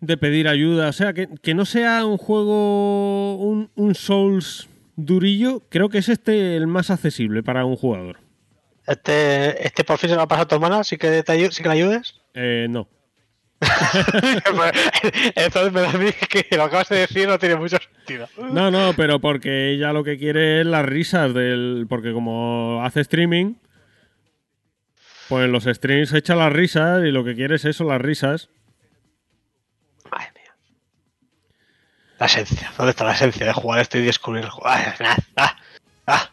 de 0.00 0.16
pedir 0.16 0.48
ayuda. 0.48 0.88
O 0.88 0.92
sea, 0.94 1.12
que, 1.12 1.28
que 1.42 1.52
no 1.52 1.66
sea 1.66 2.06
un 2.06 2.16
juego, 2.16 3.36
un 3.36 3.94
Souls 3.94 4.69
durillo, 5.04 5.62
creo 5.68 5.88
que 5.88 5.98
es 5.98 6.08
este 6.08 6.56
el 6.56 6.66
más 6.66 6.90
accesible 6.90 7.42
para 7.42 7.64
un 7.64 7.76
jugador. 7.76 8.18
Este, 8.86 9.66
este 9.66 9.84
por 9.84 9.98
fin 9.98 10.10
se 10.10 10.14
lo 10.14 10.18
va 10.18 10.24
a 10.24 10.28
pasar 10.28 10.44
a 10.44 10.48
tu 10.48 10.54
hermana, 10.56 10.84
sí 10.84 10.96
que, 10.96 11.22
te, 11.22 11.52
sí 11.52 11.62
que 11.62 11.68
la 11.68 11.74
ayudes. 11.74 12.20
Eh, 12.34 12.66
no. 12.68 12.88
Entonces 15.34 15.72
me 15.72 15.80
da 15.82 15.90
a 15.90 15.98
mí 15.98 16.10
que 16.12 16.56
lo 16.56 16.64
acabas 16.64 16.88
de 16.88 17.00
decir 17.00 17.28
no 17.28 17.38
tiene 17.38 17.56
mucho 17.56 17.76
sentido. 17.78 18.26
No, 18.52 18.70
no, 18.70 18.94
pero 18.96 19.20
porque 19.20 19.72
ella 19.72 19.92
lo 19.92 20.02
que 20.02 20.18
quiere 20.18 20.60
es 20.60 20.66
las 20.66 20.84
risas 20.84 21.34
del. 21.34 21.86
Porque 21.88 22.12
como 22.12 22.82
hace 22.82 23.00
streaming, 23.00 23.56
pues 25.28 25.44
en 25.44 25.52
los 25.52 25.64
streams 25.64 26.12
echa 26.14 26.34
las 26.34 26.52
risas 26.52 27.04
y 27.04 27.10
lo 27.10 27.22
que 27.22 27.34
quiere 27.34 27.56
es 27.56 27.64
eso, 27.66 27.84
las 27.84 28.00
risas. 28.00 28.48
Madre. 30.10 30.39
La 32.20 32.26
esencia. 32.26 32.70
¿Dónde 32.76 32.90
está 32.90 33.02
la 33.04 33.12
esencia 33.14 33.44
de 33.46 33.52
jugar 33.52 33.80
esto 33.80 33.98
y 33.98 34.02
descubrir 34.02 34.44
el 34.44 34.50
juego? 34.50 34.68
Ah, 35.36 35.56
ah. 36.06 36.30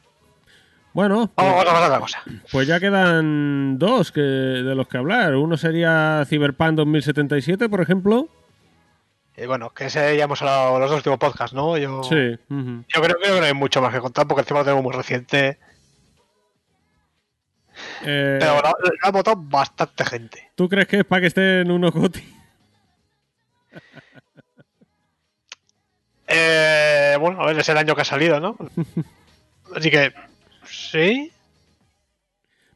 Bueno, 0.93 1.31
Vamos, 1.35 1.53
pues, 1.53 1.65
vamos 1.65 1.81
a 1.81 1.85
otra 1.85 1.99
cosa. 1.99 2.23
pues 2.51 2.67
ya 2.67 2.79
quedan 2.79 3.77
dos 3.79 4.11
que, 4.11 4.19
de 4.21 4.75
los 4.75 4.87
que 4.87 4.97
hablar. 4.97 5.35
Uno 5.35 5.55
sería 5.57 6.23
Cyberpunk 6.27 6.71
2077, 6.75 7.69
por 7.69 7.81
ejemplo. 7.81 8.27
Y 9.37 9.45
bueno, 9.45 9.69
que 9.71 9.85
ese 9.85 10.17
ya 10.17 10.23
hemos 10.23 10.41
hablado 10.41 10.75
en 10.75 10.81
los 10.81 10.89
dos 10.89 10.97
últimos 10.97 11.19
podcasts, 11.19 11.53
¿no? 11.55 11.77
Yo, 11.77 12.01
Sí. 12.03 12.37
yo 12.49 13.01
creo, 13.01 13.15
creo 13.21 13.35
que 13.35 13.39
no 13.39 13.45
hay 13.45 13.53
mucho 13.53 13.81
más 13.81 13.93
que 13.93 13.99
contar 14.01 14.27
porque 14.27 14.41
encima 14.41 14.59
lo 14.59 14.65
tenemos 14.65 14.83
muy 14.83 14.93
reciente. 14.93 15.59
Eh, 18.03 18.37
Pero 18.39 18.55
lo, 18.55 18.61
lo 18.61 18.73
ha 19.03 19.11
votado 19.11 19.35
bastante 19.39 20.03
gente. 20.03 20.51
¿Tú 20.55 20.67
crees 20.67 20.87
que 20.87 20.97
es 21.01 21.05
para 21.05 21.21
que 21.21 21.27
esté 21.27 21.61
en 21.61 21.69
unos 21.71 21.91
GOTY? 21.93 22.36
Eh, 26.27 27.15
bueno, 27.19 27.41
a 27.41 27.45
ver, 27.47 27.59
es 27.59 27.69
el 27.69 27.77
año 27.77 27.95
que 27.95 28.01
ha 28.01 28.05
salido, 28.05 28.39
¿no? 28.39 28.57
Así 29.75 29.89
que, 29.89 30.13
sí. 30.65 31.31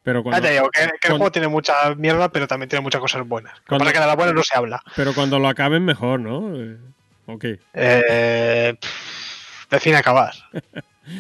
Pero 0.04 0.24
Ya 0.32 0.42
te 0.42 0.52
digo, 0.54 0.70
que, 0.72 0.90
que 1.00 1.08
el 1.10 1.14
juego 1.18 1.32
tiene 1.32 1.48
mucha 1.48 1.94
mierda, 1.96 2.30
pero 2.30 2.48
también 2.48 2.70
tiene 2.70 2.82
muchas 2.82 3.02
cosas 3.02 3.28
buenas. 3.28 3.54
Lo 3.54 3.60
que 3.60 3.68
Cuando- 3.68 3.86
de 3.92 4.00
las 4.00 4.16
buenas 4.16 4.34
no 4.36 4.44
se 4.44 4.58
habla. 4.58 4.82
pero 4.96 5.14
cuando 5.14 5.38
lo 5.38 5.48
acaben, 5.48 5.86
mejor, 5.86 6.20
¿no? 6.20 6.56
Eh, 6.56 6.78
ok. 7.28 7.46
Eh, 7.74 8.74
pff, 8.80 9.70
decide 9.70 9.98
acabar. 9.98 10.34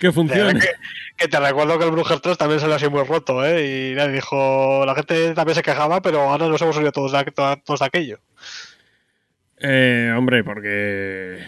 Que 0.00 0.10
funcione. 0.10 0.58
Que, 0.58 0.72
que 1.16 1.28
te 1.28 1.38
recuerdo 1.38 1.78
que 1.78 1.84
el 1.84 1.92
Brujer 1.92 2.18
3 2.18 2.36
también 2.36 2.58
salió 2.58 2.74
así 2.74 2.88
muy 2.88 3.04
roto, 3.04 3.44
¿eh? 3.46 3.92
Y 3.92 3.94
nadie 3.94 4.10
dijo, 4.14 4.82
la 4.84 4.92
gente 4.96 5.34
también 5.34 5.54
se 5.54 5.62
quejaba, 5.62 6.02
pero 6.02 6.22
ahora 6.22 6.48
nos 6.48 6.60
hemos 6.60 6.76
oído 6.76 6.90
todos 6.90 7.12
de, 7.12 7.24
todos 7.64 7.78
de 7.78 7.86
aquello. 7.86 8.18
Eh, 9.60 10.12
hombre, 10.16 10.44
porque. 10.44 11.44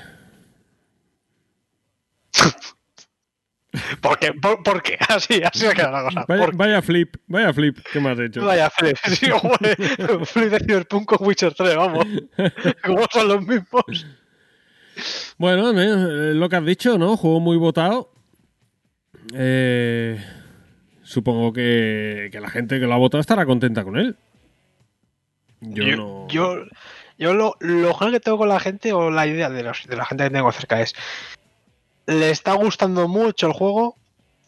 ¿Por 4.01 4.19
qué? 4.19 4.33
¿Por, 4.35 4.63
por 4.63 4.83
qué? 4.83 4.97
Así, 5.09 5.41
así 5.45 5.67
ha 5.67 5.73
quedado 5.73 5.93
la 5.93 6.03
cosa. 6.03 6.25
Vaya, 6.29 6.47
¿Por 6.47 6.57
qué? 6.57 6.83
flip, 6.83 7.17
vaya 7.29 7.53
flip 7.53 7.79
que 7.93 8.01
me 8.01 8.11
has 8.11 8.19
hecho. 8.19 8.45
Vaya, 8.45 8.69
Flip. 8.71 8.97
Sí, 9.07 9.29
joder, 9.31 9.77
Flip 10.27 10.51
de 10.51 10.59
Cyberpunk 10.61 11.07
con 11.07 11.27
Witcher 11.27 11.55
3, 11.55 11.77
vamos. 11.77 12.05
¿Cómo 12.85 13.05
son 13.13 13.29
los 13.29 13.47
mismos? 13.47 14.07
Bueno, 15.39 15.71
eh, 15.81 16.35
lo 16.35 16.49
que 16.49 16.57
has 16.57 16.65
dicho, 16.65 16.99
¿no? 16.99 17.17
Juego 17.17 17.39
muy 17.41 17.57
votado. 17.57 18.13
Eh, 19.35 20.21
supongo 21.03 21.53
que, 21.53 22.29
que 22.33 22.41
la 22.41 22.51
gente 22.51 22.81
que 22.81 22.87
lo 22.87 22.95
ha 22.95 22.99
votado 22.99 23.21
estará 23.21 23.47
contenta 23.47 23.85
con 23.85 23.97
él. 23.99 24.17
Yo, 25.61 25.85
Yo, 25.85 25.97
no. 25.97 26.29
yo, 26.29 26.57
yo 27.21 27.35
lo, 27.35 27.55
lo 27.61 27.97
que 27.97 28.19
tengo 28.19 28.39
con 28.39 28.49
la 28.49 28.59
gente, 28.59 28.93
o 28.93 29.11
la 29.11 29.27
idea 29.29 29.49
de, 29.51 29.63
los- 29.63 29.87
de 29.87 29.95
la 29.95 30.05
gente 30.07 30.25
que 30.25 30.31
tengo 30.31 30.51
cerca 30.51 30.81
es, 30.81 30.95
le 32.07 32.31
está 32.31 32.55
gustando 32.55 33.07
mucho 33.07 33.47
el 33.47 33.53
juego, 33.53 33.95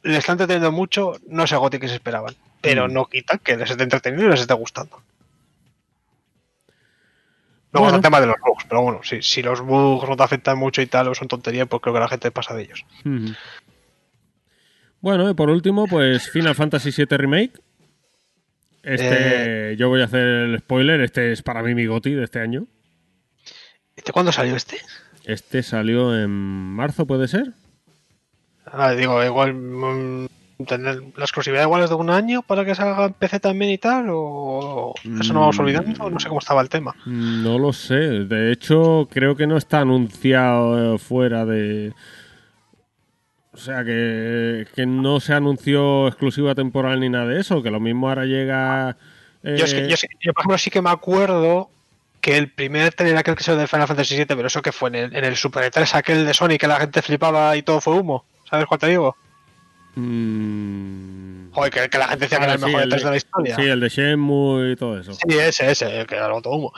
le 0.03 0.17
está 0.17 0.33
entreteniendo 0.33 0.73
mucho, 0.73 1.13
no 1.29 1.47
sé 1.47 1.55
goti 1.57 1.79
que 1.79 1.87
se 1.89 1.95
esperaban, 1.95 2.35
pero 2.61 2.89
Mm. 2.89 2.93
no 2.93 3.07
quita 3.07 3.39
que 3.39 3.57
les 3.57 3.71
esté 3.71 3.85
entretenido 3.85 4.27
y 4.27 4.31
les 4.31 4.41
esté 4.41 4.55
gustando. 4.55 5.01
Luego 7.73 7.85
Bueno. 7.87 7.89
es 7.89 7.95
el 7.95 8.03
tema 8.03 8.21
de 8.21 8.27
los 8.27 8.37
bugs, 8.45 8.65
pero 8.69 8.83
bueno, 8.83 9.01
si, 9.03 9.23
si 9.23 9.43
los 9.43 9.61
bugs 9.61 10.09
no 10.09 10.17
te 10.17 10.23
afectan 10.25 10.59
mucho 10.59 10.83
y 10.83 10.87
tal, 10.87 11.09
o 11.09 11.15
son 11.15 11.29
tonterías, 11.29 11.69
pues 11.69 11.81
creo 11.81 11.95
que 11.95 12.01
la 12.01 12.09
gente 12.09 12.31
pasa 12.31 12.55
de 12.55 12.63
ellos. 12.65 12.85
Bueno, 15.01 15.29
y 15.31 15.35
por 15.35 15.49
último, 15.51 15.87
pues 15.87 16.31
Final 16.31 16.55
Fantasy 16.55 16.91
VII 16.91 17.17
Remake. 17.17 17.53
Este, 18.83 19.77
yo 19.77 19.89
voy 19.89 20.01
a 20.01 20.05
hacer 20.05 20.21
el 20.27 20.59
spoiler. 20.59 21.01
Este 21.01 21.33
es 21.33 21.43
para 21.43 21.63
mí 21.63 21.75
mi 21.75 21.87
goti 21.87 22.13
de 22.13 22.25
este 22.25 22.41
año. 22.41 22.67
¿Este 23.97 24.13
cuándo 24.13 24.33
salió 24.33 24.57
este? 24.57 24.79
Este 25.25 25.63
salió 25.63 26.17
en 26.19 26.31
marzo, 26.31 27.07
¿puede 27.07 27.29
ser? 27.29 27.53
Ah, 28.67 28.93
digo, 28.93 29.23
igual 29.25 29.55
mm, 29.55 30.27
tener 30.67 31.01
la 31.17 31.25
exclusividad 31.25 31.63
igual 31.65 31.83
es 31.83 31.91
de 31.91 31.97
un 31.97 32.11
año 32.11 32.43
para 32.43 32.65
que 32.65 32.75
salga 32.75 33.07
en 33.07 33.13
PC 33.13 33.39
también 33.41 33.71
y 33.71 33.79
tal, 33.79 34.07
o 34.11 34.95
eso 35.21 35.33
no 35.33 35.41
vamos 35.41 35.59
Mm. 35.59 35.61
olvidando, 35.61 36.11
no 36.11 36.19
sé 36.21 36.29
cómo 36.29 36.41
estaba 36.41 36.61
el 36.63 36.69
tema. 36.69 36.95
No 37.07 37.59
lo 37.59 37.73
sé. 37.73 37.95
De 38.25 38.51
hecho, 38.51 39.09
creo 39.11 39.37
que 39.37 39.47
no 39.47 39.57
está 39.57 39.81
anunciado 39.81 40.95
eh, 40.95 40.99
fuera 40.99 41.45
de. 41.45 41.93
O 43.55 43.59
sea, 43.59 43.85
que, 43.85 44.67
que 44.75 44.87
no 44.87 45.21
se 45.21 45.35
anunció 45.35 46.09
exclusiva 46.09 46.55
temporal 46.55 47.01
ni 47.01 47.09
nada 47.11 47.27
de 47.27 47.41
eso. 47.41 47.63
Que 47.63 47.71
lo 47.71 47.81
mismo 47.81 48.09
ahora 48.09 48.25
llega. 48.25 48.97
eh, 49.45 49.57
Yo, 49.59 49.65
es 49.67 49.75
que- 49.75 49.89
yo, 49.89 49.97
sí- 49.97 50.07
yo, 50.21 50.33
por 50.33 50.43
ejemplo, 50.43 50.59
sí 50.59 50.71
que 50.71 50.81
me 50.83 50.91
acuerdo 50.91 51.69
que 52.21 52.39
el 52.39 52.51
primer 52.51 52.95
trailer 52.95 53.19
aquel 53.19 53.35
que 53.35 53.43
se 53.43 53.55
del 53.57 53.69
Final 53.69 53.89
Fantasy 53.89 54.15
VII, 54.17 54.27
pero 54.27 54.47
eso 54.47 54.63
que 54.63 54.71
fue 54.73 54.89
en 54.91 54.95
el, 54.95 55.17
en 55.17 55.25
el 55.25 55.37
Super 55.37 55.69
3 55.71 55.95
aquel 55.97 56.25
de 56.25 56.33
Sony 56.33 56.57
que 56.59 56.69
la 56.69 56.79
gente 56.81 57.03
flipaba 57.03 57.57
y 57.57 57.63
todo 57.63 57.81
fue 57.81 57.95
humo. 57.95 58.25
¿Sabes 58.49 58.67
cuál 58.67 58.79
te 58.81 58.87
digo? 58.87 59.17
mm, 59.97 61.51
Joder, 61.53 61.71
que, 61.71 61.89
que 61.91 61.99
la 61.99 62.09
gente 62.09 62.25
decía 62.25 62.39
que 62.39 62.45
Ah, 62.45 62.47
era 62.47 62.55
el 62.55 62.61
sí, 62.61 62.65
mejor 62.67 62.83
el 62.83 62.89
de 62.89 62.97
3 62.97 63.03
de- 63.03 63.07
de 63.07 63.11
la 63.11 63.17
historia. 63.17 63.57
Sí, 63.57 63.63
el 63.63 63.81
de 63.81 63.89
Shenmue 63.89 64.71
y 64.73 64.77
todo 64.77 64.99
eso. 64.99 65.13
Sí, 65.13 65.39
ese, 65.39 65.71
ese, 65.71 66.07
que 66.07 66.15
era 66.17 66.29
todo 66.41 66.55
humo. 66.55 66.73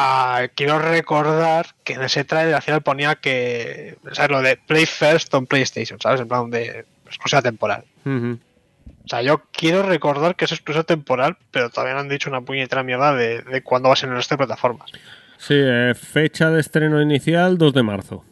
Ah, 0.00 0.46
quiero 0.54 0.78
recordar 0.78 1.66
que 1.82 1.94
en 1.94 2.02
ese 2.02 2.22
trailer 2.22 2.54
al 2.54 2.62
final 2.62 2.82
ponía 2.82 3.16
que, 3.16 3.96
¿sabes? 4.12 4.30
Lo 4.30 4.40
de 4.42 4.56
Play 4.56 4.86
First 4.86 5.34
on 5.34 5.46
PlayStation, 5.46 6.00
¿sabes? 6.00 6.20
En 6.20 6.28
plan 6.28 6.48
de 6.50 6.84
exclusiva 7.06 7.42
temporal. 7.42 7.84
O 8.06 9.08
sea, 9.08 9.22
yo 9.22 9.42
quiero 9.52 9.82
recordar 9.82 10.36
que 10.36 10.44
es 10.44 10.52
exclusiva 10.52 10.84
temporal, 10.84 11.36
pero 11.50 11.68
todavía 11.70 11.94
no 11.94 12.00
han 12.00 12.08
dicho 12.08 12.30
una 12.30 12.42
puñetera 12.42 12.84
mierda 12.84 13.12
de, 13.14 13.42
de 13.42 13.62
cuándo 13.62 13.88
va 13.88 13.94
a 13.94 13.96
ser 13.96 14.06
en 14.08 14.12
el 14.12 14.18
resto 14.18 14.34
de 14.34 14.38
plataformas. 14.46 14.92
Sí, 15.36 15.54
eh, 15.56 15.94
fecha 15.96 16.50
de 16.50 16.60
estreno 16.60 17.02
inicial 17.02 17.58
2 17.58 17.72
de 17.74 17.82
marzo. 17.82 18.24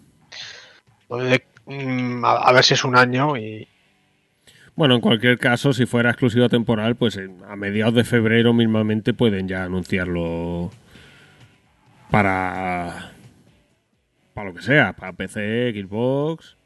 De- 1.10 1.42
mm, 1.66 2.24
a, 2.24 2.32
a 2.48 2.52
ver 2.52 2.62
si 2.62 2.74
es 2.74 2.84
un 2.84 2.96
año 2.96 3.36
y. 3.36 3.66
Bueno, 4.76 4.94
en 4.94 5.00
cualquier 5.00 5.38
caso, 5.38 5.72
si 5.72 5.86
fuera 5.86 6.10
exclusiva 6.10 6.48
temporal, 6.48 6.94
pues 6.94 7.18
a 7.48 7.56
mediados 7.56 7.94
de 7.94 8.04
febrero 8.04 8.52
mismamente 8.52 9.14
pueden 9.14 9.48
ya 9.48 9.64
anunciarlo 9.64 10.70
para 12.10 13.12
para 14.36 14.50
lo 14.50 14.54
que 14.54 14.62
sea, 14.62 14.92
para 14.92 15.14
PC, 15.14 15.72
Xbox. 15.74 16.56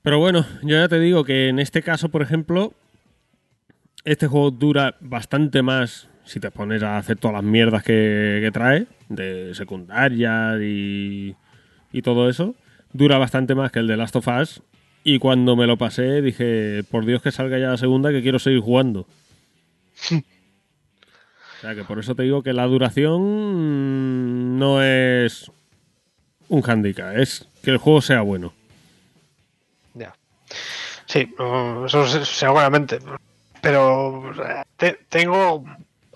Pero 0.00 0.18
bueno, 0.18 0.46
yo 0.62 0.76
ya 0.76 0.88
te 0.88 0.98
digo 0.98 1.24
que 1.24 1.48
en 1.48 1.58
este 1.58 1.82
caso, 1.82 2.08
por 2.08 2.22
ejemplo, 2.22 2.72
este 4.04 4.26
juego 4.26 4.50
dura 4.50 4.96
bastante 5.00 5.60
más 5.60 6.08
si 6.24 6.40
te 6.40 6.50
pones 6.50 6.82
a 6.82 6.96
hacer 6.96 7.18
todas 7.18 7.34
las 7.34 7.44
mierdas 7.44 7.82
que, 7.82 8.40
que 8.42 8.50
trae, 8.50 8.86
de 9.10 9.54
secundarias 9.54 10.58
y, 10.62 11.36
y 11.92 12.02
todo 12.02 12.30
eso. 12.30 12.54
Dura 12.94 13.18
bastante 13.18 13.54
más 13.54 13.70
que 13.70 13.80
el 13.80 13.86
de 13.86 13.98
Last 13.98 14.16
of 14.16 14.28
Us. 14.28 14.62
Y 15.04 15.18
cuando 15.18 15.54
me 15.54 15.66
lo 15.66 15.76
pasé 15.76 16.22
dije, 16.22 16.82
por 16.90 17.04
Dios 17.04 17.20
que 17.20 17.30
salga 17.30 17.58
ya 17.58 17.68
la 17.68 17.76
segunda, 17.76 18.10
que 18.10 18.22
quiero 18.22 18.38
seguir 18.38 18.60
jugando. 18.60 19.06
o 21.58 21.60
sea 21.60 21.74
que 21.74 21.84
por 21.84 21.98
eso 21.98 22.14
te 22.14 22.22
digo 22.24 22.42
que 22.42 22.52
la 22.52 22.66
duración 22.66 23.20
mm, 23.22 24.58
no 24.58 24.82
es 24.82 25.50
un 26.48 26.62
handicap, 26.68 27.16
es 27.16 27.48
que 27.62 27.70
el 27.70 27.78
juego 27.78 28.00
sea 28.00 28.20
bueno. 28.20 28.52
Ya. 29.94 30.14
Sí, 31.06 31.34
no, 31.38 31.86
eso 31.86 32.06
se- 32.06 32.24
seguramente. 32.24 32.98
Pero 33.60 34.32
eh, 34.44 34.62
te- 34.76 34.98
tengo. 35.08 35.64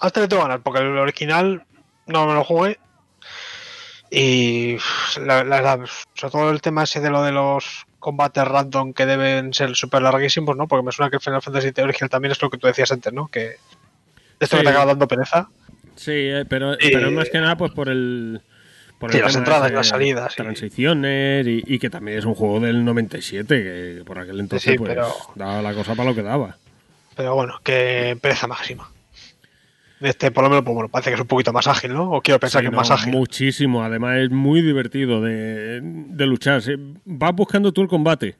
Hasta 0.00 0.20
le 0.20 0.28
tengo 0.28 0.42
ganas, 0.42 0.60
porque 0.62 0.80
el 0.80 0.96
original 0.98 1.64
no 2.06 2.26
me 2.26 2.34
lo 2.34 2.44
jugué. 2.44 2.78
Y 4.10 4.76
la, 5.24 5.84
sobre 6.14 6.30
todo 6.32 6.50
el 6.50 6.60
tema 6.60 6.82
ese 6.84 7.00
de 7.00 7.10
lo 7.10 7.22
de 7.22 7.32
los 7.32 7.86
combates 8.00 8.44
random 8.46 8.92
que 8.92 9.06
deben 9.06 9.52
ser 9.54 9.76
súper 9.76 10.02
larguísimos, 10.02 10.56
¿no? 10.56 10.66
Porque 10.66 10.84
me 10.86 10.92
suena 10.92 11.10
que 11.10 11.16
el 11.16 11.22
Final 11.22 11.42
Fantasy 11.42 11.72
original 11.80 12.10
también 12.10 12.32
es 12.32 12.42
lo 12.42 12.50
que 12.50 12.58
tú 12.58 12.66
decías 12.66 12.90
antes, 12.92 13.12
¿no? 13.12 13.28
Que 13.28 13.56
esto 14.40 14.56
Sí. 14.56 14.60
que 14.60 14.64
te 14.64 14.70
acaba 14.70 14.86
dando 14.86 15.06
pereza. 15.06 15.48
Sí, 15.96 16.10
eh, 16.12 16.44
pero, 16.48 16.74
Y- 16.74 16.90
pero 16.92 17.10
más 17.12 17.28
que 17.30 17.38
nada 17.38 17.56
pues 17.56 17.72
por 17.72 17.88
el... 17.88 18.40
Por 18.98 19.12
Sí, 19.12 19.16
el 19.18 19.24
las 19.24 19.36
entradas 19.36 19.70
las 19.72 19.88
salidas. 19.88 20.34
Transiciones 20.34 21.46
y, 21.46 21.62
y 21.66 21.78
que 21.78 21.88
también 21.88 22.18
es 22.18 22.24
un 22.26 22.34
juego 22.34 22.60
del 22.60 22.84
97, 22.84 23.62
que 23.62 24.02
por 24.04 24.18
aquel 24.18 24.40
entonces 24.40 24.72
sí, 24.72 24.76
pues 24.76 24.90
pero- 24.90 25.08
daba 25.36 25.62
la 25.62 25.72
cosa 25.72 25.94
para 25.94 26.10
lo 26.10 26.14
que 26.14 26.22
daba. 26.22 26.56
Pero 27.16 27.34
bueno, 27.34 27.54
que 27.64 28.18
pereza 28.20 28.46
máxima. 28.46 28.90
Este, 30.00 30.30
por 30.30 30.44
lo 30.44 30.50
menos, 30.50 30.64
pues 30.64 30.74
bueno, 30.74 30.88
parece 30.88 31.10
que 31.10 31.14
es 31.16 31.20
un 31.20 31.26
poquito 31.26 31.52
más 31.52 31.66
ágil, 31.66 31.92
¿no? 31.92 32.10
O 32.10 32.22
quiero 32.22 32.40
pensar 32.40 32.60
Sí, 32.60 32.64
que 32.64 32.68
es 32.68 32.72
no, 32.72 32.78
más 32.78 32.90
ágil. 32.90 33.12
Muchísimo, 33.12 33.82
además 33.84 34.16
es 34.18 34.30
muy 34.30 34.62
divertido 34.62 35.20
de, 35.20 35.80
de 35.82 36.26
luchar. 36.26 36.62
Vas 37.04 37.34
buscando 37.34 37.72
tú 37.72 37.82
el 37.82 37.88
combate. 37.88 38.36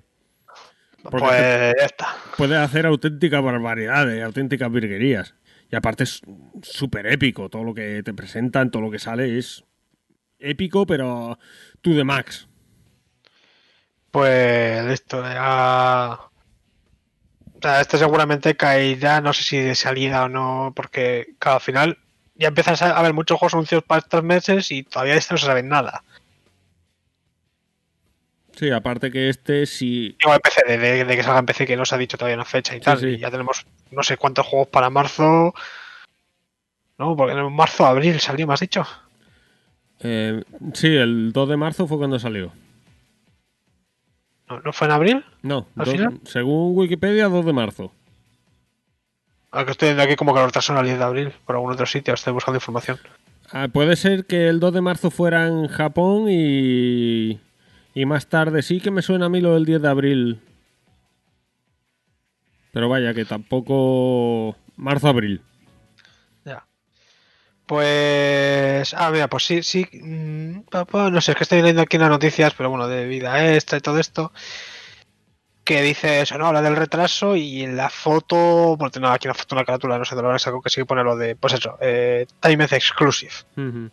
porque 1.03 1.19
Pues 1.19 1.75
ya 1.79 1.87
está. 1.87 2.09
Puedes 2.39 2.57
hacer 2.59 2.87
auténticas 2.87 3.43
barbaridades, 3.43 4.23
auténticas 4.25 4.71
virguerías. 4.73 5.35
Y 5.71 5.77
aparte 5.77 6.05
es 6.05 6.23
súper 6.63 7.07
épico. 7.07 7.49
Todo 7.49 7.65
lo 7.65 7.75
que 7.75 8.03
te 8.03 8.13
presentan, 8.13 8.71
todo 8.71 8.83
lo 8.83 8.91
que 8.91 8.99
sale 8.99 9.39
es 9.39 9.65
épico, 10.39 10.87
pero 10.87 11.39
tú 11.81 11.95
de 11.95 12.05
max. 12.05 12.49
Pues 14.11 14.85
esto 14.87 15.23
ya. 15.23 16.19
O 17.63 17.69
este 17.81 17.99
seguramente 17.99 18.57
caerá, 18.57 19.21
no 19.21 19.33
sé 19.33 19.43
si 19.43 19.59
de 19.59 19.75
salida 19.75 20.25
o 20.25 20.29
no, 20.29 20.73
porque 20.75 21.35
al 21.41 21.61
final 21.61 21.99
ya 22.35 22.49
empiezas 22.49 22.81
a 22.81 22.97
haber 22.99 23.13
muchos 23.13 23.39
juegos 23.39 23.55
anunciados 23.55 23.85
para 23.85 24.01
estos 24.01 24.25
meses 24.25 24.71
y 24.71 24.83
todavía 24.83 25.13
de 25.13 25.19
este 25.19 25.35
no 25.35 25.39
se 25.39 25.47
sabe 25.47 25.63
nada. 25.63 26.03
Sí, 28.57 28.71
aparte 28.71 29.11
que 29.11 29.29
este 29.29 29.65
sí. 29.67 30.17
En 30.27 30.41
PC, 30.41 30.63
de, 30.67 30.79
de- 30.79 31.05
de 31.05 31.17
que 31.17 31.23
salga 31.23 31.39
en 31.41 31.47
PC, 31.47 31.67
que 31.67 31.77
no 31.77 31.85
se 31.85 31.95
ha 31.95 31.99
dicho 31.99 32.19
todavía 32.19 32.37
una 32.37 32.45
fecha 32.45 32.77
y 32.77 32.81
tal. 32.81 32.99
sí. 32.99 33.07
Y 33.09 33.19
ya 33.19 33.31
tenemos 33.31 33.65
no 33.91 34.03
sé 34.03 34.17
cuántos 34.17 34.47
juegos 34.47 34.69
para 34.69 34.91
marzo. 34.91 35.55
No, 36.99 37.17
porque 37.17 37.33
en 37.33 37.53
marzo, 37.53 37.87
abril 37.87 38.21
salió, 38.21 38.47
me 38.47 38.55
has 38.55 38.61
dicho. 38.61 38.87
eh, 40.01 40.43
sí, 40.75 40.89
el 40.95 41.33
2 41.33 41.49
de 41.49 41.57
marzo 41.57 41.87
fue 41.87 41.97
cuando 41.99 42.19
salió. 42.19 42.53
¿No, 44.49 44.61
¿no 44.61 44.73
fue 44.73 44.87
en 44.89 44.93
abril? 44.93 45.25
No, 45.43 45.67
¿Al 45.77 45.85
dos- 45.87 45.95
final? 45.95 46.21
según 46.25 46.77
Wikipedia, 46.77 47.29
2 47.29 47.47
de 47.47 47.53
marzo. 47.53 47.93
Aunque 49.53 49.73
estoy 49.73 49.89
viendo 49.89 50.03
aquí 50.03 50.17
como 50.17 50.33
que 50.35 50.41
lo 50.41 50.47
retrasaron 50.47 50.81
al 50.81 50.87
10 50.87 50.99
de 50.99 51.05
abril 51.05 51.33
por 51.47 51.57
algún 51.57 51.73
otro 51.73 51.87
sitio, 51.87 52.15
estoy 52.15 52.33
buscando 52.33 52.57
información. 52.59 52.99
Ah, 53.53 53.69
puede 53.73 53.97
ser 53.97 54.27
que 54.27 54.49
el 54.49 54.61
2 54.61 54.75
de 54.75 54.81
marzo 54.81 55.11
fuera 55.11 55.47
en 55.47 55.67
Japón 55.69 56.27
y. 56.29 57.41
Y 57.95 58.07
más 58.07 58.29
tarde 58.29 58.63
sí 58.63 58.81
que 58.81 58.91
me 58.91 59.03
suena 59.03 59.27
a 59.27 59.29
mí 59.29 59.41
lo 59.41 59.55
del 59.55 59.65
10 59.67 59.83
de 59.83 59.89
abril. 59.89 60.41
Pero 62.73 62.89
vaya, 62.89 63.15
que 63.15 63.25
tampoco. 63.25 64.57
Marzo-abril. 64.77 65.43
Ya. 66.45 66.65
Pues. 67.67 68.95
Ah, 68.95 69.11
mira, 69.11 69.29
pues 69.29 69.45
sí, 69.45 69.63
sí. 69.63 69.87
mm, 69.93 70.61
No 70.93 71.21
sé, 71.21 71.33
es 71.33 71.37
que 71.37 71.43
estoy 71.45 71.61
leyendo 71.61 71.83
aquí 71.83 71.97
en 71.97 72.03
las 72.03 72.11
noticias, 72.11 72.55
pero 72.57 72.71
bueno, 72.71 72.87
de 72.87 73.07
vida 73.07 73.55
extra 73.55 73.79
y 73.79 73.81
todo 73.81 73.99
esto. 73.99 74.33
Que 75.65 75.83
dice 75.83 76.21
eso, 76.23 76.39
¿no? 76.39 76.47
Habla 76.47 76.63
del 76.63 76.77
retraso 76.77 77.37
y 77.37 77.63
en 77.63 77.77
la 77.77 77.91
foto. 77.91 78.77
Bueno, 78.77 78.91
tengo 78.91 79.09
aquí 79.09 79.27
una 79.27 79.35
foto, 79.35 79.55
una 79.57 79.65
carátula, 79.65 79.99
no 79.99 80.05
sé 80.05 80.15
de 80.17 80.23
lo 80.23 80.33
que 80.33 80.39
saco 80.39 80.63
que 80.63 80.71
sí 80.71 80.81
que 80.81 80.87
pone 80.87 81.05
lo 81.05 81.17
de. 81.17 81.37
Pues 81.37 81.55
eso, 81.55 81.77
eh, 81.81 82.27
Time 82.41 82.65
Exclusive. 82.65 83.33
En 83.57 83.91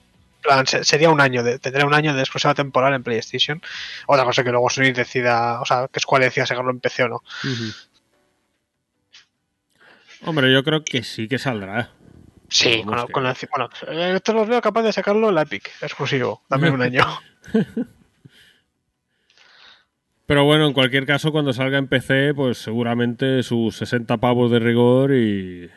plan, 0.47 0.65
se- 0.65 0.83
sería 0.83 1.09
un 1.09 1.21
año, 1.21 1.43
de, 1.43 1.59
tendría 1.59 1.85
un 1.85 1.93
año 1.93 2.13
de 2.13 2.21
exclusiva 2.21 2.53
temporal 2.55 2.93
en 2.93 3.03
PlayStation. 3.03 3.61
Otra 4.07 4.23
cosa 4.25 4.43
que 4.43 4.51
luego 4.51 4.69
Sony 4.69 4.93
decida, 4.93 5.61
o 5.61 5.65
sea, 5.65 5.87
que 5.91 5.99
Square 5.99 6.25
decida 6.25 6.45
sacarlo 6.45 6.71
en 6.71 6.79
PC 6.79 7.03
o 7.03 7.09
no. 7.09 7.23
Hombre, 10.23 10.51
yo 10.51 10.63
creo 10.63 10.83
que 10.83 11.03
sí 11.03 11.27
que 11.27 11.37
saldrá. 11.37 11.91
Sí, 12.49 12.81
con, 12.85 13.07
con 13.07 13.23
la, 13.23 13.35
bueno, 13.51 13.69
esto 14.15 14.33
los 14.33 14.47
veo 14.47 14.61
capaz 14.61 14.81
de 14.83 14.93
sacarlo 14.93 15.29
en 15.29 15.35
la 15.35 15.41
Epic, 15.41 15.69
exclusivo, 15.81 16.43
también 16.47 16.73
un 16.73 16.81
año. 16.81 17.05
Pero 20.25 20.43
bueno, 20.43 20.65
en 20.67 20.73
cualquier 20.73 21.05
caso, 21.05 21.31
cuando 21.31 21.53
salga 21.53 21.77
en 21.77 21.87
PC, 21.87 22.33
pues 22.35 22.57
seguramente 22.57 23.43
sus 23.43 23.75
60 23.77 24.17
pavos 24.17 24.51
de 24.51 24.59
rigor 24.59 25.13
y. 25.13 25.69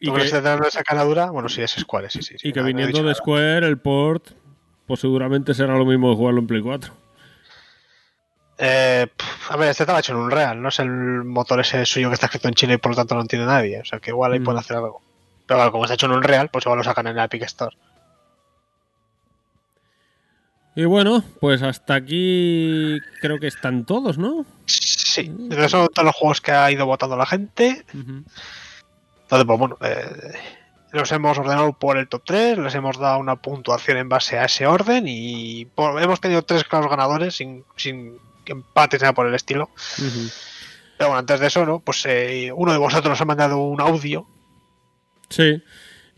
Y 0.00 0.06
¿Tú 0.06 0.14
crees 0.14 0.30
que 0.30 0.38
que, 0.38 0.42
tendrán 0.42 0.66
esa 0.66 0.82
cara 0.82 1.04
dura? 1.04 1.30
Bueno, 1.30 1.48
sí, 1.48 1.60
es 1.62 1.72
Square, 1.72 2.08
sí, 2.10 2.22
sí. 2.22 2.36
sí, 2.38 2.48
y 2.48 2.52
que 2.52 2.62
viniendo 2.62 2.98
de 2.98 3.04
nada. 3.04 3.14
Square, 3.14 3.66
el 3.66 3.78
port, 3.78 4.28
pues 4.86 5.00
seguramente 5.00 5.52
será 5.54 5.76
lo 5.76 5.84
mismo 5.84 6.10
de 6.10 6.16
jugarlo 6.16 6.40
en 6.40 6.46
Play 6.46 6.62
4. 6.62 6.92
Eh, 8.62 9.06
a 9.50 9.56
ver, 9.56 9.68
este 9.70 9.82
estaba 9.84 10.00
hecho 10.00 10.12
en 10.12 10.18
un 10.18 10.30
real, 10.30 10.60
no 10.60 10.68
es 10.70 10.78
el 10.80 10.88
motor 10.90 11.60
ese 11.60 11.84
suyo 11.86 12.08
que 12.08 12.14
está 12.14 12.26
escrito 12.26 12.48
en 12.48 12.54
Chile 12.54 12.74
y 12.74 12.76
por 12.78 12.92
lo 12.92 12.96
tanto 12.96 13.14
no 13.14 13.20
entiende 13.20 13.46
nadie. 13.46 13.80
O 13.80 13.84
sea, 13.84 14.00
que 14.00 14.10
igual 14.10 14.32
ahí 14.32 14.40
Mm. 14.40 14.44
pueden 14.44 14.58
hacer 14.58 14.76
algo. 14.78 15.00
Pero 15.46 15.58
claro, 15.58 15.72
como 15.72 15.84
está 15.84 15.94
hecho 15.94 16.06
en 16.06 16.12
un 16.12 16.22
real, 16.22 16.48
pues 16.50 16.64
igual 16.64 16.78
lo 16.78 16.84
sacan 16.84 17.06
en 17.06 17.16
la 17.16 17.24
Epic 17.24 17.42
Store. 17.42 17.76
Y 20.76 20.84
bueno, 20.84 21.24
pues 21.40 21.62
hasta 21.62 21.94
aquí 21.94 22.98
creo 23.20 23.38
que 23.38 23.48
están 23.48 23.84
todos, 23.84 24.18
¿no? 24.18 24.46
Sí, 24.66 25.22
entonces 25.22 25.70
son 25.70 25.88
todos 25.88 26.06
los 26.06 26.14
juegos 26.14 26.40
que 26.40 26.52
ha 26.52 26.70
ido 26.70 26.86
votando 26.86 27.16
la 27.16 27.26
gente. 27.26 27.84
Ujú. 27.92 28.24
Entonces, 29.30 29.46
pues 29.46 29.58
bueno, 29.60 29.78
eh, 29.82 30.32
los 30.92 31.12
hemos 31.12 31.38
ordenado 31.38 31.72
por 31.72 31.96
el 31.96 32.08
top 32.08 32.22
3, 32.26 32.58
les 32.58 32.74
hemos 32.74 32.98
dado 32.98 33.18
una 33.18 33.36
puntuación 33.36 33.96
en 33.98 34.08
base 34.08 34.38
a 34.38 34.46
ese 34.46 34.66
orden 34.66 35.04
y 35.06 35.66
por- 35.66 36.02
hemos 36.02 36.20
tenido 36.20 36.42
tres 36.42 36.64
claros 36.64 36.90
ganadores 36.90 37.36
sin, 37.36 37.64
sin 37.76 38.18
empates 38.46 39.00
nada 39.00 39.12
por 39.12 39.28
el 39.28 39.34
estilo. 39.34 39.70
Pero 40.98 41.10
bueno, 41.10 41.18
antes 41.18 41.38
de 41.38 41.46
eso, 41.46 41.64
¿no? 41.64 41.78
Pues 41.78 42.04
eh, 42.06 42.50
uno 42.54 42.72
de 42.72 42.78
vosotros 42.78 43.08
nos 43.10 43.20
ha 43.20 43.24
mandado 43.24 43.58
un 43.58 43.80
audio. 43.80 44.26
Sí, 45.28 45.62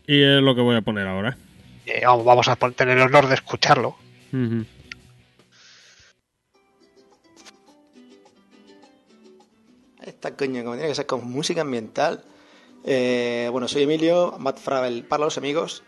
y 0.07 0.23
es 0.23 0.41
lo 0.41 0.55
que 0.55 0.61
voy 0.61 0.75
a 0.75 0.81
poner 0.81 1.07
ahora. 1.07 1.37
eh, 1.85 2.01
vamos, 2.05 2.25
vamos 2.25 2.47
a 2.47 2.55
tener 2.55 2.97
el 2.97 3.03
honor 3.03 3.27
de 3.27 3.35
escucharlo. 3.35 3.95
Esta 10.01 10.35
coño, 10.35 10.63
como 10.63 10.75
tiene 10.75 10.89
que 10.89 10.95
ser 10.95 11.05
con 11.05 11.29
música 11.29 11.61
ambiental. 11.61 12.23
Eh, 12.83 13.47
bueno, 13.51 13.67
soy 13.67 13.83
Emilio, 13.83 14.35
Matt 14.39 14.59
Fravel 14.59 15.03
para 15.05 15.25
los 15.25 15.37
amigos. 15.37 15.83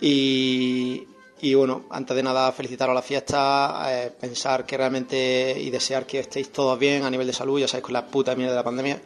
Y, 0.00 1.06
bueno, 1.54 1.84
antes 1.90 2.16
de 2.16 2.22
nada, 2.22 2.50
felicitaros 2.52 2.92
a 2.92 2.94
la 2.94 3.02
fiesta, 3.02 3.86
eh, 3.88 4.12
pensar 4.20 4.64
que 4.64 4.76
realmente 4.76 5.56
y 5.60 5.70
desear 5.70 6.06
que 6.06 6.20
estéis 6.20 6.50
todos 6.52 6.78
bien 6.78 7.04
a 7.04 7.10
nivel 7.10 7.26
de 7.26 7.32
salud, 7.32 7.60
ya 7.60 7.68
sabéis, 7.68 7.84
con 7.84 7.92
la 7.92 8.06
puta 8.06 8.34
mierda 8.34 8.52
de 8.52 8.58
la 8.58 8.64
pandemia. 8.64 9.02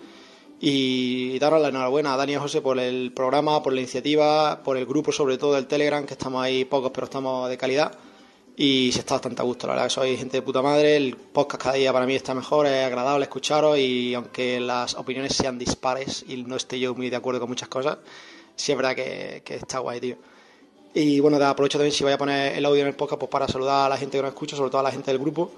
Y 0.59 1.39
daros 1.39 1.61
la 1.61 1.69
enhorabuena 1.69 2.15
a 2.15 2.17
Dani 2.17 2.33
y 2.33 2.35
a 2.37 2.41
José 2.41 2.63
por 2.63 2.79
el 2.79 3.13
programa, 3.13 3.63
por 3.63 3.75
la 3.75 3.81
iniciativa, 3.81 4.63
por 4.63 4.77
el 4.77 4.87
grupo, 4.87 5.13
sobre 5.13 5.37
todo 5.37 5.55
del 5.55 5.67
Telegram, 5.67 6.07
que 6.07 6.15
estamos 6.15 6.43
ahí 6.43 6.65
pocos, 6.65 6.93
pero 6.95 7.05
estamos 7.05 7.49
de 7.51 7.59
calidad 7.59 7.93
y 8.57 8.91
se 8.93 9.01
está 9.01 9.15
bastante 9.15 9.43
a 9.43 9.45
gusto. 9.45 9.67
La 9.67 9.75
verdad 9.75 9.89
que 9.89 9.95
sois 9.95 10.19
gente 10.19 10.39
de 10.39 10.43
puta 10.43 10.63
madre. 10.63 10.97
El 10.97 11.17
podcast 11.17 11.63
cada 11.63 11.75
día 11.77 11.93
para 11.93 12.07
mí 12.07 12.15
está 12.15 12.35
mejor, 12.35 12.67
es 12.67 12.85
agradable 12.85 13.25
escucharos 13.25 13.79
y 13.79 14.15
aunque 14.15 14.59
las 14.61 14.95
opiniones 14.95 15.35
sean 15.35 15.59
dispares 15.59 16.25
y 16.27 16.43
no 16.43 16.57
esté 16.57 16.81
yo 16.81 16.95
muy 16.95 17.11
de 17.11 17.17
acuerdo 17.17 17.41
con 17.41 17.51
muchas 17.51 17.69
cosas, 17.69 17.99
sí 18.57 18.73
es 18.73 18.79
verdad 18.79 18.95
que, 18.95 19.43
que 19.45 19.57
está 19.57 19.81
guay, 19.81 20.01
tío. 20.01 20.17
Y 20.95 21.21
bueno, 21.21 21.37
aprovecho 21.45 21.77
también 21.77 21.93
si 21.93 22.05
voy 22.05 22.15
a 22.15 22.19
poner 22.19 22.57
el 22.57 22.65
audio 22.65 22.81
en 22.81 22.89
el 22.89 22.95
podcast 22.95 23.21
pues 23.21 23.31
para 23.31 23.47
saludar 23.47 23.87
a 23.87 23.89
la 23.91 23.99
gente 23.99 24.17
que 24.17 24.23
nos 24.23 24.33
escucha, 24.33 24.57
sobre 24.57 24.71
todo 24.71 24.81
a 24.81 24.85
la 24.85 24.91
gente 24.91 25.11
del 25.11 25.21
grupo. 25.21 25.53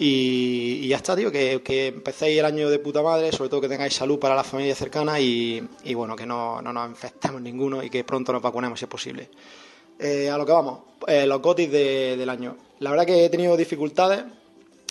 Y, 0.00 0.80
y 0.82 0.88
ya 0.88 0.96
está, 0.96 1.14
tío, 1.14 1.30
que, 1.30 1.62
que 1.62 1.88
empecéis 1.88 2.38
el 2.40 2.44
año 2.46 2.68
de 2.68 2.78
puta 2.80 3.02
madre, 3.02 3.30
sobre 3.30 3.50
todo 3.50 3.60
que 3.60 3.68
tengáis 3.68 3.94
salud 3.94 4.18
para 4.18 4.34
la 4.34 4.42
familia 4.42 4.74
cercana 4.74 5.20
y, 5.20 5.62
y 5.84 5.94
bueno, 5.94 6.16
que 6.16 6.26
no, 6.26 6.60
no 6.62 6.72
nos 6.72 6.88
infectemos 6.88 7.40
ninguno 7.40 7.82
y 7.84 7.90
que 7.90 8.02
pronto 8.02 8.32
nos 8.32 8.42
vacunemos 8.42 8.80
si 8.80 8.86
es 8.86 8.90
posible. 8.90 9.28
Eh, 10.00 10.30
a 10.30 10.38
lo 10.38 10.46
que 10.46 10.52
vamos, 10.52 10.78
eh, 11.06 11.26
los 11.26 11.42
gotis 11.42 11.70
de- 11.70 12.16
del 12.16 12.28
año. 12.30 12.56
La 12.78 12.90
verdad 12.90 13.04
que 13.06 13.24
he 13.24 13.28
tenido 13.28 13.56
dificultades 13.56 14.22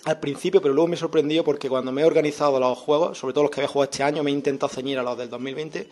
al 0.06 0.20
principio, 0.20 0.62
pero 0.62 0.74
luego 0.74 0.88
me 0.88 0.96
he 0.96 1.00
sorprendido 1.00 1.44
porque 1.44 1.68
cuando 1.68 1.92
me 1.92 2.02
he 2.02 2.06
organizado 2.06 2.60
los 2.60 2.78
juegos, 2.78 3.18
sobre 3.18 3.34
todo 3.34 3.44
los 3.46 3.52
que 3.52 3.62
había 3.62 3.70
jugado 3.70 3.90
este 3.92 4.04
año, 4.04 4.22
me 4.24 4.30
he 4.30 4.34
intentado 4.34 4.72
ceñir 4.72 5.00
a 5.00 5.04
los 5.04 5.18
del 5.18 5.30
2020, 5.30 5.88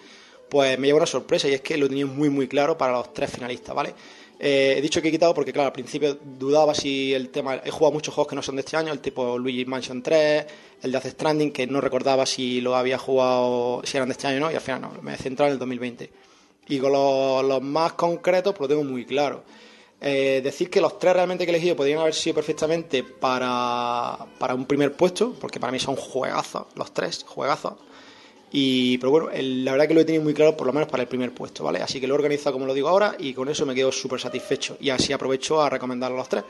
pues 0.49 0.77
me 0.79 0.87
lleva 0.87 0.97
una 0.97 1.05
sorpresa 1.07 1.47
y 1.49 1.53
es 1.53 1.61
que 1.61 1.77
lo 1.77 1.87
tenía 1.89 2.05
muy 2.05 2.29
muy 2.29 2.47
claro 2.47 2.77
para 2.77 2.93
los 2.93 3.11
tres 3.13 3.31
finalistas, 3.31 3.75
¿vale? 3.75 3.93
Eh, 4.39 4.75
he 4.77 4.81
dicho 4.81 5.01
que 5.01 5.07
he 5.07 5.11
quitado 5.11 5.33
porque, 5.33 5.51
claro, 5.51 5.67
al 5.67 5.73
principio 5.73 6.15
dudaba 6.37 6.75
si 6.75 7.11
el 7.11 7.29
tema. 7.29 7.55
He 7.65 7.71
jugado 7.71 7.93
muchos 7.93 8.13
juegos 8.13 8.29
que 8.29 8.35
no 8.35 8.43
son 8.43 8.55
de 8.55 8.61
este 8.61 8.77
año, 8.77 8.93
el 8.93 8.99
tipo 8.99 9.37
Luigi 9.39 9.65
Mansion 9.65 10.03
3, 10.03 10.45
el 10.83 10.91
de 10.91 10.99
Death 10.99 11.13
Stranding, 11.13 11.51
que 11.51 11.65
no 11.65 11.81
recordaba 11.81 12.25
si 12.27 12.61
lo 12.61 12.75
había 12.75 12.99
jugado, 12.99 13.81
si 13.83 13.97
eran 13.97 14.09
de 14.09 14.13
este 14.13 14.27
año 14.27 14.39
no, 14.41 14.51
y 14.51 14.55
al 14.55 14.61
final 14.61 14.81
no, 14.81 14.91
me 15.01 15.15
he 15.15 15.17
centrado 15.17 15.47
en 15.47 15.53
el 15.53 15.59
2020. 15.59 16.11
Y 16.69 16.79
con 16.79 16.91
los, 16.91 17.61
más 17.61 17.93
concretos, 17.93 18.53
pues 18.53 18.69
lo 18.69 18.75
tengo 18.75 18.89
muy 18.89 19.05
claro. 19.05 19.43
Eh, 19.99 20.41
decir 20.43 20.69
que 20.69 20.79
los 20.79 20.99
tres 20.99 21.13
realmente 21.13 21.45
que 21.45 21.51
he 21.51 21.55
elegido 21.55 21.75
podrían 21.75 21.99
haber 21.99 22.13
sido 22.13 22.35
perfectamente 22.35 23.03
para, 23.03 24.17
para 24.37 24.53
un 24.53 24.65
primer 24.65 24.93
puesto, 24.93 25.33
porque 25.39 25.59
para 25.59 25.71
mí 25.71 25.79
son 25.79 25.95
juegazos, 25.95 26.67
los 26.75 26.93
tres, 26.93 27.23
juegazos. 27.27 27.73
Y, 28.51 28.97
pero 28.99 29.11
bueno, 29.11 29.29
la 29.33 29.71
verdad 29.71 29.87
que 29.87 29.93
lo 29.93 30.01
he 30.01 30.05
tenido 30.05 30.23
muy 30.23 30.33
claro, 30.33 30.55
por 30.55 30.67
lo 30.67 30.73
menos 30.73 30.89
para 30.89 31.03
el 31.03 31.09
primer 31.09 31.33
puesto, 31.33 31.63
¿vale? 31.63 31.79
Así 31.79 31.99
que 31.99 32.07
lo 32.07 32.13
he 32.13 32.17
organizado 32.17 32.53
como 32.53 32.65
lo 32.65 32.73
digo 32.73 32.87
ahora 32.87 33.15
y 33.19 33.33
con 33.33 33.49
eso 33.49 33.65
me 33.65 33.75
quedo 33.75 33.91
súper 33.91 34.19
satisfecho. 34.19 34.77
Y 34.79 34.89
así 34.89 35.11
aprovecho 35.11 35.61
a 35.61 35.69
recomendar 35.69 36.11
a 36.11 36.15
los 36.15 36.29
tres. 36.29 36.43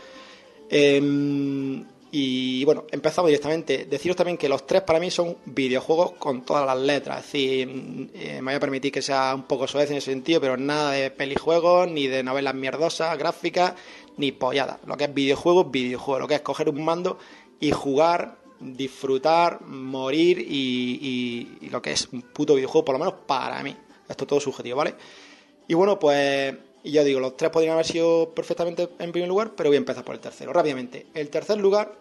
Em, 0.69 1.83
y 2.11 2.63
bueno, 2.65 2.85
empezamos 2.91 3.27
directamente. 3.29 3.85
Deciros 3.85 4.15
también 4.15 4.37
que 4.37 4.47
los 4.49 4.65
tres 4.65 4.81
para 4.83 4.99
mí 4.99 5.11
son 5.11 5.37
videojuegos 5.45 6.13
con 6.13 6.43
todas 6.45 6.65
las 6.65 6.77
letras. 6.77 7.19
Es 7.25 7.31
decir, 7.33 7.67
mm, 7.67 8.09
eh, 8.13 8.33
me 8.41 8.51
voy 8.51 8.53
a 8.55 8.59
permitir 8.59 8.91
que 8.91 9.01
sea 9.01 9.33
un 9.35 9.43
poco 9.43 9.67
soez 9.67 9.91
en 9.91 9.97
ese 9.97 10.11
sentido, 10.11 10.39
pero 10.41 10.55
nada 10.57 10.91
de 10.91 11.11
pelijuegos, 11.11 11.89
ni 11.89 12.07
de 12.07 12.23
novelas 12.23 12.55
mierdosas, 12.55 13.17
gráficas, 13.17 13.73
ni 14.17 14.31
polladas. 14.31 14.79
Lo 14.85 14.95
que 14.97 15.03
es 15.05 15.13
videojuegos, 15.13 15.69
videojuego. 15.69 16.19
Lo 16.21 16.27
que 16.27 16.35
es 16.35 16.41
coger 16.41 16.69
un 16.69 16.83
mando 16.83 17.17
y 17.59 17.71
jugar 17.71 18.37
disfrutar, 18.59 19.61
morir 19.61 20.39
y, 20.39 20.99
y- 21.61 21.65
y 21.67 21.69
lo 21.69 21.81
que 21.81 21.91
es 21.91 22.07
un 22.11 22.21
puto 22.23 22.55
videojuego, 22.55 22.85
por 22.85 22.93
lo 22.95 22.99
menos 22.99 23.15
para 23.27 23.61
mí. 23.63 23.75
Esto 24.09 24.23
es 24.23 24.27
todo 24.27 24.39
subjetivo, 24.39 24.77
¿vale? 24.77 24.95
Y 25.67 25.73
bueno, 25.73 25.99
pues 25.99 26.55
y 26.87 26.91
ya 26.91 27.03
digo, 27.03 27.19
los 27.19 27.35
tres 27.35 27.51
podrían 27.51 27.73
haber 27.73 27.85
sido 27.85 28.29
perfectamente 28.33 28.87
en 28.99 29.11
primer 29.11 29.27
lugar, 29.27 29.51
pero 29.57 29.69
voy 29.69 29.75
a 29.75 29.77
empezar 29.77 30.05
por 30.05 30.15
el 30.15 30.21
tercero, 30.21 30.53
rápidamente. 30.53 31.05
El 31.13 31.29
tercer 31.29 31.57
lugar 31.57 31.95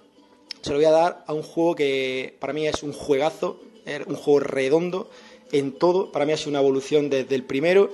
se 0.62 0.70
lo 0.70 0.76
voy 0.76 0.84
a 0.84 0.92
dar 0.92 1.24
a 1.26 1.32
un 1.32 1.42
juego 1.42 1.74
que 1.74 2.36
para 2.38 2.52
mí 2.52 2.68
es 2.68 2.84
un 2.84 2.92
juegazo, 2.92 3.60
un 4.06 4.14
juego 4.14 4.38
redondo 4.38 5.10
en 5.50 5.72
todo. 5.72 6.12
Para 6.12 6.24
mí 6.24 6.32
ha 6.32 6.36
sido 6.36 6.50
una 6.50 6.60
evolución 6.60 7.10
desde 7.10 7.34
el 7.34 7.42
primero 7.42 7.90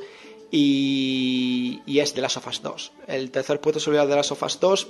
y, 0.51 1.81
es 1.87 2.13
The 2.13 2.21
Last 2.21 2.37
of 2.37 2.47
Us 2.49 2.61
2. 2.61 2.93
El 3.07 3.31
tercer 3.31 3.59
puesto 3.59 3.81
se 3.81 3.89
lo 3.89 3.97
voy 3.97 4.05
a 4.05 4.07
dar 4.07 4.11
The 4.11 4.17
Last 4.17 4.33
of 4.33 4.43
Us 4.43 4.61
2 4.61 4.87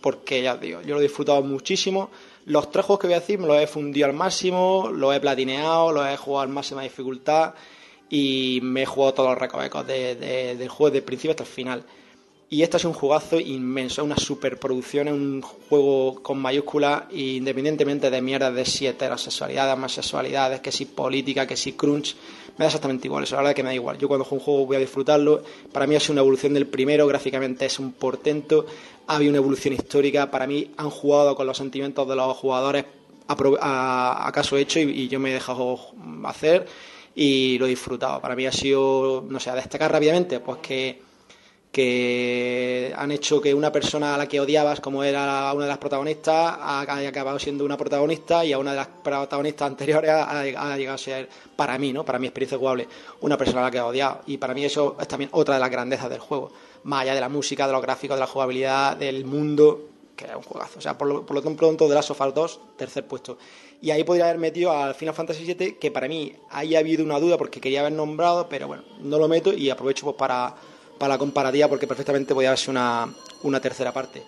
porque 0.00 0.42
ya 0.42 0.56
digo, 0.56 0.82
yo 0.82 0.94
lo 0.94 1.00
he 1.00 1.02
disfrutado 1.02 1.42
muchísimo. 1.42 2.10
Los 2.46 2.70
tres 2.70 2.86
juegos 2.86 3.00
que 3.00 3.06
voy 3.08 3.14
a 3.14 3.20
decir 3.20 3.40
me 3.40 3.48
los 3.48 3.60
he 3.60 3.66
fundido 3.66 4.06
al 4.06 4.12
máximo, 4.12 4.88
los 4.92 5.12
he 5.16 5.18
platineado, 5.18 5.90
los 5.90 6.06
he 6.06 6.16
jugado 6.16 6.42
al 6.42 6.48
máxima 6.48 6.82
dificultad 6.82 7.54
y 8.10 8.58
me 8.62 8.82
he 8.82 8.86
jugado 8.86 9.14
todos 9.14 9.30
los 9.30 9.38
recovecos 9.38 9.86
de- 9.86 10.16
de- 10.16 10.56
del 10.56 10.68
juego 10.68 10.90
desde 10.90 10.98
el 10.98 11.04
principio 11.04 11.30
hasta 11.30 11.44
el 11.44 11.48
final. 11.48 11.84
Y 12.52 12.64
este 12.64 12.78
es 12.78 12.84
un 12.84 12.92
jugazo 12.94 13.38
inmenso, 13.38 14.02
una 14.02 14.16
superproducción, 14.16 15.06
es 15.06 15.14
un 15.14 15.40
juego 15.40 16.20
con 16.20 16.36
mayúsculas, 16.38 17.04
independientemente 17.12 18.10
de 18.10 18.20
mierdas 18.20 18.52
de 18.52 18.64
si 18.64 18.88
heterosexualidades, 18.88 19.78
más 19.78 19.92
sexualidades, 19.92 20.58
que 20.60 20.72
si 20.72 20.84
política, 20.86 21.46
que 21.46 21.56
si 21.56 21.74
crunch, 21.74 22.16
me 22.58 22.64
da 22.64 22.66
exactamente 22.66 23.06
igual, 23.06 23.22
eso 23.22 23.36
la 23.36 23.42
verdad 23.42 23.54
que 23.54 23.62
me 23.62 23.68
da 23.68 23.74
igual. 23.76 23.98
Yo 23.98 24.08
cuando 24.08 24.24
juego 24.24 24.40
un 24.40 24.44
juego 24.44 24.66
voy 24.66 24.76
a 24.76 24.80
disfrutarlo, 24.80 25.42
para 25.72 25.86
mí 25.86 25.94
ha 25.94 26.00
sido 26.00 26.14
una 26.14 26.22
evolución 26.22 26.52
del 26.52 26.66
primero, 26.66 27.06
gráficamente 27.06 27.66
es 27.66 27.78
un 27.78 27.92
portento, 27.92 28.66
ha 29.06 29.14
habido 29.14 29.30
una 29.30 29.38
evolución 29.38 29.72
histórica, 29.74 30.28
para 30.32 30.48
mí 30.48 30.72
han 30.76 30.90
jugado 30.90 31.36
con 31.36 31.46
los 31.46 31.56
sentimientos 31.56 32.08
de 32.08 32.16
los 32.16 32.36
jugadores 32.36 32.84
a, 33.28 33.34
a- 33.62 34.26
hecho 34.58 34.80
y, 34.80 34.90
y 35.02 35.08
yo 35.08 35.20
me 35.20 35.30
he 35.30 35.34
dejado 35.34 35.78
hacer 36.24 36.66
y 37.14 37.58
lo 37.58 37.66
he 37.66 37.70
disfrutado. 37.70 38.20
Para 38.20 38.36
mí 38.36 38.46
ha 38.46 38.52
sido, 38.52 39.24
no 39.28 39.40
sé, 39.40 39.50
destacar 39.52 39.92
rápidamente, 39.92 40.40
pues 40.40 40.58
que 40.58 41.10
que 41.70 42.92
han 42.96 43.12
hecho 43.12 43.40
que 43.40 43.54
una 43.54 43.70
persona 43.70 44.14
a 44.14 44.18
la 44.18 44.26
que 44.26 44.40
odiabas, 44.40 44.80
como 44.80 45.04
era 45.04 45.52
una 45.54 45.64
de 45.64 45.68
las 45.68 45.78
protagonistas, 45.78 46.58
haya 46.60 47.08
acabado 47.08 47.38
siendo 47.38 47.64
una 47.64 47.76
protagonista 47.76 48.44
y 48.44 48.52
a 48.52 48.58
una 48.58 48.72
de 48.72 48.78
las 48.78 48.88
protagonistas 48.88 49.68
anteriores 49.68 50.10
ha, 50.10 50.42
llegado 50.42 50.94
a 50.94 50.98
ser, 50.98 51.28
para 51.54 51.78
mí, 51.78 51.92
¿no? 51.92 52.04
para 52.04 52.18
mi 52.18 52.26
experiencia 52.26 52.58
jugable, 52.58 52.88
una 53.20 53.36
persona 53.36 53.60
a 53.60 53.64
la 53.64 53.70
que 53.70 53.78
he 53.78 53.82
odiado. 53.82 54.22
Y 54.26 54.38
para 54.38 54.52
mí 54.52 54.64
eso 54.64 54.96
es 55.00 55.06
también 55.06 55.30
otra 55.32 55.54
de 55.54 55.60
las 55.60 55.70
grandezas 55.70 56.10
del 56.10 56.18
juego, 56.18 56.50
más 56.84 57.02
allá 57.02 57.14
de 57.14 57.20
la 57.20 57.28
música, 57.28 57.66
de 57.66 57.72
los 57.72 57.82
gráficos, 57.82 58.16
de 58.16 58.20
la 58.20 58.26
jugabilidad, 58.26 58.96
del 58.96 59.24
mundo, 59.24 59.90
que 60.16 60.24
es 60.24 60.34
un 60.34 60.42
juegazo. 60.42 60.80
O 60.80 60.82
sea, 60.82 60.98
por 60.98 61.06
lo, 61.06 61.24
por 61.24 61.36
lo 61.36 61.42
tan 61.42 61.54
pronto, 61.54 61.88
de 61.88 61.94
Last 61.94 62.10
of 62.10 62.20
Us 62.20 62.34
2, 62.34 62.60
tercer 62.76 63.06
puesto. 63.06 63.38
Y 63.82 63.90
ahí 63.90 64.04
podría 64.04 64.24
haber 64.24 64.38
metido 64.38 64.72
al 64.72 64.94
Final 64.94 65.14
Fantasy 65.14 65.44
VII, 65.44 65.76
que 65.76 65.90
para 65.90 66.06
mí 66.06 66.34
ahí 66.50 66.76
ha 66.76 66.80
habido 66.80 67.02
una 67.02 67.18
duda 67.18 67.38
porque 67.38 67.60
quería 67.60 67.80
haber 67.80 67.92
nombrado, 67.92 68.48
pero 68.48 68.68
bueno, 68.68 68.82
no 69.00 69.18
lo 69.18 69.26
meto 69.26 69.52
y 69.52 69.70
aprovecho 69.70 70.04
pues 70.04 70.16
para 70.16 70.54
para 71.00 71.14
la 71.14 71.18
comparativa 71.18 71.66
porque 71.66 71.86
perfectamente 71.86 72.34
podía 72.34 72.50
haberse 72.50 72.70
una, 72.70 73.10
una 73.42 73.58
tercera 73.58 73.90
parte. 73.90 74.22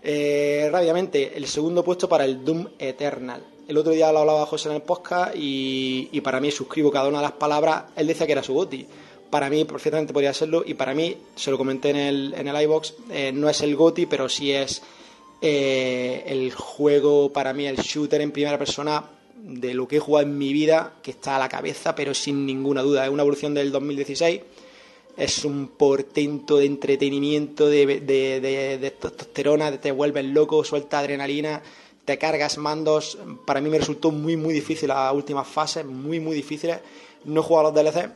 Eh, 0.00 0.68
rápidamente, 0.70 1.36
el 1.36 1.44
segundo 1.48 1.82
puesto 1.82 2.08
para 2.08 2.24
el 2.24 2.44
Doom 2.44 2.68
Eternal. 2.78 3.42
El 3.66 3.76
otro 3.76 3.90
día 3.90 4.12
lo 4.12 4.20
hablaba 4.20 4.46
José 4.46 4.68
en 4.68 4.76
el 4.76 4.82
podcast 4.82 5.34
y, 5.34 6.10
y 6.12 6.20
para 6.20 6.38
mí 6.38 6.52
suscribo 6.52 6.92
cada 6.92 7.08
una 7.08 7.18
de 7.18 7.24
las 7.24 7.32
palabras. 7.32 7.86
Él 7.96 8.06
decía 8.06 8.26
que 8.26 8.32
era 8.32 8.44
su 8.44 8.54
GOTI. 8.54 8.86
Para 9.28 9.50
mí 9.50 9.64
perfectamente 9.64 10.12
podría 10.12 10.32
serlo 10.32 10.62
y 10.64 10.74
para 10.74 10.94
mí, 10.94 11.16
se 11.34 11.50
lo 11.50 11.58
comenté 11.58 11.90
en 11.90 11.96
el, 11.96 12.34
en 12.34 12.46
el 12.46 12.62
iBox, 12.62 12.94
eh, 13.10 13.32
no 13.34 13.48
es 13.48 13.60
el 13.62 13.74
GOTI, 13.74 14.06
pero 14.06 14.28
sí 14.28 14.52
es 14.52 14.82
eh, 15.46 16.24
el 16.26 16.52
juego, 16.52 17.32
para 17.32 17.52
mí, 17.52 17.66
el 17.66 17.76
shooter 17.76 18.20
en 18.20 18.32
primera 18.32 18.58
persona 18.58 19.04
de 19.36 19.74
lo 19.74 19.86
que 19.86 19.96
he 19.96 20.00
jugado 20.00 20.26
en 20.26 20.38
mi 20.38 20.52
vida, 20.52 20.94
que 21.02 21.10
está 21.10 21.36
a 21.36 21.38
la 21.38 21.48
cabeza, 21.48 21.94
pero 21.94 22.14
sin 22.14 22.46
ninguna 22.46 22.82
duda. 22.82 23.04
Es 23.04 23.10
una 23.10 23.22
evolución 23.22 23.52
del 23.52 23.70
2016 23.70 24.40
es 25.16 25.44
un 25.44 25.68
portento 25.68 26.56
de 26.56 26.66
entretenimiento, 26.66 27.68
de, 27.68 28.00
de, 28.00 28.40
de, 28.40 28.90
testosterona, 28.90 29.80
te 29.80 29.92
vuelves 29.92 30.24
loco, 30.24 30.64
suelta 30.64 30.98
adrenalina, 30.98 31.62
te 32.04 32.18
cargas 32.18 32.58
mandos. 32.58 33.18
Para 33.46 33.60
mí 33.60 33.70
me 33.70 33.78
resultó 33.78 34.10
muy, 34.10 34.36
muy 34.36 34.52
difícil 34.52 34.88
las 34.88 35.12
últimas 35.14 35.46
fases, 35.46 35.84
muy, 35.84 36.20
muy 36.20 36.34
difíciles. 36.34 36.80
No 37.24 37.40
he 37.40 37.44
jugado 37.44 37.68
a 37.68 37.72
los 37.72 37.94
DLC 37.94 38.10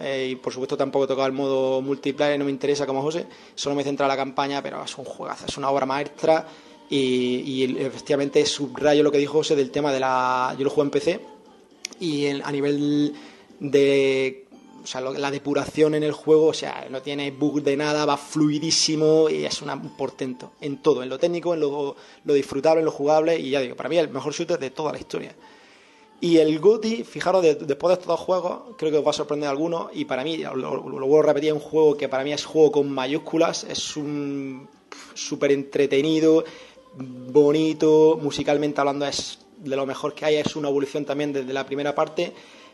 eh, 0.00 0.28
y 0.32 0.36
por 0.36 0.52
supuesto 0.52 0.76
tampoco 0.76 1.04
he 1.04 1.08
tocado 1.08 1.26
el 1.26 1.32
modo 1.32 1.80
multiplayer, 1.80 2.38
no 2.38 2.44
me 2.44 2.50
interesa 2.50 2.86
como 2.86 3.02
José, 3.02 3.26
solo 3.54 3.74
me 3.74 3.82
en 3.82 3.96
la 3.96 4.16
campaña, 4.16 4.62
pero 4.62 4.84
es 4.84 4.98
un 4.98 5.04
juegazo, 5.04 5.46
es 5.46 5.56
una 5.56 5.70
obra 5.70 5.86
maestra. 5.86 6.46
Y, 6.94 7.64
efectivamente 7.78 8.44
subrayo 8.44 9.02
lo 9.02 9.10
que 9.10 9.16
dijo 9.16 9.38
José 9.38 9.56
del 9.56 9.70
tema 9.70 9.90
de 9.92 10.00
la. 10.00 10.54
Yo 10.58 10.64
lo 10.64 10.70
juego 10.70 10.82
en 10.82 10.90
PC 10.90 11.20
y 12.00 12.26
a 12.26 12.52
nivel 12.52 13.14
de 13.58 14.44
o 14.84 14.86
sea, 14.86 15.00
la 15.00 15.30
depuración 15.30 15.94
en 15.94 16.02
el 16.02 16.12
juego, 16.12 16.48
o 16.48 16.54
sea, 16.54 16.86
no 16.90 17.00
tiene 17.00 17.30
bug 17.30 17.62
de 17.62 17.78
nada, 17.78 18.04
va 18.04 18.18
fluidísimo 18.18 19.30
y 19.30 19.46
es 19.46 19.62
una, 19.62 19.74
un 19.74 19.96
portento 19.96 20.52
en 20.60 20.82
todo, 20.82 21.02
en 21.02 21.08
lo 21.08 21.18
técnico, 21.18 21.54
en 21.54 21.60
lo, 21.60 21.96
lo, 22.24 22.34
disfrutable, 22.34 22.80
en 22.80 22.84
lo 22.84 22.90
jugable 22.90 23.38
y 23.38 23.50
ya 23.50 23.60
digo, 23.60 23.74
para 23.74 23.88
mí 23.88 23.96
el 23.96 24.10
mejor 24.10 24.34
shooter 24.34 24.58
de 24.58 24.70
toda 24.70 24.92
la 24.92 24.98
historia. 24.98 25.34
Y 26.20 26.38
el 26.38 26.58
GOTY, 26.58 27.04
fijaros, 27.04 27.42
de, 27.42 27.54
después 27.54 27.88
de 27.88 27.94
estos 27.94 28.08
dos 28.08 28.20
juegos, 28.20 28.74
creo 28.76 28.90
que 28.90 28.98
os 28.98 29.06
va 29.06 29.10
a 29.10 29.14
sorprender 29.14 29.46
a 29.48 29.50
algunos 29.50 29.88
y 29.94 30.04
para 30.04 30.24
mí, 30.24 30.36
lo, 30.36 30.54
lo 30.56 30.82
vuelvo 30.82 31.20
a 31.20 31.26
repetir, 31.26 31.50
es 31.50 31.54
un 31.54 31.60
juego 31.60 31.96
que 31.96 32.08
para 32.08 32.22
mí 32.22 32.32
es 32.32 32.44
juego 32.44 32.72
con 32.72 32.90
mayúsculas, 32.90 33.64
es 33.64 33.96
un 33.96 34.68
súper 35.14 35.52
entretenido, 35.52 36.44
bonito, 36.96 38.18
musicalmente 38.20 38.80
hablando 38.80 39.06
es 39.06 39.38
de 39.58 39.76
lo 39.76 39.86
mejor 39.86 40.14
que 40.14 40.24
hay, 40.24 40.36
es 40.36 40.56
una 40.56 40.68
evolución 40.68 41.04
también 41.04 41.32
desde 41.32 41.52
la 41.52 41.64
primera 41.64 41.94
parte 41.94 42.32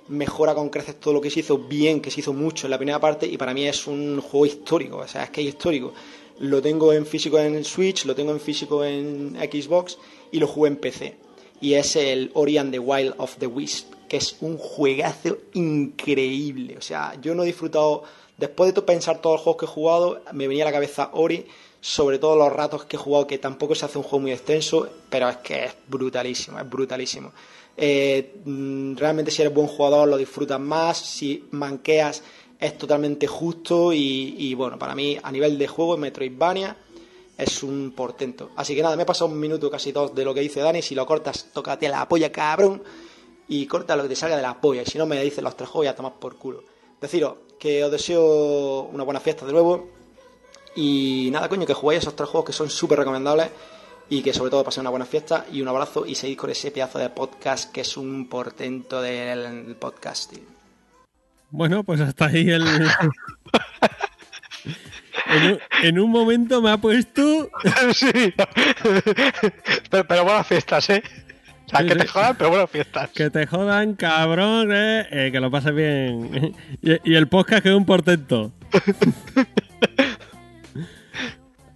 mejora 0.09 0.55
con 0.55 0.71
creces 0.71 0.99
todo 0.99 1.15
lo 1.15 1.21
que 1.21 1.31
se 1.31 1.41
hizo 1.41 1.59
bien, 1.59 2.01
que 2.01 2.11
se 2.11 2.21
hizo 2.21 2.33
mucho 2.33 2.67
en 2.67 2.71
la 2.71 2.79
primera 2.79 3.01
parte 3.01 3.27
y 3.27 3.37
para 3.37 3.55
mí 3.55 3.67
es 3.67 3.87
un 3.87 4.21
juego 4.21 4.47
histórico, 4.47 4.97
o 4.99 5.09
sea, 5.09 5.25
es 5.25 5.31
que 5.31 5.43
es 5.43 5.49
histórico. 5.49 5.93
Lo 6.41 6.63
tengo 6.63 6.93
en 6.93 7.05
físico 7.05 7.39
en 7.39 7.65
Switch, 7.65 8.05
lo 8.05 8.15
tengo 8.15 8.33
en 8.33 8.41
físico 8.41 8.85
en 8.85 9.37
Xbox 9.37 9.99
y 10.31 10.39
lo 10.39 10.47
jugué 10.47 10.69
en 10.69 10.77
PC. 10.77 11.17
Y 11.61 11.75
es 11.75 11.97
el 11.97 12.31
Ori 12.35 12.59
and 12.59 12.71
the 12.71 12.79
Wild 12.79 13.15
of 13.19 13.37
the 13.39 13.47
Wisp, 13.47 13.93
que 14.09 14.19
es 14.19 14.37
un 14.41 14.57
juegazo 14.57 15.39
increíble. 15.55 16.77
O 16.79 16.81
sea, 16.81 17.15
yo 17.21 17.35
no 17.35 17.43
he 17.43 17.47
disfrutado, 17.47 18.05
después 18.37 18.73
de 18.73 18.83
pensar 18.83 19.21
todos 19.21 19.35
los 19.35 19.43
juegos 19.43 19.61
que 19.61 19.67
he 19.67 19.69
jugado, 19.69 20.23
me 20.33 20.47
venía 20.47 20.63
a 20.65 20.67
la 20.67 20.73
cabeza 20.73 21.11
Ori, 21.13 21.47
sobre 21.81 22.19
todo 22.19 22.37
los 22.37 22.53
ratos 22.53 22.85
que 22.85 22.97
he 22.97 22.99
jugado, 22.99 23.27
que 23.27 23.39
tampoco 23.39 23.75
se 23.75 23.85
hace 23.85 23.99
un 23.99 24.05
juego 24.05 24.21
muy 24.21 24.33
extenso, 24.33 24.89
pero 25.09 25.29
es 25.29 25.37
que 25.39 25.65
es 25.67 25.75
brutalísimo, 25.87 26.59
es 26.59 26.69
brutalísimo. 26.69 27.33
Eh, 27.77 28.35
realmente 28.97 29.31
si 29.31 29.43
eres 29.43 29.55
buen 29.55 29.69
jugador 29.69 30.09
lo 30.09 30.17
disfrutas 30.17 30.59
más, 30.59 30.99
si 30.99 31.45
manqueas 31.53 32.23
es 32.59 32.77
totalmente 32.77 33.29
justo 33.29 33.93
y, 33.93 34.53
bueno, 34.55 34.79
para 34.79 34.97
mí 34.97 35.17
a 35.23 35.31
nivel 35.31 35.57
de 35.57 35.69
juego 35.69 35.95
en 35.95 36.01
Metroidvania 36.01 36.77
es 37.37 37.63
un 37.63 37.93
portento. 37.95 38.51
Así 38.57 38.75
que 38.75 38.83
nada, 38.83 38.97
me 38.97 39.05
he 39.05 39.07
pasado 39.07 39.31
un 39.31 39.39
minuto 39.39 39.71
casi 39.71 39.93
dos 39.93 40.13
de 40.13 40.25
lo 40.25 40.35
que 40.35 40.41
dice 40.41 40.59
Dani, 40.59 40.83
si 40.83 40.97
lo 40.97 41.07
cortas, 41.07 41.47
tócate 41.53 41.89
la 41.89 42.09
polla 42.09 42.33
cabrón 42.33 42.83
y 43.47 43.65
corta 43.67 43.95
lo 43.95 44.03
que 44.03 44.09
te 44.09 44.17
salga 44.17 44.35
de 44.35 44.43
la 44.43 44.61
polla 44.61 44.83
y 44.83 44.87
si 44.87 44.99
no 44.99 45.07
me 45.07 45.23
dices 45.23 45.45
los 45.45 45.57
tres 45.57 45.69
juegos 45.69 45.85
ya 45.85 45.95
tomas 45.95 46.15
por 46.19 46.37
culo. 46.37 46.65
Deciros 47.01 47.35
que 47.61 47.85
os 47.85 47.93
deseo 47.93 48.89
una 48.93 49.05
buena 49.05 49.21
fiesta 49.21 49.47
de 49.47 49.53
nuevo 49.53 49.98
y 50.81 51.29
nada 51.33 51.49
coño, 51.49 51.67
que 51.67 51.75
juguéis 51.75 52.03
esos 52.03 52.15
tres 52.15 52.29
juegos 52.29 52.47
que 52.47 52.53
son 52.53 52.71
súper 52.71 53.01
recomendables 53.01 53.51
y 54.09 54.23
que 54.23 54.33
sobre 54.33 54.53
todo 54.53 54.63
pasen 54.63 54.83
una 54.83 54.91
buena 54.91 55.07
fiesta 55.07 55.45
y 55.51 55.61
un 55.61 55.67
abrazo 55.67 56.07
y 56.07 56.15
seguid 56.15 56.37
con 56.37 56.51
ese 56.51 56.71
pedazo 56.71 57.01
de 57.01 57.11
podcast 57.11 57.73
que 57.73 57.81
es 57.81 57.97
un 57.97 58.29
portento 58.29 59.03
del 59.03 59.75
podcasting. 59.75 60.47
Bueno, 61.51 61.83
pues 61.83 62.01
hasta 62.01 62.27
ahí 62.27 62.49
el... 62.49 62.63
en, 65.27 65.51
un, 65.51 65.59
en, 65.83 65.99
un, 65.99 66.11
momento 66.13 66.63
me 66.63 66.71
ha 66.71 66.77
puesto... 66.77 67.51
sí, 67.93 68.33
pero, 69.91 70.07
pero, 70.07 70.23
buenas 70.23 70.47
fiestas, 70.47 70.91
¿eh? 70.91 71.03
O 71.67 71.71
sea, 71.71 71.85
que 71.85 71.97
te 71.97 72.07
jodan, 72.07 72.37
pero 72.37 72.51
buenas 72.51 72.71
fiestas. 72.71 73.11
Que 73.11 73.31
te 73.31 73.47
jodan, 73.47 73.95
cabrón, 73.95 74.71
eh, 74.73 75.09
eh 75.11 75.31
que 75.33 75.41
lo 75.41 75.51
pases 75.51 75.75
bien. 75.75 76.55
y, 76.83 77.11
y 77.11 77.17
el 77.17 77.27
podcast 77.27 77.65
que 77.65 77.71
es 77.71 77.75
un 77.75 77.85
portento. 77.85 78.53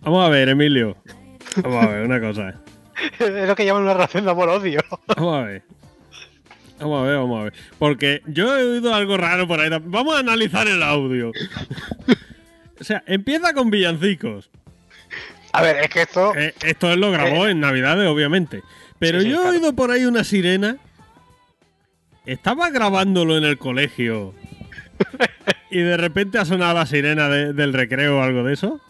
Vamos 0.02 0.26
a 0.26 0.28
ver, 0.28 0.48
Emilio. 0.48 0.96
Vamos 1.62 1.84
a 1.84 1.88
ver, 1.88 2.04
una 2.04 2.20
cosa. 2.20 2.60
Es 3.18 3.48
lo 3.48 3.54
que 3.54 3.64
llaman 3.64 3.82
una 3.82 3.94
relación 3.94 4.24
de 4.24 4.30
amor-odio. 4.30 4.80
Vamos 5.16 5.36
a 5.36 5.46
ver. 5.46 5.62
Vamos 6.80 7.02
a 7.02 7.06
ver, 7.06 7.16
vamos 7.16 7.40
a 7.40 7.44
ver. 7.44 7.52
Porque 7.78 8.22
yo 8.26 8.58
he 8.58 8.64
oído 8.64 8.92
algo 8.94 9.16
raro 9.16 9.46
por 9.46 9.60
ahí. 9.60 9.70
Vamos 9.84 10.16
a 10.16 10.18
analizar 10.18 10.66
el 10.66 10.82
audio. 10.82 11.30
o 12.80 12.84
sea, 12.84 13.04
empieza 13.06 13.54
con 13.54 13.70
villancicos. 13.70 14.50
A 15.52 15.62
ver, 15.62 15.76
es 15.76 15.90
que 15.90 16.02
esto. 16.02 16.34
Eh, 16.34 16.54
esto 16.64 16.90
él 16.90 17.00
lo 17.00 17.12
grabó 17.12 17.46
eh, 17.46 17.52
en 17.52 17.60
Navidades, 17.60 18.08
obviamente. 18.08 18.62
Pero 18.98 19.20
sí, 19.20 19.26
sí, 19.26 19.32
yo 19.32 19.44
he 19.44 19.50
oído 19.50 19.74
por 19.74 19.92
ahí 19.92 20.04
una 20.04 20.24
sirena. 20.24 20.78
Estaba 22.26 22.70
grabándolo 22.70 23.36
en 23.36 23.44
el 23.44 23.58
colegio. 23.58 24.34
y 25.70 25.78
de 25.78 25.96
repente 25.96 26.38
ha 26.38 26.44
sonado 26.44 26.74
la 26.74 26.86
sirena 26.86 27.28
de, 27.28 27.52
del 27.52 27.72
recreo 27.72 28.18
o 28.18 28.22
algo 28.22 28.42
de 28.42 28.54
eso. 28.54 28.80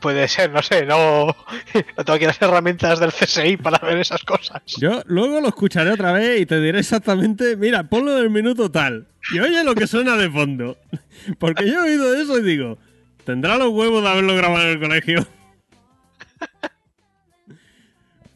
Puede 0.00 0.28
ser, 0.28 0.50
no 0.52 0.62
sé, 0.62 0.86
no, 0.86 1.26
no 1.96 2.04
tengo 2.04 2.12
aquí 2.12 2.26
las 2.26 2.40
herramientas 2.40 3.00
del 3.00 3.12
CSI 3.12 3.56
para 3.56 3.78
ver 3.78 3.98
esas 3.98 4.22
cosas. 4.24 4.62
Yo 4.78 5.02
luego 5.06 5.40
lo 5.40 5.48
escucharé 5.48 5.90
otra 5.92 6.12
vez 6.12 6.40
y 6.40 6.46
te 6.46 6.60
diré 6.60 6.80
exactamente, 6.80 7.56
mira, 7.56 7.84
ponlo 7.84 8.16
en 8.16 8.22
el 8.24 8.30
minuto 8.30 8.70
tal. 8.70 9.08
Y 9.32 9.40
oye 9.40 9.64
lo 9.64 9.74
que 9.74 9.86
suena 9.86 10.16
de 10.16 10.30
fondo. 10.30 10.78
Porque 11.38 11.66
yo 11.66 11.84
he 11.84 11.90
oído 11.90 12.14
eso 12.14 12.38
y 12.38 12.42
digo, 12.42 12.78
¿tendrá 13.24 13.56
los 13.56 13.70
huevos 13.70 14.02
de 14.02 14.08
haberlo 14.08 14.36
grabado 14.36 14.64
en 14.64 14.70
el 14.72 14.80
colegio? 14.80 15.26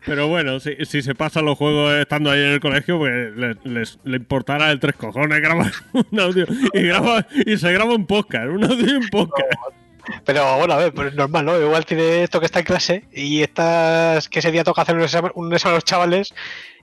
Pero 0.07 0.29
bueno, 0.29 0.61
si, 0.61 0.77
si 0.87 1.03
se 1.03 1.15
pasan 1.15 1.45
los 1.45 1.59
juegos 1.59 1.93
estando 1.95 2.31
ahí 2.31 2.41
en 2.41 2.53
el 2.53 2.61
colegio, 2.61 2.99
pues 2.99 3.37
les, 3.65 3.99
le 4.03 4.17
importará 4.17 4.71
el 4.71 4.81
tres 4.81 4.97
cojones 4.97 5.41
grabar 5.41 5.71
un 5.93 6.21
audio 6.21 6.47
y, 6.73 6.83
graba, 6.83 7.27
y 7.47 7.57
se 7.59 7.71
graba 7.73 7.95
un 7.95 8.07
podcast, 8.07 8.49
un 8.49 8.65
audio 8.65 8.87
y 8.87 8.97
un 8.97 9.09
podcast. 9.09 9.53
Pero 10.25 10.57
bueno, 10.59 10.75
a 10.75 10.77
ver, 10.79 10.93
pues 10.95 11.09
es 11.09 11.15
normal, 11.15 11.45
¿no? 11.45 11.59
Igual 11.61 11.85
tiene 11.87 12.23
esto 12.23 12.41
que 12.41 12.47
está 12.47 12.61
en 12.61 12.65
clase 12.65 13.05
y 13.13 13.43
estas 13.43 14.29
que 14.29 14.39
ese 14.41 14.51
día 14.51 14.65
toca 14.65 14.83
hacer 14.83 14.97
un 14.97 15.03
examen, 15.03 15.33
un 15.35 15.53
examen 15.53 15.75
a 15.75 15.77
los 15.77 15.85
chavales 15.85 16.35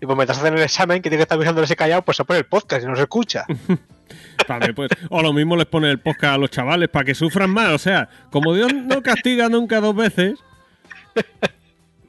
y 0.02 0.06
pues 0.06 0.16
mientras 0.16 0.38
hacen 0.40 0.54
el 0.56 0.62
examen, 0.64 1.02
que 1.02 1.10
tiene 1.10 1.18
que 1.18 1.24
estar 1.24 1.38
mirando 1.38 1.62
ese 1.64 1.76
callado, 1.76 2.02
pues 2.04 2.18
se 2.18 2.26
pone 2.26 2.40
el 2.40 2.46
podcast 2.46 2.84
y 2.84 2.88
no 2.88 2.96
se 2.96 3.02
escucha. 3.04 3.46
También, 4.48 4.74
pues. 4.76 4.90
O 5.10 5.22
lo 5.22 5.34
mismo 5.34 5.56
les 5.58 5.66
pone 5.66 5.90
el 5.90 6.00
podcast 6.00 6.36
a 6.36 6.38
los 6.38 6.50
chavales 6.52 6.88
para 6.90 7.04
que 7.06 7.16
sufran 7.16 7.50
más. 7.50 7.70
O 7.70 7.78
sea, 7.78 8.08
como 8.32 8.54
Dios 8.54 8.74
no 8.74 9.02
castiga 9.02 9.50
nunca 9.50 9.80
dos 9.82 9.96
veces. 9.96 10.40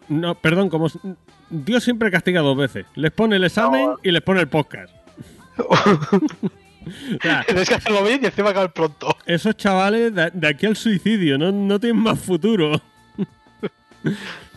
No, 0.08 0.34
perdón, 0.36 0.68
como 0.68 0.88
Dios 1.50 1.82
siempre 1.82 2.10
castiga 2.10 2.40
dos 2.42 2.56
veces. 2.56 2.86
Les 2.94 3.10
pone 3.10 3.36
el 3.36 3.44
examen 3.44 3.86
No. 3.86 3.97
y 4.02 4.10
les 4.10 4.22
pone 4.22 4.40
el 4.40 4.48
podcast. 4.48 4.94
O 6.89 7.23
sea, 7.23 7.44
Tienes 7.47 7.68
que 7.68 7.75
hacerlo 7.75 8.02
bien 8.02 8.20
y 8.23 8.26
encima 8.26 8.50
acabar 8.50 8.73
pronto. 8.73 9.17
esos 9.26 9.57
chavales 9.57 10.15
de, 10.15 10.31
de 10.33 10.49
aquí 10.49 10.67
al 10.67 10.76
suicidio 10.76 11.39
no, 11.39 11.52
no 11.52 11.78
tienen 11.81 12.02
más 12.02 12.18
futuro. 12.18 12.81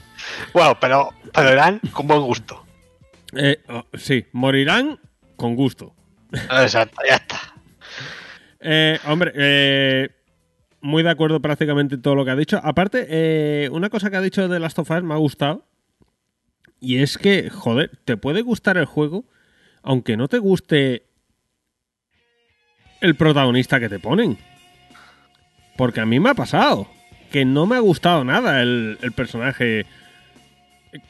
Bueno, 0.54 0.78
pero, 0.80 1.10
pero 1.34 1.52
irán 1.52 1.80
con 1.92 2.08
buen 2.08 2.22
gusto. 2.22 2.66
Eh, 3.34 3.62
oh, 3.70 3.86
sí, 3.94 4.26
morirán 4.34 5.00
con 5.36 5.56
gusto. 5.56 5.94
Exacto, 6.32 7.02
ya 7.08 7.16
está. 7.16 7.40
Eh, 8.60 9.00
hombre, 9.08 9.32
eh, 9.36 10.10
muy 10.82 11.04
de 11.04 11.10
acuerdo 11.10 11.42
prácticamente 11.42 11.96
en 11.96 12.02
todo 12.02 12.16
lo 12.16 12.26
que 12.26 12.32
ha 12.32 12.36
dicho. 12.36 12.60
Aparte, 12.64 13.70
una 13.72 13.90
cosa 13.90 14.10
que 14.10 14.18
ha 14.18 14.22
dicho 14.22 14.48
de 14.48 14.60
Last 14.60 14.80
of 14.80 14.92
Us 14.92 15.04
me 15.04 15.14
ha 15.14 15.18
gustado. 15.18 15.66
Y 16.80 16.98
es 16.98 17.18
que, 17.18 17.50
joder, 17.50 17.92
te 18.06 18.18
puede 18.18 18.42
gustar 18.42 18.78
el 18.78 18.86
juego, 18.86 19.26
aunque 19.84 20.18
no 20.18 20.28
te 20.28 20.40
guste 20.40 21.06
el 23.02 23.16
protagonista 23.16 23.80
que 23.80 23.90
te 23.90 24.00
ponen. 24.00 24.38
Porque 25.78 26.00
a 26.02 26.06
mí 26.06 26.20
me 26.20 26.30
ha 26.30 26.34
pasado 26.34 26.88
que 27.32 27.46
no 27.46 27.66
me 27.66 27.76
ha 27.76 27.80
gustado 27.80 28.24
nada 28.24 28.62
el, 28.62 28.98
el 29.02 29.12
personaje 29.14 29.86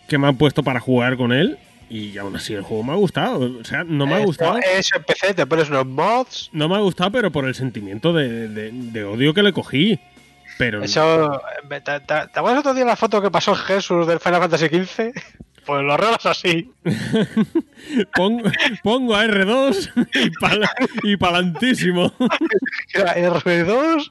que 0.08 0.18
me 0.18 0.28
han 0.28 0.38
puesto 0.38 0.64
para 0.64 0.80
jugar 0.80 1.18
con 1.18 1.32
él. 1.32 1.58
Y 1.90 2.18
aún 2.18 2.34
así 2.38 2.54
el 2.54 2.62
juego 2.62 2.84
me 2.84 2.94
ha 2.94 2.96
gustado. 2.96 3.60
O 3.60 3.66
sea, 3.66 3.84
no 3.84 4.06
me 4.06 4.16
ha 4.16 4.20
gustado. 4.20 4.58
Eso 4.60 4.96
empecé, 4.96 5.34
te 5.34 5.46
pones 5.46 5.70
unos 5.70 5.86
mods. 5.86 6.50
No 6.54 6.70
me 6.70 6.76
ha 6.76 6.80
gustado, 6.80 7.12
pero 7.12 7.32
por 7.32 7.46
el 7.46 7.54
sentimiento 7.56 8.14
de, 8.14 8.48
de- 8.48 8.72
de 8.72 9.04
odio 9.04 9.34
que 9.34 9.44
le 9.44 9.52
cogí. 9.52 10.00
Pero 10.58 10.84
Eso. 10.84 11.42
¿Te, 11.68 11.82
te, 11.82 12.00
te 12.00 12.14
acuerdas 12.14 12.60
otro 12.60 12.74
día 12.74 12.86
la 12.86 12.96
foto 12.96 13.22
que 13.22 13.32
pasó 13.32 13.56
Jesús 13.56 14.08
del 14.08 14.20
Final 14.20 14.40
Fantasy 14.42 14.68
XV? 14.68 15.12
Pues 15.72 15.84
lo 15.86 15.94
arreglas 15.94 16.26
así. 16.26 16.70
pon- 18.14 18.44
pongo 18.84 19.16
a 19.16 19.24
R2 19.24 19.90
y, 20.16 20.30
pal- 20.32 20.70
y 21.04 21.16
palantísimo. 21.16 22.12
Era 22.94 23.16
R2, 23.16 24.06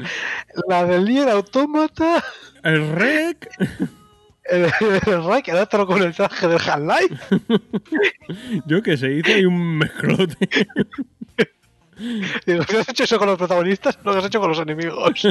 la 0.71 0.87
del 0.87 1.05
Nier 1.05 1.29
Automata, 1.29 2.25
El 2.63 2.93
rec. 2.93 3.47
el, 4.45 4.73
el 5.07 5.25
Ray, 5.25 5.43
que 5.43 5.53
otro 5.53 5.87
con 5.87 6.01
el 6.03 6.15
traje 6.15 6.49
del 6.49 6.59
Half-Life. 6.67 7.17
Yo 8.65 8.83
que 8.83 8.97
sé, 8.97 9.13
hice 9.13 9.35
ahí 9.35 9.45
un 9.45 9.77
mezclote. 9.77 10.49
Digo, 12.47 12.65
¿qué 12.67 12.79
has 12.79 12.89
hecho 12.89 13.05
eso 13.05 13.19
con 13.19 13.29
los 13.29 13.37
protagonistas? 13.37 13.99
Lo 14.03 14.13
que 14.13 14.19
has 14.21 14.25
hecho 14.25 14.41
con 14.41 14.49
los 14.49 14.61
enemigos. 14.61 15.29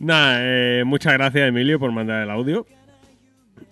Nada, 0.00 0.38
eh, 0.40 0.84
muchas 0.86 1.12
gracias, 1.12 1.46
Emilio, 1.50 1.78
por 1.78 1.92
mandar 1.92 2.22
el 2.22 2.30
audio. 2.30 2.66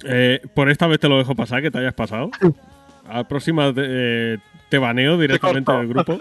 Eh, 0.04 0.40
por 0.54 0.70
esta 0.70 0.86
vez 0.86 1.00
te 1.00 1.08
lo 1.08 1.18
dejo 1.18 1.34
pasar, 1.34 1.62
que 1.62 1.70
te 1.70 1.78
hayas 1.78 1.94
pasado. 1.94 2.30
A 3.08 3.18
la 3.18 3.24
próxima 3.28 3.72
te, 3.72 3.82
eh, 3.84 4.38
te 4.68 4.78
baneo 4.78 5.16
directamente 5.16 5.70
del 5.70 5.88
grupo. 5.88 6.18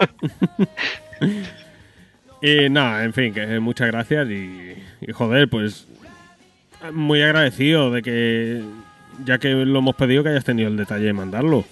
y 2.40 2.68
nada, 2.70 3.04
en 3.04 3.12
fin, 3.12 3.34
que 3.34 3.58
muchas 3.58 3.88
gracias 3.88 4.28
y, 4.28 4.74
y 5.00 5.12
joder, 5.12 5.48
pues 5.48 5.86
muy 6.92 7.22
agradecido 7.22 7.90
de 7.90 8.02
que, 8.02 8.62
ya 9.24 9.38
que 9.38 9.50
lo 9.50 9.78
hemos 9.78 9.96
pedido, 9.96 10.22
que 10.22 10.30
hayas 10.30 10.44
tenido 10.44 10.68
el 10.68 10.76
detalle 10.76 11.06
de 11.06 11.12
mandarlo. 11.12 11.64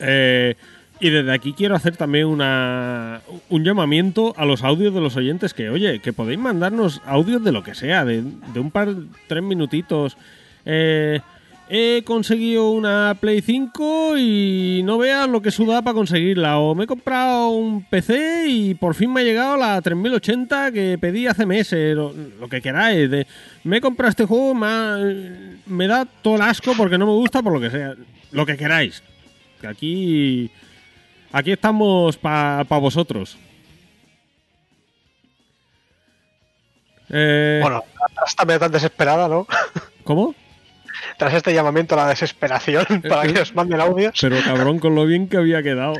Eh, 0.00 0.54
y 1.00 1.10
desde 1.10 1.32
aquí 1.32 1.52
quiero 1.52 1.74
hacer 1.76 1.96
también 1.96 2.26
una, 2.26 3.20
un 3.48 3.64
llamamiento 3.64 4.34
a 4.36 4.44
los 4.44 4.64
audios 4.64 4.92
de 4.94 5.00
los 5.00 5.16
oyentes 5.16 5.54
que, 5.54 5.70
oye, 5.70 6.00
que 6.00 6.12
podéis 6.12 6.38
mandarnos 6.38 7.00
audios 7.06 7.42
de 7.44 7.52
lo 7.52 7.62
que 7.62 7.74
sea, 7.74 8.04
de, 8.04 8.22
de 8.22 8.60
un 8.60 8.70
par, 8.70 8.88
tres 9.26 9.42
minutitos. 9.42 10.16
Eh, 10.64 11.20
he 11.70 12.02
conseguido 12.04 12.70
una 12.70 13.16
Play 13.20 13.42
5 13.42 14.16
y 14.18 14.80
no 14.84 14.96
veas 14.98 15.28
lo 15.28 15.42
que 15.42 15.50
suda 15.50 15.82
para 15.82 15.94
conseguirla. 15.94 16.58
O 16.58 16.74
me 16.74 16.84
he 16.84 16.86
comprado 16.86 17.50
un 17.50 17.84
PC 17.84 18.46
y 18.48 18.74
por 18.74 18.94
fin 18.94 19.12
me 19.12 19.20
ha 19.20 19.24
llegado 19.24 19.56
la 19.56 19.80
3080 19.82 20.72
que 20.72 20.98
pedí 20.98 21.26
hace 21.26 21.44
meses. 21.46 21.94
Lo, 21.94 22.12
que 22.50 22.60
queráis. 22.62 23.10
Me 23.64 23.76
he 23.76 23.80
comprado 23.80 24.10
este 24.10 24.24
juego, 24.24 24.54
me, 24.54 24.66
ha- 24.66 24.98
me 25.66 25.86
da 25.86 26.06
todo 26.06 26.36
el 26.36 26.42
asco 26.42 26.72
porque 26.76 26.96
no 26.98 27.06
me 27.06 27.12
gusta, 27.12 27.42
por 27.42 27.52
lo 27.52 27.60
que 27.60 27.70
sea. 27.70 27.94
Lo 28.32 28.44
que 28.46 28.56
queráis. 28.56 29.02
Que 29.60 29.66
aquí... 29.66 30.50
Aquí 31.32 31.52
estamos 31.52 32.16
para 32.16 32.64
vosotros. 32.64 33.38
Eh, 37.10 37.60
Bueno, 37.62 37.84
estás 38.08 38.36
también 38.36 38.58
tan 38.58 38.72
desesperada, 38.72 39.28
¿no? 39.28 39.46
¿Cómo? 40.04 40.34
Tras 41.16 41.34
este 41.34 41.54
llamamiento 41.54 41.94
a 41.94 42.04
la 42.04 42.08
desesperación 42.08 42.84
para 43.08 43.30
que 43.32 43.40
os 43.40 43.54
manden 43.54 43.80
audios. 43.80 44.18
Pero 44.20 44.36
cabrón, 44.42 44.78
con 44.78 44.94
lo 44.94 45.06
bien 45.06 45.28
que 45.28 45.36
había 45.36 45.62
quedado. 45.62 45.94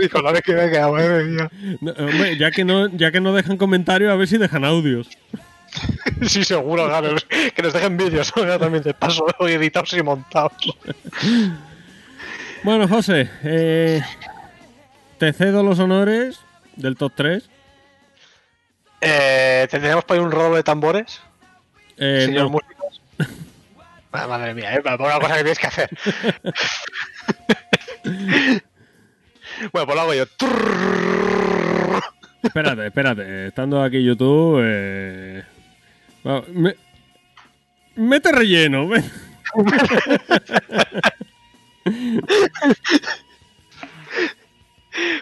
Y 0.00 0.08
con 0.08 0.24
la 0.24 0.32
vez 0.32 0.42
que 0.42 0.52
he 0.52 0.70
quedado, 0.70 0.92
madre 0.92 1.24
mía. 1.24 1.50
No, 1.80 1.92
hombre, 1.92 2.36
ya 2.36 2.50
que 2.50 2.64
no, 2.64 2.88
ya 2.88 3.10
que 3.10 3.20
no 3.20 3.34
dejan 3.34 3.56
comentarios, 3.56 4.12
a 4.12 4.16
ver 4.16 4.28
si 4.28 4.38
dejan 4.38 4.64
audios. 4.64 5.08
Sí, 6.26 6.44
seguro, 6.44 6.86
claro. 6.86 7.14
Que 7.54 7.62
nos 7.62 7.72
dejen 7.72 7.96
vídeos, 7.96 8.32
de 8.34 8.94
paso, 8.94 9.24
editados 9.46 9.92
y 9.94 10.02
montados. 10.02 10.52
Bueno, 12.62 12.86
José, 12.88 13.30
eh, 13.42 14.02
te 15.18 15.32
cedo 15.32 15.62
los 15.62 15.78
honores 15.78 16.40
del 16.76 16.96
top 16.96 17.12
3. 17.16 17.48
Eh, 19.00 19.66
¿Tendríamos 19.70 20.04
por 20.04 20.16
ahí 20.16 20.22
un 20.22 20.30
rolo 20.30 20.56
de 20.56 20.62
tambores? 20.62 21.20
Eh, 21.96 22.24
señor 22.26 22.44
no, 22.44 22.50
músicos? 22.50 23.00
Ah, 24.12 24.26
Madre 24.26 24.54
mía, 24.54 24.74
¿eh? 24.74 24.82
Para 24.82 24.96
una 24.96 25.20
cosa 25.20 25.36
que 25.36 25.42
tienes 25.44 25.58
que 25.60 25.66
hacer. 25.68 25.88
bueno, 29.72 29.86
pues 29.86 29.94
lo 29.94 30.00
hago 30.00 30.14
yo. 30.14 30.24
espérate, 32.42 32.86
espérate. 32.88 33.46
Estando 33.46 33.80
aquí 33.80 34.02
YouTube, 34.02 34.60
eh, 34.64 35.44
me- 36.48 36.74
mete 37.94 38.32
relleno. 38.32 38.88
ven. 38.88 39.04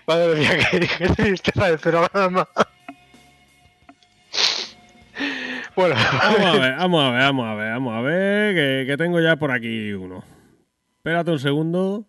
Madre 0.07 0.35
mía, 0.35 0.59
qué, 0.71 1.09
tristeza 1.17 1.67
del 1.69 1.79
programa. 1.79 2.49
Bueno, 5.77 5.95
Vamos 6.23 6.41
a 6.41 6.59
ver, 6.59 6.77
vamos 6.77 7.05
a 7.05 7.11
ver, 7.11 7.21
vamos 7.23 7.47
a 7.47 7.55
ver, 7.55 7.73
vamos 7.73 7.95
a 7.95 8.01
ver, 8.01 8.55
que, 8.55 8.87
que 8.87 8.97
tengo 8.97 9.21
ya 9.21 9.37
por 9.37 9.53
aquí 9.53 9.93
uno. 9.93 10.25
Espérate 10.97 11.31
un 11.31 11.39
segundo. 11.39 12.05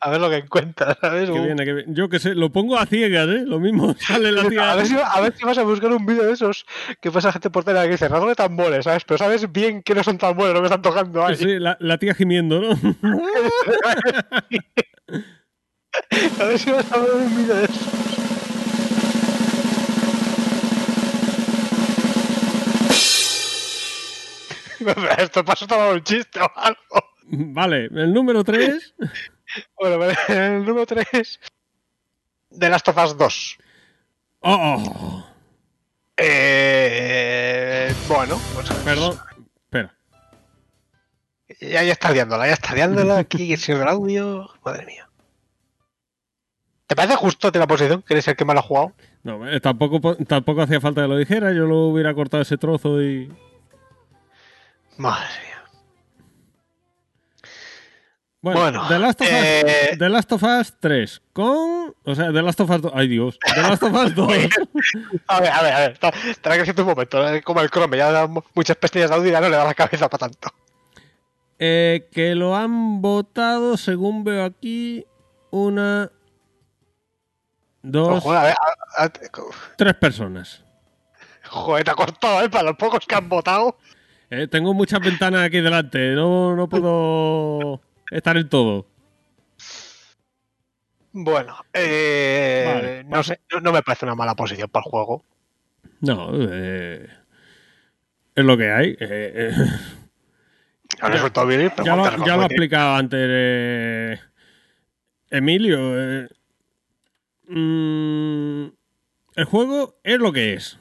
A 0.00 0.10
ver 0.10 0.20
lo 0.20 0.30
que 0.30 0.36
encuentras, 0.36 0.96
¿sabes? 1.00 1.30
Que 1.30 1.40
viene, 1.40 1.64
que 1.64 1.72
viene. 1.72 1.94
Yo 1.94 2.08
que 2.08 2.18
sé, 2.18 2.34
lo 2.34 2.50
pongo 2.50 2.78
a 2.78 2.86
ciegas, 2.86 3.28
¿eh? 3.28 3.44
Lo 3.44 3.58
mismo 3.58 3.94
sale 3.98 4.32
la 4.32 4.48
tía. 4.48 4.72
A 4.72 4.76
ver, 4.76 4.86
si, 4.86 4.96
a 4.96 5.20
ver 5.20 5.34
si 5.36 5.44
vas 5.44 5.58
a 5.58 5.62
buscar 5.62 5.92
un 5.92 6.06
vídeo 6.06 6.24
de 6.24 6.32
esos 6.32 6.66
que 7.00 7.10
pasa 7.10 7.32
gente 7.32 7.50
por 7.50 7.64
tele 7.64 7.82
que 7.82 7.90
dice 7.90 8.08
de 8.08 8.34
tambores, 8.34 8.84
¿sabes? 8.84 9.04
Pero 9.04 9.18
sabes 9.18 9.50
bien 9.50 9.82
que 9.82 9.94
no 9.94 10.02
son 10.02 10.18
tambores 10.18 10.54
lo 10.54 10.60
que 10.60 10.66
están 10.66 10.82
tocando 10.82 11.24
ahí. 11.24 11.36
Sí, 11.36 11.58
la, 11.58 11.76
la 11.80 11.98
tía 11.98 12.14
gimiendo, 12.14 12.60
¿no? 12.60 12.70
A 16.40 16.44
ver 16.44 16.58
si 16.58 16.70
vas 16.70 16.92
a 16.92 16.98
ver 16.98 17.10
un 17.10 17.36
vídeo 17.36 17.56
de 17.56 17.64
esos. 17.64 17.88
Esto 25.18 25.44
pasó 25.44 25.66
todo 25.66 25.92
un 25.94 26.02
chiste 26.04 26.40
o 26.40 26.50
algo. 26.54 26.78
vale, 27.24 27.86
el 27.86 28.12
número 28.12 28.44
3. 28.44 28.94
Bueno, 29.78 29.98
vale, 29.98 30.14
el 30.28 30.64
número 30.64 30.86
3 30.86 31.40
de 32.50 32.68
Last 32.68 32.88
of 32.88 32.96
Us 33.04 33.16
2. 33.16 33.58
Oh, 34.40 34.54
oh. 34.54 35.24
Eh, 36.16 37.94
Bueno, 38.08 38.38
pues. 38.54 38.68
Perdón. 38.84 39.18
Espera. 39.64 39.94
Ya, 41.60 41.82
ya 41.82 41.92
está 41.92 42.10
liándola, 42.10 42.46
ya 42.46 42.52
está 42.54 42.74
liándola. 42.74 43.18
Aquí 43.18 43.52
el 43.52 43.58
señor 43.58 43.80
del 43.80 43.88
audio. 43.88 44.48
Madre 44.64 44.86
mía. 44.86 45.08
¿Te 46.86 46.96
parece 46.96 47.16
justo 47.16 47.50
de 47.50 47.58
la 47.58 47.66
posición? 47.66 48.02
que 48.02 48.14
eres 48.14 48.26
el 48.28 48.36
que 48.36 48.44
más 48.44 48.54
la 48.54 48.60
ha 48.60 48.64
jugado? 48.64 48.92
No, 49.22 49.46
eh, 49.48 49.60
tampoco, 49.60 50.00
po- 50.00 50.16
tampoco 50.16 50.62
hacía 50.62 50.80
falta 50.80 51.02
que 51.02 51.08
lo 51.08 51.16
dijera. 51.18 51.52
Yo 51.52 51.66
lo 51.66 51.88
hubiera 51.88 52.14
cortado 52.14 52.42
ese 52.42 52.56
trozo 52.56 53.02
y. 53.02 53.30
Madre 54.96 55.28
mía. 55.44 55.47
Bueno, 58.40 58.60
Bueno, 58.60 58.88
The, 58.88 58.98
Last 59.00 59.20
of 59.20 59.26
Us, 59.26 59.32
eh, 59.34 59.96
The 59.98 60.08
Last 60.08 60.32
of 60.32 60.42
Us 60.44 60.74
3 60.78 61.22
con. 61.32 61.94
O 62.04 62.14
sea, 62.14 62.32
The 62.32 62.40
Last 62.42 62.60
of 62.60 62.70
Us 62.70 62.82
2. 62.82 62.92
Ay, 62.94 63.08
Dios. 63.08 63.36
The 63.54 63.62
Last 63.62 63.82
of 63.82 63.92
Us 63.92 64.14
2. 64.14 64.28
A 65.26 65.40
ver, 65.40 65.50
a 65.50 65.62
ver, 65.62 65.72
a 65.72 65.78
ver. 65.80 65.98
Estará 66.30 66.54
creciendo 66.56 66.82
un 66.84 66.88
momento. 66.90 67.26
¿eh? 67.28 67.42
Como 67.42 67.60
el 67.60 67.68
Chrome, 67.70 67.96
ya 67.96 68.12
da 68.12 68.26
mu- 68.28 68.42
muchas 68.54 68.76
pestañas 68.76 69.10
de 69.10 69.16
audio 69.16 69.28
y 69.28 69.32
ya 69.32 69.40
no 69.40 69.48
le 69.48 69.56
da 69.56 69.64
la 69.64 69.74
cabeza 69.74 70.08
para 70.08 70.28
tanto. 70.28 70.50
Eh, 71.58 72.08
que 72.12 72.36
lo 72.36 72.54
han 72.54 73.02
votado, 73.02 73.76
según 73.76 74.22
veo 74.22 74.44
aquí, 74.44 75.04
una. 75.50 76.12
Dos. 77.82 78.22
Joder, 78.22 78.38
a 78.38 78.44
ver, 78.44 78.54
a- 78.96 79.04
a- 79.04 79.12
Tres 79.76 79.94
personas. 79.94 80.62
joder, 81.44 81.82
te 81.82 81.90
ha 81.90 81.94
costado, 81.94 82.42
¿eh? 82.42 82.48
Para 82.48 82.64
los 82.64 82.76
pocos 82.76 83.00
que 83.04 83.14
han 83.16 83.28
votado. 83.28 83.76
Eh, 84.30 84.46
tengo 84.46 84.74
muchas 84.74 85.00
ventanas 85.00 85.42
aquí 85.44 85.58
delante. 85.60 86.12
No, 86.14 86.54
no 86.54 86.68
puedo 86.68 87.80
estar 88.10 88.36
en 88.36 88.48
todo. 88.48 88.86
Bueno, 91.12 91.56
eh, 91.72 92.64
Vale, 92.66 93.04
no 93.04 93.22
sé, 93.22 93.40
no, 93.52 93.60
no 93.60 93.72
me 93.72 93.82
parece 93.82 94.04
una 94.04 94.14
mala 94.14 94.34
posición 94.34 94.68
para 94.68 94.84
el 94.84 94.90
juego. 94.90 95.24
No, 96.00 96.30
eh, 96.34 97.08
es 98.34 98.44
lo 98.44 98.56
que 98.56 98.70
hay. 98.70 98.90
Eh, 98.90 98.96
eh, 99.00 99.52
Ya- 101.00 101.08
resultó 101.08 101.46
bien, 101.46 101.70
ya, 101.84 101.96
lo, 101.96 102.24
ya 102.26 102.36
lo 102.36 102.42
ha 102.42 102.46
explicado 102.46 102.94
antes 102.96 104.20
Emilio. 105.30 106.28
mm, 107.48 108.64
el 109.36 109.44
juego 109.44 109.98
es 110.02 110.18
lo 110.18 110.32
que 110.32 110.54
es. 110.54 110.78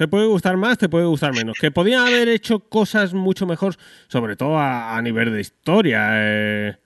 Te 0.00 0.08
puede 0.08 0.24
gustar 0.28 0.56
más, 0.56 0.78
te 0.78 0.88
puede 0.88 1.04
gustar 1.04 1.34
menos. 1.34 1.58
Que 1.60 1.70
podían 1.70 2.06
haber 2.06 2.26
hecho 2.30 2.60
cosas 2.60 3.12
mucho 3.12 3.44
mejor, 3.44 3.76
sobre 4.08 4.34
todo 4.34 4.56
a, 4.58 4.96
a 4.96 5.02
nivel 5.02 5.30
de 5.30 5.42
historia. 5.42 6.08
eh. 6.14 6.78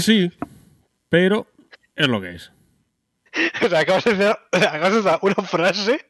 Sí, 0.00 0.30
pero 1.08 1.48
es 1.96 2.06
lo 2.06 2.20
que 2.20 2.36
es. 2.36 2.52
O 3.64 3.68
sea, 3.68 3.80
acabas 3.80 4.04
de 4.04 4.98
usar 5.00 5.18
una 5.22 5.34
frase 5.34 6.06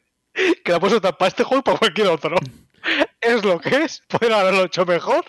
que 0.63 0.71
la 0.71 0.79
puedes 0.79 0.97
usar 0.99 1.17
para 1.17 1.29
este 1.29 1.43
juego 1.43 1.61
y 1.61 1.63
para 1.63 1.79
cualquier 1.79 2.07
otro. 2.09 2.35
Es 3.19 3.43
lo 3.43 3.59
que 3.59 3.77
es. 3.83 4.03
Podrían 4.07 4.39
haberlo 4.41 4.65
hecho 4.65 4.85
mejor, 4.85 5.25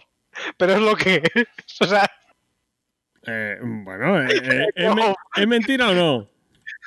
pero 0.59 0.75
es 0.75 0.81
lo 0.81 0.95
que 0.95 1.23
es. 1.35 1.47
O 1.81 1.87
sea, 1.87 2.07
Eh, 3.27 3.59
bueno, 3.63 4.21
eh, 4.21 4.27
eh, 4.31 4.67
¿es, 4.75 4.95
me- 4.95 5.15
¿es 5.37 5.49
mentira 5.49 5.89
o 5.89 5.95
no? 5.95 6.29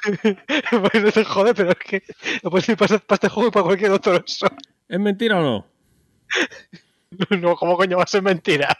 pues 0.91 1.03
no 1.03 1.11
se 1.11 1.23
jode, 1.25 1.53
pero 1.53 1.71
es 1.71 1.77
que 1.77 2.03
lo 2.43 2.49
puedes 2.49 2.67
decir 2.67 2.77
para, 2.77 2.99
para 2.99 3.15
este 3.15 3.29
juego 3.29 3.49
y 3.49 3.51
para 3.51 3.65
cualquier 3.65 3.91
otro. 3.91 4.23
Eso. 4.25 4.47
¿Es 4.87 4.99
mentira 4.99 5.39
o 5.39 5.41
no? 5.41 5.65
No, 7.41 7.55
¿cómo 7.55 7.75
coño 7.75 7.97
va 7.97 8.03
a 8.03 8.07
ser 8.07 8.21
mentira? 8.21 8.77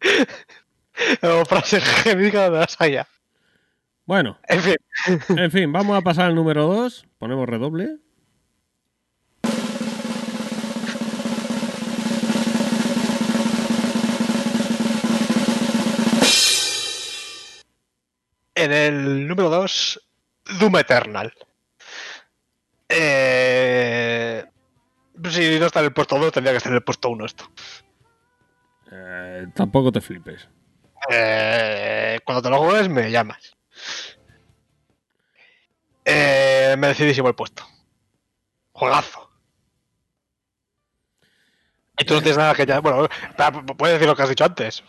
O 1.22 1.44
frase 1.44 1.80
genérica 1.80 2.50
de 2.50 2.58
las 2.58 2.80
haya. 2.80 3.06
Bueno, 4.04 4.38
En 4.48 4.60
fin, 4.60 4.76
en 5.28 5.50
fin, 5.50 5.72
vamos 5.72 5.96
a 5.96 6.02
pasar 6.02 6.26
al 6.26 6.34
número 6.34 6.66
2. 6.66 7.06
Ponemos 7.18 7.48
redoble. 7.48 7.98
En 18.60 18.72
el 18.72 19.26
número 19.26 19.48
2, 19.48 20.00
Doom 20.58 20.76
Eternal. 20.76 21.32
Eh, 22.88 24.44
si 25.30 25.58
no 25.58 25.66
está 25.66 25.80
en 25.80 25.86
el 25.86 25.92
puesto 25.92 26.18
2, 26.18 26.32
tendría 26.32 26.52
que 26.52 26.58
estar 26.58 26.72
en 26.72 26.76
el 26.76 26.84
puesto 26.84 27.08
1 27.08 27.24
esto. 27.24 27.50
Eh, 28.92 29.46
tampoco 29.54 29.90
te 29.92 30.00
flipes. 30.00 30.48
Eh, 31.10 32.18
cuando 32.24 32.42
te 32.42 32.50
lo 32.50 32.58
juegues, 32.58 32.88
me 32.88 33.10
llamas. 33.10 33.56
Eh, 36.04 36.74
merecidísimo 36.78 37.28
el 37.28 37.34
puesto. 37.34 37.64
Juegazo. 38.72 39.30
Y 41.98 42.04
tú 42.04 42.14
no 42.14 42.20
tienes 42.20 42.38
nada 42.38 42.54
que 42.54 42.66
ya. 42.66 42.80
Bueno, 42.80 43.08
puedes 43.76 43.94
decir 43.94 44.08
lo 44.08 44.16
que 44.16 44.22
has 44.22 44.28
dicho 44.28 44.44
antes. 44.44 44.82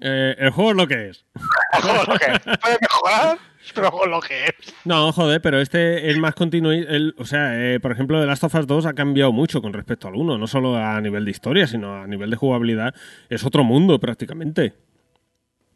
Eh, 0.00 0.34
el 0.38 0.50
juego 0.50 0.70
es 0.70 0.76
lo 0.76 0.86
que 0.86 1.08
es. 1.08 1.24
El 1.76 1.82
juego 1.82 2.02
es 2.02 2.08
lo 2.08 2.18
que 2.18 2.26
es. 2.26 2.58
Puede 2.58 2.78
mejorar, 2.80 3.38
pero 3.74 3.86
el 3.86 3.90
juego 3.90 4.04
es 4.04 4.10
lo 4.10 4.20
que 4.20 4.44
es. 4.44 4.74
No, 4.84 5.12
joder, 5.12 5.40
pero 5.40 5.60
este 5.60 6.10
es 6.10 6.18
más 6.18 6.34
continuista. 6.34 6.92
O 7.18 7.24
sea, 7.24 7.52
eh, 7.74 7.80
por 7.80 7.92
ejemplo, 7.92 8.20
The 8.20 8.26
Last 8.26 8.44
of 8.44 8.54
Us 8.54 8.66
2 8.66 8.86
ha 8.86 8.94
cambiado 8.94 9.32
mucho 9.32 9.60
con 9.62 9.72
respecto 9.72 10.08
al 10.08 10.14
1. 10.16 10.38
No 10.38 10.46
solo 10.46 10.76
a 10.76 11.00
nivel 11.00 11.24
de 11.24 11.30
historia, 11.30 11.66
sino 11.66 12.02
a 12.02 12.06
nivel 12.06 12.30
de 12.30 12.36
jugabilidad. 12.36 12.94
Es 13.28 13.44
otro 13.44 13.64
mundo 13.64 13.98
prácticamente. 13.98 14.74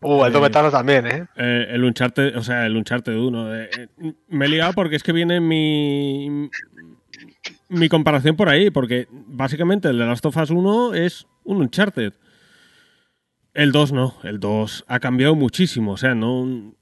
Uh, 0.03 0.25
el 0.25 0.33
Doom 0.33 0.47
Eternal 0.47 0.71
también, 0.73 1.07
¿eh? 1.07 1.27
Eh, 1.37 1.67
el 1.73 1.85
Uncharted, 1.85 2.35
o 2.37 2.43
sea, 2.43 2.65
el 2.65 2.75
Uncharted 2.75 3.15
1. 3.15 3.55
eh, 3.55 3.71
eh, 3.77 4.13
me 4.29 4.47
he 4.47 4.49
liado 4.49 4.73
porque 4.73 4.97
es 4.97 5.03
que 5.03 5.13
viene 5.13 5.41
mi. 5.41 6.49
Mi 7.69 7.89
comparación 7.89 8.35
por 8.35 8.49
ahí, 8.49 8.71
porque 8.71 9.07
básicamente 9.11 9.89
el 9.89 9.99
de 9.99 10.07
Last 10.07 10.25
of 10.27 10.37
Us 10.37 10.51
1 10.51 10.95
es 10.95 11.27
un 11.45 11.59
Uncharted. 11.59 12.15
El 13.55 13.73
2 13.73 13.93
no, 13.93 14.15
el 14.23 14.39
2 14.41 14.85
ha 14.87 15.01
cambiado 15.01 15.35
muchísimo, 15.35 15.93
o 15.93 15.97
sea, 15.97 16.15
no. 16.15 16.75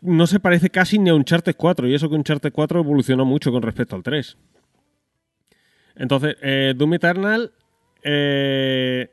No 0.00 0.26
se 0.28 0.38
parece 0.40 0.70
casi 0.70 0.98
ni 0.98 1.10
a 1.10 1.14
Uncharted 1.14 1.56
4, 1.56 1.88
y 1.88 1.94
eso 1.94 2.08
que 2.08 2.14
Uncharted 2.14 2.52
4 2.52 2.80
evolucionó 2.80 3.24
mucho 3.24 3.50
con 3.52 3.62
respecto 3.62 3.96
al 3.96 4.02
3. 4.02 4.38
Entonces, 5.96 6.36
eh, 6.42 6.72
Doom 6.76 6.94
Eternal. 6.94 7.52
eh, 8.04 9.10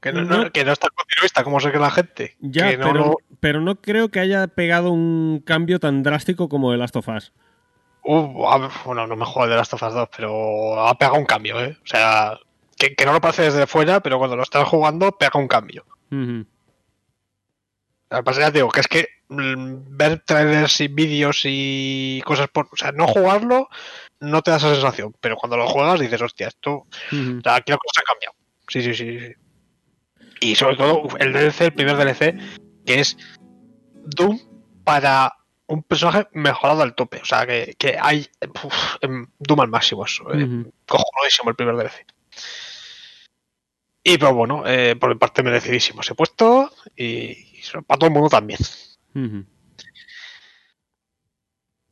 Que 0.00 0.12
no, 0.14 0.22
No. 0.22 0.44
no- 0.44 0.50
que 0.50 0.64
no 0.64 0.72
está 0.72 0.88
continuista, 0.88 1.44
como 1.44 1.60
sé 1.60 1.70
que 1.70 1.78
la 1.78 1.90
gente. 1.90 2.34
Ya, 2.40 2.70
Que 2.70 2.78
no- 2.78 2.84
pero, 2.86 2.98
no- 3.04 3.14
pero 3.38 3.60
no 3.60 3.74
creo 3.82 4.08
que 4.08 4.18
haya 4.20 4.46
pegado 4.48 4.90
un 4.90 5.42
cambio 5.44 5.78
tan 5.78 6.02
drástico 6.02 6.48
como 6.48 6.72
el 6.72 6.78
Last 6.78 6.96
of 6.96 7.08
Us. 7.08 7.34
Uh, 8.02 8.22
bueno, 8.86 9.06
no 9.06 9.14
me 9.16 9.26
juego 9.26 9.46
de 9.50 9.56
Last 9.56 9.74
of 9.74 9.82
Us 9.82 9.92
2, 9.92 10.08
pero 10.16 10.80
ha 10.88 10.96
pegado 10.96 11.18
un 11.18 11.26
cambio, 11.26 11.62
¿eh? 11.62 11.76
O 11.84 11.86
sea, 11.86 12.38
que, 12.80 12.94
que 12.94 13.04
no 13.04 13.12
lo 13.12 13.20
parece 13.20 13.42
desde 13.42 13.66
fuera, 13.66 14.00
pero 14.00 14.18
cuando 14.18 14.36
lo 14.36 14.42
estás 14.42 14.66
jugando, 14.66 15.12
pega 15.12 15.38
un 15.38 15.48
cambio. 15.48 15.84
Pasa, 18.08 18.40
ya 18.40 18.50
te 18.50 18.58
digo, 18.58 18.70
que 18.70 18.80
es 18.80 18.88
que 18.88 19.08
mm, 19.28 19.96
ver 19.96 20.20
trailers 20.24 20.80
y 20.80 20.88
vídeos 20.88 21.42
y 21.44 22.22
cosas 22.24 22.48
por. 22.48 22.68
O 22.72 22.76
sea, 22.76 22.90
no 22.92 23.06
jugarlo 23.06 23.68
no 24.20 24.42
te 24.42 24.50
da 24.50 24.58
esa 24.58 24.72
sensación, 24.72 25.14
pero 25.20 25.36
cuando 25.36 25.56
lo 25.56 25.66
juegas 25.66 25.98
dices, 26.00 26.20
hostia, 26.20 26.48
esto. 26.48 26.72
O 26.72 27.40
sea, 27.42 27.56
aquí 27.56 27.72
la 27.72 27.78
cosa 27.78 28.00
ha 28.00 28.12
cambiado. 28.12 28.34
Sí, 28.68 28.82
sí, 28.82 28.94
sí. 28.94 29.18
sí. 29.18 29.34
Y 30.40 30.54
sobre 30.54 30.76
todo 30.76 31.02
el 31.18 31.32
DLC, 31.32 31.62
el 31.62 31.74
primer 31.74 31.96
DLC, 31.96 32.38
que 32.86 33.00
es 33.00 33.16
Doom 33.94 34.38
para 34.84 35.34
un 35.66 35.82
personaje 35.82 36.28
mejorado 36.32 36.82
al 36.82 36.94
tope. 36.94 37.20
O 37.22 37.24
sea, 37.24 37.46
que, 37.46 37.74
que 37.78 37.96
hay 38.00 38.26
uf, 38.64 38.96
Doom 39.38 39.60
al 39.60 39.68
máximo. 39.68 40.04
Eso, 40.04 40.24
eh, 40.32 40.64
cojonudísimo 40.86 41.50
el 41.50 41.56
primer 41.56 41.76
DLC. 41.76 42.06
Y 44.02 44.16
pues 44.18 44.32
bueno, 44.32 44.62
eh, 44.66 44.96
por 44.96 45.10
mi 45.10 45.16
parte 45.16 45.42
merecidísimo 45.42 46.00
ese 46.00 46.14
puesto 46.14 46.72
y, 46.96 47.04
y 47.04 47.60
para 47.86 47.98
todo 47.98 48.06
el 48.06 48.14
mundo 48.14 48.28
también. 48.28 48.58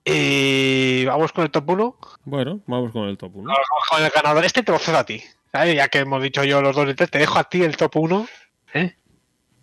Y 0.04 1.04
vamos 1.04 1.32
con 1.32 1.44
el 1.44 1.50
top 1.50 1.68
1. 1.68 1.96
Bueno, 2.24 2.60
vamos 2.66 2.92
con 2.92 3.08
el 3.08 3.18
top 3.18 3.36
1. 3.36 3.46
Vamos 3.46 3.88
con 3.90 4.02
el 4.02 4.10
ganador. 4.10 4.44
Este 4.44 4.62
te 4.62 4.72
lo 4.72 4.78
cedo 4.78 4.98
a 4.98 5.04
ti. 5.04 5.22
¿sabes? 5.52 5.74
Ya 5.74 5.88
que 5.88 5.98
hemos 5.98 6.22
dicho 6.22 6.44
yo 6.44 6.62
los 6.62 6.74
dos 6.74 6.88
y 6.88 6.94
tres, 6.94 7.10
te 7.10 7.18
dejo 7.18 7.38
a 7.38 7.44
ti 7.44 7.62
el 7.62 7.76
top 7.76 7.96
1. 7.96 8.26
¿eh? 8.74 8.96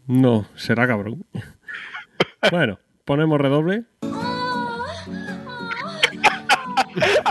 No, 0.07 0.45
será 0.55 0.87
cabrón. 0.87 1.25
bueno, 2.51 2.79
ponemos 3.05 3.39
redoble. 3.39 3.83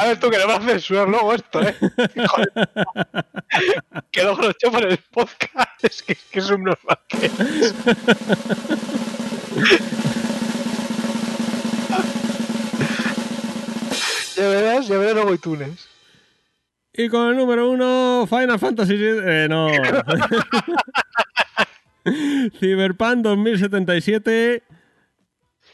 A 0.05 0.09
ver 0.09 0.21
tú 0.21 0.29
que 0.29 0.37
le 0.37 0.45
vas 0.45 0.59
a 0.59 0.63
censurar 0.69 1.09
luego 1.09 1.33
esto, 1.33 1.63
¿eh? 1.63 1.75
Joder. 2.29 2.53
que 4.11 4.23
luego 4.23 4.43
lo 4.43 4.51
echo 4.51 4.71
por 4.71 4.85
el 4.85 4.99
podcast. 4.99 5.83
Es 5.83 6.03
que, 6.03 6.15
que 6.31 6.41
es 6.41 6.51
un 6.51 6.65
normal 6.65 6.99
que 7.09 7.25
es. 7.25 7.33
ya 14.37 14.47
verás, 14.47 14.87
ya 14.89 14.99
verás 14.99 15.15
luego 15.15 15.33
iTunes. 15.33 15.89
Y 16.93 17.09
con 17.09 17.31
el 17.31 17.37
número 17.37 17.71
1, 17.71 18.27
Final 18.29 18.59
Fantasy. 18.59 18.99
Eh, 19.01 19.47
no. 19.49 19.69
Cyberpunk 22.61 23.23
2077. 23.23 24.63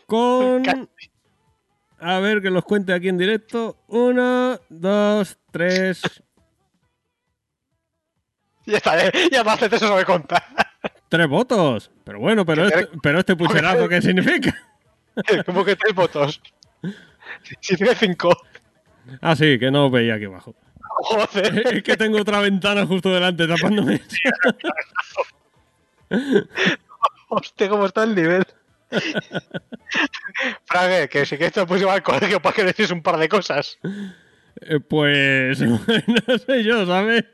Con. 0.07 0.63
A 2.01 2.19
ver 2.19 2.41
que 2.41 2.51
los 2.51 2.65
cuente 2.65 2.93
aquí 2.93 3.09
en 3.09 3.19
directo. 3.19 3.77
Uno, 3.89 4.59
dos, 4.69 5.39
tres. 5.51 6.03
Ya 8.67 8.77
está, 8.77 9.05
eh, 9.05 9.11
ya 9.33 9.43
más 9.43 9.59
veces 9.59 9.83
eso 9.83 9.97
me 9.97 10.05
conta. 10.05 10.45
Tres 11.09 11.27
votos. 11.27 11.91
Pero 12.05 12.21
bueno, 12.21 12.47
pero 12.47 12.67
este, 12.67 12.89
pero 13.03 13.19
este 13.19 13.35
pucherazo, 13.35 13.89
¿qué 13.89 14.01
significa? 14.01 14.55
¿Cómo 15.47 15.65
que 15.65 15.75
tres 15.75 15.93
votos? 15.93 16.41
Si 17.61 17.77
tiene 17.77 17.95
cinco. 17.97 18.37
Ah, 19.21 19.35
sí, 19.35 19.59
que 19.59 19.71
no 19.73 19.91
veía 19.91 20.15
aquí 20.15 20.27
abajo. 20.27 20.55
Joder. 20.83 21.75
Es 21.75 21.83
que 21.83 21.97
tengo 21.97 22.21
otra 22.21 22.41
ventana 22.41 22.87
justo 22.87 23.13
delante 23.13 23.49
tapándome. 23.49 24.03
Hostia, 27.29 27.69
cómo 27.69 27.87
está 27.87 28.05
el 28.05 28.15
nivel. 28.15 28.45
Frague, 30.65 31.09
que 31.09 31.27
si 31.27 31.37
quieres 31.37 31.53
te 31.53 31.67
puedes 31.67 31.83
llevar 31.83 31.97
al 31.97 32.03
colegio 32.03 32.41
para 32.41 32.55
que 32.55 32.65
decís 32.65 32.91
un 32.91 33.03
par 33.03 33.19
de 33.19 33.29
cosas. 33.29 33.79
Eh, 34.63 34.81
Pues 34.81 35.61
no 35.67 35.79
sé 36.47 36.65
yo, 36.65 36.87
¿sabes? 36.87 37.25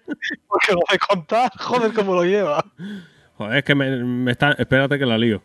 Porque 0.49 0.73
lo 0.73 0.81
de 0.91 0.99
contar, 0.99 1.51
joder, 1.59 1.93
cómo 1.93 2.15
lo 2.15 2.25
lleva. 2.25 2.65
Joder, 3.37 3.59
es 3.59 3.65
que 3.65 3.75
me, 3.75 3.97
me 4.05 4.33
está. 4.33 4.53
Espérate 4.53 4.99
que 4.99 5.07
la 5.07 5.19
lío. 5.19 5.43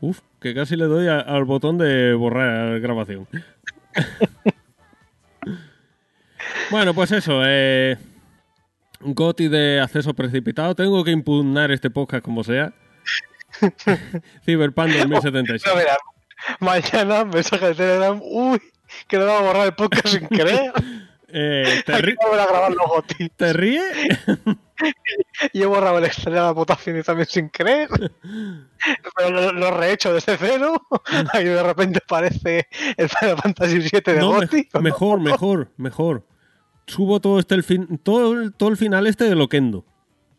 Uf, 0.00 0.20
que 0.40 0.54
casi 0.54 0.76
le 0.76 0.84
doy 0.86 1.08
a- 1.08 1.20
al 1.20 1.44
botón 1.44 1.78
de 1.78 2.14
borrar 2.14 2.80
grabación. 2.80 3.28
bueno, 6.70 6.94
pues 6.94 7.12
eso. 7.12 7.42
Eh, 7.44 7.96
Goti 9.00 9.48
de 9.48 9.80
acceso 9.80 10.14
precipitado. 10.14 10.74
Tengo 10.74 11.02
que 11.04 11.10
impugnar 11.10 11.70
este 11.70 11.90
podcast 11.90 12.24
como 12.24 12.44
sea. 12.44 12.72
Cyberpunk 14.44 14.90
2077. 14.92 15.68
No, 15.68 15.76
mira, 15.76 15.96
mañana 16.60 17.24
mensaje 17.24 17.66
de 17.68 17.74
Telegram. 17.74 18.20
Uy, 18.22 18.60
que 19.08 19.18
le 19.18 19.24
va 19.24 19.38
a 19.38 19.42
borrar 19.42 19.66
el 19.66 19.74
podcast 19.74 20.08
sin 20.08 20.28
querer. 20.28 20.72
Eh, 21.32 21.84
¿te, 21.86 22.16
goti. 22.88 23.28
¿Te 23.28 23.52
ríes? 23.52 23.84
Y 25.52 25.62
he 25.62 25.66
borrado 25.66 25.98
el 25.98 26.04
estrella 26.06 26.38
de 26.40 26.46
la 26.46 26.50
votación 26.50 27.00
también 27.04 27.28
sin 27.28 27.50
querer. 27.50 27.88
Pero 29.16 29.30
lo, 29.30 29.52
lo 29.52 29.70
rehecho 29.70 30.12
desde 30.12 30.36
cero. 30.36 30.82
Ahí 31.32 31.44
de 31.44 31.62
repente 31.62 32.00
aparece 32.04 32.66
el 32.96 33.08
Final 33.08 33.36
Fantasy 33.36 33.78
VII 33.78 34.00
de 34.06 34.16
No, 34.16 34.32
me- 34.32 34.38
Goti. 34.46 34.68
mejor, 34.80 35.20
mejor, 35.20 35.70
mejor. 35.76 36.26
Subo 36.88 37.20
todo 37.20 37.38
este 37.38 37.54
el 37.54 37.62
fin, 37.62 37.98
todo, 38.02 38.32
el- 38.32 38.52
todo 38.52 38.70
el 38.70 38.76
final 38.76 39.06
este 39.06 39.24
de 39.24 39.36
Loquendo. 39.36 39.84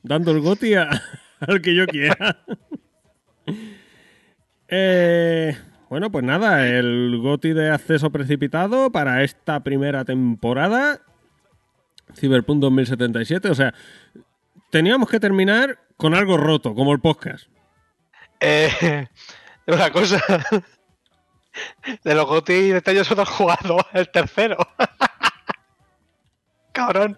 Dando 0.03 0.31
el 0.31 0.41
goti 0.41 0.73
al 0.73 1.61
que 1.63 1.73
yo 1.73 1.85
quiera. 1.87 2.43
Eh, 4.73 5.53
bueno, 5.89 6.09
pues 6.09 6.23
nada, 6.23 6.65
el 6.65 7.19
goti 7.21 7.51
de 7.51 7.71
acceso 7.71 8.09
precipitado 8.09 8.89
para 8.89 9.21
esta 9.21 9.59
primera 9.59 10.05
temporada. 10.05 11.01
Cyberpunk 12.15 12.61
2077. 12.61 13.49
O 13.49 13.55
sea, 13.55 13.73
teníamos 14.69 15.09
que 15.09 15.19
terminar 15.19 15.79
con 15.97 16.15
algo 16.15 16.37
roto, 16.37 16.73
como 16.73 16.93
el 16.93 17.01
podcast. 17.01 17.49
Eh, 18.39 19.07
una 19.67 19.91
cosa. 19.91 20.21
De 22.03 22.15
los 22.15 22.25
Goti 22.25 22.69
de 22.69 22.77
este 22.77 22.91
año 22.91 23.03
solo 23.03 23.25
jugado 23.25 23.77
el 23.91 24.09
tercero. 24.09 24.57
Cabrón. 26.71 27.17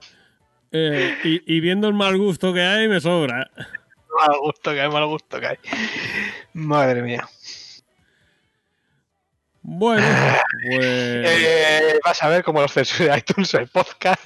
Eh, 0.71 1.15
y, 1.23 1.55
y 1.55 1.59
viendo 1.59 1.87
el 1.87 1.93
mal 1.93 2.17
gusto 2.17 2.51
que 2.51 2.61
hay, 2.61 2.87
me 2.87 2.99
sobra. 2.99 3.51
Mal 4.19 4.37
gusto 4.39 4.71
que 4.71 4.81
hay, 4.81 4.89
mal 4.89 5.05
gusto 5.07 5.39
que 5.39 5.47
hay. 5.47 5.57
Madre 6.53 7.01
mía. 7.01 7.27
Bueno, 9.61 10.05
pues. 10.67 10.81
Eh, 10.81 11.99
vas 12.03 12.21
a 12.21 12.27
ver 12.29 12.43
cómo 12.43 12.61
los 12.61 12.71
censura 12.71 13.17
iTunes 13.17 13.53
el 13.53 13.67
podcast. 13.69 14.21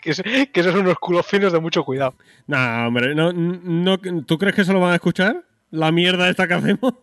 Que, 0.00 0.10
es- 0.10 0.22
que 0.22 0.60
esos 0.60 0.72
son 0.72 0.82
unos 0.82 0.98
culos 0.98 1.26
finos 1.26 1.52
de 1.52 1.60
mucho 1.60 1.84
cuidado. 1.84 2.14
Nah, 2.46 2.86
hombre, 2.86 3.14
no, 3.14 3.32
no, 3.32 3.98
¿tú 3.98 4.38
crees 4.38 4.54
que 4.54 4.64
se 4.64 4.72
lo 4.72 4.80
van 4.80 4.92
a 4.92 4.96
escuchar? 4.96 5.44
¿La 5.70 5.90
mierda 5.92 6.28
esta 6.30 6.46
que 6.48 6.54
hacemos? 6.54 6.94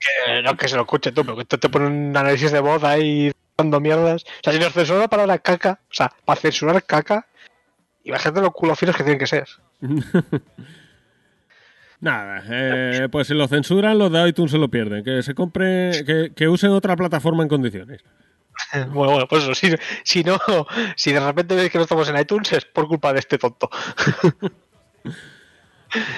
Que 0.00 0.42
no 0.42 0.56
que 0.56 0.66
se 0.68 0.76
lo 0.76 0.82
escuche 0.82 1.12
tú, 1.12 1.24
pero 1.24 1.36
que 1.36 1.44
tú 1.44 1.58
te 1.58 1.68
pones 1.68 1.88
un 1.90 2.16
análisis 2.16 2.50
de 2.50 2.60
voz 2.60 2.82
ahí 2.82 3.30
dando 3.56 3.78
mierdas. 3.80 4.24
O 4.24 4.40
sea, 4.42 4.52
si 4.52 4.58
nos 4.58 4.72
censura 4.72 4.98
la 5.00 5.08
palabra 5.08 5.38
caca, 5.38 5.78
o 5.90 5.94
sea, 5.94 6.10
para 6.24 6.40
censurar 6.40 6.82
caca, 6.84 7.26
imagínate 8.02 8.40
los 8.40 8.52
culos 8.52 8.78
finos 8.78 8.96
que 8.96 9.04
tienen 9.04 9.18
que 9.20 9.26
ser. 9.26 9.46
Nada, 12.00 12.42
eh, 12.50 13.08
pues 13.10 13.28
si 13.28 13.34
lo 13.34 13.48
censuran, 13.48 13.98
los 13.98 14.12
de 14.12 14.28
iTunes 14.28 14.50
se 14.50 14.58
lo 14.58 14.68
pierden. 14.68 15.02
Que 15.04 15.22
se 15.22 15.34
compre, 15.34 16.04
que, 16.04 16.32
que 16.34 16.48
usen 16.48 16.70
otra 16.70 16.96
plataforma 16.96 17.42
en 17.42 17.48
condiciones. 17.48 18.04
Bueno, 18.72 19.12
bueno, 19.12 19.26
pues 19.28 19.42
eso, 19.42 19.54
si, 19.54 19.74
si 20.04 20.22
no, 20.22 20.38
si 20.96 21.12
de 21.12 21.18
repente 21.18 21.56
veis 21.56 21.70
que 21.70 21.78
no 21.78 21.82
estamos 21.82 22.08
en 22.08 22.18
iTunes 22.18 22.52
es 22.52 22.64
por 22.64 22.86
culpa 22.86 23.12
de 23.12 23.18
este 23.18 23.38
tonto. 23.38 23.68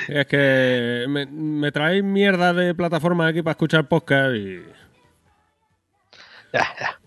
Es 0.09 0.27
que 0.27 1.05
me, 1.09 1.27
me 1.27 1.71
traéis 1.71 2.03
mierda 2.03 2.55
de 2.55 2.75
plataforma 2.75 3.27
aquí 3.27 3.43
para 3.43 3.53
escuchar 3.53 3.87
podcast 3.89 4.35
y. 4.35 4.63
Ya, 6.53 6.75
ya. 6.81 7.01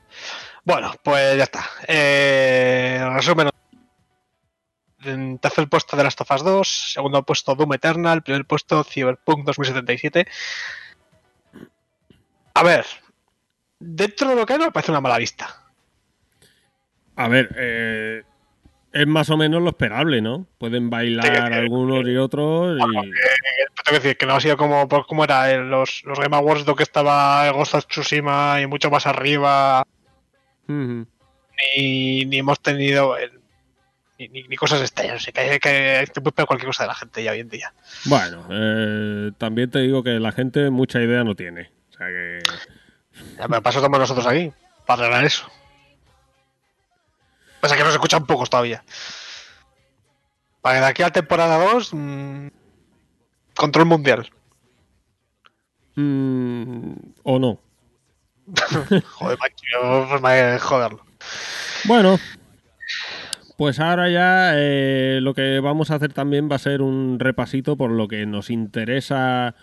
Bueno, 0.65 0.93
pues 1.03 1.35
ya 1.35 1.43
está. 1.43 1.65
Eh, 1.87 3.03
resumen. 3.13 3.49
En 5.05 5.39
tercer 5.39 5.67
puesto 5.69 5.95
de 5.95 6.03
Last 6.03 6.19
of 6.21 6.31
Us 6.31 6.43
2, 6.43 6.67
segundo 6.93 7.23
puesto 7.23 7.55
Doom 7.55 7.73
Eternal, 7.73 8.21
primer 8.21 8.45
puesto 8.45 8.83
Cyberpunk 8.83 9.45
2077. 9.45 10.27
A 12.53 12.63
ver, 12.63 12.85
dentro 13.79 14.29
de 14.29 14.35
lo 14.35 14.45
que 14.45 14.53
hay 14.53 14.59
no 14.59 14.65
me 14.65 14.71
parece 14.71 14.91
una 14.91 15.01
mala 15.01 15.17
vista. 15.17 15.63
A 17.15 17.27
ver, 17.27 17.53
eh, 17.57 18.23
es 18.91 19.07
más 19.07 19.29
o 19.29 19.37
menos 19.37 19.61
lo 19.61 19.69
esperable, 19.69 20.21
¿no? 20.21 20.47
Pueden 20.57 20.89
bailar 20.89 21.25
algunos 21.53 22.05
y 22.07 22.17
otros 22.17 22.77
y. 22.79 22.81
Tengo 22.91 23.11
que 23.85 23.93
decir 23.93 24.17
que 24.17 24.25
no 24.25 24.35
ha 24.35 24.41
sido 24.41 24.57
como, 24.57 24.87
pues, 24.87 25.03
como 25.07 25.23
era 25.23 25.51
en 25.51 25.69
los, 25.69 26.03
los 26.05 26.19
Game 26.19 26.35
Awards, 26.35 26.67
lo 26.67 26.75
que 26.75 26.83
estaba 26.83 27.49
Ghost 27.51 27.75
of 27.75 27.87
Tsushima 27.87 28.59
y 28.61 28.67
mucho 28.67 28.89
más 28.91 29.05
arriba, 29.07 29.85
ni, 31.77 32.25
ni 32.25 32.37
hemos 32.39 32.59
tenido 32.61 33.17
el- 33.17 33.38
ni, 34.27 34.43
ni- 34.43 34.55
cosas 34.57 34.81
extrañas. 34.81 35.15
O 35.15 35.19
sea, 35.19 35.33
que, 35.33 35.59
te 36.13 36.45
cualquier 36.45 36.67
cosa 36.67 36.83
de 36.83 36.87
la 36.87 36.95
gente 36.95 37.23
ya 37.23 37.31
hoy 37.31 37.39
en 37.39 37.49
día. 37.49 37.73
Bueno, 38.05 38.45
eh, 38.51 39.31
también 39.37 39.71
te 39.71 39.79
digo 39.79 40.03
que 40.03 40.19
la 40.19 40.31
gente 40.31 40.69
mucha 40.69 41.01
idea 41.01 41.23
no 41.23 41.35
tiene. 41.35 41.71
O 41.89 41.97
sea 41.97 42.07
que. 42.07 42.39
Ya, 43.37 43.47
pero 43.47 43.61
para 43.61 43.69
eso 43.71 43.79
estamos 43.79 43.99
nosotros 43.99 44.27
aquí, 44.27 44.51
para 44.85 45.03
arreglar 45.03 45.25
eso. 45.25 45.49
Pasa 47.61 47.75
que 47.75 47.83
nos 47.83 47.93
escuchan 47.93 48.25
pocos 48.25 48.49
todavía. 48.49 48.83
Para 50.61 50.75
que 50.75 50.81
de 50.81 50.87
aquí 50.87 51.03
a 51.03 51.09
temporada 51.11 51.57
2, 51.57 51.93
mm, 51.93 52.47
control 53.55 53.85
mundial. 53.85 54.29
mm, 55.95 56.93
o 57.23 57.39
no. 57.39 57.59
Joder, 59.05 59.37
macho, 59.37 60.09
pues 60.21 60.61
joderlo. 60.61 61.05
Bueno, 61.85 62.19
pues 63.59 63.81
ahora 63.81 64.07
ya 64.09 64.53
eh, 64.55 65.19
lo 65.21 65.33
que 65.33 65.59
vamos 65.59 65.91
a 65.91 65.95
hacer 65.95 66.13
también 66.13 66.49
va 66.49 66.55
a 66.55 66.59
ser 66.59 66.81
un 66.81 67.19
repasito 67.19 67.75
por 67.75 67.91
lo 67.91 68.07
que 68.07 68.25
nos 68.25 68.51
interesa, 68.51 69.53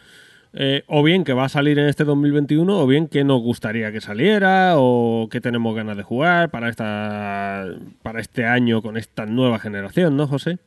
eh, 0.52 0.84
o 0.86 1.02
bien 1.02 1.25
que 1.25 1.33
va 1.33 1.47
a 1.47 1.49
salir 1.49 1.78
en 1.78 1.89
este 1.89 2.05
2021, 2.05 2.78
o 2.78 2.86
bien 2.86 3.08
que 3.08 3.25
nos 3.25 3.41
gustaría 3.41 3.91
que 3.92 4.02
saliera, 4.02 4.75
o 4.76 5.28
que 5.31 5.41
tenemos 5.41 5.75
ganas 5.75 5.97
de 5.97 6.02
jugar 6.02 6.50
para 6.50 6.68
esta 6.68 7.65
para 8.02 8.20
este 8.20 8.44
año 8.44 8.83
con 8.83 8.99
esta 8.99 9.25
nueva 9.25 9.58
generación, 9.58 10.15
¿no, 10.15 10.26
José? 10.26 10.58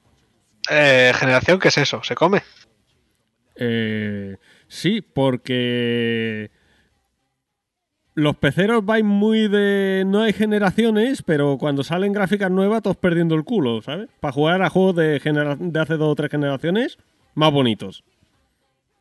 Eh, 0.71 1.11
generación, 1.13 1.59
¿qué 1.59 1.67
es 1.67 1.77
eso? 1.77 2.01
¿Se 2.01 2.15
come? 2.15 2.41
Eh, 3.57 4.37
sí, 4.67 5.01
porque 5.01 6.49
los 8.19 8.35
peceros 8.35 8.85
vais 8.85 9.03
muy 9.03 9.47
de 9.47 10.03
no 10.05 10.21
hay 10.21 10.33
generaciones, 10.33 11.23
pero 11.23 11.57
cuando 11.57 11.83
salen 11.83 12.13
gráficas 12.13 12.51
nuevas 12.51 12.81
todos 12.83 12.97
perdiendo 12.97 13.35
el 13.35 13.43
culo, 13.43 13.81
¿sabes? 13.81 14.09
Para 14.19 14.31
jugar 14.31 14.61
a 14.61 14.69
juegos 14.69 14.95
de, 14.97 15.19
genera- 15.19 15.55
de 15.59 15.79
hace 15.79 15.95
dos 15.97 16.09
o 16.09 16.15
tres 16.15 16.29
generaciones 16.29 16.97
más 17.35 17.51
bonitos. 17.51 18.03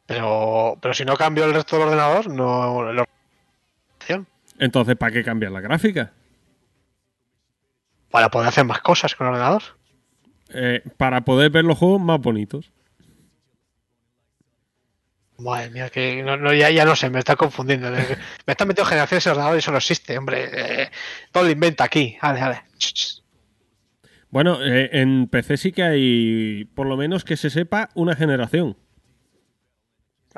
Pero, 0.07 0.79
pero 0.81 0.95
si 0.95 1.05
no 1.05 1.17
cambio 1.17 1.45
el 1.45 1.53
resto 1.53 1.77
del 1.77 1.87
ordenador, 1.89 2.31
no. 2.31 2.93
la. 2.93 3.05
Entonces, 4.59 4.97
¿para 4.97 5.13
qué 5.13 5.23
cambiar 5.23 5.53
la 5.53 5.61
gráfica? 5.61 6.13
Para 8.11 8.31
poder 8.31 8.49
hacer 8.49 8.65
más 8.65 8.81
cosas 8.81 9.15
con 9.15 9.27
el 9.27 9.35
ordenador. 9.35 9.63
Eh, 10.55 10.83
para 10.97 11.21
poder 11.23 11.51
ver 11.51 11.65
los 11.65 11.77
juegos 11.77 12.01
más 12.01 12.19
bonitos. 12.21 12.73
Madre 15.39 15.71
mía, 15.71 15.89
que 15.89 16.23
no, 16.25 16.37
no, 16.37 16.53
ya, 16.53 16.69
ya 16.71 16.85
no 16.85 16.97
sé, 16.97 17.11
me 17.11 17.21
está 17.21 17.37
confundiendo. 17.37 17.91
Me 18.47 18.53
está 18.53 18.65
metiendo 18.65 18.85
generaciones 18.89 19.25
en 19.27 19.31
el 19.31 19.37
ordenador 19.37 19.57
y 19.57 19.59
eso 19.61 19.71
no 19.71 19.77
existe, 19.79 20.19
hombre. 20.19 20.49
Eh, 20.53 20.91
todo 21.33 21.45
lo 21.45 21.51
inventa 21.51 21.85
aquí. 21.85 22.17
Vale, 22.21 22.41
vale. 22.41 22.63
Bueno, 24.31 24.59
eh, 24.63 24.91
en 24.93 25.29
PC 25.29 25.57
sí 25.57 25.73
que 25.73 25.83
hay, 25.85 26.65
por 26.75 26.87
lo 26.87 26.97
menos 26.97 27.25
que 27.25 27.37
se 27.37 27.51
sepa, 27.51 27.89
una 27.95 28.15
generación. 28.17 28.77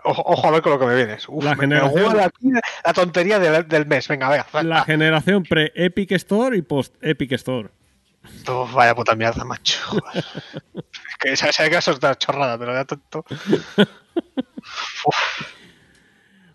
Ojo, 0.04 0.22
ojo 0.24 0.46
a 0.48 0.50
ver 0.52 0.62
con 0.62 0.72
lo 0.72 0.78
que 0.78 0.86
me 0.86 0.94
vienes. 0.94 1.28
Uf, 1.28 1.42
La 1.44 1.54
me- 1.54 1.62
generación- 1.62 2.20
aquí 2.20 2.50
la 2.84 2.92
tontería 2.92 3.38
del, 3.38 3.66
del 3.68 3.86
mes. 3.86 4.06
Venga, 4.06 4.28
venga. 4.28 4.46
La 4.62 4.84
generación 4.84 5.42
pre-Epic 5.42 6.12
Store 6.12 6.56
y 6.56 6.62
post-Epic 6.62 7.32
Store. 7.32 7.70
Uf, 8.24 8.72
vaya 8.74 8.94
puta 8.94 9.14
mierda, 9.14 9.44
macho. 9.44 9.78
Joder. 9.86 10.24
es 10.74 11.16
que 11.18 11.36
sabes 11.36 11.56
que 11.56 11.76
eso 11.76 11.92
es 11.92 11.98
una 11.98 12.14
chorrada, 12.16 12.58
pero 12.58 12.72
ya 12.74 12.84
tonto. 12.84 13.24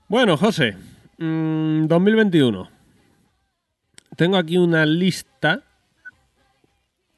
Bueno, 0.08 0.38
José, 0.38 0.78
mm, 1.18 1.88
2021. 1.88 2.70
Tengo 4.16 4.38
aquí 4.38 4.58
una 4.58 4.86
lista 4.86 5.64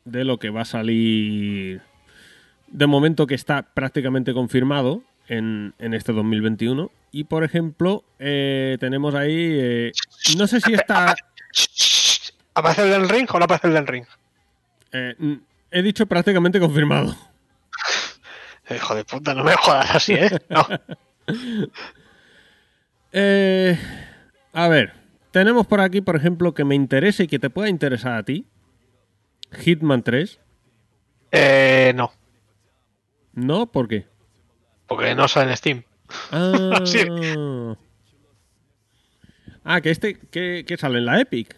de 0.06 0.24
lo 0.24 0.40
que 0.40 0.50
va 0.50 0.62
a 0.62 0.66
salir 0.66 1.82
de 2.68 2.88
momento 2.88 3.28
que 3.28 3.36
está 3.36 3.62
prácticamente 3.62 4.34
confirmado 4.34 5.04
en, 5.28 5.74
en 5.80 5.94
este 5.94 6.14
2021. 6.14 6.90
Y 7.12 7.26
por 7.26 7.44
ejemplo, 7.44 8.04
eh, 8.20 8.78
tenemos 8.80 9.16
ahí. 9.16 9.36
eh, 9.36 9.92
no 10.38 10.48
sé 10.48 10.62
si 10.62 10.74
está. 10.74 11.16
¿Aparece 12.54 12.84
el 12.84 12.90
del 12.90 13.10
ring 13.10 13.28
o 13.32 13.38
no 13.38 13.46
aparece 13.46 13.68
el 13.68 13.74
del 13.74 13.88
ring? 13.88 14.06
Eh, 14.92 15.16
he 15.72 15.82
dicho 15.82 16.06
prácticamente 16.06 16.60
confirmado. 16.60 17.16
Hijo 18.76 18.96
de 18.96 19.06
puta, 19.06 19.34
no 19.34 19.44
me 19.44 19.54
jodas 19.56 19.96
así, 19.96 20.14
¿eh? 20.14 20.30
No. 20.50 20.68
Eh, 23.14 23.80
a 24.54 24.68
ver, 24.68 24.94
tenemos 25.32 25.66
por 25.66 25.80
aquí, 25.82 26.02
por 26.02 26.16
ejemplo, 26.16 26.54
que 26.54 26.66
me 26.66 26.76
interese 26.76 27.24
y 27.24 27.28
que 27.28 27.40
te 27.40 27.50
pueda 27.50 27.70
interesar 27.70 28.14
a 28.18 28.24
ti. 28.24 28.46
Hitman 29.60 30.04
3. 30.04 30.40
Eh, 31.32 31.94
no, 31.96 32.12
No, 33.34 33.72
¿por 33.72 33.88
qué? 33.88 34.06
porque 34.88 35.16
no 35.16 35.28
sale 35.28 35.52
en 35.52 35.58
Steam. 35.58 35.84
Ah, 36.32 36.82
Sí. 36.86 37.00
ah 39.64 39.82
que 39.82 39.90
este, 39.92 40.18
que, 40.20 40.64
que 40.68 40.78
sale 40.78 41.00
en 41.00 41.06
la 41.06 41.20
Epic. 41.22 41.56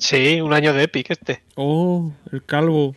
Sí, 0.00 0.40
un 0.40 0.52
año 0.54 0.72
de 0.72 0.84
Epic 0.84 1.10
este. 1.10 1.42
Oh, 1.56 2.10
el 2.32 2.42
calvo. 2.44 2.96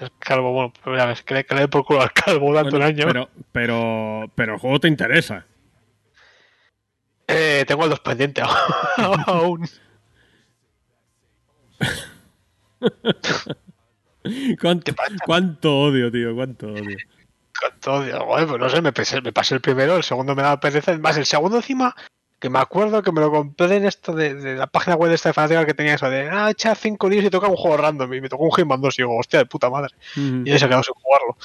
El 0.00 0.10
calvo, 0.18 0.52
bueno, 0.52 0.72
pues 0.82 0.98
ya 0.98 1.04
ves, 1.06 1.22
que 1.22 1.34
le, 1.34 1.44
que 1.44 1.54
le 1.54 1.68
por 1.68 1.84
culo 1.84 2.00
al 2.00 2.12
calvo 2.12 2.48
durante 2.48 2.70
Bueno, 2.70 2.86
un 2.86 2.92
año. 2.92 3.06
Pero, 3.06 3.28
pero, 3.52 4.32
pero 4.34 4.54
el 4.54 4.58
juego 4.58 4.80
te 4.80 4.88
interesa. 4.88 5.46
Eh, 7.28 7.64
tengo 7.68 7.84
el 7.84 7.90
dos 7.90 8.00
pendiente 8.00 8.42
aún. 9.26 9.68
¿Cuánto, 14.60 14.92
cuánto 15.26 15.78
odio, 15.78 16.10
tío, 16.10 16.34
cuánto 16.34 16.68
odio. 16.68 16.84
Digo, 16.86 18.24
"Joder, 18.24 18.48
pues 18.48 18.60
no 18.60 18.68
sé, 18.70 18.80
me 18.80 18.92
pasé, 18.92 19.20
me 19.20 19.32
pasé 19.32 19.56
el 19.56 19.60
primero, 19.60 19.96
el 19.96 20.02
segundo 20.02 20.34
me 20.34 20.42
daba 20.42 20.58
pereza. 20.58 20.96
Más 20.98 21.16
el 21.18 21.26
segundo 21.26 21.58
encima, 21.58 21.94
que 22.42 22.50
me 22.50 22.58
acuerdo 22.58 23.02
que 23.02 23.12
me 23.12 23.20
lo 23.20 23.30
compré 23.30 23.76
en 23.76 23.86
esto 23.86 24.12
de, 24.14 24.34
de 24.34 24.56
la 24.56 24.66
página 24.66 24.96
web 24.96 25.08
de 25.10 25.14
esta 25.14 25.28
de 25.28 25.32
Fanatical 25.32 25.64
que 25.64 25.74
tenía 25.74 25.94
eso 25.94 26.10
de, 26.10 26.28
ah, 26.28 26.50
echa 26.50 26.74
5 26.74 27.08
días 27.08 27.24
y 27.24 27.30
toca 27.30 27.46
un 27.46 27.54
juego 27.56 27.76
random. 27.76 28.12
Y 28.14 28.20
me 28.20 28.28
tocó 28.28 28.44
un 28.44 28.52
Hitman 28.52 28.80
2 28.80 28.98
y 28.98 29.02
digo, 29.02 29.16
hostia, 29.16 29.38
de 29.38 29.46
puta 29.46 29.70
madre. 29.70 29.94
Y 30.16 30.50
ahí 30.50 30.58
se 30.58 30.68
quedó 30.68 30.82
sin 30.82 30.94
jugarlo. 30.94 31.36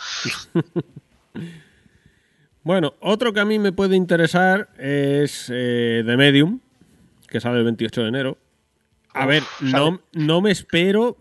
Bueno, 2.64 2.96
otro 3.00 3.32
que 3.32 3.40
a 3.40 3.46
mí 3.46 3.60
me 3.60 3.72
puede 3.72 3.96
interesar 3.96 4.68
es 4.78 5.50
eh, 5.54 6.04
The 6.06 6.18
Medium, 6.18 6.60
que 7.30 7.40
sale 7.40 7.60
el 7.60 7.64
28 7.64 8.02
de 8.02 8.08
enero. 8.10 8.38
A 9.14 9.22
Uf, 9.24 9.28
ver, 9.30 9.44
no, 9.62 10.02
no 10.14 10.42
me 10.42 10.52
espero. 10.52 11.16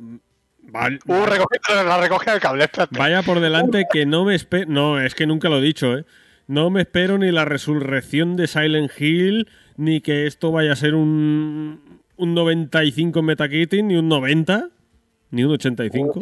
val- 0.62 0.98
Uh, 1.06 1.12
la 1.86 1.98
recogida 2.00 2.32
del 2.32 2.40
cable, 2.42 2.64
espérate. 2.64 2.98
Vaya 2.98 3.22
por 3.22 3.38
delante 3.38 3.86
que 3.92 4.06
no 4.06 4.24
me 4.24 4.34
espero. 4.34 4.66
No, 4.68 5.00
es 5.00 5.14
que 5.14 5.26
nunca 5.26 5.48
lo 5.48 5.58
he 5.58 5.62
dicho, 5.62 5.96
¿eh? 5.96 6.04
No 6.48 6.70
me 6.70 6.80
espero 6.82 7.16
ni 7.18 7.30
la 7.30 7.44
resurrección 7.44 8.36
de 8.36 8.48
Silent 8.48 8.90
Hill, 9.00 9.48
ni 9.76 10.00
que 10.00 10.26
esto 10.26 10.52
vaya 10.52 10.72
a 10.72 10.76
ser 10.76 10.94
un, 10.94 12.00
un 12.16 12.34
95 12.34 13.18
en 13.20 13.24
Metacritic, 13.24 13.84
ni 13.84 13.96
un 13.96 14.08
90, 14.08 14.68
ni 15.30 15.44
un 15.44 15.52
85. 15.52 16.20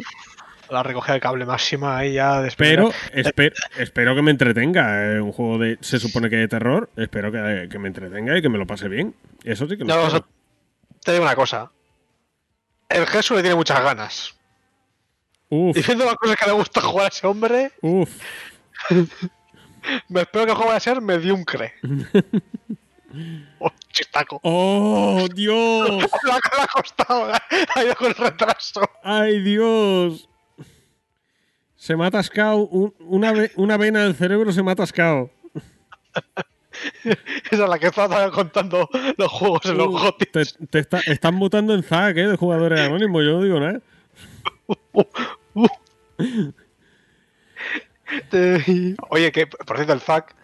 La 0.71 0.81
recogida 0.81 1.13
del 1.13 1.21
cable 1.21 1.45
máxima 1.45 1.95
ahí 1.97 2.13
ya 2.13 2.41
después. 2.41 2.67
Pero 2.69 2.91
espe- 3.13 3.53
espero 3.77 4.15
que 4.15 4.21
me 4.23 4.31
entretenga. 4.31 5.13
Es 5.13 5.21
un 5.21 5.31
juego 5.31 5.59
de. 5.59 5.77
Se 5.81 5.99
supone 5.99 6.27
que 6.29 6.37
de 6.37 6.47
terror. 6.47 6.89
Espero 6.95 7.31
que, 7.31 7.67
que 7.69 7.77
me 7.77 7.87
entretenga 7.87 8.35
y 8.35 8.41
que 8.41 8.49
me 8.49 8.57
lo 8.57 8.65
pase 8.65 8.87
bien. 8.89 9.13
Eso 9.43 9.67
sí 9.67 9.77
que 9.77 9.83
lo 9.83 9.93
No, 9.95 10.01
o 10.05 10.09
sea, 10.09 10.25
te 11.03 11.11
digo 11.11 11.23
una 11.23 11.35
cosa. 11.35 11.71
El 12.89 13.05
Jesús 13.05 13.37
le 13.37 13.43
tiene 13.43 13.55
muchas 13.55 13.79
ganas. 13.83 14.35
Uf, 15.49 15.77
Y 15.77 15.81
viendo 15.83 16.05
las 16.05 16.15
cosas 16.15 16.35
que 16.35 16.45
le 16.47 16.51
gusta 16.53 16.81
jugar 16.81 17.05
a 17.05 17.09
ese 17.09 17.27
hombre, 17.27 17.71
uf. 17.81 18.09
me 20.09 20.21
espero 20.21 20.45
que 20.45 20.51
el 20.51 20.55
juego 20.57 20.65
vaya 20.69 20.77
a 20.77 20.79
ser 20.79 20.99
mediocre. 21.01 21.73
oh, 23.59 23.71
chistaco. 23.91 24.39
¡Oh, 24.43 25.27
Dios! 25.33 25.89
Le 26.23 26.31
ha 26.31 26.67
costado, 26.73 27.31
ha 27.75 27.83
ido 27.83 27.95
con 27.95 28.13
retraso. 28.13 28.81
¡Ay, 29.03 29.41
Dios! 29.41 30.27
Se 31.75 31.95
me 31.95 32.03
ha 32.05 32.07
atascado. 32.07 32.57
un- 32.67 32.93
una, 32.99 33.33
una 33.55 33.77
vena 33.77 34.03
del 34.03 34.15
cerebro 34.15 34.51
se 34.51 34.63
me 34.63 34.71
ha 34.71 34.73
atascado. 34.73 35.29
Esa 37.03 37.63
es 37.63 37.69
la 37.69 37.79
que 37.79 37.87
estaba 37.87 38.29
contando 38.31 38.89
los 39.17 39.31
juegos 39.31 39.65
en 39.65 39.77
los 39.77 39.87
Uh, 39.87 39.91
gotis. 39.99 40.27
te, 40.31 40.43
te 40.67 40.79
está- 40.79 40.99
están 41.05 41.35
mutando 41.35 41.73
en 41.73 41.83
Zack, 41.83 42.17
¿eh? 42.17 42.27
De 42.27 42.35
jugadores 42.37 42.79
anónimos. 42.79 43.23
Yo 43.23 43.31
no 43.33 43.43
digo 43.43 43.59
nada. 43.59 43.79
Te- 48.29 48.95
Oye, 49.09 49.31
que 49.31 49.47
por 49.47 49.77
cierto, 49.77 49.93
el 49.93 49.99
eh, 49.99 50.35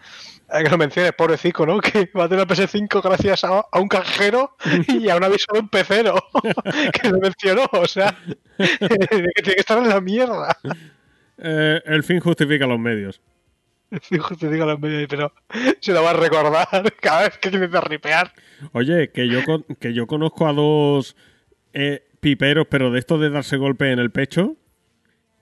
que 0.62 0.68
lo 0.70 0.78
menciones, 0.78 1.12
pobrecito, 1.12 1.64
¿no? 1.66 1.78
Que 1.80 2.10
va 2.16 2.24
a 2.24 2.28
tener 2.28 2.44
una 2.44 2.54
PS5 2.54 3.02
gracias 3.02 3.44
a, 3.44 3.60
a 3.70 3.80
un 3.80 3.88
cajero 3.88 4.56
y 4.88 5.08
a 5.08 5.16
un 5.16 5.24
aviso 5.24 5.46
de 5.52 5.60
un 5.60 5.68
pecero 5.68 6.14
que 7.00 7.08
lo 7.10 7.18
mencionó. 7.18 7.66
O 7.72 7.86
sea, 7.86 8.16
que 8.58 8.88
tiene 9.08 9.32
que 9.54 9.60
estar 9.60 9.78
en 9.78 9.88
la 9.88 10.00
mierda. 10.00 10.56
Eh, 11.38 11.80
el 11.86 12.02
fin 12.02 12.20
justifica 12.20 12.66
los 12.66 12.78
medios. 12.78 13.20
Fijo, 14.00 14.34
te 14.36 14.48
digo 14.48 14.64
los 14.64 14.80
medios, 14.80 15.06
pero 15.08 15.34
se 15.80 15.92
lo 15.92 16.02
va 16.02 16.10
a 16.10 16.14
recordar 16.14 16.66
cada 17.00 17.22
vez 17.24 17.36
que 17.38 17.50
que 17.50 17.80
ripear. 17.80 18.32
Oye, 18.72 19.10
que 19.10 19.28
yo, 19.28 19.44
con- 19.44 19.64
que 19.78 19.92
yo 19.92 20.06
conozco 20.06 20.46
a 20.46 20.52
dos 20.54 21.14
eh, 21.74 22.02
piperos, 22.20 22.66
pero 22.70 22.90
de 22.90 22.98
estos 22.98 23.20
de 23.20 23.28
darse 23.28 23.58
golpe 23.58 23.92
en 23.92 23.98
el 23.98 24.10
pecho. 24.10 24.56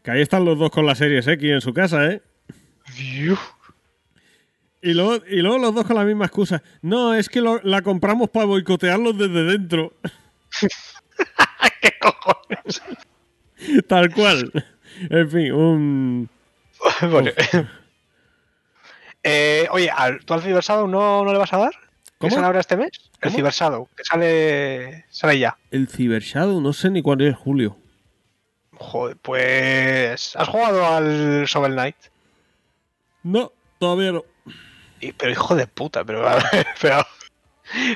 Que 0.03 0.11
ahí 0.11 0.21
están 0.23 0.45
los 0.45 0.59
dos 0.59 0.71
con 0.71 0.85
la 0.87 0.95
Series 0.97 1.29
X 1.29 1.49
en 1.51 1.61
su 1.61 1.73
casa, 1.75 2.07
¿eh? 2.07 2.23
Dios. 2.97 3.39
Y 4.83 4.95
luego, 4.95 5.23
y 5.29 5.37
luego 5.43 5.59
los 5.59 5.75
dos 5.75 5.87
con 5.87 5.97
la 5.97 6.05
misma 6.05 6.25
excusa. 6.27 6.63
No, 6.83 7.15
es 7.15 7.29
que 7.29 7.41
lo- 7.41 7.61
la 7.63 7.83
compramos 7.83 8.31
para 8.31 8.47
boicotearlos 8.47 9.17
desde 9.19 9.45
dentro. 9.45 9.93
¿Qué 11.83 11.91
cojones? 12.01 12.83
Tal 13.89 14.13
cual. 14.15 14.51
En 15.11 15.31
fin, 15.31 15.53
un... 15.53 16.29
Bueno. 17.11 17.31
Eh, 19.23 19.69
oye, 19.71 19.91
¿al, 19.91 20.25
¿tú 20.25 20.33
al 20.35 20.43
Cyber 20.43 20.63
Shadow 20.63 20.89
no, 20.89 21.25
no 21.25 21.33
le 21.33 21.39
vas 21.39 21.53
a 21.53 21.59
dar? 21.59 21.73
¿Qué 21.73 22.27
¿Cómo? 22.29 22.31
sale 22.35 22.47
ahora 22.47 22.61
este 22.61 22.77
mes? 22.77 22.91
El 23.21 23.29
¿Cómo? 23.29 23.37
Cyber 23.37 23.53
Shadow, 23.53 23.89
que 23.97 24.05
sale, 24.05 25.05
sale 25.11 25.39
ya. 25.39 25.59
El 25.71 25.89
Cyber 25.89 26.23
Shadow, 26.23 26.61
no 26.61 26.73
sé 26.73 26.91
ni 26.91 27.03
cuándo 27.03 27.27
es 27.27 27.37
Julio. 27.37 27.77
Joder, 28.73 29.17
pues. 29.21 30.35
¿Has 30.37 30.49
jugado 30.49 30.87
al 30.87 31.45
Shovel 31.45 31.73
Knight? 31.73 31.97
No, 33.23 33.53
todavía 33.79 34.13
no. 34.13 34.25
Y- 35.01 35.13
pero 35.13 35.33
hijo 35.33 35.55
de 35.55 35.67
puta, 35.67 36.05
pero. 36.05 36.23
Pero. 36.81 37.05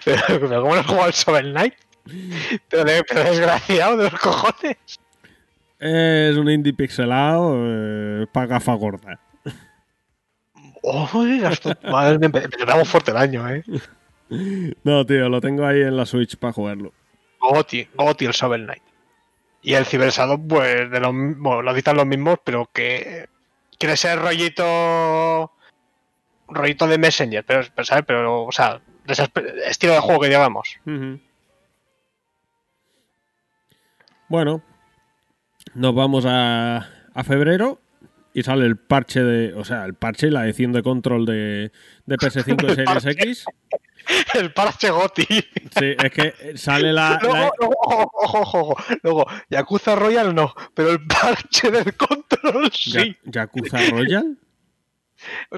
Pero, 0.04 0.22
pero 0.28 0.62
¿cómo 0.62 0.74
no 0.74 0.80
has 0.80 0.86
jugado 0.86 1.06
al 1.06 1.12
Shovel 1.12 1.50
Knight? 1.52 1.74
Pero, 2.68 2.84
de- 2.84 3.02
pero 3.04 3.24
desgraciado 3.24 3.96
de 3.96 4.10
los 4.10 4.20
cojones. 4.20 4.76
Es 5.80 6.36
un 6.36 6.48
indie 6.50 6.72
pixelado 6.74 7.54
eh, 7.58 8.26
para 8.32 8.46
gafa 8.46 8.74
gorda. 8.74 9.18
Uy, 10.82 11.40
gasto- 11.40 11.74
madre 11.90 12.18
mía, 12.18 12.28
empe- 12.28 12.44
empezamos 12.44 12.88
fuerte 12.88 13.10
el 13.10 13.16
año, 13.16 13.48
eh. 13.48 13.64
No, 14.84 15.04
tío, 15.06 15.28
lo 15.28 15.40
tengo 15.40 15.66
ahí 15.66 15.80
en 15.80 15.96
la 15.96 16.06
Switch 16.06 16.36
para 16.36 16.52
jugarlo. 16.52 16.92
Goti, 17.40 17.86
Goti 17.94 18.24
el 18.26 18.32
Shovel 18.32 18.64
Knight. 18.64 18.82
Y 19.62 19.74
el 19.74 19.86
Cyber 19.86 20.10
Shadow, 20.10 20.46
pues, 20.46 20.90
de 20.90 21.00
los, 21.00 21.12
bueno, 21.12 21.62
lo 21.62 21.72
dicen 21.74 21.96
los 21.96 22.06
mismos, 22.06 22.36
pero 22.44 22.68
que 22.72 23.28
quiere 23.78 23.96
ser 23.96 24.18
rollito. 24.20 25.52
Rollito 26.54 26.86
de 26.86 26.98
Messenger, 26.98 27.44
pero, 27.44 27.62
pero, 27.74 27.84
¿sabes? 27.84 28.04
Pero, 28.06 28.44
o 28.44 28.52
sea, 28.52 28.80
de 29.06 29.12
ese 29.12 29.28
estilo 29.66 29.92
de 29.94 30.00
juego 30.00 30.20
que 30.20 30.28
llevamos. 30.28 30.76
Bueno, 34.28 34.62
nos 35.74 35.94
vamos 35.94 36.24
a, 36.26 36.88
a 37.14 37.24
febrero 37.24 37.80
y 38.32 38.42
sale 38.42 38.66
el 38.66 38.76
parche 38.76 39.22
de, 39.22 39.54
o 39.54 39.64
sea, 39.64 39.84
el 39.84 39.94
parche 39.94 40.26
y 40.28 40.30
la 40.30 40.44
edición 40.44 40.72
de 40.72 40.82
control 40.82 41.24
de, 41.26 41.70
de 42.06 42.16
PS5 42.16 42.72
y 42.72 42.74
Series 42.74 43.06
X. 43.06 43.44
El 44.34 44.52
parche 44.52 44.90
Goti. 44.90 45.24
Sí, 45.24 45.94
es 46.02 46.10
que 46.12 46.56
sale 46.58 46.92
la, 46.92 47.18
Luego, 47.22 47.36
la- 47.36 47.50
luego, 47.58 47.74
ojo, 47.84 48.10
ojo, 48.14 48.38
ojo, 48.40 48.58
ojo. 48.60 48.76
Luego, 49.02 49.26
Yakuza 49.48 49.94
Royal 49.94 50.34
no, 50.34 50.52
pero 50.74 50.90
el 50.90 51.06
parche 51.06 51.70
del 51.70 51.94
control 51.96 52.70
sí. 52.72 53.16
Ya- 53.24 53.44
Yakuza 53.44 53.78
Royal. 53.90 54.36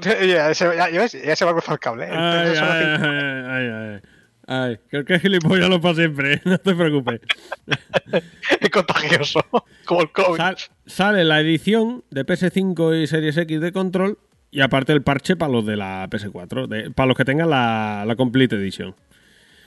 Ya, 0.01 0.53
se- 0.53 0.75
ya- 0.75 0.89
ya 0.89 1.35
se 1.35 1.45
va 1.45 1.51
a 1.51 1.53
cruzar 1.53 1.73
el 1.73 1.79
cable. 1.79 2.05
¿eh? 2.05 2.09
Ay, 2.11 2.53
ay, 2.59 3.67
ay, 3.69 4.01
ay, 4.47 4.77
creo 4.89 5.05
que 5.05 5.15
es 5.15 5.21
gilipollas 5.21 5.69
lo 5.69 5.81
para 5.81 5.95
siempre, 5.95 6.41
no 6.45 6.57
te 6.57 6.73
preocupes. 6.75 7.21
Es 8.61 8.69
contagioso, 8.69 9.45
como 9.85 10.01
el 10.01 10.11
COVID. 10.11 10.37
Sal- 10.37 10.57
sale 10.85 11.23
la 11.25 11.39
edición 11.41 12.03
de 12.11 12.25
PS5 12.25 13.03
y 13.03 13.07
Series 13.07 13.37
X 13.37 13.59
de 13.61 13.71
control 13.71 14.17
y 14.51 14.61
aparte 14.61 14.93
el 14.93 15.01
parche 15.03 15.35
para 15.35 15.51
los 15.51 15.65
de 15.65 15.75
la 15.75 16.07
PS4, 16.09 16.67
de- 16.67 16.91
para 16.91 17.07
los 17.07 17.17
que 17.17 17.25
tengan 17.25 17.49
la, 17.49 18.03
la 18.07 18.15
Complete 18.15 18.55
Edition. 18.55 18.95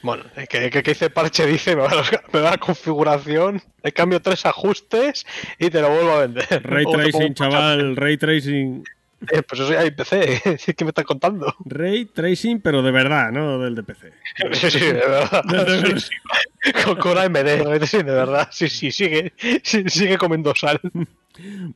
Bueno, 0.03 0.25
es 0.35 0.49
que, 0.49 0.70
que, 0.70 0.83
que 0.83 0.91
dice 0.93 1.11
parche 1.11 1.45
dice, 1.47 1.77
me 1.77 1.83
da, 1.83 1.95
la- 1.95 2.23
me 2.33 2.41
la 2.41 2.57
configuración, 2.57 3.61
le 3.83 3.93
cambio 3.93 4.20
tres 4.23 4.47
ajustes 4.47 5.27
y 5.59 5.69
te 5.69 5.81
lo 5.83 5.91
vuelvo 5.91 6.12
a 6.12 6.20
vender. 6.23 6.62
Ray 6.65 6.87
Tracing, 6.91 7.35
chaval, 7.35 7.97
Ray 7.97 8.17
Tracing. 8.17 8.83
Eh, 9.32 9.42
pues 9.42 9.60
eso 9.60 9.70
ya 9.73 9.81
hay 9.81 9.90
PC, 9.90 10.40
¿qué 10.76 10.84
me 10.84 10.90
estás 10.90 11.05
contando? 11.05 11.55
Ray 11.66 12.07
Tracing, 12.07 12.60
pero 12.60 12.82
de 12.82 12.90
verdad, 12.90 13.31
no 13.31 13.58
del 13.58 13.74
de 13.74 13.82
PC. 13.82 14.12
Sí, 14.52 14.70
sí, 14.70 14.81
de 14.81 14.92
verdad. 14.94 15.44
De 15.49 15.57
verdad. 15.58 15.97
Sí, 15.97 16.00
sí. 16.00 16.73
Con, 16.84 16.97
con 16.97 17.18
AMD, 17.18 17.84
sí, 17.84 17.99
de 17.99 18.02
verdad. 18.05 18.49
Sí, 18.50 18.68
sí, 18.68 18.90
sigue, 18.90 19.32
sigue 19.62 20.16
comiendo 20.18 20.55
sal. 20.55 20.81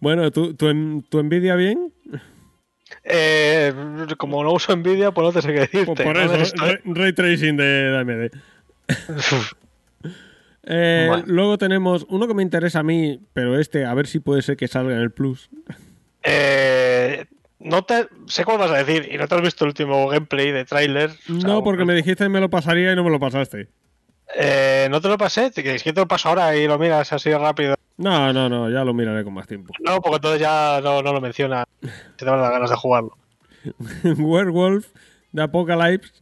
Bueno, 0.00 0.31
¿tú, 0.31 0.55
tu, 0.55 1.02
tu 1.02 1.23
Nvidia 1.23 1.55
bien? 1.55 1.92
Eh, 3.02 3.73
como 4.16 4.42
no 4.42 4.52
uso 4.52 4.74
Nvidia, 4.74 5.10
pues 5.12 5.26
no 5.26 5.32
te 5.32 5.42
sé 5.42 5.52
qué 5.52 5.60
decirte. 5.60 5.86
Pues 5.86 6.02
por 6.02 6.16
¿no? 6.16 6.34
eso, 6.34 6.55
Ray, 6.56 6.78
Ray 6.84 7.12
Tracing 7.12 7.56
de, 7.56 7.64
de 7.64 7.98
AMD. 7.98 8.31
Eh, 10.66 11.06
Bueno. 11.08 11.24
Luego 11.26 11.58
tenemos 11.58 12.06
uno 12.08 12.26
que 12.26 12.34
me 12.34 12.42
interesa 12.42 12.81
a 12.81 12.82
mí, 12.82 13.20
pero 13.32 13.58
este, 13.58 13.84
a 13.84 13.92
ver 13.94 14.06
si 14.06 14.20
puede 14.20 14.42
ser 14.42 14.56
que 14.56 14.68
salga 14.68 14.94
en 14.94 15.00
el 15.00 15.10
Plus. 15.10 15.50
Eh, 16.23 17.26
no 17.65 17.83
te 17.83 18.07
sé 18.28 18.44
cuál 18.44 18.59
vas 18.59 18.70
a 18.70 18.83
decir 18.84 19.09
y 19.12 19.18
no 19.18 19.26
te 19.26 19.34
has 19.34 19.41
visto 19.43 19.65
el 19.65 19.70
último 19.70 20.07
gameplay 20.09 20.52
de 20.52 20.65
tráiler. 20.65 21.10
O 21.10 21.41
sea, 21.41 21.49
No, 21.51 21.65
porque 21.65 21.84
me 21.84 21.94
dijiste 21.94 22.25
que 22.25 22.28
me 22.28 22.41
lo 22.41 22.49
pasaría 22.49 22.93
y 22.93 22.97
no 22.97 23.02
me 23.02 23.10
lo 23.10 23.18
pasaste. 23.18 23.68
eh, 24.36 24.86
no 24.91 25.01
te 25.01 25.09
lo 25.09 25.18
pasé, 25.18 25.51
que 25.51 25.75
es 25.75 25.83
que 25.83 25.93
te 25.93 26.01
lo 26.01 26.07
paso 26.09 26.28
ahora 26.28 26.57
y 26.57 26.67
lo 26.68 26.78
miras 26.78 27.12
así 27.12 27.33
rápido. 27.34 27.75
No, 27.97 28.33
no, 28.33 28.49
no, 28.49 28.70
ya 28.70 28.84
lo 28.84 28.93
miraré 28.94 29.23
con 29.25 29.34
más 29.34 29.47
tiempo. 29.47 29.73
No, 29.81 30.01
porque 30.01 30.17
entonces 30.17 30.41
ya 30.41 30.81
no, 30.83 31.02
no 31.02 31.12
lo 31.12 31.20
menciona. 31.20 31.65
Te 32.17 32.25
van 32.25 32.41
las 32.41 32.51
ganas 32.51 32.70
de 32.70 32.76
jugarlo. 32.76 33.17
Werewolf 34.18 34.86
de 35.33 35.43
Apocalypse. 35.43 36.12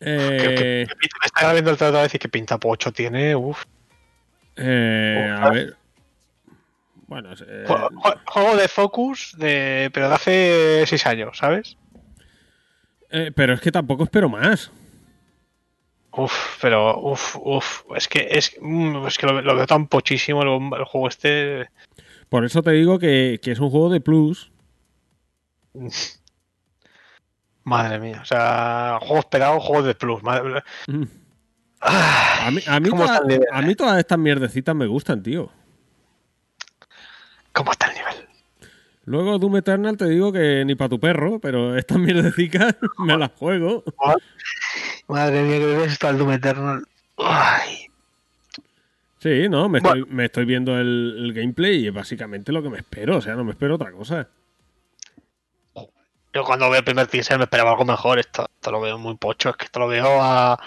Eh, 0.00 0.84
Que 0.88 0.94
pinta- 0.96 1.16
Me 1.22 1.26
está 1.26 1.52
viendo 1.52 1.70
el 1.70 1.76
trato 1.76 1.98
a 1.98 2.02
decir 2.02 2.20
que 2.20 2.28
pinta 2.28 2.58
pocho 2.58 2.92
tiene. 2.92 3.34
Uf. 3.36 3.62
eh, 4.56 5.34
a 5.40 5.50
ver. 5.50 5.76
Bueno, 7.06 7.32
eh, 7.32 7.64
Jue- 7.66 7.90
jue- 7.94 8.20
Juego 8.26 8.56
de 8.56 8.68
Focus, 8.68 9.34
de, 9.38 9.90
pero 9.92 10.08
de 10.08 10.14
hace 10.14 10.84
6 10.86 11.06
años, 11.06 11.38
¿sabes? 11.38 11.76
eh, 13.10 13.30
pero 13.34 13.54
es 13.54 13.60
que 13.60 13.70
tampoco 13.70 14.02
espero 14.04 14.28
más. 14.28 14.70
Uf, 16.10 16.58
pero 16.60 16.98
uf, 16.98 17.36
uf. 17.40 17.82
Es 17.94 18.08
que, 18.08 18.26
es, 18.30 18.56
mm, 18.60 19.06
es 19.06 19.18
que 19.18 19.26
lo, 19.26 19.40
lo 19.42 19.54
veo 19.54 19.66
tan 19.66 19.86
pochísimo 19.86 20.42
el, 20.42 20.48
el 20.78 20.84
juego 20.84 21.08
este. 21.08 21.68
Por 22.28 22.44
eso 22.44 22.62
te 22.62 22.72
digo 22.72 22.98
que, 22.98 23.38
que 23.42 23.52
es 23.52 23.60
un 23.60 23.70
juego 23.70 23.90
de 23.90 24.00
Plus. 24.00 24.50
Madre 27.64 27.98
mía. 27.98 28.20
O 28.22 28.24
sea, 28.24 28.98
juego 29.00 29.18
esperado, 29.20 29.60
juego 29.60 29.82
de 29.82 29.94
plus. 29.94 30.22
Madre, 30.22 30.62
Mm. 30.86 31.02
A 31.80 32.50
mí, 32.50 32.60
a 32.66 32.80
mí, 32.80 32.90
mí 33.62 33.74
todas 33.74 33.98
estas 33.98 34.18
mierdecitas 34.18 34.74
me 34.74 34.86
gustan, 34.86 35.22
tío. 35.22 35.50
¿Cómo 37.56 37.72
está 37.72 37.86
el 37.86 37.94
nivel? 37.94 38.14
Luego 39.06 39.38
Doom 39.38 39.56
Eternal 39.56 39.96
te 39.96 40.04
digo 40.04 40.30
que 40.30 40.62
ni 40.66 40.74
para 40.74 40.90
tu 40.90 41.00
perro, 41.00 41.38
pero 41.40 41.74
estas 41.76 41.98
mierdecitas 41.98 42.76
me 42.98 43.16
las 43.16 43.32
juego. 43.32 43.82
Madre 45.08 45.42
mía, 45.42 45.58
que 45.58 45.64
ves 45.66 45.92
esto 45.92 46.06
al 46.08 46.18
Doom 46.18 46.32
Eternal. 46.32 46.86
Ay. 47.16 47.86
Sí, 49.20 49.48
no, 49.48 49.70
me 49.70 49.80
Bueno. 49.80 49.96
estoy, 50.02 50.14
me 50.14 50.24
estoy 50.26 50.44
viendo 50.44 50.78
el, 50.78 51.14
el 51.18 51.32
gameplay 51.32 51.76
y 51.84 51.86
es 51.88 51.94
básicamente 51.94 52.52
lo 52.52 52.62
que 52.62 52.68
me 52.68 52.76
espero, 52.78 53.16
o 53.16 53.20
sea, 53.22 53.34
no 53.34 53.42
me 53.44 53.52
espero 53.52 53.76
otra 53.76 53.90
cosa. 53.90 54.28
Yo 56.34 56.44
cuando 56.44 56.68
veo 56.68 56.80
el 56.80 56.84
primer 56.84 57.06
teaser 57.06 57.38
me 57.38 57.44
esperaba 57.44 57.70
algo 57.70 57.86
mejor. 57.86 58.18
Esto, 58.18 58.46
esto 58.54 58.70
lo 58.70 58.82
veo 58.82 58.98
muy 58.98 59.16
pocho. 59.16 59.48
Es 59.48 59.56
que 59.56 59.64
esto 59.64 59.80
lo 59.80 59.88
veo 59.88 60.20
a. 60.20 60.60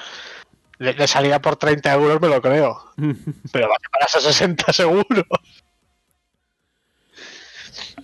Le, 0.79 0.93
le 0.93 1.07
salía 1.07 1.39
por 1.39 1.57
30 1.57 1.93
euros, 1.93 2.19
me 2.19 2.27
lo 2.27 2.41
creo. 2.41 2.85
Pero 2.97 3.67
vale 3.67 3.85
para 3.91 4.05
esos 4.07 4.23
60 4.23 4.73
seguro. 4.73 5.23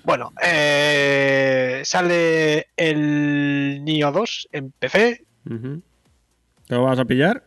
Bueno, 0.05 0.33
eh, 0.41 1.81
sale 1.83 2.67
el 2.77 3.83
Nio 3.83 4.11
2 4.11 4.49
en 4.51 4.71
PC. 4.71 5.25
¿Te 6.67 6.75
lo 6.75 6.83
vas 6.83 6.99
a 6.99 7.05
pillar? 7.05 7.43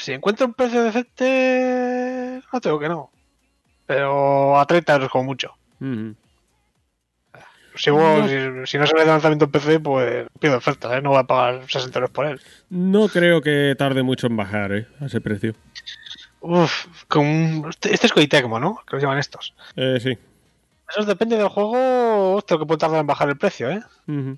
Si 0.00 0.12
encuentro 0.12 0.46
un 0.46 0.54
precio 0.54 0.82
decente, 0.84 2.40
no 2.52 2.60
tengo 2.60 2.78
que 2.78 2.88
no. 2.88 3.10
Pero 3.86 4.58
a 4.58 4.66
30 4.66 4.92
euros 4.94 5.08
como 5.10 5.24
mucho. 5.24 5.52
Si, 7.74 7.90
vos- 7.90 8.28
si, 8.30 8.36
si 8.66 8.78
no 8.78 8.84
ve 8.94 9.00
de 9.00 9.06
lanzamiento 9.06 9.46
en 9.46 9.50
PC, 9.50 9.80
pues 9.80 10.26
pido 10.38 10.58
oferta, 10.58 10.96
¿eh? 10.96 11.00
no 11.02 11.10
voy 11.10 11.18
a 11.20 11.24
pagar 11.24 11.62
60 11.68 11.98
euros 11.98 12.10
por 12.10 12.26
él. 12.26 12.40
No 12.68 13.08
creo 13.08 13.40
que 13.40 13.74
tarde 13.78 14.02
mucho 14.02 14.26
en 14.26 14.36
bajar, 14.36 14.72
¿eh? 14.72 14.86
A 15.00 15.06
ese 15.06 15.20
precio. 15.22 15.54
Uf, 16.40 16.86
con 17.08 17.64
este, 17.70 17.94
este 17.94 18.06
es 18.08 18.12
Koitecmo, 18.12 18.60
¿no? 18.60 18.76
Que 18.86 18.96
los 18.96 19.02
llaman 19.02 19.18
estos. 19.18 19.54
Eh, 19.76 19.98
sí. 20.00 20.18
Eso 20.96 21.04
depende 21.06 21.36
del 21.36 21.48
juego, 21.48 22.34
hostia, 22.34 22.58
que 22.58 22.66
puede 22.66 22.78
tardar 22.78 23.00
en 23.00 23.06
bajar 23.06 23.28
el 23.28 23.36
precio, 23.38 23.70
¿eh? 23.70 23.82
Ujú. 24.08 24.36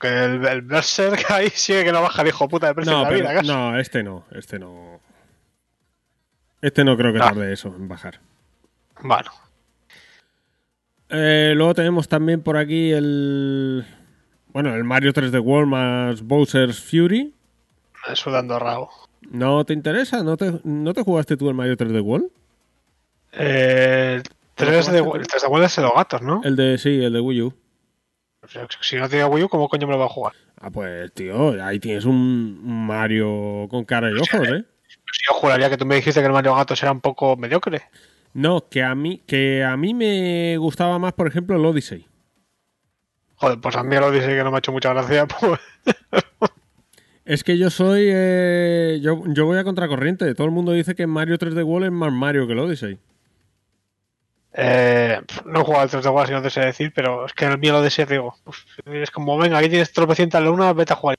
Que 0.00 0.08
el, 0.24 0.46
el 0.46 0.62
Berserk 0.62 1.24
ahí 1.30 1.48
sigue 1.50 1.84
que 1.84 1.92
no 1.92 2.02
baja 2.02 2.22
el 2.22 2.28
hijo 2.28 2.48
puta 2.48 2.68
de 2.68 2.74
precio 2.74 2.92
No, 2.92 2.98
en 2.98 3.02
la 3.04 3.08
pero- 3.08 3.20
vida, 3.20 3.34
casi. 3.34 3.48
no, 3.48 3.78
este 3.78 4.02
no, 4.02 4.24
este 4.32 4.58
no. 4.58 5.00
Este 6.62 6.84
no 6.84 6.96
creo 6.96 7.12
que 7.12 7.18
Ah. 7.20 7.28
tarde 7.28 7.52
eso 7.52 7.68
en 7.68 7.88
bajar. 7.88 8.20
Bueno, 9.02 9.30
Eh, 11.08 11.52
luego 11.56 11.74
tenemos 11.74 12.08
también 12.08 12.42
por 12.42 12.56
aquí 12.56 12.90
el. 12.92 13.86
Bueno, 14.48 14.74
el 14.74 14.84
Mario 14.84 15.12
3D 15.12 15.38
World 15.40 15.68
más 15.70 16.22
Bowser's 16.22 16.80
Fury. 16.80 17.32
sudando 18.14 18.58
rabo. 18.58 18.90
¿No 19.30 19.64
te 19.64 19.72
interesa? 19.72 20.22
¿No 20.22 20.36
te, 20.36 20.60
¿No 20.64 20.92
te 20.94 21.02
jugaste 21.02 21.36
tú 21.36 21.48
el 21.48 21.54
Mario 21.54 21.76
3D 21.76 22.00
World? 22.02 22.28
Eh, 23.32 24.22
3 24.56 24.90
de, 24.92 24.98
el 24.98 25.26
3 25.26 25.42
de 25.42 25.48
World 25.48 25.66
es 25.66 25.76
de 25.76 25.82
los 25.82 25.92
gatos, 25.94 26.22
¿no? 26.22 26.40
El 26.44 26.56
de, 26.56 26.78
sí, 26.78 27.02
el 27.04 27.12
de 27.12 27.20
Wii 27.20 27.42
U. 27.42 27.54
O 28.42 28.48
sea, 28.48 28.66
Si 28.80 28.96
no 28.96 29.08
tiene 29.08 29.24
Wii 29.24 29.44
U, 29.44 29.48
¿cómo 29.48 29.68
coño 29.68 29.86
me 29.86 29.92
lo 29.92 29.98
va 29.98 30.06
a 30.06 30.08
jugar? 30.08 30.32
Ah, 30.60 30.70
pues, 30.70 31.12
tío, 31.12 31.62
ahí 31.62 31.78
tienes 31.78 32.04
un 32.04 32.58
Mario 32.86 33.66
con 33.70 33.84
cara 33.84 34.10
y 34.10 34.14
ojos, 34.14 34.48
¿eh? 34.48 34.64
Si 34.88 34.98
yo 35.28 35.34
juraría 35.34 35.68
que 35.70 35.76
tú 35.76 35.84
me 35.86 35.96
dijiste 35.96 36.20
que 36.20 36.26
el 36.26 36.32
Mario 36.32 36.54
Gatos 36.54 36.82
era 36.82 36.92
un 36.92 37.00
poco 37.00 37.36
mediocre. 37.36 37.82
No, 38.32 38.68
que 38.68 38.82
a 38.82 38.94
mí, 38.94 39.22
que 39.26 39.64
a 39.64 39.76
mí 39.76 39.94
me 39.94 40.56
gustaba 40.58 40.98
más, 40.98 41.12
por 41.12 41.26
ejemplo, 41.26 41.56
el 41.56 41.64
Odyssey. 41.64 42.06
Joder, 43.36 43.60
pues 43.60 43.76
a 43.76 43.82
mí 43.82 43.96
lo 43.96 44.10
dice 44.10 44.28
que 44.28 44.42
no 44.42 44.50
me 44.50 44.56
ha 44.56 44.58
hecho 44.58 44.72
mucha 44.72 44.92
gracia, 44.92 45.26
pues. 45.40 45.60
Es 47.24 47.44
que 47.44 47.58
yo 47.58 47.70
soy. 47.70 48.04
eh, 48.08 49.00
yo, 49.02 49.22
yo 49.26 49.44
voy 49.46 49.58
a 49.58 49.64
contracorriente. 49.64 50.34
Todo 50.34 50.46
el 50.46 50.52
mundo 50.52 50.72
dice 50.72 50.94
que 50.94 51.06
Mario 51.06 51.36
3D 51.38 51.64
World 51.64 51.86
es 51.86 51.92
más 51.92 52.12
Mario 52.12 52.46
que 52.46 52.52
el 52.52 52.58
Odyssey. 52.60 52.98
Eh, 54.58 55.20
no 55.44 55.60
he 55.60 55.64
jugado 55.64 55.82
al 55.82 55.90
3 55.90 56.02
de 56.02 56.08
World, 56.10 56.28
si 56.28 56.32
no 56.32 56.40
te 56.42 56.48
sé 56.50 56.60
decir, 56.60 56.90
pero 56.94 57.26
es 57.26 57.32
que 57.34 57.44
el 57.44 57.58
mío 57.58 57.72
lo 57.74 57.82
deseo, 57.82 58.06
digo. 58.06 58.34
es 58.86 59.10
como, 59.10 59.36
venga, 59.36 59.58
aquí 59.58 59.68
tienes 59.68 59.92
tropecientas 59.92 60.42
lunas, 60.42 60.74
vete 60.74 60.94
a 60.94 60.96
jugar. 60.96 61.16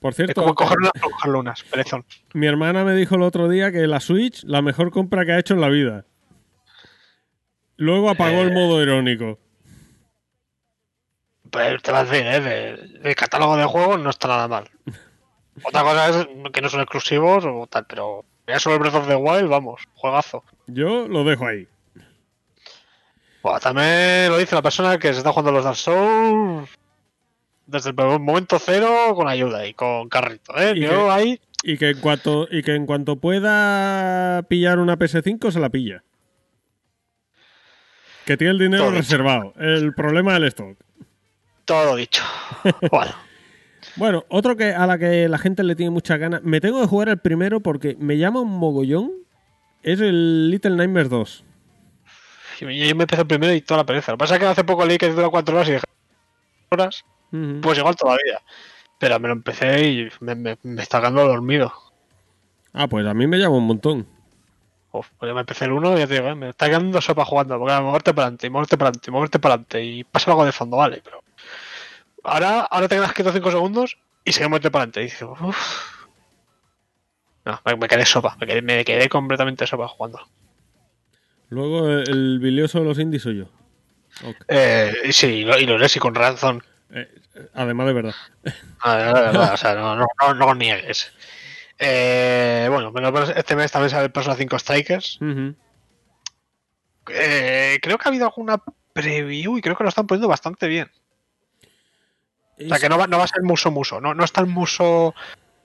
Por 0.00 0.10
Es 0.10 0.16
cierto, 0.16 0.42
como 0.42 0.54
coger, 0.54 0.76
una, 0.78 0.90
coger 1.00 1.30
lunas, 1.32 1.62
perezón. 1.64 2.04
mi 2.34 2.46
hermana 2.46 2.84
me 2.84 2.94
dijo 2.94 3.14
el 3.14 3.22
otro 3.22 3.48
día 3.48 3.72
que 3.72 3.86
la 3.86 4.00
Switch, 4.00 4.42
la 4.44 4.60
mejor 4.60 4.90
compra 4.90 5.24
que 5.24 5.32
ha 5.32 5.38
hecho 5.38 5.54
en 5.54 5.60
la 5.60 5.68
vida. 5.68 6.04
Luego 7.76 8.10
apagó 8.10 8.36
Eh. 8.38 8.42
el 8.42 8.52
modo 8.52 8.82
irónico. 8.82 9.38
Pues 11.50 11.82
te 11.82 11.92
va 11.92 12.00
a 12.00 12.04
decir, 12.04 12.26
¿eh? 12.26 12.76
De 13.02 13.14
catálogo 13.14 13.56
de 13.56 13.64
juegos 13.64 14.00
no 14.00 14.10
está 14.10 14.28
nada 14.28 14.48
mal. 14.48 14.70
Otra 15.64 15.82
cosa 15.82 16.08
es 16.20 16.28
que 16.52 16.60
no 16.62 16.68
son 16.68 16.80
exclusivos 16.80 17.44
o 17.46 17.66
tal, 17.66 17.86
pero 17.86 18.24
ya 18.46 18.58
solo 18.58 18.76
el 18.76 18.80
Breath 18.80 18.94
of 18.94 19.06
the 19.08 19.16
Wild, 19.16 19.48
vamos, 19.48 19.82
juegazo. 19.94 20.44
Yo 20.66 21.06
lo 21.08 21.24
dejo 21.24 21.46
ahí. 21.46 21.68
Bueno, 23.42 23.58
también 23.60 24.28
lo 24.30 24.38
dice 24.38 24.54
la 24.54 24.62
persona 24.62 24.98
que 24.98 25.12
se 25.12 25.18
está 25.18 25.30
jugando 25.30 25.52
los 25.52 25.64
Dark 25.64 25.76
Souls 25.76 26.68
desde 27.66 27.90
el 27.90 27.96
momento 28.20 28.58
cero 28.58 29.12
con 29.14 29.28
ayuda 29.28 29.66
y 29.66 29.74
con 29.74 30.08
carrito, 30.08 30.56
¿eh? 30.58 30.72
Y 30.76 30.80
Yo 30.82 30.88
que- 30.90 31.10
ahí, 31.10 31.40
Y 31.64 31.76
que 31.78 31.90
en 31.90 32.00
cuanto, 32.00 32.46
y 32.50 32.62
que 32.62 32.74
en 32.74 32.86
cuanto 32.86 33.16
pueda 33.16 34.42
pillar 34.48 34.78
una 34.78 34.96
PS5 34.98 35.50
se 35.50 35.60
la 35.60 35.70
pilla. 35.70 36.02
Que 38.24 38.36
tiene 38.36 38.52
el 38.52 38.58
dinero 38.58 38.84
Todo 38.84 38.92
dicho. 38.92 39.02
reservado. 39.02 39.54
El 39.58 39.94
problema 39.94 40.34
del 40.34 40.44
stock. 40.44 40.76
todo 41.64 41.96
dicho. 41.96 42.22
bueno, 42.90 43.12
Bueno, 43.96 44.24
otro 44.28 44.56
que 44.56 44.72
a 44.74 44.86
la 44.86 44.98
que 44.98 45.28
la 45.28 45.38
gente 45.38 45.62
le 45.64 45.74
tiene 45.76 45.90
muchas 45.90 46.18
ganas. 46.18 46.42
Me 46.42 46.60
tengo 46.60 46.80
que 46.80 46.86
jugar 46.86 47.08
el 47.08 47.18
primero 47.18 47.60
porque 47.60 47.96
me 47.98 48.18
llama 48.18 48.40
un 48.40 48.50
mogollón. 48.50 49.10
Es 49.82 50.00
el 50.00 50.50
Little 50.50 50.76
Nightmares 50.76 51.10
2. 51.10 51.44
Yo 52.70 52.96
me 52.96 53.02
empecé 53.02 53.22
el 53.22 53.26
primero 53.26 53.52
y 53.54 53.60
toda 53.60 53.78
la 53.78 53.86
pereza. 53.86 54.12
Lo 54.12 54.18
que 54.18 54.22
pasa 54.22 54.34
es 54.34 54.40
que 54.40 54.46
hace 54.46 54.64
poco 54.64 54.84
leí 54.84 54.98
que 54.98 55.08
dura 55.08 55.28
4 55.28 55.54
horas 55.54 55.68
y 55.68 55.72
dije 55.72 55.84
horas, 56.70 57.04
pues 57.62 57.78
igual 57.78 57.96
todavía. 57.96 58.40
Pero 58.98 59.18
me 59.20 59.28
lo 59.28 59.34
empecé 59.34 59.84
y 59.84 60.08
me, 60.20 60.34
me, 60.34 60.58
me 60.62 60.82
está 60.82 61.00
quedando 61.00 61.26
dormido. 61.26 61.72
Ah, 62.72 62.86
pues 62.86 63.06
a 63.06 63.14
mí 63.14 63.26
me 63.26 63.38
llama 63.38 63.56
un 63.56 63.66
montón. 63.66 64.06
Uf, 64.92 65.08
pues 65.18 65.28
yo 65.28 65.34
me 65.34 65.40
empecé 65.40 65.64
el 65.64 65.72
1 65.72 65.96
y 65.96 65.98
ya 66.00 66.06
te 66.06 66.14
digo, 66.14 66.28
eh, 66.28 66.34
me 66.34 66.50
está 66.50 66.66
quedando 66.68 67.00
sopa 67.00 67.24
jugando. 67.24 67.58
Porque 67.58 67.72
era 67.72 67.82
moverte 67.82 68.12
para 68.14 68.26
adelante, 68.26 68.46
y 68.46 68.50
moverte 68.50 68.76
para 68.76 68.88
adelante, 68.88 69.10
y 69.10 69.12
moverte 69.12 69.38
para 69.38 69.54
adelante. 69.54 69.84
Y 69.84 70.04
pasa 70.04 70.30
algo 70.30 70.44
de 70.44 70.52
fondo, 70.52 70.76
vale, 70.76 71.00
pero. 71.02 71.22
Ahora, 72.24 72.60
ahora 72.60 72.88
te 72.88 72.96
quedas 72.96 73.12
quieto 73.12 73.32
5 73.32 73.50
segundos 73.50 73.98
y 74.24 74.32
sigue 74.32 74.48
moverte 74.48 74.70
para 74.70 74.84
adelante. 74.84 75.00
Y 75.00 75.04
dices, 75.04 75.22
uff. 75.22 75.92
No, 77.44 77.60
me, 77.64 77.76
me 77.76 77.88
quedé 77.88 78.06
sopa, 78.06 78.36
me 78.38 78.46
quedé, 78.46 78.62
me 78.62 78.84
quedé 78.84 79.08
completamente 79.08 79.66
sopa 79.66 79.88
jugando. 79.88 80.20
Luego 81.52 81.86
el, 81.86 82.08
el 82.08 82.38
bilioso 82.38 82.78
de 82.78 82.86
los 82.86 82.98
indies 82.98 83.24
soy 83.24 83.36
yo. 83.40 83.44
Eh, 84.48 84.94
sí, 85.10 85.26
y 85.26 85.44
lo, 85.44 85.54
eres 85.54 85.94
y 85.94 85.98
con 85.98 86.14
razón. 86.14 86.62
Eh, 86.90 87.06
eh, 87.34 87.48
además 87.52 87.88
de 87.88 87.92
verdad. 87.92 88.14
Ah, 88.80 88.96
de 88.96 89.04
verdad, 89.04 89.20
de 89.20 89.26
verdad, 89.26 89.52
o 89.52 89.56
sea, 89.58 89.74
no, 89.74 89.94
no, 89.94 90.06
no, 90.22 90.34
no 90.34 90.46
lo 90.46 90.54
niegues. 90.54 91.12
Eh, 91.78 92.68
bueno, 92.70 92.90
este 93.36 93.54
mes 93.54 93.70
también 93.70 93.90
sale 93.90 94.06
el 94.06 94.12
Persona 94.12 94.34
5 94.34 94.58
Strikers. 94.58 95.18
Eh, 97.10 97.78
creo 97.82 97.98
que 97.98 98.02
ha 98.06 98.08
habido 98.08 98.24
alguna 98.24 98.62
preview 98.94 99.58
y 99.58 99.60
creo 99.60 99.76
que 99.76 99.82
lo 99.82 99.90
están 99.90 100.06
poniendo 100.06 100.28
bastante 100.28 100.68
bien. 100.68 100.90
O 102.64 102.68
sea, 102.68 102.78
que 102.78 102.88
no 102.88 102.96
va, 102.96 103.06
no 103.06 103.18
va 103.18 103.24
a 103.24 103.28
ser 103.28 103.42
muso 103.42 103.70
muso, 103.70 104.00
no, 104.00 104.14
no 104.14 104.24
es 104.24 104.32
tan 104.32 104.48
muso 104.48 105.14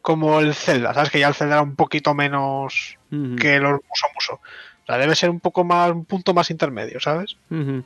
como 0.01 0.41
el 0.41 0.53
Zelda, 0.53 0.93
¿sabes? 0.93 1.11
Que 1.11 1.19
ya 1.19 1.29
el 1.29 1.33
Zelda 1.33 1.55
era 1.55 1.63
un 1.63 1.77
poquito 1.77 2.13
menos 2.13 2.97
que 3.09 3.59
los 3.59 3.79
muso 3.87 4.07
muso. 4.15 4.41
O 4.87 4.89
sea, 4.89 4.97
debe 4.97 5.15
ser 5.15 5.29
un 5.29 5.41
poco 5.41 5.65
más, 5.65 5.91
un 5.91 6.05
punto 6.05 6.33
más 6.33 6.49
intermedio, 6.49 7.01
¿sabes? 7.01 7.35
Ujú. 7.49 7.83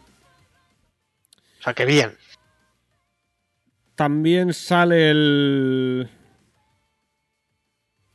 O 1.60 1.64
sea, 1.64 1.74
que 1.74 1.86
bien. 1.86 2.16
También 3.96 4.54
sale 4.54 5.10
el. 5.10 6.10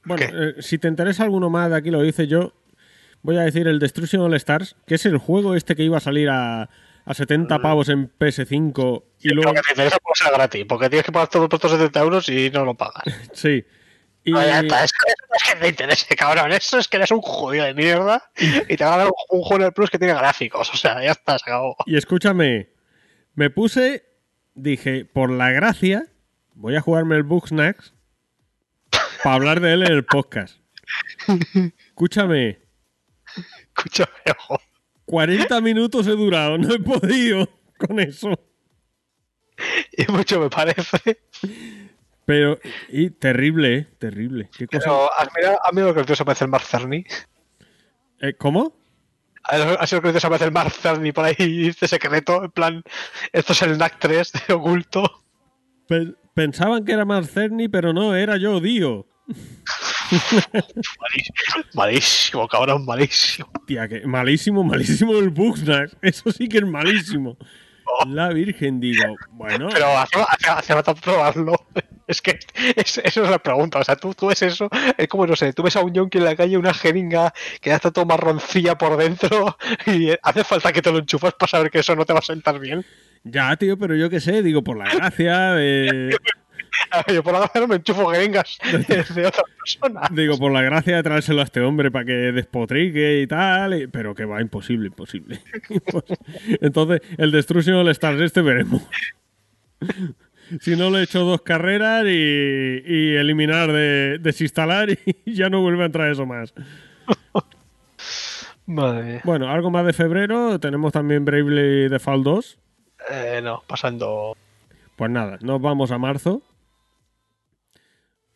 Bueno, 0.04 0.24
eh, 0.24 0.62
si 0.62 0.78
te 0.78 0.86
interesa 0.86 1.24
alguno 1.24 1.50
más, 1.50 1.68
de 1.70 1.76
aquí 1.76 1.90
lo 1.90 2.04
hice 2.04 2.28
yo. 2.28 2.52
Voy 3.22 3.38
a 3.38 3.40
decir 3.40 3.66
el 3.66 3.80
Destruction 3.80 4.22
All 4.22 4.34
Stars, 4.34 4.76
que 4.86 4.94
es 4.94 5.04
el 5.04 5.18
juego 5.18 5.56
este 5.56 5.74
que 5.74 5.82
iba 5.82 5.96
a 5.96 6.00
salir 6.00 6.28
a, 6.30 6.70
a 7.04 7.14
70 7.14 7.58
pavos 7.58 7.88
en 7.88 8.08
PS5 8.16 9.02
y 9.22 9.30
luego. 9.30 9.50
Lo 9.50 9.54
que 9.54 9.62
te 9.62 9.70
interesa 9.72 9.98
puede 9.98 10.14
ser 10.14 10.32
gratis, 10.32 10.64
porque 10.68 10.88
tienes 10.88 11.04
que 11.04 11.10
pagar 11.10 11.26
todo 11.28 11.48
por 11.48 11.56
estos 11.56 11.72
70 11.72 12.00
euros 12.00 12.28
y 12.28 12.50
no 12.50 12.64
lo 12.64 12.74
pagas. 12.74 13.02
Sí. 13.32 13.64
Y, 14.26 14.36
es 14.36 14.92
que 14.92 15.06
eso 15.06 15.26
no 15.30 15.36
es 15.36 15.42
que 15.48 15.60
te 15.60 15.68
interese, 15.68 16.16
cabrón. 16.16 16.52
Eso 16.52 16.78
es 16.78 16.88
que 16.88 16.96
eres 16.96 17.10
un 17.12 17.22
jodido 17.22 17.64
de 17.64 17.74
mierda 17.74 18.30
y 18.36 18.76
te 18.76 18.84
van 18.84 18.94
a 18.94 18.96
dar 18.96 19.06
un, 19.06 19.38
un 19.38 19.42
juego 19.42 19.62
en 19.62 19.66
el 19.68 19.72
Plus 19.72 19.88
que 19.88 19.98
tiene 19.98 20.14
gráficos. 20.14 20.68
O 20.74 20.76
sea, 20.76 21.02
ya 21.02 21.12
está, 21.12 21.38
se 21.38 21.44
acabó. 21.44 21.76
y 21.86 21.96
escúchame, 21.96 22.68
me 23.34 23.50
puse, 23.50 24.04
dije, 24.54 25.04
por 25.04 25.30
la 25.30 25.50
gracia, 25.50 26.06
voy 26.54 26.74
a 26.74 26.80
jugarme 26.80 27.16
el 27.16 27.22
Bugsnax 27.22 27.94
para 29.22 29.36
hablar 29.36 29.60
de 29.60 29.74
él 29.74 29.82
en 29.84 29.92
el 29.92 30.04
podcast. 30.04 30.58
Escúchame, 31.88 32.66
Escúchame, 33.76 34.10
ojo. 34.38 34.60
40 35.04 35.60
minutos 35.60 36.06
he 36.06 36.12
durado, 36.12 36.58
no 36.58 36.74
he 36.74 36.78
podido 36.80 37.48
con 37.78 38.00
eso. 38.00 38.30
Y 39.96 40.10
mucho 40.10 40.40
me 40.40 40.50
parece. 40.50 41.20
Pero, 42.26 42.58
y 42.88 43.10
terrible, 43.10 43.76
¿eh? 43.76 43.86
Terrible. 43.98 44.50
¿Qué 44.56 44.66
cosa? 44.66 44.80
Pero, 44.80 45.10
¿has 45.18 45.28
mirado, 45.34 45.58
¿has 45.64 45.72
mirado 45.72 45.94
lo 45.94 46.04
que 46.04 46.16
se 46.16 46.24
parece 46.24 46.44
el 46.44 46.50
Mark 46.50 46.64
Cerny? 46.64 47.04
Eh, 48.20 48.34
¿Cómo? 48.36 48.76
¿Has 49.44 49.88
sido 49.88 50.02
que 50.02 50.18
se 50.18 50.26
parece 50.26 50.44
el 50.46 50.52
Mark 50.52 50.72
Cerny 50.72 51.12
por 51.12 51.24
ahí 51.24 51.34
dice 51.38 51.86
secreto? 51.88 52.44
En 52.44 52.50
plan, 52.50 52.82
esto 53.32 53.52
es 53.52 53.62
el 53.62 53.78
NAC 53.78 53.98
3 54.00 54.32
de 54.48 54.54
oculto. 54.54 55.22
Pe- 55.86 56.14
pensaban 56.34 56.84
que 56.84 56.92
era 56.92 57.04
Marcerni, 57.04 57.68
pero 57.68 57.92
no, 57.92 58.14
era 58.16 58.36
yo, 58.38 58.58
Dio. 58.60 59.06
Malísimo, 61.00 61.64
malísimo, 61.74 62.48
cabrón, 62.48 62.84
malísimo. 62.84 63.48
Tía, 63.66 63.86
que 63.88 64.06
malísimo, 64.06 64.64
malísimo 64.64 65.12
el 65.18 65.30
Bugsnax. 65.30 65.96
Eso 66.02 66.32
sí 66.32 66.48
que 66.48 66.58
es 66.58 66.64
malísimo. 66.66 67.36
La 68.08 68.30
Virgen, 68.30 68.80
digo, 68.80 69.14
bueno. 69.30 69.68
Pero 69.72 69.86
hace, 69.96 70.18
hace, 70.28 70.50
hace 70.50 70.72
falta 70.74 70.94
probarlo. 70.94 71.54
Es 72.06 72.22
que 72.22 72.38
es- 72.76 72.98
eso 72.98 73.24
es 73.24 73.30
la 73.30 73.38
pregunta. 73.38 73.78
O 73.80 73.84
sea, 73.84 73.96
tú, 73.96 74.14
tú 74.14 74.28
ves 74.28 74.42
eso, 74.42 74.68
es 74.96 75.08
como, 75.08 75.26
no 75.26 75.36
sé, 75.36 75.52
tú 75.52 75.62
ves 75.62 75.76
a 75.76 75.80
un 75.80 75.92
yonki 75.92 76.18
en 76.18 76.24
la 76.24 76.36
calle, 76.36 76.56
una 76.56 76.74
jeringa 76.74 77.32
que 77.60 77.70
ya 77.70 77.76
está 77.76 77.90
todo 77.90 78.06
marroncilla 78.06 78.76
por 78.76 78.96
dentro 78.96 79.56
y 79.86 80.10
hace 80.22 80.44
falta 80.44 80.72
que 80.72 80.82
te 80.82 80.92
lo 80.92 80.98
enchufas 80.98 81.34
para 81.34 81.50
saber 81.50 81.70
que 81.70 81.80
eso 81.80 81.94
no 81.96 82.04
te 82.04 82.12
va 82.12 82.20
a 82.20 82.22
sentar 82.22 82.58
bien. 82.58 82.84
Ya, 83.24 83.56
tío, 83.56 83.76
pero 83.76 83.96
yo 83.96 84.08
qué 84.08 84.20
sé, 84.20 84.42
digo, 84.42 84.62
por 84.62 84.76
la 84.76 84.84
gracia 84.92 85.52
de. 85.54 86.16
Yo 87.12 87.22
por 87.22 87.34
ahora 87.34 87.50
no 87.54 87.66
me 87.68 87.76
enchufo 87.76 88.06
jeringas 88.10 88.58
de 88.86 89.26
otra 89.26 89.42
persona. 89.58 90.02
Digo, 90.12 90.36
por 90.36 90.52
la 90.52 90.60
gracia 90.60 90.96
de 90.96 91.02
traérselo 91.02 91.40
a 91.40 91.44
este 91.44 91.60
hombre 91.60 91.90
para 91.90 92.04
que 92.04 92.12
despotrique 92.12 93.22
y 93.22 93.26
tal. 93.26 93.88
Pero 93.90 94.14
que 94.14 94.26
va, 94.26 94.42
imposible, 94.42 94.88
imposible. 94.88 95.40
Entonces, 96.60 97.00
el 97.16 97.32
Destruction 97.32 97.76
All 97.76 97.88
Stars 97.88 98.20
este 98.20 98.42
veremos. 98.42 98.82
Si 100.60 100.76
no 100.76 100.90
le 100.90 101.00
he 101.00 101.02
hecho 101.02 101.24
dos 101.24 101.42
carreras 101.42 102.04
y, 102.06 102.82
y 102.84 103.16
eliminar, 103.16 103.72
de, 103.72 104.18
desinstalar 104.20 104.88
y 105.24 105.34
ya 105.34 105.48
no 105.48 105.60
vuelve 105.60 105.82
a 105.82 105.86
entrar 105.86 106.10
eso 106.10 106.26
más. 106.26 106.52
Madre 108.66 109.02
mía. 109.02 109.20
Bueno, 109.24 109.50
algo 109.50 109.70
más 109.70 109.86
de 109.86 109.92
febrero. 109.92 110.58
Tenemos 110.58 110.92
también 110.92 111.24
Bravely 111.24 111.88
Default 111.88 112.24
2. 112.24 112.58
Eh, 113.10 113.40
no, 113.42 113.62
pasando. 113.66 114.36
Pues 114.96 115.10
nada, 115.10 115.38
nos 115.40 115.60
vamos 115.60 115.90
a 115.90 115.98
marzo. 115.98 116.42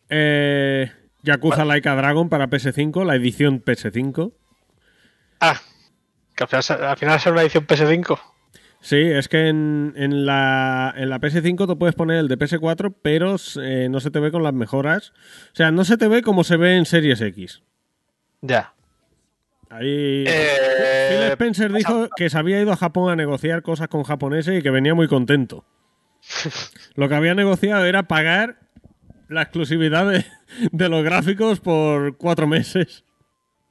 Eh, 0.09 0.91
Yakuza 1.23 1.65
Laika 1.65 1.95
Dragon 1.95 2.29
para 2.29 2.49
PS5, 2.49 3.05
la 3.05 3.17
edición 3.17 3.65
PS5. 3.65 4.33
Ah, 5.41 5.61
que 6.35 6.45
al 6.45 6.49
final, 6.49 6.85
al 6.85 6.97
final 6.97 7.17
es 7.17 7.27
una 7.27 7.43
edición 7.43 7.67
PS5. 7.67 8.19
Sí, 8.81 8.97
es 8.97 9.29
que 9.29 9.49
en, 9.49 9.93
en 9.97 10.25
la, 10.25 10.95
en 10.97 11.11
la 11.11 11.21
PS5 11.21 11.67
te 11.67 11.77
puedes 11.77 11.95
poner 11.95 12.19
el 12.19 12.29
de 12.29 12.39
PS4, 12.39 12.95
pero 13.03 13.37
eh, 13.63 13.89
no 13.91 14.01
se 14.01 14.11
te 14.11 14.21
ve 14.21 14.33
con 14.33 14.43
las 14.43 14.55
mejoras. 14.55 15.13
O 15.53 15.55
sea, 15.55 15.71
no 15.71 15.85
se 15.85 15.99
te 15.99 16.09
ve 16.09 16.23
como 16.23 16.45
se 16.45 16.57
ve 16.57 16.77
en 16.77 16.87
Series 16.87 17.21
X. 17.21 17.63
Ya. 18.41 18.75
Ahí. 19.69 20.25
Eh, 20.27 21.09
Phil 21.11 21.23
Spencer 21.33 21.73
dijo 21.73 22.09
que 22.17 22.31
se 22.31 22.39
había 22.39 22.61
ido 22.61 22.73
a 22.73 22.77
Japón 22.77 23.11
a 23.11 23.17
negociar 23.17 23.63
cosas 23.63 23.89
con 23.89 24.03
japoneses 24.03 24.59
y 24.59 24.63
que 24.63 24.71
venía 24.71 24.95
muy 24.95 25.09
contento. 25.09 25.65
Lo 26.95 27.09
que 27.09 27.15
había 27.15 27.35
negociado 27.35 27.85
era 27.85 28.05
pagar 28.05 28.61
la 29.29 29.43
exclusividad 29.43 30.11
de, 30.11 30.25
de 30.73 30.89
los 30.89 31.05
gráficos 31.05 31.61
por 31.61 32.17
cuatro 32.17 32.47
meses. 32.47 33.05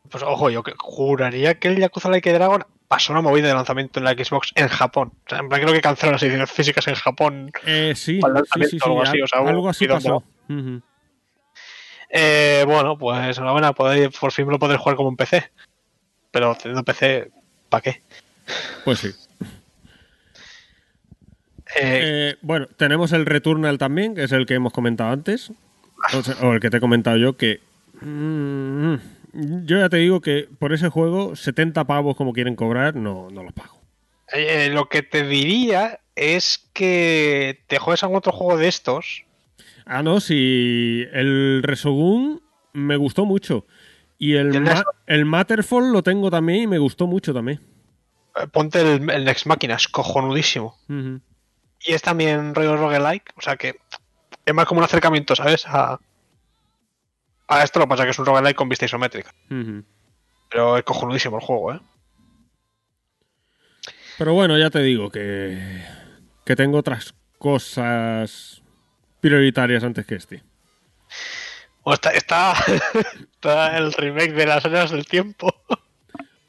Pues 0.09 0.23
ojo, 0.23 0.49
yo 0.49 0.63
juraría 0.77 1.59
que 1.59 1.67
el 1.67 1.77
Yakuza 1.77 2.09
Like 2.09 2.31
Dragon 2.31 2.63
pasó 2.89 3.13
una 3.13 3.21
movida 3.21 3.47
de 3.47 3.53
lanzamiento 3.53 3.99
en 3.99 4.03
la 4.03 4.11
Xbox 4.11 4.51
en 4.55 4.67
Japón. 4.67 5.13
O 5.25 5.29
sea, 5.29 5.39
en 5.39 5.47
plan, 5.47 5.61
creo 5.61 5.73
que 5.73 5.79
canceló 5.79 6.11
las 6.11 6.23
ediciones 6.23 6.51
físicas 6.51 6.85
en 6.87 6.95
Japón. 6.95 7.51
Eh, 7.65 7.93
sí, 7.95 8.19
sí, 8.19 8.63
sí, 8.69 8.77
algo 8.83 9.01
así, 9.03 9.21
o 9.21 9.27
sea, 9.27 9.39
algo 9.39 9.69
así 9.69 9.87
pasó. 9.87 10.23
Ujú. 10.49 10.81
Eh, 12.09 12.63
bueno, 12.67 12.97
pues 12.97 13.37
enhorabuena, 13.37 13.73
podéis- 13.73 14.17
por 14.19 14.31
fin 14.33 14.47
lo 14.49 14.59
podéis 14.59 14.81
jugar 14.81 14.95
como 14.97 15.07
un 15.09 15.15
PC. 15.15 15.49
Pero 16.31 16.55
teniendo 16.55 16.83
PC, 16.83 17.29
¿para 17.69 17.81
qué? 17.81 18.01
Pues 18.83 18.99
sí. 18.99 19.09
Eh, 21.75 22.31
Eh, 22.31 22.35
bueno, 22.41 22.65
tenemos 22.77 23.11
el 23.11 23.25
Returnal 23.27 23.77
también, 23.77 24.15
que 24.15 24.23
es 24.23 24.31
el 24.31 24.45
que 24.47 24.55
hemos 24.55 24.73
comentado 24.73 25.11
antes. 25.11 25.51
O, 26.13 26.23
sea, 26.23 26.35
o 26.41 26.53
el 26.53 26.59
que 26.59 26.69
te 26.71 26.77
he 26.77 26.79
comentado 26.79 27.17
yo, 27.17 27.37
que. 27.37 27.61
mm, 28.01 28.95
yo 29.33 29.77
ya 29.79 29.89
te 29.89 29.97
digo 29.97 30.21
que 30.21 30.47
por 30.59 30.73
ese 30.73 30.89
juego, 30.89 31.35
70 31.35 31.85
pavos 31.85 32.15
como 32.15 32.33
quieren 32.33 32.55
cobrar, 32.55 32.95
no, 32.95 33.29
no 33.31 33.43
los 33.43 33.53
pago. 33.53 33.81
eh, 34.33 34.69
lo 34.71 34.89
que 34.89 35.01
te 35.03 35.23
diría 35.23 35.99
es 36.15 36.69
que 36.73 37.63
te 37.67 37.79
juegues 37.79 38.03
a 38.03 38.05
algún 38.07 38.17
otro 38.17 38.31
juego 38.31 38.57
de 38.57 38.67
estos. 38.67 39.23
Ah, 39.85 40.03
no, 40.03 40.19
si 40.19 41.05
el 41.13 41.61
Resogun 41.63 42.41
me 42.73 42.95
gustó 42.97 43.25
mucho. 43.25 43.65
Y 44.17 44.33
el, 44.35 44.53
¿Y 44.53 44.57
el 44.57 44.63
Ma- 44.63 44.69
Next? 44.73 44.83
el 45.07 45.25
Matterfall 45.25 45.91
lo 45.93 46.03
tengo 46.03 46.29
también 46.29 46.63
y 46.63 46.67
me 46.67 46.77
gustó 46.77 47.07
mucho 47.07 47.33
también. 47.33 47.61
eh, 48.35 48.47
Ponte 48.51 48.81
el, 48.81 49.09
el 49.09 49.25
Next 49.25 49.45
Machina, 49.45 49.75
es 49.75 49.87
cojonudísimo. 49.87 50.77
Y 50.89 51.93
es 51.93 52.01
también 52.01 52.53
rollo 52.53 52.75
roguelike, 52.75 53.31
o 53.37 53.41
sea 53.41 53.55
que 53.55 53.75
es 54.45 54.53
más 54.53 54.65
como 54.65 54.79
un 54.79 54.85
acercamiento, 54.85 55.35
¿sabes? 55.35 55.65
A, 55.67 55.99
a 57.49 57.63
esto 57.63 57.79
lo 57.79 57.85
que 57.85 57.89
pasa 57.89 58.03
es 58.03 58.07
que 58.07 58.11
es 58.11 58.19
un 58.19 58.25
roguelike 58.25 58.55
con 58.55 58.69
vista 58.69 58.85
isométrica. 58.85 59.33
Pero 60.49 60.77
es 60.77 60.83
cojonudísimo 60.83 61.37
el 61.37 61.43
juego, 61.43 61.73
¿eh? 61.73 61.79
Pero 64.17 64.33
bueno, 64.33 64.57
ya 64.57 64.69
te 64.69 64.79
digo 64.79 65.09
que, 65.09 65.83
que 66.45 66.55
tengo 66.55 66.77
otras 66.77 67.15
cosas 67.39 68.61
prioritarias 69.19 69.83
antes 69.83 70.05
que 70.05 70.15
este. 70.15 70.43
O 71.83 71.93
está, 71.93 72.11
está, 72.11 72.53
está 73.33 73.77
el 73.77 73.93
remake 73.93 74.33
de 74.33 74.45
las 74.45 74.63
eras 74.65 74.91
del 74.91 75.05
tiempo. 75.07 75.51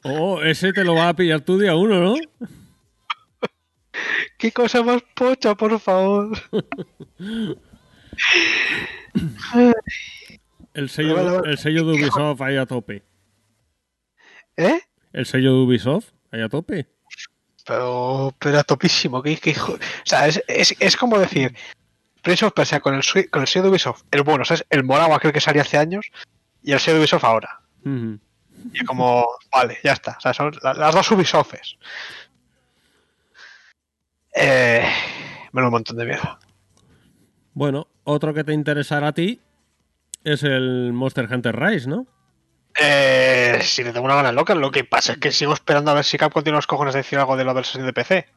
Oh, 0.03 0.41
ese 0.43 0.71
te 0.73 0.83
lo 0.83 0.95
va 0.95 1.09
a 1.09 1.15
pillar 1.15 1.41
tú 1.41 1.57
día 1.57 1.75
uno, 1.75 1.99
¿no? 1.99 2.15
¡Qué 4.37 4.51
cosa 4.51 4.83
más 4.83 5.01
pocha, 5.15 5.55
por 5.55 5.79
favor! 5.79 6.37
El 10.73 10.89
sello, 10.89 11.15
Vale, 11.15 11.31
vale. 11.31 11.51
el 11.51 11.57
sello 11.57 11.85
de 11.85 11.93
Ubisoft 11.93 12.41
ahí 12.41 12.57
a 12.57 12.65
tope. 12.65 13.03
¿Eh? 14.57 14.79
El 15.13 15.25
sello 15.25 15.51
de 15.53 15.57
Ubisoft 15.63 16.09
ahí 16.31 16.41
a 16.41 16.49
tope. 16.49 16.87
Pero, 17.65 18.33
pero 18.39 18.59
a 18.59 18.63
topísimo. 18.63 19.21
Que, 19.21 19.37
que 19.37 19.51
hijo- 19.51 19.73
o 19.73 19.79
sea, 20.05 20.27
es, 20.27 20.41
es, 20.47 20.75
es 20.79 20.95
como 20.97 21.19
decir, 21.19 21.55
Prince 22.23 22.45
of 22.45 22.53
Persia 22.53 22.79
con 22.79 22.95
el, 22.95 23.03
con 23.29 23.41
el 23.41 23.47
sello 23.47 23.63
de 23.63 23.69
Ubisoft, 23.71 24.03
el 24.11 24.23
bueno, 24.23 24.45
¿sabes? 24.45 24.65
El 24.69 24.83
morado 24.83 25.13
aquel 25.13 25.31
que 25.33 25.41
salía 25.41 25.61
hace 25.63 25.77
años 25.77 26.07
y 26.63 26.71
el 26.71 26.79
sello 26.79 26.95
de 26.95 27.01
Ubisoft 27.01 27.23
ahora. 27.25 27.61
Y 28.73 28.85
como, 28.85 29.25
vale, 29.51 29.77
ya 29.83 29.93
está. 29.93 30.15
O 30.17 30.21
sea, 30.21 30.33
son 30.33 30.51
la- 30.63 30.73
las 30.73 30.93
dos 30.95 31.11
Ubisofts. 31.11 31.77
Eh, 34.33 34.85
me 35.51 35.61
da 35.61 35.67
un 35.67 35.71
montón 35.73 35.97
de 35.97 36.05
miedo. 36.05 36.39
Bueno, 37.53 37.87
otro 38.03 38.33
que 38.33 38.43
te 38.43 38.53
interesará 38.53 39.09
a 39.09 39.11
ti 39.13 39.39
es 40.23 40.43
el 40.43 40.93
Monster 40.93 41.27
Hunter 41.31 41.59
Rise, 41.59 41.89
¿no? 41.89 42.07
Eh, 42.79 43.59
si 43.61 43.83
le 43.83 43.91
tengo 43.91 44.05
una 44.05 44.15
gana 44.15 44.31
loca, 44.31 44.55
lo 44.55 44.71
que 44.71 44.83
pasa 44.83 45.13
es 45.13 45.17
que 45.17 45.31
sigo 45.31 45.53
esperando 45.53 45.91
a 45.91 45.95
ver 45.95 46.05
si 46.05 46.17
Capcom 46.17 46.43
tiene 46.43 46.55
los 46.55 46.67
cojones 46.67 46.93
de 46.93 46.99
decir 46.99 47.19
algo 47.19 47.35
de 47.35 47.43
la 47.43 47.53
versión 47.53 47.85
de 47.85 47.93
PC. 47.93 48.27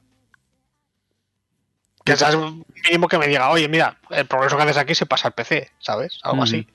Que 2.04 2.16
sabes, 2.16 2.36
mínimo 2.84 3.08
que 3.08 3.18
me 3.18 3.28
diga, 3.28 3.50
oye, 3.50 3.68
mira, 3.68 3.98
el 4.10 4.26
progreso 4.26 4.56
que 4.56 4.62
haces 4.64 4.76
aquí 4.76 4.94
se 4.94 5.06
pasa 5.06 5.28
al 5.28 5.34
PC, 5.34 5.70
¿sabes? 5.78 6.20
Algo 6.22 6.42
así. 6.42 6.66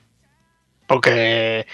Porque 0.87 1.67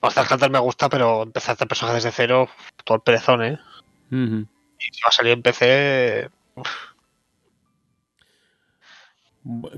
Monster 0.00 0.24
Hunter 0.28 0.50
me 0.50 0.58
gusta, 0.58 0.88
pero 0.88 1.22
empezar 1.22 1.50
a 1.50 1.54
hacer 1.54 1.68
personajes 1.68 2.02
de 2.02 2.10
cero, 2.10 2.48
todo 2.84 2.96
el 2.96 3.02
perezón, 3.02 3.44
¿eh? 3.44 3.58
Y 4.10 4.94
si 4.94 5.00
va 5.02 5.08
a 5.08 5.12
salir 5.12 5.32
en 5.32 5.42
PC, 5.42 6.28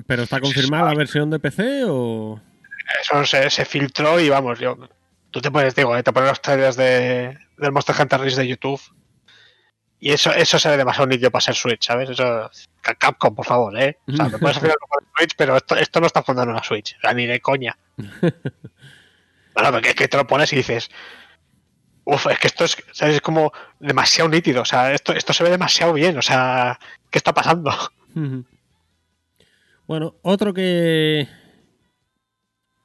¿Pero 0.07 0.23
está 0.23 0.41
confirmada 0.41 0.91
la 0.91 0.95
versión 0.95 1.31
de 1.31 1.39
PC 1.39 1.85
o...? 1.87 2.41
Eso 3.03 3.25
se, 3.25 3.51
se 3.51 3.65
filtró 3.65 4.19
y 4.21 4.29
vamos, 4.29 4.59
yo. 4.59 4.77
Tú 5.31 5.41
te 5.41 5.51
pones, 5.51 5.75
digo, 5.75 5.97
¿eh? 5.97 6.03
te 6.03 6.13
pones 6.13 6.29
los 6.31 6.41
trailers 6.43 6.77
de, 6.77 7.37
del 7.59 7.73
Monster 7.73 7.97
Hunter 8.01 8.21
Rise 8.21 8.41
de 8.41 8.49
YouTube. 8.49 8.81
Y 10.01 10.13
eso, 10.13 10.33
eso 10.33 10.59
se 10.59 10.69
ve 10.69 10.77
demasiado 10.77 11.07
nítido 11.07 11.31
para 11.31 11.41
ser 11.41 11.55
Switch, 11.55 11.87
¿sabes? 11.87 12.11
Eso. 12.11 12.51
Ca- 12.83 12.95
Capcom, 12.95 13.35
por 13.35 13.47
favor, 13.47 13.77
¿eh? 13.81 13.97
O 14.07 14.13
sea, 14.15 14.29
me 14.29 14.39
puedes 14.39 14.59
hacer 14.59 14.71
algo 14.71 14.87
con 14.89 15.05
Switch, 15.17 15.33
pero 15.37 15.57
esto, 15.57 15.77
esto 15.77 16.01
no 16.01 16.07
está 16.07 16.23
fundando 16.23 16.53
una 16.53 16.63
Switch. 16.63 16.95
O 16.99 17.01
sea, 17.01 17.15
ni 17.15 17.27
de 17.27 17.41
coña. 17.41 17.77
Bueno, 19.55 19.71
porque 19.71 19.91
es 19.91 19.95
que 19.95 20.09
te 20.09 20.17
lo 20.17 20.27
pones 20.27 20.53
y 20.53 20.57
dices. 20.57 20.91
Uf, 22.05 22.27
es 22.27 22.41
que 22.41 22.49
esto 22.49 22.65
es, 22.65 22.77
¿sabes? 22.93 23.15
es 23.15 23.21
como 23.21 23.53
demasiado 23.79 24.29
nítido. 24.29 24.63
O 24.63 24.65
sea, 24.65 24.93
esto, 24.93 25.13
esto 25.13 25.33
se 25.33 25.45
ve 25.45 25.51
demasiado 25.51 25.93
bien. 25.93 26.19
O 26.19 26.23
sea, 26.23 26.77
¿qué 27.09 27.19
está 27.19 27.33
pasando? 27.33 27.71
Bueno, 29.87 30.17
otro 30.23 30.53
que 30.53 31.29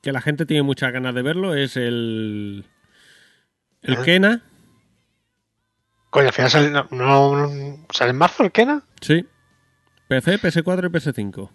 que 0.01 0.11
la 0.11 0.21
gente 0.21 0.45
tiene 0.45 0.63
muchas 0.63 0.91
ganas 0.91 1.13
de 1.13 1.21
verlo 1.21 1.55
es 1.55 1.75
el 1.77 2.65
el 3.81 3.93
Ajá. 3.93 4.03
Kena, 4.03 4.41
Coño, 6.09 6.27
al 6.27 6.33
final 6.33 6.49
sale, 6.49 6.71
no, 6.71 7.85
¿sale 7.91 8.11
en 8.11 8.17
marzo 8.17 8.43
el 8.43 8.51
Kena. 8.51 8.83
sí. 9.01 9.25
PC, 10.07 10.39
PS4 10.39 10.87
y 10.87 10.91
PS5. 10.91 11.49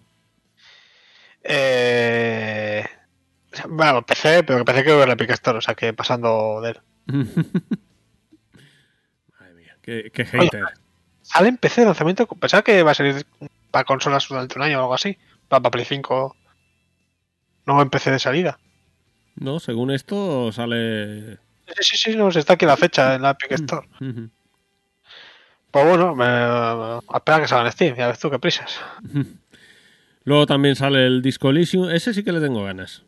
Eh, 1.43 2.85
bueno, 3.67 4.05
PC, 4.05 4.43
pero 4.43 4.59
que 4.59 4.65
PC 4.65 4.83
que 4.85 4.95
ver 4.95 5.07
la 5.09 5.15
Epic 5.15 5.31
Store, 5.31 5.57
o 5.57 5.61
sea 5.61 5.75
que 5.75 5.91
pasando 5.91 6.61
de 6.61 6.69
él. 6.69 6.79
Madre 9.37 9.53
mía, 9.55 9.77
qué, 9.81 10.09
qué 10.13 10.23
hater. 10.25 10.63
Sale 11.21 11.49
en 11.49 11.57
PC 11.57 11.81
de 11.81 11.87
lanzamiento, 11.87 12.25
pensaba 12.27 12.63
que 12.63 12.81
va 12.81 12.91
a 12.91 12.95
salir 12.95 13.25
para 13.71 13.83
consolas 13.83 14.25
durante 14.29 14.57
un 14.57 14.63
año 14.63 14.79
o 14.79 14.81
algo 14.83 14.93
así, 14.93 15.17
para, 15.49 15.61
para 15.61 15.71
Play 15.71 15.85
5, 15.85 16.35
no 17.65 17.81
en 17.81 17.89
PC 17.89 18.11
de 18.11 18.19
salida. 18.19 18.59
No, 19.35 19.59
según 19.59 19.91
esto 19.91 20.51
sale 20.51 21.39
Sí, 21.67 21.73
sí, 21.81 21.97
sí, 21.97 22.15
no, 22.15 22.29
está 22.29 22.53
aquí 22.53 22.65
la 22.65 22.77
fecha 22.77 23.15
en 23.15 23.23
la 23.23 23.31
Epic 23.31 23.51
Store. 23.53 23.87
Ujú. 23.99 24.29
Pues 25.71 25.85
bueno, 25.85 26.15
me, 26.15 26.25
a 26.25 27.01
esperar 27.15 27.41
que 27.41 27.47
salga 27.47 27.65
en 27.65 27.71
Steam, 27.71 27.95
ya 27.97 28.07
ves 28.07 28.19
tú 28.19 28.29
qué 28.29 28.39
prisas. 28.39 28.79
Luego 30.23 30.45
también 30.45 30.75
sale 30.75 31.05
el 31.05 31.21
Disco 31.21 31.49
Elysium, 31.49 31.89
ese 31.89 32.13
sí 32.13 32.23
que 32.23 32.31
le 32.31 32.39
tengo 32.39 32.63
ganas. 32.63 33.03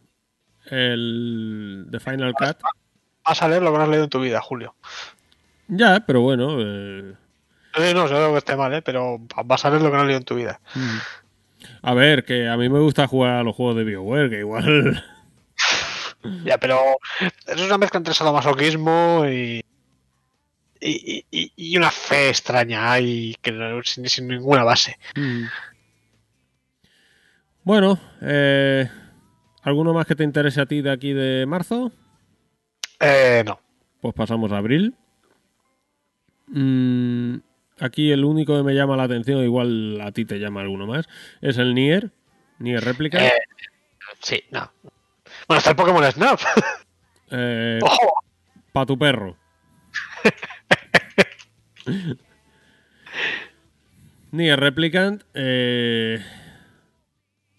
El 0.65 1.85
de 1.87 1.99
Final 1.99 2.33
Cut. 2.33 2.57
Vas 3.25 3.41
a 3.41 3.47
leer 3.47 3.61
lo 3.61 3.71
que 3.71 3.77
no 3.77 3.83
has 3.83 3.89
leído 3.89 4.03
en 4.03 4.09
tu 4.09 4.19
vida, 4.19 4.41
Julio. 4.41 4.75
Ya, 5.67 6.03
pero 6.05 6.21
bueno, 6.21 6.57
eh, 6.59 7.13
Eh, 7.75 7.93
no, 7.93 8.07
sé 8.07 8.15
que 8.15 8.37
esté 8.37 8.55
mal, 8.55 8.73
¿eh? 8.73 8.81
pero 8.81 9.19
vas 9.45 9.65
a 9.65 9.69
leer 9.69 9.81
lo 9.81 9.89
que 9.89 9.95
no 9.95 10.01
has 10.01 10.07
leído 10.07 10.19
en 10.19 10.25
tu 10.25 10.35
vida. 10.35 10.59
A 11.81 11.93
ver, 11.93 12.25
que 12.25 12.47
a 12.47 12.57
mí 12.57 12.69
me 12.69 12.79
gusta 12.79 13.07
jugar 13.07 13.33
a 13.35 13.43
los 13.43 13.55
juegos 13.55 13.75
de 13.77 13.83
BioWare, 13.83 14.29
que 14.29 14.39
igual 14.39 15.03
Ya, 16.43 16.57
pero 16.57 16.79
es 17.47 17.61
una 17.61 17.77
mezcla 17.77 17.99
entre 17.99 18.13
sadomasoquismo 18.13 19.25
y, 19.29 19.63
y, 20.81 21.25
y- 21.31 21.51
y 21.55 21.77
una 21.77 21.89
fe 21.91 22.29
extraña 22.29 22.91
ahí 22.91 23.35
que 23.41 23.51
no- 23.51 23.81
sin, 23.83 24.07
sin 24.09 24.27
ninguna 24.27 24.63
base. 24.63 24.97
Mm. 25.15 25.43
Bueno, 27.63 27.99
eh, 28.21 28.89
¿alguno 29.63 29.93
más 29.93 30.05
que 30.05 30.15
te 30.15 30.23
interese 30.23 30.61
a 30.61 30.65
ti 30.65 30.81
de 30.81 30.91
aquí 30.91 31.13
de 31.13 31.45
marzo? 31.45 31.91
Eh, 32.99 33.43
no. 33.45 33.59
Pues 34.01 34.13
pasamos 34.13 34.51
a 34.51 34.57
abril. 34.57 34.95
Mm, 36.47 37.37
aquí 37.79 38.11
el 38.11 38.23
único 38.25 38.55
que 38.57 38.63
me 38.63 38.73
llama 38.73 38.97
la 38.97 39.03
atención, 39.03 39.43
igual 39.43 39.99
a 40.01 40.11
ti 40.11 40.25
te 40.25 40.39
llama 40.39 40.61
alguno 40.61 40.87
más, 40.87 41.07
es 41.41 41.57
el 41.57 41.73
Nier. 41.73 42.11
Nier 42.59 42.83
Replica. 42.83 43.25
Eh, 43.25 43.31
Sí, 44.21 44.43
no. 44.51 44.71
Bueno, 45.47 45.59
está 45.59 45.71
el 45.71 45.75
Pokémon 45.75 46.11
Snap. 46.11 46.39
Eh, 47.29 47.79
¡Ojo! 47.81 48.23
pa' 48.71 48.85
tu 48.85 48.97
perro. 48.97 49.35
Nier 54.31 54.59
Replicant. 54.59 55.23
Eh, 55.33 56.23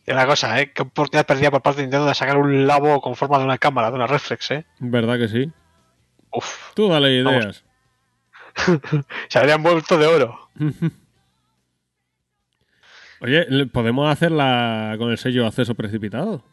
una 0.07 0.27
cosa, 0.27 0.61
¿eh? 0.61 0.73
Qué 0.73 0.83
oportunidad 0.83 1.27
perdida 1.27 1.51
por 1.51 1.61
parte 1.61 1.81
de 1.81 1.87
Nintendo 1.87 2.07
de 2.07 2.15
sacar 2.15 2.39
un 2.39 2.67
labo 2.67 3.01
con 3.01 3.15
forma 3.15 3.39
de 3.39 3.45
una 3.45 3.59
cámara, 3.59 3.91
de 3.91 3.97
una 3.97 4.07
reflex, 4.07 4.51
¿eh? 4.53 4.65
¿Verdad 4.79 5.19
que 5.19 5.29
sí? 5.29 5.53
Uf. 6.31 6.73
Tú 6.75 6.89
dale 6.89 7.23
Vamos. 7.23 7.65
Se 9.29 9.39
habrían 9.39 9.63
vuelto 9.63 9.99
de 9.99 10.07
oro. 10.07 10.49
Oye, 13.21 13.67
podemos 13.67 14.11
hacerla 14.11 14.95
con 14.99 15.11
el 15.11 15.19
sello 15.19 15.47
acceso 15.47 15.75
precipitado. 15.75 16.45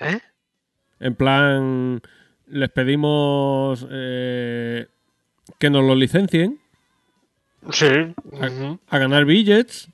¿Eh? 0.00 0.20
En 1.00 1.14
plan, 1.16 2.00
les 2.46 2.70
pedimos 2.70 3.86
eh, 3.90 4.86
que 5.58 5.70
nos 5.70 5.84
lo 5.84 5.94
licencien 5.94 6.60
Sí. 7.70 8.14
a, 8.88 8.98
ganar 8.98 9.24
billets. 9.24 9.88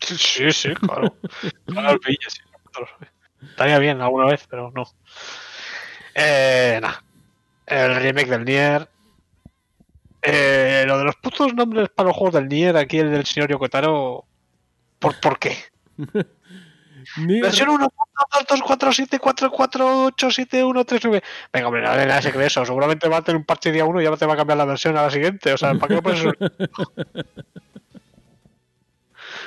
Sí, 0.00 0.50
sí, 0.52 0.74
claro. 0.74 1.14
Lo 1.66 1.74
sabe. 1.74 1.98
Estaría 3.42 3.78
bien 3.78 4.00
alguna 4.00 4.26
vez, 4.26 4.46
pero 4.48 4.72
no. 4.74 4.84
Eh, 6.14 6.78
nada. 6.80 7.02
El 7.66 7.96
remake 7.96 8.30
del 8.30 8.44
Nier. 8.44 8.88
Eh, 10.28 10.82
lo 10.86 10.98
de 10.98 11.04
los 11.04 11.14
putos 11.16 11.54
nombres 11.54 11.88
para 11.88 12.08
los 12.08 12.16
juegos 12.16 12.34
del 12.34 12.48
Nier, 12.48 12.76
aquí 12.76 12.98
el 12.98 13.12
del 13.12 13.24
señor 13.24 13.48
Yokotaro. 13.48 14.26
¿Por, 14.98 15.20
¿por 15.20 15.38
qué? 15.38 15.56
Versión 17.16 17.68
1.24744887139. 18.48 21.22
Venga, 21.52 21.68
hombre, 21.68 21.82
no 21.82 21.90
hay 21.90 22.06
nada 22.06 22.18
eso. 22.44 22.66
Seguramente 22.66 23.08
va 23.08 23.18
a 23.18 23.22
tener 23.22 23.36
un 23.36 23.44
parche 23.44 23.70
día 23.70 23.84
1 23.84 24.00
y 24.00 24.04
ya 24.04 24.16
te 24.16 24.26
va 24.26 24.34
a 24.34 24.36
cambiar 24.36 24.58
la 24.58 24.64
versión 24.64 24.96
a 24.96 25.02
la 25.02 25.10
siguiente. 25.10 25.52
O 25.52 25.58
sea, 25.58 25.74
¿para 25.74 25.86
qué 25.86 25.94
lo 25.94 26.02
pones 26.02 26.20
eso? 26.20 26.32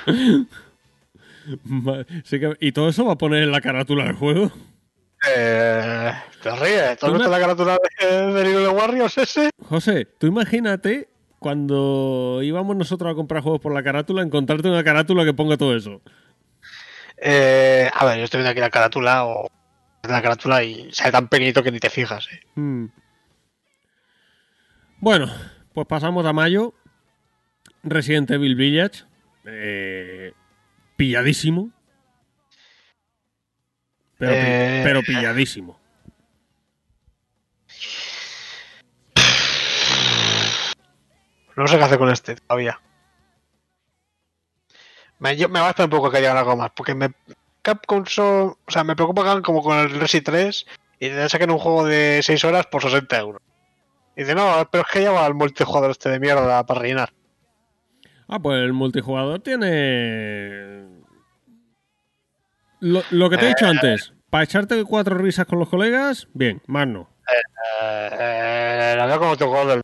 ¿Y 2.60 2.72
todo 2.72 2.88
eso 2.88 3.04
va 3.04 3.12
a 3.12 3.18
poner 3.18 3.42
en 3.42 3.52
la 3.52 3.60
carátula 3.60 4.04
del 4.04 4.16
juego? 4.16 4.50
Eh, 5.28 6.12
te 6.42 6.50
ríes. 6.56 6.98
¿Tú 6.98 7.06
has 7.06 7.12
visto 7.12 7.30
la 7.30 7.40
carátula 7.40 7.78
de, 8.00 8.32
de 8.32 8.44
Little 8.44 8.68
Warriors 8.70 9.18
ese? 9.18 9.50
José, 9.62 10.06
tú 10.18 10.26
imagínate 10.26 11.08
cuando 11.38 12.40
íbamos 12.42 12.76
nosotros 12.76 13.10
a 13.12 13.14
comprar 13.14 13.42
juegos 13.42 13.60
por 13.60 13.72
la 13.74 13.82
carátula, 13.82 14.22
encontrarte 14.22 14.68
una 14.68 14.84
carátula 14.84 15.24
que 15.24 15.34
ponga 15.34 15.56
todo 15.56 15.74
eso. 15.76 16.00
Eh, 17.16 17.90
a 17.94 18.04
ver, 18.06 18.18
yo 18.18 18.24
estoy 18.24 18.38
viendo 18.38 18.50
aquí 18.50 18.60
la 18.60 18.70
carátula 18.70 19.26
o 19.26 19.48
la 20.08 20.22
carátula 20.22 20.64
y 20.64 20.90
sale 20.92 21.12
tan 21.12 21.28
pequeñito 21.28 21.62
que 21.62 21.70
ni 21.72 21.78
te 21.80 21.90
fijas. 21.90 22.26
eh. 22.32 22.40
Mm. 22.54 22.86
Bueno, 24.98 25.30
pues 25.74 25.86
pasamos 25.86 26.24
a 26.26 26.32
mayo. 26.32 26.74
Resident 27.82 28.30
Evil 28.30 28.54
Village. 28.54 29.04
Eh, 29.46 30.32
pilladísimo. 30.96 31.70
Pero, 34.20 34.32
Eh. 34.34 34.82
pero 34.84 35.02
pilladísimo. 35.02 35.80
No 41.56 41.66
sé 41.66 41.76
qué 41.78 41.84
hacer 41.84 41.98
con 41.98 42.10
este 42.10 42.36
todavía. 42.36 42.80
Me, 45.18 45.36
yo, 45.36 45.48
me 45.48 45.60
va 45.60 45.66
a 45.66 45.70
esperar 45.70 45.86
un 45.88 45.96
poco 45.98 46.10
que 46.10 46.18
haya 46.18 46.38
algo 46.38 46.56
más, 46.56 46.70
porque 46.74 46.94
me 46.94 47.10
Capcom 47.62 48.06
son, 48.06 48.56
o 48.66 48.70
sea, 48.70 48.84
me 48.84 48.96
preocupa 48.96 49.22
que 49.22 49.28
hagan 49.28 49.42
como 49.42 49.62
con 49.62 49.76
el 49.78 49.90
Resi 49.90 50.22
3 50.22 50.66
y 50.98 51.08
te 51.08 51.28
saquen 51.28 51.50
un 51.50 51.58
juego 51.58 51.84
de 51.84 52.20
6 52.22 52.44
horas 52.44 52.66
por 52.66 52.82
60 52.82 53.18
euros. 53.18 53.42
Y 54.16 54.20
dice, 54.22 54.34
no, 54.34 54.66
pero 54.70 54.84
es 54.86 54.90
que 54.92 55.02
ya 55.02 55.12
va 55.12 55.26
el 55.26 55.34
multijugador 55.34 55.90
este 55.90 56.08
de 56.08 56.20
mierda 56.20 56.64
para 56.64 56.80
rellenar. 56.80 57.12
Ah, 58.28 58.38
pues 58.38 58.62
el 58.62 58.72
multijugador 58.72 59.40
tiene. 59.40 60.99
Lo, 62.80 63.02
lo 63.10 63.30
que 63.30 63.36
te 63.38 63.44
he 63.46 63.48
dicho 63.48 63.66
antes. 63.66 64.12
Para 64.30 64.44
echarte 64.44 64.82
cuatro 64.84 65.16
risas 65.18 65.46
con 65.46 65.58
los 65.58 65.68
colegas, 65.68 66.28
bien, 66.32 66.62
más 66.66 66.86
no. 66.86 67.08
Eh, 67.80 68.94
la 68.96 69.06
veo 69.06 69.18
como 69.18 69.36
juego 69.36 69.66
del- 69.66 69.82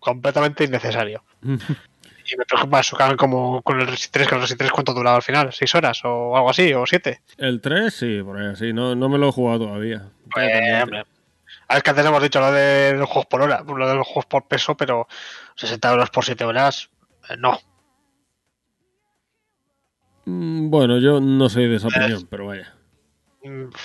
completamente 0.00 0.64
innecesario. 0.64 1.22
Y 2.30 2.36
me 2.36 2.44
preocupa 2.44 2.82
hagan 2.98 3.16
como 3.16 3.62
con 3.62 3.80
el 3.80 3.86
Resi 3.86 4.10
3, 4.10 4.28
que 4.28 4.34
el 4.34 4.42
Resi 4.42 4.54
3 4.54 4.70
cuánto 4.70 4.92
duraba 4.92 5.16
al 5.16 5.22
final, 5.22 5.50
6 5.50 5.74
horas 5.76 5.98
o 6.04 6.36
algo 6.36 6.50
así, 6.50 6.74
o 6.74 6.84
7. 6.84 7.22
El 7.38 7.62
3, 7.62 7.94
sí, 7.94 8.20
por 8.22 8.36
ahí 8.38 8.48
así. 8.48 8.74
No, 8.74 8.94
no 8.94 9.08
me 9.08 9.16
lo 9.16 9.30
he 9.30 9.32
jugado 9.32 9.60
todavía. 9.60 10.10
Hombre. 10.36 11.04
A 11.68 11.74
ver, 11.74 11.82
que 11.82 11.88
antes 11.88 12.04
hemos 12.04 12.22
dicho 12.22 12.38
lo 12.38 12.52
de 12.52 12.92
los 12.98 13.08
juegos 13.08 13.24
por 13.28 13.40
hora, 13.40 13.64
lo 13.66 13.88
de 13.88 13.94
los 13.94 14.06
juegos 14.06 14.26
por 14.26 14.46
peso, 14.46 14.76
pero 14.76 15.08
60 15.56 15.90
euros 15.90 16.10
por 16.10 16.22
7 16.22 16.44
horas, 16.44 16.90
eh, 17.30 17.36
no. 17.38 17.58
Mm, 20.28 20.68
Bueno, 20.70 20.98
yo 20.98 21.20
no 21.20 21.48
soy 21.48 21.68
de 21.68 21.76
esa 21.76 21.88
opinión, 21.88 22.26
pero 22.30 22.46
vaya. 22.46 22.74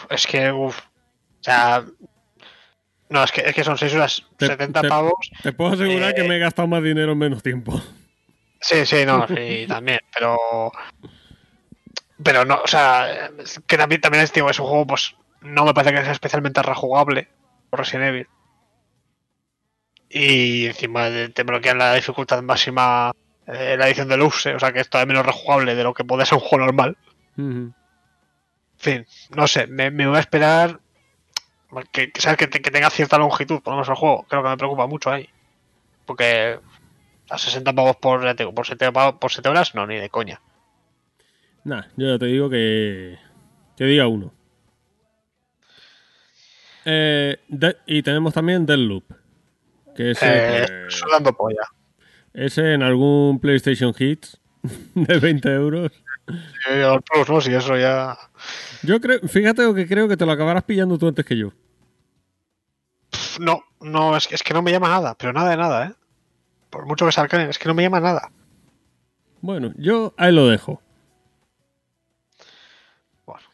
Es 0.10 0.28
que, 0.28 0.52
uff. 0.52 0.78
O 0.80 1.44
sea. 1.44 1.86
No, 3.10 3.24
es 3.24 3.32
que, 3.32 3.42
es 3.42 3.54
que 3.54 3.64
son 3.64 3.78
6 3.78 3.94
horas, 3.94 4.26
Te- 4.38 4.48
70 4.48 4.82
te- 4.82 4.88
pavos. 4.90 5.30
Te 5.42 5.54
puedo 5.54 5.72
asegurar 5.74 6.12
Eh, 6.12 6.16
que 6.16 6.24
me 6.28 6.36
he 6.36 6.40
gastado 6.40 6.68
más 6.68 6.84
dinero 6.84 7.12
en 7.14 7.18
menos 7.18 7.44
tiempo. 7.44 7.80
Sí, 8.60 8.86
sí, 8.86 9.06
no, 9.06 9.28
sí, 9.28 9.66
también, 9.68 10.00
pero. 10.14 10.38
Pero 12.22 12.46
no, 12.46 12.56
o 12.64 12.68
sea, 12.68 13.30
que 13.68 13.78
también, 13.78 14.02
también 14.02 14.24
es, 14.24 14.34
digo, 14.34 14.50
es 14.50 14.60
un 14.60 14.68
juego, 14.68 14.88
pues, 14.88 15.16
no 15.42 15.66
me 15.66 15.74
parece 15.74 15.94
que 15.96 16.04
sea 16.04 16.12
especialmente 16.14 16.62
rejugable 16.62 17.28
por 17.70 17.80
Resident 17.80 18.10
Evil. 18.10 18.28
Y 20.10 20.68
encima 20.68 21.08
te 21.34 21.44
bloquean 21.44 21.78
la 21.80 21.96
dificultad 21.96 22.42
máxima 22.44 23.12
eh, 23.48 23.76
la 23.78 23.88
edición 23.88 24.08
de 24.10 24.18
Luxe, 24.18 24.56
o 24.56 24.60
sea 24.60 24.72
que 24.72 24.80
es 24.80 24.90
todavía 24.90 25.14
menos 25.14 25.26
rejugable 25.26 25.76
de 25.76 25.84
lo 25.84 25.94
que 25.94 26.04
puede 26.04 26.26
ser 26.26 26.36
un 26.36 26.42
juego 26.44 26.66
normal. 26.66 26.98
En 27.38 27.74
fin, 28.78 29.06
no 29.36 29.48
sé, 29.48 29.68
me, 29.68 29.92
me 29.92 30.08
voy 30.08 30.18
a 30.18 30.22
esperar 30.22 30.80
que, 31.92 32.12
que, 32.12 32.22
¿sabes? 32.22 32.38
que, 32.38 32.48
te- 32.48 32.62
que 32.62 32.70
tenga 32.72 32.90
cierta 32.90 33.18
longitud, 33.18 33.62
por 33.62 33.72
lo 33.74 33.78
menos 33.78 33.90
el 33.90 33.96
juego. 33.96 34.24
Creo 34.30 34.44
que 34.44 34.50
me 34.50 34.58
preocupa 34.58 34.86
mucho 34.88 35.10
ahí. 35.12 35.28
Porque 36.06 36.60
a 37.30 37.38
60 37.38 37.74
pavos 37.74 37.96
por, 37.96 38.36
digo, 38.36 38.54
por, 38.54 38.66
7 38.68 38.92
pavos- 38.92 39.18
por 39.20 39.32
7 39.32 39.50
horas, 39.50 39.74
no, 39.74 39.88
ni 39.88 39.96
de 39.96 40.10
coña. 40.10 40.40
Nah, 41.64 41.84
yo 41.96 42.08
ya 42.14 42.20
te 42.20 42.26
digo 42.26 42.50
que. 42.50 43.18
Que 43.78 43.86
diga 43.86 44.06
uno. 44.08 44.32
Eh, 46.86 47.38
de- 47.48 47.78
y 47.86 48.04
tenemos 48.04 48.34
también 48.34 48.66
Deadloop. 48.66 49.06
Que 49.96 50.12
ese, 50.12 50.26
Eh, 50.64 50.66
pues, 50.84 50.96
sudando 50.96 51.34
polla. 51.34 51.64
Ese 52.34 52.74
en 52.74 52.84
algún 52.84 53.40
PlayStation 53.40 53.94
Hits 53.98 54.40
de 54.96 55.20
20 55.20 55.50
euros. 55.54 55.92
Y 56.28 56.80
el 56.80 57.02
Plus, 57.02 57.30
¿no? 57.30 57.42
Si 57.42 57.54
eso 57.54 57.78
ya. 57.78 58.18
Yo 58.82 59.00
creo, 59.02 59.20
fíjate 59.28 59.64
lo 59.64 59.74
que 59.74 59.88
creo 59.88 60.08
que 60.08 60.18
te 60.18 60.26
lo 60.26 60.32
acabarás 60.32 60.64
pillando 60.64 60.98
tú 60.98 61.08
antes 61.08 61.26
que 61.26 61.38
yo. 61.38 61.52
No, 63.40 63.64
no, 63.82 64.16
es 64.16 64.28
que, 64.28 64.36
es 64.36 64.44
que 64.44 64.54
no 64.54 64.62
me 64.62 64.72
llama 64.72 64.90
nada, 64.90 65.16
pero 65.16 65.34
nada 65.34 65.50
de 65.50 65.58
nada, 65.58 65.88
¿eh? 65.88 65.94
Por 66.70 66.86
mucho 66.86 67.06
que 67.06 67.12
se 67.12 67.22
Arcane, 67.22 67.50
es 67.50 67.60
que 67.60 67.68
no 67.68 67.74
me 67.74 67.84
llama 67.84 68.00
nada. 68.00 68.32
Bueno, 69.42 69.74
yo 69.78 70.14
ahí 70.18 70.32
lo 70.32 70.48
dejo. 70.48 70.82
Bueno. 73.26 73.48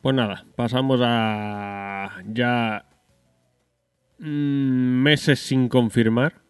Pues 0.00 0.14
nada, 0.14 0.44
pasamos 0.56 1.00
a 1.02 2.22
ya 2.26 2.86
mm, 4.18 5.02
meses 5.02 5.40
sin 5.40 5.68
confirmar. 5.68 6.43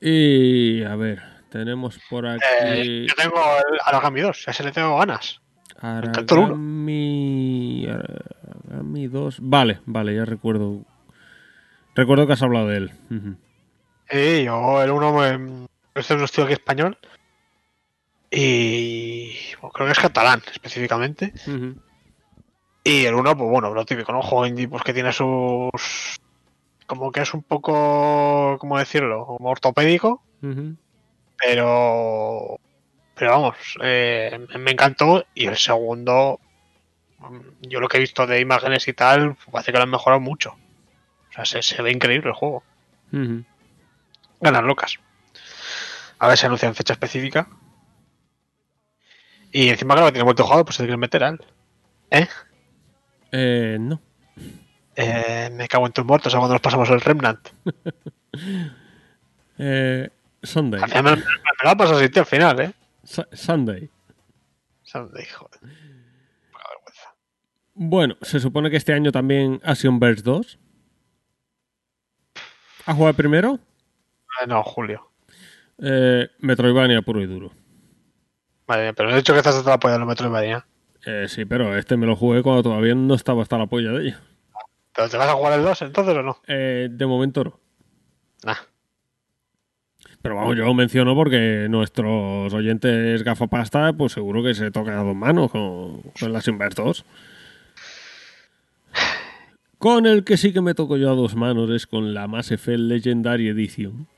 Y 0.00 0.82
a 0.84 0.94
ver, 0.96 1.22
tenemos 1.50 1.98
por 2.08 2.26
aquí 2.26 2.40
Eh, 2.62 3.06
yo 3.08 3.14
tengo 3.14 3.36
el 3.36 3.78
Aragami 3.84 4.20
2, 4.20 4.48
a 4.48 4.50
ese 4.50 4.62
le 4.62 4.72
tengo 4.72 4.96
ganas. 4.98 5.40
Aragami, 5.80 6.16
Aragami 7.88 9.06
2. 9.06 9.38
Vale, 9.40 9.80
vale, 9.86 10.14
ya 10.14 10.24
recuerdo. 10.24 10.84
Recuerdo 11.94 12.26
que 12.26 12.32
has 12.32 12.42
hablado 12.42 12.68
de 12.68 12.76
él. 12.76 12.92
Ujú. 13.10 13.36
Y 14.10 14.44
yo 14.44 14.82
el 14.82 14.90
1 14.90 15.12
me. 15.12 15.66
Este 15.94 16.14
es 16.14 16.18
un 16.18 16.24
estilo 16.24 16.44
aquí 16.44 16.52
español. 16.54 16.96
Y. 18.30 19.32
bueno, 19.60 19.72
creo 19.72 19.86
que 19.86 19.92
es 19.92 19.98
catalán, 19.98 20.42
específicamente. 20.50 21.32
Y 22.84 23.04
el 23.04 23.14
1, 23.14 23.36
pues 23.36 23.50
bueno, 23.50 23.74
lo 23.74 23.84
típico, 23.84 24.12
¿no? 24.12 24.22
Juego 24.22 24.46
indie, 24.46 24.68
pues 24.68 24.82
que 24.82 24.94
tiene 24.94 25.12
sus. 25.12 26.18
Como 26.88 27.12
que 27.12 27.20
es 27.20 27.32
un 27.34 27.42
poco. 27.44 28.56
¿Cómo 28.58 28.78
decirlo? 28.78 29.24
Como 29.26 29.50
ortopédico. 29.50 30.24
Pero. 31.36 32.58
Pero 33.14 33.30
vamos, 33.32 33.56
eh, 33.82 34.46
me 34.58 34.70
encantó. 34.72 35.24
Y 35.34 35.46
el 35.46 35.56
segundo. 35.56 36.40
mm, 37.18 37.38
Yo 37.68 37.78
lo 37.80 37.88
que 37.88 37.98
he 37.98 38.00
visto 38.00 38.26
de 38.26 38.40
imágenes 38.40 38.88
y 38.88 38.92
tal, 38.94 39.36
parece 39.52 39.70
que 39.70 39.78
lo 39.78 39.84
han 39.84 39.90
mejorado 39.90 40.20
mucho. 40.20 40.56
O 41.28 41.32
sea, 41.32 41.44
se, 41.44 41.62
se 41.62 41.80
ve 41.82 41.92
increíble 41.92 42.28
el 42.30 42.34
juego. 42.34 42.64
Ujú. 43.12 43.44
Ganas 44.40 44.62
locas. 44.64 44.94
A 46.18 46.26
ver 46.28 46.38
si 46.38 46.46
anuncian 46.46 46.74
fecha 46.74 46.94
específica. 46.94 47.48
Y 49.52 49.68
encima, 49.68 49.94
claro, 49.94 50.06
que 50.08 50.12
tiene 50.12 50.24
multijugador, 50.24 50.64
pues 50.64 50.76
se 50.76 50.82
tiene 50.82 50.94
que 50.94 50.98
meter 51.00 51.24
al. 51.24 51.44
¿Eh? 52.10 52.26
Eh, 53.32 53.76
no. 53.78 54.00
Eh, 55.00 55.48
Me 55.52 55.68
cago 55.68 55.86
en 55.86 55.92
tus 55.92 56.04
muertos, 56.04 56.34
a 56.34 56.38
cuando 56.38 56.54
nos 56.54 56.60
pasamos 56.62 56.90
el 56.90 57.00
Remnant. 57.00 57.48
Eh, 59.60 60.08
Sunday. 60.42 60.80
Al 60.80 60.88
final 60.88 61.16
me, 61.16 61.22
me, 61.70 61.76
pasas 61.76 62.00
al 62.00 62.26
final, 62.26 62.60
¿eh? 62.60 62.72
Su- 63.02 63.26
Sunday. 63.32 63.90
Sunday, 64.84 65.24
joder. 65.26 65.60
Vergüenza. 65.62 67.14
Bueno, 67.74 68.16
se 68.22 68.38
supone 68.38 68.70
que 68.70 68.76
este 68.76 68.92
año 68.92 69.10
también 69.10 69.60
Action 69.64 69.98
Verse 69.98 70.22
2. 70.22 70.58
¿Has 72.86 72.96
jugado 72.96 73.14
primero? 73.14 73.58
Eh, 74.40 74.46
No, 74.46 74.62
Julio. 74.62 75.10
Eh, 75.82 76.28
Metroidvania 76.38 77.02
puro 77.02 77.20
y 77.20 77.26
duro. 77.26 77.50
Madre 78.68 78.84
mía, 78.84 78.92
pero 78.92 79.10
he 79.10 79.16
dicho 79.16 79.32
que 79.32 79.38
estás 79.38 79.56
hasta 79.56 79.70
la 79.70 79.78
polla 79.80 79.94
de 79.94 79.98
los 80.00 80.08
Metroidvania. 80.08 80.64
Eh, 81.04 81.26
sí, 81.28 81.44
pero 81.46 81.76
este 81.76 81.96
me 81.96 82.06
lo 82.06 82.14
jugué 82.14 82.42
cuando 82.44 82.62
todavía 82.62 82.94
no 82.94 83.14
estaba 83.14 83.42
hasta 83.42 83.58
la 83.58 83.66
polla 83.66 83.90
de 83.92 84.08
ello. 84.08 84.16
¿Pero 84.98 85.08
te 85.10 85.16
vas 85.16 85.28
a 85.28 85.34
jugar 85.34 85.52
el 85.52 85.64
2 85.64 85.82
entonces 85.82 86.16
o 86.16 86.22
no? 86.24 86.40
Eh, 86.48 86.88
de 86.90 87.06
momento 87.06 87.44
no. 87.44 87.60
Nah. 88.42 88.56
Pero 90.20 90.34
vamos, 90.34 90.56
yo 90.56 90.64
lo 90.64 90.74
menciono 90.74 91.14
porque 91.14 91.68
nuestros 91.70 92.52
oyentes 92.52 93.22
gafapasta, 93.22 93.92
pues 93.92 94.10
seguro 94.10 94.42
que 94.42 94.54
se 94.54 94.72
tocan 94.72 94.98
a 94.98 95.04
dos 95.04 95.14
manos 95.14 95.52
con, 95.52 96.02
con 96.02 96.32
la 96.32 96.42
Verse 96.44 96.82
2. 96.82 97.04
Con 99.78 100.06
el 100.06 100.24
que 100.24 100.36
sí 100.36 100.52
que 100.52 100.62
me 100.62 100.74
toco 100.74 100.96
yo 100.96 101.12
a 101.12 101.14
dos 101.14 101.36
manos 101.36 101.70
es 101.70 101.86
con 101.86 102.12
la 102.12 102.26
Mass 102.26 102.50
Effect 102.50 102.80
Legendary 102.80 103.46
Edition. 103.46 104.08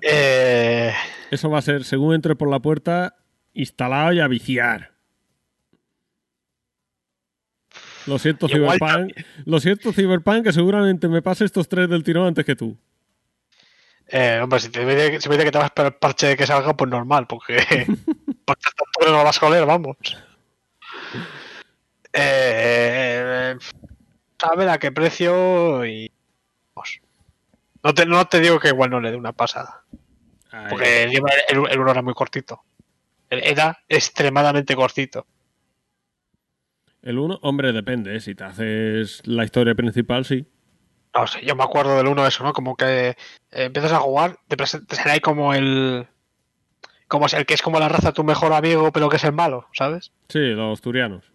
Eh, 0.00 0.94
Eso 1.30 1.50
va 1.50 1.58
a 1.58 1.62
ser, 1.62 1.84
según 1.84 2.14
entre 2.14 2.36
por 2.36 2.48
la 2.48 2.60
puerta, 2.60 3.18
instalado 3.58 4.12
y 4.12 4.20
a 4.20 4.28
viciar. 4.28 4.92
Lo 8.06 8.18
siento, 8.18 8.46
Igual 8.48 8.78
Cyberpunk. 8.78 9.12
Lo 9.44 9.60
siento, 9.60 9.92
Cyberpunk, 9.92 10.44
que 10.44 10.52
seguramente 10.52 11.08
me 11.08 11.20
pase 11.20 11.44
estos 11.44 11.68
tres 11.68 11.90
del 11.90 12.02
tirón 12.02 12.26
antes 12.26 12.44
que 12.44 12.56
tú. 12.56 12.76
eh, 14.06 14.40
hombre, 14.42 14.60
si 14.60 14.70
te 14.70 14.80
dice, 14.86 15.20
si 15.20 15.28
me 15.28 15.34
dice 15.34 15.44
que 15.44 15.52
te 15.52 15.58
vas 15.58 15.64
a 15.64 15.66
esperar 15.66 15.92
el 15.92 15.98
parche 15.98 16.28
de 16.28 16.36
que 16.36 16.46
salga, 16.46 16.74
pues 16.74 16.90
normal, 16.90 17.26
porque 17.26 17.56
porque 18.46 18.62
tanto 18.62 18.84
que 19.00 19.06
no 19.06 19.18
lo 19.18 19.24
vas 19.24 19.42
a 19.42 19.46
oler, 19.46 19.66
vamos. 19.66 19.96
Eh, 22.14 23.54
a 24.42 24.56
ver 24.56 24.68
a 24.70 24.78
qué 24.78 24.90
precio 24.92 25.84
y. 25.84 26.10
vamos. 26.74 27.00
No 27.82 27.92
te, 27.94 28.06
no 28.06 28.26
te 28.26 28.40
digo 28.40 28.58
que 28.58 28.68
igual 28.68 28.90
no 28.90 29.00
le 29.00 29.10
dé 29.10 29.16
una 29.16 29.32
pasada. 29.32 29.84
Ay, 30.50 30.66
Porque 30.70 31.02
el, 31.04 31.10
el, 31.12 31.70
el 31.70 31.78
uno 31.78 31.90
era 31.90 32.02
muy 32.02 32.14
cortito. 32.14 32.62
Era 33.30 33.78
extremadamente 33.88 34.74
cortito. 34.74 35.26
El 37.02 37.18
1, 37.18 37.40
hombre, 37.42 37.72
depende. 37.72 38.16
¿eh? 38.16 38.20
Si 38.20 38.34
te 38.34 38.44
haces 38.44 39.22
la 39.26 39.44
historia 39.44 39.74
principal, 39.74 40.24
sí. 40.24 40.46
No 41.14 41.26
sé, 41.26 41.44
yo 41.44 41.56
me 41.56 41.64
acuerdo 41.64 41.96
del 41.96 42.06
uno 42.06 42.26
eso, 42.26 42.44
¿no? 42.44 42.52
Como 42.52 42.76
que 42.76 43.10
eh, 43.10 43.16
empiezas 43.50 43.92
a 43.92 44.00
jugar, 44.00 44.38
te 44.46 44.56
presentas 44.56 45.04
ahí 45.06 45.20
como 45.20 45.54
el. 45.54 46.06
Como 47.06 47.26
el 47.26 47.46
que 47.46 47.54
es 47.54 47.62
como 47.62 47.80
la 47.80 47.88
raza 47.88 48.12
tu 48.12 48.24
mejor 48.24 48.52
amigo, 48.52 48.92
pero 48.92 49.08
que 49.08 49.16
es 49.16 49.24
el 49.24 49.32
malo, 49.32 49.66
¿sabes? 49.72 50.12
Sí, 50.28 50.50
los 50.50 50.82
turianos. 50.82 51.32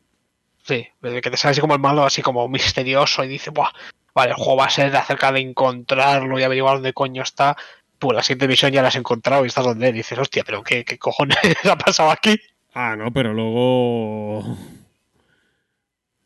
Sí, 0.62 0.88
que 1.02 1.22
te 1.22 1.38
sale 1.38 1.52
así 1.52 1.62
como 1.62 1.74
el 1.74 1.80
malo, 1.80 2.06
así 2.06 2.22
como 2.22 2.48
misterioso 2.48 3.24
y 3.24 3.28
dice, 3.28 3.50
Buah, 3.50 3.72
vale, 4.14 4.32
el 4.32 4.38
juego 4.38 4.58
va 4.58 4.66
a 4.66 4.70
ser 4.70 4.96
acerca 4.96 5.32
de 5.32 5.42
encontrarlo 5.42 6.40
y 6.40 6.44
averiguar 6.44 6.76
dónde 6.76 6.94
coño 6.94 7.24
está. 7.24 7.58
Pues 8.04 8.18
la 8.18 8.22
siguiente 8.22 8.50
misión 8.50 8.74
ya 8.74 8.82
la 8.82 8.90
has 8.90 8.98
encontrado 8.98 9.46
y 9.46 9.48
estás 9.48 9.64
donde. 9.64 9.88
Y 9.88 9.94
dices, 9.94 10.20
hostia, 10.20 10.44
pero 10.44 10.62
¿qué, 10.62 10.84
qué 10.84 10.98
cojones 10.98 11.38
ha 11.72 11.78
pasado 11.78 12.12
aquí? 12.12 12.38
Ah, 12.74 12.98
no, 12.98 13.14
pero 13.14 13.34
luego. 13.34 14.58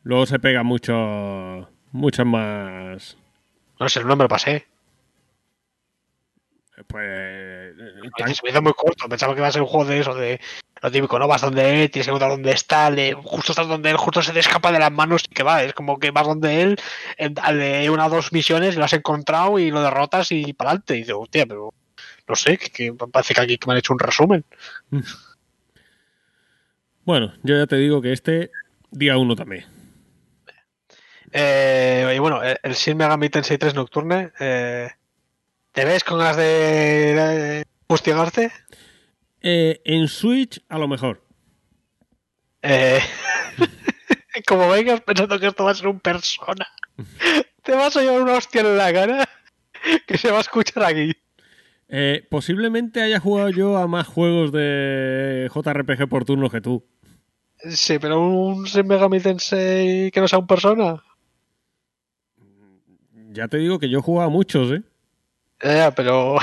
Luego 0.01 0.25
se 0.25 0.39
pega 0.39 0.63
mucho. 0.63 1.69
Muchas 1.91 2.25
más. 2.25 3.15
No 3.79 3.87
sé, 3.89 4.03
no 4.03 4.15
me 4.15 4.23
lo 4.23 4.27
pasé. 4.27 4.65
Pues. 6.87 7.75
Oye, 7.77 8.33
Se 8.33 8.41
me 8.43 8.49
hizo 8.49 8.61
muy 8.63 8.73
corto. 8.73 9.07
Pensaba 9.07 9.35
que 9.35 9.41
iba 9.41 9.47
a 9.47 9.51
ser 9.51 9.61
un 9.61 9.67
juego 9.67 9.85
de 9.85 9.99
eso, 9.99 10.15
de 10.15 10.41
lo 10.81 10.91
típico, 10.91 11.17
¿no? 11.19 11.27
Vas 11.27 11.41
donde 11.41 11.83
él, 11.83 11.91
tienes 11.91 12.05
que 12.07 12.11
encontrar 12.11 12.31
dónde 12.31 12.51
está, 12.51 12.89
le- 12.89 13.13
justo 13.13 13.51
estás 13.51 13.67
donde 13.67 13.89
él, 13.89 13.97
justo 13.97 14.21
se 14.21 14.31
te 14.33 14.39
escapa 14.39 14.71
de 14.71 14.79
las 14.79 14.91
manos 14.91 15.23
y 15.29 15.33
que 15.33 15.43
va. 15.43 15.63
Es 15.63 15.73
como 15.73 15.99
que 15.99 16.11
vas 16.11 16.25
donde 16.27 16.61
él, 16.61 16.79
de 17.17 17.89
una 17.89 18.07
o 18.07 18.09
dos 18.09 18.31
misiones, 18.33 18.75
lo 18.75 18.85
has 18.85 18.93
encontrado 18.93 19.59
y 19.59 19.71
lo 19.71 19.81
derrotas 19.81 20.31
y 20.31 20.53
para 20.53 20.71
adelante. 20.71 20.97
Y 20.97 21.03
digo, 21.03 21.21
hostia, 21.21 21.45
pero 21.45 21.73
no 22.27 22.35
sé, 22.35 22.57
que, 22.57 22.69
que 22.69 22.93
parece 22.93 23.33
que 23.33 23.41
aquí 23.41 23.59
me 23.65 23.73
han 23.73 23.79
hecho 23.79 23.93
un 23.93 23.99
resumen. 23.99 24.43
Bueno, 27.03 27.33
yo 27.41 27.57
ya 27.57 27.67
te 27.67 27.77
digo 27.77 28.01
que 28.01 28.11
este. 28.11 28.51
Día 28.91 29.17
uno 29.17 29.33
también. 29.33 29.65
Eh, 31.31 32.13
y 32.15 32.19
bueno, 32.19 32.41
el, 32.43 32.73
Shin 32.73 32.97
Megami 32.97 33.29
Tensei 33.29 33.57
3 33.57 33.73
Nocturne, 33.75 34.31
eh, 34.39 34.89
¿te 35.71 35.85
ves 35.85 36.03
con 36.03 36.17
ganas 36.19 36.37
de, 36.37 36.43
de? 37.13 37.65
Eh, 39.41 39.81
en 39.85 40.07
Switch, 40.07 40.61
a 40.69 40.77
lo 40.77 40.87
mejor. 40.87 41.23
Eh, 42.61 42.99
como 44.47 44.69
vengas 44.69 45.01
pensando 45.01 45.39
que 45.39 45.47
esto 45.47 45.63
va 45.63 45.71
a 45.71 45.75
ser 45.75 45.87
un 45.87 45.99
persona, 45.99 46.67
te 47.63 47.73
vas 47.73 47.95
a 47.95 48.01
llevar 48.01 48.21
una 48.21 48.33
hostia 48.33 48.61
en 48.61 48.77
la 48.77 48.91
cara 48.91 49.29
que 50.07 50.17
se 50.17 50.31
va 50.31 50.37
a 50.37 50.41
escuchar 50.41 50.83
aquí. 50.83 51.13
Eh, 51.89 52.27
posiblemente 52.29 53.01
haya 53.01 53.19
jugado 53.19 53.49
yo 53.49 53.77
a 53.77 53.87
más 53.87 54.07
juegos 54.07 54.51
de 54.51 55.49
JRPG 55.53 56.09
por 56.09 56.25
turno 56.25 56.49
que 56.49 56.61
tú. 56.61 56.85
Sí, 57.69 57.97
pero 57.99 58.19
un 58.19 58.65
Shin 58.65 58.87
Megami 58.87 59.19
Tensei 59.19 60.11
que 60.11 60.19
no 60.19 60.27
sea 60.27 60.39
un 60.39 60.47
persona. 60.47 61.01
Ya 63.31 63.47
te 63.47 63.57
digo 63.57 63.79
que 63.79 63.89
yo 63.89 63.99
he 63.99 64.01
jugado 64.01 64.27
a 64.27 64.31
muchos, 64.31 64.71
¿eh? 64.71 64.83
Ya, 65.61 65.91
pero. 65.91 66.37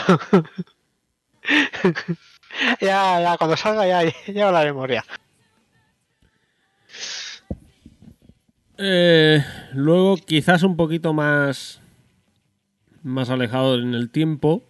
ya, 2.81 3.21
ya, 3.21 3.37
cuando 3.39 3.57
salga 3.57 3.87
ya, 3.87 4.03
ya 4.33 4.51
la 4.53 4.65
memoria. 4.65 5.05
Eh, 8.79 9.45
luego, 9.73 10.17
quizás 10.17 10.63
un 10.63 10.77
poquito 10.77 11.13
más. 11.13 11.81
Más 13.03 13.29
alejado 13.31 13.79
en 13.79 13.95
el 13.95 14.11
tiempo. 14.11 14.63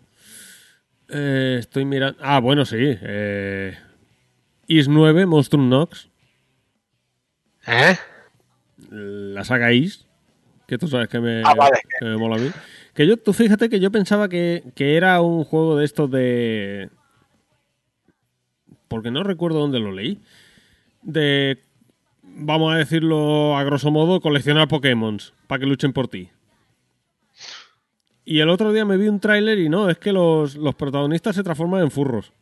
Eh, 1.08 1.56
estoy 1.60 1.84
mirando. 1.84 2.18
Ah, 2.22 2.40
bueno, 2.40 2.64
sí. 2.64 2.76
Eh, 2.80 3.76
Is 4.66 4.88
9, 4.88 5.26
Monstrum 5.26 5.68
Nox. 5.68 6.08
¿Eh? 7.66 7.96
La 8.90 9.44
saga 9.44 9.72
Is. 9.72 10.06
Que 10.66 10.78
tú 10.78 10.88
sabes 10.88 11.08
que 11.08 11.20
me, 11.20 11.42
Ah, 11.44 11.54
vale. 11.54 11.78
que 11.98 12.04
me 12.06 12.16
mola 12.16 12.36
a 12.36 12.38
mí. 12.38 12.50
Que 12.94 13.06
yo, 13.06 13.16
tú 13.16 13.32
fíjate 13.32 13.68
que 13.68 13.80
yo 13.80 13.90
pensaba 13.90 14.28
que, 14.28 14.64
que 14.74 14.96
era 14.96 15.20
un 15.20 15.44
juego 15.44 15.76
de 15.76 15.84
estos 15.84 16.10
de. 16.10 16.90
Porque 18.94 19.10
no 19.10 19.24
recuerdo 19.24 19.58
dónde 19.58 19.80
lo 19.80 19.90
leí. 19.90 20.20
De. 21.02 21.60
Vamos 22.22 22.72
a 22.72 22.76
decirlo 22.76 23.56
a 23.56 23.64
grosso 23.64 23.90
modo, 23.90 24.20
coleccionar 24.20 24.68
Pokémon 24.68 25.18
para 25.48 25.58
que 25.58 25.66
luchen 25.66 25.92
por 25.92 26.06
ti. 26.06 26.30
Y 28.24 28.38
el 28.38 28.50
otro 28.50 28.72
día 28.72 28.84
me 28.84 28.96
vi 28.96 29.08
un 29.08 29.18
tráiler 29.18 29.58
y 29.58 29.68
no, 29.68 29.90
es 29.90 29.98
que 29.98 30.12
los, 30.12 30.54
los 30.54 30.76
protagonistas 30.76 31.34
se 31.34 31.42
transforman 31.42 31.82
en 31.82 31.90
furros. 31.90 32.32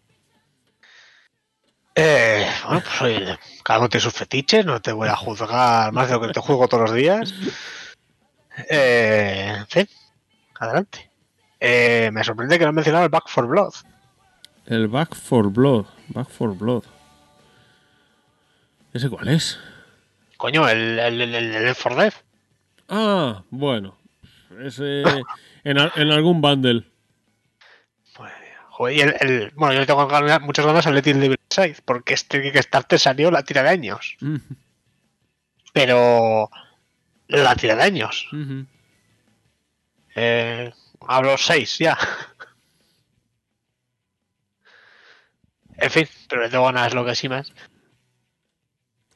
Eh, 1.95 2.47
bueno, 2.67 2.83
pues 2.83 3.01
oye, 3.01 3.39
cada 3.65 3.79
uno 3.79 3.89
tiene 3.89 4.03
sus 4.03 4.13
fetiches, 4.13 4.67
no 4.67 4.83
te 4.83 4.93
voy 4.93 5.09
a 5.09 5.17
juzgar 5.17 5.91
más 5.93 6.09
de 6.09 6.15
lo 6.15 6.21
que 6.21 6.35
te 6.35 6.41
juzgo 6.41 6.69
todos 6.69 6.91
los 6.91 6.95
días. 6.95 7.33
Eh, 8.69 9.55
en 9.57 9.67
fin, 9.69 9.89
adelante. 10.61 11.11
Eh, 11.59 12.11
me 12.13 12.23
sorprende 12.23 12.59
que 12.59 12.65
no 12.67 12.69
han 12.69 12.75
mencionado 12.75 13.07
el 13.07 13.11
Back 13.11 13.29
for 13.29 13.47
Blood. 13.47 13.73
El 14.67 14.89
Back 14.89 15.15
for 15.15 15.51
Blood. 15.51 15.87
Back 16.13 16.29
for 16.29 16.57
Blood. 16.57 16.85
¿Ese 18.93 19.09
cuál 19.09 19.29
es? 19.29 19.59
Coño, 20.37 20.69
el, 20.69 20.99
el, 20.99 21.21
el, 21.35 21.75
4 21.81 21.95
Dead. 22.03 22.13
Ah, 22.89 23.43
bueno. 23.51 23.97
Ese. 24.61 25.03
en, 25.65 25.79
en 25.79 26.11
algún 26.11 26.41
bundle. 26.41 26.85
Joder, 28.75 28.97
y 28.97 29.01
el, 29.03 29.15
el- 29.21 29.51
bueno, 29.55 29.75
yo 29.75 29.81
le 29.81 29.87
tengo 29.87 30.07
ganas- 30.09 30.41
muchas 30.41 30.65
ganas 30.67 30.87
al 30.87 30.95
Little 30.95 31.15
Devil 31.15 31.39
Inside, 31.51 31.77
porque 31.85 32.15
este 32.15 32.43
Kickstarter 32.43 32.99
salió 32.99 33.31
la 33.31 33.43
tira 33.43 33.63
de 33.63 33.69
años. 33.71 34.17
Pero. 35.73 36.51
La 37.29 37.55
tira 37.57 37.77
de 37.77 37.83
años. 37.83 38.29
Eh, 40.15 40.73
hablo 41.07 41.39
6 41.39 41.79
ya. 41.79 41.97
En 45.79 45.91
fin, 45.91 46.07
pero 46.29 46.43
le 46.43 46.49
tengo 46.51 46.65
ganas 46.65 46.95
lo 46.95 47.05
que 47.05 47.15
sí 47.15 47.29
más. 47.29 47.53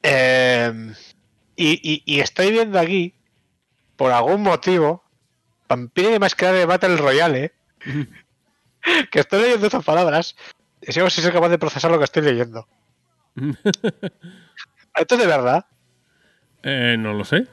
Eh, 0.03 0.93
y, 1.55 1.71
y- 1.93 2.03
y 2.05 2.19
estoy 2.19 2.51
viendo 2.51 2.79
aquí, 2.79 3.13
por 3.95 4.11
algún 4.11 4.41
motivo, 4.43 5.03
Vampire 5.67 6.09
de 6.11 6.19
Masquerade 6.19 6.59
de 6.59 6.65
Battle 6.65 6.97
Royale, 6.97 7.53
que 9.11 9.19
estoy 9.19 9.41
leyendo 9.41 9.65
estas 9.67 9.83
palabras, 9.83 10.35
y 10.81 10.91
sigo 10.91 11.09
si 11.09 11.21
soy 11.21 11.31
capaz 11.31 11.49
de 11.49 11.57
procesar 11.59 11.91
lo 11.91 11.97
que 11.97 12.03
estoy 12.05 12.23
leyendo. 12.23 12.67
¿Esto 14.95 15.15
es 15.15 15.21
de 15.21 15.27
verdad? 15.27 15.65
Eh, 16.63 16.95
no 16.97 17.13
lo 17.13 17.23
sé. 17.25 17.47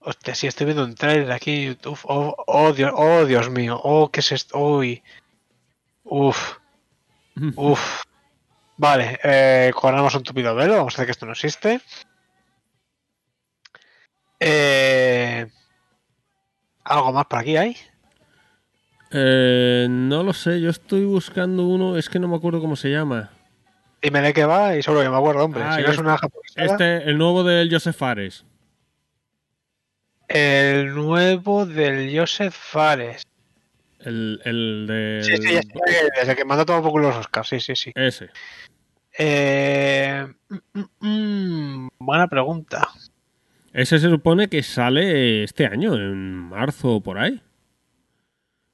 Hostia, 0.00 0.34
sí, 0.34 0.46
estoy 0.46 0.66
viendo 0.66 0.84
un 0.84 0.94
trailer 0.94 1.30
aquí 1.32 1.50
en 1.52 1.68
YouTube. 1.74 1.98
Oh, 2.04 2.34
oh, 2.46 2.72
Dios, 2.72 2.92
oh, 2.94 3.24
Dios 3.26 3.50
mío. 3.50 3.78
Oh, 3.82 4.10
¿qué 4.10 4.20
es 4.20 4.32
esto? 4.32 4.58
Uy. 4.58 5.02
Uf. 6.08 6.58
Uf. 7.56 8.02
Vale, 8.76 9.18
eh, 9.22 9.72
un 9.82 10.22
tupido 10.22 10.54
velo. 10.54 10.76
Vamos 10.76 10.94
a 10.94 10.96
hacer 10.96 11.06
que 11.06 11.12
esto 11.12 11.26
no 11.26 11.32
existe. 11.32 11.80
Eh, 14.40 15.46
¿Algo 16.84 17.12
más 17.12 17.26
por 17.26 17.40
aquí 17.40 17.56
hay? 17.56 17.76
Eh, 19.10 19.86
no 19.90 20.22
lo 20.22 20.32
sé, 20.32 20.60
yo 20.60 20.70
estoy 20.70 21.04
buscando 21.04 21.64
uno, 21.66 21.96
es 21.96 22.08
que 22.08 22.18
no 22.18 22.28
me 22.28 22.36
acuerdo 22.36 22.60
cómo 22.60 22.76
se 22.76 22.90
llama. 22.90 23.30
Dime 24.00 24.20
de 24.20 24.32
qué 24.32 24.44
va 24.44 24.76
y 24.76 24.82
seguro 24.82 25.02
que 25.02 25.08
me 25.10 25.16
acuerdo, 25.16 25.44
hombre. 25.44 25.62
Ah, 25.64 25.74
si 25.74 25.80
y 25.80 25.82
no 25.82 25.88
es 25.88 25.94
este- 25.94 26.02
una 26.02 26.18
japonesa. 26.18 26.64
Este, 26.64 26.96
el 27.10 27.18
nuevo 27.18 27.42
del 27.42 27.70
Joseph 27.72 27.96
Fares. 27.96 28.44
El 30.28 30.94
nuevo 30.94 31.66
del 31.66 32.16
Joseph 32.16 32.54
Fares. 32.54 33.26
El, 34.08 34.40
el 34.46 34.86
de. 34.86 35.20
Sí, 35.22 35.36
sí, 35.36 35.52
ya 35.52 35.60
sé, 35.60 36.10
desde 36.18 36.34
que 36.34 36.46
mandó 36.46 36.64
todo 36.64 36.78
un 36.78 36.82
poco 36.82 36.98
los 36.98 37.14
Oscars. 37.14 37.46
Sí, 37.46 37.60
sí, 37.60 37.76
sí. 37.76 37.92
Ese. 37.94 38.30
Eh, 39.18 40.26
mm, 40.48 40.56
mm, 40.72 41.06
mm, 41.06 41.88
buena 41.98 42.26
pregunta. 42.26 42.88
Ese 43.70 43.98
se 43.98 44.08
supone 44.08 44.48
que 44.48 44.62
sale 44.62 45.44
este 45.44 45.66
año, 45.66 45.94
en 45.94 46.24
marzo 46.24 46.94
o 46.94 47.00
por 47.02 47.18
ahí. 47.18 47.42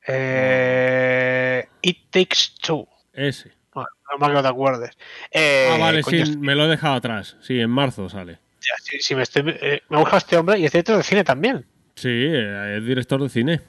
Eh, 0.07 1.67
It 1.83 2.11
Takes 2.11 2.61
Two. 2.63 2.87
Ese. 3.13 3.51
Bueno, 3.73 3.89
no 4.13 4.19
más 4.19 4.29
que 4.29 4.35
no 4.35 4.43
te 4.43 4.49
acuerdes. 4.49 4.91
Eh, 5.33 5.69
ah, 5.73 5.79
vale, 5.79 6.05
sí, 6.05 6.37
me 6.39 6.55
lo 6.55 6.67
he 6.67 6.69
dejado 6.69 6.95
atrás. 6.95 7.37
Sí, 7.41 7.59
en 7.59 7.71
marzo 7.71 8.09
sale. 8.09 8.39
hostia, 8.61 8.75
sí, 8.85 8.99
sí, 9.01 9.17
me, 9.17 9.23
estoy, 9.23 9.43
eh, 9.61 9.83
me 9.89 9.99
gusta 9.99 10.19
este 10.19 10.37
hombre 10.37 10.61
y 10.61 10.65
es 10.65 10.71
director 10.71 10.97
de 10.97 11.03
cine 11.03 11.25
también. 11.25 11.67
Sí, 11.97 12.09
eh, 12.09 12.77
es 12.79 12.87
director 12.87 13.21
de 13.21 13.29
cine. 13.29 13.61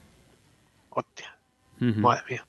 Hostia, 0.90 1.35
Ujú. 1.80 2.00
madre 2.00 2.22
mía. 2.30 2.46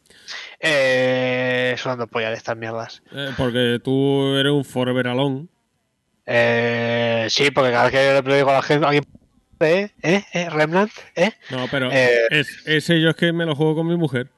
Eh, 0.60 1.76
sonando 1.78 2.08
polla 2.08 2.30
de 2.30 2.36
estas 2.36 2.58
mierdas. 2.58 3.02
Eh, 3.12 3.32
porque 3.38 3.80
tú 3.84 4.36
eres 4.36 4.52
un 4.52 4.66
Forever 4.66 5.08
Alone. 5.08 5.48
Eh, 6.26 7.28
sí, 7.30 7.52
porque 7.52 7.72
cada 7.72 7.90
vez 7.90 7.92
que 8.24 8.30
le 8.30 8.36
digo 8.38 8.50
a 8.50 8.54
la 8.54 8.62
gente, 8.62 8.86
alguien, 8.86 9.06
¿eh? 9.62 9.90
¿eh? 10.02 10.24
¿eh? 10.34 10.50
¿Remnant? 10.50 10.92
¿eh? 11.16 11.32
No, 11.50 11.68
pero 11.72 11.90
Eh. 11.92 12.28
es, 12.32 12.64
ese 12.66 13.00
yo 13.02 13.10
es 13.10 13.16
que 13.16 13.32
me 13.34 13.46
lo 13.46 13.56
juego 13.56 13.76
con 13.76 13.88
mi 13.88 13.96
mujer. 13.96 14.30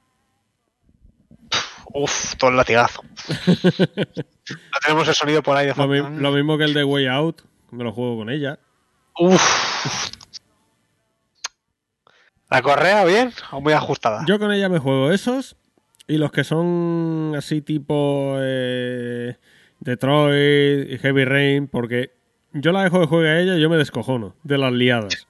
Uf, 1.91 2.35
todo 2.37 2.51
el 2.51 2.57
latigazo. 2.57 3.01
no 3.49 4.79
tenemos 4.83 5.07
el 5.07 5.15
sonido 5.15 5.41
por 5.41 5.57
ahí 5.57 5.65
de 5.67 5.73
Lo, 5.75 5.87
mi- 5.87 6.19
lo 6.21 6.31
mismo 6.31 6.57
que 6.57 6.65
el 6.65 6.73
de 6.75 6.83
Way 6.83 7.07
Out, 7.07 7.41
me 7.71 7.83
lo 7.83 7.91
juego 7.91 8.17
con 8.17 8.29
ella. 8.29 8.59
Uf. 9.17 10.11
La 12.49 12.61
correa 12.61 13.05
bien 13.05 13.31
o 13.51 13.61
muy 13.61 13.73
ajustada. 13.73 14.23
Yo 14.27 14.39
con 14.39 14.51
ella 14.51 14.69
me 14.69 14.79
juego 14.79 15.11
esos 15.11 15.55
y 16.07 16.17
los 16.17 16.31
que 16.31 16.43
son 16.43 17.33
así 17.37 17.61
tipo 17.61 18.35
eh, 18.39 19.37
Detroit 19.79 20.89
y 20.89 20.97
Heavy 20.97 21.25
Rain, 21.25 21.67
porque 21.67 22.11
yo 22.53 22.71
la 22.71 22.83
dejo 22.83 22.99
de 22.99 23.05
jugar 23.05 23.25
a 23.27 23.39
ella 23.39 23.55
y 23.55 23.61
yo 23.61 23.69
me 23.69 23.77
descojono 23.77 24.35
de 24.43 24.57
las 24.57 24.73
liadas. 24.73 25.27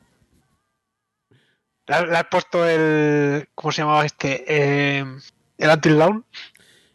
¿Le, 1.87 1.95
has 1.95 2.25
puesto 2.25 2.65
el. 2.67 3.47
¿Cómo 3.55 3.71
se 3.71 3.81
llamaba 3.81 4.05
este? 4.05 4.45
Eh, 4.47 5.05
el 5.57 5.69
Until 5.69 5.97
Dawn. 5.97 6.25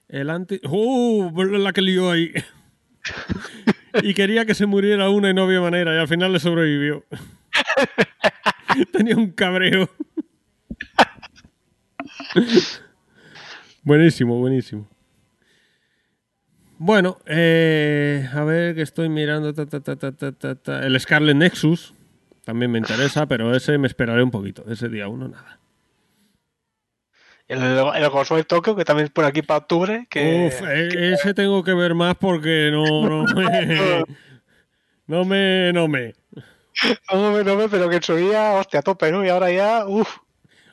El 0.08 0.30
anti. 0.30 0.60
¡Uh! 0.68 1.30
La 1.58 1.72
que 1.72 1.82
lió 1.82 2.10
ahí. 2.10 2.32
y 4.02 4.14
quería 4.14 4.46
que 4.46 4.54
se 4.54 4.66
muriera 4.66 5.10
una 5.10 5.30
y 5.30 5.34
no 5.34 5.42
había 5.42 5.60
manera, 5.60 5.94
y 5.94 5.98
al 5.98 6.08
final 6.08 6.32
le 6.32 6.38
sobrevivió. 6.38 7.04
Tenía 8.92 9.16
un 9.16 9.32
cabreo. 9.32 9.90
buenísimo, 13.82 14.38
buenísimo. 14.38 14.88
Bueno, 16.78 17.18
eh, 17.26 18.28
a 18.32 18.44
ver 18.44 18.74
que 18.74 18.82
estoy 18.82 19.08
mirando. 19.08 19.54
ta, 19.54 19.66
ta, 19.66 19.80
ta, 19.80 19.96
ta, 19.96 20.12
ta, 20.12 20.32
ta, 20.32 20.54
ta. 20.54 20.84
El 20.84 20.98
Scarlet 21.00 21.36
Nexus 21.36 21.94
también 22.44 22.70
me 22.70 22.78
interesa, 22.78 23.26
pero 23.28 23.54
ese 23.54 23.78
me 23.78 23.86
esperaré 23.86 24.22
un 24.22 24.30
poquito. 24.30 24.64
Ese 24.68 24.88
día 24.88 25.08
uno, 25.08 25.28
nada. 25.28 25.60
El, 27.46 27.62
el 27.62 28.08
Ghostwire 28.08 28.44
Tokyo, 28.44 28.74
que 28.74 28.84
también 28.84 29.06
es 29.06 29.12
por 29.12 29.24
aquí 29.24 29.42
para 29.42 29.58
octubre. 29.58 30.06
Que, 30.08 30.46
Uf, 30.48 30.62
eh, 30.66 31.12
ese 31.12 31.34
tengo 31.34 31.62
que 31.62 31.74
ver 31.74 31.94
más 31.94 32.14
porque 32.16 32.70
no, 32.72 33.08
no 33.08 33.24
me. 33.34 34.04
No 35.06 35.22
me. 35.26 35.70
No 35.74 35.86
me. 35.86 36.14
No 37.12 37.32
me, 37.32 37.44
no 37.44 37.56
me, 37.56 37.68
pero 37.68 37.90
que 37.90 37.96
en 37.96 38.02
su 38.02 38.16
día, 38.16 38.52
hostia, 38.52 38.80
a 38.80 38.82
tope, 38.82 39.12
¿no? 39.12 39.22
Y 39.22 39.28
ahora 39.28 39.50
ya, 39.50 39.86
uff. 39.86 40.16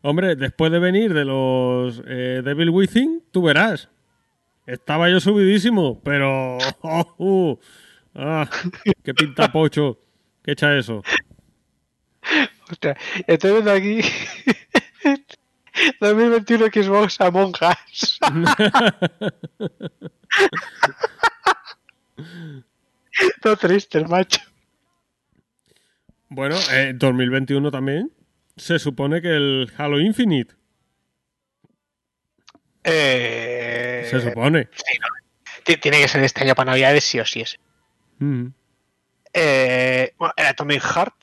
Hombre, 0.04 0.36
después 0.36 0.72
de 0.72 0.80
venir 0.80 1.14
de 1.14 1.26
los 1.26 2.02
eh, 2.08 2.42
Devil 2.44 2.72
Within, 2.72 3.24
tú 3.32 3.44
verás. 3.44 3.88
Estaba 4.66 5.08
yo 5.10 5.20
subidísimo, 5.20 6.02
pero. 6.02 6.58
oh, 6.82 7.14
uh, 7.18 7.60
ah, 8.16 8.50
¡Qué 9.04 9.14
pinta 9.14 9.52
pocho! 9.52 10.00
¿Qué 10.44 10.54
echa 10.54 10.76
eso? 10.76 11.04
Hostia, 12.70 12.98
estoy 13.28 13.52
viendo 13.52 13.72
aquí 13.72 14.00
2021 16.00 16.66
Xbox 16.68 17.20
Among 17.22 17.54
Us. 17.62 18.20
Todo 23.42 23.58
triste, 23.58 24.06
macho. 24.06 24.40
Bueno, 26.30 26.56
en 26.72 26.98
2021 26.98 27.70
también 27.70 28.10
se 28.58 28.80
supone 28.80 29.22
que 29.22 29.30
el 29.30 29.72
Halo 29.78 30.00
Infinite. 30.00 30.56
Eh, 32.84 34.08
Se 34.10 34.22
supone. 34.22 34.68
sí, 34.74 34.98
no. 35.00 35.08
Ti- 35.64 35.78
Tiene 35.78 36.00
que 36.00 36.08
ser 36.08 36.24
este 36.24 36.42
año 36.44 36.56
para 36.56 36.72
Navidades, 36.72 37.04
sí 37.04 37.20
o 37.20 37.26
sí. 37.26 37.42
Es. 37.42 37.58
Mm. 38.20 38.48
Eh, 39.34 40.14
bueno, 40.18 40.34
el 40.38 40.46
Atomic 40.48 40.82
Heart. 40.82 41.16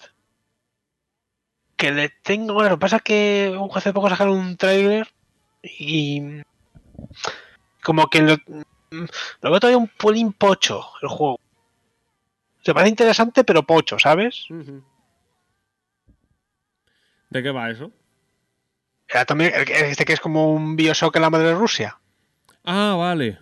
Que 1.76 1.92
le 1.92 2.08
tengo. 2.23 2.55
Bueno, 2.55 2.70
lo 2.70 2.76
que 2.76 2.81
pasa 2.81 2.97
es 2.97 3.02
que 3.02 3.58
hace 3.74 3.92
poco 3.92 4.08
sacaron 4.08 4.36
un 4.39 4.57
trailer 4.57 5.08
y. 5.62 6.42
Como 7.82 8.08
que 8.08 8.20
lo, 8.23 8.36
lo 8.90 9.50
veo 9.50 9.60
todavía 9.60 9.78
un 9.78 9.89
pelín 9.89 10.32
pocho 10.32 10.82
el 11.02 11.08
juego. 11.08 11.40
Se 12.62 12.74
parece 12.74 12.90
interesante, 12.90 13.44
pero 13.44 13.62
pocho, 13.62 13.98
¿sabes? 13.98 14.47
¿De 17.31 17.42
qué 17.42 17.50
va 17.50 17.70
eso? 17.70 17.90
El 19.08 19.65
que- 19.65 19.90
este 19.90 20.05
que 20.05 20.12
es 20.12 20.20
como 20.20 20.52
un 20.52 20.76
Bioshock 20.76 21.16
en 21.16 21.23
la 21.23 21.31
madre 21.31 21.48
de 21.48 21.55
Rusia. 21.55 21.98
Ah, 22.65 22.94
vale. 22.98 23.39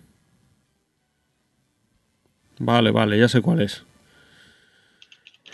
Vale, 2.58 2.90
vale, 2.90 3.18
ya 3.18 3.28
sé 3.28 3.40
cuál 3.42 3.60
es. 3.62 3.84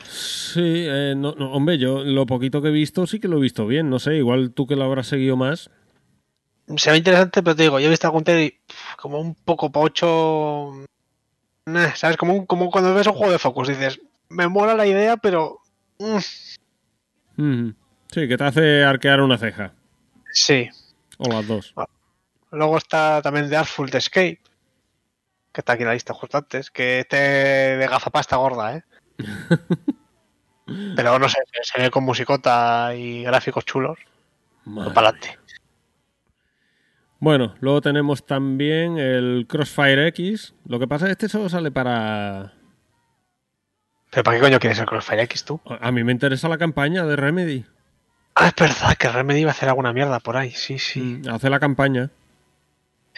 Sí, 0.05 0.61
eh, 0.86 1.15
no, 1.17 1.35
no, 1.39 1.52
hombre, 1.52 1.78
yo 1.78 2.05
lo 2.05 2.27
poquito 2.27 2.61
que 2.61 2.69
he 2.69 2.73
visto 2.73 3.07
sí 3.07 3.19
que 3.20 3.28
lo 3.28 3.39
he 3.39 3.41
visto 3.41 3.67
bien. 3.67 3.89
No 3.89 3.99
sé, 3.99 4.17
igual 4.17 4.52
tú 4.52 4.67
que 4.67 4.77
lo 4.77 4.85
habrás 4.85 5.07
seguido 5.07 5.36
más. 5.36 5.70
Se 6.77 6.91
ve 6.91 6.99
interesante, 6.99 7.43
pero 7.43 7.57
te 7.57 7.62
digo, 7.65 7.81
yo 7.81 7.86
he 7.86 7.91
visto 7.91 8.07
algún 8.07 8.25
y 8.28 8.55
como 8.99 9.19
un 9.19 9.35
poco 9.35 9.73
pocho. 9.73 10.73
Nah, 11.67 11.94
¿Sabes? 11.94 12.17
Como, 12.17 12.35
un- 12.35 12.47
como 12.47 12.70
cuando 12.70 12.94
ves 12.94 13.07
un 13.07 13.15
juego 13.15 13.33
de 13.33 13.39
Focus, 13.39 13.69
dices, 13.69 14.01
me 14.28 14.49
mola 14.49 14.75
la 14.75 14.86
idea, 14.86 15.17
pero. 15.17 15.59
mm, 15.99 16.17
Ujú. 17.39 17.75
Sí, 18.13 18.29
que 18.29 18.37
te 18.37 18.45
hace 18.45 18.85
arquear 18.85 19.21
una 19.21 19.39
ceja. 19.39 19.73
sí. 20.33 20.69
O 21.19 21.29
las 21.29 21.47
dos. 21.47 21.75
Luego 22.51 22.77
está 22.79 23.23
también 23.23 23.49
The 23.49 23.57
Artful 23.57 23.95
Escape, 23.95 24.41
que 25.53 25.61
está 25.61 25.75
aquí 25.75 25.83
en 25.83 25.89
la 25.89 25.95
lista 25.95 26.13
justo 26.13 26.37
antes, 26.37 26.71
que 26.71 27.01
este 27.01 27.17
de 27.17 27.87
gafapasta 27.87 28.37
gorda, 28.37 28.77
¿eh? 28.77 28.83
Pero 30.97 31.19
no 31.19 31.29
sé, 31.29 31.39
se 31.63 31.81
ve 31.81 31.91
con 31.91 32.05
musicota 32.05 32.95
y 32.95 33.23
gráficos 33.23 33.65
chulos. 33.65 33.99
Madre 34.65 34.93
Para 34.93 35.09
adelante. 35.09 35.39
Bueno, 37.19 37.55
luego 37.61 37.81
tenemos 37.81 38.27
también 38.27 38.99
el 38.99 39.47
Crossfire 39.49 40.09
X. 40.09 40.55
Lo 40.67 40.79
que 40.79 40.89
pasa 40.89 41.05
es 41.05 41.11
que 41.11 41.13
este 41.13 41.29
solo 41.29 41.49
sale 41.49 41.71
para... 41.71 42.53
¿Pero 44.11 44.25
para 44.25 44.37
qué 44.37 44.43
coño 44.43 44.59
quieres 44.59 44.79
el 44.81 44.87
Crossfire 44.87 45.23
X 45.23 45.45
tú? 45.45 45.61
A 45.67 45.93
mí 45.93 46.03
me 46.05 46.13
interesa 46.13 46.49
la 46.49 46.59
campaña 46.59 47.07
de 47.07 47.17
Remedy. 47.17 47.65
Ah, 48.35 48.49
es 48.49 48.55
verdad 48.55 48.97
que 48.97 49.09
Remedy 49.09 49.41
iba 49.41 49.51
a 49.51 49.55
hacer 49.55 49.69
alguna 49.69 49.93
mierda 49.93 50.19
por 50.20 50.36
ahí, 50.36 50.51
sí, 50.52 50.78
sí. 50.78 51.01
Mm, 51.01 51.28
Hace 51.28 51.51
la 51.51 51.61
campaña. 51.61 52.11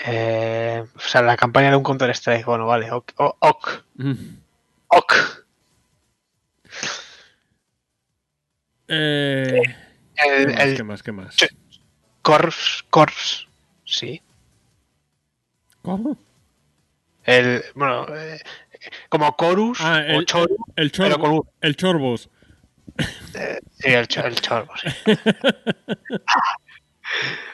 Eh, 0.07 0.85
o 0.97 1.01
sea, 1.01 1.23
la 1.23 1.37
campaña 1.37 1.71
de 1.71 1.77
un 1.77 1.85
Counter 1.85 2.11
Strike. 2.11 2.45
Bueno, 2.47 2.67
vale, 2.67 2.91
ok. 2.91 3.13
o- 3.19 3.37
ok, 3.39 3.85
Mm. 3.97 4.13
ok. 4.89 5.15
Eh, 8.89 9.63
El, 10.17 10.47
¿Qué 10.47 10.53
más? 10.53 10.61
el 10.65 10.77
¿Qué 10.77 10.83
más? 10.85 11.03
¿Qué 11.03 11.13
más? 11.13 11.37
Corps, 12.23 12.85
Corps, 12.91 13.49
sí. 13.85 14.21
¿Cómo? 15.83 16.17
El, 17.25 17.63
bueno, 17.75 18.07
eh, 18.17 18.41
como 19.09 19.35
Chorus 19.39 19.79
Ah, 19.81 20.03
o 20.09 20.19
el, 20.21 20.27
Chorus. 20.27 20.57
el, 20.77 20.91
pero 20.91 21.19
con 21.19 21.31
chorbo, 21.31 21.37
U. 21.41 21.47
el 21.61 21.77
Chorbos. 21.77 22.29
Sí, 22.99 23.89
el, 23.93 24.07
cho- 24.09 24.25
el 24.25 24.41
Chorbo, 24.41 24.73
sí. 24.77 24.89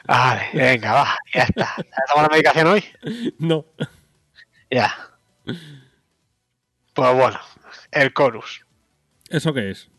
Vale, 0.07 0.49
venga, 0.53 0.93
va, 0.93 1.17
ya 1.33 1.43
está. 1.43 1.63
¿Has 1.65 2.09
tomado 2.09 2.27
la 2.27 2.29
medicación 2.29 2.67
hoy? 2.67 2.83
No. 3.39 3.65
Ya. 4.69 4.95
Pues 6.93 7.13
bueno, 7.15 7.39
el 7.91 8.13
Chorus. 8.13 8.65
¿Eso 9.29 9.53
qué 9.53 9.71
es? 9.71 9.89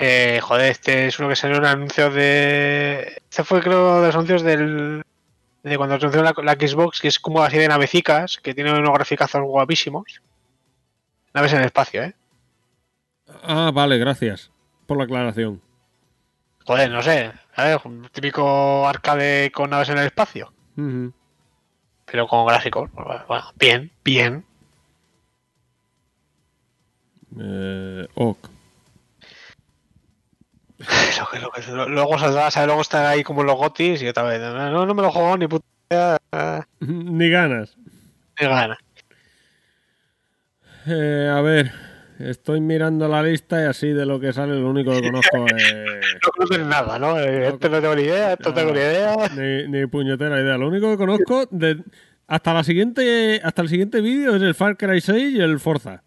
Eh, 0.00 0.40
joder, 0.42 0.70
este 0.70 1.06
es 1.06 1.18
uno 1.18 1.28
que 1.28 1.36
salió 1.36 1.56
en 1.58 1.64
anuncios 1.66 2.14
de. 2.14 3.22
Este 3.30 3.44
fue, 3.44 3.60
creo, 3.62 4.00
de 4.00 4.06
los 4.06 4.14
anuncios 4.14 4.42
del. 4.42 5.02
De 5.62 5.76
cuando 5.78 5.98
se 5.98 6.04
anunció 6.06 6.22
la, 6.22 6.34
la 6.42 6.52
Xbox, 6.54 7.00
que 7.00 7.08
es 7.08 7.18
como 7.18 7.42
así 7.42 7.56
de 7.58 7.68
navecicas, 7.68 8.38
que 8.38 8.54
tiene 8.54 8.72
unos 8.72 8.92
graficazos 8.92 9.42
guapísimos. 9.42 10.20
Naves 11.32 11.52
en 11.52 11.60
el 11.60 11.66
espacio, 11.66 12.02
¿eh? 12.02 12.14
Ah, 13.46 13.70
vale, 13.72 13.98
gracias 13.98 14.50
por 14.86 14.96
la 14.98 15.04
aclaración. 15.04 15.60
Joder, 16.66 16.90
no 16.90 17.02
sé. 17.02 17.32
¿sabes? 17.54 17.78
Un 17.84 18.08
típico 18.10 18.88
arcade 18.88 19.50
con 19.52 19.70
naves 19.70 19.88
en 19.90 19.98
el 19.98 20.06
espacio. 20.06 20.52
Pero 22.06 22.26
con 22.26 22.46
gráficos. 22.46 22.90
Bueno, 22.92 23.24
bueno, 23.28 23.44
bien, 23.56 23.92
bien. 24.04 24.44
Eh, 27.38 28.06
ok. 28.14 28.38
Lo 31.18 31.26
que- 31.30 31.38
lo 31.38 31.50
que- 31.50 31.62
lo- 31.72 31.88
luego 31.88 32.18
saldrá, 32.18 32.50
¿sabes? 32.50 32.66
Luego 32.66 32.82
estar 32.82 33.06
ahí 33.06 33.22
como 33.22 33.42
los 33.42 33.56
gotis 33.56 34.02
y 34.02 34.08
otra 34.08 34.24
vez. 34.24 34.40
No, 34.40 34.84
no 34.86 34.94
me 34.94 35.02
lo 35.02 35.10
juego 35.10 35.36
ni 35.38 35.46
puta 35.46 35.64
Ni 36.80 37.30
ganas. 37.30 37.76
ni 38.40 38.46
gana. 38.46 38.76
Eh, 40.86 41.30
a 41.34 41.40
ver, 41.40 41.72
estoy 42.18 42.60
mirando 42.60 43.08
la 43.08 43.22
lista 43.22 43.60
y 43.62 43.64
así 43.66 43.88
de 43.88 44.06
lo 44.06 44.20
que 44.20 44.32
sale, 44.32 44.54
lo 44.54 44.70
único 44.70 44.92
que 44.92 45.02
conozco 45.02 45.46
es. 45.56 45.74
No 46.24 46.30
conoces 46.36 46.66
nada, 46.66 46.98
¿no? 46.98 47.18
Eh, 47.18 47.48
Esto 47.48 47.68
no 47.68 47.80
tengo 47.80 47.94
ni 47.96 48.02
idea, 48.02 48.32
esto 48.32 48.50
no 48.50 48.54
tengo 48.54 48.72
ni 48.72 48.78
idea. 48.78 49.16
Ni, 49.36 49.68
ni 49.68 49.86
puñetera 49.86 50.40
idea. 50.40 50.56
Lo 50.56 50.68
único 50.68 50.90
que 50.90 50.96
conozco 50.96 51.46
de, 51.50 51.82
hasta 52.26 52.54
la 52.54 52.64
siguiente 52.64 53.40
hasta 53.42 53.62
el 53.62 53.68
siguiente 53.68 54.00
vídeo 54.00 54.36
es 54.36 54.42
el 54.42 54.54
Far 54.54 54.76
Cry 54.76 55.00
6 55.00 55.34
y 55.36 55.40
el 55.40 55.58
Forza. 55.60 56.02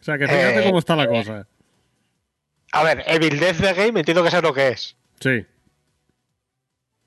O 0.00 0.04
sea 0.04 0.18
que 0.18 0.26
fíjate 0.26 0.60
Eh, 0.60 0.64
cómo 0.64 0.78
está 0.78 0.96
la 0.96 1.06
cosa. 1.06 1.46
A 2.72 2.82
ver, 2.84 3.04
Evil 3.06 3.38
Death 3.38 3.60
the 3.60 3.74
Game 3.74 4.00
entiendo 4.00 4.24
que 4.24 4.30
sé 4.30 4.40
lo 4.42 4.52
que 4.54 4.68
es. 4.68 4.96
Sí, 5.20 5.46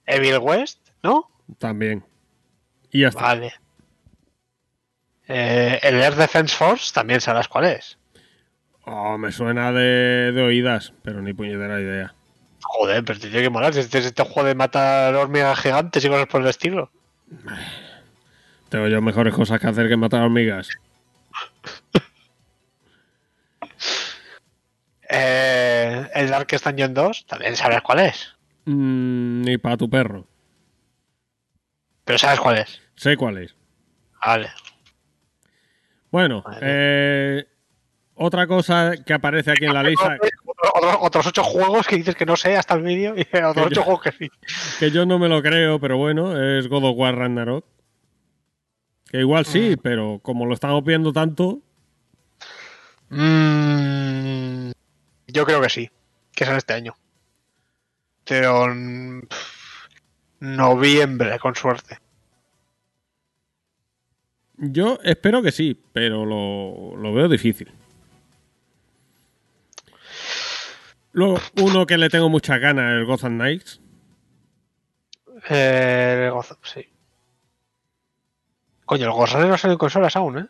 Evil 0.06 0.38
West, 0.40 0.80
¿no? 1.04 1.30
también. 1.58 2.04
Y 2.92 3.02
ya 3.02 3.10
está. 3.10 3.22
Vale. 3.22 3.54
Eh, 5.28 5.80
el 5.84 5.96
Air 6.02 6.16
Defense 6.16 6.56
Force 6.56 6.94
también 6.94 7.20
sabrás 7.20 7.48
cuál 7.48 7.66
es. 7.66 7.98
Oh, 8.86 9.18
me 9.18 9.32
suena 9.32 9.72
de, 9.72 10.32
de 10.32 10.42
oídas, 10.44 10.94
pero 11.04 11.22
ni 11.22 11.34
puñetera 11.34 11.80
idea. 11.82 12.14
Joder, 12.62 13.04
pero 13.04 13.20
te 13.20 13.28
tiene 13.30 13.44
que 13.44 13.50
molar. 13.50 13.74
si 13.74 13.80
Este 13.80 13.98
es 14.00 14.06
este 14.06 14.24
juego 14.24 14.44
de 14.48 14.56
matar 14.56 15.14
hormigas 15.16 15.60
gigantes 15.60 16.04
y 16.06 16.10
cosas 16.10 16.28
por 16.28 16.42
el 16.42 16.48
estilo. 16.48 16.92
Tengo 18.70 18.88
yo 18.88 19.02
mejores 19.02 19.34
cosas 19.34 19.60
que 19.60 19.68
hacer 19.68 19.88
que 19.88 19.98
matar 19.98 20.22
hormigas. 20.24 20.70
Eh, 25.08 26.10
el 26.16 26.30
Darkest 26.30 26.66
Dungeon 26.66 26.94
2, 26.94 27.26
también 27.28 27.56
sabes 27.56 27.82
cuál 27.82 28.00
es. 28.00 28.34
Mm, 28.66 29.42
ni 29.42 29.58
para 29.58 29.78
tu 29.78 29.90
perro. 29.90 30.26
Pero 32.04 32.18
sabes 32.18 32.40
cuál 32.40 32.58
es. 32.58 32.82
Sé 32.96 33.16
cuál 33.16 33.38
es. 33.38 33.56
Vale. 34.26 34.50
Bueno, 36.12 36.42
Vale. 36.42 36.58
eh, 36.62 37.48
otra 38.16 38.48
cosa 38.48 38.94
que 39.06 39.14
aparece 39.14 39.52
aquí 39.52 39.66
en 39.66 39.74
la 39.74 39.84
lista, 39.84 40.18
Otro- 40.74 41.00
otros 41.02 41.28
ocho 41.28 41.44
juegos 41.44 41.86
que 41.88 41.98
dices 41.98 42.16
que 42.16 42.26
no 42.26 42.36
sé 42.36 42.56
hasta 42.58 42.74
el 42.76 42.82
vídeo 42.84 43.14
y 43.18 43.22
otros 43.38 43.68
ocho 43.68 43.84
juegos 43.84 44.02
que 44.04 44.12
sí. 44.14 44.30
que 44.80 44.90
yo 44.92 45.06
no 45.06 45.20
me 45.20 45.28
lo 45.30 45.42
creo, 45.42 45.80
pero 45.80 45.98
bueno, 45.98 46.40
es 46.42 46.68
God 46.68 46.86
of 46.86 46.98
War 46.98 47.16
Ragnarok. 47.16 47.66
Que 49.10 49.20
igual 49.20 49.46
sí, 49.46 49.76
pero 49.82 50.20
como 50.24 50.46
lo 50.46 50.54
estamos 50.54 50.84
viendo 50.84 51.14
tanto, 51.14 51.60
Mm, 53.10 54.72
yo 55.28 55.46
creo 55.46 55.62
que 55.62 55.70
sí, 55.70 55.90
que 56.34 56.44
sale 56.46 56.58
este 56.58 56.74
año. 56.74 56.96
Pero 58.28 58.68
mm, 58.74 59.22
noviembre, 60.40 61.38
con 61.40 61.54
suerte. 61.56 62.00
yo 64.58 64.98
espero 65.04 65.42
que 65.44 65.52
sí, 65.52 65.80
pero 65.94 66.26
lo, 66.26 66.96
lo 66.98 67.14
veo 67.14 67.28
difícil. 67.30 67.72
Luego, 71.16 71.40
uno 71.62 71.86
que 71.86 71.98
le 71.98 72.10
tengo 72.10 72.28
muchas 72.28 72.60
ganas, 72.60 72.92
el 72.92 73.06
Gotham 73.06 73.38
Knights. 73.38 73.80
Eh, 75.50 76.30
sí. 76.62 76.86
Coño, 78.86 79.06
el 79.06 79.12
Ghost 79.12 79.34
Runner 79.34 79.50
no 79.50 79.58
sale 79.58 79.72
en 79.74 79.78
consolas 79.78 80.16
aún, 80.18 80.40
¿eh? 80.40 80.48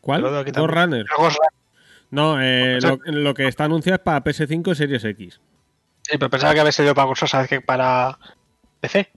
¿Cuál? 0.00 0.22
Ghost. 0.22 0.56
Runner. 0.56 1.06
El 1.08 1.16
Ghost 1.16 1.36
Runner. 1.36 1.52
No, 2.10 2.42
eh, 2.42 2.80
lo, 2.80 2.98
lo 3.04 3.32
que 3.32 3.46
está 3.46 3.64
anunciado 3.64 3.94
es 3.94 4.02
para 4.02 4.24
PS5 4.24 4.72
y 4.72 4.74
Series 4.74 5.04
X. 5.04 5.40
Sí, 6.02 6.18
pero 6.18 6.30
pensaba 6.30 6.52
que 6.52 6.60
había 6.60 6.72
salido 6.72 6.96
para 6.96 7.06
consolas, 7.06 7.30
¿sabes? 7.30 7.48
Que 7.48 7.60
para 7.60 8.18
PC. 8.80 9.12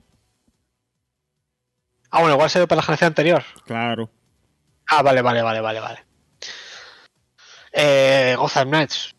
Ah, 2.12 2.20
bueno, 2.20 2.34
igual 2.34 2.48
salió 2.48 2.68
para 2.68 2.76
la 2.76 2.82
generación 2.82 3.08
anterior. 3.08 3.42
Claro. 3.66 4.08
Ah, 4.86 5.02
vale, 5.02 5.20
vale, 5.20 5.42
vale, 5.42 5.60
vale, 5.60 5.80
vale. 5.80 6.04
Eh, 7.72 8.36
Gotham 8.38 8.68
Knights. 8.68 9.16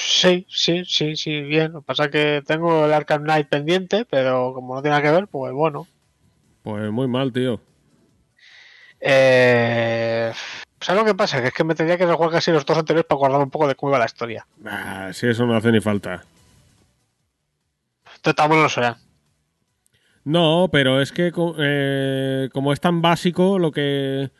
Sí, 0.00 0.46
sí, 0.48 0.84
sí, 0.84 1.16
sí, 1.16 1.40
bien. 1.42 1.72
Lo 1.72 1.80
que 1.80 1.86
pasa 1.86 2.04
es 2.04 2.10
que 2.10 2.42
tengo 2.46 2.86
el 2.86 2.92
Arkham 2.92 3.22
Knight 3.22 3.48
pendiente, 3.48 4.04
pero 4.04 4.52
como 4.54 4.74
no 4.74 4.82
tiene 4.82 4.96
nada 4.96 5.02
que 5.02 5.14
ver, 5.14 5.28
pues 5.28 5.52
bueno. 5.52 5.86
Pues 6.62 6.90
muy 6.90 7.08
mal, 7.08 7.32
tío. 7.32 7.60
Eh, 9.00 10.32
¿Sabes 10.80 11.02
lo 11.02 11.06
que 11.06 11.14
pasa? 11.14 11.40
Que 11.40 11.48
es 11.48 11.54
que 11.54 11.64
me 11.64 11.74
tendría 11.74 11.98
que 11.98 12.06
rejugar 12.06 12.30
casi 12.30 12.50
los 12.50 12.64
dos 12.64 12.78
anteriores 12.78 13.06
para 13.06 13.18
acordarme 13.18 13.44
un 13.44 13.50
poco 13.50 13.68
de 13.68 13.74
cómo 13.74 13.90
iba 13.90 13.98
la 13.98 14.06
historia. 14.06 14.46
Ah, 14.64 15.10
si 15.12 15.26
eso 15.26 15.46
no 15.46 15.56
hace 15.56 15.72
ni 15.72 15.80
falta. 15.80 16.24
Entonces, 18.16 18.36
tan 18.36 18.48
bueno 18.48 18.64
no 18.64 18.68
será. 18.68 18.98
No, 20.24 20.68
pero 20.70 21.00
es 21.00 21.12
que 21.12 21.32
eh, 21.58 22.48
como 22.52 22.72
es 22.72 22.80
tan 22.80 23.00
básico 23.02 23.58
lo 23.58 23.72
que 23.72 24.30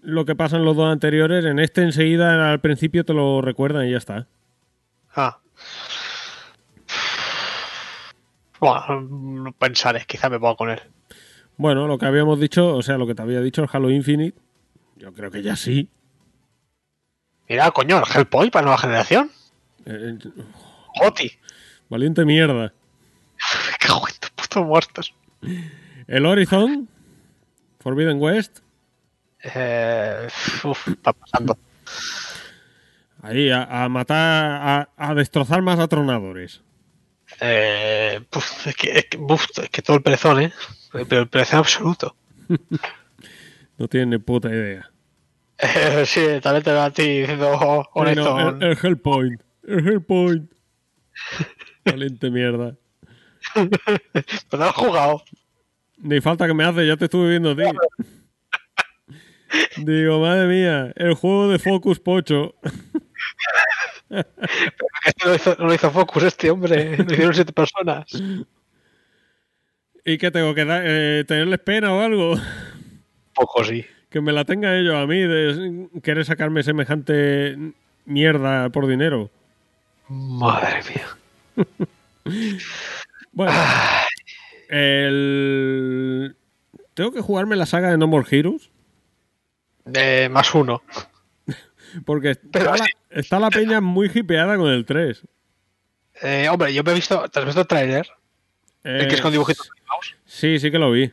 lo 0.00 0.24
que 0.24 0.34
pasa 0.34 0.56
en 0.56 0.64
los 0.64 0.76
dos 0.76 0.90
anteriores, 0.90 1.44
en 1.44 1.58
este 1.58 1.82
enseguida 1.82 2.50
al 2.50 2.60
principio 2.60 3.04
te 3.04 3.12
lo 3.12 3.42
recuerdan 3.42 3.86
y 3.86 3.90
ya 3.90 3.98
está. 3.98 4.26
Ah. 5.20 5.36
Bueno, 8.60 9.52
pensaré, 9.58 10.04
quizá 10.06 10.28
me 10.28 10.38
ponga 10.38 10.54
con 10.56 10.70
él. 10.70 10.80
Bueno, 11.56 11.88
lo 11.88 11.98
que 11.98 12.06
habíamos 12.06 12.38
dicho, 12.38 12.76
o 12.76 12.82
sea, 12.82 12.98
lo 12.98 13.06
que 13.06 13.16
te 13.16 13.22
había 13.22 13.40
dicho 13.40 13.62
el 13.62 13.68
Halo 13.72 13.90
Infinite, 13.90 14.38
yo 14.96 15.12
creo 15.12 15.30
que 15.30 15.42
ya 15.42 15.56
sí. 15.56 15.88
Mira, 17.48 17.70
coño, 17.72 17.98
el 17.98 18.04
Hellpoint 18.16 18.52
para 18.52 18.62
nueva 18.64 18.78
generación. 18.78 19.30
Eh, 19.86 20.18
Joti. 20.94 21.32
valiente 21.88 22.24
mierda. 22.24 22.72
Qué 23.80 23.88
joder, 23.88 24.14
putos 24.36 24.64
muertos. 24.64 25.14
El 26.06 26.26
Horizon, 26.26 26.88
Forbidden 27.80 28.20
West, 28.20 28.60
Eh, 29.42 30.28
uf, 30.64 30.88
está 30.88 31.12
pasando. 31.12 31.56
Ahí 33.22 33.50
a, 33.50 33.84
a 33.84 33.88
matar, 33.88 34.16
a, 34.16 34.88
a 34.96 35.14
destrozar 35.14 35.62
más 35.62 35.78
atronadores. 35.78 36.62
Eh, 37.40 38.20
puf, 38.30 38.66
es, 38.66 38.76
que, 38.76 38.98
es, 38.98 39.04
que, 39.06 39.18
uf, 39.18 39.46
es 39.62 39.70
que 39.70 39.82
todo 39.82 39.96
el 39.96 40.02
perezón, 40.02 40.42
¿eh? 40.42 40.52
Pero 40.92 41.22
el 41.22 41.28
perezón 41.28 41.60
absoluto. 41.60 42.16
No 43.78 43.86
tienen 43.86 44.10
ni 44.10 44.18
puta 44.18 44.48
idea. 44.48 44.90
Eh, 45.58 46.04
sí, 46.04 46.20
también 46.42 46.64
te 46.64 46.72
veo 46.72 46.82
a 46.82 46.90
ti 46.90 47.20
diciendo 47.20 47.52
oh, 47.52 47.76
no, 47.76 47.88
Horizon. 47.92 48.60
el, 48.60 48.70
el 48.70 48.78
Hellpoint, 48.82 49.40
el 49.68 49.78
Hellpoint. 49.88 50.50
Valiente 51.84 52.28
mierda. 52.28 52.76
Pero 53.54 53.68
no 54.52 54.64
has 54.64 54.74
jugado. 54.74 55.22
Ni 55.98 56.20
falta 56.20 56.48
que 56.48 56.54
me 56.54 56.64
hace, 56.64 56.88
ya 56.88 56.96
te 56.96 57.04
estuve 57.04 57.28
viendo 57.30 57.52
a 57.52 57.56
ti. 57.56 57.62
Digo, 59.76 60.20
madre 60.20 60.48
mía, 60.48 60.92
el 60.96 61.14
juego 61.14 61.48
de 61.48 61.60
Focus 61.60 62.00
Pocho. 62.00 62.56
No, 64.10 65.34
hizo, 65.34 65.56
no 65.58 65.66
lo 65.66 65.74
hizo 65.74 65.90
Focus 65.90 66.22
este 66.24 66.50
hombre. 66.50 66.96
Lo 66.96 67.04
hicieron 67.04 67.34
siete 67.34 67.52
personas. 67.52 68.06
¿Y 70.04 70.16
qué 70.18 70.30
tengo 70.30 70.54
que 70.54 70.64
dar? 70.64 70.82
Eh, 70.84 71.24
¿Tenerles 71.26 71.60
pena 71.60 71.92
o 71.92 72.00
algo? 72.00 72.36
Poco 73.34 73.64
sí. 73.64 73.84
Que 74.08 74.20
me 74.20 74.32
la 74.32 74.44
tengan 74.44 74.74
ellos 74.74 74.94
a 74.94 75.06
mí 75.06 75.20
de 75.20 75.88
querer 76.02 76.24
sacarme 76.24 76.62
semejante 76.62 77.56
mierda 78.06 78.70
por 78.70 78.86
dinero. 78.86 79.30
Madre 80.08 80.80
mía. 80.88 81.06
Bueno, 83.32 83.52
el... 84.68 86.34
Tengo 86.94 87.12
que 87.12 87.20
jugarme 87.20 87.56
la 87.56 87.66
saga 87.66 87.90
de 87.90 87.98
No 87.98 88.06
More 88.06 88.26
Heroes. 88.30 88.70
Eh, 89.94 90.28
más 90.30 90.54
uno. 90.54 90.82
Porque 92.04 92.30
está, 92.30 92.76
la, 92.76 92.86
está 93.10 93.38
la 93.38 93.50
peña 93.50 93.80
muy 93.80 94.10
hipeada 94.12 94.56
con 94.56 94.70
el 94.70 94.84
3. 94.84 95.22
Eh, 96.22 96.48
hombre, 96.50 96.72
yo 96.74 96.82
me 96.82 96.92
he 96.92 96.94
visto. 96.94 97.28
¿Te 97.28 97.38
has 97.38 97.44
visto 97.44 97.60
el 97.60 97.66
trailer? 97.66 98.08
El 98.84 99.08
que 99.08 99.14
es 99.14 99.20
con 99.20 99.32
dibujitos. 99.32 99.70
Sí, 100.24 100.58
sí 100.58 100.70
que 100.70 100.78
lo 100.78 100.90
vi. 100.90 101.10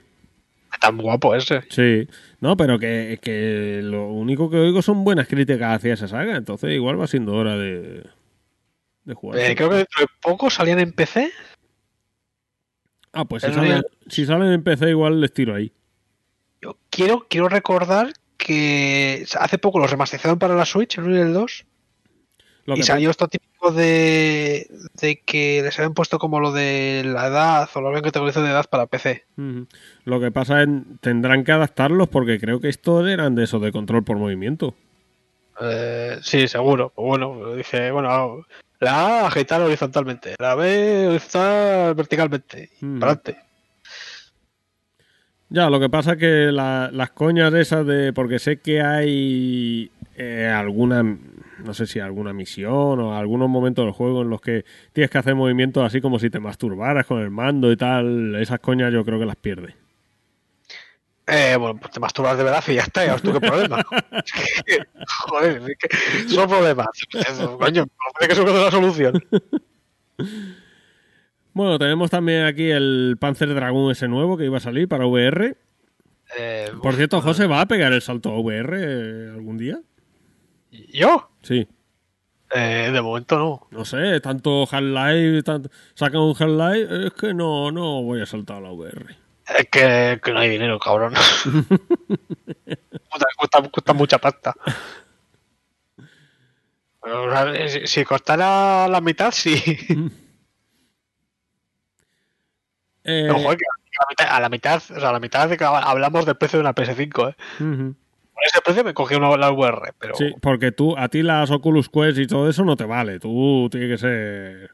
Tan 0.80 0.98
guapo 0.98 1.34
ese. 1.36 1.64
Sí. 1.70 2.08
No, 2.40 2.58
pero 2.58 2.78
que, 2.78 3.20
que 3.22 3.80
lo 3.84 4.08
único 4.08 4.50
que 4.50 4.58
oigo 4.58 4.82
son 4.82 5.04
buenas 5.04 5.28
críticas 5.28 5.78
hacia 5.78 5.94
esa 5.94 6.08
saga. 6.08 6.36
Entonces 6.36 6.72
igual 6.72 7.00
va 7.00 7.08
siendo 7.08 7.34
hora 7.34 7.58
de, 7.58 8.04
de 9.04 9.14
jugar. 9.14 9.40
Eh, 9.40 9.56
creo 9.56 9.70
que 9.70 9.78
dentro 9.78 10.02
de 10.02 10.08
poco 10.22 10.50
salían 10.50 10.80
en 10.80 10.92
PC. 10.92 11.32
Ah, 13.14 13.26
pues 13.26 13.44
salen, 13.44 13.84
si 14.08 14.26
salen 14.26 14.52
en 14.52 14.64
PC 14.64 14.90
igual 14.90 15.22
les 15.22 15.34
tiro 15.34 15.56
ahí. 15.56 15.72
Yo 16.62 16.78
quiero, 16.90 17.28
quiero 17.30 17.48
recordar 17.48 18.12
que 18.38 19.26
hace 19.40 19.58
poco 19.58 19.80
los 19.80 19.90
remasterizaron 19.90 20.40
para 20.40 20.56
la 20.56 20.66
Switch, 20.66 20.98
el 20.98 21.06
1 21.06 21.18
y 21.18 21.22
el 21.22 21.34
2. 21.34 21.66
Lo 22.66 22.76
y 22.76 22.84
salió 22.84 23.12
esto 23.12 23.28
típico 23.28 23.72
de, 23.72 24.68
de 25.00 25.22
que 25.22 25.62
les 25.62 25.78
habían 25.78 25.94
puesto 25.94 26.18
como 26.18 26.40
lo 26.40 26.52
de 26.52 27.04
la 27.06 27.28
edad 27.28 27.70
o 27.76 27.82
lo 27.82 27.90
habían 27.90 28.04
categorizado 28.04 28.46
de 28.46 28.52
edad 28.52 28.66
para 28.68 28.88
PC. 28.88 29.24
Lo 30.04 30.20
que 30.20 30.32
pasa 30.32 30.64
es 30.64 30.70
tendrán 31.00 31.44
que 31.44 31.52
adaptarlos 31.52 32.10
porque 32.10 32.40
creo 32.40 32.60
que 32.60 32.70
estos 32.70 33.08
eran 33.08 33.36
de 33.36 33.44
esos 33.44 33.62
de 33.62 33.72
control 33.72 34.04
por 34.04 34.18
movimiento. 34.18 34.74
Eh, 35.62 36.18
sí, 36.24 36.48
seguro. 36.48 36.92
Pues 36.96 37.08
bueno, 37.08 37.54
dice, 37.54 37.92
bueno, 37.92 38.46
la 38.80 39.22
A 39.22 39.28
agitar 39.28 39.62
horizontalmente, 39.62 40.36
la 40.40 40.56
B 40.56 41.08
horizontal 41.08 41.94
verticalmente. 41.94 42.72
Mm. 42.82 43.00
para 43.00 43.12
adelante. 43.12 43.45
Ya, 45.50 45.70
lo 45.70 45.80
que 45.80 45.90
pasa 45.90 46.14
es 46.14 46.18
que 46.18 46.52
la- 46.52 46.90
las 46.92 47.12
coñas 47.12 47.54
esas 47.54 47.86
de. 47.86 48.14
Porque 48.14 48.40
sé 48.40 48.58
que 48.60 48.82
hay 48.82 49.92
eh, 50.18 50.52
alguna. 50.54 51.04
No 51.64 51.74
sé 51.74 51.88
si 51.88 52.00
alguna 52.00 52.34
misión 52.34 53.00
o 53.00 53.16
algunos 53.18 53.48
momentos 53.50 53.86
del 53.86 53.94
juego 53.94 54.22
en 54.24 54.30
los 54.30 54.42
que 54.42 54.66
tienes 54.94 55.10
que 55.10 55.18
hacer 55.18 55.36
movimientos 55.36 55.84
así 55.86 56.02
como 56.02 56.20
si 56.20 56.30
te 56.30 56.40
masturbaras 56.40 57.06
con 57.06 57.22
el 57.22 57.30
mando 57.32 57.72
y 57.72 57.78
tal. 57.78 58.36
Esas 58.36 58.60
coñas 58.60 58.92
yo 58.92 59.06
creo 59.06 59.20
que 59.20 59.26
las 59.26 59.36
pierde. 59.38 59.76
Eh, 61.28 61.56
bueno, 61.58 61.80
pues 61.80 61.92
te 61.92 62.00
masturbas 62.00 62.38
de 62.38 62.44
verdad 62.44 62.64
y 62.68 62.74
ya 62.76 62.82
está, 62.84 63.04
ya 63.06 63.18
tú 63.18 63.34
qué 63.34 63.40
problema. 63.40 63.84
Joder, 65.28 65.62
son 66.28 66.48
problemas. 66.50 66.88
Eso, 67.14 67.58
coño, 67.58 67.86
parece 68.20 68.42
que 68.42 68.48
es 68.50 68.56
la 68.64 68.72
solución. 68.72 69.24
Bueno, 71.56 71.80
tenemos 71.80 72.12
también 72.12 72.44
aquí 72.44 72.70
el 72.70 73.16
Panzer 73.18 73.56
Dragoon 73.56 73.90
ese 73.90 74.10
nuevo 74.10 74.36
que 74.36 74.44
iba 74.44 74.58
a 74.58 74.60
salir 74.60 74.90
para 74.90 75.06
VR. 75.06 75.56
Eh, 76.38 76.70
Por 76.84 76.96
cierto, 76.96 77.22
José 77.22 77.48
va 77.48 77.62
a 77.62 77.66
pegar 77.66 77.94
el 77.94 78.02
salto 78.02 78.32
a 78.32 78.40
VR 78.40 78.78
eh, 78.78 79.32
algún 79.34 79.58
día. 79.58 79.80
¿Yo? 80.70 81.30
Sí. 81.44 81.66
Eh, 82.54 82.90
de 82.92 83.02
momento 83.02 83.40
no. 83.40 83.68
No 83.72 83.86
sé, 83.86 84.20
tanto 84.20 84.68
Half-Life, 84.70 85.44
tanto... 85.44 85.70
sacan 85.94 86.20
un 86.20 86.36
Half-Life, 86.38 87.08
es 87.08 87.14
que 87.14 87.34
no, 87.34 87.72
no 87.72 88.04
voy 88.04 88.22
a 88.22 88.26
saltar 88.26 88.58
a 88.58 88.60
la 88.62 88.72
VR. 88.74 89.16
Es 89.58 89.70
que, 89.72 90.20
que 90.22 90.34
no 90.34 90.40
hay 90.40 90.50
dinero, 90.50 90.78
cabrón. 90.78 91.14
Puta, 91.54 93.26
cuesta, 93.38 93.70
cuesta 93.72 93.94
mucha 93.94 94.18
pasta. 94.18 94.54
Si, 97.68 97.88
si 97.88 98.04
costara 98.04 98.90
la 98.90 99.00
mitad, 99.00 99.32
sí. 99.32 99.56
Eh, 103.06 103.30
a 103.30 103.38
la 103.38 103.50
mitad, 104.10 104.28
a 104.30 104.40
la 104.40 104.50
mitad, 104.50 104.76
o 104.96 105.00
sea, 105.00 105.10
a 105.10 105.14
la 105.14 105.20
mitad 105.20 105.48
de 105.48 105.58
que 105.58 105.64
hablamos 105.64 106.26
del 106.26 106.36
precio 106.36 106.58
de 106.58 106.62
una 106.62 106.74
PS5, 106.74 107.30
¿eh? 107.30 107.36
ujú. 107.64 107.96
Por 108.34 108.44
ese 108.44 108.62
precio 108.62 108.84
me 108.84 108.94
cogí 108.94 109.16
una 109.16 109.38
la 109.38 109.52
VR, 109.52 109.94
pero 109.98 110.16
Sí, 110.16 110.34
porque 110.42 110.72
tú, 110.74 110.98
a 110.98 111.08
ti 111.08 111.24
las 111.24 111.52
Oculus 111.52 111.88
Quest 111.88 112.18
y 112.18 112.28
todo 112.28 112.50
eso 112.50 112.66
no 112.66 112.76
te 112.76 112.84
vale. 112.84 113.20
Tú 113.20 113.70
tiene 113.72 113.88
que 113.88 113.98
ser. 113.98 114.72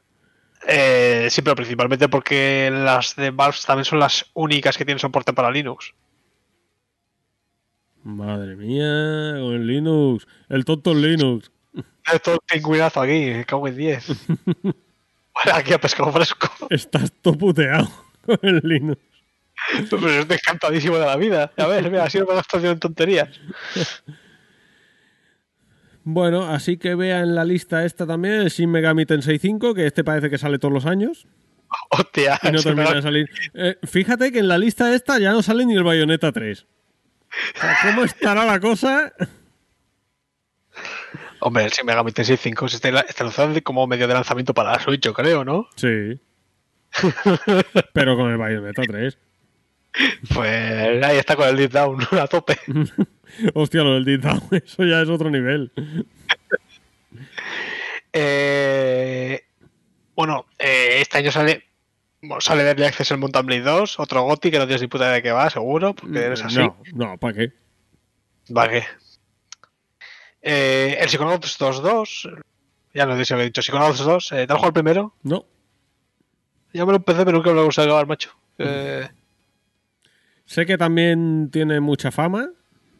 eh, 0.66 1.28
sí, 1.30 1.42
pero 1.42 1.54
principalmente 1.54 2.08
porque 2.08 2.70
las 2.72 3.14
de 3.14 3.30
Valve 3.30 3.56
también 3.64 3.84
son 3.84 4.00
las 4.00 4.26
únicas 4.34 4.76
que 4.76 4.84
tienen 4.84 4.98
soporte 4.98 5.32
para 5.32 5.50
Linux. 5.50 5.94
Madre 8.02 8.56
mía, 8.56 9.34
con 9.40 9.54
el 9.54 9.66
Linux. 9.66 10.26
El 10.48 10.64
tonto 10.64 10.92
Linux. 10.92 11.52
Es 12.12 12.20
pingüinazo 12.52 13.00
aquí, 13.00 13.44
cago 13.46 13.68
en 13.68 13.76
10. 13.76 14.06
Bueno, 15.34 15.58
aquí 15.58 15.72
a 15.72 15.80
pescado 15.80 16.12
fresco. 16.12 16.46
Estás 16.68 17.10
todo 17.22 17.38
puteado 17.38 17.88
con 18.24 18.38
el 18.42 18.60
Linux. 18.64 19.00
Pero 19.90 20.08
es 20.08 20.30
encantadísimo 20.30 20.96
de 20.98 21.06
la 21.06 21.16
vida. 21.16 21.52
A 21.56 21.66
ver, 21.66 21.90
mira, 21.90 22.04
así 22.04 22.18
no 22.18 22.26
me 22.26 22.34
gasto 22.34 22.58
en 22.58 22.78
tonterías. 22.78 23.28
Bueno, 26.04 26.44
así 26.48 26.78
que 26.78 26.94
vea 26.96 27.20
en 27.20 27.34
la 27.34 27.44
lista 27.44 27.84
esta 27.84 28.06
también 28.06 28.34
el 28.34 28.48
Shin 28.48 28.70
Megami 28.70 29.06
Tensei 29.06 29.38
5, 29.38 29.74
que 29.74 29.86
este 29.86 30.02
parece 30.02 30.30
que 30.30 30.38
sale 30.38 30.58
todos 30.58 30.74
los 30.74 30.84
años 30.86 31.26
Hostia, 31.90 32.38
y 32.42 32.46
no 32.46 32.52
me 32.58 32.62
termina 32.62 32.92
de 32.92 33.02
salir. 33.02 33.30
Eh, 33.54 33.76
fíjate 33.84 34.32
que 34.32 34.40
en 34.40 34.48
la 34.48 34.58
lista 34.58 34.92
esta 34.94 35.18
ya 35.18 35.30
no 35.32 35.42
sale 35.42 35.64
ni 35.64 35.74
el 35.76 35.84
Bayonetta 35.84 36.32
3. 36.32 36.62
O 36.62 37.58
sea, 37.60 37.76
¿Cómo 37.82 38.04
estará 38.04 38.44
la 38.44 38.58
cosa? 38.60 39.12
Hombre, 41.40 41.64
el 41.64 41.70
Shin 41.70 41.86
Megami 41.86 42.12
Tensei 42.12 42.36
5 42.36 42.66
está, 42.66 42.88
está 43.00 43.24
lanzado 43.24 43.52
de- 43.54 43.62
como 43.62 43.86
medio 43.86 44.06
de 44.08 44.14
lanzamiento 44.14 44.52
para 44.54 44.72
la 44.72 44.80
Switch, 44.80 45.00
yo 45.02 45.14
creo, 45.14 45.44
¿no? 45.44 45.68
Sí. 45.76 46.18
Pero 47.92 48.16
con 48.16 48.30
el 48.30 48.36
Bayonetta 48.36 48.82
3. 48.82 49.18
Pues 50.34 51.04
ahí 51.04 51.18
está 51.18 51.36
con 51.36 51.48
el 51.48 51.56
Deep 51.56 51.72
Down 51.72 52.00
a 52.12 52.26
tope. 52.26 52.58
Hostia, 53.54 53.82
lo 53.82 53.94
del 53.94 54.04
Deep 54.04 54.22
Down, 54.22 54.42
eso 54.50 54.84
ya 54.84 55.02
es 55.02 55.08
otro 55.08 55.30
nivel. 55.30 55.72
Eh, 58.12 59.44
bueno, 60.14 60.46
eh, 60.58 60.98
este 61.00 61.18
año 61.18 61.30
sale 61.30 61.64
bueno, 62.22 62.40
sale 62.40 62.62
Early 62.62 62.84
Access 62.84 63.10
el 63.10 63.18
Mountain 63.18 63.46
Blade 63.46 63.62
2, 63.62 63.98
otro 63.98 64.22
GOTI 64.22 64.50
que 64.52 64.58
no 64.58 64.66
tienes 64.66 64.82
ni 64.82 64.86
puta 64.86 65.10
de 65.10 65.22
qué 65.22 65.32
va, 65.32 65.50
seguro, 65.50 65.92
porque 65.92 66.20
eres 66.20 66.44
así. 66.44 66.58
No, 66.58 66.76
no, 66.94 67.18
¿para 67.18 67.34
qué? 67.34 67.52
Vale. 68.48 68.86
Eh, 70.40 70.96
el 71.00 71.08
Psychonauts 71.08 71.58
2.2, 71.58 72.42
ya 72.94 73.06
no 73.06 73.16
sé 73.16 73.24
si 73.24 73.34
lo 73.34 73.40
he 73.40 73.44
dicho, 73.44 73.60
Psychonauts 73.60 73.98
2, 73.98 74.32
eh, 74.32 74.46
¿te 74.46 74.52
has 74.52 74.56
jugado 74.56 74.68
el 74.68 74.72
primero? 74.72 75.14
No. 75.24 75.44
Ya 76.72 76.84
me 76.86 76.92
lo 76.92 76.96
empecé, 76.96 77.24
pero 77.24 77.36
nunca 77.36 77.50
me 77.50 77.56
lo 77.56 77.64
gusta 77.66 77.82
acabar, 77.82 78.06
macho. 78.06 78.30
Eh, 78.58 79.08
Sé 80.46 80.66
que 80.66 80.76
también 80.78 81.50
tiene 81.50 81.80
mucha 81.80 82.10
fama 82.10 82.48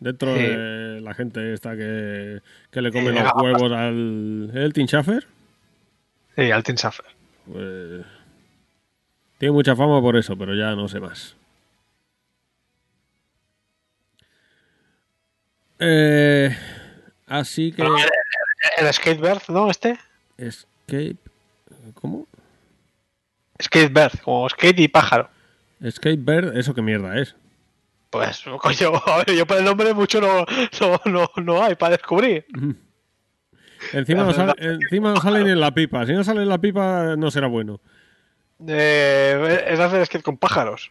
dentro 0.01 0.35
Sí. 0.35 0.43
de 0.43 1.01
la 1.01 1.15
gente 1.15 1.53
esta 1.53 1.77
que, 1.77 2.41
que 2.71 2.83
le 2.83 2.91
come 2.91 3.11
Eh, 3.11 3.13
los 3.13 3.33
huevos 3.43 3.73
al 3.73 4.51
el 4.55 4.73
Tim 4.73 4.87
Schafer. 4.87 5.27
sí, 6.37 6.51
al 6.51 6.63
Team 6.63 6.77
Suffer. 6.79 7.05
Pues, 7.47 8.05
tiene 9.39 9.53
mucha 9.53 9.75
fama 9.77 10.01
por 10.01 10.17
eso, 10.17 10.37
pero 10.37 10.55
ya 10.55 10.75
no 10.75 10.89
sé 10.89 11.01
más. 11.01 11.37
Eh, 15.79 16.57
así 17.27 17.73
que... 17.73 17.83
El 18.79 18.93
Skatebird, 18.95 19.43
¿no? 19.49 19.71
Este. 19.71 19.99
Escape... 20.39 21.17
¿Cómo? 21.95 22.27
Skatebird, 23.63 24.21
como 24.23 24.49
skate 24.49 24.81
y 24.81 24.89
pájaro. 24.89 25.29
Escape 25.81 26.17
Bird, 26.17 26.57
¿eso 26.57 26.75
qué 26.75 26.83
mierda 26.83 27.19
es? 27.19 27.35
Pues, 28.11 28.45
coño, 28.61 28.93
a 29.07 29.19
ver, 29.19 29.35
yo 29.37 29.47
por 29.47 29.57
el 29.59 29.65
nombre 29.65 29.93
mucho 29.95 30.21
no, 30.21 30.45
no, 30.81 31.01
no, 31.07 31.31
no 31.43 31.63
hay 31.63 31.75
para 31.75 31.97
descubrir. 31.97 32.47
Encima 33.93 34.23
no, 34.23 34.29
verdad. 34.29 34.55
encima 34.61 35.13
no 35.13 35.21
salen 35.21 35.49
en 35.49 35.59
la 35.59 35.75
pipa. 35.75 36.07
Si 36.07 36.13
no 36.13 36.23
sale 36.23 36.43
en 36.43 36.49
la 36.49 36.59
pipa, 36.59 37.17
no 37.17 37.33
será 37.33 37.49
bueno. 37.49 37.81
Eh, 38.65 39.65
es 39.67 39.81
hacer 39.81 40.07
skate 40.07 40.23
con 40.23 40.37
pájaros. 40.39 40.89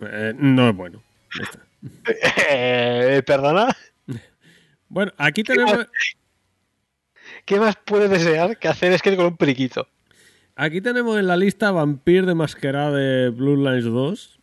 Eh, 0.00 0.32
no 0.34 0.70
es 0.70 0.76
bueno. 0.76 1.02
Eh, 2.50 3.22
Perdona, 3.24 3.68
Bueno, 4.88 5.12
aquí 5.18 5.44
tenemos, 5.44 5.86
¿qué 7.44 7.60
más 7.60 7.76
puedes 7.76 8.10
desear 8.10 8.58
que 8.58 8.66
hacer 8.66 8.98
skate 8.98 9.16
con 9.16 9.26
un 9.26 9.36
periquito? 9.36 9.86
Aquí 10.56 10.80
tenemos 10.80 11.18
en 11.18 11.26
la 11.28 11.36
lista 11.36 11.70
Vampire 11.70 12.26
de 12.26 12.34
Masquerade 12.34 12.98
de 13.24 13.30
Blue 13.30 13.56
Lines 13.56 13.84
2. 13.84 14.40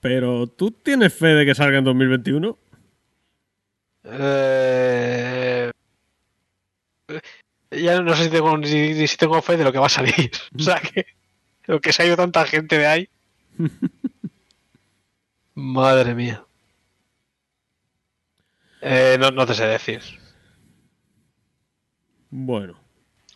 Pero 0.00 0.48
¿tú 0.48 0.70
tienes 0.72 1.14
fe 1.14 1.28
de 1.28 1.46
que 1.46 1.54
salga 1.54 1.78
en 1.78 1.84
2021? 1.84 2.58
Eh, 4.04 5.70
ya 7.70 8.00
no 8.00 8.14
sé 8.16 8.24
si 8.24 8.30
tengo, 8.30 8.56
ni- 8.58 8.94
ni 8.94 9.06
si 9.06 9.16
tengo 9.16 9.40
fe 9.40 9.56
de 9.56 9.64
lo 9.64 9.72
que 9.72 9.78
va 9.78 9.86
a 9.86 9.90
salir. 9.90 10.30
O 10.58 10.62
sea 10.62 10.80
que 10.80 11.06
lo 11.66 11.80
que 11.80 11.92
se 11.92 12.02
ha 12.02 12.06
ido 12.06 12.16
tanta 12.16 12.44
gente 12.44 12.78
de 12.78 12.86
ahí. 12.86 13.08
Madre 15.54 16.14
mía. 16.14 16.44
Eh, 18.80 19.16
no, 19.20 19.30
no 19.30 19.46
te 19.46 19.54
sé 19.54 19.66
decir. 19.66 20.00
Bueno, 22.30 22.80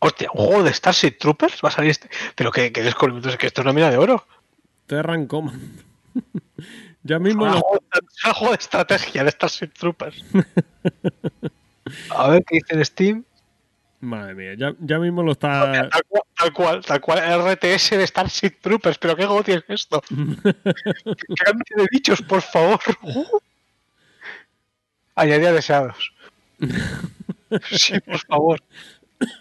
Hostia, 0.06 0.30
un 0.34 0.46
juego 0.46 0.62
de 0.62 0.72
Starship 0.72 1.12
Troopers 1.18 1.60
va 1.64 1.68
a 1.68 1.72
salir 1.72 1.90
este. 1.90 2.08
Pero 2.34 2.50
qué, 2.52 2.70
qué 2.72 2.82
descubrimiento 2.82 3.28
es 3.28 3.36
que 3.36 3.46
esto 3.46 3.60
es 3.60 3.64
una 3.64 3.72
mina 3.72 3.90
de 3.90 3.96
oro. 3.96 4.26
Terran 4.86 5.26
Command. 5.26 5.82
ya 7.02 7.18
mismo 7.18 7.44
Un 7.44 7.50
lo- 7.52 7.60
juego, 7.60 7.82
es 7.92 8.24
un 8.24 8.32
juego 8.34 8.52
de 8.52 8.58
estrategia 8.58 9.24
de 9.24 9.30
Starship 9.30 9.68
Troopers. 9.78 10.24
A 12.10 12.28
ver 12.30 12.44
qué 12.44 12.56
dice 12.56 12.74
en 12.74 12.84
Steam. 12.84 13.24
Madre 14.00 14.34
mía, 14.34 14.54
ya, 14.58 14.74
ya 14.80 14.98
mismo 14.98 15.22
lo 15.22 15.32
está... 15.32 15.88
Tal 15.88 16.02
cual, 16.08 16.22
tal 16.36 16.52
cual, 16.52 16.84
tal 16.84 17.00
cual, 17.00 17.18
RTS 17.54 17.90
de 17.96 18.06
Starship 18.06 18.60
Troopers, 18.60 18.98
pero 18.98 19.16
qué 19.16 19.24
goti 19.24 19.52
es 19.52 19.64
esto. 19.68 20.02
¿Qué 20.08 21.34
cantidad 21.34 21.78
de 21.78 21.88
bichos, 21.90 22.20
por 22.22 22.42
favor? 22.42 22.78
Añadir 25.14 25.50
deseados. 25.52 26.12
Sí, 27.70 27.98
por 28.00 28.18
favor. 28.18 28.62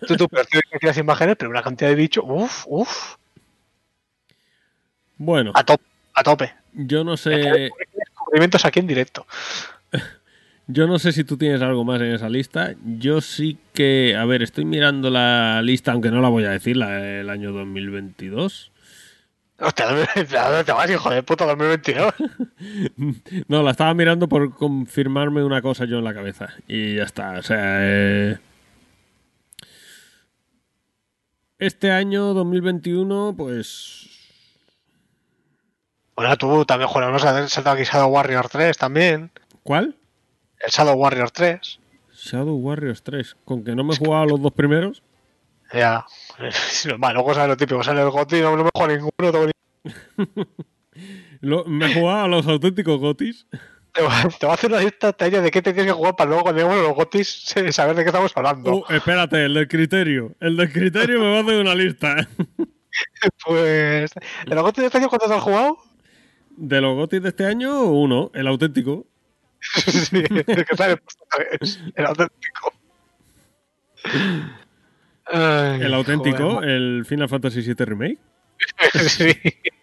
Tú, 0.08 0.16
tú, 0.16 0.28
pero 0.30 0.46
que 0.46 0.88
las 0.88 0.98
imágenes, 0.98 1.36
pero 1.38 1.52
una 1.52 1.62
cantidad 1.62 1.90
de 1.90 1.96
bichos. 1.96 2.24
Uf, 2.28 2.64
uf. 2.68 3.16
Bueno, 5.18 5.52
A 5.56 5.64
tope, 5.64 5.84
a 6.14 6.24
tope. 6.24 6.54
yo 6.74 7.04
no 7.04 7.18
sé... 7.18 7.72
Descubrimientos 7.94 8.66
aquí 8.66 8.80
en 8.80 8.88
directo. 8.88 9.26
Yo 10.68 10.88
no 10.88 10.98
sé 10.98 11.12
si 11.12 11.24
tú 11.24 11.38
tienes 11.38 11.62
algo 11.62 11.84
más 11.84 12.02
en 12.02 12.12
esa 12.12 12.28
lista. 12.28 12.74
Yo 12.84 13.22
sí 13.22 13.60
que, 13.74 14.16
a 14.18 14.26
ver, 14.26 14.42
estoy 14.42 14.66
mirando 14.66 15.12
la 15.12 15.62
lista, 15.62 15.92
aunque 15.92 16.10
no 16.10 16.22
la 16.22 16.30
voy 16.30 16.46
a 16.46 16.50
decir, 16.50 16.76
la 16.76 16.90
del 16.90 17.30
año 17.30 17.52
2022. 17.52 18.72
Hostia, 19.60 19.86
¿dónde 19.86 20.64
te 20.66 20.72
vas, 20.72 20.90
hijo 20.90 21.10
de 21.12 21.22
puta, 21.22 21.46
2022? 21.46 22.14
No, 23.48 23.62
la 23.62 23.72
estaba 23.72 23.94
mirando 23.94 24.28
por 24.28 24.56
confirmarme 24.56 25.44
una 25.44 25.62
cosa 25.62 25.86
yo 25.86 26.00
en 26.00 26.04
la 26.04 26.16
cabeza. 26.16 26.50
Y 26.68 26.96
ya 26.96 27.04
está. 27.04 27.34
O 27.34 27.44
sea, 27.44 27.78
eh, 27.82 28.38
este 31.66 31.92
año 31.92 32.34
2021, 32.34 33.34
pues... 33.38 34.10
Bueno, 36.16 36.38
tú 36.38 36.64
también 36.66 36.88
juegas, 36.90 37.12
¿no? 37.12 37.20
Se 37.20 37.28
ha 37.28 37.48
saltado 37.48 37.76
aquí 37.76 37.84
Shadow 37.84 38.10
Warrior 38.10 38.48
3 38.48 38.78
también. 38.78 39.32
¿Cuál? 39.64 39.96
El 40.60 40.72
Shadow 40.72 40.96
Warrior 40.96 41.32
3. 41.32 41.80
Shadow 42.14 42.56
Warriors 42.56 43.04
3. 43.04 43.36
Con 43.44 43.64
que 43.64 43.76
no 43.76 43.84
me 43.84 43.94
he 43.94 43.98
jugado 43.98 44.24
a 44.24 44.26
los 44.28 44.42
dos 44.42 44.54
primeros. 44.54 45.04
Ya. 45.74 46.06
Luego 47.14 47.34
sale 47.34 47.48
lo 47.50 47.58
típico, 47.58 47.84
sale 47.84 48.02
el 48.02 48.10
GOTY, 48.10 48.42
no, 48.42 48.56
no 48.56 48.64
me 48.64 48.70
juego 48.74 48.86
a 48.86 48.96
ninguno. 48.96 49.32
tengo 49.32 49.46
ni- 49.48 50.46
me 51.68 51.86
he 51.92 51.94
jugado 51.94 52.24
a 52.24 52.28
los 52.28 52.48
auténticos 52.48 53.00
gotis. 53.00 53.46
Te 53.96 54.02
voy 54.02 54.12
a- 54.12 54.54
hacer 54.54 54.70
una 54.72 54.82
lista 54.82 55.14
Tania, 55.14 55.42
de 55.42 55.50
qué 55.52 55.62
te 55.62 55.72
tienes 55.74 55.94
que 55.94 55.98
jugar 55.98 56.16
para 56.16 56.28
luego 56.30 56.44
cuando 56.44 56.62
lleguemos 56.62 56.84
los 56.86 56.96
GOTYs 56.96 57.28
se- 57.46 57.72
saber 57.72 57.96
de 57.96 58.04
qué 58.04 58.10
estamos 58.10 58.32
hablando. 58.36 58.72
Oh, 58.74 58.94
espérate, 58.94 59.46
el 59.46 59.54
del 59.54 59.68
criterio. 59.68 60.36
El 60.42 60.58
del 60.58 60.72
criterio 60.72 61.20
me 61.20 61.32
va 61.32 61.38
a 61.38 61.42
hacer 61.42 61.60
una 61.62 61.76
lista. 61.76 62.16
Pues. 63.46 64.12
¿De 64.48 64.56
los 64.56 64.64
GOTYs 64.64 64.82
de 64.84 64.86
este 64.86 64.98
año 65.00 65.10
cuántos 65.10 65.30
has 65.30 65.42
jugado? 65.44 65.78
De 66.56 66.80
los 66.80 66.96
gotis 66.96 67.22
de 67.22 67.28
este 67.30 67.46
año, 67.46 67.84
uno, 67.84 68.32
el 68.34 68.48
auténtico. 68.48 69.06
sí, 69.60 70.24
el 70.32 70.46
que 70.46 70.76
sale 70.78 70.98
el 71.96 72.06
auténtico. 72.06 72.74
Ay, 75.26 75.82
El 75.82 75.94
auténtico, 75.94 76.56
joder, 76.56 76.70
el 76.70 77.06
Final 77.06 77.28
Fantasy 77.28 77.62
VII 77.62 77.86
Remake. 77.86 78.18
sí. 79.10 79.26
Ese 79.26 79.76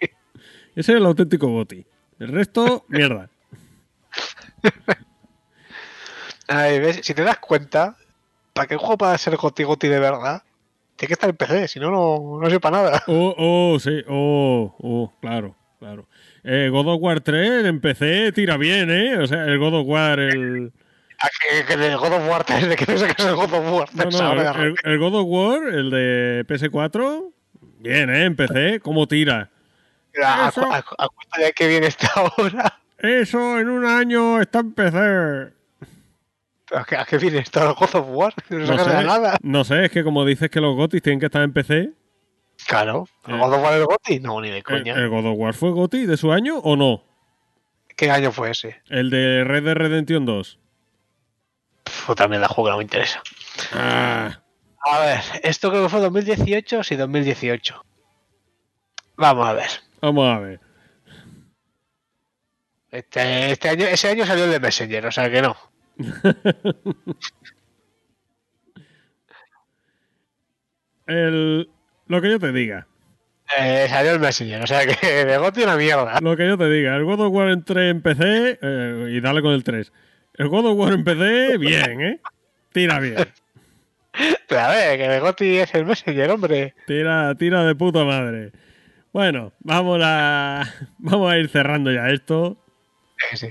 es 0.75 0.89
el 0.89 1.05
auténtico 1.05 1.49
goti. 1.49 1.85
El 2.19 2.29
resto, 2.29 2.87
mierda. 2.89 3.29
Ay, 6.49 6.81
¿ves? 6.81 7.01
Si 7.03 7.15
te 7.15 7.23
das 7.23 7.39
cuenta, 7.39 7.97
para 8.53 8.67
que 8.67 8.75
un 8.75 8.81
juego 8.81 8.99
pueda 8.99 9.17
ser 9.19 9.37
Goti 9.37 9.63
Goti 9.63 9.89
de 9.89 9.99
verdad, 9.99 10.43
tiene 10.97 11.09
que 11.09 11.15
estar 11.15 11.31
en 11.31 11.37
PC, 11.37 11.69
si 11.69 11.81
no, 11.81 11.91
no, 11.91 12.41
no 12.41 12.51
sepa 12.51 12.71
nada. 12.71 13.03
Oh, 13.07 13.35
oh, 13.37 13.79
sí, 13.81 14.03
oh, 14.09 14.75
oh, 14.79 15.13
claro, 15.21 15.57
claro. 15.79 16.07
Eh, 16.45 16.69
God 16.71 16.89
of 16.89 17.01
War 17.01 17.21
3 17.21 17.65
en 17.67 17.81
PC 17.81 18.33
tira 18.33 18.57
bien, 18.57 18.91
¿eh? 18.91 19.19
O 19.19 19.27
sea, 19.27 19.45
el 19.45 19.59
God 19.59 19.81
of 19.81 19.87
War, 19.87 20.19
el... 20.21 20.73
Que, 21.67 21.75
el 21.75 21.97
God 21.97 22.13
of 22.15 22.29
War 22.29 22.45
3, 22.45 22.69
de 22.69 22.77
que 22.77 22.85
piensa 22.85 23.07
que 23.07 23.23
es 23.23 23.29
el 23.29 23.37
God 23.37 23.53
of 23.55 23.73
War 23.73 23.89
3 23.89 24.13
No, 24.13 24.19
no, 24.19 24.27
ahora 24.27 24.53
de 24.53 24.65
el, 24.67 24.75
el 24.83 24.99
God 24.99 25.15
of 25.15 25.27
War, 25.29 25.69
el 25.69 25.91
de 25.91 26.45
PS4, 26.49 27.33
bien, 27.79 28.11
¿eh? 28.11 28.25
En 28.25 28.37
PC, 28.37 28.81
¿cómo 28.81 29.07
tira? 29.07 29.51
A, 30.23 30.49
a, 30.49 30.49
a 30.49 31.09
cuenta 31.09 31.41
de 31.41 31.53
que 31.53 31.69
viene 31.69 31.87
esta 31.87 32.11
hora. 32.37 32.82
Eso 33.03 33.59
en 33.59 33.69
un 33.69 33.85
año 33.85 34.41
está 34.41 34.61
en 34.61 34.73
PC. 34.73 35.53
¿A 36.75 36.85
qué, 36.85 36.97
a 36.97 37.05
qué 37.05 37.19
viene 37.19 37.39
esto? 37.39 37.61
¿El 37.61 37.75
God 37.75 37.95
of 37.97 38.07
War? 38.09 38.35
No, 38.49 38.67
sé, 38.79 39.05
nada. 39.05 39.37
no 39.43 39.65
sé, 39.65 39.85
es 39.87 39.91
que 39.91 40.03
como 40.05 40.25
dices 40.25 40.49
que 40.51 40.61
los 40.61 40.75
GOTY 40.77 41.01
tienen 41.01 41.21
que 41.21 41.27
estar 41.27 41.43
en 41.43 41.53
PC, 41.53 41.91
Claro. 42.67 43.09
¿El 43.27 43.35
Eh. 43.35 43.39
God 43.39 43.55
of 43.55 43.63
War 43.63 43.75
es 43.75 43.85
Goti? 43.85 44.21
No, 44.21 44.41
ni 44.41 44.49
de 44.51 44.59
¿el, 44.59 44.63
coña. 44.63 44.95
el 44.95 45.09
God 45.09 45.27
of 45.27 45.35
War 45.39 45.53
fue 45.55 45.71
GOTY 45.73 46.07
de 46.07 46.17
su 46.17 46.31
año 46.33 46.59
o 46.59 46.77
no? 46.77 47.03
¿Qué 47.97 48.11
año 48.11 48.31
fue 48.31 48.51
ese? 48.53 48.81
El 48.89 49.11
de 49.11 49.43
Red 49.45 49.65
Dead 49.65 49.75
Redemption 49.75 50.25
2. 50.25 50.59
Pff, 51.85 52.15
también 52.15 52.41
la 52.41 52.49
juego 52.49 52.71
no 52.71 52.77
me 52.79 52.85
interesa. 52.85 53.21
Ah, 53.75 54.39
A 54.87 55.01
ver, 55.01 55.21
esto 55.43 55.71
creo 55.71 55.83
que 55.83 55.89
fue 55.89 56.01
2018, 56.01 56.85
sí, 56.85 56.95
2018. 56.97 57.85
Vamos 59.17 59.47
a 59.47 59.53
ver. 59.55 59.69
vamos 60.01 60.29
a 60.29 60.39
ver. 60.39 60.61
Este, 62.93 63.53
este 63.53 63.69
año, 63.71 63.87
ese 63.87 64.11
año 64.11 64.27
salió 64.27 64.45
el 64.45 64.51
de 64.51 64.61
Messenger, 64.61 65.07
o 65.07 65.13
sea 65.13 65.31
que 65.31 65.41
no. 65.41 65.57
El, 71.07 71.69
lo 72.07 72.23
que 72.23 72.31
yo 72.31 72.39
te 72.39 72.53
diga. 72.53 72.87
Eh, 73.59 73.87
salió 73.89 74.13
el 74.13 74.21
Messenger, 74.21 74.63
o 74.63 74.67
sea 74.67 74.87
que 74.87 75.25
de 75.25 75.37
Goti 75.39 75.63
una 75.63 75.77
mierda. 75.77 76.21
Lo 76.21 76.37
que 76.37 76.47
yo 76.47 76.57
te 76.57 76.71
diga. 76.71 76.95
El 76.97 77.05
God 77.05 77.21
of 77.21 77.33
War 77.33 77.49
en 77.49 77.65
3 77.65 77.91
en 77.91 78.03
PC 78.03 78.59
eh, 78.63 79.09
y 79.11 79.21
dale 79.21 79.43
con 79.43 79.53
el 79.53 79.65
3. 79.65 79.93
El 80.35 80.49
God 80.49 80.67
of 80.67 80.79
War 80.79 80.93
en 80.93 81.05
PC, 81.05 81.59
bien, 81.59 82.01
¿eh? 82.01 82.21
Tira 82.73 83.01
bien. 83.01 83.17
Pero 84.49 84.61
a 84.61 84.69
ver, 84.69 84.99
que 84.99 85.09
de 85.09 85.21
Goti 85.21 85.59
es 85.59 85.75
el 85.75 85.87
Messenger, 85.87 86.31
hombre. 86.31 86.75
Tira, 86.87 87.35
tira 87.35 87.65
de 87.65 87.75
puta 87.75 88.05
madre. 88.05 88.53
Bueno, 89.13 89.53
vamos 89.61 90.01
a, 90.03 90.65
vamos 90.99 91.33
a 91.33 91.39
ir 91.39 91.49
cerrando 91.49 91.91
ya 91.91 92.09
esto. 92.11 92.62
Sí. 93.35 93.49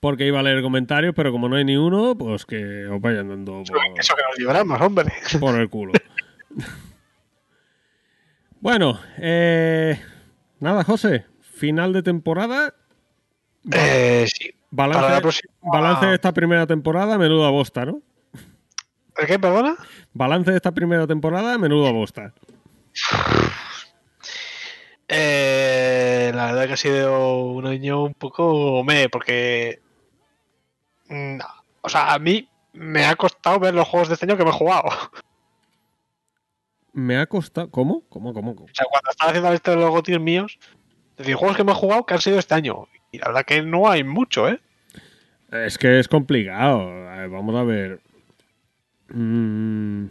Porque 0.00 0.26
iba 0.26 0.40
a 0.40 0.42
leer 0.42 0.62
comentarios, 0.62 1.14
pero 1.14 1.32
como 1.32 1.48
no 1.48 1.56
hay 1.56 1.64
ni 1.64 1.76
uno, 1.76 2.16
pues 2.16 2.46
que 2.46 2.86
os 2.86 3.00
vayan 3.00 3.28
dando 3.28 3.62
por, 3.64 3.78
Eso 3.98 4.14
que 4.14 4.22
nos 4.64 4.80
hombre. 4.80 5.12
por 5.40 5.58
el 5.58 5.68
culo. 5.68 5.92
bueno, 8.60 9.00
eh, 9.18 10.00
nada, 10.60 10.84
José. 10.84 11.26
Final 11.40 11.92
de 11.92 12.02
temporada. 12.02 12.74
Eh, 13.72 14.26
sí. 14.32 14.50
Balance, 14.70 15.00
Para 15.02 15.14
la 15.14 15.20
próxima- 15.20 15.52
balance 15.62 16.06
de 16.06 16.14
esta 16.14 16.32
primera 16.32 16.66
temporada, 16.66 17.18
menuda 17.18 17.50
bosta, 17.50 17.86
¿no? 17.86 18.02
¿El 19.16 19.26
qué, 19.26 19.38
perdona? 19.38 19.76
Balance 20.12 20.50
de 20.50 20.56
esta 20.56 20.72
primera 20.72 21.06
temporada, 21.06 21.58
menuda 21.58 21.90
bosta. 21.90 22.34
Eh, 25.08 26.30
la 26.34 26.46
verdad 26.46 26.66
que 26.66 26.72
ha 26.74 26.76
sido 26.76 27.44
un 27.44 27.66
año 27.66 28.04
un 28.04 28.14
poco 28.14 28.84
me, 28.84 29.08
porque. 29.08 29.80
mm, 31.08 31.38
O 31.80 31.88
sea, 31.88 32.12
a 32.12 32.18
mí 32.18 32.48
me 32.74 33.06
ha 33.06 33.16
costado 33.16 33.58
ver 33.58 33.74
los 33.74 33.88
juegos 33.88 34.08
de 34.08 34.14
este 34.14 34.26
año 34.26 34.36
que 34.36 34.44
me 34.44 34.50
he 34.50 34.54
jugado. 34.54 34.84
Me 36.92 37.16
ha 37.16 37.26
costado. 37.26 37.70
¿Cómo? 37.70 38.02
¿Cómo, 38.08 38.34
cómo, 38.34 38.54
cómo? 38.54 38.66
O 38.66 38.74
sea, 38.74 38.86
cuando 38.90 39.10
estaba 39.10 39.30
haciendo 39.30 39.48
la 39.48 39.54
lista 39.54 39.70
de 39.70 39.76
los 39.78 39.90
gotis 39.90 40.20
míos, 40.20 40.58
es 41.12 41.16
decir, 41.18 41.34
juegos 41.36 41.56
que 41.56 41.64
me 41.64 41.72
he 41.72 41.74
jugado 41.76 42.04
que 42.04 42.14
han 42.14 42.20
sido 42.20 42.38
este 42.38 42.54
año. 42.54 42.88
Y 43.10 43.18
la 43.18 43.28
verdad 43.28 43.44
que 43.46 43.62
no 43.62 43.88
hay 43.88 44.04
mucho, 44.04 44.48
¿eh? 44.48 44.60
Es 45.50 45.78
que 45.78 45.98
es 45.98 46.08
complicado. 46.08 46.82
A 47.08 47.16
ver, 47.16 47.28
vamos 47.30 47.56
a 47.56 47.62
ver. 47.62 48.00
Mm, 49.08 50.06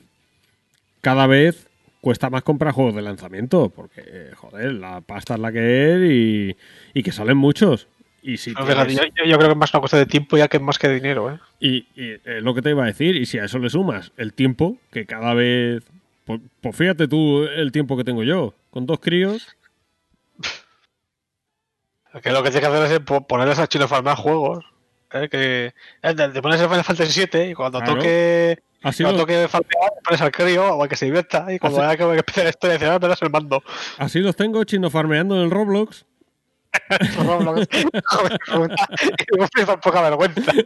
cada 1.02 1.28
vez 1.28 1.70
cuesta 2.08 2.30
más 2.30 2.42
comprar 2.44 2.74
juegos 2.74 2.96
de 2.96 3.02
lanzamiento. 3.02 3.70
Porque, 3.70 4.02
eh, 4.06 4.32
joder, 4.36 4.72
la 4.76 5.02
pasta 5.02 5.34
es 5.34 5.40
la 5.42 5.52
que 5.52 5.94
es 5.94 6.12
y, 6.12 6.58
y 7.00 7.04
que 7.04 7.12
salen 7.12 7.36
muchos. 7.36 7.88
Y 8.22 8.38
si 8.38 8.54
tienes- 8.54 8.96
yo, 8.98 9.38
creo 9.38 9.38
que 9.40 9.52
es 9.52 9.58
más 9.58 9.74
una 9.74 9.82
cosa 9.82 9.98
de 9.98 10.06
tiempo 10.06 10.38
ya 10.38 10.48
que 10.48 10.60
más 10.60 10.80
que 10.80 10.88
de 10.88 10.96
dinero, 10.96 11.32
¿eh? 11.34 11.40
y, 11.60 11.86
y 11.96 12.12
es 12.24 12.42
lo 12.44 12.54
que 12.56 12.62
te 12.62 12.70
iba 12.70 12.84
a 12.84 12.88
decir. 12.88 13.16
Y 13.18 13.26
si 13.26 13.38
a 13.40 13.44
eso 13.46 13.60
le 13.60 13.70
sumas 13.70 14.12
el 14.16 14.32
tiempo, 14.34 14.78
que 14.92 15.06
cada 15.06 15.34
vez. 15.34 15.84
Pues, 16.24 16.40
pues 16.62 16.76
fíjate 16.76 17.08
tú 17.10 17.44
el 17.44 17.72
tiempo 17.74 17.98
que 17.98 18.04
tengo 18.06 18.24
yo. 18.24 18.54
Con 18.72 18.86
dos 18.86 19.00
críos. 19.02 19.48
Que 22.24 22.32
lo 22.32 22.42
que 22.42 22.50
tienes 22.52 22.70
que 22.70 22.76
hacer 22.76 22.92
es 22.94 23.00
po- 23.02 23.28
ponerles 23.28 23.60
a 23.60 23.68
Chino 23.68 23.88
Farmar 23.88 24.16
juegos. 24.18 24.66
¿eh? 25.14 25.28
Que 25.30 25.74
eh, 26.02 26.14
te 26.16 26.42
pones 26.42 26.60
el 26.60 26.68
Final 26.68 26.84
Fantasy 26.84 27.26
VII 27.32 27.52
y 27.52 27.54
cuando 27.54 27.80
Claro. 27.80 27.96
toque 27.96 28.60
Así 28.84 29.04
cuando 29.04 29.20
lo, 29.20 29.26
toque 29.26 29.48
farmear, 29.48 29.92
pones 30.04 30.22
al 30.22 30.32
crío 30.32 30.76
o 30.76 30.84
al 30.84 30.90
que 30.90 30.96
se 30.96 31.06
divierta 31.06 31.52
y 31.52 31.60
cuando 31.60 31.82
haya 31.82 31.98
que 31.98 32.04
que 32.04 32.20
empezar 32.20 32.44
la 32.44 32.50
historia 32.52 32.78
dice, 32.78 32.90
ah, 32.90 33.00
me 33.02 33.08
das 33.08 33.22
el 33.22 33.30
mando. 33.30 33.64
así 33.98 34.20
los 34.20 34.36
tengo 34.36 34.64
chino 34.64 34.90
farmeando 34.90 35.36
en 35.36 35.42
el 35.44 35.52
Roblox. 35.52 36.06
Joder, 37.18 38.40
puta, 38.46 38.88
y 39.28 39.66
me 39.66 39.78
poca 39.78 40.02
vergüenza. 40.02 40.52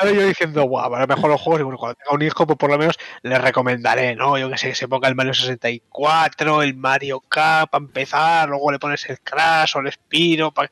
O 0.00 0.02
sea, 0.02 0.12
yo 0.12 0.26
diciendo, 0.26 0.64
guau, 0.64 0.94
a 0.94 1.00
lo 1.00 1.06
mejor 1.06 1.30
los 1.30 1.40
juegos, 1.40 1.60
y 1.60 1.64
bueno, 1.64 1.78
cuando 1.78 1.94
tenga 1.96 2.14
un 2.14 2.22
hijo, 2.22 2.46
pues 2.46 2.58
por 2.58 2.70
lo 2.70 2.78
menos 2.78 2.96
le 3.22 3.38
recomendaré, 3.38 4.14
¿no? 4.16 4.38
Yo 4.38 4.50
que 4.50 4.58
sé, 4.58 4.68
que 4.68 4.74
se 4.74 4.88
ponga 4.88 5.08
el 5.08 5.14
Mario 5.14 5.34
64, 5.34 6.62
el 6.62 6.74
Mario 6.74 7.20
Kart 7.20 7.70
para 7.70 7.84
empezar, 7.84 8.48
luego 8.48 8.72
le 8.72 8.78
pones 8.78 9.08
el 9.08 9.20
Crash 9.20 9.76
o 9.76 9.80
el 9.80 9.92
Spiro. 9.92 10.52
Pa... 10.52 10.70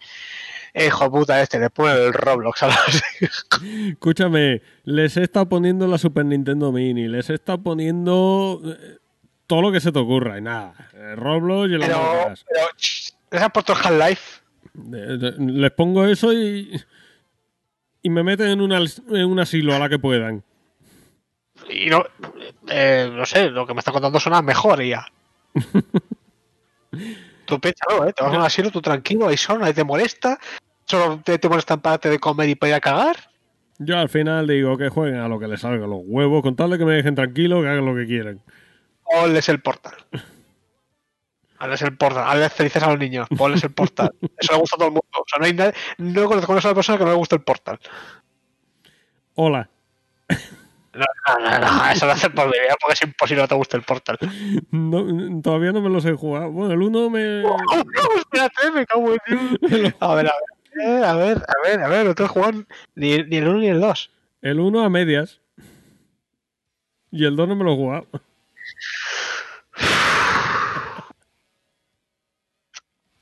Hijo 0.74 1.10
puta 1.10 1.40
este, 1.40 1.58
le 1.58 1.70
pone 1.70 1.94
el 1.94 2.12
Roblox 2.12 2.62
a 2.62 2.68
las... 2.68 3.02
Escúchame, 3.88 4.62
les 4.84 5.16
he 5.16 5.22
estado 5.22 5.48
poniendo 5.48 5.86
la 5.86 5.98
Super 5.98 6.24
Nintendo 6.24 6.72
Mini, 6.72 7.08
les 7.08 7.30
he 7.30 7.34
estado 7.34 7.62
poniendo 7.62 8.60
eh, 8.64 8.98
todo 9.46 9.62
lo 9.62 9.72
que 9.72 9.80
se 9.80 9.92
te 9.92 9.98
ocurra 9.98 10.38
y 10.38 10.42
nada. 10.42 10.74
Roblox 11.16 11.70
y 11.70 11.74
el 11.74 11.80
Pero, 11.80 12.34
pero 12.48 12.66
ch, 12.76 13.14
les 13.30 13.42
han 13.42 13.50
puesto 13.50 13.74
Half-Life. 13.74 14.40
Les 15.38 15.70
pongo 15.72 16.06
eso 16.06 16.32
y. 16.32 16.80
Y 18.00 18.10
me 18.10 18.22
meten 18.22 18.48
en, 18.48 18.60
una, 18.60 18.78
en 18.78 19.24
un 19.24 19.40
asilo 19.40 19.74
a 19.74 19.78
la 19.78 19.88
que 19.88 19.98
puedan. 19.98 20.44
Y 21.68 21.86
no, 21.86 22.04
eh, 22.68 23.10
no 23.12 23.26
sé, 23.26 23.50
lo 23.50 23.66
que 23.66 23.74
me 23.74 23.80
está 23.80 23.90
contando 23.90 24.20
suena 24.20 24.40
mejor 24.40 24.82
ya. 24.82 25.06
tú 27.48 27.58
piénsalo, 27.58 28.06
¿eh? 28.06 28.12
Te 28.12 28.22
vas 28.22 28.32
a 28.32 28.38
un 28.38 28.44
asilo, 28.44 28.70
tú 28.70 28.80
tranquilo, 28.80 29.26
ahí 29.26 29.36
son, 29.36 29.60
nadie 29.60 29.74
te 29.74 29.82
molesta. 29.82 30.38
Solo 30.84 31.20
te, 31.24 31.38
te 31.38 31.48
molestan 31.48 31.80
para 31.80 31.98
de 31.98 32.18
comer 32.18 32.50
y 32.50 32.54
para 32.54 32.70
ir 32.70 32.74
a 32.76 32.80
cagar. 32.80 33.16
Yo 33.78 33.98
al 33.98 34.08
final 34.08 34.46
digo 34.46 34.76
que 34.76 34.88
jueguen 34.88 35.20
a 35.20 35.28
lo 35.28 35.38
que 35.38 35.48
les 35.48 35.60
salga 35.60 35.86
los 35.86 36.00
huevos, 36.04 36.42
con 36.42 36.54
tal 36.56 36.70
de 36.70 36.78
que 36.78 36.84
me 36.84 36.92
dejen 36.92 37.14
tranquilo, 37.14 37.62
que 37.62 37.68
hagan 37.68 37.86
lo 37.86 37.94
que 37.94 38.06
quieran. 38.06 38.40
Ponles 39.02 39.48
el 39.48 39.60
portal. 39.60 39.94
Hazles 41.58 41.82
el 41.82 41.96
portal, 41.96 42.24
hazles 42.26 42.52
felices 42.52 42.82
a 42.82 42.90
los 42.90 42.98
niños, 42.98 43.26
ponles 43.36 43.64
el 43.64 43.72
portal. 43.72 44.12
Eso 44.38 44.52
le 44.52 44.58
gusta 44.58 44.76
a 44.76 44.78
todo 44.78 44.88
el 44.88 44.94
mundo. 44.94 45.08
O 45.12 45.24
sea, 45.26 45.38
no 45.40 45.46
hay 45.46 45.54
nadie, 45.54 45.74
no 45.98 46.26
conozco 46.26 46.52
a 46.52 46.54
una 46.54 46.62
sola 46.62 46.74
persona 46.74 46.98
que 46.98 47.04
no 47.04 47.10
le 47.10 47.16
guste 47.16 47.36
el 47.36 47.42
portal. 47.42 47.78
Hola. 49.34 49.68
No, 50.98 51.38
no, 51.38 51.50
no, 51.50 51.58
no, 51.58 51.90
eso 51.90 52.06
lo 52.06 52.12
hacen 52.12 52.32
por 52.32 52.46
mi 52.46 52.58
vida 52.58 52.74
porque 52.80 52.94
es 52.94 53.02
imposible 53.02 53.36
que 53.36 53.42
no 53.42 53.48
te 53.48 53.54
guste 53.54 53.76
el 53.76 53.82
portal. 53.82 54.18
No, 54.70 55.40
todavía 55.42 55.72
no 55.72 55.80
me 55.80 55.88
los 55.88 56.04
he 56.04 56.14
jugado. 56.14 56.50
Bueno, 56.50 56.74
el 56.74 56.82
uno 56.82 57.10
me. 57.10 57.42
Espérate, 58.18 58.70
me 58.72 58.86
cago 58.86 59.12
en 59.12 59.18
Dios. 59.26 59.94
A 60.00 60.14
ver, 60.14 60.28
a 60.28 60.32
ver, 60.74 61.04
a 61.04 61.14
ver, 61.14 61.38
a 61.38 61.54
ver, 61.64 61.82
a 61.82 61.88
ver, 61.88 62.06
no 62.06 62.14
te 62.14 62.22
he 62.22 62.28
jugado 62.28 62.64
ni, 62.94 63.18
ni 63.24 63.36
el 63.36 63.48
1 63.48 63.58
ni 63.58 63.68
el 63.68 63.80
2. 63.80 64.10
El 64.42 64.60
uno 64.60 64.84
a 64.84 64.88
medias. 64.88 65.40
Y 67.10 67.24
el 67.24 67.36
dos 67.36 67.48
no 67.48 67.56
me 67.56 67.64
lo 67.64 67.72
he 67.72 67.76
jugado. 67.76 68.06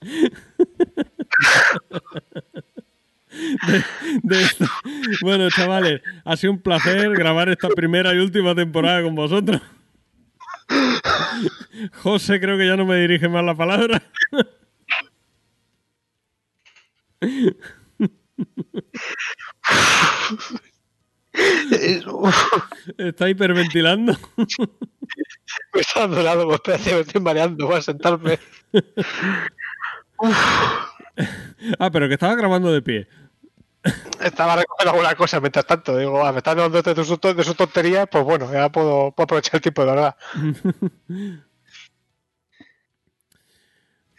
De- 3.66 3.84
de 4.23 4.42
esto. 4.42 4.65
Bueno, 5.23 5.48
chavales, 5.50 6.00
ha 6.24 6.36
sido 6.36 6.52
un 6.52 6.60
placer 6.62 7.10
grabar 7.10 7.48
esta 7.48 7.68
primera 7.68 8.15
y 8.15 8.18
última 8.18 8.55
temporada 8.55 9.02
con 9.02 9.15
vosotros. 9.15 9.60
José 12.02 12.40
creo 12.40 12.56
que 12.58 12.66
ya 12.66 12.76
no 12.76 12.84
me 12.86 12.97
dirige 12.97 13.28
más 13.28 13.44
la 13.44 13.55
palabra. 13.55 14.02
Está 22.98 23.28
hiperventilando. 23.28 24.15
Me 25.74 25.81
está 25.81 26.08
pues 26.08 26.55
espérate, 26.55 26.94
me 26.94 27.00
estoy 27.00 27.20
mareando, 27.20 27.66
voy 27.66 27.76
a 27.76 27.82
sentarme. 27.82 28.39
Ah, 31.78 31.90
pero 31.90 32.08
que 32.08 32.15
estaba 32.15 32.34
grabando 32.34 32.73
de 32.73 32.82
pie. 32.82 33.08
Estaba 34.20 34.56
recogiendo 34.56 34.92
alguna 34.92 35.15
cosa 35.15 35.40
mientras 35.40 35.66
tanto. 35.66 35.97
Digo, 35.97 36.24
ah, 36.24 36.32
me 36.32 36.39
estás 36.39 36.56
dando 36.56 36.82
de 36.82 37.05
sus, 37.05 37.20
de 37.20 37.44
sus 37.44 37.56
tonterías, 37.56 38.08
pues 38.10 38.24
bueno, 38.24 38.50
ya 38.52 38.68
puedo, 38.70 39.12
puedo 39.12 39.24
aprovechar 39.24 39.56
el 39.56 39.60
tiempo 39.62 39.84
de 39.84 39.90
verdad. 39.90 40.16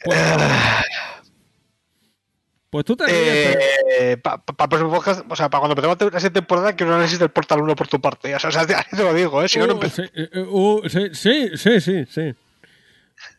Pues, 0.04 0.38
pues 2.70 2.86
tú 2.86 2.96
te 2.96 3.06
ríes, 3.06 3.58
Eh, 4.00 4.18
para 4.18 4.44
próximo 4.70 4.92
podcast, 4.92 5.26
o 5.28 5.36
sea, 5.36 5.50
para 5.50 5.62
cuando 5.62 5.74
empecemos 5.74 6.14
la 6.14 6.20
siguiente 6.20 6.42
temporada, 6.42 6.74
quiero 6.74 6.92
un 6.92 6.96
análisis 6.96 7.18
del 7.18 7.30
Portal 7.30 7.62
1 7.62 7.76
por 7.76 7.88
tu 7.88 8.00
parte. 8.00 8.36
O 8.36 8.40
sea, 8.40 8.50
o 8.50 8.52
sea, 8.52 8.66
te 8.66 9.04
lo 9.04 9.14
digo, 9.14 9.42
¿eh? 9.42 9.50
Si 9.50 9.58
no, 9.60 9.68
no 9.68 9.76
Uh, 9.76 9.90
sí, 9.90 10.04
eh, 10.14 10.30
eh, 10.32 10.46
uh, 10.48 10.82
sí, 10.90 11.10
sí, 11.14 11.50
sí, 11.58 11.82
sí, 11.82 12.06
sí. 12.06 12.36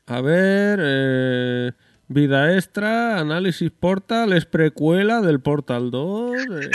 A 0.06 0.20
ver, 0.20 0.80
eh, 0.82 1.72
vida 2.08 2.56
extra, 2.56 3.18
análisis 3.18 3.70
Portal, 3.70 4.32
es 4.32 4.46
precuela 4.46 5.20
del 5.20 5.40
Portal 5.40 5.90
2. 5.90 6.32
eh. 6.62 6.70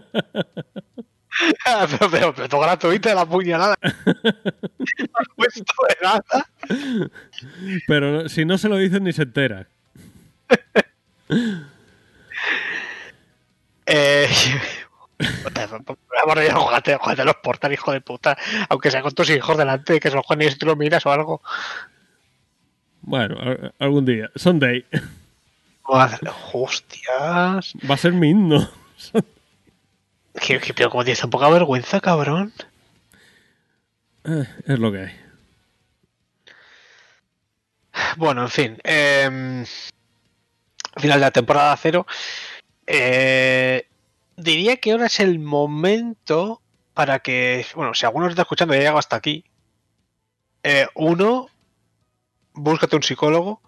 pero, 2.00 2.12
pero, 2.12 2.34
pero 2.34 3.00
de 3.00 3.16
la 3.16 3.26
puñalada. 3.26 3.76
no 3.82 3.92
puesto 5.36 5.64
de 5.88 5.98
nada. 6.02 6.24
pero 7.88 8.30
si 8.30 8.46
no 8.46 8.58
se 8.58 8.70
lo 8.70 8.78
dicen 8.78 9.04
ni 9.04 9.14
se 9.14 9.24
entera. 9.24 9.68
Eh, 13.90 14.28
bueno, 16.26 16.44
ya, 16.44 16.56
jugate, 16.56 16.98
jugate 16.98 17.24
los 17.24 17.38
Portal, 17.38 17.72
hijo 17.72 17.94
de 17.94 18.02
puta. 18.02 18.38
Aunque 18.68 18.92
sea 18.92 19.02
con 19.02 19.14
tus 19.14 19.30
hijos 19.30 19.58
delante, 19.58 20.02
que 20.02 20.10
se 20.10 20.16
los 20.16 20.26
jueguen 20.26 20.50
y 20.50 20.52
si 20.52 20.58
tú 20.58 20.66
lo 20.66 20.76
miras 20.76 21.06
o 21.06 21.12
algo. 21.12 21.42
Bueno, 23.08 23.38
algún 23.80 24.04
día. 24.06 24.30
Sunday. 24.36 24.86
Madre, 25.88 26.30
hostias. 26.52 27.74
Va 27.90 27.94
a 27.94 27.98
ser 27.98 28.12
mi 28.12 28.32
himno. 28.32 28.70
Que, 30.42 30.60
que- 30.60 30.74
pero 30.74 30.90
como 30.90 31.06
tienes 31.06 31.22
tan 31.22 31.30
poca 31.30 31.48
vergüenza, 31.50 32.02
cabrón. 32.02 32.52
Eh, 34.26 34.46
es 34.66 34.78
lo 34.80 34.92
que 34.92 35.00
hay. 35.00 35.16
Bueno, 38.18 38.42
en 38.42 38.50
fin. 38.50 38.78
eh, 38.84 39.64
final 40.98 41.20
de 41.20 41.26
la 41.26 41.32
temporada 41.32 41.78
cero. 41.78 42.06
Eh, 42.86 43.88
diría 44.36 44.76
que 44.78 44.92
ahora 44.92 45.06
es 45.06 45.22
el 45.22 45.40
momento 45.40 46.62
para 46.94 47.20
que, 47.20 47.66
bueno, 47.74 47.94
si 47.94 48.06
alguno 48.06 48.28
está 48.28 48.42
escuchando 48.42 48.74
y 48.74 48.78
ha 48.78 48.80
llegado 48.82 48.98
hasta 48.98 49.16
aquí, 49.16 49.46
eh, 50.64 50.88
uno, 50.96 51.48
búscate 52.58 52.96
un 52.96 53.04
psicólogo. 53.04 53.62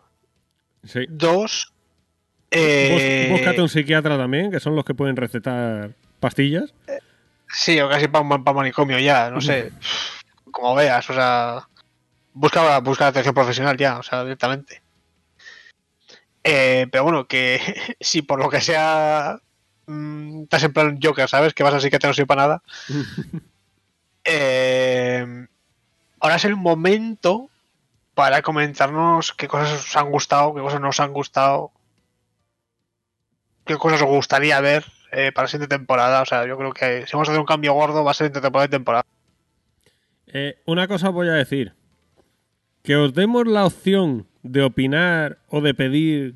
Sí. 0.83 1.05
Dos, 1.09 1.73
eh, 2.51 3.27
Búscate 3.31 3.61
un 3.61 3.69
psiquiatra 3.69 4.17
también, 4.17 4.51
que 4.51 4.59
son 4.59 4.75
los 4.75 4.83
que 4.83 4.95
pueden 4.95 5.15
recetar 5.15 5.91
pastillas. 6.19 6.73
sí, 7.47 7.79
o 7.79 7.89
casi 7.89 8.07
para 8.07 8.23
manicomio 8.23 8.99
ya, 8.99 9.29
no 9.29 9.39
sé, 9.39 9.71
como 10.51 10.75
veas, 10.75 11.07
o 11.09 11.13
sea, 11.13 11.67
busca, 12.33 12.79
busca 12.79 13.07
atención 13.07 13.35
profesional 13.35 13.77
ya, 13.77 13.99
o 13.99 14.03
sea, 14.03 14.23
directamente. 14.23 14.81
Eh, 16.43 16.87
pero 16.91 17.03
bueno, 17.03 17.27
que 17.27 17.59
si 17.99 18.21
por 18.21 18.39
lo 18.39 18.49
que 18.49 18.61
sea 18.61 19.39
mm, 19.85 20.43
estás 20.43 20.63
en 20.63 20.73
plan 20.73 20.99
Joker, 21.01 21.27
¿sabes? 21.29 21.53
Que 21.53 21.63
vas 21.63 21.73
así 21.75 21.89
que 21.89 21.99
te 21.99 22.07
no 22.07 22.13
sirve 22.13 22.27
para 22.27 22.41
nada. 22.41 22.63
Eh, 24.31 25.47
ahora 26.19 26.35
es 26.35 26.45
el 26.45 26.55
momento 26.55 27.49
para 28.19 28.41
comentarnos 28.41 29.31
qué 29.31 29.47
cosas 29.47 29.71
os 29.71 29.95
han 29.95 30.11
gustado, 30.11 30.53
qué 30.53 30.59
cosas 30.59 30.81
no 30.81 30.89
os 30.89 30.99
han 30.99 31.13
gustado, 31.13 31.71
qué 33.63 33.77
cosas 33.77 34.01
os 34.01 34.09
gustaría 34.09 34.59
ver 34.59 34.83
eh, 35.13 35.31
para 35.31 35.45
la 35.45 35.47
siguiente 35.47 35.73
temporada. 35.73 36.21
O 36.21 36.25
sea, 36.25 36.45
yo 36.45 36.57
creo 36.57 36.73
que 36.73 37.07
si 37.07 37.13
vamos 37.13 37.29
a 37.29 37.31
hacer 37.31 37.39
un 37.39 37.45
cambio 37.45 37.71
gordo 37.71 38.03
va 38.03 38.11
a 38.11 38.13
ser 38.13 38.27
entre 38.27 38.41
temporada 38.41 38.65
y 38.65 38.71
temporada. 38.71 39.05
Eh, 40.27 40.61
una 40.65 40.89
cosa 40.89 41.07
os 41.07 41.13
voy 41.13 41.29
a 41.29 41.33
decir. 41.33 41.71
Que 42.83 42.97
os 42.97 43.13
demos 43.13 43.47
la 43.47 43.65
opción 43.65 44.27
de 44.43 44.63
opinar 44.63 45.37
o 45.47 45.61
de 45.61 45.73
pedir 45.73 46.35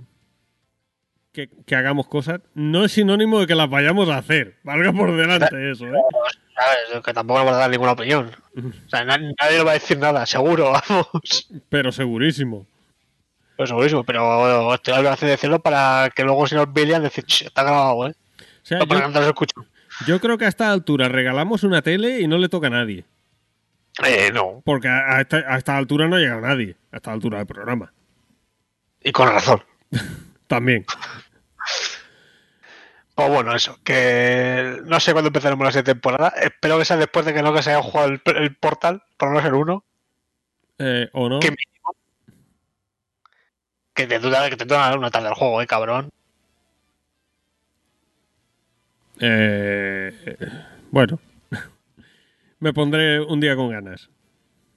que, 1.33 1.49
que 1.65 1.75
hagamos 1.75 2.07
cosas 2.07 2.39
no 2.53 2.85
es 2.85 2.91
sinónimo 2.93 3.39
de 3.39 3.47
que 3.47 3.55
las 3.55 3.69
vayamos 3.69 4.07
a 4.09 4.17
hacer. 4.19 4.55
Valga 4.63 4.93
por 4.93 5.15
delante 5.17 5.71
eso, 5.71 5.87
¿eh? 5.87 6.01
¿Sabes? 6.55 7.03
Que 7.03 7.13
tampoco 7.13 7.43
van 7.43 7.53
a 7.55 7.57
dar 7.57 7.69
ninguna 7.69 7.93
opinión. 7.93 8.29
O 8.55 8.89
sea, 8.89 9.03
na- 9.03 9.17
nadie 9.17 9.57
le 9.57 9.63
va 9.63 9.71
a 9.71 9.73
decir 9.73 9.97
nada, 9.97 10.25
seguro, 10.25 10.71
vamos. 10.89 11.49
Pero 11.69 11.91
segurísimo. 11.91 12.65
Pero 13.57 13.67
segurísimo, 13.67 14.03
pero 14.03 14.73
estoy 14.75 14.93
al 14.93 15.03
de 15.19 15.27
decirlo 15.27 15.59
para 15.59 16.09
que 16.15 16.23
luego 16.23 16.47
si 16.47 16.55
nos 16.55 16.71
vean 16.71 17.03
decir, 17.03 17.23
"Ch, 17.25 17.43
está 17.43 17.63
grabado, 17.63 18.07
¿eh? 18.07 18.13
O 18.39 18.65
sea, 18.65 18.79
No, 18.79 18.87
para 18.87 19.01
que 19.01 19.03
yo, 19.03 19.07
no 19.09 19.13
te 19.13 19.19
lo 19.21 19.27
escucho. 19.27 19.65
yo 20.07 20.19
creo 20.21 20.37
que 20.37 20.45
a 20.45 20.49
esta 20.49 20.71
altura 20.71 21.09
regalamos 21.09 21.63
una 21.63 21.81
tele 21.81 22.19
y 22.21 22.27
no 22.27 22.37
le 22.37 22.49
toca 22.49 22.67
a 22.67 22.71
nadie. 22.71 23.05
Eh, 24.05 24.31
no. 24.33 24.61
Porque 24.65 24.87
a, 24.87 25.17
a 25.17 25.21
esta, 25.21 25.37
a 25.47 25.57
esta 25.57 25.77
altura 25.77 26.07
no 26.07 26.15
ha 26.15 26.19
llegado 26.19 26.41
nadie. 26.41 26.75
A 26.91 26.97
esta 26.97 27.11
altura 27.11 27.37
del 27.39 27.47
programa. 27.47 27.91
Y 29.03 29.11
con 29.11 29.27
razón. 29.29 29.61
También. 30.53 30.85
Pues 33.15 33.27
bueno, 33.27 33.55
eso, 33.55 33.79
que 33.83 34.81
no 34.85 34.99
sé 34.99 35.11
cuándo 35.13 35.29
empezaremos 35.29 35.65
la 35.65 35.71
siguiente 35.71 35.93
temporada. 35.93 36.31
Espero 36.39 36.77
que 36.77 36.85
sea 36.85 36.95
después 36.95 37.25
de 37.25 37.33
que 37.33 37.41
no 37.41 37.55
que 37.55 37.63
se 37.63 37.71
haya 37.71 37.81
jugado 37.81 38.09
el, 38.09 38.21
el 38.35 38.55
portal, 38.55 39.01
por 39.17 39.31
no 39.31 39.41
ser 39.41 39.55
uno. 39.55 39.83
Eh, 40.77 41.09
¿O 41.13 41.27
no? 41.27 41.39
Que 41.39 41.49
mínimo. 41.49 41.95
Que 43.95 44.05
te 44.05 44.19
dura, 44.19 44.47
que 44.47 44.55
te 44.55 44.65
dura 44.65 44.95
una 44.95 45.09
tarde 45.09 45.29
el 45.29 45.33
juego, 45.33 45.59
eh, 45.59 45.65
cabrón. 45.65 46.11
Eh, 49.21 50.37
bueno. 50.91 51.19
Me 52.59 52.73
pondré 52.73 53.21
un 53.21 53.39
día 53.39 53.55
con 53.55 53.71
ganas. 53.71 54.07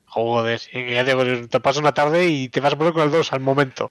Joder, 0.07 0.61
que 0.73 0.95
ya 0.95 1.05
digo, 1.05 1.23
te 1.49 1.61
pasas 1.61 1.81
una 1.83 1.93
tarde 1.93 2.27
y 2.29 2.49
te 2.49 2.61
vas 2.61 2.73
a 2.73 2.79
poner 2.79 2.93
con 2.93 3.03
el 3.03 3.11
2 3.11 3.33
al 3.33 3.41
momento. 3.41 3.91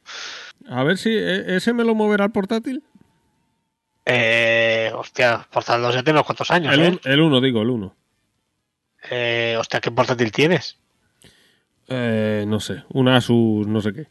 A 0.70 0.84
ver 0.84 0.98
si 0.98 1.10
eh, 1.14 1.56
ese 1.58 1.74
me 1.74 1.84
lo 1.84 1.94
moverá 1.94 2.26
el 2.26 2.32
portátil. 2.32 2.84
Eh, 4.06 4.92
hostia, 4.96 5.48
portal 5.52 5.82
2 5.82 5.96
ya 5.96 6.04
tiene 6.04 6.18
unos 6.20 6.26
cuantos 6.28 6.52
años, 6.52 6.74
El, 6.74 6.82
¿eh? 6.82 6.90
un- 6.90 7.02
el 7.04 7.22
uno, 7.22 7.42
digo, 7.42 7.62
el 7.62 7.70
uno. 7.70 7.96
eh. 9.10 9.56
Hostia, 9.60 9.80
¿qué 9.82 9.92
portátil 9.92 10.32
tienes? 10.32 10.78
Eh, 11.88 12.46
no 12.48 12.60
sé, 12.60 12.84
un 12.90 13.08
Asus, 13.10 13.68
no 13.68 13.82
sé 13.82 13.94
qué. 13.94 14.08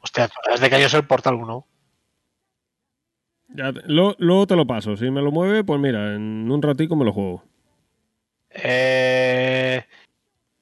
Hostia, 0.00 0.28
¿sabes 0.44 0.60
de 0.60 0.68
qué 0.68 0.76
año 0.76 0.86
es 0.86 0.94
el 0.94 1.06
portal 1.06 1.34
1? 1.34 1.66
Ya 3.48 3.72
lo- 3.86 4.14
luego 4.18 4.46
te 4.46 4.56
lo 4.56 4.66
paso. 4.66 4.96
Si 4.96 5.10
me 5.10 5.22
lo 5.22 5.32
mueve, 5.32 5.64
pues 5.64 5.80
mira, 5.80 6.14
en 6.14 6.50
un 6.50 6.62
ratico 6.62 6.94
me 6.96 7.04
lo 7.04 7.12
juego. 7.12 7.42
Eh, 8.50 9.84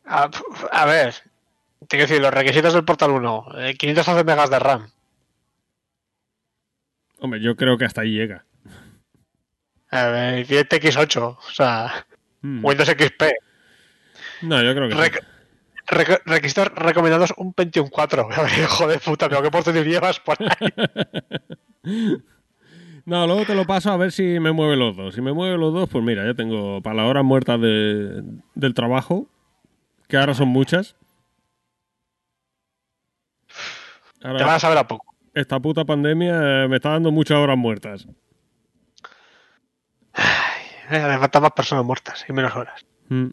a, 0.07 0.31
a 0.73 0.85
ver, 0.86 1.15
te 1.81 1.97
quiero 1.97 2.07
decir, 2.07 2.20
los 2.23 2.33
requisitos 2.33 2.73
del 2.75 2.85
Portal 2.85 3.10
1, 3.10 3.47
eh, 3.59 3.75
512 3.76 4.25
megas 4.25 4.51
de 4.51 4.59
RAM. 4.59 4.89
Hombre, 7.18 7.41
yo 7.41 7.57
creo 7.57 7.78
que 7.78 7.85
hasta 7.85 8.02
ahí 8.02 8.12
llega. 8.12 8.44
A 9.91 10.07
ver, 10.07 10.47
tiene 10.47 10.65
TX8, 10.68 11.23
o 11.39 11.51
sea, 11.52 12.07
Hmm. 12.43 12.62
Windows 12.65 12.89
XP. 12.91 13.23
No, 14.43 14.62
yo 14.62 14.75
creo 14.75 14.89
que 14.89 14.94
sí. 14.94 15.01
Rec- 15.01 15.25
rec- 15.86 16.23
requisitos 16.26 16.68
recomendados 16.75 17.33
un 17.39 17.55
Pentium 17.55 17.89
4. 17.89 18.28
A 18.36 18.43
ver, 18.43 18.52
hijo 18.59 18.86
de 18.86 18.99
puta, 18.99 19.28
pero 19.28 19.43
qué 19.43 19.51
portátil 19.51 19.85
llevas 19.85 20.20
por 20.20 20.36
ahí. 20.41 20.68
No, 23.05 23.25
luego 23.28 23.44
te 23.44 23.55
lo 23.55 23.65
paso 23.65 23.93
a 23.93 23.97
ver 23.97 24.10
si 24.10 24.41
me 24.41 24.51
mueve 24.51 24.75
los 24.76 24.97
dos. 24.97 25.15
Si 25.15 25.20
me 25.20 25.33
mueve 25.33 25.57
los 25.57 25.73
dos, 25.73 25.89
pues 25.89 26.02
mira, 26.02 26.25
ya 26.26 26.35
tengo 26.35 26.83
para 26.83 26.97
las 26.97 27.07
horas 27.07 27.23
muertas 27.25 27.60
de- 27.60 28.20
del 28.57 28.75
trabajo, 28.75 29.28
que 30.09 30.17
ahora 30.17 30.35
son 30.35 30.49
muchas. 30.49 30.97
Te 34.20 34.28
van 34.28 34.49
a 34.49 34.59
saber 34.59 34.78
a 34.78 34.86
poco. 34.89 35.15
esta 35.35 35.60
puta 35.60 35.85
pandemia 35.85 36.65
eh, 36.65 36.68
me 36.68 36.76
está 36.76 36.91
dando 36.91 37.12
muchas 37.12 37.36
horas 37.39 37.57
muertas. 37.57 38.07
Eh, 40.89 41.01
me 41.09 41.18
faltan 41.18 41.43
más 41.43 41.52
personas 41.52 41.85
muertas 41.85 42.25
y 42.28 42.33
menos 42.33 42.55
horas. 42.55 42.85
Mm. 43.09 43.26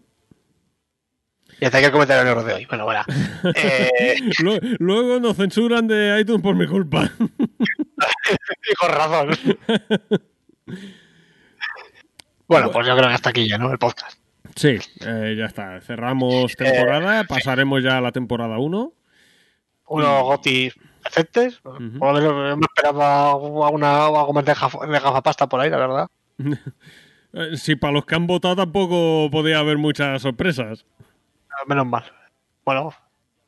Y 1.62 1.66
hasta 1.66 1.78
aquí 1.78 1.86
el 1.86 1.92
comentario 1.92 2.24
negro 2.24 2.44
de 2.44 2.54
hoy. 2.54 2.66
Bueno, 2.66 2.86
bueno. 2.86 3.02
Eh, 3.56 4.20
Lu- 4.42 4.60
Luego 4.80 5.20
nos 5.20 5.38
censuran 5.38 5.88
de 5.88 6.20
iTunes 6.20 6.42
por 6.42 6.56
mi 6.56 6.68
culpa. 6.68 7.10
con 8.80 8.90
razón. 8.90 9.30
Bueno, 12.46 12.72
pues 12.72 12.86
yo 12.86 12.96
creo 12.96 13.08
que 13.08 13.16
hasta 13.16 13.30
aquí 13.30 13.48
ya, 13.50 13.58
¿no? 13.58 13.72
El 13.72 13.80
podcast. 13.80 14.20
Sí, 14.56 14.78
eh, 15.06 15.36
ya 15.38 15.46
está. 15.46 15.82
Cerramos 15.82 16.56
temporada, 16.56 17.24
pasaremos 17.26 17.84
ya 17.84 17.98
a 17.98 18.02
la 18.02 18.12
temporada 18.12 18.58
1. 18.60 18.94
Unos 19.88 20.22
gotis 20.24 20.74
decentes. 21.04 21.60
Por 21.60 21.80
lo 21.82 22.14
menos 22.14 22.58
me 22.58 22.66
esperaba 22.66 23.32
alguna, 23.32 24.06
algo 24.06 24.34
más 24.34 24.46
de, 24.46 24.54
gaf- 24.54 24.88
de 24.88 25.00
gafapasta 25.00 25.48
por 25.48 25.60
ahí, 25.60 25.70
la 25.70 25.78
verdad. 25.78 26.08
Eh, 27.36 27.58
Si 27.58 27.76
para 27.76 27.94
los 27.94 28.06
que 28.06 28.14
han 28.14 28.28
votado 28.28 28.56
tampoco 28.58 29.28
podía 29.32 29.58
haber 29.58 29.80
muchas 29.80 30.22
sorpresas. 30.22 30.86
Menos 31.66 31.88
mal. 31.88 32.04
Bueno, 32.64 32.94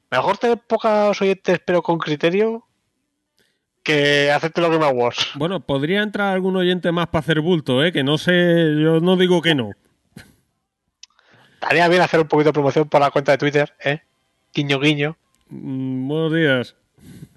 mejor 0.09 0.39
tener 0.39 0.57
pocos 0.57 1.21
oyentes, 1.21 1.59
pero 1.63 1.83
con 1.83 1.99
criterio. 1.99 2.65
que 3.83 4.31
acepte 4.31 4.59
lo 4.61 4.71
que 4.71 4.79
me 4.79 4.85
Awards. 4.85 5.33
Bueno, 5.35 5.59
podría 5.59 6.01
entrar 6.01 6.33
algún 6.33 6.55
oyente 6.55 6.91
más 6.91 7.05
para 7.09 7.19
hacer 7.19 7.41
bulto, 7.41 7.83
¿eh? 7.85 7.91
Que 7.91 8.03
no 8.03 8.17
sé, 8.17 8.31
yo 8.81 8.99
no 9.01 9.17
digo 9.17 9.39
que 9.43 9.53
no. 9.53 9.69
Estaría 11.65 11.87
bien 11.87 12.03
hacer 12.03 12.19
un 12.19 12.27
poquito 12.27 12.49
de 12.49 12.53
promoción 12.53 12.87
por 12.87 13.01
la 13.01 13.09
cuenta 13.09 13.31
de 13.31 13.39
Twitter, 13.39 13.73
¿eh? 13.83 13.99
Guiño, 14.53 14.79
guiño. 14.79 15.17
Mm, 15.49 16.07
buenos 16.07 16.31
días. 16.31 16.75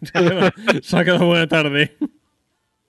Se 0.02 0.18
ha 0.18 0.20
quedado, 0.20 0.50
se 0.82 0.98
ha 0.98 1.04
quedado 1.04 1.26
buena 1.26 1.46
tarde. 1.46 1.96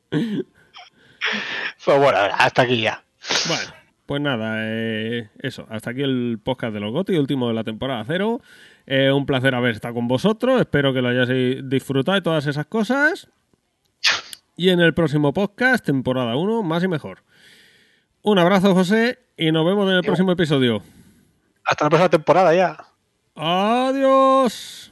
Pues 0.09 1.97
bueno, 1.97 2.17
hasta 2.37 2.63
aquí 2.63 2.81
ya. 2.81 3.05
Bueno, 3.47 3.63
pues 4.05 4.21
nada, 4.21 4.55
eh, 4.65 5.29
eso. 5.39 5.65
Hasta 5.69 5.91
aquí 5.91 6.01
el 6.01 6.39
podcast 6.43 6.73
de 6.73 6.81
los 6.81 6.91
GOTI, 6.91 7.17
último 7.17 7.47
de 7.47 7.53
la 7.53 7.63
temporada 7.63 8.03
cero. 8.05 8.41
Eh, 8.85 9.09
un 9.09 9.25
placer 9.25 9.55
haber 9.55 9.71
estado 9.71 9.93
con 9.93 10.09
vosotros. 10.09 10.59
Espero 10.59 10.93
que 10.93 11.01
lo 11.01 11.07
hayáis 11.07 11.61
disfrutado 11.69 12.15
de 12.15 12.21
todas 12.21 12.47
esas 12.47 12.65
cosas. 12.65 13.29
Y 14.57 14.71
en 14.71 14.81
el 14.81 14.93
próximo 14.93 15.31
podcast, 15.31 15.85
temporada 15.85 16.35
1, 16.35 16.63
más 16.63 16.83
y 16.83 16.89
mejor. 16.89 17.23
Un 18.23 18.39
abrazo, 18.39 18.73
José, 18.75 19.19
y 19.37 19.53
nos 19.53 19.65
vemos 19.65 19.89
en 19.89 19.95
el 19.95 20.03
próximo 20.03 20.33
episodio. 20.33 20.83
Hasta 21.69 21.85
la 21.85 21.89
próxima 21.91 22.09
temporada 22.09 22.51
ya. 22.55 22.83
Adiós. 23.35 24.88